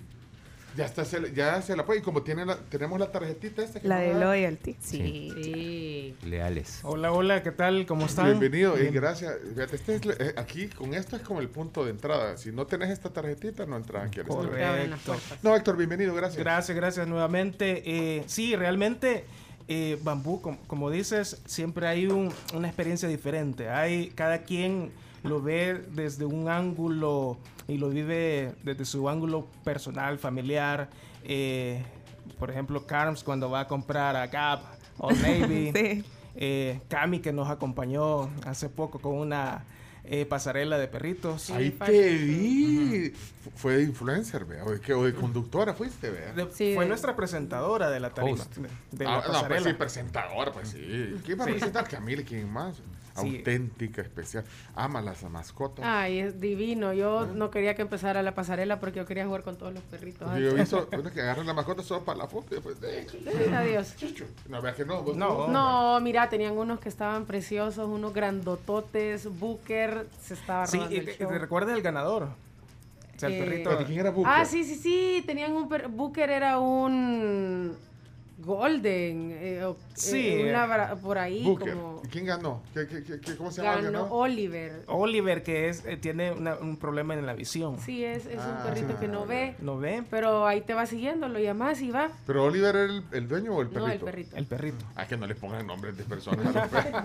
Ya 0.76 0.84
está, 0.86 1.06
se, 1.06 1.32
ya 1.34 1.62
se 1.62 1.74
la 1.78 1.86
puede. 1.86 2.00
Y 2.00 2.02
como 2.04 2.24
tiene 2.24 2.46
la- 2.46 2.58
tenemos 2.58 3.00
la 3.00 3.12
tarjetita 3.12 3.62
esta. 3.64 3.80
que 3.80 3.88
La 3.88 4.00
de 4.00 4.14
loyalty. 4.16 4.76
Sí. 4.82 5.32
Sí. 5.42 6.16
Leales. 6.26 6.80
Hola, 6.84 7.14
hola, 7.14 7.44
¿qué 7.44 7.52
tal? 7.52 7.86
¿Cómo 7.86 8.08
están? 8.08 8.26
Bienvenido 8.26 8.78
y 8.82 8.88
gracias. 8.90 9.36
Fíjate, 9.54 9.76
este 9.78 9.96
es 9.96 10.02
eh, 10.20 10.34
aquí 10.36 10.68
con 10.68 10.94
esto 10.96 11.16
es 11.16 11.22
como 11.22 11.40
el 11.40 11.48
punto 11.48 11.86
de 11.86 11.92
entrada. 11.92 12.36
Si 12.38 12.52
no 12.52 12.66
tenés 12.66 12.90
esta 12.90 13.10
tarjetita, 13.12 13.66
no 13.68 13.78
entras 13.78 14.08
aquí 14.08 14.20
al. 14.20 14.26
Correcto. 14.28 15.16
No, 15.44 15.56
Héctor, 15.56 15.78
bienvenido, 15.78 16.14
gracias. 16.16 16.40
Gracias, 16.44 16.76
gracias 16.76 17.08
nuevamente. 17.08 17.84
Eh, 17.86 18.24
sí, 18.26 18.56
realmente, 18.58 19.24
eh, 19.68 20.00
Bambú, 20.04 20.42
com- 20.42 20.58
como 20.68 20.90
dices, 20.90 21.42
siempre 21.46 21.88
hay 21.88 22.08
un- 22.08 22.32
una 22.54 22.68
experiencia 22.68 23.08
diferente. 23.10 23.70
Hay 23.70 24.10
cada 24.10 24.40
quien 24.44 24.92
lo 25.24 25.42
ve 25.42 25.82
desde 25.94 26.26
un 26.26 26.50
ángulo 26.50 27.38
y 27.68 27.78
lo 27.78 27.90
vive 27.90 28.54
desde 28.64 28.86
su 28.86 29.10
ángulo 29.10 29.48
personal, 29.64 30.20
familiar. 30.20 30.90
Eh, 31.24 31.84
por 32.40 32.52
ejemplo, 32.52 32.86
Carms 32.86 33.24
cuando 33.24 33.50
va 33.50 33.62
a 33.62 33.68
comprar 33.68 34.16
a 34.16 34.28
Gap 34.28 34.62
o 35.00 35.10
Navy. 35.12 35.72
Sí. 35.74 36.04
Eh, 36.36 36.82
Cami 36.90 37.20
que 37.20 37.32
nos 37.34 37.50
acompañó 37.50 38.30
hace 38.46 38.68
poco 38.70 39.00
con 39.00 39.14
una 39.16 39.64
eh, 40.08 40.26
pasarela 40.26 40.78
de 40.78 40.88
perritos. 40.88 41.50
Ahí 41.50 41.72
te 41.72 42.14
vi. 42.16 43.10
Fu- 43.44 43.52
Fue 43.56 43.78
de 43.78 43.84
influencer, 43.84 44.46
vea. 44.46 44.64
O 44.66 44.72
de, 44.72 44.80
que- 44.80 44.94
o 44.94 45.04
de 45.04 45.14
conductora 45.14 45.74
fuiste, 45.74 46.10
vea. 46.10 46.34
De- 46.34 46.46
fue 46.76 46.86
nuestra 46.86 47.16
presentadora 47.16 47.90
de 47.90 48.00
la 48.00 48.12
tarima. 48.14 48.44
De, 48.56 48.68
de 48.98 49.06
Ah, 49.06 49.10
la 49.10 49.16
no, 49.18 49.22
pues 49.24 49.34
pasarela. 49.34 49.70
sí, 49.70 49.74
presentador, 49.74 50.52
pues 50.54 50.70
sí. 50.70 51.16
¿Quién 51.26 51.40
va 51.40 51.44
a 51.44 51.48
Sí. 51.48 51.52
presentar? 51.54 51.88
Camila, 51.88 52.24
¿quién 52.24 52.52
más? 52.52 52.78
Sí. 53.16 53.38
Auténtica, 53.38 54.02
especial. 54.02 54.44
Ama 54.76 55.02
las 55.02 55.24
mascotas. 55.30 55.86
Ay, 55.88 56.20
es 56.20 56.42
divino. 56.42 56.92
Yo 56.94 57.26
no 57.26 57.50
quería 57.50 57.74
que 57.74 57.82
empezara 57.82 58.22
la 58.22 58.36
pasarela 58.36 58.80
porque 58.82 58.98
yo 58.98 59.06
quería 59.06 59.26
jugar 59.26 59.44
con 59.44 59.56
todos 59.58 59.74
los 59.74 59.84
perritos. 59.84 60.28
Yo 60.38 60.50
he 60.50 60.54
visto 60.54 60.90
unos 61.00 61.12
que 61.14 61.22
agarran 61.22 61.48
la 61.48 61.54
mascota 61.54 61.82
solo 61.82 62.04
para 62.04 62.18
la 62.18 62.28
foto 62.28 62.48
y 62.52 62.56
después. 62.56 62.78
eh, 62.84 63.08
Adiós. 63.56 63.96
No, 64.50 64.62
que 64.76 64.86
no. 64.86 65.02
vos- 65.04 65.16
No. 65.16 65.34
vos- 65.36 65.50
No, 65.50 66.00
mira, 66.02 66.28
tenían 66.30 66.58
unos 66.58 66.80
que 66.82 66.90
estaban 66.90 67.26
preciosos, 67.26 67.88
unos 67.88 68.14
grandototes. 68.14 69.28
Booker 69.40 70.08
se 70.22 70.34
estaba 70.34 70.68
Sí, 70.68 70.78
robando 70.78 70.96
y, 70.96 71.00
el 71.00 71.10
y 71.10 71.14
show. 71.14 71.30
te 71.30 71.40
recuerda 71.40 71.74
el 71.74 71.82
ganador. 71.82 72.24
O 72.24 73.20
sea, 73.20 73.30
el 73.30 73.36
Eh, 73.36 73.40
perrito. 73.46 73.76
¿De 73.78 73.86
quién 73.86 74.00
era 74.00 74.12
Booker? 74.12 74.34
Ah, 74.36 74.44
sí, 74.44 74.64
sí, 74.66 74.76
sí. 74.76 75.24
Tenían 75.26 75.54
un 75.54 75.70
per- 75.70 75.88
Booker 75.88 76.30
era 76.30 76.60
un 76.60 77.78
Golden. 78.38 79.32
eh, 79.34 79.64
o- 79.64 79.78
Sí, 79.94 80.28
eh, 80.28 80.42
un 80.44 80.48
eh. 80.50 80.52
labra- 80.52 80.96
por 80.96 81.18
ahí 81.18 81.44
como 81.58 82.02
¿Y 82.04 82.08
¿Quién 82.10 82.26
ganó? 82.26 82.62
¿Qué, 82.74 82.86
qué, 82.86 83.04
qué, 83.22 83.36
cómo 83.38 83.50
se 83.50 83.62
llama? 83.64 83.82
ganó? 83.82 84.08
Oliver. 84.12 84.84
Oliver, 84.88 85.42
que 85.42 85.70
es 85.70 85.86
eh, 85.86 85.96
tiene 85.96 86.32
una- 86.34 86.56
un 86.56 86.76
problema 86.76 87.14
en 87.14 87.26
la 87.26 87.34
visión. 87.34 87.80
Sí, 87.80 88.04
es, 88.04 88.26
es 88.26 88.40
Ah, 88.40 88.58
un 88.66 88.70
perrito 88.74 89.00
que 89.00 89.08
no 89.08 89.26
ve. 89.26 89.56
¿No 89.60 89.78
ve? 89.78 90.04
Pero 90.10 90.46
ahí 90.46 90.60
te 90.62 90.74
va 90.74 90.86
siguiendo, 90.86 91.30
lo 91.30 91.40
llamas 91.40 91.82
y 91.82 91.92
va. 91.92 92.10
¿Pero 92.28 92.44
Oliver 92.44 92.76
era 92.76 92.86
el, 92.94 93.04
el 93.14 93.28
dueño 93.28 93.54
o 93.56 93.62
el 93.62 93.68
perrito? 93.70 93.88
No, 93.88 93.94
el 93.94 94.00
perrito. 94.02 94.36
El 94.36 94.46
perrito. 94.46 94.86
Ah, 94.96 95.08
que 95.08 95.16
no 95.16 95.28
le 95.28 95.36
pongan 95.36 95.66
nombres 95.66 95.96
de 95.98 96.04
personas 96.04 96.46
a 96.48 96.60
los 96.60 96.68
perros. 96.70 97.04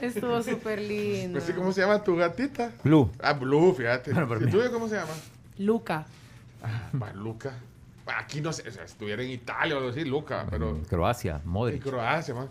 Estuvo 0.00 0.42
súper 0.42 0.80
lindo. 0.80 1.32
Pues 1.38 1.44
sí, 1.44 1.52
¿Cómo 1.52 1.72
se 1.72 1.80
llama 1.80 2.02
tu 2.02 2.14
gatita? 2.16 2.70
Blue. 2.84 3.10
Ah, 3.20 3.32
Blue, 3.32 3.74
fíjate. 3.74 4.12
Bueno, 4.12 4.46
¿Y 4.46 4.50
tuyo 4.50 4.70
cómo 4.70 4.88
se 4.88 4.94
llama? 4.94 5.12
Luca. 5.58 6.06
Va, 7.00 7.12
Luca. 7.12 7.52
Aquí 8.06 8.40
no 8.40 8.52
sé, 8.52 8.68
o 8.68 8.72
sea, 8.72 8.86
si 8.86 8.92
estuviera 8.92 9.22
en 9.22 9.30
Italia 9.30 9.74
o 9.74 9.78
algo 9.78 9.90
así, 9.90 10.04
Luca, 10.04 10.46
pero 10.48 10.70
En 10.70 10.84
Croacia, 10.84 11.40
en 11.44 11.50
Modric. 11.50 11.82
Croacia, 11.82 12.34
man. 12.34 12.48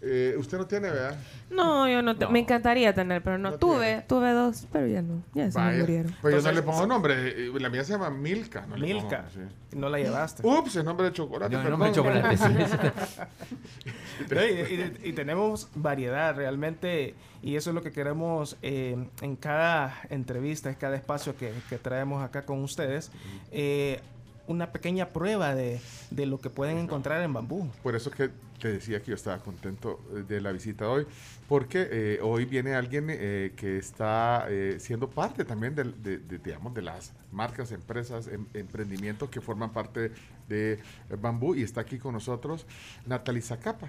Eh, 0.00 0.36
usted 0.38 0.58
no 0.58 0.66
tiene, 0.66 0.90
¿verdad? 0.90 1.18
No, 1.50 1.88
yo 1.88 2.02
no, 2.02 2.16
te- 2.16 2.24
No. 2.24 2.30
me 2.30 2.38
encantaría 2.38 2.94
tener, 2.94 3.20
pero 3.20 3.36
no, 3.36 3.50
No 3.50 3.58
tuve, 3.58 3.84
tiene. 3.86 4.02
tuve 4.02 4.30
dos, 4.32 4.68
pero 4.72 4.86
ya 4.86 5.02
no, 5.02 5.24
ya 5.34 5.50
se 5.50 5.58
me 5.58 5.64
Vaya. 5.64 5.78
murieron. 5.80 6.12
Pues 6.20 6.22
yo 6.22 6.30
no 6.40 6.48
Entonces, 6.50 6.54
le 6.54 6.62
pongo 6.62 6.86
nombre. 6.86 7.46
eh, 7.48 7.52
La 7.58 7.68
mía 7.68 7.82
se 7.82 7.94
llama 7.94 8.08
Milka. 8.08 8.60
No 8.66 8.76
le 8.76 8.86
pongo 8.94 9.00
Milka. 9.02 9.22
nombre, 9.22 9.48
sí. 9.70 9.76
No 9.76 9.88
la 9.88 9.98
llevaste. 9.98 10.46
Ups, 10.46 10.76
es 10.76 10.84
nombre 10.84 11.06
de 11.06 11.12
chocolate. 11.14 11.56
No, 11.56 11.68
nombre 11.68 11.88
de 11.88 11.94
chocolate, 11.96 12.36
sí. 12.36 12.44
Y- 15.04 15.08
y 15.08 15.12
tenemos 15.12 15.68
variedad 15.74 16.34
realmente 16.36 17.14
y 17.42 17.56
eso 17.56 17.70
es 17.70 17.74
lo 17.74 17.82
que 17.82 17.92
queremos 17.92 18.56
eh, 18.62 18.96
en 19.20 19.36
cada 19.36 19.94
entrevista, 20.10 20.68
en 20.70 20.76
cada 20.76 20.96
espacio 20.96 21.36
que, 21.36 21.52
que 21.68 21.78
traemos 21.78 22.22
acá 22.22 22.44
con 22.44 22.62
ustedes, 22.62 23.10
eh, 23.52 24.00
una 24.48 24.72
pequeña 24.72 25.10
prueba 25.10 25.54
de, 25.54 25.80
de 26.10 26.26
lo 26.26 26.40
que 26.40 26.50
pueden 26.50 26.78
encontrar 26.78 27.22
en 27.22 27.32
bambú. 27.32 27.70
Por 27.82 27.94
eso 27.94 28.10
que 28.10 28.30
te 28.60 28.72
decía 28.72 29.00
que 29.00 29.10
yo 29.10 29.14
estaba 29.14 29.38
contento 29.38 30.00
eh, 30.10 30.24
de 30.26 30.40
la 30.40 30.50
visita 30.50 30.88
hoy, 30.88 31.06
porque 31.48 31.86
eh, 31.90 32.18
hoy 32.22 32.44
viene 32.44 32.74
alguien 32.74 33.06
eh, 33.08 33.52
que 33.54 33.78
está 33.78 34.46
eh, 34.48 34.78
siendo 34.80 35.08
parte 35.08 35.44
también 35.44 35.76
de, 35.76 35.84
de, 35.84 36.38
digamos, 36.38 36.74
de 36.74 36.82
las 36.82 37.12
marcas, 37.30 37.70
empresas, 37.70 38.26
em- 38.26 38.46
emprendimientos 38.54 39.28
que 39.30 39.40
forman 39.40 39.70
parte 39.72 40.10
de 40.48 40.80
Bambú 41.20 41.54
y 41.54 41.62
está 41.62 41.82
aquí 41.82 41.98
con 41.98 42.14
nosotros 42.14 42.66
Natalie 43.06 43.42
Zacapa. 43.42 43.88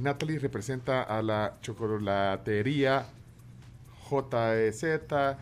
Natalie 0.00 0.38
representa 0.38 1.02
a 1.02 1.22
la 1.22 1.58
chocolatería 1.60 3.06
JZ, 4.10 5.36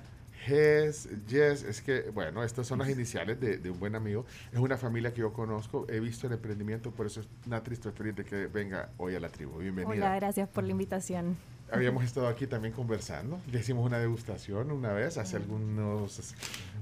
GES, 0.47 1.09
Yes, 1.29 1.63
es 1.63 1.81
que, 1.83 2.11
bueno, 2.11 2.43
estas 2.43 2.67
son 2.67 2.81
las 2.81 2.89
iniciales 2.89 3.39
de, 3.41 3.59
de 3.59 3.71
un 3.71 3.79
buen 3.79 3.95
amigo. 3.95 4.25
Es 4.53 4.59
una 4.59 4.77
familia 4.77 5.13
que 5.13 5.21
yo 5.21 5.33
conozco, 5.33 5.87
he 5.89 6.01
visto 6.01 6.27
el 6.27 6.33
emprendimiento, 6.33 6.91
por 6.91 7.07
eso, 7.07 7.23
Natri, 7.47 7.75
estoy 7.75 7.93
feliz 7.93 8.17
de 8.17 8.25
que 8.25 8.47
venga 8.47 8.91
hoy 8.99 9.15
a 9.15 9.21
la 9.21 9.29
tribu. 9.29 9.59
Bienvenida. 9.59 9.93
Hola, 9.93 10.17
gracias 10.17 10.49
por 10.49 10.65
la 10.65 10.71
invitación. 10.71 11.37
Habíamos 11.71 12.05
estado 12.05 12.29
aquí 12.29 12.47
también 12.47 12.75
conversando, 12.75 13.41
le 13.51 13.61
hicimos 13.61 13.87
una 13.87 13.99
degustación 13.99 14.71
una 14.73 14.93
vez, 14.93 15.17
hace 15.17 15.37
algunos, 15.37 16.35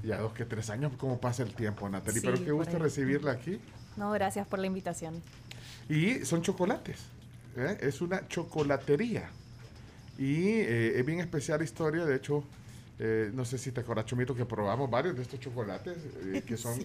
ya 0.02 0.18
dos 0.18 0.32
que 0.32 0.44
tres 0.44 0.70
años, 0.70 0.92
cómo 0.96 1.20
pasa 1.20 1.42
el 1.42 1.54
tiempo, 1.54 1.88
Natalie, 1.88 2.20
Sí, 2.20 2.26
pero 2.26 2.42
qué 2.42 2.52
gusto 2.52 2.78
recibirla 2.78 3.32
aquí. 3.32 3.60
No, 3.96 4.10
gracias 4.12 4.46
por 4.46 4.58
la 4.58 4.66
invitación. 4.66 5.22
Y 5.88 6.24
son 6.24 6.42
chocolates. 6.42 7.00
¿eh? 7.56 7.76
Es 7.80 8.00
una 8.00 8.26
chocolatería. 8.28 9.28
Y 10.18 10.46
eh, 10.46 10.98
es 10.98 11.04
bien 11.04 11.20
especial 11.20 11.58
la 11.58 11.64
historia. 11.64 12.04
De 12.04 12.14
hecho, 12.14 12.44
Eh, 13.02 13.30
no 13.32 13.46
sé 13.46 13.56
si 13.56 13.72
te 13.72 13.80
acuerdas, 13.80 14.04
Chomito, 14.04 14.34
que 14.34 14.44
probamos 14.44 14.90
varios 14.90 15.16
de 15.16 15.22
estos 15.22 15.40
chocolates, 15.40 15.96
eh, 16.22 16.42
que 16.46 16.58
son 16.58 16.78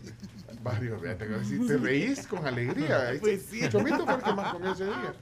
varios. 0.63 1.01
¿verdad? 1.01 1.27
Te, 1.27 1.43
si 1.43 1.67
te 1.67 1.75
reís 1.77 2.25
con 2.25 2.47
alegría. 2.47 3.11
Pues 3.19 3.41
sí. 3.49 3.59
Chomito 3.67 4.05
fue 4.05 4.15
el 4.15 4.23
que 4.23 4.33
más 4.33 4.53
comió 4.53 4.71
ese 4.71 4.85
día. 4.85 5.13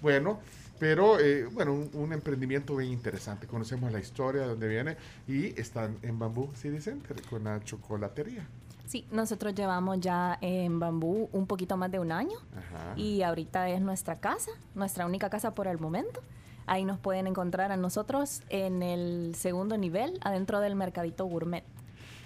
Bueno, 0.00 0.40
pero 0.78 1.20
eh, 1.20 1.44
bueno, 1.44 1.74
un, 1.74 1.90
un 1.92 2.12
emprendimiento 2.14 2.74
bien 2.76 2.90
interesante. 2.90 3.46
Conocemos 3.46 3.92
la 3.92 4.00
historia 4.00 4.40
de 4.40 4.48
dónde 4.48 4.66
viene 4.66 4.96
y 5.28 5.60
están 5.60 5.98
en 6.00 6.18
Bambú 6.18 6.50
City 6.54 6.80
Center 6.80 7.20
con 7.28 7.44
la 7.44 7.62
chocolatería. 7.62 8.48
Sí, 8.86 9.06
nosotros 9.12 9.54
llevamos 9.54 10.00
ya 10.00 10.38
en 10.40 10.80
Bambú 10.80 11.28
un 11.32 11.46
poquito 11.46 11.76
más 11.76 11.90
de 11.90 11.98
un 11.98 12.10
año 12.12 12.38
Ajá. 12.56 12.94
y 12.96 13.22
ahorita 13.22 13.68
es 13.68 13.82
nuestra 13.82 14.18
casa, 14.20 14.50
nuestra 14.74 15.04
única 15.04 15.28
casa 15.28 15.54
por 15.54 15.66
el 15.66 15.78
momento. 15.78 16.22
Ahí 16.66 16.84
nos 16.84 16.98
pueden 16.98 17.26
encontrar 17.26 17.72
a 17.72 17.76
nosotros 17.76 18.42
en 18.48 18.82
el 18.82 19.34
segundo 19.34 19.76
nivel, 19.76 20.18
adentro 20.22 20.60
del 20.60 20.76
Mercadito 20.76 21.24
Gourmet. 21.24 21.64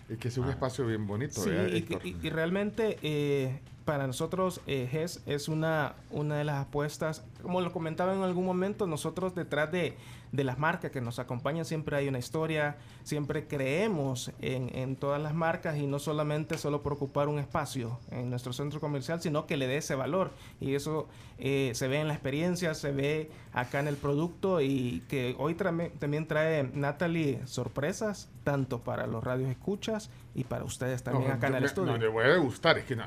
Y 0.08 0.16
que 0.16 0.28
es 0.28 0.36
un 0.38 0.48
espacio 0.50 0.86
bien 0.86 1.06
bonito, 1.06 1.40
Sí, 1.40 1.50
y- 1.50 2.16
y 2.26 2.30
realmente 2.30 2.98
eh, 3.02 3.58
para 3.86 4.06
nosotros 4.06 4.60
eh, 4.66 4.86
GES 4.90 5.22
es 5.26 5.48
una, 5.48 5.94
una 6.10 6.36
de 6.36 6.44
las 6.44 6.66
apuestas, 6.66 7.24
como 7.42 7.60
lo 7.62 7.72
comentaba 7.72 8.14
en 8.14 8.22
algún 8.22 8.44
momento, 8.44 8.86
nosotros 8.86 9.34
detrás 9.34 9.72
de, 9.72 9.96
de 10.34 10.42
las 10.42 10.58
marcas 10.58 10.90
que 10.90 11.00
nos 11.00 11.20
acompañan 11.20 11.64
siempre 11.64 11.96
hay 11.96 12.08
una 12.08 12.18
historia, 12.18 12.76
siempre 13.04 13.46
creemos 13.46 14.32
en, 14.40 14.68
en 14.76 14.96
todas 14.96 15.22
las 15.22 15.32
marcas 15.32 15.76
y 15.76 15.86
no 15.86 16.00
solamente 16.00 16.58
solo 16.58 16.82
por 16.82 16.92
ocupar 16.94 17.28
un 17.28 17.38
espacio 17.38 18.00
en 18.10 18.30
nuestro 18.30 18.52
centro 18.52 18.80
comercial, 18.80 19.20
sino 19.22 19.46
que 19.46 19.56
le 19.56 19.68
dé 19.68 19.76
ese 19.76 19.94
valor. 19.94 20.32
Y 20.60 20.74
eso 20.74 21.08
eh, 21.38 21.70
se 21.74 21.86
ve 21.86 22.00
en 22.00 22.08
la 22.08 22.14
experiencia, 22.14 22.74
se 22.74 22.90
ve 22.90 23.30
acá 23.52 23.78
en 23.78 23.86
el 23.86 23.96
producto 23.96 24.60
y 24.60 25.04
que 25.08 25.36
hoy 25.38 25.54
también 25.54 26.26
trae 26.26 26.64
Natalie 26.74 27.40
sorpresas, 27.46 28.28
tanto 28.42 28.80
para 28.80 29.06
los 29.06 29.22
radios 29.22 29.50
escuchas 29.50 30.10
y 30.34 30.42
para 30.42 30.64
ustedes 30.64 31.04
también 31.04 31.28
No, 31.28 31.34
acá 31.36 31.46
en 31.46 31.54
el 31.54 31.60
me- 31.60 31.66
estudio. 31.68 31.92
No, 31.92 31.98
le 31.98 32.08
voy 32.08 32.24
a 32.24 32.36
gustar, 32.38 32.76
es 32.78 32.84
que 32.84 32.96
no, 32.96 33.04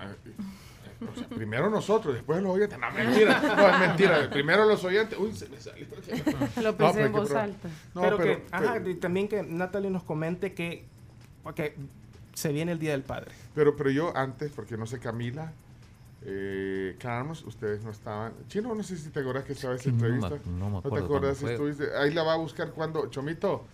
o 1.02 1.16
sea, 1.20 1.28
primero 1.30 1.70
nosotros, 1.70 2.14
después 2.16 2.42
los 2.42 2.54
oyentes. 2.56 2.78
No, 2.80 2.92
mentira, 2.92 3.42
no, 3.56 3.68
es 3.70 3.80
mentira. 3.88 4.30
Primero 4.30 4.66
los 4.66 4.84
oyentes. 4.84 5.18
Uy, 5.20 5.34
se 5.34 5.48
me 5.50 5.60
salió. 5.60 5.86
Lo 6.58 6.72
No, 6.72 6.78
pensé 6.78 6.94
pero 6.94 7.06
en 7.06 7.12
voz 7.12 7.32
alta. 7.34 7.68
No, 7.94 8.02
pero, 8.02 8.18
pero, 8.18 8.36
que, 8.38 8.46
ajá, 8.52 8.82
y 8.86 8.96
también 8.96 9.28
que 9.28 9.44
Natalie 9.44 9.90
nos 9.90 10.04
comente 10.04 10.54
que, 10.54 10.86
se 12.34 12.52
viene 12.52 12.72
el 12.72 12.80
Día 12.80 12.92
del 12.92 13.04
Padre. 13.04 13.32
pero, 13.56 13.76
pero 13.76 13.90
yo 13.90 14.16
antes, 14.16 14.52
porque 14.52 14.78
no 14.78 14.86
sé, 14.86 15.00
Camila, 15.00 15.52
eh, 16.24 16.96
Carlos, 17.00 17.44
ustedes 17.46 17.84
no 17.84 17.92
estaban. 17.92 18.34
Chino, 18.48 18.74
no 18.76 18.84
sé 18.84 18.98
si 18.98 19.10
te 19.10 19.20
acuerdas 19.20 19.46
que 19.46 19.54
estaba 19.54 19.76
esa 19.76 19.84
que 19.86 19.92
no 19.92 19.98
me- 19.98 20.08
entrevista. 20.10 20.50
no 20.50 20.70
me 20.70 20.82
te 20.82 20.88
acuerdo 20.88 21.06
acuerdas? 21.06 21.38
fue. 21.38 21.54
Estuviste- 21.54 21.96
ahí 21.96 22.14
la 22.14 22.24
va 22.24 22.34
a 22.34 22.38
buscar 22.38 22.72
cuando. 22.72 23.08
Chomito, 23.08 23.66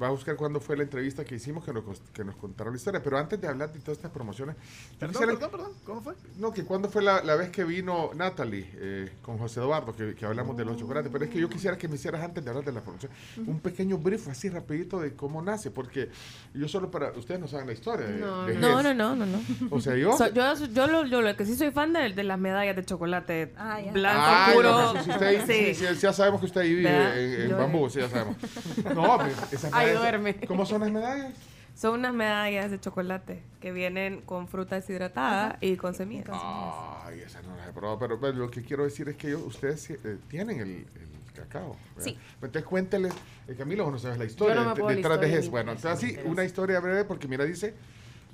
va 0.00 0.08
a 0.08 0.10
buscar 0.10 0.36
cuándo 0.36 0.60
fue 0.60 0.76
la 0.76 0.82
entrevista 0.84 1.24
que 1.24 1.34
hicimos, 1.34 1.64
que 1.64 1.72
nos, 1.72 1.82
que 2.12 2.24
nos 2.24 2.36
contaron 2.36 2.72
la 2.72 2.76
historia. 2.76 3.02
Pero 3.02 3.18
antes 3.18 3.40
de 3.40 3.48
hablar 3.48 3.72
de 3.72 3.80
todas 3.80 3.98
estas 3.98 4.10
promociones. 4.10 4.56
Perdón, 4.98 5.12
quisiera- 5.14 5.32
perdón, 5.32 5.50
perdón. 5.50 5.72
¿Cómo 5.84 6.00
fue? 6.02 6.14
No, 6.38 6.52
que 6.52 6.64
cuando 6.64 6.88
fue 6.88 7.02
la, 7.02 7.22
la 7.22 7.34
vez 7.36 7.50
que 7.50 7.64
vino 7.64 8.10
Natalie 8.14 8.68
eh, 8.74 9.12
con 9.22 9.38
José 9.38 9.60
Eduardo, 9.60 9.94
que, 9.94 10.14
que 10.14 10.24
hablamos 10.26 10.56
de 10.56 10.64
los 10.64 10.76
chocolates, 10.76 11.10
pero 11.12 11.24
es 11.24 11.30
que 11.30 11.40
yo 11.40 11.48
quisiera 11.48 11.76
que 11.76 11.88
me 11.88 11.96
hicieras 11.96 12.22
antes 12.22 12.44
de 12.44 12.50
hablar 12.50 12.64
de 12.64 12.72
la 12.72 12.80
promoción, 12.80 13.10
un 13.46 13.60
pequeño 13.60 13.98
brief 13.98 14.28
así 14.28 14.48
rapidito 14.48 15.00
de 15.00 15.14
cómo 15.14 15.42
nace, 15.42 15.70
porque 15.70 16.10
yo 16.54 16.68
solo 16.68 16.90
para, 16.90 17.10
ustedes 17.12 17.40
no 17.40 17.48
saben 17.48 17.66
la 17.66 17.72
historia. 17.72 18.06
No, 18.08 18.46
de 18.46 18.54
No, 18.54 18.82
no, 18.82 18.94
no, 18.94 19.16
no, 19.16 19.26
no. 19.26 19.38
O 19.70 19.80
sea, 19.80 19.96
yo... 19.96 20.16
So- 20.16 20.32
yo, 20.32 20.54
yo, 20.66 20.86
lo, 20.86 21.06
yo 21.06 21.22
lo 21.22 21.36
que 21.36 21.44
sí 21.44 21.56
soy 21.56 21.70
fan 21.70 21.92
de, 21.92 22.12
de 22.12 22.24
las 22.24 22.38
medallas 22.38 22.76
de 22.76 22.84
chocolate 22.84 23.52
Ah, 23.56 23.80
ya. 23.80 23.92
blanco, 23.92 24.22
Ay, 24.24 24.54
puro. 24.56 24.92
no, 24.94 25.02
si 25.02 25.10
usted 25.10 25.26
ahí- 25.26 25.74
sí. 25.74 25.86
si- 25.86 25.94
ya 26.00 26.12
sabemos 26.12 26.40
que 26.40 26.46
usted 26.46 26.60
ahí 26.60 26.74
vive 26.74 26.90
¿Verdad? 26.90 27.18
en, 27.18 27.56
bambú, 27.58 27.88
sí, 27.90 28.00
ya 28.00 28.08
sabemos. 28.08 28.36
No, 28.94 29.18
esas 29.52 29.72
Ahí 29.88 29.94
medallas- 29.96 30.00
duerme. 30.22 30.36
¿Cómo 30.46 30.66
son 30.66 30.80
las 30.82 30.90
medallas? 30.90 31.34
Son 31.74 31.94
unas 32.00 32.12
medallas 32.12 32.70
de 32.72 32.80
chocolate 32.80 33.40
que 33.60 33.70
vienen 33.72 34.20
con 34.22 34.48
fruta 34.48 34.74
deshidratada 34.76 35.58
y 35.60 35.76
con 35.76 35.94
semillas. 35.94 36.26
Ay, 36.32 37.20
esas 37.20 37.44
no 37.44 37.54
las 37.56 37.68
he 37.68 37.72
probado, 37.72 37.98
pero, 38.00 38.18
pero 38.20 38.32
lo 38.32 38.50
que 38.50 38.62
quiero 38.62 38.82
decir 38.82 39.08
es 39.08 39.16
que 39.16 39.28
ellos, 39.28 39.42
ustedes 39.46 39.88
eh, 39.90 40.18
tienen 40.28 40.58
el, 40.58 40.68
el 40.70 41.32
cacao. 41.34 41.76
¿verdad? 41.94 42.04
Sí. 42.10 42.18
Entonces 42.34 42.64
cuénteles, 42.64 43.12
eh, 43.46 43.54
Camilo, 43.56 43.88
no 43.92 43.98
sabes 44.00 44.18
la 44.18 44.24
historia 44.24 44.56
no 44.56 44.74
de- 44.74 44.96
detrás 44.96 45.20
de 45.20 45.40
ni- 45.40 45.48
Bueno, 45.48 45.70
entonces 45.72 46.04
así, 46.16 46.18
una 46.28 46.42
historia 46.44 46.80
breve, 46.80 47.04
porque 47.04 47.28
mira, 47.28 47.44
dice, 47.44 47.74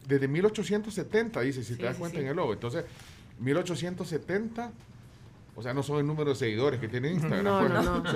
desde 0.09 0.27
1870, 0.27 1.41
dice, 1.43 1.63
si 1.63 1.75
Sí, 1.75 1.79
te 1.81 1.85
das 1.85 1.97
cuenta 1.99 2.17
sí. 2.17 2.23
en 2.25 2.31
el 2.31 2.37
logo. 2.37 2.55
Entonces, 2.55 2.87
1870, 3.41 4.71
o 5.55 5.63
sea, 5.63 5.75
no 5.75 5.83
son 5.83 5.99
el 5.99 6.07
número 6.07 6.31
de 6.31 6.37
seguidores 6.37 6.81
que 6.81 6.89
tiene 6.89 7.11
Instagram. 7.13 7.45
No, 7.45 7.61
pues, 7.61 7.73
no, 7.73 7.99
no. 8.01 8.11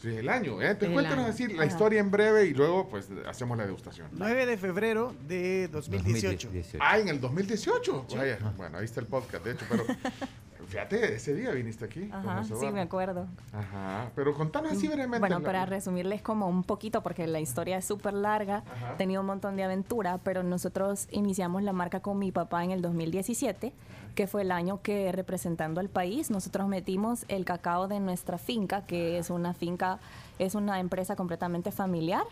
Sí, 0.00 0.08
el 0.16 0.28
año. 0.28 0.60
¿eh? 0.62 0.70
Entonces, 0.70 0.92
cuéntanos 0.92 1.24
año. 1.26 1.32
así 1.34 1.46
la 1.48 1.62
Ajá. 1.62 1.66
historia 1.72 2.00
en 2.00 2.10
breve 2.10 2.46
y 2.46 2.54
luego, 2.54 2.88
pues, 2.88 3.08
hacemos 3.28 3.56
la 3.58 3.64
degustación. 3.66 4.08
9 4.12 4.46
de 4.46 4.56
febrero 4.56 5.14
de 5.28 5.68
2018. 5.68 6.48
2018. 6.48 6.78
Ah, 6.84 6.98
en 6.98 7.08
el 7.08 7.20
2018. 7.20 8.06
Vaya, 8.16 8.38
bueno, 8.56 8.78
ahí 8.78 8.84
está 8.84 9.00
el 9.00 9.06
podcast, 9.06 9.44
de 9.44 9.52
hecho, 9.52 9.64
pero 9.68 9.84
fíjate, 10.68 11.14
ese 11.16 11.34
día 11.34 11.50
viniste 11.50 11.84
aquí. 11.84 12.08
Ajá, 12.12 12.44
sí, 12.44 12.70
me 12.72 12.80
acuerdo. 12.80 13.26
Ajá, 13.52 14.10
pero 14.14 14.34
contanos 14.34 14.72
así 14.72 14.86
brevemente. 14.86 15.18
Bueno, 15.18 15.40
la- 15.40 15.44
para 15.44 15.66
resumirles 15.66 16.22
como 16.22 16.46
un 16.48 16.62
poquito, 16.62 17.02
porque 17.02 17.26
la 17.26 17.40
historia 17.40 17.78
es 17.78 17.84
súper 17.84 18.14
larga, 18.14 18.62
Ajá. 18.72 18.92
he 18.92 18.96
tenido 18.96 19.20
un 19.20 19.26
montón 19.26 19.56
de 19.56 19.64
aventura, 19.64 20.18
pero 20.22 20.42
nosotros 20.42 21.08
iniciamos 21.10 21.62
la 21.62 21.72
marca 21.72 22.00
con 22.00 22.18
mi 22.18 22.30
papá 22.30 22.62
en 22.64 22.70
el 22.70 22.82
2017, 22.82 23.72
que 24.14 24.26
fue 24.26 24.42
el 24.42 24.52
año 24.52 24.80
que 24.82 25.12
representando 25.12 25.80
al 25.80 25.88
país, 25.88 26.30
nosotros 26.30 26.68
metimos 26.68 27.24
el 27.28 27.44
cacao 27.44 27.88
de 27.88 28.00
nuestra 28.00 28.38
finca, 28.38 28.86
que 28.86 29.18
es 29.18 29.30
una 29.30 29.54
finca, 29.54 29.98
es 30.38 30.54
una 30.54 30.80
empresa 30.80 31.16
completamente 31.16 31.70
familiar. 31.72 32.24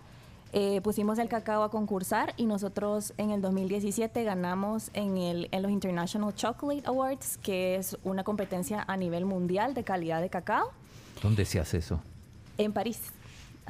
Eh, 0.53 0.81
pusimos 0.81 1.19
el 1.19 1.29
cacao 1.29 1.63
a 1.63 1.71
concursar 1.71 2.33
y 2.39 2.47
nosotros 2.47 3.13
en 3.19 3.31
el 3.31 3.43
2017 3.43 4.25
ganamos 4.25 4.91
en, 4.95 5.19
el, 5.19 5.49
en 5.53 5.63
los 5.63 5.71
International 5.71 6.35
Chocolate 6.35 6.85
Awards, 6.87 7.37
que 7.39 7.77
es 7.77 7.99
una 8.03 8.25
competencia 8.25 8.83
a 8.89 8.97
nivel 8.97 9.27
mundial 9.27 9.75
de 9.75 9.85
calidad 9.85 10.23
de 10.23 10.31
cacao, 10.31 10.71
¿Dónde 11.23 11.45
se 11.45 11.59
hace 11.61 11.79
eso? 11.79 12.01
en 12.59 12.73
París. 12.73 13.01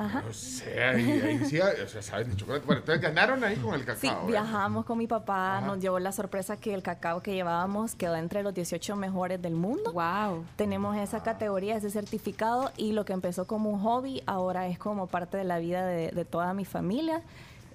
Ajá. 0.00 0.22
No 0.22 0.32
sé, 0.32 0.82
ahí, 0.84 1.10
ahí 1.10 1.44
sí, 1.44 1.58
o 1.60 1.88
sea, 1.88 2.00
saben 2.02 2.30
de 2.30 2.36
chocolate. 2.36 2.64
Bueno, 2.64 2.80
entonces 2.80 3.02
ganaron 3.02 3.42
ahí 3.42 3.56
con 3.56 3.74
el 3.74 3.80
cacao. 3.84 4.00
Sí, 4.00 4.06
¿eh? 4.06 4.16
viajamos 4.28 4.84
con 4.84 4.96
mi 4.96 5.08
papá, 5.08 5.58
Ajá. 5.58 5.66
nos 5.66 5.80
llevó 5.80 5.98
la 5.98 6.12
sorpresa 6.12 6.56
que 6.56 6.72
el 6.72 6.82
cacao 6.84 7.20
que 7.20 7.34
llevábamos 7.34 7.96
quedó 7.96 8.14
entre 8.14 8.42
los 8.44 8.54
18 8.54 8.94
mejores 8.94 9.42
del 9.42 9.54
mundo. 9.54 9.92
Wow. 9.92 10.44
Tenemos 10.56 10.96
esa 10.96 11.22
categoría, 11.24 11.76
ese 11.76 11.90
certificado 11.90 12.70
y 12.76 12.92
lo 12.92 13.04
que 13.04 13.12
empezó 13.12 13.46
como 13.48 13.70
un 13.70 13.80
hobby 13.80 14.22
ahora 14.26 14.68
es 14.68 14.78
como 14.78 15.08
parte 15.08 15.36
de 15.36 15.44
la 15.44 15.58
vida 15.58 15.84
de, 15.84 16.12
de 16.12 16.24
toda 16.24 16.54
mi 16.54 16.64
familia. 16.64 17.22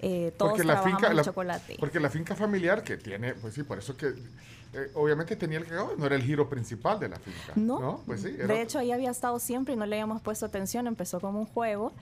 Eh, 0.00 0.34
todos 0.36 0.52
Porque 0.52 0.64
la 0.64 0.74
trabajamos 0.74 0.98
finca, 1.00 1.10
en 1.10 1.16
la- 1.16 1.22
chocolate. 1.24 1.76
porque 1.78 2.00
la 2.00 2.10
finca 2.10 2.34
familiar 2.34 2.82
que 2.82 2.96
tiene, 2.96 3.34
pues 3.34 3.54
sí, 3.54 3.62
por 3.62 3.78
eso 3.78 3.96
que 3.96 4.12
eh, 4.74 4.90
obviamente 4.94 5.36
tenía 5.36 5.58
el 5.58 5.64
cacao, 5.64 5.94
no 5.96 6.06
era 6.06 6.16
el 6.16 6.22
giro 6.22 6.48
principal 6.48 6.98
de 7.00 7.08
la 7.08 7.18
finca. 7.18 7.52
No, 7.56 8.02
Pues 8.06 8.22
sí, 8.22 8.34
era- 8.38 8.46
de 8.54 8.62
hecho 8.62 8.78
ahí 8.78 8.92
había 8.92 9.10
estado 9.10 9.38
siempre 9.38 9.74
y 9.74 9.76
no 9.76 9.86
le 9.86 9.96
habíamos 9.96 10.20
puesto 10.22 10.44
atención, 10.46 10.86
empezó 10.86 11.20
como 11.20 11.40
un 11.40 11.46
juego 11.46 11.92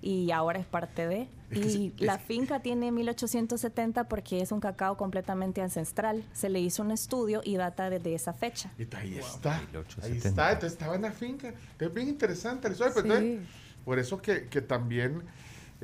y 0.00 0.32
ahora 0.32 0.58
es 0.58 0.66
parte 0.66 1.06
de. 1.06 1.28
Es 1.50 1.58
que 1.60 1.66
y 1.66 1.70
sí, 1.70 1.94
la 1.98 2.18
finca 2.18 2.60
tiene 2.60 2.90
1870 2.90 4.04
porque 4.08 4.40
es 4.40 4.50
un 4.50 4.58
cacao 4.60 4.96
completamente 4.96 5.62
ancestral. 5.62 6.24
Se 6.32 6.48
le 6.48 6.58
hizo 6.60 6.82
un 6.82 6.90
estudio 6.90 7.40
y 7.44 7.56
data 7.56 7.88
desde 7.90 8.14
esa 8.14 8.32
fecha. 8.32 8.72
Y 8.78 8.82
ahí 8.96 9.18
está. 9.18 9.58
Ahí 9.58 9.66
1870. 9.66 10.28
está, 10.28 10.52
entonces 10.52 10.72
estaba 10.72 10.96
en 10.96 11.02
la 11.02 11.12
finca. 11.12 11.54
Es 11.78 11.94
bien 11.94 12.08
interesante 12.08 12.68
Sí. 12.74 12.82
entonces, 12.84 13.40
por 13.84 13.98
eso 13.98 14.20
que, 14.20 14.48
que 14.48 14.60
también, 14.60 15.22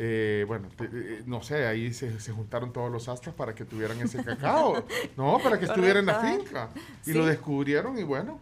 eh, 0.01 0.45
bueno, 0.47 0.69
te- 0.77 0.85
eh, 0.85 1.23
no 1.27 1.43
sé, 1.43 1.67
ahí 1.67 1.93
se, 1.93 2.21
se 2.21 2.31
juntaron 2.33 2.73
todos 2.73 2.91
los 2.91 3.09
astros 3.09 3.35
para 3.35 3.53
que 3.55 3.65
tuvieran 3.65 4.01
ese 4.01 4.23
cacao. 4.25 4.85
no, 5.17 5.39
para 5.43 5.59
que 5.59 5.65
estuviera 5.65 5.99
en 5.99 6.07
la 6.07 6.21
finca. 6.21 6.69
Y 7.05 7.11
Sí. 7.11 7.13
lo 7.15 7.27
descubrieron 7.27 7.99
y 7.99 8.05
bueno, 8.05 8.39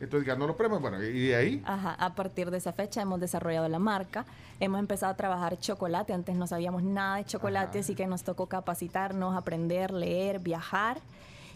entonces 0.00 0.26
ganó 0.26 0.46
los 0.46 0.54
premios. 0.54 0.82
Bueno, 0.82 1.02
y 1.02 1.28
de 1.28 1.34
ahí, 1.36 1.62
Ajá, 1.64 1.94
a 1.94 2.14
partir 2.14 2.50
de 2.50 2.58
esa 2.58 2.72
fecha 2.74 3.00
hemos 3.00 3.18
desarrollado 3.20 3.68
la 3.70 3.78
marca, 3.78 4.26
hemos 4.60 4.78
empezado 4.78 5.10
a 5.12 5.16
trabajar 5.16 5.58
chocolate, 5.58 6.12
antes 6.12 6.36
no 6.36 6.46
sabíamos 6.46 6.82
nada 6.82 7.16
de 7.16 7.24
chocolate, 7.24 7.78
Ajá. 7.78 7.84
así 7.84 7.94
que 7.94 8.06
nos 8.06 8.22
tocó 8.22 8.46
capacitarnos, 8.46 9.34
aprender, 9.34 9.90
leer, 9.92 10.40
viajar 10.40 10.98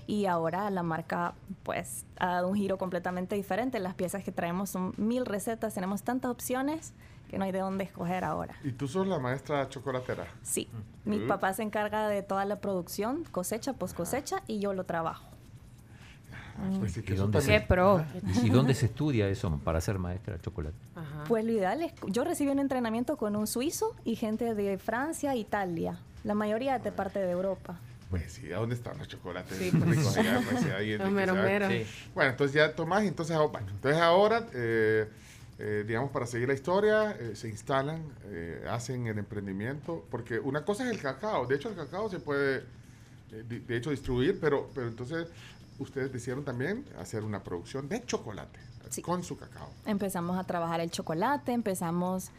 y 0.07 0.25
ahora 0.27 0.69
la 0.71 0.83
marca 0.83 1.35
pues 1.63 2.05
ha 2.19 2.27
dado 2.27 2.49
un 2.49 2.57
giro 2.57 2.79
completamente 2.79 3.37
diferente, 3.37 3.79
las 3.79 3.95
piezas 3.95 4.25
que 4.25 4.33
traemos 4.33 4.71
son 4.71 4.95
mil 4.97 5.27
recetas, 5.27 5.75
tenemos 5.75 6.03
tantas 6.03 6.31
opciones 6.31 6.93
que 7.33 7.39
no 7.39 7.47
hay 7.47 7.53
de 7.53 7.61
dónde 7.61 7.83
escoger 7.85 8.25
ahora. 8.25 8.55
y 8.63 8.73
tú 8.73 8.87
sos 8.87 9.07
la 9.07 9.19
maestra 9.19 9.67
chocolatera. 9.71 10.27
Sí, 10.43 10.69
mi 11.07 11.19
Mm. 11.19 11.29
papá 11.29 11.55
se 11.55 11.63
encarga 11.63 12.07
de 12.07 12.23
toda 12.23 12.45
la 12.45 12.57
producción, 12.61 13.25
cosecha, 13.25 13.73
post 13.73 13.97
cosecha 13.97 14.43
y 14.47 14.59
yo 14.61 14.75
lo 14.75 14.85
trabajo. 14.85 15.25
Ah, 16.59 16.69
pues 16.79 16.93
sí, 16.93 17.01
que 17.03 17.15
¿Y 17.15 17.17
dónde 17.17 17.41
Qué 17.41 17.61
pro. 17.63 18.05
¿Y 18.43 18.51
dónde 18.51 18.75
se 18.75 18.85
estudia 18.85 19.27
eso 19.29 19.59
para 19.65 19.81
ser 19.81 19.99
maestra 19.99 20.35
de 20.37 20.43
chocolate? 20.43 20.77
Ajá. 20.95 21.25
Pues 21.27 21.43
lo 21.47 21.53
ideal 21.53 21.81
es, 21.81 21.95
yo 22.09 22.23
recibí 22.25 22.51
un 22.51 22.59
entrenamiento 22.59 23.17
con 23.17 23.35
un 23.35 23.47
suizo 23.47 23.97
y 24.05 24.15
gente 24.17 24.55
de 24.55 24.77
Francia, 24.77 25.35
Italia, 25.35 25.99
la 26.25 26.35
mayoría 26.35 26.79
de 26.79 26.93
parte 26.93 27.19
de 27.21 27.31
Europa. 27.31 27.79
Pues 28.11 28.31
sí, 28.35 28.53
¿a 28.53 28.59
dónde 28.59 28.75
están 28.75 28.99
los 28.99 29.09
chocolates? 29.09 29.57
Sí, 29.57 29.73
allá? 30.19 30.43
Pues 30.51 30.67
ahí 30.67 30.99
mero 31.11 31.35
se 31.35 31.41
mero. 31.41 31.69
Sí. 31.71 31.87
Bueno, 32.15 32.33
entonces 32.33 32.55
ya 32.55 32.75
Tomás, 32.75 33.05
entonces, 33.05 33.35
ah, 33.35 33.41
bueno, 33.47 33.69
entonces 33.71 33.99
ahora 34.03 34.47
eh, 34.53 35.09
eh, 35.65 35.85
digamos, 35.87 36.11
para 36.11 36.27
seguir 36.27 36.49
la 36.49 36.55
historia, 36.55 37.13
eh, 37.13 37.37
se 37.37 37.49
instalan, 37.49 38.03
eh, 38.25 38.67
hacen 38.69 39.07
el 39.07 39.17
emprendimiento, 39.17 40.05
porque 40.11 40.41
una 40.41 40.65
cosa 40.65 40.85
es 40.85 40.91
el 40.91 41.01
cacao, 41.01 41.47
de 41.47 41.55
hecho 41.55 41.69
el 41.69 41.77
cacao 41.77 42.11
se 42.11 42.19
puede, 42.19 42.65
eh, 43.31 43.45
de, 43.49 43.61
de 43.61 43.77
hecho, 43.77 43.91
distribuir, 43.91 44.41
pero, 44.41 44.69
pero 44.75 44.89
entonces 44.89 45.29
ustedes 45.79 46.13
decidieron 46.13 46.45
también 46.45 46.85
hacer 46.99 47.23
una 47.23 47.45
producción 47.45 47.89
de 47.89 48.05
chocolate 48.05 48.59
con 49.03 49.23
su 49.23 49.39
cacao. 49.39 49.71
Empezamos 49.87 50.37
a 50.37 50.43
trabajar 50.43 50.81
el 50.81 50.91
chocolate, 50.91 51.53
empezamos 51.53 52.31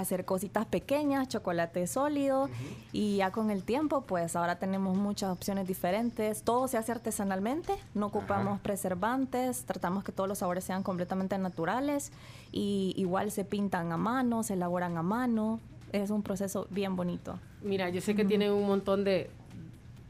hacer 0.00 0.24
cositas 0.24 0.66
pequeñas, 0.66 1.28
chocolate 1.28 1.86
sólido 1.86 2.50
y 2.92 3.16
ya 3.16 3.30
con 3.30 3.50
el 3.50 3.62
tiempo 3.62 4.02
pues 4.02 4.36
ahora 4.36 4.58
tenemos 4.58 4.96
muchas 4.96 5.30
opciones 5.30 5.66
diferentes. 5.66 6.42
Todo 6.42 6.68
se 6.68 6.76
hace 6.76 6.92
artesanalmente, 6.92 7.72
no 7.94 8.06
ocupamos 8.06 8.60
preservantes, 8.60 9.64
tratamos 9.64 10.04
que 10.04 10.12
todos 10.12 10.28
los 10.28 10.38
sabores 10.38 10.64
sean 10.64 10.82
completamente 10.82 11.38
naturales 11.38 12.12
y 12.52 12.92
igual 12.96 13.30
se 13.30 13.44
pintan 13.44 13.90
a 13.92 13.96
mano, 13.96 14.42
se 14.42 14.54
elaboran 14.54 14.96
a 14.98 15.02
mano. 15.02 15.60
Es 15.92 16.10
un 16.10 16.22
proceso 16.22 16.66
bien 16.70 16.94
bonito. 16.96 17.38
Mira, 17.62 17.88
yo 17.88 18.00
sé 18.00 18.14
que 18.14 18.24
tienen 18.24 18.52
un 18.52 18.66
montón 18.66 19.04
de 19.04 19.30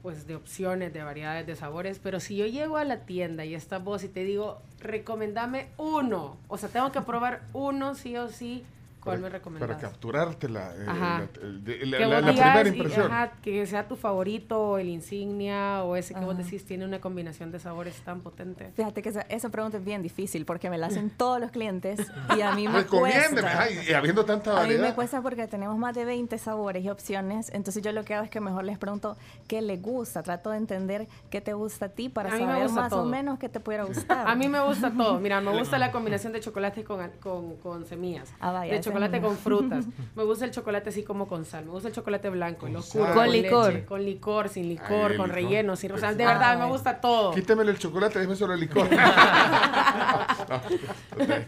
pues 0.02 0.28
de 0.28 0.36
opciones, 0.36 0.92
de 0.92 1.02
variedades 1.02 1.48
de 1.48 1.56
sabores, 1.56 1.98
pero 2.00 2.20
si 2.20 2.36
yo 2.36 2.46
llego 2.46 2.76
a 2.76 2.84
la 2.84 2.98
tienda 3.00 3.44
y 3.44 3.56
estás 3.56 3.82
vos 3.82 4.04
y 4.04 4.08
te 4.08 4.22
digo, 4.22 4.62
recomendame 4.78 5.66
uno, 5.78 6.36
o 6.46 6.58
sea, 6.58 6.68
tengo 6.68 6.92
que 6.92 7.00
probar 7.00 7.42
uno 7.52 7.96
sí 7.96 8.16
o 8.16 8.28
sí, 8.28 8.64
¿cuál 9.07 9.19
me 9.19 9.23
Para, 9.24 9.39
recomendás? 9.39 9.69
para 9.69 9.81
capturarte 9.81 10.49
la, 10.49 10.74
eh, 10.74 10.85
la- 10.87 11.28
de- 11.62 11.87
la- 11.87 11.97
Que 11.99 12.07
la- 12.07 12.16
vos 12.16 12.24
la 12.27 12.33
digas 12.33 12.51
primera 12.51 12.69
y- 12.69 12.73
impresión. 12.78 13.12
ajá, 13.12 13.33
que 13.43 13.66
sea 13.66 13.89
tu 13.89 13.97
favorito, 13.97 14.61
o 14.61 14.78
el 14.78 14.89
insignia, 14.89 15.83
o 15.85 15.97
ese 15.97 16.15
que 16.15 16.20
vos 16.20 16.35
Ajá. 16.35 16.43
decís 16.43 16.65
tiene 16.66 16.85
una 16.85 17.01
combinación 17.01 17.51
de 17.53 17.59
sabores 17.59 17.97
tan 18.03 18.20
potente. 18.20 18.70
Fíjate 18.77 19.03
que 19.03 19.09
esa, 19.09 19.23
esa 19.23 19.49
pregunta 19.49 19.78
es 19.78 19.85
bien 19.85 20.03
difícil 20.03 20.45
porque 20.45 20.69
me 20.70 20.78
la 20.78 20.89
hacen 20.89 21.11
todos 21.16 21.41
los 21.41 21.51
clientes 21.51 22.01
y 22.37 22.41
a 22.43 22.53
mí 22.53 22.69
me 22.69 22.85
cuesta. 22.87 23.61
ay, 23.62 23.78
y 23.89 23.93
habiendo 23.93 24.24
tanta 24.24 24.51
A 24.51 24.55
mí 24.62 24.69
me 24.69 24.74
variedad. 24.77 24.95
cuesta 24.95 25.23
porque 25.23 25.47
tenemos 25.47 25.78
más 25.78 25.95
de 25.95 26.05
20 26.05 26.37
sabores 26.39 26.85
y 26.85 26.91
opciones, 26.91 27.51
entonces 27.55 27.83
yo 27.83 27.93
lo 27.93 28.05
que 28.05 28.15
hago 28.15 28.24
es 28.24 28.31
que 28.31 28.41
mejor 28.41 28.65
les 28.65 28.78
pregunto 28.78 29.16
qué 29.49 29.62
les 29.62 29.81
gusta, 29.81 30.23
trato 30.23 30.51
de 30.51 30.59
entender 30.59 31.07
qué 31.31 31.41
te 31.41 31.53
gusta 31.53 31.87
a 31.87 31.89
ti 31.91 32.09
para 32.09 32.31
A 32.31 32.33
me 32.33 32.39
saber 32.41 32.69
más 32.70 32.93
o 32.93 32.97
todo. 32.97 33.05
menos 33.07 33.39
qué 33.39 33.49
te 33.49 33.61
pudiera 33.61 33.85
gustar. 34.16 34.27
A 34.28 34.35
mí 34.35 34.49
me 34.49 34.61
gusta 34.61 34.91
todo. 34.91 35.19
Mira, 35.20 35.41
me 35.41 35.53
gusta 35.59 35.78
la 35.78 35.93
combinación 35.93 36.33
de 36.33 36.41
chocolate 36.41 36.85
con, 36.85 37.09
con, 37.20 37.57
con 37.57 37.87
semillas. 37.87 38.33
Ah, 38.41 38.53
vaya, 38.53 38.73
de 38.74 38.81
chocolate 38.97 39.20
con 39.20 39.36
frutas. 39.36 39.85
Me 40.14 40.24
gusta 40.24 40.44
el 40.44 40.51
chocolate 40.51 40.89
así 40.90 41.02
como 41.02 41.28
con 41.28 41.44
sal. 41.44 41.64
Me 41.66 41.70
gusta 41.73 41.89
el 41.89 41.94
chocolate 41.94 42.31
blanco, 42.31 42.66
el 42.66 42.77
oscuro. 42.77 43.05
sal. 43.06 43.14
Con 43.14 43.31
leche, 43.31 43.43
licor. 43.44 43.85
con 43.85 44.05
licor, 44.05 44.48
sin 44.48 44.68
licor, 44.68 45.12
Ay, 45.12 45.16
con 45.16 45.28
licor. 45.28 45.31
relleno, 45.31 45.77
sin... 45.77 45.97
Sea, 45.98 46.12
de 46.14 46.24
Ah, 46.24 46.32
verdad, 46.32 46.59
me 46.59 46.66
gusta 46.66 47.01
todo. 47.01 47.32
Quítemele 47.32 47.70
el 47.70 47.78
chocolate, 47.78 48.18
déjeme 48.18 48.36
solo 48.36 48.55
el 48.55 48.60
licor. 48.60 48.89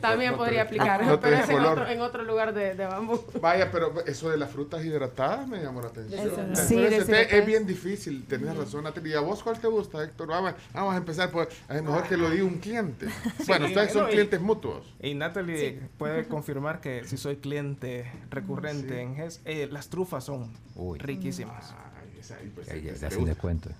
También 0.00 0.32
No, 0.32 0.38
podría 0.38 0.62
aplicar, 0.62 1.00
pero 1.20 1.36
es 1.36 1.48
en 1.48 1.56
color. 1.56 1.72
otro, 1.72 1.86
en 1.88 2.00
otro 2.00 2.22
lugar 2.24 2.54
de, 2.54 2.74
de 2.74 2.86
bambú. 2.86 3.22
Vaya, 3.40 3.70
pero 3.70 3.92
eso 4.06 4.30
de 4.30 4.36
las 4.36 4.50
frutas 4.50 4.84
hidratadas 4.84 5.46
me 5.46 5.58
llamó 5.62 5.80
la 5.82 5.88
atención. 5.88 6.56
Sí, 6.56 6.78
es 6.78 7.46
bien 7.46 7.66
difícil, 7.66 8.24
tenés 8.26 8.56
razón, 8.56 8.84
Natalia. 8.84 9.08
¿Y 9.08 9.16
a 9.16 9.20
vos 9.20 9.42
cuál 9.42 9.58
te 9.58 9.66
gusta, 9.68 10.02
Héctor? 10.02 10.28
Vamos, 10.28 10.54
vamos 10.72 10.94
a 10.94 10.96
empezar, 10.98 11.30
pues, 11.30 11.48
es 11.68 11.82
mejor 11.82 12.02
que 12.04 12.16
lo 12.16 12.30
diga 12.30 12.44
un 12.44 12.58
cliente. 12.58 13.06
bueno, 13.46 13.66
ustedes 13.66 13.92
son 13.92 14.08
y- 14.08 14.12
clientes 14.12 14.40
mutuos. 14.40 14.86
Y 15.00 15.14
Natalie 15.14 15.80
puede 15.98 16.26
confirmar 16.28 16.80
que 16.80 17.04
si 17.04 17.16
soy 17.16 17.36
cliente 17.38 18.10
recurrente 18.30 18.94
Sí. 18.94 19.00
en 19.00 19.16
GES, 19.16 19.40
eh, 19.44 19.68
las 19.70 19.88
trufas 19.88 20.24
son 20.24 20.50
Uy. 20.76 20.98
riquísimas. 20.98 21.72
Ay, 21.72 22.18
esa 22.20 22.36
ahí, 22.36 22.50
pues, 22.54 22.68
le 22.68 22.92
te 22.92 23.06
hacen 23.06 23.24
descuento. 23.24 23.70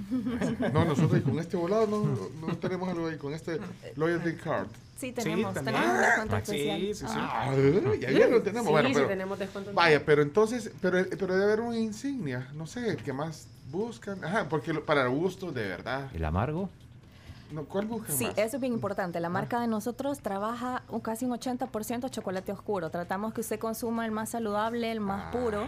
No, 0.72 0.84
nosotros 0.86 1.20
con 1.22 1.38
este 1.38 1.56
volado 1.58 1.86
no, 1.86 2.46
no 2.46 2.56
tenemos 2.56 2.88
algo 2.88 3.06
ahí, 3.08 3.18
con 3.18 3.34
este 3.34 3.58
loyalty 3.96 4.34
card. 4.36 4.66
Sí, 4.96 5.12
tenemos, 5.12 5.52
también. 5.54 5.76
tenemos 5.76 5.94
un 5.96 6.00
descuento 6.02 6.36
Ah, 6.36 6.42
sí, 6.44 6.52
especial. 6.52 6.80
sí, 6.80 6.94
sí. 6.94 7.04
Ah, 7.08 7.54
ya, 8.00 8.10
ya 8.10 8.28
lo 8.28 8.42
tenemos. 8.42 8.66
Sí, 8.66 8.70
bueno, 8.72 8.88
sí 8.88 8.94
pero, 8.94 9.08
tenemos 9.08 9.38
descuento. 9.38 9.72
Vaya, 9.74 10.04
pero 10.04 10.22
entonces, 10.22 10.70
pero, 10.80 11.04
pero 11.18 11.34
debe 11.34 11.44
haber 11.44 11.60
una 11.60 11.78
insignia, 11.78 12.48
no 12.54 12.66
sé, 12.66 12.88
el 12.90 12.96
que 12.98 13.12
más 13.12 13.46
buscan. 13.70 14.22
Ajá, 14.24 14.48
porque 14.48 14.72
lo- 14.72 14.84
para 14.84 15.06
gusto, 15.06 15.52
de 15.52 15.68
verdad. 15.68 16.10
¿El 16.14 16.24
amargo? 16.24 16.68
No, 17.52 17.64
¿Cuál 17.64 17.86
buscan 17.86 18.14
Sí, 18.16 18.26
más? 18.26 18.38
eso 18.38 18.56
es 18.56 18.60
bien 18.60 18.72
importante. 18.72 19.18
La 19.20 19.28
marca 19.28 19.60
de 19.60 19.66
nosotros 19.66 20.20
trabaja 20.20 20.82
un, 20.88 21.00
casi 21.00 21.24
un 21.24 21.32
80% 21.32 22.08
chocolate 22.10 22.52
oscuro. 22.52 22.90
Tratamos 22.90 23.32
que 23.34 23.40
usted 23.40 23.58
consuma 23.58 24.04
el 24.06 24.12
más 24.12 24.30
saludable, 24.30 24.90
el 24.92 25.00
más 25.00 25.32
puro, 25.34 25.66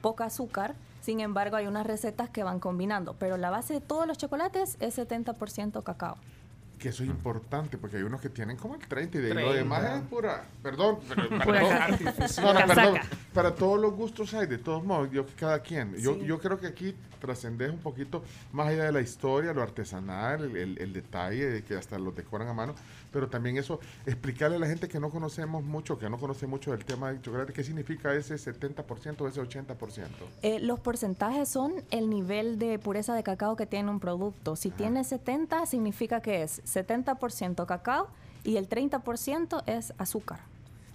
poca 0.00 0.24
azúcar. 0.26 0.74
Sin 1.00 1.20
embargo, 1.20 1.56
hay 1.56 1.66
unas 1.66 1.86
recetas 1.86 2.28
que 2.30 2.42
van 2.42 2.60
combinando, 2.60 3.14
pero 3.18 3.36
la 3.36 3.50
base 3.50 3.74
de 3.74 3.80
todos 3.80 4.06
los 4.06 4.18
chocolates 4.18 4.76
es 4.80 4.98
70% 4.98 5.82
cacao. 5.82 6.16
Que 6.78 6.90
eso 6.90 7.02
es 7.02 7.08
importante, 7.08 7.76
porque 7.76 7.96
hay 7.96 8.04
unos 8.04 8.20
que 8.20 8.28
tienen 8.28 8.56
como 8.56 8.76
el 8.76 8.80
30 8.86 9.18
y 9.18 9.20
de 9.20 9.26
ahí 9.28 9.34
lo 9.34 9.50
30. 9.52 9.56
demás 9.56 9.84
es 10.00 10.08
pura. 10.08 10.44
Perdón, 10.62 10.98
pero 11.08 11.28
para, 11.28 11.44
Pura 11.44 11.60
todo- 11.60 12.14
casaca. 12.14 12.42
no, 12.42 12.52
no, 12.60 12.66
perdón, 12.66 12.94
Casaca. 12.94 13.16
para 13.34 13.54
todos 13.56 13.80
los 13.80 13.92
gustos 13.94 14.32
hay, 14.34 14.46
de 14.46 14.58
todos 14.58 14.84
modos, 14.84 15.10
yo 15.10 15.26
cada 15.36 15.60
quien. 15.60 15.96
Yo, 15.96 16.14
Sí. 16.14 16.24
yo 16.24 16.38
creo 16.38 16.60
que 16.60 16.68
aquí 16.68 16.94
trascendes 17.20 17.70
un 17.70 17.78
poquito 17.78 18.22
más 18.52 18.68
allá 18.68 18.84
de 18.84 18.92
la 18.92 19.00
historia, 19.00 19.52
lo 19.52 19.60
artesanal, 19.62 20.44
el, 20.44 20.56
el- 20.56 20.78
el 20.78 20.92
detalle 20.92 21.46
de 21.50 21.64
que 21.64 21.74
hasta 21.74 21.98
los 21.98 22.14
decoran 22.14 22.46
a 22.46 22.52
mano, 22.54 22.76
pero 23.12 23.28
también 23.28 23.56
eso, 23.56 23.80
explicarle 24.06 24.56
a 24.56 24.58
la 24.60 24.66
gente 24.66 24.88
que 24.88 25.00
no 25.00 25.10
conocemos 25.10 25.62
mucho, 25.64 25.98
que 25.98 26.08
no 26.10 26.18
conoce 26.18 26.46
mucho 26.46 26.70
del 26.72 26.84
tema 26.84 27.08
del 27.08 27.20
chocolate, 27.22 27.52
qué 27.52 27.64
significa 27.64 28.14
ese 28.14 28.34
70% 28.36 29.20
o 29.22 29.28
ese 29.28 29.40
80%. 29.40 30.06
Eh, 30.42 30.58
los 30.60 30.80
porcentajes 30.80 31.48
son 31.48 31.72
el 31.90 32.10
nivel 32.10 32.58
de 32.58 32.78
pureza 32.78 33.14
de 33.14 33.22
cacao 33.22 33.56
que 33.56 33.66
tiene 33.66 33.90
un 33.90 34.00
producto. 34.00 34.56
Si 34.56 34.70
tiene 34.70 35.04
70, 35.04 35.66
significa 35.66 36.20
que 36.20 36.42
es 36.42 36.62
70% 36.64 37.66
cacao 37.66 38.08
y 38.44 38.56
el 38.56 38.68
30% 38.68 39.62
es 39.66 39.92
azúcar. 39.98 40.40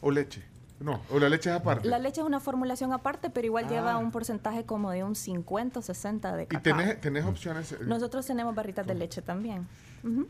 O 0.01 0.11
leche. 0.11 0.43
No, 0.79 0.99
o 1.11 1.19
la 1.19 1.29
leche 1.29 1.49
es 1.49 1.55
aparte. 1.55 1.87
La 1.87 1.97
leche 1.97 2.19
es 2.19 2.27
una 2.27 2.39
formulación 2.41 2.91
aparte, 2.91 3.29
pero 3.29 3.45
igual 3.45 3.65
Ah. 3.65 3.69
lleva 3.69 3.97
un 3.97 4.11
porcentaje 4.11 4.65
como 4.65 4.91
de 4.91 5.03
un 5.03 5.15
50 5.15 5.79
o 5.79 5.81
60 5.81 6.35
de 6.35 6.43
y 6.43 6.47
cacao. 6.47 6.61
tenés, 6.61 6.99
tenés 6.99 7.25
opciones 7.25 7.71
eh, 7.71 7.77
Nosotros 7.85 8.25
tenemos 8.25 8.53
barritas 8.53 8.85
de 8.85 8.95
leche 8.95 9.21
también. 9.21 9.65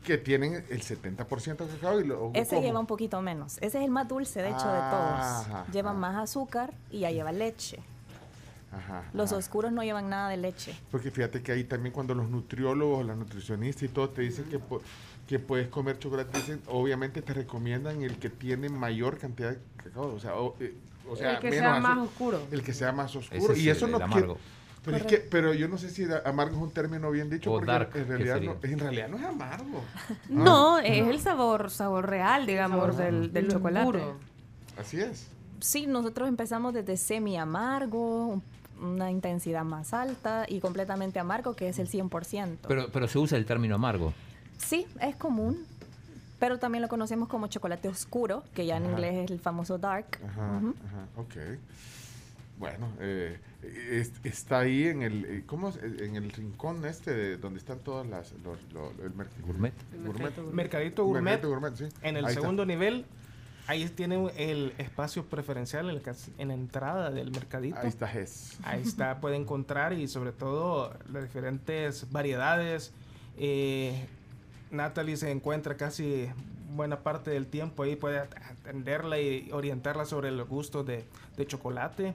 Que 0.03 0.17
tienen 0.19 0.63
el 0.69 0.81
70% 0.83 1.57
de 1.65 1.67
cacao 1.75 1.99
y 1.99 2.03
lo, 2.05 2.31
Ese 2.35 2.55
¿cómo? 2.55 2.61
lleva 2.67 2.79
un 2.79 2.85
poquito 2.85 3.21
menos. 3.21 3.57
Ese 3.57 3.79
es 3.79 3.83
el 3.85 3.89
más 3.89 4.07
dulce, 4.07 4.41
de 4.41 4.49
hecho, 4.49 4.67
de 4.67 4.77
Ajá, 4.77 5.45
todos. 5.49 5.67
Lleva 5.73 5.93
más 5.93 6.15
azúcar 6.17 6.73
y 6.91 6.99
ya 6.99 7.11
lleva 7.11 7.31
leche. 7.31 7.79
Ajá, 8.71 9.03
Los 9.13 9.31
ajá. 9.31 9.37
oscuros 9.39 9.71
no 9.71 9.83
llevan 9.83 10.09
nada 10.09 10.29
de 10.29 10.37
leche. 10.37 10.75
Porque 10.91 11.11
fíjate 11.11 11.41
que 11.43 11.51
ahí 11.51 11.63
también 11.63 11.93
cuando 11.93 12.13
los 12.15 12.27
nutriólogos, 12.29 13.05
las 13.05 13.17
nutricionistas 13.17 13.83
y 13.83 13.87
todo 13.89 14.09
te 14.09 14.21
dicen 14.23 14.45
que, 14.45 14.59
que 15.27 15.39
puedes 15.39 15.67
comer 15.69 15.99
chocolate, 15.99 16.37
dicen, 16.39 16.61
obviamente 16.67 17.21
te 17.21 17.33
recomiendan 17.33 18.01
el 18.03 18.17
que 18.17 18.29
tiene 18.29 18.69
mayor 18.69 19.17
cantidad 19.19 19.51
de 19.51 19.59
cacao, 19.77 20.13
o 20.15 20.19
sea, 20.19 20.35
o, 20.35 20.55
eh, 20.59 20.75
o 21.09 21.15
sea 21.15 21.33
El 21.35 21.39
que 21.39 21.49
menos 21.51 21.71
sea 21.71 21.79
más 21.79 21.97
oscuro. 21.99 22.41
El 22.51 22.63
que 22.63 22.73
sea 22.73 22.91
más 22.91 23.15
oscuro. 23.15 23.53
es 23.53 23.59
y 23.59 23.69
eso 23.69 23.85
el- 23.85 23.91
no 23.91 23.97
el 23.99 24.11
quiere-. 24.11 24.27
Pero, 24.83 24.97
es 24.97 25.03
que, 25.05 25.17
pero 25.17 25.53
yo 25.53 25.67
no 25.67 25.77
sé 25.77 25.89
si 25.89 26.05
amargo 26.25 26.55
es 26.57 26.61
un 26.61 26.71
término 26.71 27.09
bien 27.11 27.29
dicho, 27.29 27.51
O 27.51 27.55
porque 27.55 27.71
dark, 27.71 27.89
en 27.95 28.03
¿qué 28.05 28.17
realidad, 28.17 28.41
no, 28.41 28.57
en 28.61 28.79
realidad 28.79 29.07
no 29.09 29.17
es 29.17 29.23
amargo. 29.23 29.83
No, 30.29 30.77
Ah, 30.77 30.81
es 30.83 31.07
el 31.07 31.19
sabor, 31.19 31.69
sabor 31.69 32.09
real, 32.09 32.45
digamos, 32.45 32.97
del, 32.97 33.31
del 33.31 33.49
chocolate. 33.51 33.85
puro. 33.85 34.17
Así 34.77 34.99
es. 34.99 35.27
Sí, 35.59 35.87
nosotros 35.87 36.27
empezamos 36.27 36.73
desde 36.73 36.97
semi 36.97 37.37
amargo, 37.37 38.27
un- 38.27 38.43
una 38.81 39.09
intensidad 39.11 39.63
más 39.63 39.93
alta 39.93 40.45
y 40.49 40.59
completamente 40.59 41.19
amargo, 41.19 41.55
que 41.55 41.69
es 41.69 41.79
el 41.79 41.87
100%. 41.87 42.57
Pero, 42.67 42.89
pero 42.91 43.07
se 43.07 43.17
usa 43.19 43.37
el 43.37 43.45
término 43.45 43.75
amargo. 43.75 44.13
Sí, 44.57 44.85
es 44.99 45.15
común, 45.15 45.65
pero 46.39 46.57
también 46.59 46.81
lo 46.81 46.89
conocemos 46.89 47.29
como 47.29 47.47
chocolate 47.47 47.87
oscuro, 47.87 48.43
que 48.53 48.65
ya 48.65 48.75
en 48.77 48.83
Ajá. 48.83 48.91
inglés 48.91 49.25
es 49.25 49.31
el 49.31 49.39
famoso 49.39 49.77
dark. 49.77 50.19
Ajá, 50.27 50.57
Ujú. 50.57 50.75
ajá, 50.85 51.07
ok. 51.21 51.59
Bueno, 52.57 52.87
eh, 52.99 53.39
es- 53.89 54.11
está 54.23 54.59
ahí 54.59 54.87
en 54.87 55.01
el, 55.01 55.25
eh, 55.25 55.43
¿cómo 55.45 55.69
es? 55.69 55.77
En 55.77 56.15
el 56.15 56.31
rincón 56.31 56.85
este 56.85 57.13
de 57.13 57.37
donde 57.37 57.59
están 57.59 57.79
todas 57.79 58.05
las, 58.07 58.33
los, 58.43 58.57
los- 58.73 58.91
el 59.03 59.13
mer- 59.13 59.27
Gourmet. 59.45 59.73
gourmet. 60.03 60.37
Mercadito 60.51 61.03
Gourmet, 61.05 61.23
Mercadito 61.23 61.49
Gourmet, 61.49 61.75
sí. 61.75 61.85
en 62.01 62.17
el 62.17 62.25
Ahí 62.25 62.31
está. 62.31 62.41
segundo 62.41 62.65
nivel, 62.65 63.05
ahí 63.67 63.87
tiene 63.89 64.31
el 64.37 64.73
espacio 64.77 65.25
preferencial 65.25 65.89
en, 65.89 65.95
el 65.95 66.01
en 66.37 66.47
la 66.49 66.53
entrada 66.53 67.11
del 67.11 67.31
mercadito. 67.31 67.77
Ahí 67.79 67.87
está 67.87 68.07
Ges. 68.07 68.57
Ahí 68.63 68.81
está, 68.81 69.17
puede 69.21 69.35
encontrar 69.37 69.93
y 69.93 70.07
sobre 70.07 70.31
todo 70.31 70.93
las 71.11 71.23
diferentes 71.23 72.11
variedades. 72.11 72.91
Eh, 73.37 74.05
Natalie 74.71 75.17
se 75.17 75.29
encuentra 75.31 75.75
casi 75.77 76.27
buena 76.75 76.99
parte 77.03 77.29
del 77.29 77.45
tiempo 77.45 77.83
ahí, 77.83 77.95
puede 77.95 78.17
atenderla 78.19 79.19
y 79.19 79.49
orientarla 79.51 80.05
sobre 80.05 80.31
los 80.31 80.47
gustos 80.49 80.85
de, 80.85 81.05
de 81.37 81.45
chocolate. 81.45 82.13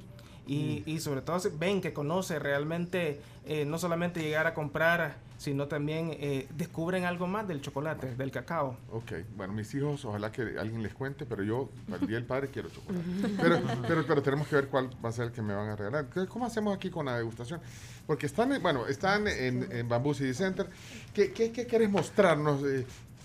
Y, 0.49 0.83
y 0.86 0.99
sobre 1.01 1.20
todo 1.20 1.39
ven 1.59 1.81
que 1.81 1.93
conoce 1.93 2.39
realmente, 2.39 3.20
eh, 3.47 3.65
no 3.67 3.78
solamente 3.78 4.20
llegar 4.23 4.47
a 4.47 4.55
comprar, 4.55 5.17
sino 5.36 5.67
también 5.68 6.10
eh, 6.15 6.49
descubren 6.57 7.05
algo 7.05 7.27
más 7.28 7.47
del 7.47 7.60
chocolate, 7.60 8.17
del 8.17 8.31
cacao. 8.33 8.77
Ok, 8.91 9.12
bueno, 9.36 9.52
mis 9.52 9.73
hijos, 9.75 10.05
ojalá 10.05 10.33
que 10.33 10.43
alguien 10.59 10.83
les 10.83 10.94
cuente, 10.94 11.27
pero 11.27 11.43
yo, 11.44 11.68
al 11.93 12.01
día 12.07 12.17
del 12.17 12.25
padre, 12.25 12.49
quiero 12.49 12.70
chocolate. 12.70 13.05
Pero, 13.41 14.05
pero, 14.07 14.23
tenemos 14.23 14.49
que 14.49 14.57
ver 14.57 14.68
cuál 14.68 14.91
va 15.05 15.10
a 15.10 15.12
ser 15.12 15.27
el 15.27 15.33
que 15.33 15.43
me 15.43 15.55
van 15.55 15.68
a 15.68 15.77
regalar. 15.77 16.07
¿Qué- 16.07 16.27
¿Cómo 16.27 16.47
hacemos 16.47 16.75
aquí 16.75 16.91
con 16.91 17.07
la 17.07 17.17
degustación? 17.18 17.60
Porque 18.07 18.27
están, 18.27 18.51
en- 18.52 18.62
bueno, 18.62 18.86
están 18.86 19.28
en, 19.28 19.70
en 19.70 19.89
Bamboo 19.89 20.15
City 20.15 20.35
Center. 20.35 20.67
¿Qué, 21.15 21.31
qué, 21.33 21.52
qué 21.52 21.67
quieres 21.67 21.91
mostrarnos? 21.91 22.62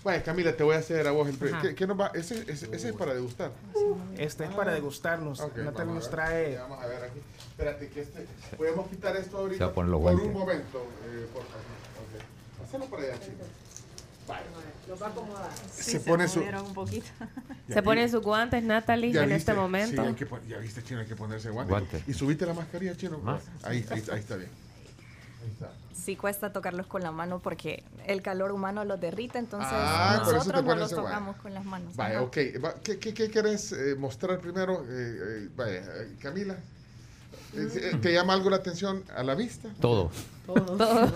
Vaya, 0.04 0.22
Camila, 0.22 0.54
te 0.54 0.62
voy 0.62 0.76
a 0.76 0.78
hacer 0.80 1.06
a 1.06 1.12
vos 1.12 1.26
el... 1.26 1.38
¿Qué, 1.62 1.74
qué 1.74 1.86
nos 1.86 1.98
va? 1.98 2.08
Ese, 2.14 2.42
ese, 2.46 2.68
ese 2.70 2.90
es 2.90 2.94
para 2.94 3.14
degustar. 3.14 3.52
Este 4.18 4.44
es 4.44 4.50
para 4.50 4.72
degustarnos. 4.74 5.40
Ok, 5.40 5.56
Natalia 5.56 5.94
nos 5.94 6.10
trae. 6.10 6.58
Vamos 6.58 6.84
a 6.84 6.86
ver 6.86 7.04
aquí. 7.04 7.20
Espérate, 7.48 7.88
que 7.88 8.02
este... 8.02 8.26
Podemos 8.58 8.86
quitar 8.88 9.16
esto 9.16 9.38
ahorita 9.38 9.58
Se 9.58 9.64
va 9.64 9.70
a 9.70 9.74
poner 9.74 9.90
los 9.90 10.02
por 10.02 10.12
guantes. 10.12 10.26
un 10.26 10.32
momento, 10.34 10.86
eh, 11.06 11.26
por 11.32 11.42
favor. 11.44 11.64
Ok. 12.04 12.64
Hacelo 12.68 12.84
para 12.84 13.02
allá, 13.02 13.14
chicos. 13.14 13.46
Vaya. 14.28 14.42
Los 14.88 15.02
va 15.02 15.06
a 15.06 15.10
acomodar. 15.10 15.50
se 15.72 16.00
pone 16.00 16.28
su... 16.28 16.44
Se 17.68 17.82
pone 17.82 18.08
sus 18.10 18.22
guantes, 18.22 18.62
Natalie, 18.62 19.08
en 19.08 19.20
viste, 19.20 19.34
este 19.36 19.54
momento. 19.54 20.02
Sí, 20.02 20.08
hay 20.08 20.14
que 20.14 20.28
ya 20.46 20.58
viste, 20.58 20.82
Chino, 20.82 21.00
hay 21.00 21.06
que 21.06 21.16
ponerse 21.16 21.48
guantes. 21.48 21.70
Guante. 21.70 22.04
Y 22.06 22.12
subiste 22.12 22.44
la 22.44 22.52
mascarilla, 22.52 22.94
Chino. 22.94 23.18
Más. 23.20 23.42
Ahí, 23.62 23.86
ahí, 23.88 24.04
ahí 24.12 24.20
está 24.20 24.36
bien. 24.36 24.50
Ahí 25.42 25.50
está. 25.50 25.72
Sí 25.94 26.16
cuesta 26.16 26.52
tocarlos 26.52 26.86
con 26.86 27.02
la 27.02 27.12
mano 27.12 27.38
porque 27.38 27.84
el 28.06 28.20
calor 28.20 28.50
humano 28.52 28.84
los 28.84 29.00
derrite, 29.00 29.38
entonces 29.38 29.68
Ah, 29.72 30.22
nosotros 30.26 30.64
no 30.64 30.74
los 30.74 30.90
tocamos 30.90 31.36
con 31.36 31.54
las 31.54 31.64
manos. 31.64 31.94
Vaya, 31.96 32.16
Ajá. 32.16 32.22
ok. 32.24 32.36
Va, 32.62 32.74
¿Qué, 32.82 32.98
qué, 32.98 33.14
qué 33.14 33.30
quieres 33.30 33.72
eh, 33.72 33.94
mostrar 33.96 34.40
primero? 34.40 34.84
Eh, 34.88 34.88
eh, 34.90 35.48
vaya, 35.56 35.78
eh, 35.80 36.16
Camila. 36.20 36.54
Eh, 37.54 37.68
eh, 37.92 37.98
¿Te 38.02 38.12
llama 38.12 38.32
algo 38.32 38.50
la 38.50 38.56
atención 38.56 39.04
a 39.16 39.22
la 39.22 39.34
vista? 39.36 39.68
Todo. 39.80 40.10
Todos. 40.46 40.78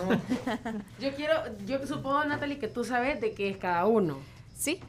Yo 1.01 1.15
quiero, 1.17 1.35
yo 1.67 1.85
supongo, 1.87 2.25
Natalie, 2.25 2.59
que 2.59 2.69
tú 2.69 2.85
sabes 2.85 3.21
de 3.21 3.35
qué 3.35 3.51
es 3.51 3.57
cada 3.59 3.85
uno. 3.87 4.19
Sí, 4.57 4.81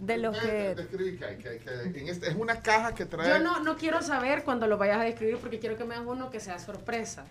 de 0.00 0.16
lo 0.16 0.32
que... 0.32 0.74
Describí 0.74 1.16
que, 1.18 1.36
que, 1.36 1.58
que 1.58 2.00
en 2.00 2.08
este- 2.08 2.28
es 2.30 2.34
una 2.34 2.60
caja 2.62 2.94
que 2.94 3.04
trae... 3.04 3.28
Yo 3.28 3.38
no, 3.38 3.60
no 3.60 3.76
quiero 3.76 4.00
saber 4.02 4.42
cuando 4.44 4.66
lo 4.66 4.76
vayas 4.78 5.00
a 5.00 5.04
describir 5.04 5.38
porque 5.38 5.58
quiero 5.58 5.76
que 5.76 5.84
me 5.84 5.94
hagas 5.94 6.06
uno 6.08 6.30
que 6.30 6.40
sea 6.40 6.58
sorpresa. 6.58 7.24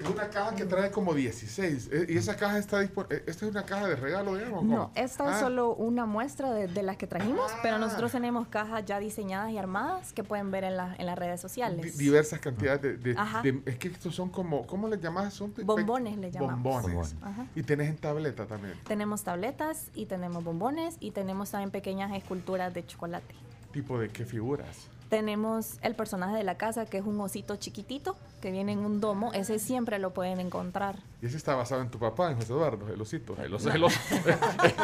Es 0.00 0.08
una 0.08 0.28
caja 0.28 0.54
que 0.54 0.64
trae 0.64 0.90
como 0.90 1.12
16. 1.14 1.88
eh, 1.92 2.06
y 2.08 2.16
esa 2.16 2.36
caja 2.36 2.58
está 2.58 2.80
disponible. 2.80 3.22
¿Esta 3.26 3.44
es 3.46 3.50
una 3.50 3.64
caja 3.64 3.86
de 3.88 3.96
regalo, 3.96 4.36
digamos? 4.36 4.64
No, 4.64 4.90
esta 4.94 5.24
es 5.30 5.36
Ah, 5.36 5.40
solo 5.40 5.74
una 5.74 6.06
muestra 6.06 6.52
de, 6.52 6.68
de 6.68 6.82
las 6.82 6.96
que 6.96 7.06
trajimos, 7.06 7.50
pero 7.62 7.78
nosotros 7.78 8.12
tenemos 8.12 8.46
cajas 8.48 8.84
ya 8.86 8.98
diseñadas 9.00 9.50
y 9.50 9.58
armadas 9.58 10.12
que 10.12 10.22
pueden 10.24 10.50
ver 10.50 10.64
en, 10.64 10.76
la- 10.76 10.94
en 10.98 11.06
las 11.06 11.18
redes 11.18 11.40
sociales. 11.40 11.98
diversas 11.98 12.38
cantidades 12.40 12.80
de, 12.82 12.96
de- 12.96 13.18
Ajá. 13.18 13.42
de- 13.42 13.62
Es 13.66 13.76
que 13.78 13.88
estos 13.88 14.14
son 14.14 14.28
como. 14.30 14.66
¿Cómo 14.66 14.88
les 14.88 15.00
llamas? 15.00 15.34
Son 15.34 15.52
Bombones 15.64 16.16
le 16.16 16.30
llamamos. 16.30 16.62
Bombones. 16.62 17.14
Ajá. 17.22 17.46
Y 17.54 17.62
tenés 17.62 17.88
en 17.88 17.96
tableta 17.96 18.46
también. 18.46 18.74
Tenemos 18.86 19.22
tabletas 19.24 19.90
y 19.94 20.06
tenemos 20.06 20.44
bombones 20.44 20.96
y 21.00 21.10
tenemos 21.10 21.50
también 21.50 21.70
pequeñas 21.70 22.12
esculturas 22.16 22.72
de 22.72 22.86
chocolate. 22.86 23.34
¿Tipo 23.72 23.98
de 23.98 24.08
qué 24.10 24.24
figuras? 24.24 24.88
Tenemos 25.08 25.78
el 25.82 25.94
personaje 25.94 26.36
de 26.36 26.44
la 26.44 26.56
casa 26.56 26.84
que 26.84 26.98
es 26.98 27.04
un 27.04 27.18
osito 27.20 27.56
chiquitito 27.56 28.14
que 28.42 28.50
viene 28.50 28.72
en 28.72 28.80
un 28.80 29.00
domo, 29.00 29.32
ese 29.32 29.58
siempre 29.58 29.98
lo 29.98 30.12
pueden 30.12 30.38
encontrar. 30.38 30.96
Y 31.22 31.26
ese 31.26 31.38
está 31.38 31.54
basado 31.54 31.80
en 31.80 31.88
tu 31.90 31.98
papá, 31.98 32.30
en 32.30 32.36
José 32.36 32.52
Eduardo, 32.52 32.92
el 32.92 33.00
osito. 33.00 33.34
El 33.42 33.54
oso, 33.54 33.70
el 33.72 33.82
oso. 33.84 33.98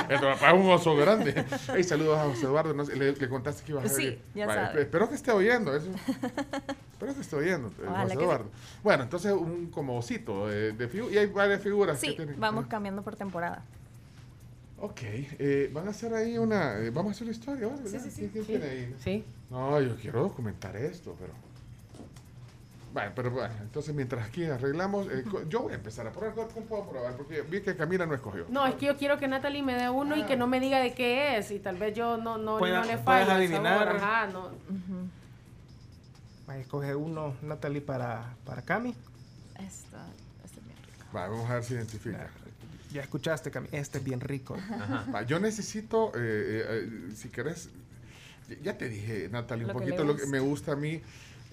El 0.08 0.20
papá 0.20 0.50
es 0.52 0.54
un 0.64 0.70
oso 0.70 0.96
grande. 0.96 1.44
Hey, 1.74 1.84
saludos 1.84 2.18
a 2.18 2.24
José 2.24 2.46
Eduardo. 2.46 2.72
no 2.72 2.84
le, 2.84 3.12
le 3.12 3.28
contaste 3.28 3.62
que 3.64 3.72
ibas 3.72 3.84
a 3.84 3.88
Sí, 3.90 4.04
venir. 4.06 4.22
ya 4.34 4.46
Vale, 4.46 4.66
sabe. 4.68 4.80
Espero 4.82 5.08
que 5.10 5.14
esté 5.14 5.30
oyendo 5.30 5.76
eso. 5.76 5.90
espero 6.92 7.14
que 7.14 7.20
esté 7.20 7.36
oyendo, 7.36 7.68
eh, 7.68 7.86
José 8.02 8.16
que. 8.16 8.22
Eduardo. 8.24 8.46
Bueno, 8.82 9.02
entonces 9.04 9.32
un 9.32 9.66
como 9.70 9.98
osito 9.98 10.46
de 10.48 10.90
figu- 10.90 11.12
Y 11.12 11.18
hay 11.18 11.26
varias 11.26 11.60
figuras 11.60 12.00
que 12.00 12.08
Sí, 12.10 12.16
tienen. 12.16 12.40
vamos 12.40 12.66
cambiando 12.66 13.02
por 13.02 13.14
temporada. 13.14 13.62
Ok, 14.80 15.00
eh, 15.02 15.70
van 15.72 15.86
a 15.86 15.90
hacer 15.90 16.12
ahí 16.14 16.36
una. 16.36 16.78
eh, 16.78 16.90
vamos 16.90 17.10
a 17.10 17.14
hacer 17.14 17.22
una 17.28 17.36
historia, 17.36 17.68
¿vale? 17.68 17.88
Sí, 17.88 17.98
sí, 18.00 18.10
sí. 18.10 18.22
¿Qué, 18.22 18.30
qué 18.32 18.40
Sí. 18.40 18.46
tiene 18.46 18.64
ahí? 18.66 18.94
Sí. 19.02 19.24
No, 19.55 19.81
yo 19.81 19.94
quiero 19.97 20.20
documentar 20.23 20.74
esto, 20.76 21.16
pero. 21.18 21.33
Bueno, 22.92 23.12
pero 23.15 23.31
bueno, 23.31 23.55
entonces 23.60 23.94
mientras 23.94 24.26
aquí 24.26 24.44
arreglamos, 24.44 25.07
eh, 25.10 25.24
yo 25.49 25.62
voy 25.62 25.73
a 25.73 25.76
empezar 25.76 26.07
a 26.08 26.12
probar. 26.12 26.34
¿Cuál 26.34 26.49
cuál 26.49 26.65
puedo 26.65 26.89
probar? 26.91 27.16
Porque 27.16 27.42
vi 27.42 27.60
que 27.60 27.76
Camila 27.76 28.05
no 28.05 28.15
escogió. 28.15 28.47
No, 28.49 28.66
es 28.66 28.74
que 28.74 28.86
yo 28.86 28.97
quiero 28.97 29.16
que 29.16 29.28
Natalie 29.28 29.62
me 29.62 29.74
dé 29.74 29.89
uno 29.89 30.16
y 30.16 30.24
que 30.24 30.36
no 30.36 30.49
me 30.49 30.58
diga 30.58 30.78
de 30.81 30.92
qué 30.92 31.36
es 31.39 31.52
y 31.52 31.60
tal 31.60 31.76
vez 31.76 31.94
yo 31.97 32.16
no, 32.16 32.36
no, 32.36 32.58
Pueda- 32.58 32.81
no 32.81 32.84
le 32.86 32.92
el 32.94 33.31
adivinar. 33.31 33.86
sabor. 33.86 33.97
Ajá, 33.97 34.26
no. 34.26 34.50
Vaya, 36.49 36.60
escoge 36.60 36.94
uno, 36.97 37.36
Natalie, 37.42 37.81
para, 37.81 38.34
para 38.44 38.62
Cami. 38.62 38.91
Esta, 39.55 40.07
esta 40.44 40.60
es 40.60 40.66
bien 40.66 40.76
rica. 40.84 41.07
Va, 41.16 41.28
vamos 41.28 41.49
a 41.49 41.55
ver 41.55 41.65
si 41.65 41.74
identifica. 41.74 42.28
Ya 42.92 43.02
escuchaste, 43.02 43.50
Cami. 43.52 43.68
Este 43.73 43.99
es 43.99 44.05
bien 44.05 44.20
rico. 44.20 44.57
Va, 45.15 45.23
yo 45.23 45.39
necesito, 45.41 46.08
eh, 46.15 46.18
eh, 46.18 46.65
eh, 46.68 47.12
si 47.16 47.28
querés, 47.28 47.70
ya 48.62 48.76
te 48.78 48.89
dije, 48.89 49.28
Natalie, 49.31 49.64
un 49.64 49.68
Lo 49.73 49.74
que 49.74 49.84
poquito 49.86 50.05
lo 50.05 50.14
que 50.16 50.23
gusta. 50.23 50.31
me 50.36 50.40
gusta 50.40 50.73
a 50.73 50.76
mí. 50.76 51.00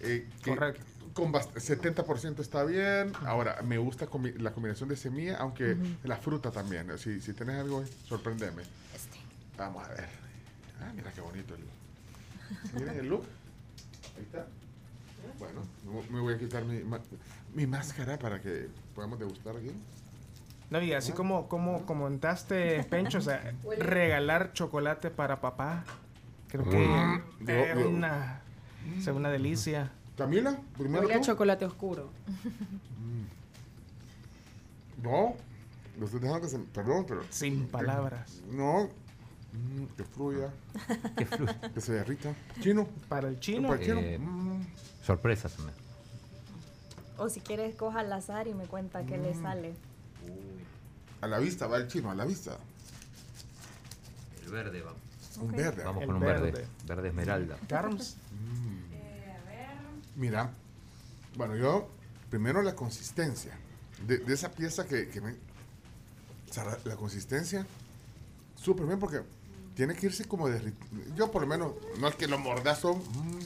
eh, 0.03 0.27
que 0.43 0.49
Correcto. 0.55 0.81
Con 1.13 1.31
bast- 1.33 1.53
70% 1.55 2.39
está 2.41 2.63
bien. 2.63 3.11
Ahora, 3.25 3.61
me 3.63 3.77
gusta 3.77 4.09
combi- 4.09 4.35
la 4.37 4.51
combinación 4.53 4.87
de 4.89 4.95
semilla, 4.95 5.37
aunque 5.37 5.73
Ujú. 5.73 5.85
la 6.05 6.15
fruta 6.17 6.51
también. 6.51 6.97
Si, 6.97 7.19
si 7.21 7.33
tenés 7.33 7.57
algo, 7.59 7.83
sorprendeme. 8.07 8.61
Este. 8.95 9.17
Vamos 9.57 9.85
a 9.85 9.89
ver. 9.89 10.07
Ah, 10.81 10.91
mira 10.95 11.11
qué 11.11 11.21
bonito 11.21 11.53
el. 11.53 11.61
Miren 12.79 12.97
el 12.99 13.07
look. 13.09 13.25
Ahí 14.17 14.23
está. 14.23 14.47
Bueno, 15.37 15.61
me- 16.09 16.19
voy 16.21 16.33
a 16.33 16.37
quitar 16.39 16.63
mi, 16.65 16.81
mi 17.53 17.67
máscara 17.67 18.17
para 18.17 18.39
que 18.41 18.67
podamos 18.95 19.19
degustar 19.19 19.55
aquí. 19.57 19.71
No, 20.69 20.81
y 20.81 20.93
así 20.93 21.11
como, 21.11 21.49
como 21.49 21.85
comentaste, 21.85 22.83
Pencho, 22.85 23.17
o 23.17 23.21
sea, 23.21 23.53
regalar 23.77 24.53
chocolate 24.53 25.11
para 25.11 25.41
papá, 25.41 25.83
creo 26.51 26.69
que 26.69 26.77
Mm. 26.77 28.03
es 28.99 29.07
una, 29.07 29.29
delicia. 29.29 29.91
Camila, 30.17 30.59
primero 30.77 31.03
Huele 31.03 31.15
a 31.15 31.21
chocolate 31.21 31.65
oscuro. 31.65 32.09
No, 35.01 35.35
lo 35.97 36.05
estoy 36.05 36.19
dejando 36.19 36.41
que 36.41 36.47
se... 36.49 36.59
Perdón, 36.59 37.05
pero... 37.07 37.23
Sin 37.29 37.67
palabras. 37.67 38.41
No. 38.51 38.89
Mm, 39.53 39.85
que 39.97 40.03
fluya. 40.03 40.51
Que 41.17 41.25
fluya. 41.25 41.59
Que 41.73 41.81
se 41.81 41.93
derrita. 41.93 42.35
Chino. 42.59 42.87
Para 43.09 43.29
el 43.29 43.39
chino. 43.39 43.69
Para 43.69 43.81
el 43.81 43.87
chino. 43.87 43.99
Eh, 43.99 44.19
Mm. 44.19 44.61
Sorpresas 45.03 45.53
también. 45.53 45.75
O 47.17 47.29
si 47.29 47.39
quieres, 47.41 47.75
coja 47.75 47.99
al 48.01 48.13
azar 48.13 48.47
y 48.47 48.53
me 48.53 48.65
cuenta 48.65 49.03
qué 49.05 49.17
le 49.17 49.33
sale. 49.33 49.73
A 51.21 51.27
la 51.27 51.39
vista, 51.39 51.67
va 51.67 51.77
el 51.77 51.87
chino, 51.87 52.11
a 52.11 52.15
la 52.15 52.25
vista. 52.25 52.57
El 54.45 54.51
verde, 54.51 54.81
vamos. 54.81 54.99
Un 55.39 55.51
verde. 55.51 55.83
Vamos 55.83 56.01
El 56.01 56.07
con 56.07 56.15
un 56.17 56.21
verde. 56.21 56.51
verde. 56.51 56.67
Verde 56.87 57.07
esmeralda. 57.09 57.57
Carms. 57.67 58.17
Mira, 60.15 60.51
bueno, 61.35 61.55
yo 61.55 61.89
primero 62.29 62.61
la 62.61 62.75
consistencia 62.75 63.57
de, 64.05 64.17
de 64.19 64.33
esa 64.33 64.51
pieza 64.51 64.85
que, 64.87 65.07
que 65.09 65.21
me... 65.21 65.31
O 65.31 66.53
sea, 66.53 66.65
la, 66.65 66.77
la 66.83 66.95
consistencia, 66.97 67.65
súper 68.55 68.85
bien 68.85 68.99
porque 68.99 69.21
tiene 69.73 69.95
que 69.95 70.07
irse 70.07 70.25
como 70.25 70.49
de... 70.49 70.73
Yo 71.15 71.31
por 71.31 71.41
lo 71.43 71.47
menos, 71.47 71.71
no 71.99 72.07
es 72.09 72.15
que 72.15 72.27
lo 72.27 72.37
mordazo... 72.37 72.95
mm, 72.95 73.39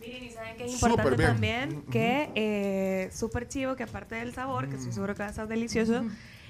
Miren, 0.00 0.24
y 0.24 0.30
saben 0.30 0.56
que 0.56 0.64
es 0.66 0.72
importante 0.74 1.16
bien. 1.16 1.28
también 1.30 1.76
Ujú. 1.78 1.90
que 1.90 2.30
eh, 2.34 3.10
súper 3.12 3.46
chivo, 3.48 3.76
que 3.76 3.82
aparte 3.84 4.14
del 4.16 4.34
sabor, 4.34 4.68
que 4.68 4.76
estoy 4.76 4.92
seguro 4.92 5.14
que 5.14 5.20
va 5.22 5.26
a 5.26 5.30
estar 5.30 5.48
delicioso, 5.48 6.04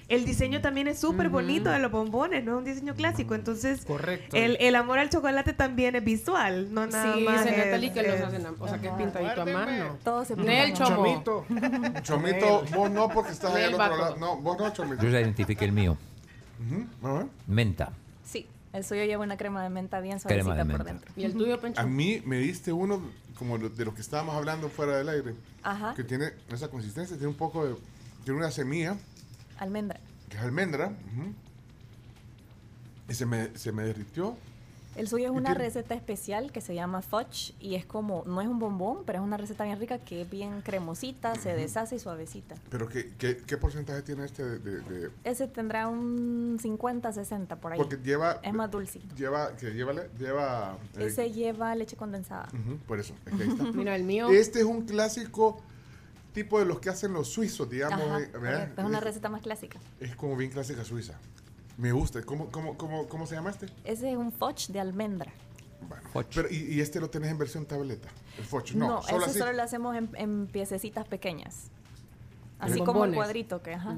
el 0.08 0.24
diseño 0.24 0.60
también 0.60 0.86
es 0.88 0.98
súper 0.98 1.28
bonito 1.28 1.70
de 1.70 1.78
los 1.78 1.90
bombones, 1.90 2.44
no 2.44 2.52
es 2.52 2.58
un 2.58 2.64
diseño 2.64 2.94
clásico. 2.94 3.34
Entonces, 3.34 3.84
Correcto. 3.84 4.36
el, 4.36 4.56
el 4.60 4.74
amor 4.76 4.98
al 4.98 5.08
chocolate 5.10 5.52
también 5.54 5.96
es 5.96 6.04
visual, 6.04 6.72
no 6.74 6.86
nada 6.86 7.14
Sí, 7.14 7.22
más. 7.24 7.44
dice 7.44 7.58
es- 7.58 7.64
Natalie 7.66 7.92
que 7.92 8.02
los 8.02 8.14
es- 8.16 8.22
hacen, 8.22 8.46
a- 8.46 8.52
o 8.58 8.68
sea, 8.68 8.80
que 8.80 8.88
es 8.88 8.92
pintadito 8.94 9.42
a 9.42 9.44
mano. 9.46 9.98
Todo 10.04 10.24
se 10.24 10.36
Nel. 10.36 10.74
Chomito. 10.74 11.46
Chomito, 12.02 12.64
vos 12.74 12.90
no 12.90 13.08
porque 13.08 13.32
estás 13.32 13.54
ahí 13.54 13.64
al 13.64 13.74
otro 13.74 13.96
lado. 13.96 14.16
No, 14.16 14.36
vos 14.36 14.58
no, 14.58 14.72
Chomito. 14.72 15.02
Yo 15.02 15.08
ya 15.10 15.20
identifiqué 15.20 15.64
el 15.64 15.72
mío. 15.72 15.96
A 17.02 17.12
ver. 17.12 17.26
Menta. 17.46 17.92
Sí, 18.24 18.46
el 18.72 18.84
suyo 18.84 19.04
lleva 19.04 19.22
una 19.24 19.36
crema 19.36 19.62
de 19.62 19.70
menta 19.70 20.00
bien 20.00 20.18
Crema 20.18 20.42
suavecita 20.44 20.64
de 20.64 20.70
por 20.70 20.84
menta. 20.84 20.84
dentro. 20.92 21.12
¿Y 21.16 21.24
el 21.24 21.32
tuyo, 21.34 21.60
Pencho? 21.60 21.80
A 21.80 21.84
mí 21.84 22.22
me 22.24 22.38
diste 22.38 22.72
uno 22.72 23.02
como 23.38 23.58
de 23.58 23.84
lo 23.84 23.94
que 23.94 24.00
estábamos 24.00 24.34
hablando 24.36 24.68
fuera 24.68 24.96
del 24.96 25.08
aire, 25.08 25.34
Ajá, 25.62 25.92
que 25.94 26.04
tiene 26.04 26.30
esa 26.52 26.68
consistencia, 26.68 27.16
tiene 27.16 27.28
un 27.30 27.36
poco 27.36 27.66
de... 27.66 27.74
Tiene 28.24 28.38
una 28.38 28.50
semilla, 28.50 28.96
almendra. 29.58 30.00
que 30.28 30.36
es 30.36 30.42
almendra, 30.42 30.88
ujú, 30.88 31.32
y 33.08 33.14
se 33.14 33.26
me, 33.26 33.56
se 33.56 33.72
me 33.72 33.84
derritió. 33.84 34.36
El 34.96 35.08
suyo 35.08 35.24
es 35.26 35.32
¿Y 35.32 35.36
una 35.36 35.50
tiene- 35.50 35.64
receta 35.64 35.94
especial 35.94 36.52
que 36.52 36.60
se 36.60 36.72
llama 36.72 37.02
fudge 37.02 37.52
y 37.58 37.74
es 37.74 37.84
como, 37.84 38.22
no 38.26 38.40
es 38.40 38.46
un 38.46 38.60
bombón, 38.60 38.98
pero 39.04 39.18
es 39.18 39.24
una 39.24 39.36
receta 39.36 39.64
bien 39.64 39.80
rica 39.80 39.98
que 39.98 40.22
es 40.22 40.30
bien 40.30 40.60
cremosita, 40.62 41.34
se 41.34 41.52
deshace 41.52 41.96
y 41.96 41.98
suavecita. 41.98 42.54
Pero 42.70 42.88
¿qué, 42.88 43.10
qué, 43.18 43.38
qué 43.38 43.56
porcentaje 43.56 44.02
tiene 44.02 44.24
este 44.24 44.44
de...? 44.44 44.58
de- 44.60 44.80
de- 44.82 45.10
Ese 45.24 45.48
tendrá 45.48 45.88
un 45.88 46.58
50-60 46.62 47.56
por 47.56 47.72
ahí. 47.72 47.78
porque 47.78 47.96
lleva... 47.96 48.38
Es 48.44 48.54
más 48.54 48.70
dulcito. 48.70 49.12
Lleva, 49.16 49.56
que 49.56 49.72
lleva, 49.72 49.94
lleva 50.16 50.78
eh, 50.96 51.06
Ese 51.06 51.32
lleva 51.32 51.74
leche 51.74 51.96
condensada. 51.96 52.48
por 52.86 53.00
eso, 53.00 53.14
es 53.26 53.34
que 53.36 53.42
ahí 53.42 53.48
está. 53.48 53.64
Mira, 53.74 53.96
el 53.96 54.04
mío. 54.04 54.28
Este 54.30 54.60
es 54.60 54.64
un 54.64 54.82
clásico 54.86 55.60
tipo 56.34 56.58
de 56.58 56.66
los 56.66 56.80
que 56.80 56.90
hacen 56.90 57.12
los 57.14 57.28
suizos, 57.28 57.70
digamos. 57.70 58.02
Ajá, 58.02 58.20
eh, 58.20 58.72
es 58.76 58.84
una 58.84 59.00
receta 59.00 59.30
más 59.30 59.40
clásica. 59.40 59.78
Es 60.00 60.14
como 60.16 60.36
bien 60.36 60.50
clásica 60.50 60.84
suiza. 60.84 61.14
Me 61.78 61.92
gusta. 61.92 62.20
¿Cómo, 62.22 62.50
cómo, 62.50 62.76
cómo, 62.76 63.08
cómo 63.08 63.26
se 63.26 63.34
llama 63.36 63.50
este? 63.50 63.66
Ese 63.84 64.10
es 64.10 64.16
un 64.18 64.30
fudge 64.32 64.68
de 64.68 64.80
almendra. 64.80 65.32
Bueno, 65.88 66.28
pero, 66.34 66.48
y, 66.50 66.56
y 66.74 66.80
este 66.80 67.00
lo 67.00 67.08
tenés 67.10 67.30
en 67.30 67.38
versión 67.38 67.64
tableta? 67.66 68.08
El 68.38 68.44
foch. 68.44 68.72
No, 68.72 68.88
No, 68.88 69.02
solo 69.02 69.18
ese 69.22 69.30
así. 69.30 69.38
solo 69.38 69.52
lo 69.52 69.62
hacemos 69.62 69.96
en, 69.96 70.10
en 70.14 70.46
piececitas 70.46 71.06
pequeñas. 71.06 71.70
Así 72.58 72.80
como 72.82 73.04
el 73.04 73.14
cuadrito 73.14 73.62
que, 73.62 73.74
ajá. 73.74 73.96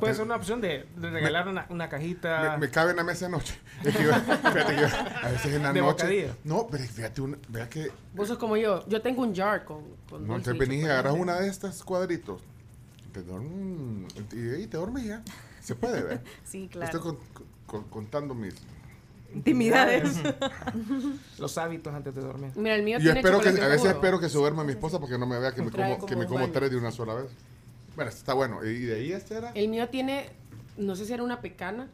Puede 0.00 0.14
ser 0.14 0.24
una 0.24 0.36
opción 0.36 0.60
de, 0.60 0.86
de 0.96 1.10
regalar 1.10 1.48
una, 1.48 1.66
una 1.70 1.88
cajita. 1.88 2.52
Me, 2.52 2.66
me 2.66 2.70
cabe 2.70 2.90
en 2.90 2.96
la 2.96 3.04
mesa 3.04 3.26
de 3.26 3.32
noche. 3.32 3.58
Es 3.84 3.96
que 3.96 4.04
yo- 4.04 4.12
fíjate 4.14 4.74
que 4.74 4.80
yo, 4.80 4.86
a 5.22 5.28
veces 5.30 5.54
en 5.54 5.62
la 5.62 5.72
De 5.72 5.80
noche. 5.80 5.92
bocadillo. 6.04 6.36
No, 6.44 6.66
pero 6.70 6.84
fíjate, 6.84 7.20
una- 7.20 7.38
vea 7.48 7.68
que. 7.68 7.90
Vos 8.14 8.28
sos 8.28 8.38
como 8.38 8.56
yo. 8.56 8.86
Yo 8.88 9.00
tengo 9.02 9.22
un 9.22 9.34
jar 9.34 9.64
con, 9.64 9.82
con 10.08 10.26
No, 10.26 10.36
entonces 10.36 10.58
venís 10.58 10.82
y 10.82 10.86
agarras 10.86 11.14
una 11.14 11.40
de 11.40 11.48
estas 11.48 11.82
cuadritos. 11.82 12.40
Te 13.12 13.20
dorm- 13.24 14.06
y 14.32 14.66
te 14.66 14.76
dormís 14.76 15.04
ya. 15.06 15.22
Se 15.60 15.74
puede 15.74 16.02
ver. 16.02 16.20
Sí, 16.44 16.68
claro. 16.70 16.86
Estoy 16.86 17.00
con- 17.00 17.18
con- 17.66 17.84
contando 17.90 18.34
mis. 18.34 18.54
Intimidades. 19.34 20.20
Los 21.38 21.56
hábitos 21.58 21.94
antes 21.94 22.14
de 22.14 22.20
dormir. 22.20 22.50
Mira, 22.54 22.74
el 22.74 22.82
mío 22.82 22.98
Yo 22.98 23.04
tiene 23.04 23.20
espero 23.20 23.40
que, 23.40 23.48
a 23.48 23.68
veces 23.68 23.90
espero 23.90 24.20
que 24.20 24.28
se 24.28 24.36
duerma 24.38 24.62
mi 24.64 24.72
esposa 24.72 24.98
porque 25.00 25.16
no 25.18 25.26
me 25.26 25.38
vea 25.38 25.52
que 25.54 25.62
me 25.62 25.70
como, 25.70 25.94
que 25.94 26.06
como 26.06 26.20
me 26.20 26.26
como 26.26 26.40
baño. 26.40 26.52
tres 26.52 26.70
de 26.70 26.76
una 26.76 26.90
sola 26.92 27.14
vez. 27.14 27.26
Bueno, 27.96 28.10
está 28.10 28.34
bueno. 28.34 28.64
¿Y 28.64 28.80
de 28.80 28.94
ahí 28.96 29.12
este 29.12 29.36
era? 29.36 29.52
El 29.54 29.68
mío 29.68 29.88
tiene, 29.88 30.26
no 30.76 30.96
sé 30.96 31.04
si 31.06 31.12
era 31.12 31.22
una 31.22 31.40
pecana. 31.40 31.88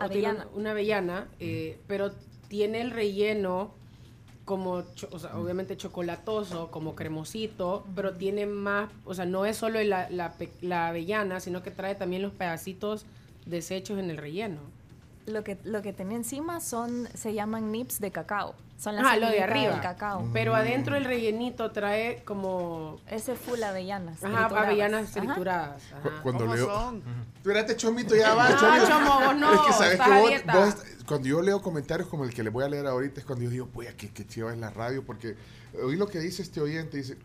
o 0.00 0.08
tiene 0.08 0.26
Avellana. 0.28 0.46
Una, 0.52 0.58
una 0.60 0.70
avellana, 0.72 1.28
eh, 1.40 1.78
pero 1.86 2.12
tiene 2.48 2.80
el 2.80 2.90
relleno 2.90 3.74
como, 4.44 4.82
cho- 4.94 5.08
o 5.12 5.18
sea, 5.20 5.36
obviamente 5.38 5.76
chocolatoso, 5.76 6.70
como 6.70 6.96
cremosito, 6.96 7.86
pero 7.94 8.14
tiene 8.14 8.46
más, 8.46 8.90
o 9.04 9.14
sea, 9.14 9.24
no 9.24 9.44
es 9.46 9.56
solo 9.56 9.80
la, 9.84 10.10
la, 10.10 10.34
la 10.60 10.88
avellana, 10.88 11.38
sino 11.40 11.62
que 11.62 11.70
trae 11.70 11.94
también 11.94 12.22
los 12.22 12.32
pedacitos 12.32 13.06
deshechos 13.46 13.98
en 13.98 14.10
el 14.10 14.16
relleno. 14.16 14.58
Lo 15.26 15.44
que, 15.44 15.56
lo 15.64 15.82
que 15.82 15.92
tiene 15.92 16.16
encima 16.16 16.60
son, 16.60 17.08
se 17.14 17.32
llaman 17.34 17.70
nips 17.70 18.00
de 18.00 18.10
cacao. 18.10 18.54
Son 18.76 18.96
las 18.96 19.04
Ah, 19.06 19.16
lo 19.16 19.28
de 19.30 19.40
arriba. 19.40 19.72
del 19.74 19.80
cacao. 19.80 20.28
Pero 20.32 20.56
adentro 20.56 20.96
el 20.96 21.04
rellenito 21.04 21.70
trae 21.70 22.22
como... 22.24 22.98
Ese 23.08 23.36
full 23.36 23.62
avellanas. 23.62 24.24
Ajá, 24.24 24.38
trituradas. 24.38 24.66
avellanas 24.66 25.10
Ajá. 25.16 25.20
trituradas. 25.20 25.82
Cu- 26.02 26.08
ajá. 26.08 26.22
Cuando 26.22 26.54
leo. 26.54 27.00
Espérate, 27.36 27.76
Chomito, 27.76 28.16
ya 28.16 28.34
va. 28.34 28.50
No, 28.50 28.58
Chomito. 28.58 28.86
Chomo, 28.88 29.20
vos 29.26 29.36
no, 29.36 29.54
Es 29.54 29.60
que 29.60 29.72
sabes 29.72 30.00
que 30.00 30.10
vos, 30.10 30.54
vos- 30.74 30.76
cuando 31.06 31.28
yo 31.28 31.40
leo 31.42 31.62
comentarios 31.62 32.08
como 32.08 32.24
el 32.24 32.34
que 32.34 32.42
les 32.42 32.52
voy 32.52 32.64
a 32.64 32.68
leer 32.68 32.86
ahorita, 32.88 33.20
es 33.20 33.26
cuando 33.26 33.44
yo 33.44 33.50
digo, 33.50 33.66
puya, 33.68 33.96
qué, 33.96 34.10
qué 34.10 34.26
chiva 34.26 34.52
es 34.52 34.58
la 34.58 34.70
radio, 34.70 35.04
porque 35.04 35.36
oí 35.80 35.94
lo 35.96 36.08
que 36.08 36.18
dice 36.18 36.42
este 36.42 36.60
oyente, 36.60 36.96
dice, 36.96 37.16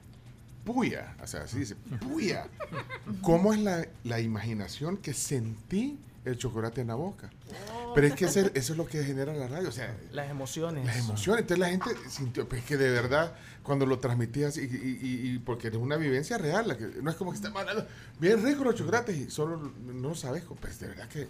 puya, 0.64 1.16
o 1.24 1.26
sea, 1.26 1.42
así 1.42 1.58
dice, 1.60 1.76
puya. 2.08 2.46
¿Cómo 3.24 3.52
es 3.54 3.60
la, 3.60 3.88
la 4.04 4.20
imaginación 4.20 4.98
que 4.98 5.14
sentí 5.16 5.98
el 6.28 6.38
chocolate 6.38 6.82
en 6.82 6.88
la 6.88 6.96
boca? 6.96 7.30
Pero 7.96 8.08
es 8.08 8.14
que 8.14 8.26
ese- 8.26 8.52
eso 8.54 8.74
es 8.74 8.78
lo 8.78 8.86
que 8.86 9.04
genera 9.04 9.34
la 9.34 9.48
radio, 9.48 9.70
o 9.70 9.72
sea, 9.72 9.96
Las 10.12 10.30
emociones. 10.30 10.86
las 10.86 10.98
emociones. 10.98 11.42
Entonces 11.42 11.60
la 11.60 11.70
gente 11.70 11.90
sintió, 12.10 12.48
pues 12.48 12.64
que 12.64 12.78
de 12.78 12.90
verdad, 12.92 13.34
cuando 13.64 13.86
lo 13.86 14.00
transmitías, 14.00 14.58
y, 14.58 14.62
y- 14.62 15.00
y- 15.36 15.40
porque 15.40 15.70
es 15.70 15.76
una 15.76 15.96
vivencia 15.98 16.38
real, 16.38 16.68
la 16.68 16.78
que, 16.78 16.86
no 17.02 17.10
es 17.10 17.16
como 17.16 17.32
que 17.32 17.38
estamos 17.38 17.60
hablando, 17.62 17.88
bien 18.20 18.44
rico 18.44 18.64
los 18.64 18.76
chocolates 18.76 19.16
y 19.16 19.30
solo 19.32 19.72
no 19.86 20.10
lo 20.10 20.16
sabes, 20.16 20.44
pues 20.60 20.80
de 20.80 20.88
verdad 20.88 21.08
que, 21.08 21.28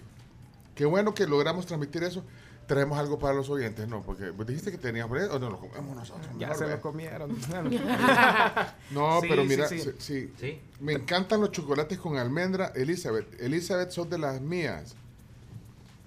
qué 0.76 0.85
bueno 0.85 1.14
que 1.14 1.26
logramos 1.27 1.66
transmitir 1.66 2.03
eso. 2.03 2.24
Traemos 2.67 2.99
algo 2.99 3.17
para 3.17 3.33
los 3.33 3.49
oyentes, 3.49 3.87
¿no? 3.87 4.01
Porque 4.03 4.29
vos 4.31 4.45
dijiste 4.45 4.71
que 4.71 4.77
tenías 4.77 5.09
bread 5.09 5.31
o 5.33 5.39
no 5.39 5.49
lo 5.49 5.57
comemos 5.57 5.95
nosotros. 5.95 6.27
Ya 6.37 6.53
se 6.53 6.67
lo 6.67 6.79
comieron. 6.81 7.31
No, 8.91 9.21
Sí, 9.21 9.27
pero 9.29 9.41
sí, 9.43 9.47
mira, 9.47 9.67
sí. 9.67 9.79
sí, 9.99 10.33
sí. 10.39 10.61
Me 10.81 10.93
encantan 10.93 11.41
los 11.41 11.51
chocolates 11.51 11.97
con 11.97 12.17
almendra, 12.17 12.71
Elizabeth. 12.75 13.41
Elizabeth, 13.41 13.91
son 13.91 14.09
de 14.09 14.17
las 14.17 14.41
mías. 14.41 14.95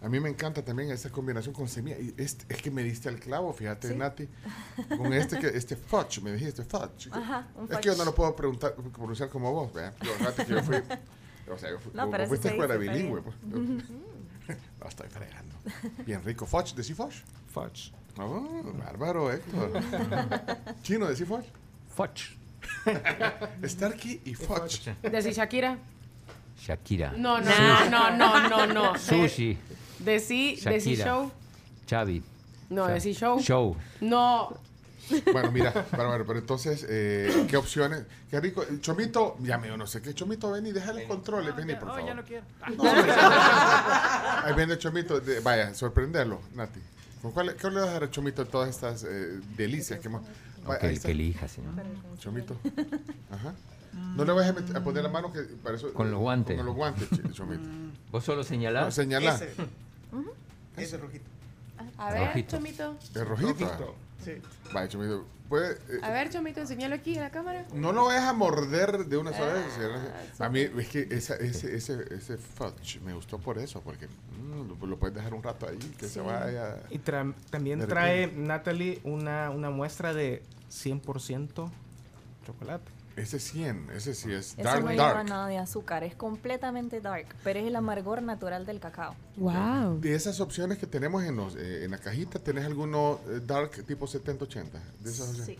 A 0.02 0.08
mí 0.08 0.18
me 0.18 0.30
encanta 0.30 0.62
también 0.64 0.90
esa 0.90 1.10
combinación 1.10 1.54
con 1.54 1.68
semilla. 1.68 1.98
Y 1.98 2.14
este- 2.16 2.46
es 2.54 2.62
que 2.62 2.70
me 2.70 2.82
diste 2.82 3.08
el 3.10 3.20
clavo, 3.20 3.52
fíjate, 3.52 3.88
Sí. 3.88 3.94
Nati. 3.94 4.28
Con 4.96 5.12
este, 5.12 5.38
que, 5.38 5.48
este 5.48 5.76
fudge, 5.76 6.22
me 6.22 6.32
dijiste 6.32 6.62
fudge. 6.64 7.10
Ajá, 7.12 7.48
un 7.56 7.64
Es 7.70 7.76
que 7.78 7.84
yo 7.86 7.92
fudge. 7.92 7.98
no 7.98 8.04
lo 8.06 8.14
puedo 8.14 8.34
preguntar, 8.34 8.74
pronunciar 8.74 9.28
como 9.28 9.52
vos, 9.52 9.72
¿verdad? 9.74 9.94
Yo, 10.02 10.10
Nati, 10.24 10.44
que 10.44 10.52
yo 10.52 10.62
fui. 10.62 10.76
O 11.52 11.58
sea, 11.58 11.68
yo 11.70 11.78
fui, 11.80 11.90
No, 11.94 12.08
pero 12.08 12.26
fuiste 12.28 12.48
escuela 12.48 12.76
bilingüe. 12.76 13.22
Pues. 13.22 13.34
no, 13.48 14.88
estoy 14.88 15.08
fregando. 15.08 15.49
Bien 16.06 16.22
rico. 16.24 16.46
Fudge, 16.46 16.74
¿decís 16.74 16.96
fudge? 16.96 17.22
Fudge. 17.52 17.92
Oh, 18.18 18.72
bárbaro, 18.78 19.30
Héctor. 19.32 19.72
Chino, 20.82 21.06
¿decís 21.06 21.26
fudge? 21.26 21.46
Fudge. 21.94 22.36
Starkey 23.64 24.20
y 24.24 24.34
fudge. 24.34 24.94
¿Decí 25.02 25.32
Shakira? 25.32 25.78
Shakira. 26.58 27.12
No, 27.16 27.40
no, 27.40 27.90
no, 27.90 28.10
no, 28.16 28.48
no, 28.48 28.66
no. 28.66 28.98
Sushi. 28.98 29.56
Decí, 29.98 30.56
decí 30.56 30.94
Shakira. 30.94 31.04
show. 31.04 31.32
Xavi. 31.88 32.22
No, 32.70 32.86
decí 32.86 33.14
show. 33.14 33.40
Show. 33.40 33.76
No. 34.00 34.56
Bueno, 35.32 35.50
mira, 35.52 35.72
bárbaro, 35.92 36.24
pero 36.26 36.38
entonces, 36.38 36.86
eh, 36.88 37.46
¿qué 37.48 37.56
opciones? 37.56 38.04
Qué 38.30 38.40
rico. 38.40 38.62
El 38.62 38.80
chomito, 38.80 39.36
ya 39.40 39.58
me 39.58 39.74
no 39.76 39.86
sé 39.86 40.00
qué. 40.02 40.14
Chomito, 40.14 40.50
ven 40.50 40.66
y 40.66 40.72
deja 40.72 40.92
los 40.92 41.02
controles, 41.04 41.54
ven 41.56 41.70
y 41.70 41.74
por 41.74 41.88
favor. 41.88 42.06
ya 42.06 42.14
no 42.14 42.24
quiero. 42.24 42.44
Ahí 44.44 44.54
viene 44.54 44.74
el 44.74 44.78
chomito. 44.78 45.20
de- 45.20 45.40
vaya, 45.40 45.74
sorprenderlo, 45.74 46.40
Nati. 46.54 46.80
¿Con 47.22 47.32
cuál, 47.32 47.54
¿Qué 47.54 47.70
le 47.70 47.80
vas 47.80 47.88
a 47.88 47.92
dar 47.92 48.02
al 48.04 48.10
chomito 48.10 48.44
de 48.44 48.50
todas 48.50 48.68
estas 48.70 49.04
eh, 49.04 49.40
delicias 49.56 50.00
que 50.00 50.08
hemos. 50.08 50.22
Va, 50.68 50.74
Ok, 50.76 50.84
ahí 50.84 50.94
el 50.96 51.02
que 51.02 51.10
elija, 51.10 51.48
señor. 51.48 51.72
Chomito. 52.18 52.56
Ajá. 53.30 53.54
No 54.16 54.24
le 54.24 54.32
vayas 54.32 54.56
a, 54.56 54.60
meter- 54.60 54.76
a 54.76 54.84
poner 54.84 55.02
la 55.02 55.08
mano 55.08 55.32
que 55.32 55.40
para 55.62 55.76
eso, 55.76 55.92
Con 55.92 56.10
los 56.10 56.20
guantes. 56.20 56.56
Con 56.56 56.66
los 56.66 56.74
guantes, 56.74 57.10
ch- 57.10 57.32
chomito. 57.32 57.68
¿Vos 58.10 58.24
solo 58.24 58.42
señalás? 58.44 58.84
No, 58.86 58.90
señalá. 58.90 59.34
Ese. 59.34 59.52
Ese 60.76 60.96
rojito. 60.96 61.24
A 61.98 62.10
ver, 62.12 62.26
Rojito. 62.28 62.56
Chomito. 62.56 62.96
¿Es 63.14 63.26
rojito? 63.26 63.48
Rojito, 63.52 63.94
sí. 64.24 64.32
Vaya, 64.72 64.88
chomito. 64.88 65.26
Puede, 65.48 65.72
eh, 65.88 65.98
A 66.04 66.10
ver, 66.10 66.30
Chomito, 66.30 66.60
enseñalo 66.60 66.94
aquí 66.94 67.16
en 67.16 67.22
la 67.22 67.30
cámara. 67.30 67.66
No 67.74 67.90
lo 67.92 68.04
vayas 68.04 68.22
a 68.22 68.32
morder 68.32 69.06
de 69.06 69.16
una 69.16 69.32
sola 69.32 69.54
vez. 69.54 69.64
Ah, 70.38 70.44
A 70.44 70.48
mí 70.48 70.60
es 70.60 70.88
que 70.88 71.08
esa- 71.10 71.34
ese, 71.34 71.74
ese, 71.74 72.04
ese 72.14 72.36
fudge 72.38 73.00
me 73.04 73.12
gustó 73.14 73.36
por 73.38 73.58
eso, 73.58 73.80
porque 73.80 74.06
mm, 74.06 74.68
lo, 74.80 74.86
lo 74.86 74.96
puedes 74.96 75.16
dejar 75.16 75.34
un 75.34 75.42
rato 75.42 75.66
ahí, 75.68 75.76
que 75.98 76.06
se 76.06 76.20
vaya. 76.20 76.76
Y 76.90 76.98
tra- 77.00 77.34
también 77.50 77.84
trae 77.88 78.28
Natalie 78.28 79.00
una, 79.02 79.50
una 79.50 79.70
muestra 79.70 80.14
de 80.14 80.40
100% 80.70 81.68
chocolate. 82.46 82.90
Ese 83.20 83.38
100, 83.38 83.90
ese 83.94 84.14
sí 84.14 84.32
es 84.32 84.52
Ese 84.52 84.62
dark, 84.62 84.82
no 84.82 84.90
lleva 84.90 85.22
nada 85.24 85.46
de 85.46 85.58
azúcar, 85.58 86.04
es 86.04 86.14
completamente 86.14 87.02
dark, 87.02 87.26
pero 87.44 87.60
es 87.60 87.66
el 87.66 87.76
amargor 87.76 88.22
natural 88.22 88.64
del 88.64 88.80
cacao. 88.80 89.14
Wow. 89.36 90.00
De 90.00 90.14
esas 90.14 90.40
opciones 90.40 90.78
que 90.78 90.86
tenemos 90.86 91.22
en, 91.24 91.36
los, 91.36 91.54
eh, 91.54 91.84
en 91.84 91.90
la 91.90 91.98
cajita, 91.98 92.38
¿tenés 92.38 92.64
alguno 92.64 93.20
eh, 93.28 93.40
dark 93.46 93.84
tipo 93.84 94.06
70-80? 94.06 94.70
De 95.00 95.10
esas 95.10 95.28
opciones? 95.28 95.46
Sí. 95.46 95.58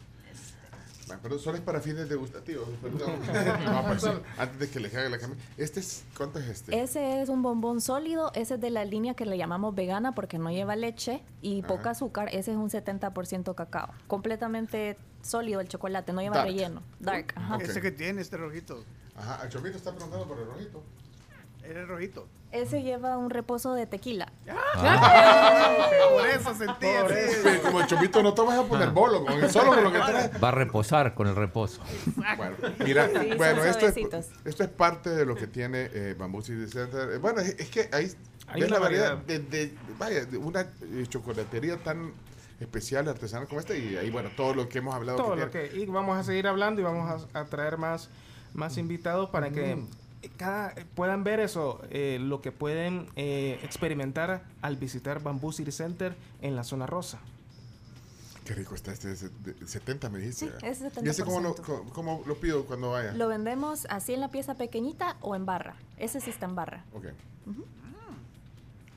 Pero 1.23 1.39
solo 1.39 1.59
es 1.59 1.63
para 1.63 1.81
fines 1.81 2.09
degustativos. 2.09 2.69
perdón. 2.81 3.13
no, 3.65 3.85
pues 3.87 4.05
antes 4.39 4.59
de 4.59 4.71
que 4.71 4.81
le 4.81 4.89
haga 4.89 5.09
la 5.09 5.19
camisa. 5.19 5.41
Este 5.57 5.81
es, 5.81 6.05
¿cuánto 6.17 6.39
es 6.39 6.49
este? 6.49 6.81
Ese 6.81 7.21
es 7.21 7.29
un 7.29 7.43
bombón 7.43 7.81
sólido, 7.81 8.31
ese 8.35 8.55
es 8.55 8.61
de 8.61 8.71
la 8.71 8.85
línea 8.85 9.15
que 9.15 9.27
le 9.27 9.37
llamamos 9.37 9.75
vegana 9.75 10.13
porque 10.13 10.39
no 10.39 10.51
lleva 10.51 10.77
leche 10.77 11.23
y 11.43 11.61
Ajá. 11.61 11.69
poca 11.69 11.91
azúcar, 11.91 12.29
ese 12.33 12.53
es 12.53 12.57
un 12.57 12.71
70% 12.71 13.55
cacao. 13.55 13.91
Completamente 14.07 14.97
sólido 15.23 15.61
el 15.61 15.69
chocolate, 15.69 16.13
no 16.13 16.21
lleva 16.21 16.37
Dark. 16.37 16.49
relleno. 16.49 16.83
Dark, 16.99 17.33
ajá. 17.37 17.59
Ese 17.61 17.81
que 17.81 17.91
tiene, 17.91 18.21
este 18.23 18.37
rojito. 18.37 18.85
Ajá, 19.17 19.41
el 19.45 19.49
chomito 19.51 19.77
está 19.77 19.93
preguntando 19.93 20.27
por 20.27 20.39
el 20.39 20.47
rojito. 20.47 20.83
Era 21.63 21.81
el 21.83 21.89
rojito. 21.89 22.27
Ese 22.53 22.83
lleva 22.83 23.17
un 23.19 23.31
reposo 23.31 23.75
de 23.75 23.87
tequila. 23.87 24.33
Por 26.11 26.27
eso 26.27 26.55
sentía 26.55 27.03
Por 27.03 27.13
eso, 27.13 27.49
sí, 27.49 27.59
como 27.63 27.81
el 27.81 27.87
chomito 27.87 28.23
no 28.23 28.35
te 28.35 28.43
vas 28.43 28.59
a 28.59 28.65
poner 28.65 28.91
bolo, 28.91 29.25
con 29.25 29.43
el 29.43 29.51
solo 29.51 29.73
con 29.75 29.85
lo 29.85 29.93
que 29.93 29.99
trae. 29.99 30.29
Va 30.39 30.49
a 30.49 30.53
reposar 30.53 31.15
con 31.15 31.27
el 31.29 31.37
reposo. 31.37 31.81
Bueno, 32.37 32.57
mira, 32.85 33.09
Sí, 33.09 33.31
bueno, 33.37 33.63
esto 33.65 33.87
es, 33.87 33.97
esto 34.45 34.63
es 34.65 34.69
parte 34.71 35.11
de 35.11 35.25
lo 35.27 35.35
que 35.37 35.47
tiene 35.47 35.91
eh, 35.93 36.15
Bamboo 36.19 36.43
City 36.43 36.67
Center. 36.71 37.19
Bueno, 37.19 37.41
es, 37.41 37.51
es 37.59 37.69
que 37.69 37.89
ahí 37.93 38.11
Hay 38.49 38.61
ves 38.63 38.71
una 38.71 38.79
la 38.79 38.85
variedad 38.85 39.17
variedad. 39.19 39.43
de, 39.51 39.67
de- 39.67 39.75
vaya, 39.99 40.25
de 40.25 40.37
una 40.39 40.63
eh, 40.63 41.07
chocolatería 41.09 41.77
tan 41.77 42.13
especial, 42.61 43.09
artesanal 43.09 43.49
como 43.49 43.61
esta, 43.61 43.75
y 43.77 43.97
ahí, 43.97 44.11
bueno, 44.11 44.31
todo 44.37 44.55
lo 44.55 44.69
que 44.69 44.79
hemos 44.79 44.95
hablado. 44.95 45.19
Todo 45.19 45.35
que 45.35 45.41
lo 45.41 45.51
que, 45.51 45.71
y 45.77 45.87
vamos 45.87 46.17
a 46.19 46.23
seguir 46.23 46.47
hablando 46.47 46.81
y 46.81 46.85
vamos 46.85 47.27
a, 47.35 47.41
a 47.41 47.45
traer 47.47 47.79
más, 47.79 48.09
más 48.55 48.77
invitados 48.77 49.31
para 49.31 49.51
que 49.51 49.77
Mm. 49.77 49.89
cada, 50.37 50.75
puedan 50.95 51.25
ver 51.25 51.41
eso, 51.41 51.81
eh, 51.91 52.19
lo 52.21 52.43
que 52.43 52.53
pueden 52.53 53.09
eh, 53.17 53.59
experimentar 53.63 54.45
al 54.61 54.77
visitar 54.77 55.23
Bamboo 55.23 55.53
City 55.53 55.73
Center 55.73 56.15
en 56.43 56.55
la 56.57 56.63
zona 56.65 56.87
rosa. 56.87 57.19
Qué 58.45 58.55
rico 58.55 58.75
está 58.75 58.93
este, 58.93 59.13
ese 59.13 59.29
de 59.45 59.55
70 59.67 60.09
me 60.11 60.19
dijiste. 60.19 60.47
Sí, 60.47 60.67
es 60.67 60.83
¿Y 61.03 61.09
ese 61.09 61.23
cómo 61.25 61.41
lo, 61.41 61.55
70%. 61.55 61.63
cómo, 61.63 61.91
cómo 61.91 62.23
lo 62.27 62.35
pido 62.37 62.65
cuando 62.67 62.91
vaya? 62.91 63.13
Lo 63.13 63.29
vendemos 63.29 63.87
así 63.91 64.13
en 64.13 64.21
la 64.21 64.29
pieza 64.31 64.55
pequeñita 64.55 65.17
o 65.21 65.37
en 65.37 65.47
barra. 65.47 65.77
Ese 65.99 66.21
sí 66.21 66.31
está 66.31 66.47
en 66.47 66.55
barra. 66.57 66.85
Ok. 66.93 67.07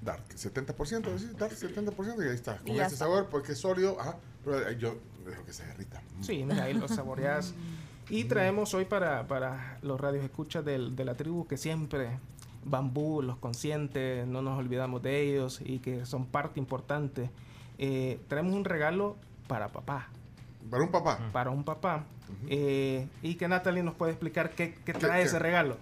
Dark, 0.03 0.23
70%, 0.29 1.17
sí, 1.17 1.29
Dark 1.37 1.53
70% 1.53 2.25
y 2.25 2.29
ahí 2.29 2.35
está. 2.35 2.57
Con 2.57 2.69
ese 2.71 2.81
está. 2.83 2.95
sabor, 2.97 3.27
porque 3.29 3.53
es 3.53 3.57
sólido, 3.59 3.99
ajá, 3.99 4.17
pero 4.43 4.67
eh, 4.67 4.77
yo 4.77 4.95
dejo 5.25 5.43
que 5.45 5.53
se 5.53 5.65
derrita. 5.65 6.01
Sí, 6.21 6.43
mira, 6.43 6.63
ahí 6.65 6.73
lo 6.73 6.87
saboreas. 6.87 7.53
Y 8.09 8.25
traemos 8.25 8.73
hoy 8.73 8.83
para, 8.85 9.25
para 9.27 9.77
los 9.81 9.99
radios 9.99 10.23
escuchas 10.25 10.65
del- 10.65 10.95
de 10.95 11.05
la 11.05 11.15
tribu 11.15 11.47
que 11.47 11.55
siempre 11.57 12.19
Bambú 12.65 13.21
los 13.21 13.37
consiente, 13.37 14.25
no 14.27 14.41
nos 14.41 14.57
olvidamos 14.59 15.01
de 15.01 15.21
ellos 15.21 15.61
y 15.63 15.79
que 15.79 16.05
son 16.05 16.25
parte 16.25 16.59
importante. 16.59 17.29
Eh, 17.77 18.19
traemos 18.27 18.53
un 18.53 18.65
regalo 18.65 19.15
para 19.47 19.69
papá. 19.69 20.09
Para 20.69 20.83
un 20.83 20.91
papá. 20.91 21.19
Para 21.31 21.49
un 21.49 21.63
papá. 21.63 22.03
Eh, 22.49 23.07
y 23.21 23.35
que 23.35 23.47
Natalie 23.47 23.83
nos 23.83 23.95
puede 23.95 24.11
explicar 24.13 24.49
qué, 24.51 24.75
qué 24.85 24.93
trae 24.93 25.21
qué? 25.21 25.27
ese 25.27 25.39
regalo. 25.39 25.77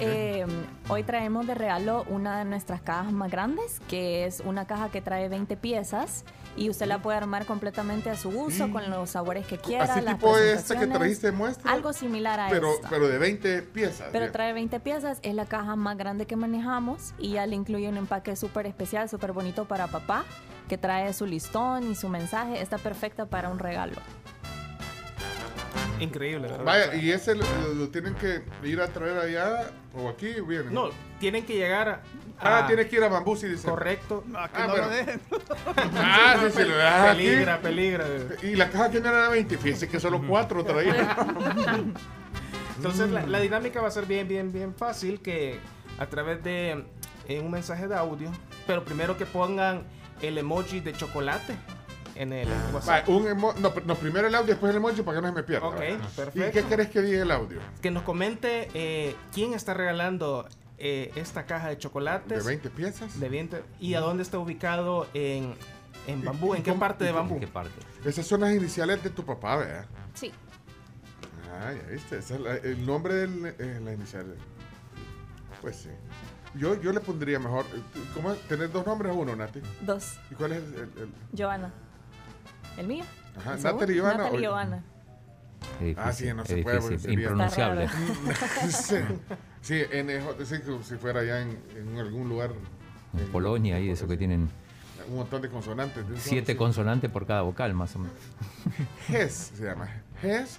Eh, 0.00 0.46
hoy 0.88 1.02
traemos 1.02 1.46
de 1.46 1.54
regalo 1.54 2.04
una 2.08 2.38
de 2.38 2.44
nuestras 2.44 2.80
cajas 2.80 3.12
más 3.12 3.30
grandes, 3.30 3.80
que 3.88 4.24
es 4.24 4.40
una 4.40 4.66
caja 4.66 4.90
que 4.90 5.00
trae 5.00 5.28
20 5.28 5.56
piezas 5.56 6.24
y 6.56 6.70
usted 6.70 6.86
la 6.86 7.00
puede 7.00 7.18
armar 7.18 7.46
completamente 7.46 8.10
a 8.10 8.16
su 8.16 8.30
gusto 8.30 8.70
con 8.70 8.90
los 8.90 9.10
sabores 9.10 9.46
que 9.46 9.58
quiera. 9.58 9.84
Así 9.84 10.00
las 10.00 10.14
tipo 10.14 10.36
esta 10.36 10.78
que 10.78 10.86
trajiste 10.86 11.32
muestra. 11.32 11.70
Algo 11.72 11.92
similar 11.92 12.40
a 12.40 12.48
pero, 12.48 12.72
esta. 12.72 12.88
pero 12.88 13.08
de 13.08 13.18
20 13.18 13.62
piezas. 13.62 14.08
Pero 14.12 14.32
trae 14.32 14.52
20 14.52 14.80
piezas, 14.80 15.18
es 15.22 15.34
la 15.34 15.46
caja 15.46 15.76
más 15.76 15.96
grande 15.96 16.26
que 16.26 16.36
manejamos 16.36 17.14
y 17.18 17.32
ya 17.32 17.46
le 17.46 17.56
incluye 17.56 17.88
un 17.88 17.96
empaque 17.96 18.36
súper 18.36 18.66
especial, 18.66 19.08
súper 19.08 19.32
bonito 19.32 19.66
para 19.66 19.86
papá, 19.86 20.24
que 20.68 20.78
trae 20.78 21.12
su 21.12 21.26
listón 21.26 21.90
y 21.90 21.94
su 21.94 22.08
mensaje. 22.08 22.60
Está 22.60 22.78
perfecta 22.78 23.26
para 23.26 23.50
un 23.50 23.58
regalo. 23.58 23.96
Increíble, 26.00 26.48
¿verdad? 26.48 26.64
Vaya, 26.64 26.94
y 26.94 27.10
ese 27.10 27.34
lo, 27.34 27.44
lo 27.74 27.88
tienen 27.88 28.14
que 28.14 28.42
ir 28.62 28.80
a 28.80 28.88
traer 28.88 29.18
allá 29.18 29.70
o 29.94 30.08
aquí 30.08 30.34
vienen. 30.46 30.72
No, 30.72 30.90
tienen 31.18 31.44
que 31.44 31.54
llegar 31.54 31.88
a. 31.88 32.00
Ah, 32.40 32.58
a- 32.64 32.66
tiene 32.68 32.86
que 32.86 32.96
ir 32.96 33.02
a 33.02 33.08
Bambú, 33.08 33.34
sí, 33.36 33.48
dice. 33.48 33.68
Correcto. 33.68 34.22
aquí 34.38 34.54
Ah, 34.56 34.66
no 34.66 34.72
bueno. 34.72 34.86
lo 34.86 34.92
dejen. 34.92 35.20
Ah, 35.96 36.36
sí, 36.40 36.46
sí, 36.56 36.68
lo 36.68 36.76
dejas 36.76 37.08
aquí. 37.14 37.22
Peligra, 37.24 37.60
peligra. 37.60 38.04
Y 38.42 38.54
la 38.56 38.70
caja 38.70 38.90
tiene 38.90 39.08
era 39.08 39.28
20. 39.28 39.58
Fíjese 39.58 39.88
que 39.88 39.98
solo 39.98 40.22
4 40.26 40.64
traía. 40.64 41.16
Entonces 42.76 43.10
la, 43.10 43.26
la 43.26 43.40
dinámica 43.40 43.80
va 43.80 43.88
a 43.88 43.90
ser 43.90 44.06
bien, 44.06 44.28
bien, 44.28 44.52
bien 44.52 44.74
fácil 44.74 45.20
que 45.20 45.58
a 45.98 46.06
través 46.06 46.42
de 46.44 46.84
eh, 47.26 47.40
un 47.40 47.50
mensaje 47.50 47.88
de 47.88 47.96
audio, 47.96 48.30
pero 48.66 48.84
primero 48.84 49.16
que 49.18 49.26
pongan 49.26 49.82
el 50.22 50.38
emoji 50.38 50.78
de 50.80 50.92
chocolate 50.92 51.54
en 52.18 52.32
el 52.32 52.48
Va, 52.48 52.70
WhatsApp. 52.74 53.08
un 53.08 53.26
emo- 53.26 53.54
no, 53.56 53.72
no, 53.86 53.94
primero 53.94 54.26
el 54.28 54.34
audio, 54.34 54.48
después 54.48 54.70
el 54.70 54.76
emoji 54.76 55.02
para 55.02 55.16
que 55.18 55.22
no 55.22 55.28
se 55.28 55.34
me 55.34 55.42
pierda. 55.44 55.66
Ok, 55.68 55.78
¿verdad? 55.78 56.08
perfecto. 56.16 56.48
¿Y 56.48 56.50
qué 56.52 56.68
querés 56.68 56.88
que 56.90 57.00
diga 57.02 57.22
el 57.22 57.30
audio? 57.30 57.60
Que 57.80 57.90
nos 57.90 58.02
comente 58.02 58.68
eh, 58.74 59.14
quién 59.32 59.54
está 59.54 59.72
regalando 59.74 60.46
eh, 60.78 61.12
esta 61.14 61.46
caja 61.46 61.68
de 61.68 61.78
chocolates. 61.78 62.38
¿De 62.44 62.48
20 62.48 62.70
piezas? 62.70 63.18
De 63.20 63.28
20. 63.28 63.62
¿Y 63.80 63.94
a 63.94 64.00
dónde 64.00 64.22
está 64.24 64.38
ubicado 64.38 65.06
en, 65.14 65.54
en 66.08 66.24
Bambú? 66.24 66.54
¿En 66.54 66.62
qué 66.62 66.70
cómo- 66.70 66.80
parte 66.80 67.04
de 67.04 67.12
Bambú? 67.12 67.38
¿Qué 67.40 67.46
parte? 67.46 67.74
Esas 68.04 68.26
son 68.26 68.40
las 68.40 68.52
iniciales 68.52 69.02
de 69.02 69.10
tu 69.10 69.24
papá, 69.24 69.56
¿verdad? 69.56 69.86
Sí. 70.14 70.32
Ah, 71.60 71.72
ya 71.72 71.92
viste. 71.92 72.18
esa 72.18 72.34
es 72.34 72.40
la- 72.40 72.56
el 72.56 72.84
nombre 72.84 73.14
de 73.14 73.80
la 73.80 73.92
inicial. 73.92 74.34
Pues 75.62 75.76
sí. 75.76 75.88
Yo, 76.54 76.80
yo 76.80 76.92
le 76.92 77.00
pondría 77.00 77.38
mejor. 77.38 77.64
¿Cómo 78.14 78.32
es? 78.32 78.40
¿Tener 78.48 78.70
dos 78.72 78.86
nombres 78.86 79.12
o 79.12 79.16
uno, 79.16 79.34
Nati? 79.36 79.60
Dos. 79.82 80.18
¿Y 80.30 80.34
cuál 80.34 80.52
es 80.52 80.58
el.? 80.62 80.74
el- 80.74 80.80
el- 81.02 81.12
Giovanna. 81.32 81.72
¿El 82.78 82.86
mío? 82.86 83.04
Ajá, 83.36 83.58
¿El? 83.58 83.62
Natalie 83.74 83.94
Giovanna 83.96 84.24
Natalie 84.24 84.40
Ah, 85.96 86.12
sí, 86.12 86.32
no 86.32 86.42
es 86.42 86.48
se 86.48 86.62
puede. 86.62 86.80
porque 86.80 86.98
sería- 86.98 87.14
impronunciable. 87.20 87.88
sí, 88.70 88.96
sí, 89.60 89.82
NJ, 89.92 90.44
si 90.84 90.94
fuera 90.96 91.20
allá 91.20 91.42
en, 91.42 91.58
en 91.76 91.98
algún 91.98 92.28
lugar. 92.28 92.52
En 93.16 93.26
Polonia 93.32 93.78
y 93.80 93.90
eso 93.90 94.06
que 94.06 94.16
tienen 94.16 94.48
Un 95.08 95.16
montón 95.16 95.42
de 95.42 95.48
consonantes. 95.48 96.08
de 96.08 96.18
siete 96.20 96.52
sí. 96.52 96.58
consonantes 96.58 97.10
por 97.10 97.26
cada 97.26 97.42
vocal, 97.42 97.74
más 97.74 97.94
o 97.96 98.00
menos. 98.00 98.16
Hes 99.08 99.52
se 99.56 99.64
llama. 99.64 99.88
Hes. 100.22 100.58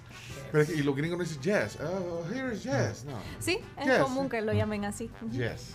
Pero, 0.51 0.63
es 0.63 0.69
que- 0.69 0.75
y 0.77 0.83
los 0.83 0.95
gringos 0.95 1.17
no 1.19 1.23
dicen 1.23 1.41
yes. 1.41 1.77
Oh, 1.81 2.23
here 2.33 2.53
is 2.53 2.63
yes. 2.63 3.05
No. 3.05 3.13
Sí, 3.39 3.59
es 3.77 3.85
Yes. 3.85 3.99
común 3.99 4.27
que 4.29 4.41
lo 4.41 4.51
llamen 4.53 4.83
así. 4.85 5.09
Ujú. 5.21 5.31
Yes. 5.31 5.73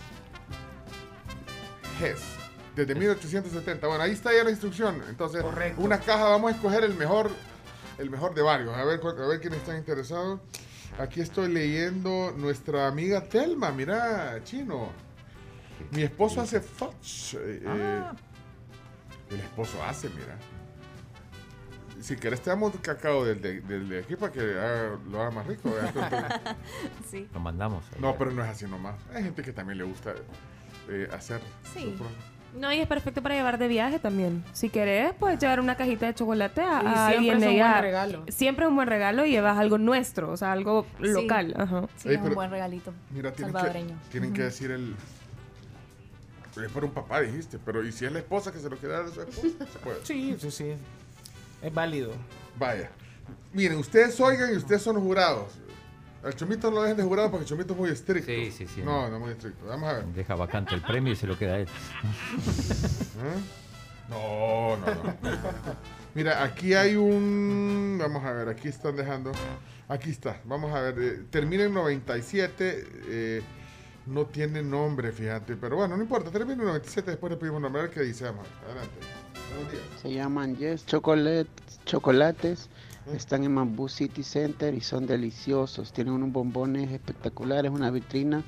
Desde 2.75 2.93
1870. 2.95 3.87
Bueno, 3.87 4.03
ahí 4.03 4.11
está 4.11 4.33
ya 4.33 4.43
la 4.43 4.49
instrucción. 4.51 5.01
Entonces, 5.09 5.43
una 5.77 5.99
caja, 5.99 6.25
vamos 6.25 6.51
a 6.51 6.55
escoger 6.55 6.83
el 6.83 6.93
mejor, 6.95 7.31
el 7.97 8.09
mejor 8.09 8.33
de 8.33 8.41
varios. 8.41 8.73
A 8.75 8.83
ver, 8.83 8.99
a 9.03 9.27
ver 9.27 9.39
quiénes 9.39 9.59
están 9.59 9.77
interesados. 9.77 10.39
Aquí 10.99 11.21
estoy 11.21 11.51
leyendo 11.51 12.33
nuestra 12.37 12.87
amiga 12.87 13.23
Telma. 13.23 13.71
Mira, 13.71 14.39
chino. 14.43 14.89
Mi 15.91 16.03
esposo 16.03 16.41
hace 16.41 16.59
fudge. 16.61 17.35
eh, 17.37 17.61
eh, 17.65 18.03
el 19.31 19.39
esposo 19.39 19.81
hace, 19.83 20.09
mira. 20.09 20.37
Si 22.01 22.15
querés, 22.17 22.41
te 22.41 22.49
damos 22.49 22.73
cacao 22.81 23.25
del 23.25 23.41
de, 23.41 23.61
del 23.61 23.89
de 23.89 23.99
aquí 23.99 24.15
para 24.15 24.31
que 24.31 24.39
haga- 24.41 24.99
lo 25.09 25.21
haga 25.21 25.31
más 25.31 25.47
rico. 25.47 25.73
Sí. 27.09 27.27
Lo 27.33 27.39
mandamos. 27.39 27.83
No, 27.99 28.15
pero 28.17 28.31
no 28.31 28.43
es 28.43 28.49
así 28.49 28.65
nomás. 28.65 28.95
Hay 29.13 29.23
gente 29.23 29.41
que 29.41 29.53
también 29.53 29.77
le 29.77 29.85
gusta 29.85 30.13
eh, 30.89 31.07
hacer. 31.13 31.41
Sí. 31.73 31.95
su 31.97 32.03
No, 32.55 32.71
y 32.71 32.79
es 32.79 32.87
perfecto 32.87 33.21
para 33.21 33.35
llevar 33.35 33.57
de 33.57 33.67
viaje 33.67 33.99
también. 33.99 34.43
Si 34.53 34.69
querés, 34.69 35.13
puedes 35.19 35.39
llevar 35.39 35.59
una 35.59 35.75
cajita 35.75 36.05
de 36.05 36.13
chocolate 36.15 36.61
a, 36.61 36.81
Y 36.83 36.87
a 36.87 37.07
siempre 37.19 37.47
es 37.47 37.53
un 37.53 37.59
buen 37.59 37.81
regalo. 37.81 38.23
Siempre 38.29 38.65
es 38.65 38.69
un 38.69 38.75
buen 38.75 38.87
regalo 38.87 39.25
y 39.25 39.31
llevas 39.31 39.57
algo 39.57 39.77
nuestro, 39.77 40.31
o 40.31 40.37
sea, 40.37 40.51
algo 40.53 40.85
Sí. 41.01 41.07
local. 41.09 41.53
Ajá. 41.57 41.87
Sí, 41.97 42.09
Ey, 42.09 42.15
es 42.15 42.21
un 42.21 42.33
buen 42.33 42.49
regalito. 42.49 42.93
Mira, 43.11 43.31
tienen, 43.33 43.53
que, 43.53 43.59
salvadoreño. 43.59 43.95
tienen 44.11 44.33
que 44.33 44.43
decir 44.43 44.71
el. 44.71 44.95
Es 46.63 46.71
para 46.71 46.85
un 46.85 46.93
papá, 46.93 47.19
dijiste. 47.19 47.59
Pero 47.63 47.83
¿y 47.85 47.91
si 47.91 48.05
es 48.05 48.11
la 48.13 48.19
esposa 48.19 48.51
que 48.53 48.59
se 48.59 48.69
lo 48.69 48.77
quiere 48.77 48.95
dar 48.95 49.05
a 49.05 49.09
su 49.09 49.21
esposa? 49.21 49.41
Se 49.73 49.79
puede. 49.79 50.05
Sí, 50.05 50.37
sí, 50.39 50.49
sí. 50.51 50.73
Es 51.61 51.73
válido. 51.73 52.13
Vaya. 52.57 52.89
Miren, 53.51 53.77
ustedes 53.79 54.17
oigan 54.21 54.53
y 54.53 54.57
ustedes 54.57 54.81
son 54.81 54.95
los 54.95 55.03
jurados. 55.03 55.51
Al 56.25 56.35
Chomito 56.35 56.69
no 56.69 56.77
lo 56.77 56.81
dejen 56.83 56.97
de 56.97 57.03
jurado 57.03 57.29
porque 57.31 57.43
el 57.43 57.49
Chomito 57.49 57.73
es 57.73 57.79
muy 57.79 57.89
estricto. 57.89 58.31
Sí, 58.31 58.51
sí, 58.51 58.67
sí. 58.67 58.81
No, 58.83 59.07
no 59.09 59.15
es 59.17 59.21
muy 59.21 59.31
estricto. 59.31 59.65
Vamos 59.65 59.89
a 59.89 59.93
ver. 59.93 60.05
Deja 60.05 60.35
vacante 60.35 60.73
el 60.73 60.81
premio 60.81 61.13
y 61.13 61.15
se 61.15 61.27
lo 61.27 61.37
queda 61.37 61.53
a 61.53 61.59
él. 61.59 61.67
¿Eh? 61.67 63.39
No, 64.09 64.77
no, 64.77 64.85
no. 64.85 65.15
Mira, 66.13 66.43
aquí 66.43 66.73
hay 66.73 66.95
un. 66.95 67.97
Vamos 67.99 68.23
a 68.23 68.31
ver, 68.31 68.49
aquí 68.49 68.67
están 68.67 68.95
dejando. 68.95 69.31
Aquí 69.87 70.09
está, 70.09 70.41
vamos 70.45 70.73
a 70.73 70.81
ver. 70.81 70.95
eh, 70.99 71.23
termina 71.29 71.63
en 71.65 71.73
97. 71.73 72.87
eh, 73.07 73.41
no 74.07 74.25
tiene 74.25 74.61
nombre, 74.61 75.11
fíjate. 75.11 75.55
Pero 75.55 75.77
bueno, 75.77 75.95
no 75.97 76.03
importa. 76.03 76.29
Termina 76.31 76.53
en 76.61 76.67
97. 76.67 77.11
Después 77.11 77.31
le 77.31 77.37
pedimos 77.37 77.61
nombre. 77.61 77.81
A 77.81 77.85
ver 77.85 77.93
qué 77.93 78.01
dice. 78.01 78.25
Vamos, 78.25 78.47
adelante. 78.65 78.95
Buenos 79.53 79.71
días. 79.71 79.83
Se 80.01 80.11
llaman 80.13 80.55
Yes 80.55 80.85
Chocolate, 80.85 81.49
Chocolates. 81.85 82.69
Están 83.13 83.43
en 83.43 83.53
Mambú 83.53 83.87
City 83.87 84.23
Center 84.23 84.73
y 84.73 84.81
son 84.81 85.05
deliciosos. 85.05 85.93
Tienen 85.93 86.13
unos 86.13 86.31
bombones 86.31 86.91
espectaculares, 86.91 87.71
una 87.71 87.91
vitrina 87.91 88.43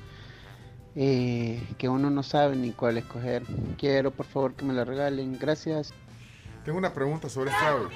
eh, 0.96 1.62
que 1.78 1.88
uno 1.88 2.10
no 2.10 2.22
sabe 2.24 2.56
ni 2.56 2.72
cuál 2.72 2.98
escoger. 2.98 3.44
Quiero, 3.78 4.10
por 4.10 4.26
favor, 4.26 4.54
que 4.54 4.64
me 4.64 4.74
la 4.74 4.84
regalen. 4.84 5.38
Gracias. 5.38 5.92
Tengo 6.64 6.76
una 6.78 6.92
pregunta 6.92 7.28
sobre 7.28 7.52
audio. 7.52 7.88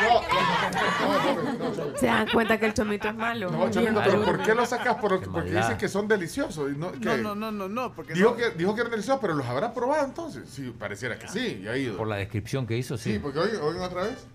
No, 0.00 0.22
no, 0.22 1.42
no, 1.42 1.52
no, 1.52 1.74
no, 1.92 1.98
Se 1.98 2.06
dan 2.06 2.26
cuenta 2.32 2.58
que 2.58 2.64
el 2.64 2.72
chomito 2.72 3.08
es 3.08 3.14
malo. 3.14 3.50
no, 3.50 3.70
Chomito, 3.70 4.00
pero 4.02 4.24
¿por 4.24 4.42
qué 4.42 4.54
lo 4.54 4.64
sacas? 4.64 4.94
Por- 4.96 5.20
Qué 5.20 5.26
porque 5.26 5.50
dicen 5.50 5.76
que 5.76 5.88
son 5.90 6.08
deliciosos. 6.08 6.72
y 6.72 6.78
no, 6.78 6.90
No, 6.90 6.98
que- 6.98 7.18
no, 7.22 7.34
no, 7.34 7.52
no, 7.52 7.68
no, 7.68 7.92
porque 7.92 8.14
Dijo 8.14 8.30
no- 8.30 8.36
que, 8.36 8.50
dijo 8.52 8.74
que 8.74 8.80
eran 8.80 8.90
deliciosos, 8.92 9.20
pero 9.20 9.34
los 9.34 9.46
habrá 9.46 9.74
probado 9.74 10.06
entonces. 10.06 10.48
Sí, 10.48 10.74
pareciera 10.78 11.18
que 11.18 11.28
sí, 11.28 11.60
ya 11.62 11.72
ha 11.72 11.76
ido. 11.76 11.98
Por 11.98 12.08
la 12.08 12.16
descripción 12.16 12.66
que 12.66 12.78
hizo, 12.78 12.96
sí. 12.96 13.12
Sí, 13.12 13.18
porque 13.18 13.40
oigan, 13.40 13.60
oigan 13.60 13.82
otra 13.82 14.04
vez. 14.04 14.26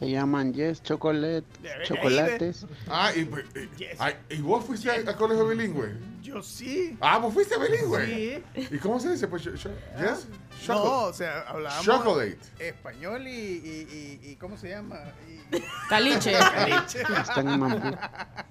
Se 0.00 0.10
llaman 0.10 0.52
Yes 0.54 0.82
Chocolate, 0.82 1.44
Chocolates. 1.84 2.66
Ah, 2.88 3.12
y, 3.14 3.24
pues, 3.26 3.44
y- 3.78 3.84
ay, 3.98 4.14
¿y 4.30 4.40
vos 4.40 4.64
fuiste 4.64 4.90
a, 4.90 4.94
a 5.10 5.14
colegio 5.16 5.46
bilingüe? 5.46 5.92
Yo 6.22 6.42
sí. 6.42 6.96
Ah, 7.02 7.18
vos 7.18 7.34
fuiste 7.34 7.54
bilingüe. 7.58 8.06
Sí. 8.56 8.66
¿Y 8.74 8.78
cómo 8.78 8.98
se 8.98 9.10
dice? 9.12 9.28
Pues, 9.28 9.42
cho- 9.42 9.54
cho- 9.56 9.68
yes? 9.98 10.26
No, 10.66 10.74
Choco- 10.74 11.02
o 11.08 11.12
sea, 11.12 11.40
hablábamos 11.42 11.84
Chocolate. 11.84 12.38
español 12.60 13.26
y, 13.28 13.30
y, 13.30 14.18
y, 14.24 14.30
y- 14.30 14.36
¿cómo 14.36 14.56
se 14.56 14.70
llama? 14.70 14.96
Y- 15.52 15.58
Caliche. 15.90 16.32
Caliche. 16.32 17.00
Están 17.20 17.48
en 17.50 17.60
Mambú. 17.60 17.88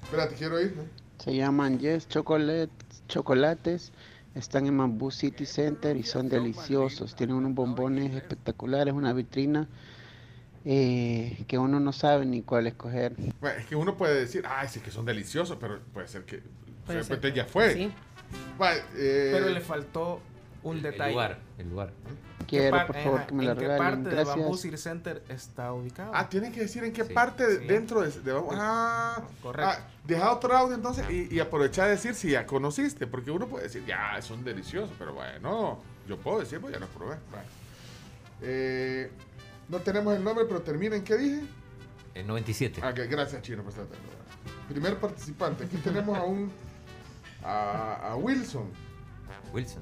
Espérate, 0.03 0.35
quiero 0.35 0.61
ir. 0.61 0.75
¿no? 0.77 0.83
Se 1.17 1.35
llaman 1.35 1.79
Yes 1.79 2.07
Chocolate, 2.07 2.69
Chocolates. 3.07 3.91
Están 4.35 4.67
en 4.67 4.75
Mambú 4.77 5.09
City 5.09 5.47
Center 5.47 5.97
y 5.97 6.03
son 6.03 6.29
deliciosos. 6.29 7.15
Tienen 7.15 7.35
unos 7.35 7.55
bombones 7.55 8.13
espectaculares, 8.15 8.93
una 8.93 9.13
vitrina 9.13 9.67
eh, 10.65 11.43
que 11.47 11.57
uno 11.57 11.79
no 11.79 11.91
sabe 11.93 12.25
ni 12.25 12.41
cuál 12.41 12.67
escoger. 12.67 13.13
Bueno, 13.39 13.59
es 13.59 13.65
que 13.65 13.75
uno 13.75 13.95
puede 13.97 14.19
decir, 14.19 14.43
ay, 14.47 14.67
sí 14.69 14.79
que 14.79 14.91
son 14.91 15.05
deliciosos, 15.05 15.57
pero 15.59 15.79
puede 15.93 16.07
ser 16.07 16.23
que 16.25 16.41
Puede 16.85 16.99
de 16.99 17.03
ser. 17.05 17.15
repente 17.15 17.37
ya 17.37 17.45
fue. 17.45 17.73
Sí. 17.73 17.91
Vale, 18.57 18.81
eh, 18.95 19.31
Pero 19.33 19.49
le 19.49 19.61
faltó 19.61 20.21
un 20.63 20.77
El 20.77 20.83
detalle. 20.83 21.11
lugar, 21.13 21.39
el 21.57 21.69
lugar. 21.69 21.91
¿Qué 22.47 22.57
Quiero, 22.57 22.85
por 22.87 22.95
favor, 22.95 23.25
que 23.27 23.33
me 23.35 23.43
la 23.43 23.51
¿En 23.51 23.57
qué 23.57 23.67
regalen. 23.67 24.03
parte 24.03 24.15
de 24.15 24.23
Bamboo 24.23 24.43
Gracias. 24.45 24.61
City 24.61 24.77
Center 24.77 25.23
está 25.29 25.71
ubicado? 25.71 26.11
Ah, 26.15 26.27
tienen 26.29 26.51
que 26.51 26.61
decir 26.61 26.83
en 26.83 26.91
qué 26.91 27.03
Sí. 27.05 27.13
parte 27.13 27.59
Sí. 27.59 27.65
dentro 27.67 28.01
de, 28.01 28.09
de- 28.09 28.41
Ah, 28.53 29.21
Correcto. 29.43 29.71
ah, 29.71 29.87
deja 30.03 30.33
otro 30.33 30.55
audio 30.57 30.73
entonces 30.75 31.05
y, 31.11 31.33
y 31.33 31.39
aprovecha 31.39 31.85
de 31.85 31.91
decir 31.91 32.15
si 32.15 32.31
ya 32.31 32.45
conociste, 32.47 33.05
porque 33.07 33.29
uno 33.29 33.47
puede 33.47 33.65
decir, 33.65 33.85
ya, 33.85 34.19
son 34.23 34.43
deliciosos, 34.43 34.89
pero 34.97 35.13
bueno, 35.13 35.79
yo 36.07 36.17
puedo 36.17 36.39
decir, 36.39 36.59
pues 36.59 36.73
ya 36.73 36.79
los 36.79 36.89
probé. 36.89 37.17
Vale. 37.31 37.47
Eh, 38.41 39.11
no 39.69 39.77
tenemos 39.79 40.15
el 40.15 40.23
nombre, 40.23 40.45
pero 40.45 40.61
termina 40.61 40.95
en 40.95 41.03
qué 41.03 41.17
dije. 41.17 41.41
En 42.15 42.27
97. 42.27 42.81
Ah, 42.83 42.93
que 42.93 43.05
gracias, 43.07 43.41
Chino, 43.41 43.61
por 43.63 43.69
estar 43.71 43.85
atento. 43.85 44.03
Primer 44.67 44.97
participante, 44.97 45.63
aquí 45.65 45.77
tenemos 45.77 46.17
a 46.17 46.23
un. 46.23 46.51
a, 47.43 48.11
a 48.11 48.15
Wilson. 48.15 48.69
Wilson. 49.53 49.81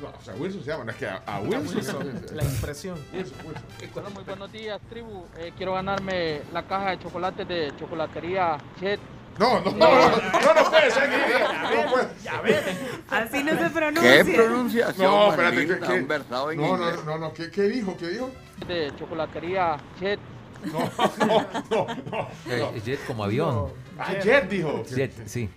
No, 0.00 0.08
o 0.08 0.22
sea, 0.24 0.34
Wilson 0.34 0.62
se 0.62 0.70
llama, 0.70 0.84
no 0.84 0.90
es 0.90 0.96
que 0.96 1.06
a, 1.06 1.16
a 1.26 1.40
Wilson. 1.40 1.76
Wilson, 1.76 2.22
la 2.34 2.44
impresión. 2.44 2.98
Wilson, 3.12 3.36
Wilson. 3.46 4.14
Muy 4.14 4.24
buenos 4.24 4.50
días, 4.52 4.80
tribu. 4.88 5.24
Eh, 5.38 5.52
quiero 5.56 5.74
ganarme 5.74 6.42
la 6.52 6.66
caja 6.66 6.90
de 6.90 6.98
chocolates 7.00 7.46
de 7.46 7.72
chocolatería 7.78 8.58
Chet 8.80 9.00
No, 9.38 9.60
no, 9.60 9.70
no, 9.72 9.78
no, 9.78 10.08
no, 10.10 10.54
no 10.54 10.70
puede 10.70 10.90
ser. 10.90 11.10
que- 11.10 11.76
No 11.84 11.92
puede. 11.92 12.08
Ya 12.24 12.40
ves. 12.40 12.64
Así 13.10 13.42
no 13.44 13.58
se 13.58 13.70
pronuncia. 13.70 14.24
¿Qué 14.24 14.34
pronunciación? 14.34 15.10
No, 15.10 15.30
espérate. 15.30 15.56
linda, 15.56 15.86
¿qué- 15.86 15.92
un 16.00 16.08
versado 16.08 16.48
qué- 16.48 16.54
en 16.54 16.60
No, 16.60 16.76
no, 16.76 17.02
no, 17.04 17.18
no. 17.18 17.32
¿Qué, 17.32 17.50
qué 17.50 17.62
dijo? 17.62 17.96
¿Qué 17.96 18.08
dijo? 18.08 18.30
De 18.66 18.92
chocolatería 18.98 19.76
Chet. 19.98 20.18
No, 20.64 20.78
no, 21.26 21.46
no, 21.70 21.86
no. 22.10 22.28
Eh, 22.48 22.80
jet 22.84 23.04
como 23.06 23.24
avión. 23.24 23.68
Ah, 23.98 24.12
Jet 24.22 24.48
dijo. 24.48 24.84
Jet, 24.84 25.12
sí. 25.26 25.48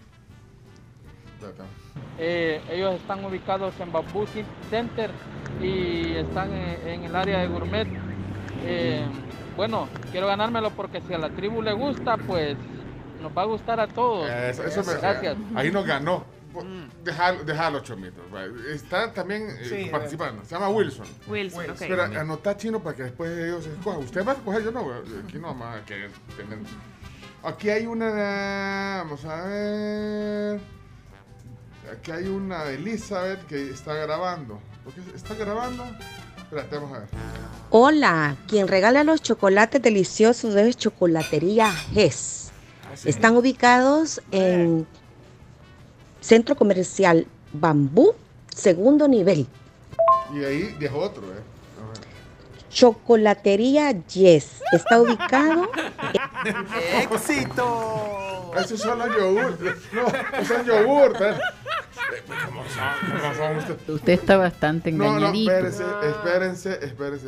Eh, 2.17 2.61
ellos 2.71 2.95
están 2.95 3.23
ubicados 3.25 3.73
en 3.79 3.91
Bamboo 3.91 4.25
City 4.27 4.45
Center 4.69 5.11
y 5.61 6.13
están 6.15 6.51
en, 6.53 6.87
en 6.87 7.03
el 7.03 7.15
área 7.15 7.39
de 7.39 7.47
gourmet. 7.47 7.87
Eh, 8.63 9.05
bueno, 9.55 9.87
quiero 10.11 10.27
ganármelo 10.27 10.71
porque 10.71 11.01
si 11.01 11.13
a 11.13 11.17
la 11.17 11.29
tribu 11.29 11.61
le 11.61 11.73
gusta, 11.73 12.17
pues 12.17 12.55
nos 13.21 13.35
va 13.37 13.43
a 13.43 13.45
gustar 13.45 13.79
a 13.79 13.87
todos. 13.87 14.29
Eso, 14.29 14.63
eso 14.65 14.83
me- 14.83 14.99
Gracias. 14.99 15.37
Ahí 15.55 15.71
nos 15.71 15.85
ganó. 15.85 16.23
Déjalo, 17.03 17.43
déjalo, 17.43 17.79
Chomito. 17.81 18.21
Está 18.73 19.11
también 19.13 19.49
eh, 19.49 19.65
Sí, 19.85 19.89
participando. 19.89 20.43
Se 20.45 20.51
llama 20.55 20.69
Wilson. 20.69 21.05
Wilson, 21.27 21.69
ok. 21.71 21.77
Pero 21.79 22.03
anota 22.03 22.55
chino 22.57 22.81
para 22.81 22.95
que 22.95 23.03
después 23.03 23.31
ellos 23.37 23.65
escojan. 23.65 24.03
Usted 24.03 24.25
va 24.25 24.31
a 24.33 24.35
escoger, 24.35 24.63
yo 24.63 24.71
no. 24.71 24.81
Aquí 25.27 25.37
no 25.39 25.47
vamos 25.47 25.75
a 25.75 25.85
que 25.85 26.09
tener- 26.37 26.59
Aquí 27.43 27.69
hay 27.69 27.85
una. 27.85 29.03
Vamos 29.03 29.23
a 29.25 29.43
ver. 29.45 30.59
Aquí 31.91 32.11
hay 32.11 32.27
una 32.27 32.63
de 32.65 32.75
Elizabeth 32.75 33.45
que 33.47 33.69
está 33.69 33.93
grabando. 33.93 34.59
¿Por 34.83 34.93
qué 34.93 35.01
está 35.15 35.35
grabando? 35.35 35.85
Espérate, 36.37 36.75
vamos 36.77 36.93
a 36.97 36.99
ver. 37.01 37.09
Hola, 37.69 38.35
quien 38.47 38.67
regala 38.67 39.03
los 39.03 39.21
chocolates 39.21 39.81
deliciosos 39.81 40.55
es 40.55 40.77
Chocolatería 40.77 41.71
GES. 41.71 42.51
Están 43.03 43.35
ubicados 43.35 44.21
en 44.31 44.87
Centro 46.25 46.55
Comercial 46.55 47.27
Bambú, 47.53 48.15
segundo 48.49 49.07
nivel. 49.07 49.45
Y 50.33 50.43
ahí 50.43 50.75
dejó 50.79 50.97
otro, 51.01 51.21
¿eh? 51.23 51.35
A 51.83 51.87
ver. 51.87 51.99
Chocolatería 52.71 53.91
Yes 54.07 54.59
está 54.73 54.99
ubicado 54.99 55.69
¡Éxito! 57.13 58.51
Esos 58.59 58.79
son 58.79 58.97
los 58.99 59.07
yogur. 59.15 59.57
No, 59.93 60.07
esos 60.39 60.47
son 60.47 60.65
yogur. 60.65 61.15
¿eh? 61.21 61.37
¿Cómo 62.47 62.63
son? 62.69 63.21
¿Cómo 63.21 63.35
son 63.35 63.57
ustedes? 63.57 63.89
Usted 63.89 64.13
está 64.13 64.37
bastante 64.37 64.91
No, 64.91 65.03
no, 65.05 65.17
engañadito. 65.17 65.51
espérense, 65.51 65.83
espérense, 66.07 66.73
espérense. 66.81 67.27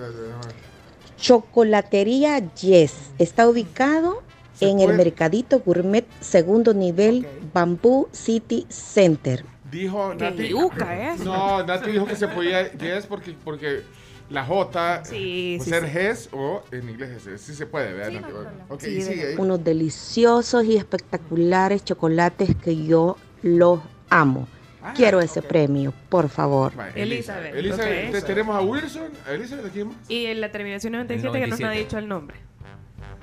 Chocolatería 1.17 2.39
Yes 2.55 2.93
está 3.19 3.47
ubicado 3.47 4.23
en 4.65 4.79
el 4.79 4.85
puede- 4.87 4.97
Mercadito 4.97 5.59
Gourmet 5.59 6.05
segundo 6.19 6.73
nivel 6.73 7.27
Bambú 7.53 8.07
City 8.11 8.65
Center. 8.69 9.43
Dijo 9.71 10.13
Nati. 10.15 10.47
yuca 10.47 11.13
es. 11.13 11.19
No, 11.21 11.63
Nati 11.65 11.91
dijo 11.91 12.05
que 12.05 12.15
se 12.15 12.27
podía 12.27 12.71
yes 12.73 13.05
porque, 13.05 13.35
porque 13.43 13.81
la 14.29 14.45
J 14.45 15.03
Sí, 15.05 15.57
puede 15.59 15.63
sí, 15.63 15.69
ser 15.69 15.83
sí. 15.85 15.89
GES 15.91 16.29
o 16.31 16.63
en 16.71 16.89
inglés 16.89 17.25
es 17.27 17.41
Sí 17.41 17.53
se 17.53 17.65
puede, 17.65 17.93
¿verdad? 17.93 18.21
Nati? 18.21 18.33
Ok, 18.69 18.83
y 18.83 19.01
sigue 19.01 19.27
ahí. 19.27 19.35
Unos 19.37 19.63
deliciosos 19.63 20.63
y 20.65 20.77
espectaculares 20.77 21.83
chocolates 21.83 22.55
que 22.55 22.85
yo 22.85 23.17
los 23.41 23.79
amo. 24.09 24.47
Quiero 24.95 25.19
ese 25.19 25.41
premio, 25.41 25.93
por 26.07 26.29
favor. 26.29 26.71
Elizabeth, 26.95 27.53
Elizabeth, 27.53 28.11
te- 28.13 28.21
tenemos 28.21 28.55
a 28.55 28.61
Wilson. 28.61 29.09
¿A 29.27 29.33
Elizabeth 29.33 29.65
de 29.65 29.71
quién 29.71 29.87
más? 29.89 29.97
Y 30.07 30.27
en 30.27 30.39
la 30.39 30.49
terminación 30.49 30.93
97 30.93 31.39
que 31.41 31.47
no 31.47 31.57
me 31.57 31.63
ha 31.65 31.67
97. 31.67 31.79
dicho 31.83 31.97
el 31.97 32.07
nombre. 32.07 32.37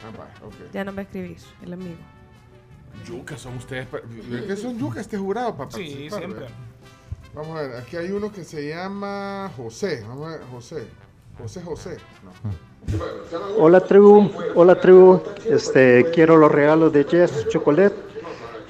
Ah, 0.02 0.10
va, 0.18 0.46
ok. 0.46 0.54
Ya 0.72 0.84
no 0.84 0.92
me 0.92 1.02
escribís, 1.02 1.46
el 1.62 1.72
amigo. 1.72 1.96
Yucas 3.06 3.40
son 3.40 3.56
ustedes. 3.56 3.88
¿Qué 4.46 4.56
son 4.56 4.78
yucas 4.78 5.00
este 5.02 5.16
jurado 5.18 5.56
para 5.56 5.70
Sí, 5.70 5.78
participar, 5.78 6.18
siempre. 6.18 6.40
¿verdad? 6.40 6.56
Vamos 7.34 7.58
a 7.58 7.62
ver, 7.62 7.76
aquí 7.76 7.96
hay 7.96 8.10
uno 8.12 8.30
que 8.30 8.44
se 8.44 8.68
llama 8.68 9.50
José. 9.56 10.04
Vamos 10.06 10.28
a 10.28 10.30
ver, 10.36 10.40
José. 10.52 10.86
José 11.38 11.62
José. 11.62 11.96
No. 12.22 12.30
Hola 13.58 13.80
tribu, 13.80 14.30
hola 14.54 14.78
tribu, 14.80 15.20
este, 15.50 16.06
quiero 16.14 16.36
los 16.36 16.52
regalos 16.52 16.92
de 16.92 17.04
Jess 17.04 17.48
Chocolate 17.48 17.96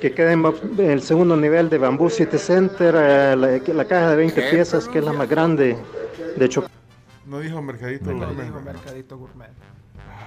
que 0.00 0.14
en 0.30 0.42
ba- 0.42 0.52
en 0.78 0.90
el 0.90 1.02
segundo 1.02 1.36
nivel 1.36 1.68
de 1.70 1.78
Bamboo 1.78 2.08
City 2.10 2.38
Center, 2.38 2.94
eh, 2.96 3.34
la, 3.36 3.74
la 3.74 3.84
caja 3.86 4.10
de 4.10 4.16
20 4.16 4.50
piezas 4.50 4.86
que 4.88 4.98
es 4.98 5.04
la 5.04 5.12
más 5.14 5.28
grande 5.28 5.76
de 6.36 6.48
chocolate. 6.48 6.74
No 7.26 7.40
dijo 7.40 7.60
Mercadito 7.62 8.12
No 8.12 8.26
Gourmet. 8.26 8.44
dijo 8.46 8.60
Mercadito 8.60 9.16
Gourmet. 9.18 9.48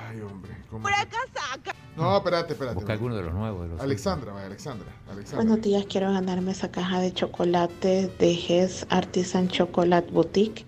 Ay, 0.09 0.21
hombre. 0.21 0.56
¿Cómo 0.69 0.87
que- 0.87 1.71
No, 1.95 2.17
espérate, 2.17 2.53
espérate. 2.53 2.75
Busca 2.75 2.93
alguno 2.93 3.15
de 3.15 3.23
los 3.23 3.33
nuevos. 3.33 3.63
De 3.63 3.67
los 3.73 3.81
Alexandra, 3.81 4.31
vaya, 4.33 4.45
Alexandra. 4.47 4.87
Alexandra. 5.09 5.45
Buenos 5.45 5.61
días, 5.65 5.85
quiero 5.89 6.11
ganarme 6.11 6.51
esa 6.51 6.69
caja 6.69 6.99
de 6.99 7.11
chocolate 7.13 8.11
de 8.19 8.31
Hess 8.33 8.85
Artisan 8.89 9.47
Chocolate 9.47 10.11
Boutique 10.11 10.65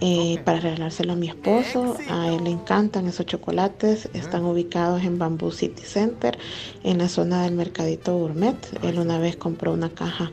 eh, 0.00 0.40
para 0.44 0.60
regalárselo 0.60 1.12
a 1.12 1.16
mi 1.16 1.28
esposo. 1.28 1.96
A 2.10 2.28
él 2.28 2.44
le 2.44 2.50
encantan 2.50 3.06
esos 3.06 3.26
chocolates. 3.26 4.08
Están 4.14 4.44
ubicados 4.44 5.02
en 5.02 5.18
Bamboo 5.18 5.52
City 5.52 5.82
Center, 5.82 6.38
en 6.82 6.98
la 6.98 7.08
zona 7.08 7.42
del 7.42 7.54
Mercadito 7.54 8.16
Gourmet. 8.16 8.56
Él 8.82 8.98
una 8.98 9.18
vez 9.18 9.36
compró 9.36 9.72
una 9.72 9.90
caja 9.90 10.30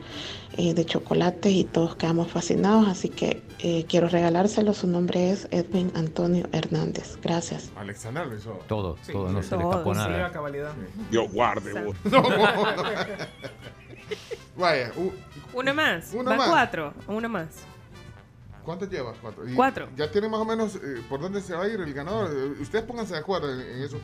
eh, 0.56 0.74
de 0.74 0.84
chocolates 0.84 1.52
y 1.52 1.64
todos 1.64 1.96
quedamos 1.96 2.30
fascinados, 2.30 2.88
así 2.88 3.08
que 3.08 3.42
eh, 3.60 3.84
quiero 3.88 4.08
regalárselo. 4.08 4.74
Su 4.74 4.86
nombre 4.86 5.30
es 5.30 5.48
Edwin 5.50 5.90
Antonio 5.94 6.48
Hernández. 6.52 7.16
Gracias. 7.22 7.70
Alexandra 7.76 8.24
lo 8.24 8.36
hizo. 8.36 8.52
Todo, 8.68 8.96
todo, 9.10 9.30
no 9.30 9.42
se 9.42 9.56
le 9.56 9.62
escapó 9.64 9.94
sí. 9.94 10.00
Sí, 10.00 10.06
a 10.06 10.10
nada. 10.10 10.32
cabalidad. 10.32 10.72
Yo 11.10 11.28
guarde, 11.28 11.84
vos. 11.84 11.96
No, 12.10 12.22
no. 12.22 12.28
Vaya, 14.56 14.92
u- 14.96 15.12
Una 15.58 15.72
más. 15.72 16.12
Una 16.12 16.30
Van 16.30 16.38
más. 16.38 16.48
cuatro. 16.48 16.94
Una 17.08 17.28
más. 17.28 17.48
¿cuántos 18.64 18.88
llevas? 18.90 19.16
Cuatro. 19.20 19.48
Y 19.48 19.54
Cuatro. 19.54 19.88
Ya 19.96 20.10
tiene 20.10 20.28
más 20.28 20.40
o 20.40 20.44
menos 20.44 20.76
eh, 20.76 21.02
por 21.08 21.20
dónde 21.20 21.40
se 21.40 21.54
va 21.54 21.64
a 21.64 21.68
ir 21.68 21.80
el 21.80 21.92
ganador. 21.92 22.30
Ustedes 22.60 22.84
pónganse 22.84 23.14
de 23.14 23.20
acuerdo 23.20 23.52
en, 23.52 23.60
en 23.60 23.82
eso. 23.82 23.98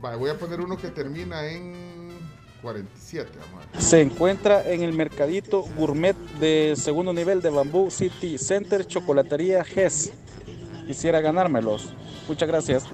Vaya, 0.00 0.16
voy 0.16 0.30
a 0.30 0.38
poner 0.38 0.60
uno 0.60 0.76
que 0.76 0.88
termina 0.88 1.44
en 1.46 1.97
47. 2.62 3.30
Vamos 3.38 3.66
a 3.66 3.72
ver. 3.72 3.82
Se 3.82 4.00
encuentra 4.00 4.68
en 4.70 4.82
el 4.82 4.92
mercadito 4.92 5.62
gourmet 5.76 6.16
de 6.40 6.74
segundo 6.76 7.12
nivel 7.12 7.40
de 7.42 7.50
Bamboo 7.50 7.90
City 7.90 8.38
Center, 8.38 8.86
Chocolatería 8.86 9.64
GES. 9.64 10.12
Quisiera 10.86 11.20
ganármelos. 11.20 11.92
Muchas 12.28 12.48
gracias. 12.48 12.84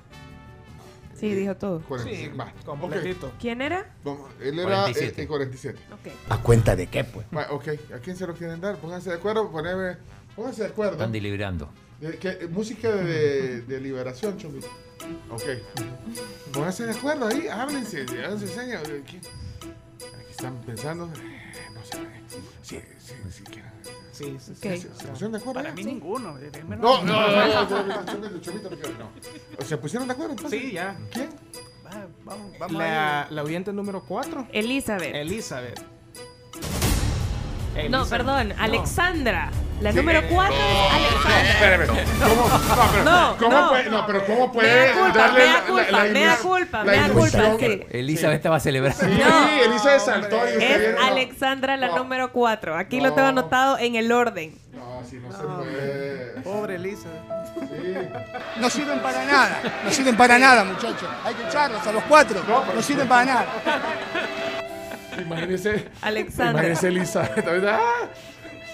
Sí, 1.19 1.33
dijo 1.33 1.55
todo. 1.57 1.81
47. 1.89 2.37
Va, 2.37 2.53
completito. 2.67 3.33
¿Quién 3.41 3.63
era? 3.63 3.95
Vamos, 4.05 4.29
él 4.43 4.59
era 4.59 4.83
47. 4.83 5.21
eh, 5.21 5.25
eh, 5.25 5.29
47. 5.29 5.79
Ok. 5.93 6.13
¿A 6.29 6.39
cuenta 6.43 6.77
de 6.77 6.89
qué, 6.89 7.05
pues? 7.05 7.27
Va, 7.35 7.47
ok, 7.53 7.69
¿a 7.95 7.99
quién 7.99 8.17
se 8.17 8.27
lo 8.27 8.35
quieren 8.35 8.61
dar? 8.61 8.77
Pónganse 8.77 9.11
de 9.11 9.17
acuerdo, 9.17 9.51
poneme, 9.51 9.97
pónganse 10.35 10.63
de 10.65 10.69
acuerdo. 10.69 10.93
Están 10.95 11.13
deliberando. 11.13 11.71
Eh, 12.03 12.19
que- 12.21 12.29
eh, 12.31 12.49
música 12.51 12.91
de, 12.91 13.63
de 13.63 13.81
liberación, 13.81 14.37
Chomito. 14.37 14.67
Ok. 15.31 15.43
Pónganse 16.53 16.85
de 16.87 16.93
acuerdo 16.93 17.29
ahí, 17.29 17.47
háblense, 17.49 18.05
háganse 18.25 18.49
señas. 18.49 18.83
Eh, 20.45 20.49
están 20.49 20.67
pensando. 20.67 21.05
eh, 21.07 21.69
No 21.75 21.85
sé. 21.85 21.99
Sí, 22.63 22.81
sí, 22.99 23.15
sí, 23.31 23.43
quieren. 23.45 23.73
Sí, 24.13 24.37
sí, 24.39 24.53
Ok. 24.53 24.59
sí. 24.77 24.89
¿Se 24.97 25.07
pusieron 25.09 25.33
de 25.33 25.39
acuerdo? 25.39 25.55
Para 25.55 25.69
ya? 25.71 25.75
mí 25.75 25.83
Sí. 25.83 25.89
ninguno. 25.89 26.35
No, 26.69 27.03
no, 27.03 27.05
no, 27.05 27.05
no, 27.05 27.83
no, 27.85 28.03
no 28.03 28.31
no. 29.59 29.65
¿Se 29.65 29.77
pusieron 29.79 30.07
de 30.09 30.15
acuerdo 30.15 30.33
entonces? 30.33 30.61
Sí, 30.61 30.73
ya. 30.73 30.97
¿Quién? 31.11 31.31
Va, 31.87 32.07
Vamos, 32.25 32.59
vamos 32.59 32.77
La, 32.79 33.27
la 33.31 33.43
oyente 33.43 33.73
número 33.73 34.03
4. 34.05 34.49
Elizabeth. 34.53 35.15
Elizabeth. 35.15 35.81
No, 37.75 37.81
Elizabeth. 37.81 38.09
perdón, 38.11 38.49
No. 38.51 38.55
Alexandra. 38.59 39.51
La 39.81 39.91
Sí. 39.91 39.97
número 39.99 40.23
4 40.31 40.55
es 40.55 40.93
Alexandra. 40.93 41.51
Espérame, 41.51 41.87
¿cómo, 41.89 42.49
no, 42.49 42.91
pero, 42.93 43.05
No, 43.05 43.37
¿cómo 43.39 43.51
no. 43.61 43.69
puede, 43.69 43.91
no, 43.91 44.07
pero 44.07 44.25
¿cómo 44.27 44.53
puede 44.53 44.69
Mea 44.87 44.93
culpa, 44.95 45.19
darle 45.19 45.39
mea 45.41 45.47
la- 45.47 45.53
la- 45.61 45.67
culpa, 45.67 45.91
la 45.91 46.05
mea 46.05 46.37
culpa, 46.37 46.79
la 46.79 46.85
mea 46.93 47.09
culpa, 47.09 47.39
ilusión? 47.39 47.59
sí. 47.61 47.83
Elizabeth 47.91 48.37
estaba 48.37 48.61
celebrando. 48.61 49.05
Sí, 49.05 49.21
Elizabeth 49.67 50.01
saltó 50.01 50.37
y 50.37 50.53
usted 50.53 50.63
Es 50.71 50.79
viene- 50.79 50.93
no. 50.99 51.05
Alexandra 51.07 51.77
la 51.77 51.89
No. 51.89 51.99
número 51.99 52.33
4. 52.33 52.77
Aquí 52.79 53.01
lo 53.01 53.09
No. 53.11 53.15
tengo 53.15 53.29
anotado 53.29 53.79
en 53.79 53.97
el 53.97 54.11
orden. 54.13 54.55
No, 54.73 55.03
si 55.09 55.17
no 55.17 55.31
se 55.33 55.43
puede. 55.43 56.41
Pobre 56.43 56.77
Elizabeth. 56.77 57.21
Sí. 57.55 57.95
No 58.61 58.71
sirven 58.71 59.01
para 59.01 59.25
nada, 59.25 59.61
no 59.85 59.91
sirven 59.91 60.17
para 60.17 60.39
nada, 60.39 60.65
muchachos. 60.65 61.09
Hay 61.25 61.35
que 61.35 61.43
echarlos 61.47 61.87
a 61.87 61.93
los 61.93 62.03
cuatro, 62.05 62.41
no 62.75 62.81
sirven 62.83 63.07
para 63.09 63.25
nada. 63.25 63.47
Imagínese. 65.21 65.89
Alexandra. 66.03 66.51
Imagínese 66.53 66.89
Elizabeth. 66.89 67.67
¡ah! 67.69 67.79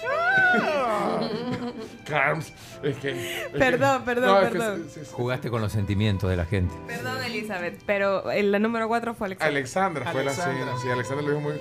Carms, 2.05 2.53
es 2.83 2.97
que. 2.97 3.11
es 3.11 3.47
que- 3.51 3.57
Perdón, 3.59 4.03
perdón, 4.03 4.29
no, 4.29 4.41
es 4.41 4.51
que 4.51 4.57
perdón. 4.57 4.83
se- 4.85 4.89
se- 4.89 5.05
se- 5.05 5.13
Jugaste 5.13 5.49
con 5.49 5.61
los 5.61 5.71
sentimientos 5.71 6.29
de 6.29 6.35
la 6.35 6.45
gente. 6.45 6.73
Perdón, 6.87 7.23
Elizabeth, 7.23 7.81
pero 7.85 8.23
la 8.31 8.59
número 8.59 8.87
4 8.87 9.13
fue 9.13 9.27
Alexandra. 9.27 9.57
Alexandra 9.57 10.11
fue 10.11 10.23
la 10.23 10.33
sí, 10.33 10.41
Alexandra. 10.41 10.75
sí, 10.81 10.89
Alexandra 10.89 11.25
lo 11.25 11.29
dijo 11.37 11.41
muy 11.41 11.53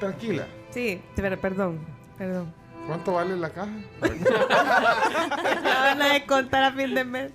tranquila. 0.00 0.46
Sí, 0.70 1.00
pero 1.14 1.38
perdón, 1.38 1.78
perdón. 2.18 2.52
¿Cuánto 2.86 3.14
vale 3.14 3.36
la 3.36 3.50
caja? 3.50 3.70
La 5.62 5.80
van 5.80 6.02
a 6.02 6.12
descontar 6.12 6.62
a 6.62 6.72
fin 6.72 6.94
de 6.94 7.04
mes. 7.04 7.32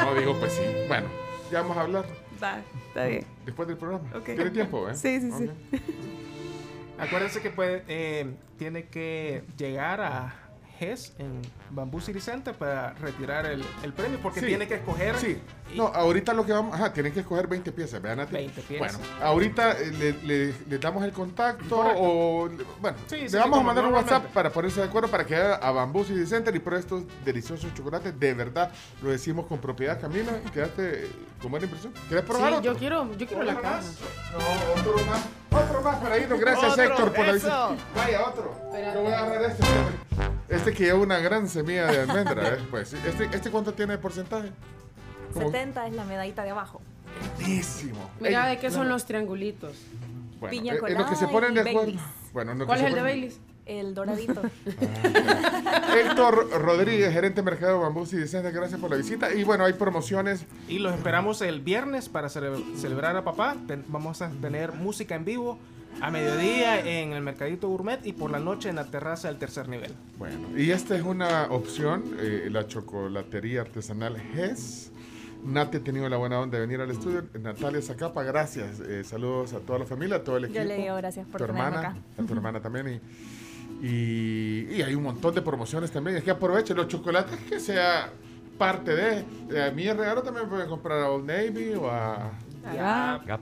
No, 0.00 0.14
digo, 0.16 0.34
pues 0.40 0.52
sí. 0.54 0.62
Bueno, 0.88 1.06
ya 1.52 1.60
vamos 1.62 1.76
a 1.76 1.82
hablar. 1.82 2.04
Va, 2.42 2.58
está 2.88 3.04
bien. 3.06 3.24
Después 3.44 3.68
del 3.68 3.76
programa. 3.76 4.04
Ok. 4.16 4.24
¿Tiene 4.24 4.50
tiempo, 4.50 4.88
eh? 4.88 4.94
Sí, 4.96 5.20
sí, 5.20 5.30
sí. 5.38 5.44
Ok. 5.44 5.80
Acuérdense 6.98 7.42
que 7.42 7.50
puede, 7.50 7.84
eh, 7.88 8.34
tiene 8.58 8.88
que 8.88 9.44
llegar 9.56 10.00
a 10.00 10.45
GES 10.78 11.12
en 11.18 11.42
Bamboo 11.70 12.00
City 12.00 12.20
Center 12.20 12.54
para 12.54 12.92
retirar 12.94 13.46
el, 13.46 13.64
el 13.82 13.92
premio 13.92 14.18
porque 14.22 14.40
Sí. 14.40 14.46
tiene 14.46 14.66
que 14.68 14.74
escoger 14.76 15.16
Sí. 15.18 15.40
No, 15.74 15.88
ahorita 15.88 16.32
lo 16.32 16.46
que 16.46 16.52
vamos. 16.52 16.74
Ajá, 16.74 16.92
tienen 16.92 17.12
que 17.12 17.20
escoger 17.20 17.48
20 17.48 17.72
piezas, 17.72 18.00
vean 18.00 18.18
20 18.30 18.62
piezas. 18.62 18.98
Bueno, 18.98 19.08
ahorita 19.20 19.72
eh, 19.72 19.90
le, 19.90 20.12
le- 20.22 20.54
le 20.68 20.78
damos 20.78 21.02
el 21.04 21.12
contacto 21.12 21.80
o. 21.96 22.48
Bueno, 22.80 22.96
Sí, 23.08 23.16
le 23.16 23.28
sí, 23.28 23.36
vamos 23.36 23.58
a 23.58 23.62
mandar 23.62 23.84
un. 23.84 23.92
WhatsApp 23.94 24.26
para 24.26 24.50
ponerse 24.50 24.80
de 24.80 24.86
acuerdo 24.86 25.08
para 25.10 25.26
que 25.26 25.34
a 25.34 25.70
Bamboo 25.72 26.04
City 26.04 26.24
Center 26.26 26.54
y 26.54 26.60
por 26.60 26.74
estos 26.74 27.02
deliciosos 27.24 27.74
chocolates. 27.74 28.18
De 28.18 28.32
verdad, 28.34 28.70
lo 29.02 29.10
decimos 29.10 29.46
con 29.46 29.58
propiedad, 29.58 30.00
Camila. 30.00 30.32
Quedaste 30.52 31.08
con 31.42 31.50
buena 31.50 31.64
impresión. 31.66 31.92
¿Quieres 32.08 32.24
probar 32.24 32.50
Sí, 32.52 32.56
otro? 32.58 32.72
yo 32.72 32.78
quiero, 32.78 33.12
yo 33.16 33.26
quiero 33.26 33.42
la 33.42 33.52
¿Otro 33.52 33.62
caja. 33.62 33.76
más? 33.76 33.98
No, 34.32 34.80
otro 34.80 35.06
más. 35.06 35.26
Otro 35.64 35.80
más 35.82 35.96
para 35.96 36.18
irnos. 36.18 36.38
Gracias, 36.38 36.72
Otro, 36.72 36.84
Héctor, 36.84 37.12
por 37.12 37.26
la 37.26 37.32
visita. 37.32 37.68
Vaya, 37.96 38.24
otro. 38.28 38.54
Yo 38.94 39.02
voy 39.02 39.12
a 39.12 39.18
agarrar 39.18 39.50
este. 39.50 39.64
Este 40.48 40.72
que 40.72 40.84
lleva 40.84 40.98
una 41.00 41.18
gran 41.18 41.48
semilla 41.48 41.86
de 41.86 42.00
almendra. 42.00 42.54
¿eh? 42.54 42.58
Pues, 42.70 42.92
este, 42.92 43.24
¿Este 43.32 43.50
cuánto 43.50 43.74
tiene 43.74 43.92
de 43.94 43.98
porcentaje? 43.98 44.50
Como- 45.32 45.46
70 45.50 45.86
es 45.88 45.94
la 45.94 46.04
medallita 46.04 46.44
de 46.44 46.50
abajo. 46.50 46.80
Buenísimo. 47.38 48.10
Mira, 48.20 48.46
¿de 48.46 48.58
qué 48.58 48.70
son 48.70 48.88
los 48.88 49.06
triangulitos? 49.06 49.76
Bueno, 50.38 50.50
Piña 50.50 50.74
eh, 50.74 50.78
en 50.88 50.98
lo 50.98 51.06
que 51.06 51.16
se 51.16 51.26
colada 51.26 51.32
ponen 51.48 51.54
de 51.54 51.70
y 51.70 51.74
acuerdo. 51.74 51.92
Bueno, 52.32 52.52
en 52.52 52.58
lo 52.58 52.64
que 52.64 52.66
¿Cuál 52.66 52.78
se 52.78 52.84
es 52.84 52.88
el 52.90 52.94
de 52.94 53.00
ponen- 53.00 53.04
Baileys? 53.04 53.40
El 53.66 53.94
doradito. 53.94 54.42
Héctor 55.96 56.50
Rodríguez, 56.62 57.12
gerente 57.12 57.40
de 57.40 57.42
mercado 57.50 57.78
de 57.78 57.82
Bambú 57.84 58.06
City 58.06 58.28
Center, 58.28 58.52
gracias 58.52 58.80
por 58.80 58.90
la 58.90 58.96
visita. 58.96 59.32
Y 59.34 59.42
bueno, 59.44 59.64
hay 59.64 59.72
promociones. 59.72 60.44
Y 60.68 60.78
los 60.78 60.94
esperamos 60.94 61.40
el 61.42 61.60
viernes 61.60 62.08
para 62.08 62.28
cele- 62.28 62.62
celebrar 62.76 63.16
a 63.16 63.24
papá. 63.24 63.56
Ten- 63.66 63.84
vamos 63.88 64.22
a 64.22 64.30
tener 64.30 64.72
música 64.72 65.14
en 65.16 65.24
vivo 65.24 65.58
a 66.00 66.10
mediodía 66.10 66.80
en 66.80 67.12
el 67.12 67.22
Mercadito 67.22 67.68
Gourmet 67.68 68.04
y 68.06 68.12
por 68.12 68.30
la 68.30 68.38
noche 68.38 68.68
en 68.68 68.76
la 68.76 68.84
terraza 68.84 69.28
del 69.28 69.38
tercer 69.38 69.68
nivel. 69.68 69.92
Bueno, 70.18 70.48
y 70.56 70.70
esta 70.70 70.96
es 70.96 71.02
una 71.02 71.44
opción, 71.50 72.04
eh, 72.18 72.48
la 72.50 72.66
chocolatería 72.66 73.62
artesanal 73.62 74.16
GES. 74.34 74.92
Nati 75.44 75.76
ha 75.76 75.80
tenido 75.84 76.08
la 76.08 76.16
buena 76.16 76.40
onda 76.40 76.58
de 76.58 76.66
venir 76.66 76.80
al 76.80 76.90
estudio. 76.90 77.24
Natalia 77.40 77.80
Zacapa, 77.80 78.22
gracias. 78.24 78.80
Eh, 78.80 79.04
saludos 79.04 79.52
a 79.52 79.60
toda 79.60 79.78
la 79.80 79.84
familia, 79.84 80.16
a 80.16 80.24
todo 80.24 80.38
el 80.38 80.46
equipo. 80.46 80.60
Yo 80.60 80.66
le 80.66 80.76
digo 80.76 80.96
gracias 80.96 81.26
por 81.26 81.38
tu 81.38 81.44
hermana, 81.44 81.78
acá. 81.78 81.96
a 82.18 82.22
tu 82.26 82.32
hermana 82.34 82.60
también. 82.60 83.00
Y, 83.82 83.86
y, 83.86 84.66
y 84.76 84.82
hay 84.82 84.94
un 84.94 85.04
montón 85.04 85.34
de 85.34 85.42
promociones 85.42 85.90
también. 85.92 86.16
Es 86.16 86.24
que 86.24 86.30
aprovechen 86.30 86.76
los 86.76 86.88
chocolates 86.88 87.38
que 87.48 87.60
sea 87.60 88.10
parte 88.58 88.94
de. 88.96 89.24
eh, 89.50 89.62
A 89.62 89.70
mí 89.70 89.86
el 89.86 89.96
regalo 89.96 90.22
también 90.22 90.48
pueden 90.48 90.68
comprar 90.68 91.00
a 91.02 91.10
Old 91.10 91.26
Navy 91.26 91.74
o 91.74 91.88
a. 91.90 92.32
Gap. 92.64 92.76
A 92.80 93.22
Gap. 93.24 93.40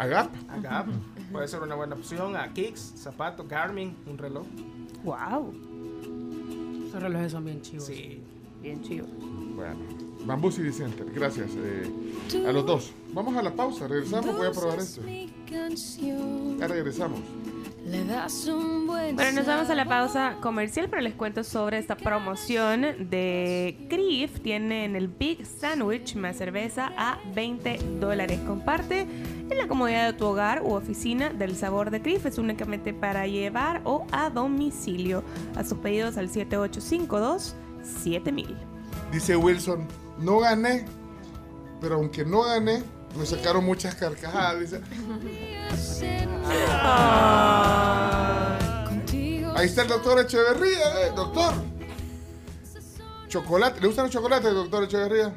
A 0.00 0.06
Gap. 0.06 0.86
Puede 1.30 1.46
ser 1.46 1.60
una 1.60 1.74
buena 1.74 1.94
opción. 1.94 2.34
A 2.34 2.50
Kicks, 2.52 2.94
zapato, 2.96 3.44
Garmin, 3.46 3.94
un 4.06 4.16
reloj. 4.16 4.46
Wow. 5.04 5.54
Esos 6.88 7.02
relojes 7.02 7.32
son 7.32 7.44
bien 7.44 7.60
chivos. 7.60 7.84
Sí. 7.84 8.22
Bien 8.62 8.82
chido. 8.82 9.06
Bueno, 9.54 9.76
Bambú 10.24 10.50
City 10.50 10.72
Center, 10.72 11.06
gracias 11.14 11.50
eh, 11.56 12.44
a 12.46 12.52
los 12.52 12.64
dos. 12.64 12.92
Vamos 13.12 13.36
a 13.36 13.42
la 13.42 13.54
pausa, 13.54 13.88
regresamos, 13.88 14.36
voy 14.36 14.46
a 14.46 14.52
probar 14.52 14.78
esto. 14.78 15.02
Ya 16.58 16.66
regresamos. 16.66 17.20
Bueno, 19.14 19.32
nos 19.32 19.46
vamos 19.46 19.68
a 19.68 19.74
la 19.74 19.84
pausa 19.84 20.36
comercial, 20.40 20.88
pero 20.88 21.02
les 21.02 21.14
cuento 21.14 21.42
sobre 21.42 21.78
esta 21.78 21.96
promoción 21.96 22.82
de 23.10 23.86
Crif. 23.88 24.40
Tienen 24.40 24.94
el 24.94 25.08
Big 25.08 25.44
Sandwich 25.44 26.14
más 26.14 26.36
cerveza 26.36 26.92
a 26.96 27.18
20 27.34 27.78
dólares. 27.98 28.38
Comparte 28.46 29.00
en 29.00 29.58
la 29.58 29.66
comodidad 29.66 30.06
de 30.06 30.18
tu 30.18 30.26
hogar 30.26 30.62
u 30.62 30.74
oficina 30.74 31.30
del 31.30 31.56
sabor 31.56 31.90
de 31.90 32.00
Crif. 32.00 32.26
Es 32.26 32.38
únicamente 32.38 32.94
para 32.94 33.26
llevar 33.26 33.80
o 33.84 34.06
a 34.12 34.30
domicilio. 34.30 35.24
A 35.56 35.64
sus 35.64 35.78
pedidos 35.78 36.16
al 36.16 36.28
7852 36.28 37.56
7000. 37.82 38.56
Dice 39.10 39.36
Wilson, 39.36 39.86
no 40.18 40.38
gané, 40.38 40.84
pero 41.80 41.96
aunque 41.96 42.24
no 42.24 42.42
gané, 42.42 42.82
me 43.16 43.26
sacaron 43.26 43.64
muchas 43.64 43.94
carcajadas. 43.94 44.60
Dice. 44.60 44.80
Ahí 49.56 49.66
está 49.66 49.82
el 49.82 49.88
doctor 49.88 50.20
Echeverría, 50.20 51.06
eh, 51.06 51.12
doctor. 51.14 51.52
Chocolate, 53.28 53.80
¿le 53.80 53.86
gustan 53.86 54.06
los 54.06 54.12
chocolates, 54.12 54.52
doctor 54.52 54.84
Echeverría? 54.84 55.34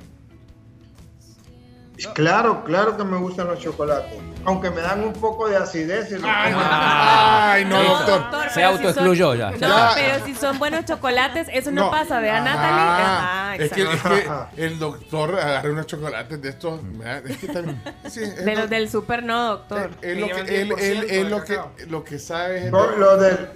Claro, 2.13 2.63
claro 2.63 2.97
que 2.97 3.03
me 3.03 3.17
gustan 3.17 3.47
los 3.47 3.59
chocolates. 3.59 4.13
Aunque 4.45 4.69
me 4.69 4.81
dan 4.81 5.01
un 5.03 5.13
poco 5.13 5.47
de 5.47 5.55
acidez. 5.57 6.11
y. 6.11 6.15
Ay, 6.25 7.65
no, 7.65 7.81
doctor. 7.81 8.23
Se 8.23 8.27
pero 8.29 8.51
si 8.53 8.61
autoexcluyó 8.61 9.29
son- 9.29 9.37
ya. 9.37 9.51
No, 9.51 9.57
Ya. 9.59 9.91
pero 9.95 10.25
si 10.25 10.35
son 10.35 10.59
buenos 10.59 10.83
chocolates, 10.85 11.47
eso 11.51 11.71
no, 11.71 11.85
No. 11.85 11.91
pasa. 11.91 12.19
Ve 12.19 12.29
a 12.29 12.35
Ajá. 12.37 12.43
Natalie. 12.43 12.83
Ajá, 12.83 13.55
es, 13.55 13.71
que, 13.71 13.81
es 13.83 14.01
que 14.01 14.65
el 14.65 14.79
doctor 14.79 15.39
agarra 15.39 15.69
unos 15.71 15.87
chocolates 15.87 16.41
de 16.41 16.49
estos. 16.49 16.79
¿verdad? 16.97 17.25
Es 17.25 17.37
que 17.37 17.47
también. 17.47 17.81
sí, 18.09 18.21
es 18.23 18.43
De 18.43 18.53
lo- 18.55 18.61
los 18.61 18.69
del 18.69 18.89
super 18.89 19.23
no, 19.23 19.43
doctor. 19.49 19.91
es 20.01 20.17
lo 20.17 20.27
que, 20.27 20.61
él, 20.61 20.73
él- 20.77 21.05
él 21.09 21.29
lo 21.29 21.43
que, 21.43 21.59
lo 21.87 22.03
que 22.03 22.19
sabe 22.19 22.65
es. 22.65 22.71
No, 22.71 22.85
lo 22.97 23.17
del- 23.17 23.49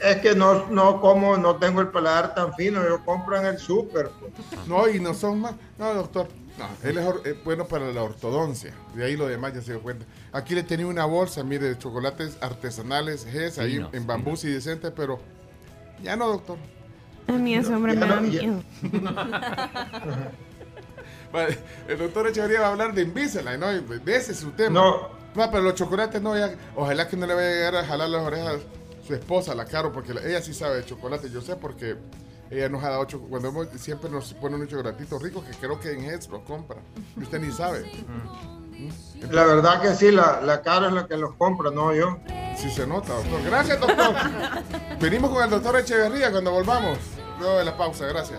es 0.00 0.16
que 0.16 0.34
no, 0.34 0.66
no 0.70 1.00
como, 1.00 1.36
no 1.36 1.56
tengo 1.56 1.80
el 1.80 1.88
paladar 1.88 2.34
tan 2.34 2.52
fino. 2.54 2.82
Yo 2.82 3.04
compro 3.04 3.36
en 3.36 3.46
el 3.46 3.58
súper. 3.58 4.10
pues. 4.18 4.32
No, 4.66 4.88
y 4.88 4.98
no 4.98 5.14
son 5.14 5.40
más. 5.42 5.52
No, 5.78 5.94
doctor. 5.94 6.26
No, 6.58 6.68
él 6.88 6.98
es, 6.98 7.06
es 7.26 7.44
bueno 7.44 7.66
para 7.66 7.90
la 7.92 8.02
ortodoncia. 8.02 8.74
De 8.94 9.04
ahí 9.04 9.16
lo 9.16 9.26
demás 9.26 9.54
ya 9.54 9.62
se 9.62 9.72
dio 9.72 9.82
cuenta. 9.82 10.04
Aquí 10.32 10.54
le 10.54 10.62
tenía 10.62 10.86
una 10.86 11.04
bolsa, 11.06 11.42
mire, 11.42 11.66
de 11.68 11.78
chocolates 11.78 12.36
artesanales, 12.42 13.24
GES, 13.24 13.58
ahí 13.58 13.72
Finos, 13.72 13.94
en 13.94 14.06
bambú 14.06 14.34
y 14.42 14.48
decente, 14.48 14.90
pero 14.90 15.18
ya 16.02 16.14
no, 16.16 16.28
doctor. 16.28 16.58
A 17.28 17.32
mí 17.32 17.54
ese 17.54 17.74
hombre 17.74 17.94
me 17.94 18.06
da 18.06 18.20
miedo. 18.20 18.62
Vale, 21.32 21.58
el 21.88 21.98
doctor 21.98 22.26
Echeverría 22.28 22.60
va 22.60 22.66
a 22.66 22.70
hablar 22.72 22.92
de 22.94 23.02
Invisalign, 23.02 23.58
¿no? 23.58 23.68
De 23.68 24.16
ese 24.16 24.32
es 24.32 24.38
su 24.38 24.50
tema. 24.50 24.80
No. 24.80 25.08
No, 25.34 25.50
pero 25.50 25.62
los 25.62 25.74
chocolates 25.74 26.20
no, 26.20 26.36
ya, 26.36 26.54
ojalá 26.76 27.08
que 27.08 27.16
no 27.16 27.26
le 27.26 27.32
vaya 27.32 27.48
a 27.48 27.52
llegar 27.52 27.76
a 27.76 27.86
jalar 27.86 28.10
las 28.10 28.20
orejas 28.22 28.56
a 28.56 29.06
su 29.06 29.14
esposa, 29.14 29.54
la 29.54 29.64
Caro, 29.64 29.90
porque 29.90 30.12
la- 30.12 30.20
ella 30.22 30.42
sí 30.42 30.52
sabe 30.52 30.76
de 30.76 30.84
chocolate. 30.84 31.30
Yo 31.30 31.40
sé 31.40 31.56
porque 31.56 31.96
ella 32.52 32.68
nos 32.68 32.82
ha 32.84 32.90
dado 32.90 33.04
chocolate. 33.06 33.30
Cuando 33.30 33.48
hemos- 33.48 33.80
siempre 33.80 34.10
nos 34.10 34.32
pone 34.34 34.56
unos 34.56 34.68
chocolatitos 34.68 35.22
ricos 35.22 35.44
que 35.44 35.52
creo 35.56 35.80
que 35.80 35.92
en 35.92 36.04
Heads 36.04 36.28
los 36.28 36.42
compra. 36.42 36.76
Y 37.16 37.22
usted 37.22 37.40
ni 37.40 37.50
sabe. 37.52 37.80
¿Mm? 38.06 39.30
La 39.30 39.44
verdad 39.44 39.80
que 39.80 39.94
sí, 39.94 40.10
la, 40.10 40.40
la 40.40 40.60
cara 40.62 40.88
es 40.88 40.92
la 40.92 41.06
que 41.06 41.16
los 41.16 41.34
compra, 41.34 41.70
no 41.70 41.94
yo. 41.94 42.18
Sí 42.56 42.70
se 42.70 42.86
nota, 42.86 43.12
doctor. 43.14 43.42
Gracias, 43.44 43.80
doctor. 43.80 44.14
Venimos 45.00 45.30
con 45.30 45.42
el 45.44 45.50
doctor 45.50 45.78
Echeverría 45.78 46.30
cuando 46.30 46.50
volvamos. 46.50 46.98
Luego 47.38 47.58
de 47.58 47.64
la 47.64 47.76
pausa, 47.76 48.06
gracias. 48.06 48.38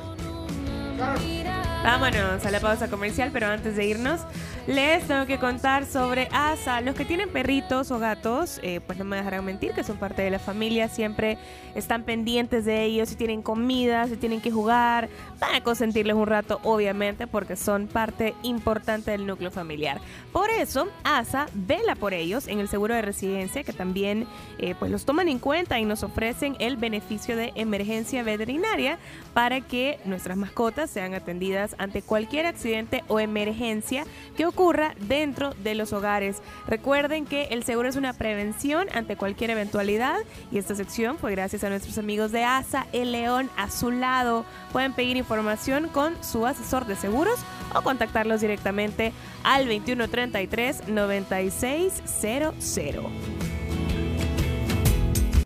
Vámonos 1.83 2.45
a 2.45 2.51
la 2.51 2.59
pausa 2.59 2.87
comercial, 2.89 3.29
pero 3.33 3.47
antes 3.47 3.75
de 3.75 3.85
irnos, 3.85 4.21
les 4.67 5.05
tengo 5.07 5.25
que 5.25 5.39
contar 5.39 5.85
sobre 5.85 6.29
ASA. 6.31 6.79
Los 6.79 6.95
que 6.95 7.03
tienen 7.03 7.29
perritos 7.29 7.91
o 7.91 7.99
gatos, 7.99 8.61
eh, 8.63 8.79
pues 8.85 8.97
no 8.97 9.03
me 9.03 9.17
dejarán 9.17 9.43
mentir 9.43 9.73
que 9.73 9.83
son 9.83 9.97
parte 9.97 10.21
de 10.21 10.29
la 10.29 10.39
familia, 10.39 10.87
siempre 10.87 11.37
están 11.75 12.03
pendientes 12.03 12.63
de 12.63 12.83
ellos, 12.83 13.09
si 13.09 13.15
tienen 13.15 13.41
comida, 13.41 14.07
si 14.07 14.15
tienen 14.15 14.39
que 14.39 14.51
jugar, 14.51 15.09
van 15.39 15.55
a 15.55 15.61
consentirles 15.61 16.15
un 16.15 16.27
rato, 16.27 16.61
obviamente, 16.63 17.27
porque 17.27 17.57
son 17.57 17.87
parte 17.87 18.35
importante 18.43 19.11
del 19.11 19.25
núcleo 19.27 19.51
familiar. 19.51 19.99
Por 20.31 20.49
eso, 20.49 20.87
ASA 21.03 21.47
vela 21.53 21.95
por 21.95 22.13
ellos 22.13 22.47
en 22.47 22.59
el 22.59 22.69
seguro 22.69 22.95
de 22.95 23.01
residencia, 23.01 23.63
que 23.63 23.73
también 23.73 24.27
eh, 24.59 24.75
pues 24.79 24.91
los 24.91 25.03
toman 25.03 25.27
en 25.27 25.39
cuenta 25.39 25.77
y 25.79 25.85
nos 25.85 26.03
ofrecen 26.03 26.55
el 26.59 26.77
beneficio 26.77 27.35
de 27.35 27.51
emergencia 27.55 28.23
veterinaria 28.23 28.97
para 29.33 29.59
que 29.59 29.99
nuestras 30.05 30.37
mascotas 30.37 30.89
sean 30.89 31.13
atendidas 31.13 31.75
ante 31.79 32.01
cualquier 32.01 32.45
accidente 32.45 33.03
o 33.09 33.19
emergencia 33.19 34.05
que 34.37 34.45
ocurra 34.45 34.52
dentro 34.99 35.53
de 35.63 35.75
los 35.75 35.93
hogares. 35.93 36.41
Recuerden 36.67 37.25
que 37.25 37.45
el 37.45 37.63
seguro 37.63 37.89
es 37.89 37.95
una 37.95 38.13
prevención 38.13 38.87
ante 38.93 39.15
cualquier 39.17 39.49
eventualidad 39.49 40.17
y 40.51 40.57
esta 40.57 40.75
sección 40.75 41.17
fue 41.17 41.31
gracias 41.31 41.63
a 41.63 41.69
nuestros 41.69 41.97
amigos 41.97 42.31
de 42.31 42.43
ASA 42.43 42.85
El 42.93 43.11
León 43.11 43.49
a 43.57 43.69
su 43.69 43.89
lado. 43.91 44.45
Pueden 44.71 44.93
pedir 44.93 45.17
información 45.17 45.87
con 45.89 46.15
su 46.23 46.45
asesor 46.45 46.85
de 46.85 46.95
seguros 46.95 47.39
o 47.75 47.81
contactarlos 47.81 48.41
directamente 48.41 49.11
al 49.43 49.65
2133 49.65 50.87
9600. 50.87 52.53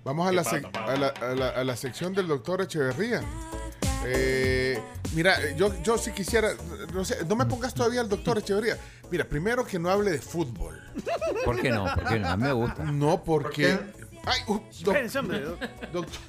Vamos 0.04 0.28
a 0.28 0.32
la, 0.32 0.42
a 0.42 0.96
la, 0.98 1.08
a 1.08 1.36
la- 1.36 1.50
a 1.50 1.64
la 1.64 1.76
sección 1.76 2.14
del 2.14 2.28
doctor 2.28 2.62
Echeverría. 2.62 3.22
Eh, 4.06 4.80
mira, 5.14 5.52
yo, 5.56 5.74
yo 5.82 5.98
si 5.98 6.12
quisiera, 6.12 6.50
no, 6.94 7.04
sé, 7.04 7.26
no 7.26 7.36
me 7.36 7.46
pongas 7.46 7.74
todavía 7.74 8.02
al 8.02 8.10
doctor 8.10 8.38
Echeverría. 8.38 8.78
Mira, 9.10 9.26
primero 9.26 9.66
que 9.66 9.80
no 9.80 9.90
hable 9.90 10.12
de 10.12 10.20
fútbol. 10.20 10.82
¿Por 11.46 11.62
qué 11.62 11.70
no? 11.70 11.86
¿Por 11.94 12.06
qué 12.06 12.20
no? 12.20 12.30
A 12.30 12.38
mí 12.38 12.44
me 12.44 12.54
gusta. 12.54 12.84
No, 12.84 13.24
porque... 13.24 13.80
Ay, 14.26 14.42
uh, 14.48 14.60
doc- 14.84 15.60
doctor. 15.94 16.22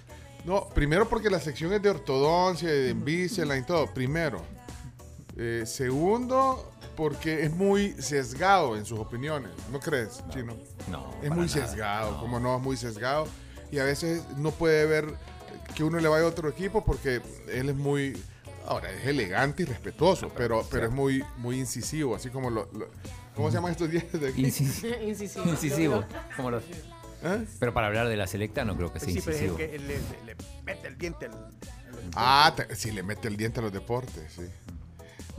No, 0.45 0.69
primero 0.69 1.09
porque 1.09 1.29
la 1.29 1.41
sección 1.41 1.73
es 1.73 1.83
de 1.83 1.91
ortodoncia, 1.91 2.69
de 2.71 2.91
Invisalign 2.91 3.63
y 3.63 3.67
todo. 3.67 3.93
Primero. 3.93 4.41
Eh, 5.37 5.65
segundo, 5.67 6.73
porque 6.97 7.45
es 7.45 7.53
muy 7.53 7.93
sesgado 8.01 8.77
en 8.77 8.85
sus 8.85 8.99
opiniones, 8.99 9.51
¿no 9.71 9.79
crees, 9.79 10.23
Chino? 10.31 10.57
No. 10.91 11.11
Es 11.23 11.29
para 11.29 11.35
muy 11.35 11.47
nada, 11.47 11.67
sesgado, 11.67 12.21
como 12.21 12.41
no, 12.41 12.57
es 12.57 12.63
muy 12.63 12.77
sesgado. 12.77 13.27
Y 13.71 13.79
a 13.79 13.85
veces 13.85 14.23
no 14.37 14.51
puede 14.53 14.87
ver 14.87 15.15
que 15.75 15.85
uno 15.85 15.99
le 16.01 16.09
vaya 16.09 16.25
a 16.25 16.29
otro 16.29 16.49
equipo 16.49 16.85
porque 16.85 17.21
él 17.51 17.69
es 17.71 17.77
muy... 17.77 18.21
Ahora, 18.67 18.91
es 18.93 19.07
elegante 19.07 19.63
y 19.63 19.67
respetuoso, 19.67 20.31
pero, 20.37 20.67
pero 20.71 20.87
es 20.87 20.93
muy, 20.93 21.25
muy 21.39 21.59
incisivo, 21.59 22.15
así 22.15 22.29
como 22.31 22.51
lo... 22.51 22.69
lo- 22.73 22.89
¿Cómo 23.35 23.49
se 23.51 23.55
llaman 23.57 23.71
estos 23.73 23.89
días 23.91 24.05
de 24.13 24.29
aquí? 24.29 24.43
Incis- 24.45 25.01
Incisivo. 25.09 25.45
incisivo. 25.49 26.05
Como 26.37 26.51
los- 26.51 26.65
¿Eh? 27.23 27.45
Pero 27.59 27.73
para 27.73 27.87
hablar 27.89 28.09
de 28.09 28.17
la 28.17 28.27
selecta 28.27 28.65
no 28.65 28.77
creo 28.77 28.93
que 28.93 29.01
sea 29.01 29.09
Sí, 29.13 29.21
pero 29.25 29.37
es 29.37 29.43
incisivo. 29.43 29.57
que 29.57 29.79
le, 29.79 29.87
le- 29.99 30.25
le 30.27 30.37
mete 30.65 30.89
el 30.89 30.99
diente 30.99 31.27
al. 31.27 31.33
al- 31.33 31.51
Ah, 32.15 32.53
te- 32.55 32.75
sí, 32.77 32.91
le 32.91 33.03
mete 33.03 33.29
el 33.29 33.37
diente 33.37 33.61
a 33.61 33.63
los 33.63 33.73
deportes, 33.73 34.33
sí. 34.35 34.43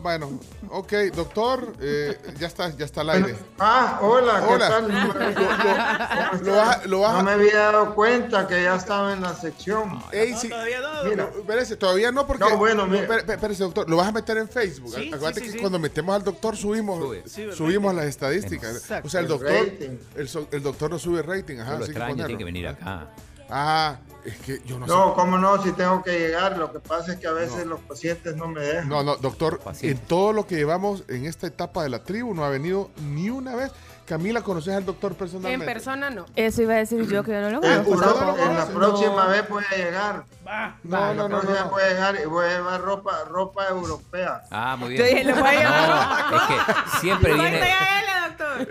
Bueno, 0.02 0.40
ok, 0.70 0.94
doctor, 1.14 1.74
eh, 1.82 2.18
ya 2.40 2.48
está, 2.48 2.70
ya 2.70 2.86
está 2.86 3.02
al 3.02 3.10
aire. 3.10 3.36
Ah, 3.60 4.00
hola, 4.02 4.44
¿qué 4.48 4.54
Hola. 4.54 4.70
tal? 4.70 6.40
Lo 6.46 6.56
vas- 6.56 6.86
lo 6.86 7.00
vas- 7.02 7.14
no 7.18 7.24
me 7.24 7.32
había 7.32 7.58
dado 7.60 7.96
cuenta 7.96 8.48
que 8.48 8.64
ya 8.64 8.76
estaba 8.76 9.12
en 9.14 9.22
la 9.22 9.36
sección. 9.36 10.02
Ey, 10.14 10.34
sí. 10.36 10.48
Todavía 10.50 10.80
no. 10.80 11.04
Mira. 11.10 11.30
No, 11.34 11.40
espérese, 11.42 11.76
todavía 11.76 12.12
no, 12.14 12.26
porque. 12.26 12.46
No, 12.50 12.58
bueno, 12.58 12.86
no, 12.88 12.92
mira. 12.94 13.18
espérese, 13.18 13.64
doctor. 13.64 13.90
Lo 13.90 13.98
vas 13.98 14.08
a 14.08 14.12
meter 14.14 14.38
en 14.38 14.48
Facebook. 14.48 14.94
Sí, 14.96 15.08
Acuérdate 15.14 15.42
sí, 15.42 15.46
sí, 15.46 15.46
que 15.48 15.52
sí. 15.54 15.60
cuando 15.60 15.80
metemos 15.80 16.16
al 16.16 16.24
doctor 16.24 16.56
subimos, 16.56 17.00
Sube. 17.04 17.24
Sí, 17.26 17.42
el 17.42 17.54
subimos 17.54 17.88
rating. 17.94 17.98
las 17.98 18.06
estadísticas. 18.08 18.76
Exacto. 18.78 19.08
O 19.08 19.10
sea, 19.10 19.20
el 19.20 19.26
El 19.26 19.30
doctor. 19.32 19.52
rating. 19.52 19.98
El, 20.16 20.30
so- 20.30 20.48
el 20.52 20.64
doctor 20.64 20.90
no 20.92 21.00
sube 21.00 21.22
rating. 21.24 21.58
Ajá, 21.60 21.72
lo 21.72 21.78
así 21.78 21.86
que 21.88 21.92
extraño, 21.92 22.12
ponerlo. 22.14 22.28
tiene 22.28 22.38
que 22.38 22.46
venir 22.46 22.68
acá. 22.68 23.08
Ah, 23.50 23.98
es 24.26 24.38
que 24.40 24.62
yo 24.66 24.78
no, 24.78 24.86
No, 24.86 25.14
cómo 25.14 25.38
no, 25.38 25.62
si 25.64 25.72
tengo 25.72 26.04
que 26.04 26.18
llegar. 26.20 26.58
Lo 26.58 26.72
que 26.72 26.80
pasa 26.80 27.14
es 27.14 27.20
que 27.20 27.28
a 27.28 27.32
veces 27.32 27.66
los 27.66 27.80
pacientes 27.82 28.36
no 28.36 28.48
me 28.48 28.62
sé. 28.62 28.68
dejan. 28.68 28.90
No, 28.90 29.04
no, 29.04 29.16
doctor. 29.18 29.60
En 29.82 29.98
todo 30.00 30.34
lo 30.34 30.46
que 30.46 30.56
llevamos 30.56 31.04
en 31.08 31.26
esta 31.26 31.48
etapa 31.48 31.84
de 31.84 31.90
la 31.90 32.04
tribu 32.04 32.34
no 32.34 32.44
ha 32.46 32.50
venido 32.50 32.90
ni 33.02 33.30
una 33.30 33.56
vez. 33.56 33.72
Camila, 34.06 34.42
¿conoces 34.42 34.74
al 34.74 34.86
doctor 34.88 35.12
En 35.12 35.18
personalmente? 35.18 35.66
persona 35.68 36.10
no. 36.10 36.26
Eso 36.36 36.64
iba 36.64 36.74
a 36.74 36.78
decir 36.78 37.08
yo 37.08 37.24
que 37.24 37.32
yo 37.32 37.42
no 37.42 37.50
lo 37.52 37.64
En, 37.64 37.84
conozco. 37.84 37.92
¿usted 37.92 38.26
no 38.26 38.36
lo 38.38 38.44
en 38.44 38.58
la 38.58 38.66
próxima 38.66 39.24
No. 39.26 39.30
vez 39.30 39.50
voy 39.50 39.64
a 39.72 39.76
llegar. 39.76 40.24
Va. 40.48 40.78
No, 40.84 41.14
no, 41.14 41.30
la 41.30 41.30
no, 41.30 41.44
no, 41.44 41.70
voy 41.70 41.84
a 41.84 41.90
llegar 41.90 42.16
y 42.20 42.26
voy 42.26 42.46
a 42.48 42.50
llevar 42.58 42.82
ropa, 42.82 43.24
ropa 43.30 43.68
europea. 43.68 44.42
Ah, 44.50 44.76
muy 44.78 44.98
Yo 44.98 45.04
bien. 45.04 45.16
dije, 45.18 45.24
le 45.26 45.34
voy 45.34 45.48
a 45.48 45.52
llevar 45.60 46.32
No, 46.32 46.38
es 46.38 46.42
que 46.48 47.00
siempre 47.02 47.34
viene, 47.36 47.60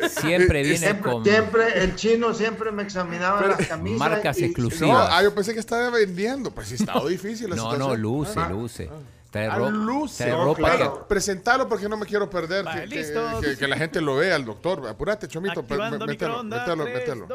siempre 0.08 0.62
viene 0.62 0.78
Siempre, 0.78 1.12
con 1.12 1.24
siempre, 1.24 1.82
el 1.82 1.94
chino 1.96 2.34
siempre 2.34 2.72
me 2.72 2.82
examinaba 2.82 3.46
las 3.46 3.66
camisas. 3.66 3.98
marcas 3.98 4.38
y- 4.38 4.42
No, 4.42 4.46
exclusivas. 4.46 5.08
ah, 5.12 5.22
yo 5.22 5.34
pensé 5.34 5.54
que 5.54 5.60
estaba 5.60 5.90
vendiendo. 5.90 6.50
Pues 6.50 6.68
sí, 6.68 6.74
estaba 6.74 7.06
difícil 7.08 7.50
la 7.50 7.56
No, 7.56 7.62
situación. 7.70 7.88
no, 7.88 7.96
luce, 7.96 8.32
Ah. 8.40 8.48
luce. 8.50 8.90
Trae, 9.30 9.46
Ah, 9.46 9.56
ro- 9.58 9.70
luce. 9.70 10.24
trae 10.24 10.30
No, 10.36 10.44
ropa 10.44 10.58
claro. 10.58 11.06
Presentalo 11.06 11.68
porque 11.68 11.86
no 11.88 11.96
me 11.98 12.06
quiero 12.06 12.30
perder. 12.30 12.64
Que, 12.64 12.80
que- 12.80 12.86
listo. 12.86 13.40
que- 13.42 13.56
que 13.58 13.68
la 13.68 13.76
gente 13.76 14.00
lo 14.00 14.16
vea, 14.16 14.36
el 14.36 14.44
doctor. 14.46 14.86
Apúrate, 14.88 15.28
Chomito. 15.28 15.62
mételo, 15.62 16.42
mételo, 16.44 16.84
mételo. 16.84 17.28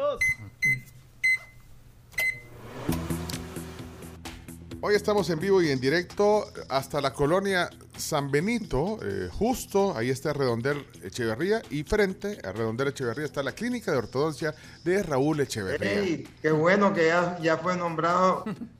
Hoy 4.86 4.94
estamos 4.96 5.30
en 5.30 5.40
vivo 5.40 5.62
y 5.62 5.70
en 5.70 5.80
directo 5.80 6.44
hasta 6.68 7.00
la 7.00 7.14
colonia 7.14 7.70
San 7.96 8.30
Benito, 8.30 8.98
eh, 9.02 9.30
justo 9.32 9.96
ahí 9.96 10.10
está 10.10 10.34
Redondel 10.34 10.84
Echeverría 11.02 11.62
y 11.70 11.84
frente 11.84 12.38
a 12.44 12.52
Redondel 12.52 12.88
Echeverría 12.88 13.24
está 13.24 13.42
la 13.42 13.52
clínica 13.52 13.92
de 13.92 13.96
ortodoncia 13.96 14.54
de 14.84 15.02
Raúl 15.02 15.40
Echeverría. 15.40 16.28
Qué 16.42 16.50
bueno 16.50 16.92
que 16.92 17.06
ya, 17.06 17.38
ya 17.40 17.56
fue 17.56 17.78
nombrado, 17.78 18.44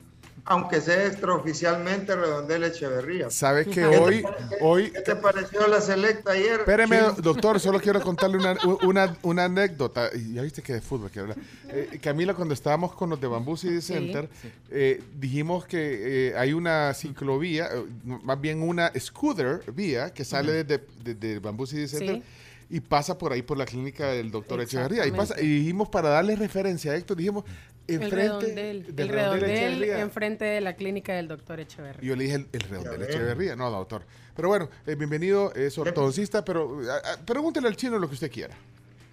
aunque 0.45 0.79
sea 0.79 1.07
extraoficialmente 1.07 2.15
Redondel 2.15 2.63
Echeverría. 2.65 3.29
Sabes 3.31 3.65
que 3.67 3.73
¿Qué 3.73 3.81
te 3.81 3.97
hoy, 3.97 4.21
qué- 4.21 4.55
hoy, 4.61 4.91
¿Qué 4.91 5.01
te 5.01 5.15
pareció 5.15 5.67
la 5.67 5.81
selecta 5.81 6.31
ayer? 6.33 6.59
espéreme, 6.59 6.97
Chino? 6.99 7.11
doctor, 7.13 7.59
solo 7.59 7.79
quiero 7.79 7.99
contarle 8.03 8.37
una, 8.37 8.55
una, 8.83 9.17
una 9.23 9.45
anécdota. 9.45 10.11
Ya 10.33 10.41
viste 10.43 10.61
que 10.61 10.73
de 10.73 10.81
fútbol 10.81 11.09
quiero 11.09 11.31
hablar. 11.31 11.45
Eh, 11.69 11.99
Camila, 12.01 12.33
cuando 12.35 12.53
estábamos 12.53 12.93
con 12.93 13.09
los 13.09 13.19
de 13.19 13.27
Bamboo 13.27 13.57
City 13.57 13.81
Center, 13.81 14.29
eh, 14.69 15.01
dijimos 15.19 15.65
que 15.65 16.29
eh, 16.29 16.37
hay 16.37 16.53
una 16.53 16.93
ciclovía, 16.93 17.69
más 18.03 18.39
bien 18.39 18.61
una 18.61 18.91
scooter 18.99 19.61
vía 19.73 20.13
que 20.13 20.23
sale 20.23 20.63
desde, 20.63 20.85
desde 21.03 21.39
Bamboo 21.39 21.65
City 21.65 21.87
Center. 21.87 22.15
Sí. 22.17 22.23
Y 22.69 22.79
pasa 22.79 23.17
por 23.17 23.31
ahí 23.31 23.41
por 23.43 23.57
la 23.57 23.65
clínica 23.65 24.07
del 24.07 24.31
doctor 24.31 24.59
Echeverría. 24.61 25.05
Y, 25.05 25.11
pasa, 25.11 25.39
y 25.39 25.45
dijimos 25.47 25.87
para 25.89 26.09
darle 26.09 26.35
referencia 26.35 26.91
a 26.93 26.95
Héctor, 26.95 27.17
dijimos 27.17 27.43
El 27.87 28.01
enfrente 28.01 28.15
redondel. 28.17 28.95
del 28.95 29.07
El 29.07 29.13
redondel 29.13 29.49
Echeverría. 29.51 29.99
enfrente 30.01 30.45
de 30.45 30.61
la 30.61 30.75
clínica 30.75 31.13
del 31.13 31.27
doctor 31.27 31.59
Y 31.59 31.63
Echeverría. 31.63 32.07
yo 32.09 32.15
le 32.15 32.23
dije 32.23 32.35
el, 32.37 32.47
el 32.51 32.59
redondel. 32.61 33.01
Echeverría. 33.03 33.55
No, 33.55 33.69
doctor. 33.69 34.03
Pero 34.35 34.47
bueno, 34.47 34.69
eh, 34.87 34.95
bienvenido, 34.95 35.53
es 35.53 35.77
ortodoncista, 35.77 36.43
pero 36.43 36.81
ah, 36.89 36.97
ah, 37.05 37.17
pregúntele 37.25 37.67
al 37.67 37.75
chino 37.75 37.99
lo 37.99 38.07
que 38.07 38.15
usted 38.15 38.31
quiera. 38.31 38.55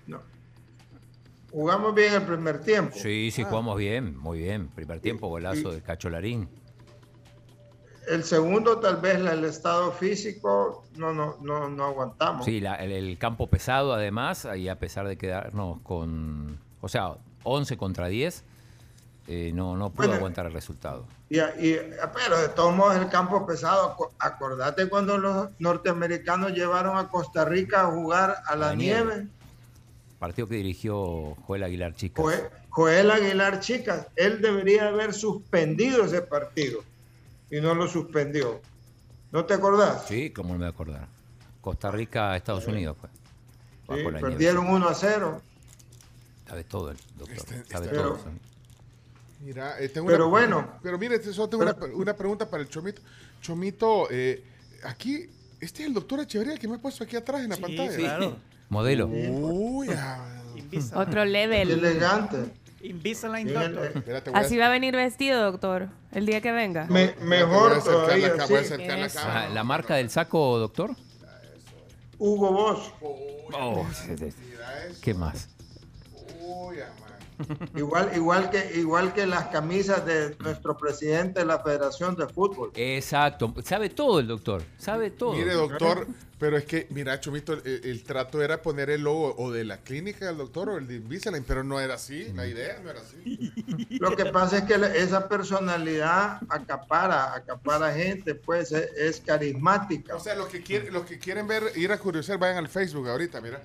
No. 0.07 0.21
Jugamos 1.51 1.95
bien 1.95 2.15
el 2.15 2.23
primer 2.23 2.61
tiempo. 2.63 2.97
Sí, 2.97 3.31
sí, 3.31 3.45
jugamos 3.45 3.77
bien, 3.79 4.17
muy 4.17 4.39
bien. 4.39 4.69
Primer 4.69 5.01
tiempo, 5.01 5.29
golazo 5.29 5.69
y- 5.69 5.73
del 5.73 5.83
Cacholarín. 5.83 6.49
El 8.09 8.25
segundo, 8.25 8.79
tal 8.79 8.97
vez 8.97 9.17
el 9.17 9.45
estado 9.45 9.93
físico, 9.93 10.85
no, 10.97 11.13
no, 11.13 11.37
no, 11.41 11.69
no 11.69 11.85
aguantamos. 11.85 12.45
Sí, 12.45 12.61
la- 12.61 12.75
el, 12.77 12.91
el 12.93 13.19
campo 13.19 13.47
pesado 13.49 13.93
además, 13.93 14.47
y 14.57 14.69
a 14.69 14.79
pesar 14.79 15.07
de 15.07 15.17
quedarnos 15.17 15.81
con, 15.83 16.59
o 16.81 16.89
sea, 16.89 17.15
11 17.45 17.77
contra 17.77 18.09
10, 18.09 18.43
eh, 19.29 19.53
no, 19.55 19.77
no 19.77 19.91
pudo 19.91 19.99
Bueno. 20.09 20.15
aguantar 20.15 20.47
el 20.47 20.53
resultado. 20.53 21.05
Y, 21.31 21.39
y- 21.39 21.79
pero 22.13 22.39
de 22.41 22.49
todos 22.49 22.75
modos 22.75 22.97
el 22.97 23.09
campo 23.09 23.47
pesado, 23.47 23.91
aco- 23.97 24.13
acordate 24.19 24.89
cuando 24.89 25.17
los 25.19 25.49
norteamericanos 25.61 26.53
llevaron 26.53 26.99
a 26.99 27.09
Costa 27.09 27.45
Rica 27.45 27.83
a 27.83 27.87
jugar 27.87 28.37
a 28.47 28.57
la, 28.57 28.67
la 28.69 28.75
nieve. 28.75 29.15
nieve. 29.15 29.29
Partido 30.19 30.49
que 30.49 30.57
dirigió 30.57 31.37
Joel 31.47 31.63
Aguilar 31.65 31.95
Chicas. 31.95 32.23
Joel, 32.23 32.41
Joel 32.71 33.11
Aguilar, 33.11 33.61
chicas, 33.61 34.07
él 34.17 34.41
debería 34.41 34.89
haber 34.89 35.15
suspendido 35.15 36.05
ese 36.05 36.23
partido 36.23 36.81
y 37.53 37.61
no 37.61 37.75
lo 37.75 37.87
suspendió. 37.87 38.61
¿No 39.31 39.45
te 39.45 39.55
acordás? 39.55 40.07
Sí, 40.09 40.31
como 40.31 40.49
no 40.49 40.55
me 40.55 40.59
voy 40.61 40.67
a 40.67 40.71
acordar. 40.71 41.07
Costa 41.61 41.91
Rica, 41.91 42.35
Estados 42.35 42.67
Unidos, 42.67 42.97
pues. 42.99 43.13
Sí, 43.13 43.89
la 44.05 44.11
nieve. 44.11 44.21
perdieron 44.21 44.69
1 44.69 44.89
a 44.89 44.95
0. 44.95 45.43
Sabe 46.49 46.65
todo 46.65 46.91
el 46.91 46.97
doctor. 47.17 47.37
Este- 47.37 47.65
sabe 47.67 47.87
este- 47.87 47.99
todo. 47.99 48.17
Pero- 48.25 48.53
Mira, 49.43 49.79
eh, 49.81 49.89
tengo 49.89 50.07
Pero 50.07 50.29
una, 50.29 50.31
bueno. 50.31 50.79
Pero 50.83 50.99
mire, 50.99 51.19
te- 51.19 51.33
solo 51.33 51.49
tengo 51.49 51.65
una, 51.65 51.75
una 51.95 52.15
pregunta 52.17 52.49
para 52.49 52.63
el 52.63 52.69
Chomito. 52.69 53.03
Chomito, 53.43 54.07
eh, 54.11 54.43
aquí, 54.85 55.29
este 55.61 55.83
es 55.83 55.89
el 55.89 55.95
doctor 55.95 56.21
Echeverría 56.21 56.57
que 56.57 56.69
me 56.69 56.77
ha 56.77 56.79
puesto 56.79 57.05
aquí 57.05 57.17
atrás 57.17 57.43
en 57.43 57.51
la 57.51 57.57
Sí, 57.57 57.63
pantalla. 57.63 57.97
claro. 57.97 58.37
Modelo. 58.71 59.07
Uy, 59.09 59.89
ah. 59.91 60.39
Otro 60.95 61.23
Qué 61.23 61.29
level. 61.29 61.71
elegante. 61.71 62.45
Invisalign 62.83 63.47
Bien, 63.49 63.61
Doctor. 63.75 63.85
eh, 63.87 63.93
espérate, 63.97 64.31
voy 64.31 64.39
a- 64.39 64.43
Así 64.43 64.57
va 64.59 64.67
a 64.67 64.71
venir 64.71 64.95
vestido, 64.97 65.43
doctor, 65.43 65.89
el 66.13 66.27
día 66.27 66.41
que 66.41 66.51
venga. 66.53 66.87
me- 66.87 67.05
espérate, 67.05 67.25
voy 67.25 67.37
a 67.43 67.47
mejor 67.47 67.73
acercar 67.73 67.93
la 67.95 68.05
todavía, 68.05 68.37
ca- 68.37 68.47
voy 68.47 68.57
a 68.57 68.59
sí. 68.61 68.65
acercar 68.75 68.99
la 68.99 69.07
Eso. 69.07 69.19
cámara. 69.21 69.43
Ah, 69.45 69.49
¿La 69.55 69.65
marca 69.65 69.95
del 69.97 70.11
saco, 70.11 70.59
doctor? 70.59 70.97
Hugo 72.19 72.53
Boss. 72.53 72.93
Oh, 73.01 73.87
¿Qué 75.01 75.15
más? 75.15 75.49
Uy. 76.41 76.77
Igual, 77.77 78.11
igual, 78.15 78.51
que, 78.51 78.73
igual 78.79 79.13
que 79.13 79.27
las 79.27 79.47
camisas 79.49 80.05
de 80.07 80.37
nuestro 80.41 80.77
presidente 80.77 81.41
de 81.41 81.47
la 81.47 81.59
Federación 81.61 82.15
de 82.17 82.27
Fútbol. 82.29 82.71
Exacto. 82.75 83.55
Sabe 83.65 83.89
todo 83.91 84.21
el 84.21 84.27
doctor. 84.27 84.63
Sabe 84.79 85.11
todo. 85.11 85.33
Mire, 85.35 85.53
doctor, 85.55 86.07
pero 86.39 86.57
es 86.57 86.65
que, 86.65 86.87
mira, 86.91 87.21
Chomito, 87.21 87.53
el, 87.53 87.63
el 87.85 88.03
trato 88.03 88.43
era 88.43 88.61
poner 88.63 88.91
el 88.91 89.03
logo 89.03 89.35
o 89.39 89.51
de 89.53 89.65
la 89.65 89.79
clínica 89.79 90.27
del 90.27 90.39
doctor 90.39 90.71
o 90.71 90.77
el 90.79 90.89
de 90.89 90.97
Invisalign, 90.97 91.45
pero 91.47 91.63
no 91.63 91.79
era 91.81 91.95
así, 91.95 92.33
la 92.35 92.47
idea 92.47 92.81
no 92.83 92.91
era 92.91 93.01
así. 93.01 93.53
Lo 94.01 94.17
que 94.17 94.27
pasa 94.27 94.59
es 94.59 94.65
que 94.65 94.77
la- 94.79 94.93
esa 94.95 95.29
personalidad 95.29 96.41
acapara, 96.49 97.35
acapara 97.35 97.93
gente, 97.93 98.35
pues 98.35 98.73
es, 98.73 98.91
es 98.97 99.21
carismática. 99.21 100.17
O 100.17 100.21
sea, 100.21 100.35
los 100.35 100.49
que, 100.49 100.63
quieren, 100.63 100.93
los 100.93 101.05
que 101.07 101.19
quieren 101.19 101.47
ver, 101.47 101.63
ir 101.77 101.93
a 101.93 101.99
curiosear, 101.99 102.39
vayan 102.39 102.59
al 102.59 102.69
Facebook 102.69 103.09
ahorita, 103.09 103.41
mira. 103.41 103.63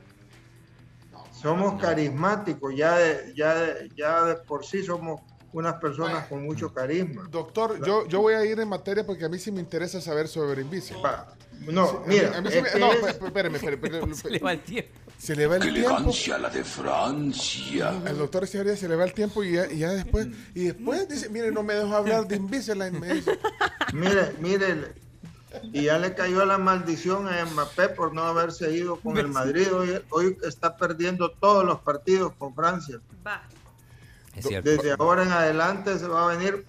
Somos 1.42 1.80
carismáticos, 1.82 2.74
ya 2.76 2.98
de, 2.98 3.34
ya, 3.36 3.56
de, 3.56 3.90
ya 3.96 4.24
de 4.26 4.36
por 4.38 4.66
sí 4.66 4.84
somos 4.84 5.22
unas 5.54 5.76
personas 5.76 6.28
con 6.28 6.44
mucho 6.44 6.74
carisma. 6.74 7.28
Doctor, 7.30 7.86
yo, 7.86 8.08
yo 8.08 8.22
voy 8.22 8.34
a 8.34 8.44
ir 8.46 8.60
en 8.60 8.68
materia 8.68 9.06
porque 9.06 9.26
a 9.26 9.30
mí 9.30 9.40
sí 9.40 9.52
me 9.52 9.60
interesa 9.60 10.02
saber 10.02 10.28
sobre. 10.28 10.64
Pa- 11.02 11.34
No, 11.66 11.88
Sí, 11.88 11.96
a 11.96 12.00
mí- 12.00 12.06
mira, 12.16 12.38
a 12.38 12.42
mí 12.42 12.50
sí 12.52 12.58
es 12.58 12.64
me- 12.64 12.70
que 12.72 12.80
no, 12.80 12.92
es- 12.92 13.08
espérame, 13.22 13.56
espérame, 13.56 14.14
Se 14.16 14.30
le 14.30 14.40
va 14.40 14.52
el 14.54 14.60
tiempo. 14.62 14.92
Se 15.18 15.36
le 15.36 15.48
va 15.48 15.56
el 15.56 15.62
tiempo. 15.64 15.80
Elegancia 15.80 16.38
la 16.38 16.50
de 16.50 16.64
Francia. 16.64 17.90
Al 18.06 18.18
doctor 18.18 18.44
Echeverría 18.44 18.76
se 18.76 18.88
le 18.90 18.96
va 18.96 19.06
el 19.06 19.14
tiempo 19.14 19.44
y 19.44 19.54
ya, 19.54 19.72
y 19.72 19.78
ya 19.80 19.92
después, 19.94 20.28
y 20.54 20.66
después 20.66 21.08
dice, 21.08 21.30
mire, 21.30 21.52
no 21.52 21.64
me 21.64 21.74
dejó 21.76 21.96
hablar 21.96 22.28
de 22.28 22.36
Invisalign, 22.36 23.00
mire, 23.94 24.36
mire, 24.40 24.94
y 25.64 25.84
ya 25.84 25.98
le 25.98 26.14
cayó 26.14 26.46
la 26.46 26.58
maldición 26.58 27.28
a 27.28 27.46
Mbappé 27.46 27.90
por 27.90 28.14
no 28.14 28.24
haberse 28.24 28.72
ido 28.72 28.98
con 28.98 29.18
el 29.18 29.28
Madrid. 29.28 29.74
Hoy, 29.74 30.02
hoy 30.10 30.38
está 30.44 30.76
perdiendo 30.78 31.32
todos 31.32 31.66
los 31.66 31.80
partidos 31.80 32.34
con 32.38 32.54
Francia. 32.56 33.00
Es 34.36 34.46
cierto. 34.46 34.70
Desde 34.70 34.92
ahora 34.92 35.24
en 35.24 35.32
adelante 35.32 35.98
se 35.98 36.08
va 36.08 36.26
a 36.26 36.36
venir 36.36 36.66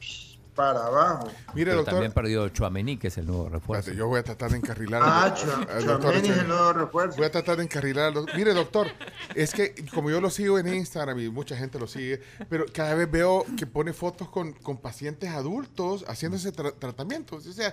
para 0.58 0.86
abajo. 0.86 1.28
Mire, 1.54 1.66
Pero 1.70 1.76
doctor. 1.76 1.94
también 1.94 2.10
perdió 2.12 2.48
Chuamení, 2.48 2.96
que 2.96 3.06
es 3.06 3.16
el 3.18 3.26
nuevo 3.26 3.48
refuerzo. 3.48 3.92
Yo 3.92 4.08
voy 4.08 4.18
a 4.18 4.24
tratar 4.24 4.50
de 4.50 4.56
encarrilar 4.56 5.00
Ah. 5.04 5.32
Chuamení 5.32 6.28
es 6.30 6.38
el 6.38 6.48
nuevo 6.48 6.72
refuerzo. 6.72 7.16
Voy 7.16 7.26
a 7.26 7.30
tratar 7.30 7.58
de 7.58 7.62
encarrilar 7.62 8.12
doctor. 8.12 8.36
Mire, 8.36 8.54
doctor, 8.54 8.88
es 9.36 9.52
que 9.54 9.72
como 9.94 10.10
yo 10.10 10.20
lo 10.20 10.30
sigo 10.30 10.58
en 10.58 10.66
Instagram 10.74 11.20
y 11.20 11.28
mucha 11.30 11.56
gente 11.56 11.78
lo 11.78 11.86
sigue, 11.86 12.20
pero 12.50 12.66
cada 12.72 12.94
vez 12.94 13.08
veo 13.08 13.44
que 13.56 13.66
pone 13.66 13.92
fotos 13.92 14.28
con, 14.30 14.52
con 14.52 14.78
pacientes 14.78 15.30
adultos 15.30 16.04
haciéndose 16.08 16.52
tra- 16.52 16.74
tratamientos. 16.76 17.46
O 17.46 17.52
sea, 17.52 17.72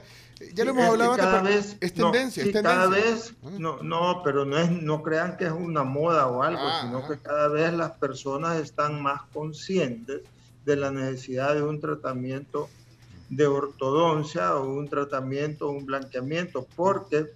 ya 0.54 0.64
lo 0.64 0.72
hemos 0.72 0.86
hablado 0.88 1.14
antes, 1.14 1.44
vez, 1.44 1.78
es 1.82 1.98
no, 1.98 2.12
tendencia, 2.12 2.44
sí, 2.44 2.50
es 2.50 2.54
tendencia. 2.54 2.82
cada 2.82 2.88
vez, 2.92 3.34
no, 3.58 3.82
no, 3.82 4.22
pero 4.24 4.46
no 4.46 4.60
es, 4.60 4.70
no 4.70 5.02
crean 5.02 5.38
que 5.38 5.46
es 5.46 5.52
una 5.52 5.84
moda 5.84 6.28
o 6.28 6.44
algo, 6.44 6.62
Ah, 6.62 6.82
sino 6.84 7.00
ajá. 7.00 7.08
que 7.08 7.18
cada 7.18 7.48
vez 7.48 7.74
las 7.74 7.92
personas 7.94 8.58
están 8.58 9.02
más 9.02 9.22
conscientes 9.34 10.22
de 10.66 10.76
la 10.76 10.92
necesidad 10.92 11.56
de 11.56 11.64
un 11.64 11.80
tratamiento 11.80 12.70
de 13.30 13.48
ortodoncia 13.48 14.56
o 14.56 14.70
un 14.70 14.88
tratamiento, 14.88 15.70
un 15.70 15.86
blanqueamiento, 15.86 16.68
porque 16.76 17.32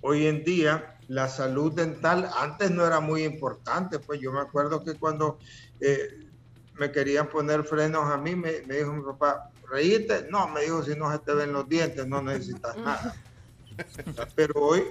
hoy 0.00 0.26
en 0.26 0.44
día 0.44 0.96
la 1.08 1.28
salud 1.28 1.72
dental 1.72 2.28
antes 2.36 2.70
no 2.70 2.86
era 2.86 3.00
muy 3.00 3.24
importante, 3.24 3.98
pues 3.98 4.20
yo 4.20 4.32
me 4.32 4.40
acuerdo 4.40 4.84
que 4.84 4.94
cuando 4.94 5.38
eh, 5.80 6.28
me 6.78 6.90
querían 6.90 7.28
poner 7.28 7.64
frenos 7.64 8.10
a 8.10 8.16
mí, 8.16 8.34
me, 8.34 8.62
me 8.66 8.78
dijo 8.78 8.92
mi 8.92 9.02
papá, 9.02 9.50
reíste, 9.70 10.26
no, 10.30 10.48
me 10.48 10.62
dijo, 10.62 10.82
si 10.82 10.94
no 10.94 11.10
se 11.10 11.18
te 11.18 11.34
ven 11.34 11.52
los 11.52 11.68
dientes, 11.68 12.06
no 12.06 12.22
necesitas 12.22 12.76
nada. 12.76 13.14
Pero 14.34 14.54
hoy, 14.60 14.82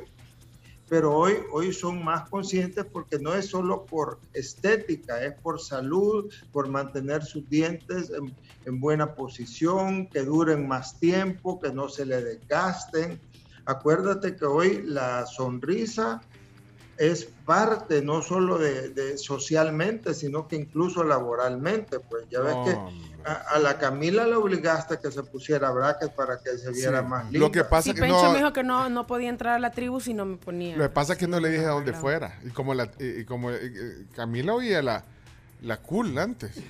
pero 0.92 1.16
hoy, 1.16 1.38
hoy 1.54 1.72
son 1.72 2.04
más 2.04 2.28
conscientes 2.30 2.84
porque 2.84 3.18
no 3.18 3.34
es 3.34 3.46
solo 3.46 3.86
por 3.86 4.20
estética, 4.34 5.24
es 5.24 5.34
por 5.36 5.62
salud, 5.62 6.30
por 6.52 6.68
mantener 6.68 7.24
sus 7.24 7.48
dientes 7.48 8.10
en, 8.10 8.36
en 8.66 8.82
buena 8.82 9.16
posición, 9.16 10.08
que 10.08 10.24
duren 10.24 10.68
más 10.68 11.00
tiempo, 11.00 11.62
que 11.62 11.72
no 11.72 11.88
se 11.88 12.06
le 12.06 12.22
desgasten. 12.22 13.22
Acuérdate 13.64 14.36
que 14.36 14.44
hoy 14.44 14.82
la 14.84 15.26
sonrisa 15.26 16.20
es 17.10 17.26
parte 17.46 18.02
no 18.04 18.22
solo 18.22 18.58
de, 18.60 18.90
de 18.90 19.18
socialmente, 19.18 20.14
sino 20.14 20.48
que 20.48 20.56
incluso 20.56 21.04
laboralmente. 21.04 22.00
Pues 22.00 22.26
ya 22.30 22.42
ves 22.42 22.56
que 22.66 22.78
a, 23.26 23.34
a 23.56 23.60
la 23.60 23.78
Camila 23.80 24.26
le 24.28 24.36
obligaste 24.36 24.94
a 24.94 25.00
que 25.00 25.12
se 25.12 25.24
pusiera 25.24 25.72
bracket 25.72 26.14
para 26.16 26.40
que 26.40 26.58
se 26.58 26.72
viera 26.72 27.02
Sí. 27.02 27.08
más 27.08 27.24
linda. 27.26 27.40
Lo 27.40 27.52
que 27.52 27.64
pasa 27.64 27.84
Sí, 27.90 27.94
que 27.96 28.02
Pencho 28.02 28.22
no, 28.24 28.32
me 28.32 28.38
dijo 28.38 28.54
que 28.54 28.64
no, 28.64 28.90
no 28.90 29.08
podía 29.08 29.30
entrar 29.30 29.56
a 29.56 29.60
la 29.60 29.72
tribu 29.72 30.00
si 30.00 30.14
no 30.14 30.26
me 30.26 30.38
ponía. 30.38 30.78
lo 30.78 30.84
que 30.84 30.90
pasa 30.90 31.14
es 31.14 31.20
que 31.20 31.28
no 31.28 31.40
le 31.40 31.50
dije 31.50 31.66
a 31.66 31.70
dónde 31.70 31.94
fuera. 31.94 32.40
Y 32.46 32.50
como, 32.50 32.74
la, 32.76 32.92
y, 33.00 33.22
y 33.22 33.26
como 33.26 33.50
eh, 33.52 33.58
eh, 33.64 34.06
Camila 34.16 34.54
oía 34.54 34.82
la, 34.84 35.04
la 35.62 35.78
cool 35.78 36.18
antes. 36.18 36.52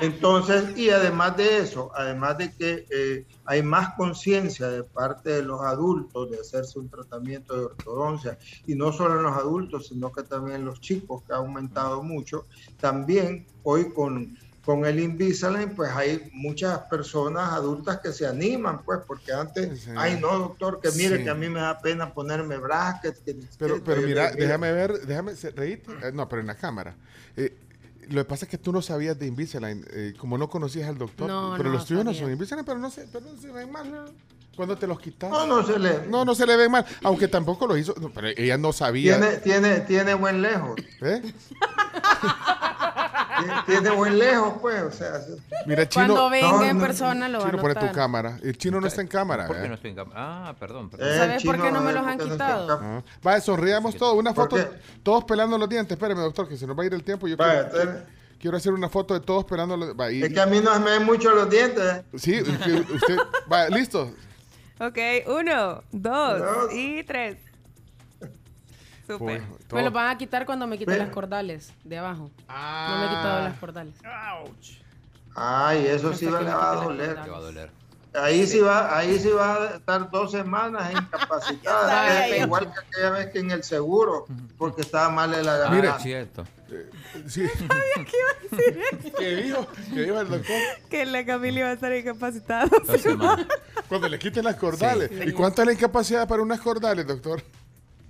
Entonces, 0.00 0.76
y 0.76 0.90
además 0.90 1.36
de 1.36 1.58
eso, 1.58 1.90
además 1.94 2.38
de 2.38 2.50
que 2.52 2.86
eh, 2.90 3.26
hay 3.44 3.62
más 3.62 3.94
conciencia 3.94 4.68
de 4.68 4.82
parte 4.82 5.30
de 5.30 5.42
los 5.42 5.60
adultos 5.60 6.30
de 6.30 6.38
hacerse 6.40 6.78
un 6.78 6.88
tratamiento 6.88 7.56
de 7.58 7.64
ortodoncia, 7.66 8.38
y 8.66 8.74
no 8.74 8.92
solo 8.92 9.16
en 9.16 9.22
los 9.24 9.36
adultos, 9.36 9.88
sino 9.88 10.10
que 10.12 10.22
también 10.22 10.56
en 10.56 10.64
los 10.64 10.80
chicos, 10.80 11.22
que 11.26 11.32
ha 11.32 11.36
aumentado 11.36 12.02
mucho, 12.02 12.46
también 12.80 13.46
hoy 13.62 13.92
con, 13.92 14.36
con 14.64 14.84
el 14.86 15.00
Invisalign, 15.00 15.74
pues 15.74 15.90
hay 15.90 16.30
muchas 16.32 16.78
personas 16.80 17.52
adultas 17.52 18.00
que 18.00 18.12
se 18.12 18.26
animan, 18.26 18.82
pues, 18.84 19.00
porque 19.06 19.32
antes, 19.32 19.80
Sí. 19.82 19.90
ay 19.96 20.18
no, 20.20 20.38
doctor, 20.38 20.80
que 20.80 20.90
mire 20.92 21.18
Sí. 21.18 21.24
que 21.24 21.30
a 21.30 21.34
mí 21.34 21.48
me 21.48 21.60
da 21.60 21.78
pena 21.78 22.12
ponerme 22.12 22.56
brackets. 22.58 23.20
que- 23.20 23.36
Pero, 23.58 23.74
que- 23.76 23.80
pero 23.82 24.02
mira, 24.02 24.30
déjame 24.32 24.72
ver, 24.72 25.00
déjame 25.06 25.32
reírte. 25.54 25.92
Eh, 26.02 26.12
no, 26.12 26.28
pero 26.28 26.40
en 26.40 26.46
la 26.46 26.54
cámara. 26.56 26.96
Eh, 27.36 27.54
lo 28.10 28.22
que 28.22 28.28
pasa 28.28 28.44
es 28.44 28.50
que 28.50 28.58
tú 28.58 28.72
no 28.72 28.82
sabías 28.82 29.18
de 29.18 29.26
Invisalign, 29.26 29.84
eh, 29.92 30.14
como 30.18 30.36
no 30.36 30.48
conocías 30.48 30.88
al 30.88 30.98
doctor. 30.98 31.28
No, 31.28 31.54
pero 31.56 31.70
no 31.70 31.76
los 31.76 31.86
tuyos 31.86 32.04
no 32.04 32.12
son 32.12 32.30
Invisalign, 32.30 32.64
pero 32.64 32.78
no 32.78 32.90
se, 32.90 33.06
pero 33.06 33.24
no 33.24 33.40
se 33.40 33.50
ven 33.50 33.70
mal. 33.70 34.12
Cuando 34.56 34.76
te 34.76 34.86
los 34.86 35.00
quitas. 35.00 35.30
No, 35.30 35.46
no 35.46 35.64
se 35.64 35.78
le- 35.78 36.06
No, 36.08 36.24
no 36.24 36.34
se 36.34 36.44
le 36.46 36.56
ven 36.56 36.70
mal. 36.70 36.84
Aunque 37.02 37.28
tampoco 37.28 37.66
lo 37.66 37.76
hizo. 37.76 37.94
no, 38.00 38.10
pero 38.12 38.28
ella 38.28 38.58
no 38.58 38.72
sabía. 38.72 39.18
Tiene, 39.18 39.36
tiene, 39.38 39.80
tiene 39.80 40.14
buen 40.14 40.42
lejos. 40.42 40.78
¿Eh? 41.00 41.22
Tiene- 41.22 41.34
Tiene 43.66 43.90
buen 43.90 44.18
lejos, 44.18 44.54
pues, 44.60 44.82
o 44.82 44.90
sea. 44.90 45.12
Mira, 45.66 45.88
chino. 45.88 46.06
Cuando 46.06 46.28
venga 46.30 46.50
No, 46.52 46.64
en 46.64 46.76
no, 46.78 46.84
persona 46.84 47.28
lo 47.28 47.38
va 47.38 47.44
a 47.46 47.50
Chino, 47.50 47.62
pone 47.62 47.74
tu 47.74 47.90
cámara. 47.92 48.38
El 48.42 48.58
chino 48.58 48.80
no 48.80 48.86
está 48.86 49.00
en 49.00 49.08
cámara. 49.08 49.46
¿Por 49.46 49.56
qué 49.56 49.64
¿eh? 49.64 49.68
no 49.68 49.74
estoy 49.76 49.90
en 49.90 49.96
cámara? 49.96 50.16
Ah, 50.48 50.54
perdón. 50.58 50.90
perdón. 50.90 51.08
Eh, 51.08 51.16
¿Sabes 51.16 51.44
por 51.44 51.60
qué 51.60 51.70
no 51.70 51.80
me 51.80 51.92
los 51.92 52.06
han 52.06 52.18
quitado? 52.18 52.78
Ah, 52.82 53.02
Vaya, 53.22 53.40
sonríamos 53.40 53.96
todos. 53.96 54.14
Una 54.16 54.34
¿Por 54.34 54.50
foto, 54.50 54.68
todos 55.02 55.24
pelando 55.24 55.56
los 55.56 55.68
dientes. 55.68 55.92
Espérame, 55.96 56.18
doctor, 56.20 56.48
que 56.48 56.56
se 56.58 56.66
nos 56.66 56.78
va 56.78 56.82
a 56.82 56.86
ir 56.86 56.92
el 56.94 57.02
tiempo. 57.02 57.26
Yo 57.28 57.36
Vaya, 57.38 57.68
quiero, 57.70 57.82
entonces- 57.90 58.12
quiero 58.38 58.56
hacer 58.58 58.72
una 58.74 58.88
foto 58.90 59.14
de 59.14 59.20
todos 59.20 59.44
pelando 59.46 59.76
los 59.76 59.94
va, 59.98 60.10
y- 60.12 60.22
Es 60.22 60.32
que 60.34 60.40
a 60.40 60.46
mí 60.46 60.60
no 60.60 60.74
se 60.74 60.80
me 60.80 60.90
ven 60.90 61.04
mucho 61.04 61.30
los 61.34 61.48
dientes. 61.48 61.82
¿eh? 61.82 62.04
Sí, 62.18 62.40
usted, 62.42 62.84
usted- 62.94 63.18
va, 63.50 63.68
listo. 63.68 64.12
Ok, 64.80 64.98
uno, 65.28 65.82
dos 65.92 66.38
Dos. 66.40 66.72
y 66.74 67.02
tres. 67.04 67.36
Super. 69.06 69.42
Pues, 69.42 69.72
Me 69.72 69.82
lo 69.82 69.90
van 69.90 70.08
a 70.08 70.16
quitar 70.18 70.46
cuando 70.46 70.66
me 70.66 70.78
quite 70.78 70.92
Ve. 70.92 70.98
las 70.98 71.10
cordales 71.10 71.72
de 71.84 71.98
abajo. 71.98 72.30
No 72.48 72.98
me 72.98 73.06
he 73.06 73.08
quitado 73.08 73.40
las 73.44 73.58
cordales. 73.58 73.94
Ay, 75.34 75.86
eso 75.86 76.12
sí 76.14 76.26
Hasta 76.26 76.38
va, 76.38 76.38
que 76.38 76.44
le 76.44 76.50
me 76.50 76.56
va 76.56 76.70
a 76.72 76.74
quite 76.74 76.76
las 76.76 76.84
doler. 76.84 77.06
cordales. 77.16 77.24
Te 77.24 77.30
va 77.30 77.36
a 77.36 77.40
doler. 77.40 77.70
Ahí 78.12 78.44
sí 78.46 78.58
va, 78.58 78.98
ahí 78.98 79.18
sí 79.20 79.28
va 79.28 79.54
a 79.62 79.76
estar 79.76 80.10
dos 80.10 80.32
semanas 80.32 80.90
incapacitada. 80.92 81.88
Sabía. 82.20 82.38
igual 82.38 82.72
que 82.72 82.80
aquella 82.80 83.10
vez 83.10 83.26
que 83.32 83.38
en 83.38 83.50
el 83.52 83.62
seguro, 83.62 84.26
porque 84.58 84.80
estaba 84.82 85.10
mal 85.10 85.30
de 85.30 85.42
la 85.44 85.54
Ah, 85.54 85.58
garganta. 85.58 85.76
Mire. 85.76 85.96
es 85.96 86.02
cierto. 86.02 86.44
Sí. 87.28 87.42
¿Qué 89.18 89.36
dijo? 89.42 89.66
¿Qué 89.92 90.02
dijo 90.02 90.20
el 90.20 90.28
doctor? 90.28 90.56
Que 90.88 91.04
la 91.06 91.24
Camila 91.24 91.60
iba 91.60 91.68
a 91.68 91.72
estar 91.72 91.92
incapacitada. 91.94 92.66
Dos 92.86 93.00
semanas. 93.02 93.46
Cuando 93.88 94.08
le 94.08 94.18
quiten 94.18 94.44
las 94.44 94.56
cordales. 94.56 95.10
¿Y 95.26 95.32
cuánto 95.32 95.62
es 95.62 95.66
la 95.66 95.72
incapacidad 95.72 96.26
para 96.28 96.42
unas 96.42 96.60
cordales, 96.60 97.06
doctor? 97.06 97.42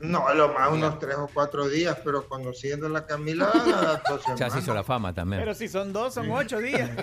No, 0.01 0.33
lo 0.35 0.53
más 0.55 0.71
unos 0.73 0.99
tres 0.99 1.17
o 1.17 1.29
cuatro 1.33 1.69
días, 1.69 1.97
pero 2.03 2.27
conociendo 2.27 2.87
a 2.87 2.89
la 2.89 3.07
Camila, 3.07 3.51
dos 4.09 4.23
Ya 4.37 4.49
se 4.51 4.61
hizo 4.61 4.73
la 4.75 4.83
fama 4.83 5.13
también. 5.15 5.43
Pero 5.43 5.55
si 5.55 5.69
son 5.69 5.93
dos, 5.93 6.15
son 6.15 6.31
ocho 6.31 6.59
días. 6.59 6.91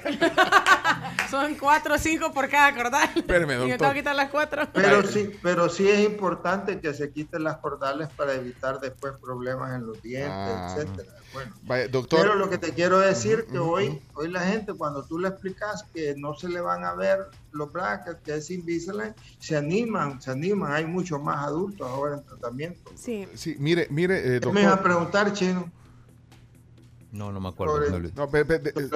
Son 1.29 1.55
cuatro 1.55 1.95
o 1.95 1.97
cinco 1.97 2.31
por 2.31 2.47
cada 2.49 2.73
cordal. 2.73 3.09
Espérame, 3.13 3.43
Y 3.43 3.47
me 3.47 3.55
doctor. 3.57 3.77
tengo 3.79 3.91
que 3.93 3.99
quitar 3.99 4.15
las 4.15 4.29
cuatro. 4.29 4.63
Pero 4.71 5.03
sí, 5.03 5.29
pero 5.43 5.67
sí 5.67 5.89
es 5.89 5.99
importante 5.99 6.79
que 6.79 6.93
se 6.93 7.11
quiten 7.11 7.43
las 7.43 7.57
cordales 7.57 8.07
para 8.15 8.33
evitar 8.33 8.79
después 8.79 9.13
problemas 9.21 9.73
en 9.75 9.85
los 9.87 10.01
dientes, 10.01 10.31
Ah. 10.31 10.75
etcétera. 10.77 11.11
Bueno, 11.33 11.53
Vaya, 11.63 11.87
doctor. 11.87 12.21
pero 12.21 12.35
lo 12.35 12.49
que 12.49 12.57
te 12.57 12.73
quiero 12.73 12.99
decir 12.99 13.45
que 13.51 13.59
hoy, 13.59 14.01
hoy 14.13 14.29
la 14.29 14.41
gente 14.41 14.73
cuando 14.73 15.03
tú 15.03 15.19
le 15.19 15.27
explicas 15.27 15.83
que 15.93 16.15
no 16.17 16.33
se 16.33 16.47
le 16.49 16.61
van 16.61 16.83
a 16.85 16.93
ver 16.95 17.27
los 17.51 17.71
brackets, 17.71 18.19
que 18.23 18.35
es 18.35 18.49
Invisalign, 18.49 19.13
se 19.39 19.57
animan, 19.57 20.21
se 20.21 20.31
animan. 20.31 20.71
Hay 20.71 20.85
muchos 20.85 21.21
más 21.21 21.45
adultos 21.45 21.87
ahora 21.87 22.15
en 22.15 22.23
tratamiento. 22.23 22.91
Sí. 22.95 23.27
Sí, 23.35 23.55
mire, 23.59 23.87
mire, 23.89 24.37
eh, 24.37 24.39
¿Qué 24.39 24.47
me 24.51 24.61
ibas 24.61 24.73
a 24.73 24.75
doctor. 24.77 24.83
preguntar, 24.83 25.33
chino? 25.33 25.71
No, 27.11 27.31
no 27.31 27.39
me 27.39 27.49
acuerdo. 27.49 27.79
No, 28.15 28.29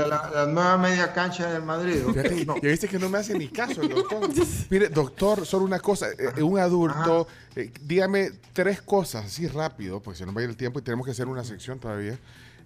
la, 0.08 0.30
la 0.34 0.46
nueva 0.46 0.78
media 0.78 1.14
cancha 1.14 1.52
del 1.52 1.64
Madrid. 1.64 2.06
¿o 2.06 2.14
qué? 2.14 2.24
Fíjate, 2.24 2.46
No. 2.46 2.56
Ya 2.62 2.70
viste 2.70 2.88
que 2.88 3.00
no 3.00 3.10
me 3.10 3.18
hace 3.20 3.38
ni 3.38 3.48
caso 3.48 3.82
el 3.82 3.90
doctor. 3.90 4.30
Mire, 4.70 4.90
doctor, 4.90 5.46
solo 5.46 5.66
una 5.66 5.80
cosa. 5.80 6.08
eh, 6.12 6.44
un 6.44 6.60
adulto, 6.60 7.28
eh, 7.56 7.72
dígame 7.82 8.32
tres 8.54 8.82
cosas, 8.82 9.26
así 9.26 9.48
rápido, 9.48 10.02
porque 10.02 10.18
se 10.18 10.26
nos 10.26 10.36
va 10.36 10.42
a 10.42 10.44
ir 10.44 10.50
el 10.50 10.58
tiempo 10.58 10.80
y 10.80 10.82
tenemos 10.82 11.06
que 11.06 11.12
hacer 11.12 11.28
una 11.28 11.44
sección 11.44 11.80
todavía. 11.80 12.20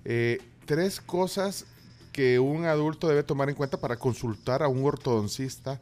Eh, 0.03 0.41
tres 0.65 0.99
cosas 0.99 1.65
que 2.11 2.39
un 2.39 2.65
adulto 2.65 3.07
debe 3.07 3.23
tomar 3.23 3.49
en 3.49 3.55
cuenta 3.55 3.77
para 3.77 3.97
consultar 3.97 4.63
a 4.63 4.67
un 4.67 4.83
ortodoncista 4.83 5.79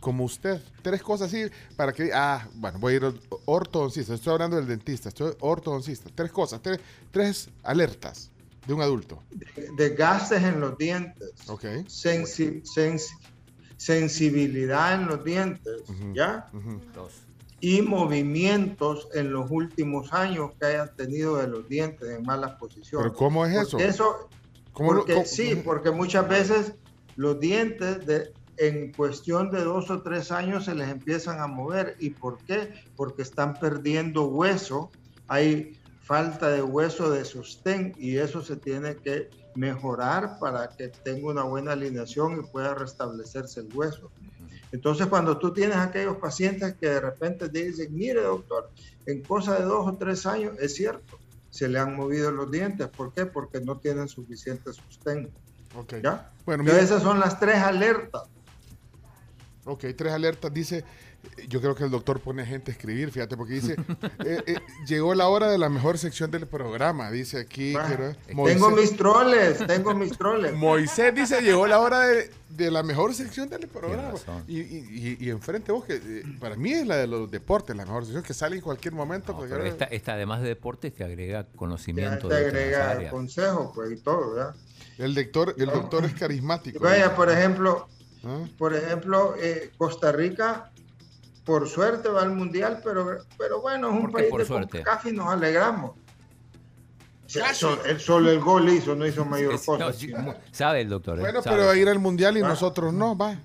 como 0.00 0.24
usted. 0.24 0.60
Tres 0.82 1.00
cosas 1.02 1.28
así 1.28 1.44
para 1.76 1.92
que, 1.92 2.10
ah, 2.12 2.46
bueno, 2.54 2.78
voy 2.78 2.94
a 2.94 2.96
ir 2.96 3.04
al 3.04 3.20
ortodoncista. 3.46 4.14
Estoy 4.14 4.32
hablando 4.34 4.56
del 4.56 4.66
dentista, 4.66 5.08
estoy 5.08 5.32
ortodoncista. 5.40 6.10
Tres 6.14 6.30
cosas, 6.32 6.60
tres, 6.60 6.78
tres 7.10 7.48
alertas 7.62 8.31
de 8.66 8.74
un 8.74 8.80
adulto. 8.80 9.22
Desgastes 9.76 10.42
en 10.42 10.60
los 10.60 10.76
dientes. 10.78 11.32
Ok. 11.48 11.64
sensi- 11.88 12.62
sens- 12.62 13.10
sensibilidad 13.76 14.94
en 14.94 15.06
los 15.06 15.24
dientes. 15.24 15.82
¿ya? 16.14 16.46
Dos. 16.94 17.12
Y 17.60 17.82
movimientos 17.82 19.08
en 19.14 19.32
los 19.32 19.50
últimos 19.50 20.12
años 20.12 20.52
que 20.58 20.66
hayan 20.66 20.94
tenido 20.96 21.36
de 21.36 21.46
los 21.48 21.68
dientes 21.68 22.08
en 22.08 22.22
malas 22.24 22.52
posiciones. 22.52 23.06
Pero 23.08 23.14
¿cómo 23.16 23.46
es 23.46 23.52
eso? 23.56 23.70
Porque 23.72 23.84
eso, 23.86 24.28
¿Cómo 24.72 24.92
lo- 24.92 24.98
porque 25.00 25.14
cómo- 25.14 25.26
sí, 25.26 25.62
porque 25.64 25.90
muchas 25.90 26.28
veces 26.28 26.74
los 27.16 27.38
dientes 27.38 28.04
de, 28.06 28.32
en 28.56 28.92
cuestión 28.92 29.50
de 29.50 29.62
dos 29.64 29.90
o 29.90 30.02
tres 30.02 30.30
años 30.32 30.64
se 30.64 30.74
les 30.74 30.88
empiezan 30.88 31.40
a 31.40 31.46
mover. 31.46 31.96
¿Y 32.00 32.10
por 32.10 32.38
qué? 32.44 32.72
Porque 32.96 33.22
están 33.22 33.54
perdiendo 33.54 34.24
hueso, 34.26 34.90
hay 35.28 35.78
falta 36.02 36.48
de 36.48 36.62
hueso 36.62 37.10
de 37.10 37.24
sostén 37.24 37.94
y 37.96 38.16
eso 38.16 38.42
se 38.42 38.56
tiene 38.56 38.96
que 38.96 39.30
mejorar 39.54 40.38
para 40.40 40.68
que 40.68 40.88
tenga 40.88 41.30
una 41.30 41.44
buena 41.44 41.72
alineación 41.72 42.40
y 42.40 42.50
pueda 42.50 42.74
restablecerse 42.74 43.60
el 43.60 43.68
hueso. 43.74 44.10
Entonces, 44.72 45.06
cuando 45.06 45.38
tú 45.38 45.52
tienes 45.52 45.76
aquellos 45.76 46.16
pacientes 46.16 46.74
que 46.80 46.88
de 46.88 47.00
repente 47.00 47.48
te 47.48 47.64
dicen, 47.64 47.94
mire 47.94 48.22
doctor, 48.22 48.70
en 49.06 49.22
cosa 49.22 49.58
de 49.58 49.64
dos 49.64 49.86
o 49.86 49.96
tres 49.96 50.26
años, 50.26 50.56
es 50.58 50.74
cierto, 50.74 51.18
se 51.50 51.68
le 51.68 51.78
han 51.78 51.94
movido 51.94 52.32
los 52.32 52.50
dientes. 52.50 52.88
¿Por 52.88 53.12
qué? 53.12 53.26
Porque 53.26 53.60
no 53.60 53.78
tienen 53.78 54.08
suficiente 54.08 54.72
sostén. 54.72 55.30
Ok. 55.76 55.96
¿Ya? 56.02 56.32
Bueno, 56.46 56.62
Entonces, 56.62 56.84
esas 56.84 57.02
son 57.02 57.20
las 57.20 57.38
tres 57.38 57.58
alertas. 57.58 58.22
Ok, 59.64 59.84
tres 59.96 60.12
alertas. 60.12 60.52
Dice, 60.52 60.84
yo 61.48 61.60
creo 61.60 61.74
que 61.74 61.84
el 61.84 61.90
doctor 61.90 62.20
pone 62.20 62.44
gente 62.46 62.70
a 62.70 62.74
escribir, 62.74 63.10
fíjate, 63.10 63.36
porque 63.36 63.54
dice, 63.54 63.76
eh, 64.24 64.42
eh, 64.46 64.56
llegó 64.86 65.14
la 65.14 65.28
hora 65.28 65.48
de 65.50 65.58
la 65.58 65.68
mejor 65.68 65.98
sección 65.98 66.30
del 66.30 66.46
programa, 66.46 67.10
dice 67.10 67.38
aquí. 67.40 67.74
quiero- 67.86 68.14
Tengo 68.26 68.70
mis 68.70 68.96
troles, 68.96 69.58
tengo 69.66 69.94
mis 69.94 70.16
troles. 70.16 70.52
Moisés 70.56 71.14
dice, 71.14 71.40
llegó 71.42 71.66
la 71.66 71.78
hora 71.80 72.00
de, 72.00 72.30
de 72.50 72.70
la 72.70 72.82
mejor 72.82 73.14
sección 73.14 73.48
del 73.48 73.68
programa. 73.68 74.12
Y, 74.48 74.60
y, 74.60 75.16
y, 75.20 75.26
y 75.26 75.30
enfrente 75.30 75.72
vos, 75.72 75.84
que 75.84 75.94
eh, 75.96 76.22
para 76.40 76.56
mí 76.56 76.72
es 76.72 76.86
la 76.86 76.96
de 76.96 77.06
los 77.06 77.30
deportes, 77.30 77.74
la 77.76 77.84
mejor 77.84 78.04
sección, 78.04 78.22
que 78.22 78.34
sale 78.34 78.56
en 78.56 78.62
cualquier 78.62 78.94
momento. 78.94 79.32
porque 79.34 79.50
Pero 79.50 79.62
ahora- 79.62 79.70
esta, 79.72 79.84
esta, 79.86 80.14
además 80.14 80.42
de 80.42 80.48
deportes, 80.48 80.92
te 80.94 81.04
agrega 81.04 81.46
conocimiento 81.56 82.28
te 82.28 82.34
agrega 82.36 83.10
consejos, 83.10 83.70
pues, 83.74 83.92
y 83.92 83.96
todo, 83.96 84.34
¿verdad? 84.34 84.54
El 84.98 85.14
doctor, 85.14 85.54
el 85.56 85.66
doctor 85.66 86.04
es 86.04 86.12
carismático. 86.14 86.78
Vaya, 86.80 87.14
por 87.16 87.30
ejemplo, 87.30 87.88
¿Ah? 88.24 88.44
por 88.58 88.74
ejemplo, 88.74 89.34
eh, 89.38 89.70
Costa 89.78 90.12
Rica, 90.12 90.70
por 91.44 91.68
suerte 91.68 92.08
va 92.08 92.22
al 92.22 92.30
mundial, 92.32 92.80
pero, 92.84 93.18
pero 93.38 93.60
bueno, 93.60 93.88
es 93.88 93.94
un 93.94 94.00
¿Por 94.02 94.10
qué 94.10 94.16
país 94.18 94.30
por 94.30 94.40
de 94.40 94.46
suerte? 94.46 94.78
CONCACAF 94.78 95.06
y 95.06 95.12
nos 95.12 95.28
alegramos. 95.28 95.92
Solo 97.98 98.30
el 98.30 98.40
gol 98.40 98.68
hizo, 98.68 98.94
no 98.94 99.06
hizo 99.06 99.24
mayor 99.24 99.54
Es- 99.54 99.64
cosa. 99.64 99.86
no, 99.86 99.92
sí, 99.92 100.12
sabe 100.50 100.82
el 100.82 100.88
doctor. 100.90 101.18
¿eh? 101.18 101.22
Bueno, 101.22 101.42
Sabe. 101.42 101.56
pero 101.56 101.66
va 101.68 101.72
a 101.72 101.76
ir 101.76 101.88
al 101.88 101.98
mundial 101.98 102.36
y 102.36 102.42
nosotros 102.42 102.92
no, 102.92 103.16
va. 103.16 103.36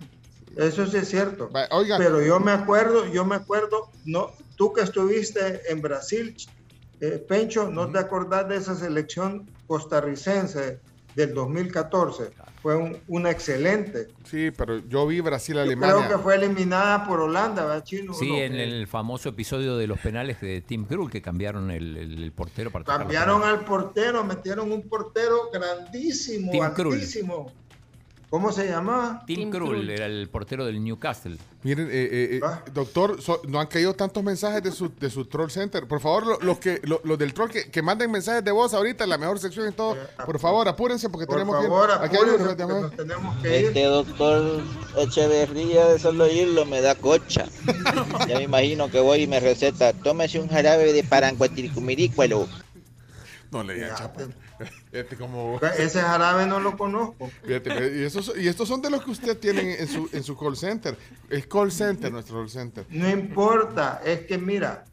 Eso 0.58 0.86
sí 0.88 0.98
es 0.98 1.08
cierto. 1.08 1.50
oiga. 1.72 1.98
Pero 1.98 2.22
yo 2.22 2.40
me 2.40 2.52
acuerdo, 2.52 3.06
yo 3.08 3.24
me 3.26 3.36
acuerdo, 3.36 3.90
no, 4.06 4.32
tú 4.56 4.74
que 4.74 4.82
estuviste 4.82 5.62
en 5.72 5.82
Brasil, 5.82 6.36
eh, 7.00 7.24
Pencho, 7.30 7.70
¿no 7.70 7.90
te 7.92 8.00
acordás 8.00 8.48
de 8.50 8.58
esa 8.58 8.76
selección 8.76 9.50
costarricense 9.68 10.80
del 11.18 11.34
2014? 11.34 12.30
Fue 12.62 12.76
un- 12.76 12.98
una 13.08 13.32
excelente. 13.32 14.08
Sí, 14.24 14.52
pero 14.52 14.78
yo 14.88 15.06
vi 15.08 15.16
Creo 15.16 15.24
que 15.24 15.30
Brasil-Alemania. 15.30 16.18
fue 16.20 16.36
eliminada 16.36 17.06
por 17.08 17.20
Holanda, 17.22 17.66
¿verdad, 17.66 17.84
Chino? 17.84 18.14
Sí, 18.14 18.30
¿O 18.30 18.34
no? 18.34 18.40
en 18.40 18.56
el 18.56 18.88
famoso 18.88 19.30
episodio 19.30 19.78
de 19.78 19.88
los 19.88 20.00
penales 20.00 20.40
de 20.42 20.62
Tim 20.62 20.86
Krul, 20.86 21.10
que 21.10 21.22
cambiaron 21.22 21.72
el, 21.72 21.98
el- 21.98 22.24
el 22.24 22.32
portero 22.32 22.70
para 22.72 22.86
Cambiaron 22.86 23.44
al 23.44 23.62
portero, 23.66 24.24
metieron 24.24 24.72
un 24.72 24.88
portero 24.88 25.50
grandísimo, 25.52 26.52
Tim 26.52 26.64
Krul. 26.76 27.00
¿Cómo 28.30 28.52
se 28.52 28.68
llamaba? 28.68 29.24
Tim, 29.26 29.50
Krul 29.50 29.90
era 29.90 30.06
el 30.06 30.28
portero 30.28 30.66
del 30.66 30.84
Newcastle. 30.84 31.38
Miren, 31.64 31.88
eh, 31.88 31.92
eh, 31.94 32.30
eh, 32.34 32.40
Ah. 32.44 32.62
doctor, 32.74 33.22
so- 33.22 33.42
no 33.48 33.58
han 33.62 33.68
caído 33.68 33.94
tantos 33.94 34.22
mensajes 34.22 34.62
de 34.62 34.74
su, 34.74 34.92
de 35.00 35.10
su 35.10 35.24
troll 35.26 35.50
center. 35.50 35.88
Por 35.88 36.02
favor, 36.02 36.28
lo- 36.28 36.40
los 36.42 36.58
que 36.60 36.82
lo- 36.84 37.00
los 37.06 37.18
del 37.18 37.34
troll 37.34 37.50
que, 37.50 37.72
que 37.72 37.82
manden 37.82 38.12
mensajes 38.12 38.44
de 38.44 38.52
voz 38.52 38.74
ahorita, 38.74 39.06
en 39.06 39.12
la 39.12 39.18
mejor 39.18 39.40
sección 39.40 39.70
y 39.70 39.72
todo. 39.72 39.96
Por 40.26 40.40
favor, 40.40 40.68
apúrense 40.68 41.08
porque 41.10 41.26
Por 41.26 41.36
tenemos 41.38 41.56
favor, 41.56 41.88
que 41.88 41.96
ir. 41.96 42.02
Aquí 42.04 42.16
hay 42.18 42.22
uno, 42.24 42.38
porque 42.38 42.96
tenemos 42.98 43.36
que 43.42 43.60
ir. 43.62 43.66
Este 43.68 43.84
doctor 43.86 44.62
Echeverría 44.98 45.86
de 45.86 45.98
solo 46.00 46.26
oírlo 46.26 46.66
me 46.66 46.82
da 46.82 46.96
cocha. 46.96 47.46
Ya 48.28 48.40
me 48.40 48.44
imagino 48.44 48.92
que 48.92 49.00
voy 49.00 49.22
y 49.22 49.28
me 49.28 49.40
receta, 49.40 49.94
tómese 49.94 50.38
un 50.42 50.50
jarabe 50.50 50.92
de 50.92 51.04
parancuatiricumiricuelo. 51.06 52.46
No 53.52 53.64
le 53.64 53.76
digan 53.76 53.96
como... 55.18 55.60
Ese 55.78 56.02
jarabe 56.02 56.46
no 56.46 56.60
lo 56.60 56.78
conozco. 56.78 57.30
Fíjate, 57.46 57.98
y, 57.98 58.04
esos, 58.04 58.34
y 58.38 58.48
estos 58.48 58.68
son 58.68 58.82
de 58.82 58.90
los 58.90 59.04
que 59.04 59.12
usted 59.12 59.38
tiene 59.38 59.76
en 59.76 59.88
su, 59.88 60.10
en 60.12 60.24
su 60.24 60.38
call 60.38 60.58
center. 60.58 60.98
Es 61.30 61.48
call 61.48 61.72
center, 61.72 62.12
nuestro 62.12 62.38
call 62.38 62.50
center. 62.50 62.86
No 62.90 63.10
importa, 63.10 64.02
es 64.04 64.22
que 64.22 64.38
mira, 64.38 64.86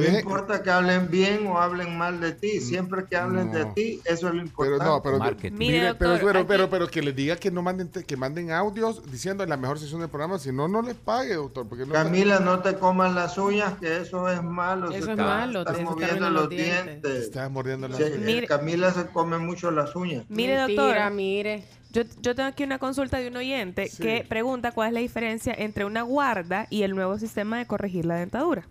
Pero 0.00 0.12
no 0.12 0.18
importa 0.18 0.62
que 0.62 0.70
hablen 0.70 1.10
bien 1.10 1.46
o 1.46 1.58
hablen 1.58 1.96
mal 1.96 2.20
de 2.20 2.32
ti, 2.32 2.60
siempre 2.60 3.04
que 3.08 3.16
hablen 3.16 3.52
de 3.52 3.64
No. 3.64 3.72
ti, 3.74 4.00
eso 4.04 4.14
es 4.14 4.22
lo 4.22 4.30
Pero 4.30 4.42
importante. 4.42 4.84
no, 4.84 5.02
pero, 5.02 5.18
Marketing. 5.18 5.56
mire, 5.56 5.78
Mire, 5.80 5.94
pero, 5.94 6.10
doctor, 6.12 6.26
pero, 6.28 6.38
aquí- 6.40 6.48
pero, 6.48 6.70
pero 6.70 6.88
que 6.88 7.02
les 7.02 7.14
diga 7.16 7.36
que 7.36 7.50
no 7.50 7.62
manden, 7.62 7.88
que 7.90 8.16
manden 8.16 8.50
audios 8.50 9.02
diciendo 9.10 9.44
en 9.44 9.50
la 9.50 9.56
mejor 9.56 9.78
sesión 9.78 10.00
del 10.00 10.08
programa, 10.10 10.38
si 10.38 10.52
no, 10.52 10.68
no 10.68 10.82
les 10.82 10.94
pague, 10.94 11.34
doctor. 11.34 11.68
Porque 11.68 11.86
no 11.86 11.92
Camila, 11.92 12.40
no 12.40 12.60
te 12.60 12.74
comas 12.74 13.14
las 13.14 13.36
uñas, 13.38 13.74
que 13.80 13.98
eso 13.98 14.28
es 14.28 14.42
malo. 14.42 14.90
Eso 14.90 15.06
se 15.06 15.12
es 15.12 15.16
malo, 15.18 15.60
estás 15.60 15.80
moviendo 15.82 16.30
los 16.30 16.48
dientes. 16.48 16.84
dientes. 16.84 17.22
Estás 17.24 17.50
mordiendo 17.50 17.88
la 17.88 17.96
Sí, 17.96 18.02
uña. 18.04 18.16
Mire- 18.18 18.46
Camila 18.46 18.92
se 18.92 19.06
come 19.06 19.38
mucho 19.38 19.70
las 19.70 19.94
uñas. 19.96 20.24
Mire, 20.28 20.56
Mentira, 20.58 20.84
doctor. 20.84 21.12
mire. 21.12 21.64
Yo, 21.92 22.02
yo 22.22 22.34
tengo 22.34 22.48
aquí 22.48 22.64
una 22.64 22.80
consulta 22.80 23.18
de 23.18 23.28
un 23.28 23.36
oyente 23.36 23.86
Sí. 23.86 24.02
que 24.02 24.26
pregunta 24.28 24.72
cuál 24.72 24.88
es 24.88 24.94
la 24.94 25.00
diferencia 25.00 25.54
entre 25.56 25.84
una 25.84 26.02
guarda 26.02 26.66
y 26.68 26.82
el 26.82 26.96
nuevo 26.96 27.18
sistema 27.20 27.56
de 27.58 27.66
corregir 27.66 28.04
la 28.04 28.16
dentadura. 28.16 28.66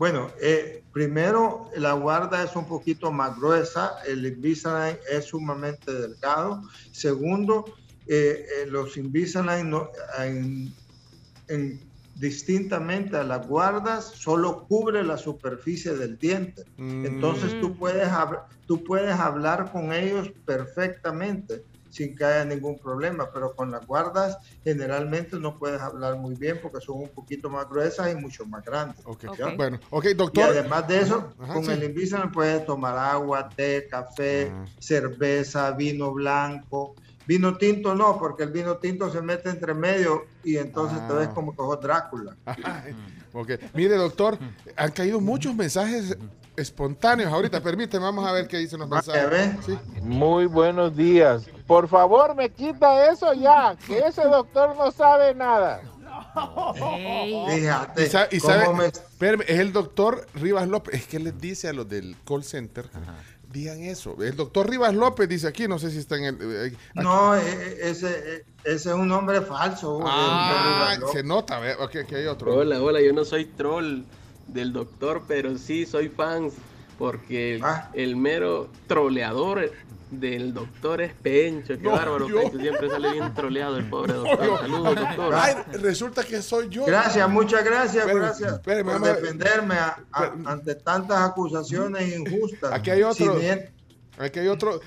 Bueno, 0.00 0.32
eh, 0.40 0.86
primero 0.92 1.68
la 1.76 1.92
guarda 1.92 2.42
es 2.42 2.56
un 2.56 2.66
poquito 2.66 3.12
más 3.12 3.36
gruesa, 3.38 3.92
el 4.06 4.24
Invisalign 4.24 4.96
es 5.12 5.26
sumamente 5.26 5.92
delgado. 5.92 6.62
Segundo, 6.90 7.66
eh, 8.06 8.46
eh, 8.62 8.66
los 8.66 8.96
Invisalign 8.96 9.68
no- 9.68 9.90
en- 10.18 10.74
en- 11.48 11.92
distintamente 12.14 13.18
a 13.18 13.24
las 13.24 13.46
guardas 13.46 14.06
solo 14.16 14.64
cubre 14.66 15.04
la 15.04 15.18
superficie 15.18 15.92
del 15.94 16.18
diente. 16.18 16.64
Entonces 16.78 17.60
tú 17.60 17.76
puedes, 17.76 18.08
tú 18.64 18.82
puedes 18.82 19.14
hablar 19.14 19.70
con 19.70 19.92
ellos 19.92 20.32
perfectamente 20.46 21.66
sin 21.90 22.14
que 22.16 22.24
haya 22.24 22.44
ningún 22.44 22.78
problema, 22.78 23.28
pero 23.32 23.54
con 23.54 23.70
las 23.70 23.86
guardas 23.86 24.38
generalmente 24.64 25.38
no 25.38 25.58
puedes 25.58 25.80
hablar 25.80 26.16
muy 26.16 26.34
bien 26.34 26.58
porque 26.62 26.80
son 26.80 26.98
un 27.02 27.08
poquito 27.08 27.50
más 27.50 27.68
gruesas 27.68 28.10
y 28.12 28.14
mucho 28.14 28.46
más 28.46 28.64
grandes. 28.64 29.00
Ok. 29.04 29.24
¿ya? 29.36 29.54
Bueno, 29.56 29.78
ok, 29.90 30.04
Y 30.06 30.14
doctor. 30.14 30.50
además 30.50 30.86
de 30.88 31.00
eso, 31.00 31.32
Ajá, 31.38 31.54
con 31.54 31.64
sí. 31.64 31.72
el 31.72 31.84
Invisalign 31.84 32.30
puedes 32.32 32.64
tomar 32.64 32.96
agua, 32.96 33.48
té, 33.48 33.86
café, 33.90 34.50
cerveza, 34.78 35.70
vino 35.72 36.12
blanco. 36.12 36.94
Vino 37.26 37.56
tinto 37.56 37.94
no, 37.94 38.18
porque 38.18 38.42
el 38.42 38.50
vino 38.50 38.78
tinto 38.78 39.08
se 39.10 39.22
mete 39.22 39.50
entre 39.50 39.72
medio 39.72 40.24
y 40.42 40.56
entonces 40.56 40.98
te 41.06 41.12
Ah. 41.12 41.16
ves 41.16 41.28
como 41.28 41.52
que 41.52 41.58
sos 41.58 41.80
Drácula. 41.80 42.36
Ok. 43.32 43.50
Mire, 43.74 43.94
doctor, 43.94 44.36
han 44.76 44.90
caído 44.90 45.20
muchos 45.20 45.54
mensajes 45.54 46.16
espontáneos 46.60 47.32
ahorita. 47.32 47.60
Permíteme, 47.60 48.04
vamos 48.04 48.26
a 48.26 48.32
ver 48.32 48.46
qué 48.46 48.58
dicen 48.58 48.78
los 48.80 48.88
mensajes. 48.88 49.56
Sí. 49.66 49.78
Muy 50.02 50.46
buenos 50.46 50.96
días. 50.96 51.44
Por 51.66 51.88
favor, 51.88 52.34
me 52.34 52.50
quita 52.50 53.10
eso 53.10 53.32
ya, 53.32 53.76
que 53.86 53.98
ese 54.00 54.22
doctor 54.22 54.76
no 54.76 54.90
sabe 54.90 55.34
nada. 55.34 55.80
Fíjate, 57.48 58.04
Y 58.04 58.06
sa- 58.08 58.28
y 58.30 58.38
cómo 58.40 58.52
sabe- 58.52 58.74
me- 58.74 58.86
espérame, 58.86 59.42
es 59.46 59.58
el 59.58 59.72
doctor 59.72 60.26
Rivas 60.34 60.68
López. 60.68 60.94
Es 60.94 61.06
que 61.06 61.18
les 61.18 61.38
dice 61.40 61.68
a 61.68 61.72
los 61.72 61.88
del 61.88 62.16
call 62.26 62.44
center, 62.44 62.88
digan 63.52 63.80
eso. 63.82 64.16
El 64.22 64.36
doctor 64.36 64.68
Rivas 64.68 64.94
López 64.94 65.28
dice 65.28 65.48
aquí, 65.48 65.66
no 65.66 65.78
sé 65.78 65.90
si 65.90 65.98
está 65.98 66.16
en 66.16 66.24
el... 66.24 66.36
eh, 66.40 66.66
aquí. 66.66 66.76
No, 66.94 67.34
eh, 67.36 67.40
eh, 67.44 67.78
ese, 67.82 68.08
eh, 68.36 68.44
ese 68.64 68.88
es 68.90 68.94
un 68.94 69.08
nombre 69.08 69.40
falso. 69.42 70.00
Ah, 70.04 70.96
se 71.12 71.22
nota, 71.22 71.58
ve- 71.58 71.74
ok, 71.74 71.96
aquí 72.04 72.14
hay 72.14 72.26
otro. 72.26 72.54
Hola, 72.54 72.80
hola, 72.80 73.00
yo 73.00 73.12
no 73.12 73.24
soy 73.24 73.46
troll 73.46 74.02
del 74.52 74.72
doctor, 74.72 75.22
pero 75.26 75.56
sí 75.58 75.86
soy 75.86 76.08
fan 76.08 76.50
porque 76.98 77.56
el, 77.56 77.64
Ah. 77.64 77.90
el 77.94 78.16
mero 78.16 78.68
troleador 78.86 79.70
del 80.10 80.52
doctor 80.52 81.00
es 81.00 81.14
Pencho. 81.14 81.74
Qué 81.76 81.82
No, 81.84 81.92
bárbaro, 81.92 82.28
yo. 82.28 82.40
Pencho. 82.40 82.58
Siempre 82.58 82.90
sale 82.90 83.12
bien 83.12 83.32
troleado 83.34 83.76
el 83.76 83.88
pobre 83.88 84.12
doctor. 84.14 84.58
Saludos, 84.60 84.94
doctor. 84.96 85.34
Ay, 85.36 85.54
resulta 85.80 86.24
que 86.24 86.42
soy 86.42 86.68
yo. 86.68 86.84
Gracias, 86.84 87.28
muchas 87.30 87.64
gracias, 87.64 88.04
Espérame, 88.06 88.20
gracias 88.26 88.52
espérame, 88.54 88.86
por 88.86 89.00
defenderme 89.02 89.74
a- 89.76 89.98
a- 90.12 90.32
ante 90.46 90.74
tantas 90.74 91.18
acusaciones 91.30 92.16
injustas. 92.16 92.72
Aquí 92.72 92.90
hay 92.90 93.02
otro. 93.02 93.34
Si 93.34 93.40
bien- 93.40 93.70
Aquí 94.18 94.40
hay 94.40 94.48
otro. 94.48 94.80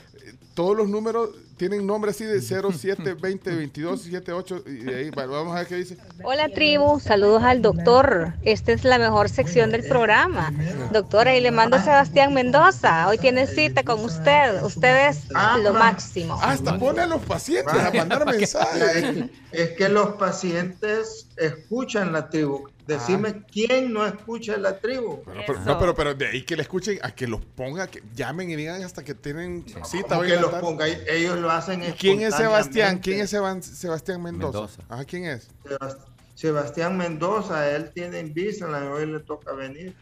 Todos 0.53 0.77
los 0.77 0.87
números 0.89 1.29
tienen 1.69 1.87
nombre 1.87 2.11
así 2.11 2.25
de 2.25 2.41
0, 2.41 2.71
7, 2.77 3.13
20, 3.13 3.55
22, 3.55 4.01
7, 4.01 4.33
8. 4.33 4.63
Y 4.65 4.71
de 4.83 4.95
ahí, 4.95 5.09
bueno, 5.11 5.31
vamos 5.31 5.55
a 5.55 5.59
ver 5.59 5.67
qué 5.67 5.75
dice. 5.75 5.97
Hola 6.21 6.49
tribu, 6.49 6.99
saludos 6.99 7.41
al 7.41 7.61
doctor. 7.61 8.33
Esta 8.43 8.73
es 8.73 8.83
la 8.83 8.99
mejor 8.99 9.29
sección 9.29 9.71
del 9.71 9.87
programa. 9.87 10.51
Doctor, 10.91 11.29
ahí 11.29 11.39
le 11.39 11.51
mando 11.51 11.77
a 11.77 11.81
Sebastián 11.81 12.33
Mendoza. 12.33 13.07
Hoy 13.07 13.17
tiene 13.17 13.47
cita 13.47 13.83
con 13.83 14.03
usted. 14.03 14.61
Usted 14.61 15.07
es 15.07 15.29
lo 15.63 15.73
máximo. 15.73 16.37
Hasta 16.41 16.77
pone 16.77 16.99
a 16.99 17.07
los 17.07 17.21
pacientes 17.21 17.73
a 17.73 17.91
mandar 17.93 18.25
mensajes. 18.29 19.29
Es 19.53 19.69
que 19.77 19.87
los 19.87 20.15
pacientes 20.15 21.29
escuchan 21.37 22.11
la 22.11 22.29
tribu. 22.29 22.72
Decime 22.87 23.43
quién 23.49 23.93
no 23.93 24.05
escucha 24.05 24.57
la 24.57 24.77
tribu. 24.77 25.21
Pero, 25.23 25.41
pero- 25.47 25.59
no, 25.61 25.79
pero, 25.79 25.95
pero 25.95 26.13
de 26.15 26.27
ahí 26.27 26.41
que 26.43 26.55
le 26.55 26.63
escuchen, 26.63 26.99
a 27.01 27.15
que 27.15 27.27
los 27.27 27.39
ponga, 27.43 27.87
que 27.87 28.03
llamen 28.13 28.49
y 28.49 28.55
digan 28.55 28.83
hasta 28.83 29.03
que 29.03 29.13
tienen 29.15 29.65
cita. 29.85 30.07
Como 30.09 30.21
hoy 30.21 30.27
que 30.27 30.35
los 30.37 30.53
ponga, 30.55 30.87
ellos 30.87 31.39
lo 31.39 31.49
hacen 31.49 31.81
¿Y 31.83 31.91
¿Quién 31.93 32.21
es 32.21 32.35
Sebastián? 32.35 32.99
¿Quién 32.99 33.21
es 33.21 33.29
Sebastián 33.29 34.21
Mendoza? 34.21 34.59
Mendoza. 34.59 34.81
Ajá, 34.89 35.05
¿quién 35.05 35.25
es? 35.25 35.49
Sebast- 35.63 35.97
Sebastián 36.35 36.97
Mendoza, 36.97 37.69
él 37.73 37.91
tiene 37.93 38.19
Invisalign, 38.19 38.87
hoy 38.89 39.05
le 39.05 39.19
toca 39.21 39.53
venir. 39.53 39.95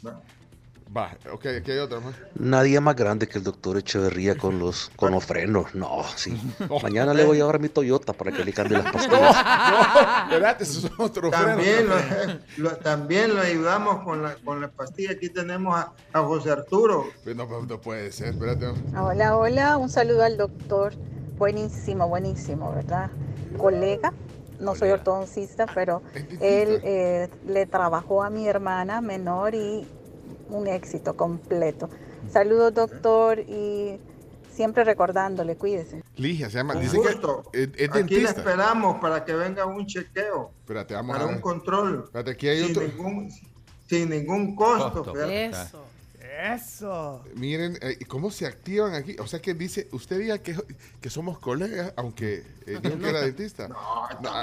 Bueno, 0.00 0.22
Va, 0.94 1.16
ok, 1.32 1.46
aquí 1.58 1.70
hay 1.70 1.78
otra 1.78 2.00
más. 2.00 2.14
Nadie 2.34 2.78
más 2.80 2.94
grande 2.96 3.26
que 3.26 3.38
el 3.38 3.44
doctor 3.44 3.78
Echeverría 3.78 4.36
con 4.36 4.58
los, 4.58 4.90
con 4.96 5.12
los 5.12 5.24
frenos. 5.24 5.74
No, 5.74 6.02
sí. 6.16 6.38
Mañana 6.82 7.14
le 7.14 7.24
voy 7.24 7.36
a 7.36 7.40
llevar 7.40 7.60
mi 7.60 7.70
Toyota 7.70 8.12
para 8.12 8.30
que 8.30 8.44
le 8.44 8.52
cambie 8.52 8.76
las 8.78 8.92
pastillas. 8.92 9.36
No, 9.72 10.34
espérate, 10.36 10.64
esos 10.64 10.82
son 10.82 10.92
otros 10.98 11.30
También 11.30 11.86
frenos. 11.86 12.40
lo, 12.58 12.70
lo- 12.70 12.76
también 12.76 13.34
lo 13.34 13.40
ayudamos 13.40 14.02
con 14.04 14.22
la, 14.22 14.34
con 14.44 14.60
la 14.60 14.68
pastilla. 14.68 15.12
Aquí 15.12 15.30
tenemos 15.30 15.74
a, 15.74 15.92
a 16.12 16.20
José 16.22 16.50
Arturo. 16.50 17.06
Pues 17.24 17.36
No, 17.36 17.46
no 17.46 17.80
puede 17.80 18.12
ser, 18.12 18.28
espérate. 18.34 18.66
Hola, 18.98 19.36
hola, 19.36 19.78
un 19.78 19.88
saludo 19.88 20.24
al 20.24 20.36
doctor. 20.36 20.92
Buenísimo, 21.38 22.06
buenísimo, 22.08 22.70
¿verdad? 22.74 23.10
Colega, 23.56 24.12
no 24.60 24.74
soy 24.74 24.90
ortodoncista, 24.90 25.66
pero 25.74 26.02
él 26.40 26.80
eh, 26.84 27.28
le 27.46 27.66
trabajó 27.66 28.22
a 28.22 28.30
mi 28.30 28.46
hermana 28.46 29.00
menor 29.00 29.54
y 29.54 29.86
un 30.52 30.66
éxito 30.68 31.16
completo. 31.16 31.88
Saludos, 32.30 32.72
doctor, 32.74 33.40
y 33.40 33.98
siempre 34.54 34.84
recordándole, 34.84 35.56
cuídese. 35.56 36.02
Ligia 36.16 36.50
se 36.50 36.58
llama. 36.58 36.74
Dice 36.74 36.96
gusto. 36.98 37.44
que 37.52 37.62
es, 37.64 37.68
es 37.76 37.88
Aquí 37.90 37.92
le 37.92 37.98
dentista. 38.20 38.30
esperamos 38.40 39.00
para 39.00 39.24
que 39.24 39.32
venga 39.34 39.66
un 39.66 39.86
chequeo, 39.86 40.52
Espérate, 40.60 40.94
vamos 40.94 41.16
para 41.16 41.28
a 41.30 41.34
un 41.34 41.40
control. 41.40 42.02
Espérate, 42.04 42.30
aquí 42.32 42.48
hay 42.48 42.62
sin 42.64 42.70
otro. 42.76 42.82
Ningún, 42.88 43.30
sin 43.88 44.10
ningún 44.10 44.54
costo. 44.54 45.02
Costo. 45.04 45.24
Eso. 45.24 45.84
Eso. 46.54 47.24
Miren, 47.34 47.76
eh, 47.82 47.98
¿cómo 48.08 48.30
se 48.30 48.46
activan 48.46 48.94
aquí? 48.94 49.16
O 49.18 49.26
sea 49.26 49.40
que 49.42 49.52
dice, 49.54 49.88
usted 49.92 50.18
diga 50.18 50.38
que, 50.38 50.56
que 51.00 51.10
somos 51.10 51.38
colegas, 51.38 51.92
aunque 51.96 52.42
eh, 52.66 52.78
dijo 52.82 52.98
que 52.98 53.08
era 53.10 53.20
dentista. 53.20 53.68
No, 53.68 53.76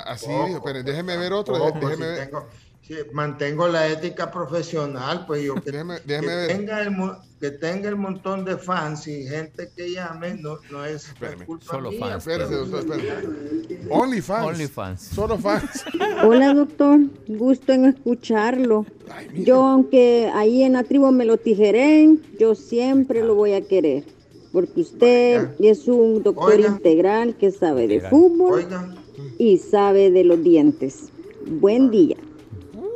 así 0.05 0.25
tampoco, 0.27 0.47
dijo, 0.47 0.63
pero 0.63 0.83
déjeme 0.83 1.17
ver 1.17 1.33
otro, 1.33 1.55
tampoco, 1.57 1.87
déjeme 1.89 2.05
si 2.05 2.11
ver. 2.11 2.25
tengo- 2.29 2.45
si 2.89 2.95
mantengo 3.13 3.67
la 3.67 3.87
ética 3.87 4.31
profesional, 4.31 5.25
pues 5.27 5.43
yo 5.43 5.53
que, 5.55 5.71
déjeme 5.71 5.97
que 6.01 6.19
ver. 6.21 6.47
tenga 6.47 6.81
el, 6.81 6.95
que 7.39 7.51
tenga 7.51 7.87
el 7.87 7.95
montón 7.95 8.43
de 8.45 8.57
fans 8.57 9.07
y 9.07 9.27
gente 9.27 9.69
que 9.75 9.91
llame, 9.91 10.33
no, 10.33 10.57
no 10.71 10.83
es 10.83 11.13
culpa 11.45 11.65
Solo 11.71 11.91
mía, 11.91 11.99
fans. 11.99 12.23
pero- 12.25 12.43
Espérese, 12.45 12.71
doctor, 12.71 12.99
espérese. 12.99 13.87
Only 13.91 14.21
fans. 14.21 14.47
Only 14.47 14.67
fans. 14.67 15.01
Solo 15.03 15.37
fans. 15.37 15.85
Hola 16.25 16.51
doctor, 16.55 16.99
gusto 17.27 17.73
en 17.73 17.85
escucharlo. 17.85 18.87
Yo 19.35 19.61
aunque 19.63 20.31
ahí 20.33 20.63
en 20.63 20.73
la 20.73 20.83
tribu 20.83 21.11
me 21.11 21.25
lo 21.25 21.37
tijeren, 21.37 22.19
yo 22.39 22.55
siempre 22.55 23.23
lo 23.23 23.35
voy 23.35 23.53
a 23.53 23.61
querer. 23.61 24.03
Porque 24.51 24.81
usted 24.81 25.49
es 25.59 25.87
un 25.87 26.23
doctor 26.23 26.55
Oiga. 26.55 26.69
integral 26.69 27.35
que 27.35 27.51
sabe 27.51 27.87
de 27.87 28.01
fútbol 28.01 28.53
Oiga. 28.63 28.95
y 29.37 29.59
sabe 29.59 30.09
de 30.09 30.23
los 30.23 30.41
dientes. 30.43 31.09
Buen 31.45 31.91
día. 31.91 32.17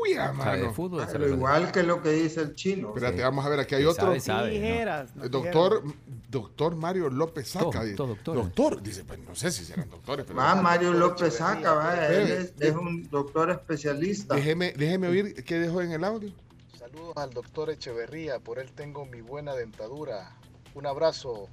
Uy, 0.03 0.14
Sabe 0.15 0.61
de 0.61 0.69
fútbol, 0.72 0.99
sabe 1.01 1.14
Pero 1.14 1.25
de- 1.27 1.32
igual 1.33 1.72
que 1.72 1.83
lo 1.83 2.01
que 2.01 2.09
dice 2.09 2.41
el 2.41 2.56
chino. 2.56 2.90
Espérate, 2.90 3.22
vamos 3.22 3.45
a 3.45 3.49
ver, 3.49 3.59
aquí 3.61 3.75
hay 3.75 3.85
otro. 3.85 4.06
sabe, 4.07 4.19
sabe, 4.19 4.48
¿no? 4.48 4.53
Tijeras. 4.53 5.15
no 5.15 5.23
El 5.23 5.32
doctor, 5.32 5.83
doctor 6.30 6.75
Mario 6.75 7.09
López 7.09 7.48
Saca. 7.48 7.83
Dice. 7.83 7.95
Doctor, 7.95 8.82
dice, 8.82 9.03
pues 9.06 9.19
no 9.19 9.33
sé 9.35 9.51
si 9.51 9.64
serán 9.65 9.90
doctores. 9.90 10.25
Pero 10.25 10.38
Va 10.38 10.56
Mario 10.56 10.93
López 10.93 11.35
Saca, 11.35 11.73
va, 11.73 12.07
él 12.07 12.32
es, 12.32 12.53
es 12.59 12.75
un 12.75 13.09
doctor 13.09 13.51
especialista. 13.51 14.35
Déjeme, 14.35 14.73
déjeme 14.73 15.07
oír 15.07 15.43
qué 15.45 15.59
dejó 15.59 15.82
en 15.82 15.91
el 15.91 16.03
audio. 16.03 16.32
Saludos 16.77 17.14
al 17.15 17.30
doctor 17.32 17.69
Echeverría, 17.69 18.40
por 18.40 18.59
él 18.59 18.72
tengo 18.73 19.06
mi 19.06 19.22
buena 19.22 19.53
dentadura. 19.56 20.35
Un 20.75 20.85
abrazo. 20.85 21.48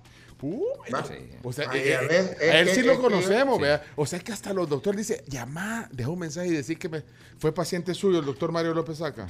O 1.42 1.52
sea, 1.52 1.64
eh, 1.74 1.94
a 1.96 2.02
eh, 2.02 2.06
ver, 2.08 2.36
a 2.50 2.58
él 2.60 2.66
que- 2.68 2.74
sí 2.74 2.82
lo 2.82 2.92
que- 2.94 2.98
conocemos, 3.00 3.56
sí. 3.56 3.62
vea. 3.62 3.84
O 3.96 4.06
sea, 4.06 4.18
es 4.18 4.24
que 4.24 4.32
hasta 4.32 4.52
los 4.52 4.68
doctores 4.68 5.06
dice, 5.06 5.22
llama, 5.28 5.88
deja 5.92 6.08
un 6.10 6.18
mensaje 6.18 6.48
y 6.48 6.52
decir 6.52 6.78
que 6.78 6.88
me, 6.88 7.02
fue 7.38 7.52
paciente 7.52 7.94
suyo, 7.94 8.18
el 8.20 8.24
doctor 8.26 8.50
Mario 8.52 8.74
López 8.74 8.98
Saca. 8.98 9.28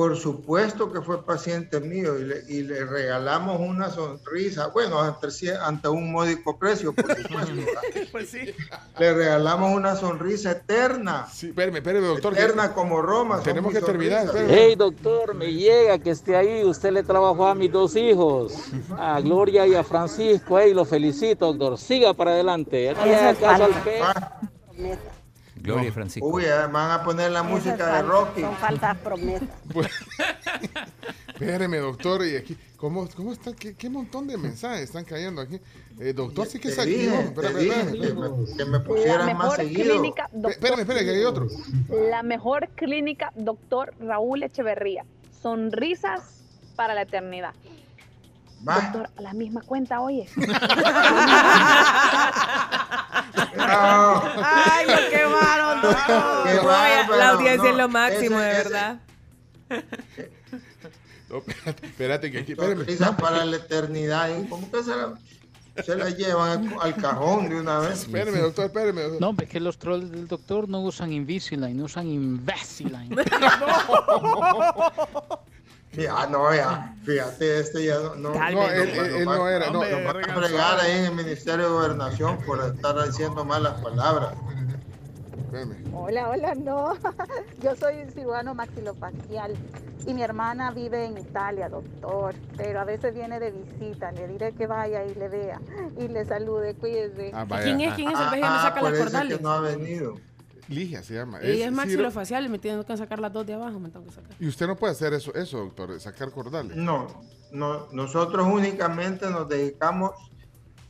Por 0.00 0.16
supuesto 0.16 0.90
que 0.90 1.02
fue 1.02 1.22
paciente 1.26 1.78
mío 1.78 2.18
y 2.18 2.24
le, 2.24 2.42
y 2.48 2.62
le 2.62 2.86
regalamos 2.86 3.60
una 3.60 3.90
sonrisa, 3.90 4.68
bueno, 4.68 4.98
ante, 4.98 5.88
un 5.88 6.10
módico 6.10 6.58
precio, 6.58 6.94
por 6.94 7.04
supuesto. 7.22 7.52
Pues 8.10 8.30
sí. 8.30 8.38
le 8.98 9.12
regalamos 9.12 9.70
una 9.76 9.96
sonrisa 9.96 10.52
eterna, 10.52 11.26
Sí, 11.30 11.48
espérame, 11.48 11.76
espérame, 11.76 12.06
doctor. 12.06 12.32
que- 12.32 12.40
eterna 12.40 12.72
como 12.72 13.02
Roma. 13.02 13.42
Tenemos 13.42 13.74
que 13.74 13.82
terminar, 13.82 14.24
espérame. 14.24 14.48
Hey 14.50 14.74
doctor, 14.74 15.34
me 15.34 15.52
llega 15.52 15.98
que 15.98 16.12
esté 16.12 16.34
ahí. 16.34 16.64
Usted 16.64 16.92
le 16.92 17.02
trabajó 17.02 17.46
a 17.48 17.54
mis 17.54 17.70
dos 17.70 17.94
hijos, 17.94 18.54
a 18.96 19.20
Gloria 19.20 19.66
y 19.66 19.74
a 19.74 19.84
Francisco. 19.84 20.58
Hey, 20.58 20.72
lo 20.72 20.86
felicito, 20.86 21.52
doctor. 21.52 21.76
Siga 21.76 22.14
para 22.14 22.30
adelante. 22.30 22.94
Caso 23.38 23.64
al 23.64 23.74
pe- 23.82 24.00
Gloria 25.60 25.88
y 25.88 25.92
Francisco. 25.92 26.28
Uy, 26.28 26.44
eh, 26.44 26.66
van 26.70 26.90
a 26.90 27.02
poner 27.02 27.30
la 27.30 27.42
música 27.42 27.94
de 27.96 28.02
Rocky. 28.02 28.42
Son 28.42 28.56
faltas 28.56 28.96
promesas. 28.98 29.48
Espérame, 31.28 31.78
doctor, 31.80 32.26
y 32.26 32.36
aquí, 32.36 32.56
¿cómo, 32.76 33.08
cómo 33.16 33.32
están? 33.32 33.54
¿Qué, 33.54 33.74
qué 33.74 33.88
montón 33.88 34.26
de 34.26 34.36
mensajes 34.36 34.82
están 34.82 35.04
cayendo 35.04 35.40
aquí? 35.40 35.58
Eh, 35.98 36.12
doctor, 36.12 36.46
sí 36.46 36.58
que 36.58 36.68
activó. 36.68 37.16
dije, 37.58 37.92
que 37.92 38.14
me, 38.14 38.56
que 38.56 38.64
me 38.66 38.78
La 38.78 38.84
pusieras 38.84 39.26
más 39.26 39.36
mejor 39.38 39.56
seguido. 39.56 39.92
clínica, 39.94 40.28
doctor, 40.32 40.50
Espérame, 40.50 40.80
espérame, 40.80 41.04
que 41.04 41.10
hay 41.10 41.24
otro. 41.24 41.46
la 42.10 42.22
mejor 42.22 42.68
clínica, 42.74 43.32
doctor 43.36 43.94
Raúl 44.00 44.42
Echeverría. 44.42 45.04
Sonrisas 45.42 46.42
para 46.76 46.92
la 46.94 47.02
eternidad. 47.02 47.54
Va. 48.68 48.74
Doctor, 48.78 49.08
a 49.16 49.22
la 49.22 49.32
misma 49.32 49.62
cuenta, 49.62 50.00
oye. 50.02 50.28
Ay, 53.72 54.86
lo 54.86 55.10
quemaron, 55.10 55.82
doctor. 55.82 56.22
Qué 56.44 56.54
No, 56.56 56.64
bárbaro, 56.64 57.16
la 57.16 57.28
audiencia 57.30 57.68
es 57.70 57.76
no, 57.76 57.82
lo 57.82 57.88
máximo, 57.88 58.40
ese- 58.40 58.44
de 58.48 58.50
ese- 58.60 58.68
verdad. 58.70 59.00
No, 61.28 61.38
espérate, 61.38 61.86
espérate, 61.86 62.30
que 62.32 62.38
aquí. 62.38 62.54
Sonrisa 62.56 63.16
para 63.16 63.44
la 63.44 63.56
eternidad. 63.56 64.30
¿eh? 64.32 64.46
¿Cómo 64.48 64.68
que 64.70 64.82
se 64.82 64.90
la, 64.96 65.14
se 65.84 65.94
la 65.96 66.10
llevan 66.10 66.74
al, 66.80 66.96
cajón 66.96 67.48
de 67.48 67.60
una 67.60 67.78
vez? 67.78 68.00
Espérame, 68.02 68.38
doctor, 68.40 68.64
espérame. 68.66 68.96
doctor. 69.02 69.20
No, 69.20 69.34
es 69.40 69.48
que 69.48 69.60
los 69.60 69.78
trolls 69.78 70.10
del 70.10 70.26
doctor 70.26 70.68
no 70.68 70.80
usan 70.80 71.12
Invisalign, 71.12 71.80
usan 71.82 72.08
Invisalign. 72.08 73.10
Ya, 75.92 76.26
no, 76.28 76.54
ya. 76.54 76.94
Fíjate, 77.04 77.60
este 77.60 77.84
ya 77.86 77.98
no. 77.98 78.14
No, 78.14 78.30
No, 78.34 78.68
él, 78.70 78.88
él- 78.90 79.14
él 79.16 79.24
no 79.24 79.48
era. 79.48 79.66
No, 79.70 79.82
Nos 79.84 80.04
van 80.04 80.30
a 80.30 80.34
fregar 80.34 80.80
ahí 80.80 80.98
en 80.98 81.04
el 81.06 81.14
Ministerio 81.14 81.64
de 81.66 81.70
Gobernación 81.72 82.38
por 82.46 82.64
estar 82.64 83.02
diciendo 83.06 83.44
malas 83.44 83.80
palabras. 83.80 84.34
Hola, 85.92 86.28
hola, 86.28 86.54
no. 86.54 86.94
Yo 87.62 87.74
soy 87.74 88.04
cirujano 88.14 88.54
maxilofacial 88.54 89.54
y 90.06 90.14
mi 90.14 90.22
hermana 90.22 90.70
vive 90.70 91.06
en 91.06 91.18
Italia, 91.18 91.68
doctor, 91.68 92.34
pero 92.56 92.80
a 92.80 92.84
veces 92.84 93.12
viene 93.12 93.40
de 93.40 93.50
visita. 93.50 94.12
Le 94.12 94.28
diré 94.28 94.52
que 94.52 94.66
vaya 94.68 95.04
y 95.04 95.14
le 95.14 95.28
vea 95.28 95.60
y 95.98 96.06
le 96.06 96.24
salude, 96.24 96.74
cuídese. 96.74 97.32
Ah. 97.34 97.44
¿Quién 97.62 97.80
es? 97.80 97.94
¿Quién 97.94 98.10
es 98.12 98.18
el 98.18 98.26
Ah, 98.26 98.30
viejo 98.30 98.34
que 98.34 98.40
me 98.40 98.46
ah, 98.46 98.62
saca 98.62 98.80
por 98.80 98.90
las 98.90 99.00
eso 99.00 99.04
cordales? 99.10 99.36
que 99.36 99.42
no 99.42 99.50
ha 99.50 99.60
venido. 99.60 100.14
Ligia 100.70 101.02
se 101.02 101.14
llama. 101.14 101.40
Ella 101.40 101.50
es 101.52 101.58
Ciro- 101.64 101.72
maxilofacial 101.72 102.46
y 102.46 102.48
me 102.48 102.58
tienen 102.58 102.82
que 102.84 102.96
sacar 102.96 103.18
las 103.18 103.32
dos 103.32 103.44
de 103.46 103.54
abajo, 103.54 103.78
me 103.80 103.90
tengo 103.90 104.06
que 104.06 104.12
sacar. 104.12 104.30
Y 104.38 104.46
usted 104.46 104.66
no 104.68 104.76
puede 104.76 104.92
hacer 104.92 105.12
eso, 105.12 105.34
eso, 105.34 105.58
doctor, 105.58 105.98
sacar 106.00 106.30
cordales. 106.30 106.76
No, 106.76 107.08
no, 107.50 107.88
nosotros 107.92 108.46
únicamente 108.46 109.28
nos 109.28 109.48
dedicamos, 109.48 110.12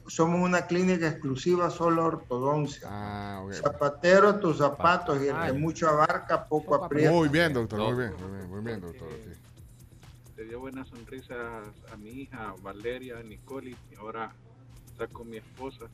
somos 0.06 0.38
una 0.40 0.66
clínica 0.66 1.08
exclusiva 1.08 1.70
solo 1.70 2.02
a 2.02 2.06
ortodoncia. 2.06 2.88
Ah, 2.90 3.40
ok. 3.42 3.52
Zapatero 3.54 4.38
tus 4.38 4.58
zapatos 4.58 5.22
y 5.22 5.28
el 5.28 5.36
que 5.46 5.52
mucho 5.54 5.88
abarca, 5.88 6.44
poco 6.46 6.74
aprieta. 6.74 7.10
Muy 7.10 7.28
bien, 7.30 7.54
doctor, 7.54 7.80
muy 7.94 8.04
bien, 8.04 8.14
muy 8.20 8.30
bien, 8.38 8.50
muy 8.50 8.60
bien, 8.62 8.80
doctor. 8.80 9.08
sí. 9.24 9.30
Le 10.36 10.44
dio 10.44 10.60
buenas 10.60 10.88
sonrisas 10.88 11.36
a 11.90 11.96
mi 11.96 12.10
hija 12.10 12.54
Valeria, 12.62 13.18
a 13.18 13.22
Nicole, 13.22 13.70
y 13.90 13.94
ahora 13.96 14.34
está 14.86 15.06
con 15.06 15.28
mi 15.30 15.38
esposa. 15.38 15.86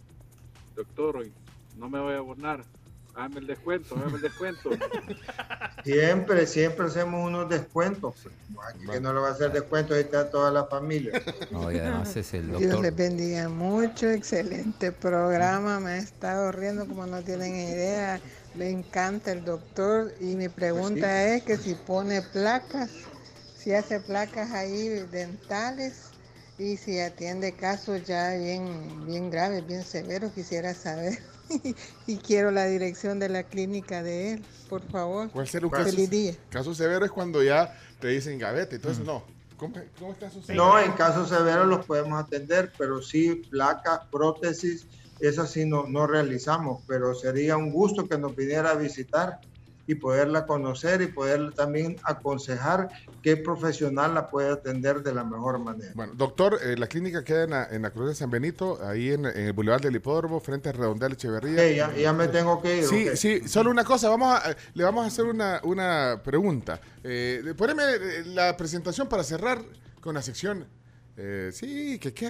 Doctor, 0.74 1.18
hoy 1.18 1.32
no 1.76 1.88
me 1.88 2.00
voy 2.00 2.14
a 2.14 2.18
abonar. 2.18 2.64
Hágame 3.16 3.40
el 3.40 3.46
descuento, 3.46 3.96
hágame 3.96 4.16
el 4.16 4.22
descuento. 4.22 4.70
Siempre, 5.84 6.46
siempre 6.46 6.86
hacemos 6.86 7.24
unos 7.24 7.48
descuentos. 7.48 8.14
Aquí 8.68 8.86
que 8.86 9.00
no 9.00 9.12
lo 9.12 9.22
va 9.22 9.28
a 9.28 9.32
hacer 9.32 9.52
descuento, 9.52 9.94
ahí 9.94 10.00
está 10.00 10.28
toda 10.28 10.50
la 10.50 10.64
familia. 10.64 11.22
No, 11.50 11.70
y 11.70 11.78
además 11.78 12.14
es 12.16 12.34
el 12.34 12.56
Dios 12.58 12.80
les 12.80 12.94
bendiga 12.94 13.48
mucho, 13.48 14.10
excelente 14.10 14.90
programa, 14.90 15.78
me 15.78 15.94
he 15.94 15.98
estado 15.98 16.50
riendo 16.50 16.86
como 16.86 17.06
no 17.06 17.22
tienen 17.22 17.54
idea, 17.54 18.20
le 18.56 18.70
encanta 18.70 19.30
el 19.30 19.44
doctor 19.44 20.12
y 20.20 20.34
mi 20.34 20.48
pregunta 20.48 21.34
es 21.34 21.44
que 21.44 21.56
si 21.56 21.74
pone 21.74 22.20
placas, 22.20 22.90
si 23.56 23.72
hace 23.72 24.00
placas 24.00 24.50
ahí 24.50 24.88
dentales 25.12 26.10
y 26.58 26.76
si 26.76 26.98
atiende 26.98 27.52
casos 27.52 28.04
ya 28.04 28.34
bien, 28.34 29.06
bien 29.06 29.30
graves, 29.30 29.64
bien 29.64 29.84
severos, 29.84 30.32
quisiera 30.32 30.74
saber 30.74 31.18
y 32.06 32.16
quiero 32.16 32.50
la 32.50 32.66
dirección 32.66 33.18
de 33.18 33.28
la 33.28 33.44
clínica 33.44 34.02
de 34.02 34.32
él, 34.34 34.44
por 34.68 34.82
favor. 34.82 35.30
¿Cuál 35.30 35.48
será 35.48 35.66
un 35.66 35.72
caso, 35.72 35.90
Feliz 35.90 36.10
día. 36.10 36.34
caso 36.50 36.74
severo? 36.74 37.04
Es 37.04 37.10
cuando 37.10 37.42
ya 37.42 37.78
te 38.00 38.08
dicen 38.08 38.38
gavete, 38.38 38.76
entonces 38.76 39.04
no. 39.04 39.24
¿Cómo, 39.56 39.74
cómo 39.98 40.12
está 40.12 40.30
su 40.30 40.40
No, 40.52 40.78
en 40.78 40.92
casos 40.92 41.30
severos 41.30 41.66
los 41.66 41.86
podemos 41.86 42.22
atender, 42.22 42.72
pero 42.76 43.00
sí 43.00 43.36
placas, 43.48 44.00
prótesis, 44.10 44.86
esas 45.20 45.50
sí 45.50 45.64
no, 45.64 45.86
no 45.88 46.06
realizamos, 46.06 46.82
pero 46.86 47.14
sería 47.14 47.56
un 47.56 47.72
gusto 47.72 48.06
que 48.06 48.18
nos 48.18 48.36
viniera 48.36 48.70
a 48.70 48.74
visitar. 48.74 49.40
Y 49.86 49.94
poderla 49.94 50.46
conocer 50.46 51.02
y 51.02 51.06
poder 51.06 51.52
también 51.52 51.96
aconsejar 52.02 52.88
qué 53.22 53.36
profesional 53.36 54.14
la 54.14 54.28
puede 54.28 54.50
atender 54.50 55.02
de 55.02 55.14
la 55.14 55.24
mejor 55.24 55.58
manera. 55.58 55.92
Bueno, 55.94 56.12
doctor, 56.16 56.58
eh, 56.62 56.76
la 56.76 56.86
clínica 56.86 57.22
queda 57.24 57.44
en 57.44 57.50
la, 57.50 57.68
en 57.70 57.82
la 57.82 57.90
Cruz 57.90 58.08
de 58.08 58.14
San 58.14 58.30
Benito, 58.30 58.78
ahí 58.84 59.12
en, 59.12 59.26
en 59.26 59.46
el 59.46 59.52
Boulevard 59.52 59.80
del 59.80 59.96
Hipódromo, 59.96 60.40
frente 60.40 60.68
a 60.68 60.72
Redondel 60.72 61.12
Echeverría. 61.12 61.70
Ya, 61.72 61.94
ya 61.94 62.12
me 62.12 62.28
tengo 62.28 62.60
que 62.60 62.78
ir. 62.78 62.84
Sí, 62.84 63.08
sí, 63.16 63.48
solo 63.48 63.70
una 63.70 63.84
cosa, 63.84 64.08
vamos 64.08 64.34
a, 64.34 64.50
eh, 64.50 64.56
le 64.74 64.84
vamos 64.84 65.04
a 65.04 65.08
hacer 65.08 65.24
una, 65.24 65.60
una 65.62 66.20
pregunta. 66.24 66.80
Eh, 67.04 67.54
poneme 67.56 67.82
eh, 67.84 68.24
la 68.26 68.56
presentación 68.56 69.08
para 69.08 69.22
cerrar 69.22 69.60
con 70.00 70.14
la 70.14 70.22
sección. 70.22 70.66
Eh, 71.18 71.50
sí, 71.52 71.98
que 71.98 72.12
qué. 72.12 72.28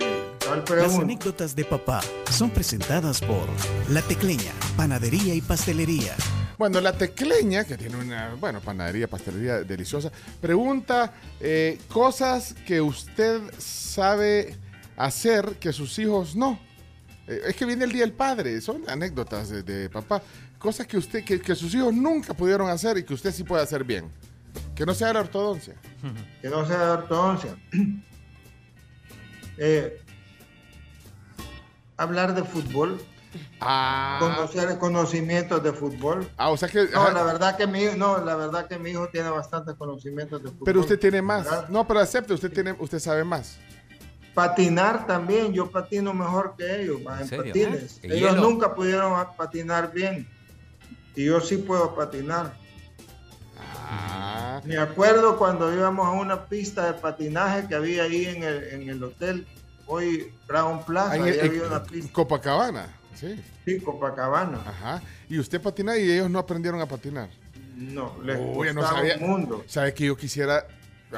Las 0.76 0.94
anécdotas 0.94 1.57
de 1.57 1.65
papá 1.65 2.01
son 2.31 2.51
presentadas 2.51 3.20
por 3.20 3.49
La 3.91 4.01
Tecleña, 4.01 4.52
Panadería 4.76 5.35
y 5.35 5.41
Pastelería. 5.41 6.15
Bueno, 6.59 6.81
la 6.81 6.97
tecleña, 6.97 7.65
que 7.65 7.76
tiene 7.76 7.97
una, 7.97 8.35
bueno, 8.35 8.60
panadería, 8.60 9.09
pastelería 9.09 9.62
deliciosa, 9.62 10.10
pregunta 10.41 11.12
eh, 11.39 11.78
cosas 11.93 12.55
que 12.67 12.81
usted 12.81 13.43
sabe 13.59 14.57
hacer 14.97 15.57
que 15.60 15.73
sus 15.73 15.99
hijos 15.99 16.35
no. 16.35 16.59
Eh, 17.26 17.43
es 17.49 17.57
que 17.57 17.67
viene 17.67 17.85
el 17.85 17.93
Día 17.93 18.02
del 18.02 18.12
Padre, 18.12 18.60
son 18.60 18.89
anécdotas 18.89 19.51
de, 19.51 19.91
papá. 19.91 20.23
Cosas 20.59 20.86
que 20.86 20.97
usted, 20.97 21.25
que, 21.25 21.41
que 21.41 21.55
sus 21.55 21.75
hijos 21.75 21.93
nunca 21.93 22.33
pudieron 22.33 22.70
hacer 22.70 22.97
y 22.97 23.05
que 23.05 23.12
usted 23.12 23.33
sí 23.33 23.44
puede 23.44 23.62
hacer 23.62 23.85
bien. 23.85 24.10
Que 24.75 24.86
no 24.86 24.94
sea 24.94 25.12
la 25.12 25.20
ortodoncia. 25.20 25.75
Que 26.41 26.49
no 26.49 26.67
sea 26.67 26.78
de 26.78 26.91
ortodoncia. 26.91 27.57
Eh, 29.59 30.02
hablar 31.97 32.35
de 32.35 32.44
fútbol. 32.44 33.01
Conocer 34.18 34.78
conocimientos 34.78 35.62
de 35.62 35.73
fútbol. 35.73 36.28
Ah, 36.36 36.50
o 36.50 36.56
sea 36.56 36.68
que. 36.68 36.86
No, 36.89 37.02
ajá. 37.02 37.12
la 37.12 37.23
verdad 37.24 37.56
que 37.56 37.66
mi 37.66 37.84
no, 37.97 38.18
la 38.24 38.36
verdad 38.36 38.66
que 38.68 38.78
mi 38.78 38.90
hijo 38.90 39.08
tiene 39.08 39.28
bastantes 39.31 39.74
conocimientos 39.76 40.42
de 40.42 40.48
fútbol. 40.50 40.65
Pero 40.65 40.81
usted 40.81 40.98
tiene 40.98 41.23
más. 41.23 41.44
¿verdad? 41.44 41.68
No, 41.68 41.86
pero 41.86 42.00
acepte, 42.00 42.32
usted 42.34 42.52
tiene, 42.52 42.73
usted 42.78 42.98
sabe 42.98 43.24
más. 43.24 43.58
Patinar 44.34 45.06
también, 45.06 45.52
yo 45.52 45.70
patino 45.70 46.12
mejor 46.12 46.55
que 46.58 46.82
ellos, 46.82 46.98
va, 47.06 47.20
en 47.23 47.28
serio? 47.28 47.44
patines. 47.47 48.00
¿En 48.02 48.12
Ellos 48.12 48.31
hielo? 48.32 48.42
nunca 48.42 48.74
pudieron 48.74 49.18
a- 49.18 49.32
patinar 49.32 49.92
bien. 49.92 50.28
Y 51.15 51.24
yo 51.24 51.40
sí 51.40 51.56
puedo 51.56 51.94
patinar. 51.94 52.55
Ah. 53.58 54.60
Me 54.65 54.76
acuerdo 54.76 55.39
cuando 55.39 55.73
íbamos 55.73 56.06
a 56.06 56.10
una 56.10 56.44
pista 56.47 56.86
de 56.86 56.94
patinaje 56.94 57.66
que 57.68 57.74
había 57.74 58.02
ahí 58.02 58.26
en 58.26 58.42
el, 58.42 58.65
en 58.65 58.89
el 58.90 59.02
hotel, 59.02 59.47
hoy 59.86 60.34
Brown 60.47 60.84
Plaza, 60.84 61.12
Ahí 61.12 61.31
en- 61.39 61.40
había 61.47 61.62
una 61.65 61.82
pista. 61.82 62.12
Copacabana, 62.12 62.89
sí. 63.17 63.43
Sí, 63.65 63.81
Copacabana. 63.81 64.59
Ajá. 64.67 65.03
Y 65.28 65.39
usted 65.39 65.61
patina 65.61 65.97
y 65.97 66.11
ellos 66.11 66.31
no 66.31 66.39
aprendieron 66.39 66.81
a 66.81 66.86
patinar. 66.86 67.28
No, 67.77 68.15
les 68.25 68.39
Uy, 68.41 68.73
no 68.75 68.83
sabía. 68.83 69.17
un 69.20 69.28
mundo. 69.28 69.65
¿Sabe 69.67 69.93
que 69.93 70.07
yo 70.07 70.17
quisiera, 70.17 70.67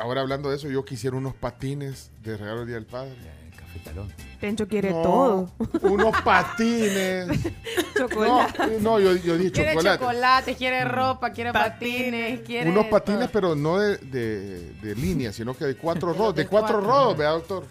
ahora 0.00 0.22
hablando 0.22 0.50
de 0.50 0.56
eso, 0.56 0.68
yo 0.68 0.84
quisiera 0.84 1.16
unos 1.16 1.34
patines 1.34 2.10
de 2.22 2.36
regalo 2.36 2.58
del 2.60 2.66
Día 2.68 2.76
del 2.76 2.86
Padre? 2.86 3.14
Café 3.56 3.78
talón. 3.84 4.12
Pencho 4.40 4.66
quiere 4.68 4.90
No, 4.90 5.02
todo. 5.02 5.52
Unos 5.82 6.20
patines. 6.22 7.28
Chocolate. 7.96 8.78
No, 8.80 8.92
no, 8.92 9.00
yo, 9.00 9.16
yo 9.16 9.36
dije 9.36 9.50
Quiere 9.52 9.72
chocolate. 9.74 9.98
chocolate, 10.04 10.54
quiere 10.56 10.84
ropa, 10.84 11.30
quiere 11.32 11.52
patines, 11.52 12.40
quiere. 12.42 12.70
Unos 12.70 12.86
patines, 12.86 13.28
pero 13.32 13.54
no 13.54 13.78
de, 13.78 13.98
de, 13.98 14.72
de 14.74 14.94
línea, 14.94 15.32
sino 15.32 15.54
que 15.56 15.64
de 15.64 15.76
cuatro 15.76 16.12
rodos. 16.14 16.34
De 16.36 16.46
cuatro 16.46 16.80
rodos, 16.80 17.16
vea, 17.16 17.30
doctor. 17.30 17.64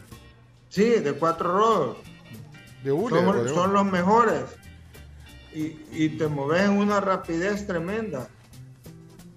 Sí, 0.70 0.84
de 0.84 1.14
cuatro 1.14 1.58
rodos. 1.58 1.98
De. 2.91 3.49
Son, 3.53 3.67
de 3.69 3.74
los 3.74 3.85
mejores. 3.85 4.43
Y, 5.53 5.75
y 5.91 6.09
te 6.17 6.27
mueves 6.27 6.64
en 6.66 6.72
una 6.77 6.99
rapidez 6.99 7.66
tremenda. 7.66 8.27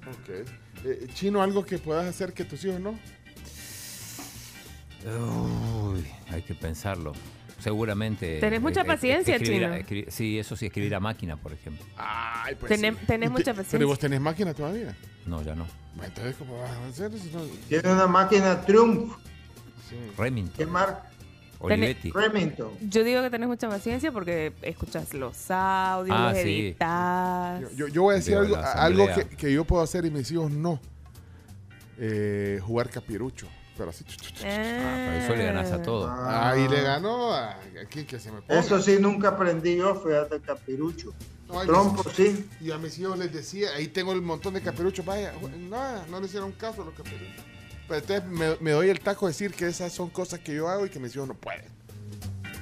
Ok. 0.09 0.47
Eh, 0.85 1.07
Chino, 1.15 1.43
algo 1.43 1.65
que 1.65 1.79
puedas 1.79 2.07
hacer 2.07 2.33
que 2.33 2.45
tus 2.45 2.65
hijos 2.65 2.81
no. 2.81 2.99
Uy, 5.05 6.05
hay 6.31 6.43
que 6.43 6.55
pensarlo. 6.55 7.13
Seguramente. 7.59 8.39
Tenés 8.41 8.61
mucha 8.61 8.81
eh, 8.81 8.85
eh, 8.85 8.87
paciencia, 8.87 9.37
escribir 9.37 9.65
a- 9.65 9.69
Chino. 9.69 9.81
escribir- 9.87 10.11
sí, 10.11 10.39
eso 10.39 10.57
sí, 10.57 10.67
escribir 10.67 10.95
a 10.95 11.01
máquina, 11.01 11.37
por 11.37 11.53
ejemplo. 11.53 11.85
Ay, 11.97 12.55
pues 12.55 12.81
sí. 12.81 12.87
tenés 13.07 13.31
mucha 13.31 13.45
te- 13.45 13.51
paciencia. 13.51 13.79
Pero 13.79 13.89
vos 13.89 13.99
tenés 13.99 14.21
máquina 14.21 14.55
todavía. 14.55 14.97
No, 15.27 15.43
ya 15.43 15.55
no. 15.55 15.67
Entonces, 16.03 16.37
¿cómo 16.39 16.59
vas 16.59 16.71
a 16.71 16.87
hacer 16.87 17.13
eso? 17.15 17.27
No- 17.39 17.45
Tiene 17.69 17.93
una 17.93 18.07
máquina 18.07 18.61
Triumph. 18.63 19.13
Remington. 20.17 20.57
¿Qué 20.57 20.67
marca? 20.67 21.10
Olivetti. 21.61 22.11
Remington. 22.11 22.71
Yo 22.81 23.05
digo 23.05 23.23
que 23.23 23.31
tenés 23.31 23.49
mucha 23.49 23.69
paciencia 23.69 24.11
porque 24.13 24.53
escuchas 24.63 25.13
los 25.15 25.51
audios, 25.51 26.17
Ah, 26.19 26.31
los 26.33 26.43
sí. 26.43 26.49
editas. 26.61 27.77
Yo, 27.77 27.89
yo 27.89 28.03
voy 28.03 28.15
a 28.15 28.17
decir 28.17 28.39
Veo 28.39 28.57
algo, 28.57 29.07
que, 29.37 29.53
yo 29.53 29.65
puedo 29.65 29.83
hacer 29.83 30.05
y 30.07 30.11
mis 30.11 30.31
hijos 30.33 30.51
no. 30.51 30.81
Eh, 31.99 32.61
jugar 32.63 32.89
capirucho. 32.91 33.47
Pero 33.77 33.91
así. 33.91 34.05
Ah, 34.09 34.43
pero 34.43 35.25
eso 35.25 35.37
le 35.37 35.45
ganas 35.45 35.73
a 35.73 35.83
todo. 35.83 36.11
Ahí 36.11 36.69
le 36.69 36.83
ganó 36.83 37.33
a, 37.33 37.51
a 37.53 37.57
quien 37.91 38.07
que 38.07 38.19
se 38.19 38.31
me 38.31 38.41
ponga. 38.43 38.61
Eso 38.61 38.81
sí, 38.81 38.97
nunca 39.01 39.29
aprendí 39.29 39.77
yo, 39.77 39.95
fíjate, 39.95 40.41
capirucho. 40.41 41.13
No, 41.49 41.65
y 41.65 41.67
Trompo, 41.67 42.05
mis- 42.05 42.15
sí. 42.15 42.49
Y 42.61 42.71
a 42.71 42.79
mis 42.79 42.99
hijos 42.99 43.19
les 43.19 43.33
decía, 43.33 43.71
ahí 43.77 43.89
tengo 43.89 44.13
el 44.13 44.23
montón 44.23 44.55
de 44.55 44.61
capiruchos, 44.61 45.05
vaya, 45.05 45.33
nada, 45.69 46.05
no 46.11 46.21
le 46.21 46.27
hicieron 46.27 46.53
caso 46.53 46.83
a 46.83 46.85
los 46.87 46.95
capiruchos. 46.95 47.45
Pero 47.91 48.01
entonces 48.03 48.25
me, 48.31 48.57
me 48.61 48.71
doy 48.71 48.89
el 48.89 49.01
taco 49.01 49.27
de 49.27 49.33
decir 49.33 49.53
que 49.53 49.67
esas 49.67 49.93
son 49.93 50.11
cosas 50.11 50.39
que 50.39 50.55
yo 50.55 50.69
hago 50.69 50.87
y 50.87 50.91
que 50.91 51.01
mis 51.01 51.15
hijos 51.17 51.27
no 51.27 51.35
pueden. 51.35 51.65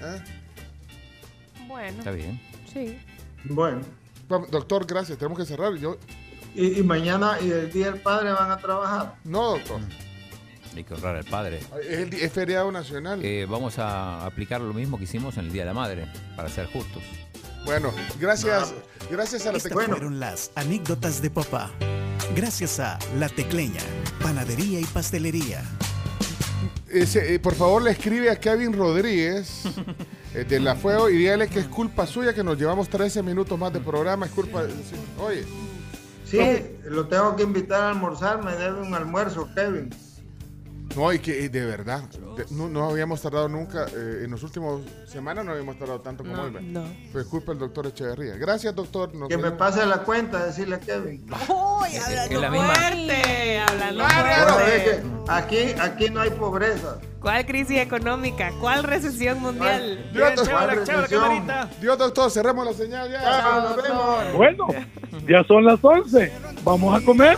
¿Ah? 0.03 0.17
Bueno. 1.67 1.99
Está 1.99 2.11
bien. 2.13 2.41
Sí. 2.73 2.99
Bueno. 3.45 3.83
Doctor, 4.51 4.87
gracias, 4.87 5.19
tenemos 5.19 5.39
que 5.39 5.45
cerrar. 5.45 5.75
Yo, 5.77 5.99
Y, 6.55 6.81
y 6.81 6.83
mañana 6.83 7.37
y 7.43 7.51
el 7.51 7.71
Día 7.71 7.91
del 7.91 8.01
Padre 8.01 8.33
van 8.33 8.51
a 8.51 8.57
trabajar. 8.57 9.17
no, 9.25 9.51
doctor, 9.51 9.81
Hay 10.75 10.83
que 10.85 10.95
honrar 10.95 11.17
al 11.17 11.25
padre. 11.25 11.61
es, 11.83 11.99
el, 11.99 12.11
di- 12.11 12.21
es 12.21 12.33
feriado 12.33 12.73
nacional. 12.73 13.23
Eh, 13.23 13.47
vamos 13.49 13.79
a 13.79 14.25
aplicar 14.25 14.61
lo 14.63 14.73
mismo 14.73 14.97
que 14.97 15.05
hicimos 15.05 15.37
en 15.37 15.45
el 15.47 15.53
Día 15.53 15.63
de 15.63 15.67
la 15.67 15.75
Madre, 15.75 16.07
para 16.37 16.49
ser 16.49 16.67
justos. 16.73 17.03
Bueno, 17.67 17.93
gracias, 18.19 18.73
gracias 19.11 19.43
a 19.47 19.53
la 19.53 19.59
Estas 19.59 19.65
tecnología. 19.65 19.95
fueron 19.97 20.21
las 20.21 20.53
anécdotas 20.55 21.21
de 21.21 21.29
papá. 21.31 21.71
Gracias 22.35 22.79
a 22.79 22.99
La 23.19 23.29
Tecleña, 23.29 23.81
Panadería 24.23 24.81
y 24.81 24.85
Pastelería. 24.85 25.63
Ese, 26.89 27.35
eh, 27.35 27.39
por 27.39 27.55
favor, 27.55 27.83
le 27.83 27.91
escribe 27.91 28.31
a 28.31 28.37
Kevin 28.37 28.73
Rodríguez 28.73 29.65
eh, 30.35 30.45
de 30.45 30.61
La 30.61 30.75
Fuego 30.75 31.11
y 31.11 31.17
dígale 31.17 31.49
que 31.49 31.61
es 31.61 31.67
culpa 31.67 32.07
suya 32.07 32.33
que 32.33 32.45
nos 32.45 32.59
llevamos 32.59 32.89
13 32.89 33.23
minutos 33.23 33.59
más 33.59 33.73
de 33.73 33.81
programa. 33.81 34.27
Es 34.27 34.33
culpa. 34.33 34.65
sí. 34.65 34.97
Oye, 35.21 35.45
Sí, 36.25 36.39
lo 36.85 37.09
tengo 37.09 37.35
que 37.37 37.43
invitar 37.43 37.81
a 37.81 37.89
almorzar, 37.91 38.45
me 38.45 38.55
debe 38.55 38.83
un 38.83 38.93
almuerzo, 38.93 39.49
Kevin. 39.55 39.89
No, 40.99 41.13
y 41.13 41.19
que 41.21 41.49
de 41.49 41.65
verdad, 41.65 42.03
de- 42.37 42.47
no, 42.51 42.69
no 42.69 42.91
habíamos 42.91 43.23
tardado 43.23 43.49
nunca, 43.49 43.87
eh, 43.95 44.23
en 44.25 44.31
las 44.33 44.43
últimas 44.43 44.81
semanas 45.07 45.45
no 45.45 45.53
habíamos 45.53 45.79
tardado 45.79 46.01
tanto 46.01 46.25
como 46.25 46.37
No, 46.37 46.43
hoy. 46.45 46.65
no. 46.65 46.85
Fue 47.13 47.25
culpa 47.25 47.53
del 47.53 47.61
doctor 47.61 47.87
Echeverría. 47.87 48.35
Gracias, 48.37 48.75
doctor. 48.75 49.15
Nos 49.15 49.29
Que 49.29 49.37
me 49.39 49.51
pase 49.53 49.85
la 49.87 49.99
cuenta, 49.99 50.45
decirle 50.45 50.77
a 50.77 50.81
Kevin. 50.81 51.25
¡Uy, 51.49 51.89
es 51.95 52.31
la 52.33 52.49
fuerte! 52.51 53.59
Hablando 53.61 54.05
fuerte. 54.05 54.85
que 54.85 55.03
aquí, 55.29 55.59
aquí 55.81 56.11
no 56.11 56.21
hay 56.21 56.31
pobreza. 56.31 56.99
¿Cuál 57.21 57.47
crisis 57.47 57.79
económica? 57.79 58.53
¿Cuál 58.61 58.85
recesión 58.85 59.41
mundial? 59.41 60.11
Dios. 60.13 60.49
Dios, 61.81 61.99
doctor, 61.99 62.31
cerremos 62.31 62.67
la 62.67 62.73
señal 62.73 63.11
ya. 63.11 63.21
Chao, 63.23 63.61
nos 63.63 63.83
vemos. 63.83 64.33
Bueno, 64.37 64.67
ya 65.29 65.45
son 65.45 65.65
las 65.65 65.79
11. 65.83 66.33
Vamos 66.65 67.01
a 67.01 67.05
comer. 67.05 67.37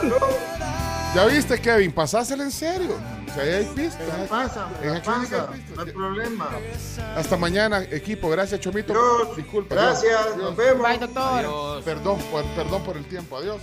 Ya 1.14 1.26
viste, 1.26 1.60
Kevin, 1.60 1.90
pasásela 1.92 2.44
en 2.44 2.52
serio. 2.52 2.96
O 3.28 3.34
sea, 3.34 3.42
ahí 3.42 3.50
hay 3.50 3.64
pistas. 3.74 4.18
Me 4.18 4.26
pasa, 4.26 4.68
me 4.80 4.88
En 4.96 5.02
pasa, 5.02 5.48
no 5.74 5.82
hay 5.82 5.90
problema. 5.92 6.48
Hasta 7.16 7.36
mañana, 7.36 7.82
equipo. 7.90 8.28
Gracias, 8.30 8.60
Chomito. 8.60 8.92
Dios, 8.92 9.36
Disculpa. 9.36 9.74
gracias, 9.74 10.24
Dios. 10.36 10.36
nos 10.36 10.56
vemos. 10.56 10.88
Bye, 10.88 10.98
doctor. 10.98 11.82
Perdón, 11.84 12.18
por, 12.30 12.44
perdón 12.54 12.84
por 12.84 12.96
el 12.96 13.04
tiempo. 13.06 13.36
Adiós. 13.38 13.60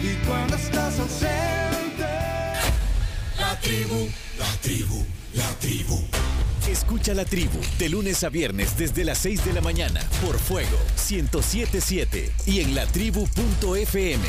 Y 0.00 0.14
cuando 0.26 0.56
estás 0.56 0.98
ausente, 0.98 2.04
la 3.38 3.58
tribu, 3.60 4.08
la 4.38 4.46
tribu, 4.60 5.06
la 5.34 5.48
tribu. 5.60 6.00
Escucha 6.68 7.14
la 7.14 7.24
tribu 7.24 7.60
de 7.78 7.88
lunes 7.88 8.24
a 8.24 8.28
viernes 8.28 8.76
desde 8.76 9.04
las 9.04 9.18
6 9.18 9.44
de 9.44 9.52
la 9.52 9.60
mañana 9.60 10.00
por 10.24 10.36
Fuego 10.36 10.76
1077 11.08 12.32
y 12.46 12.60
en 12.60 12.74
latribu.fm. 12.74 14.24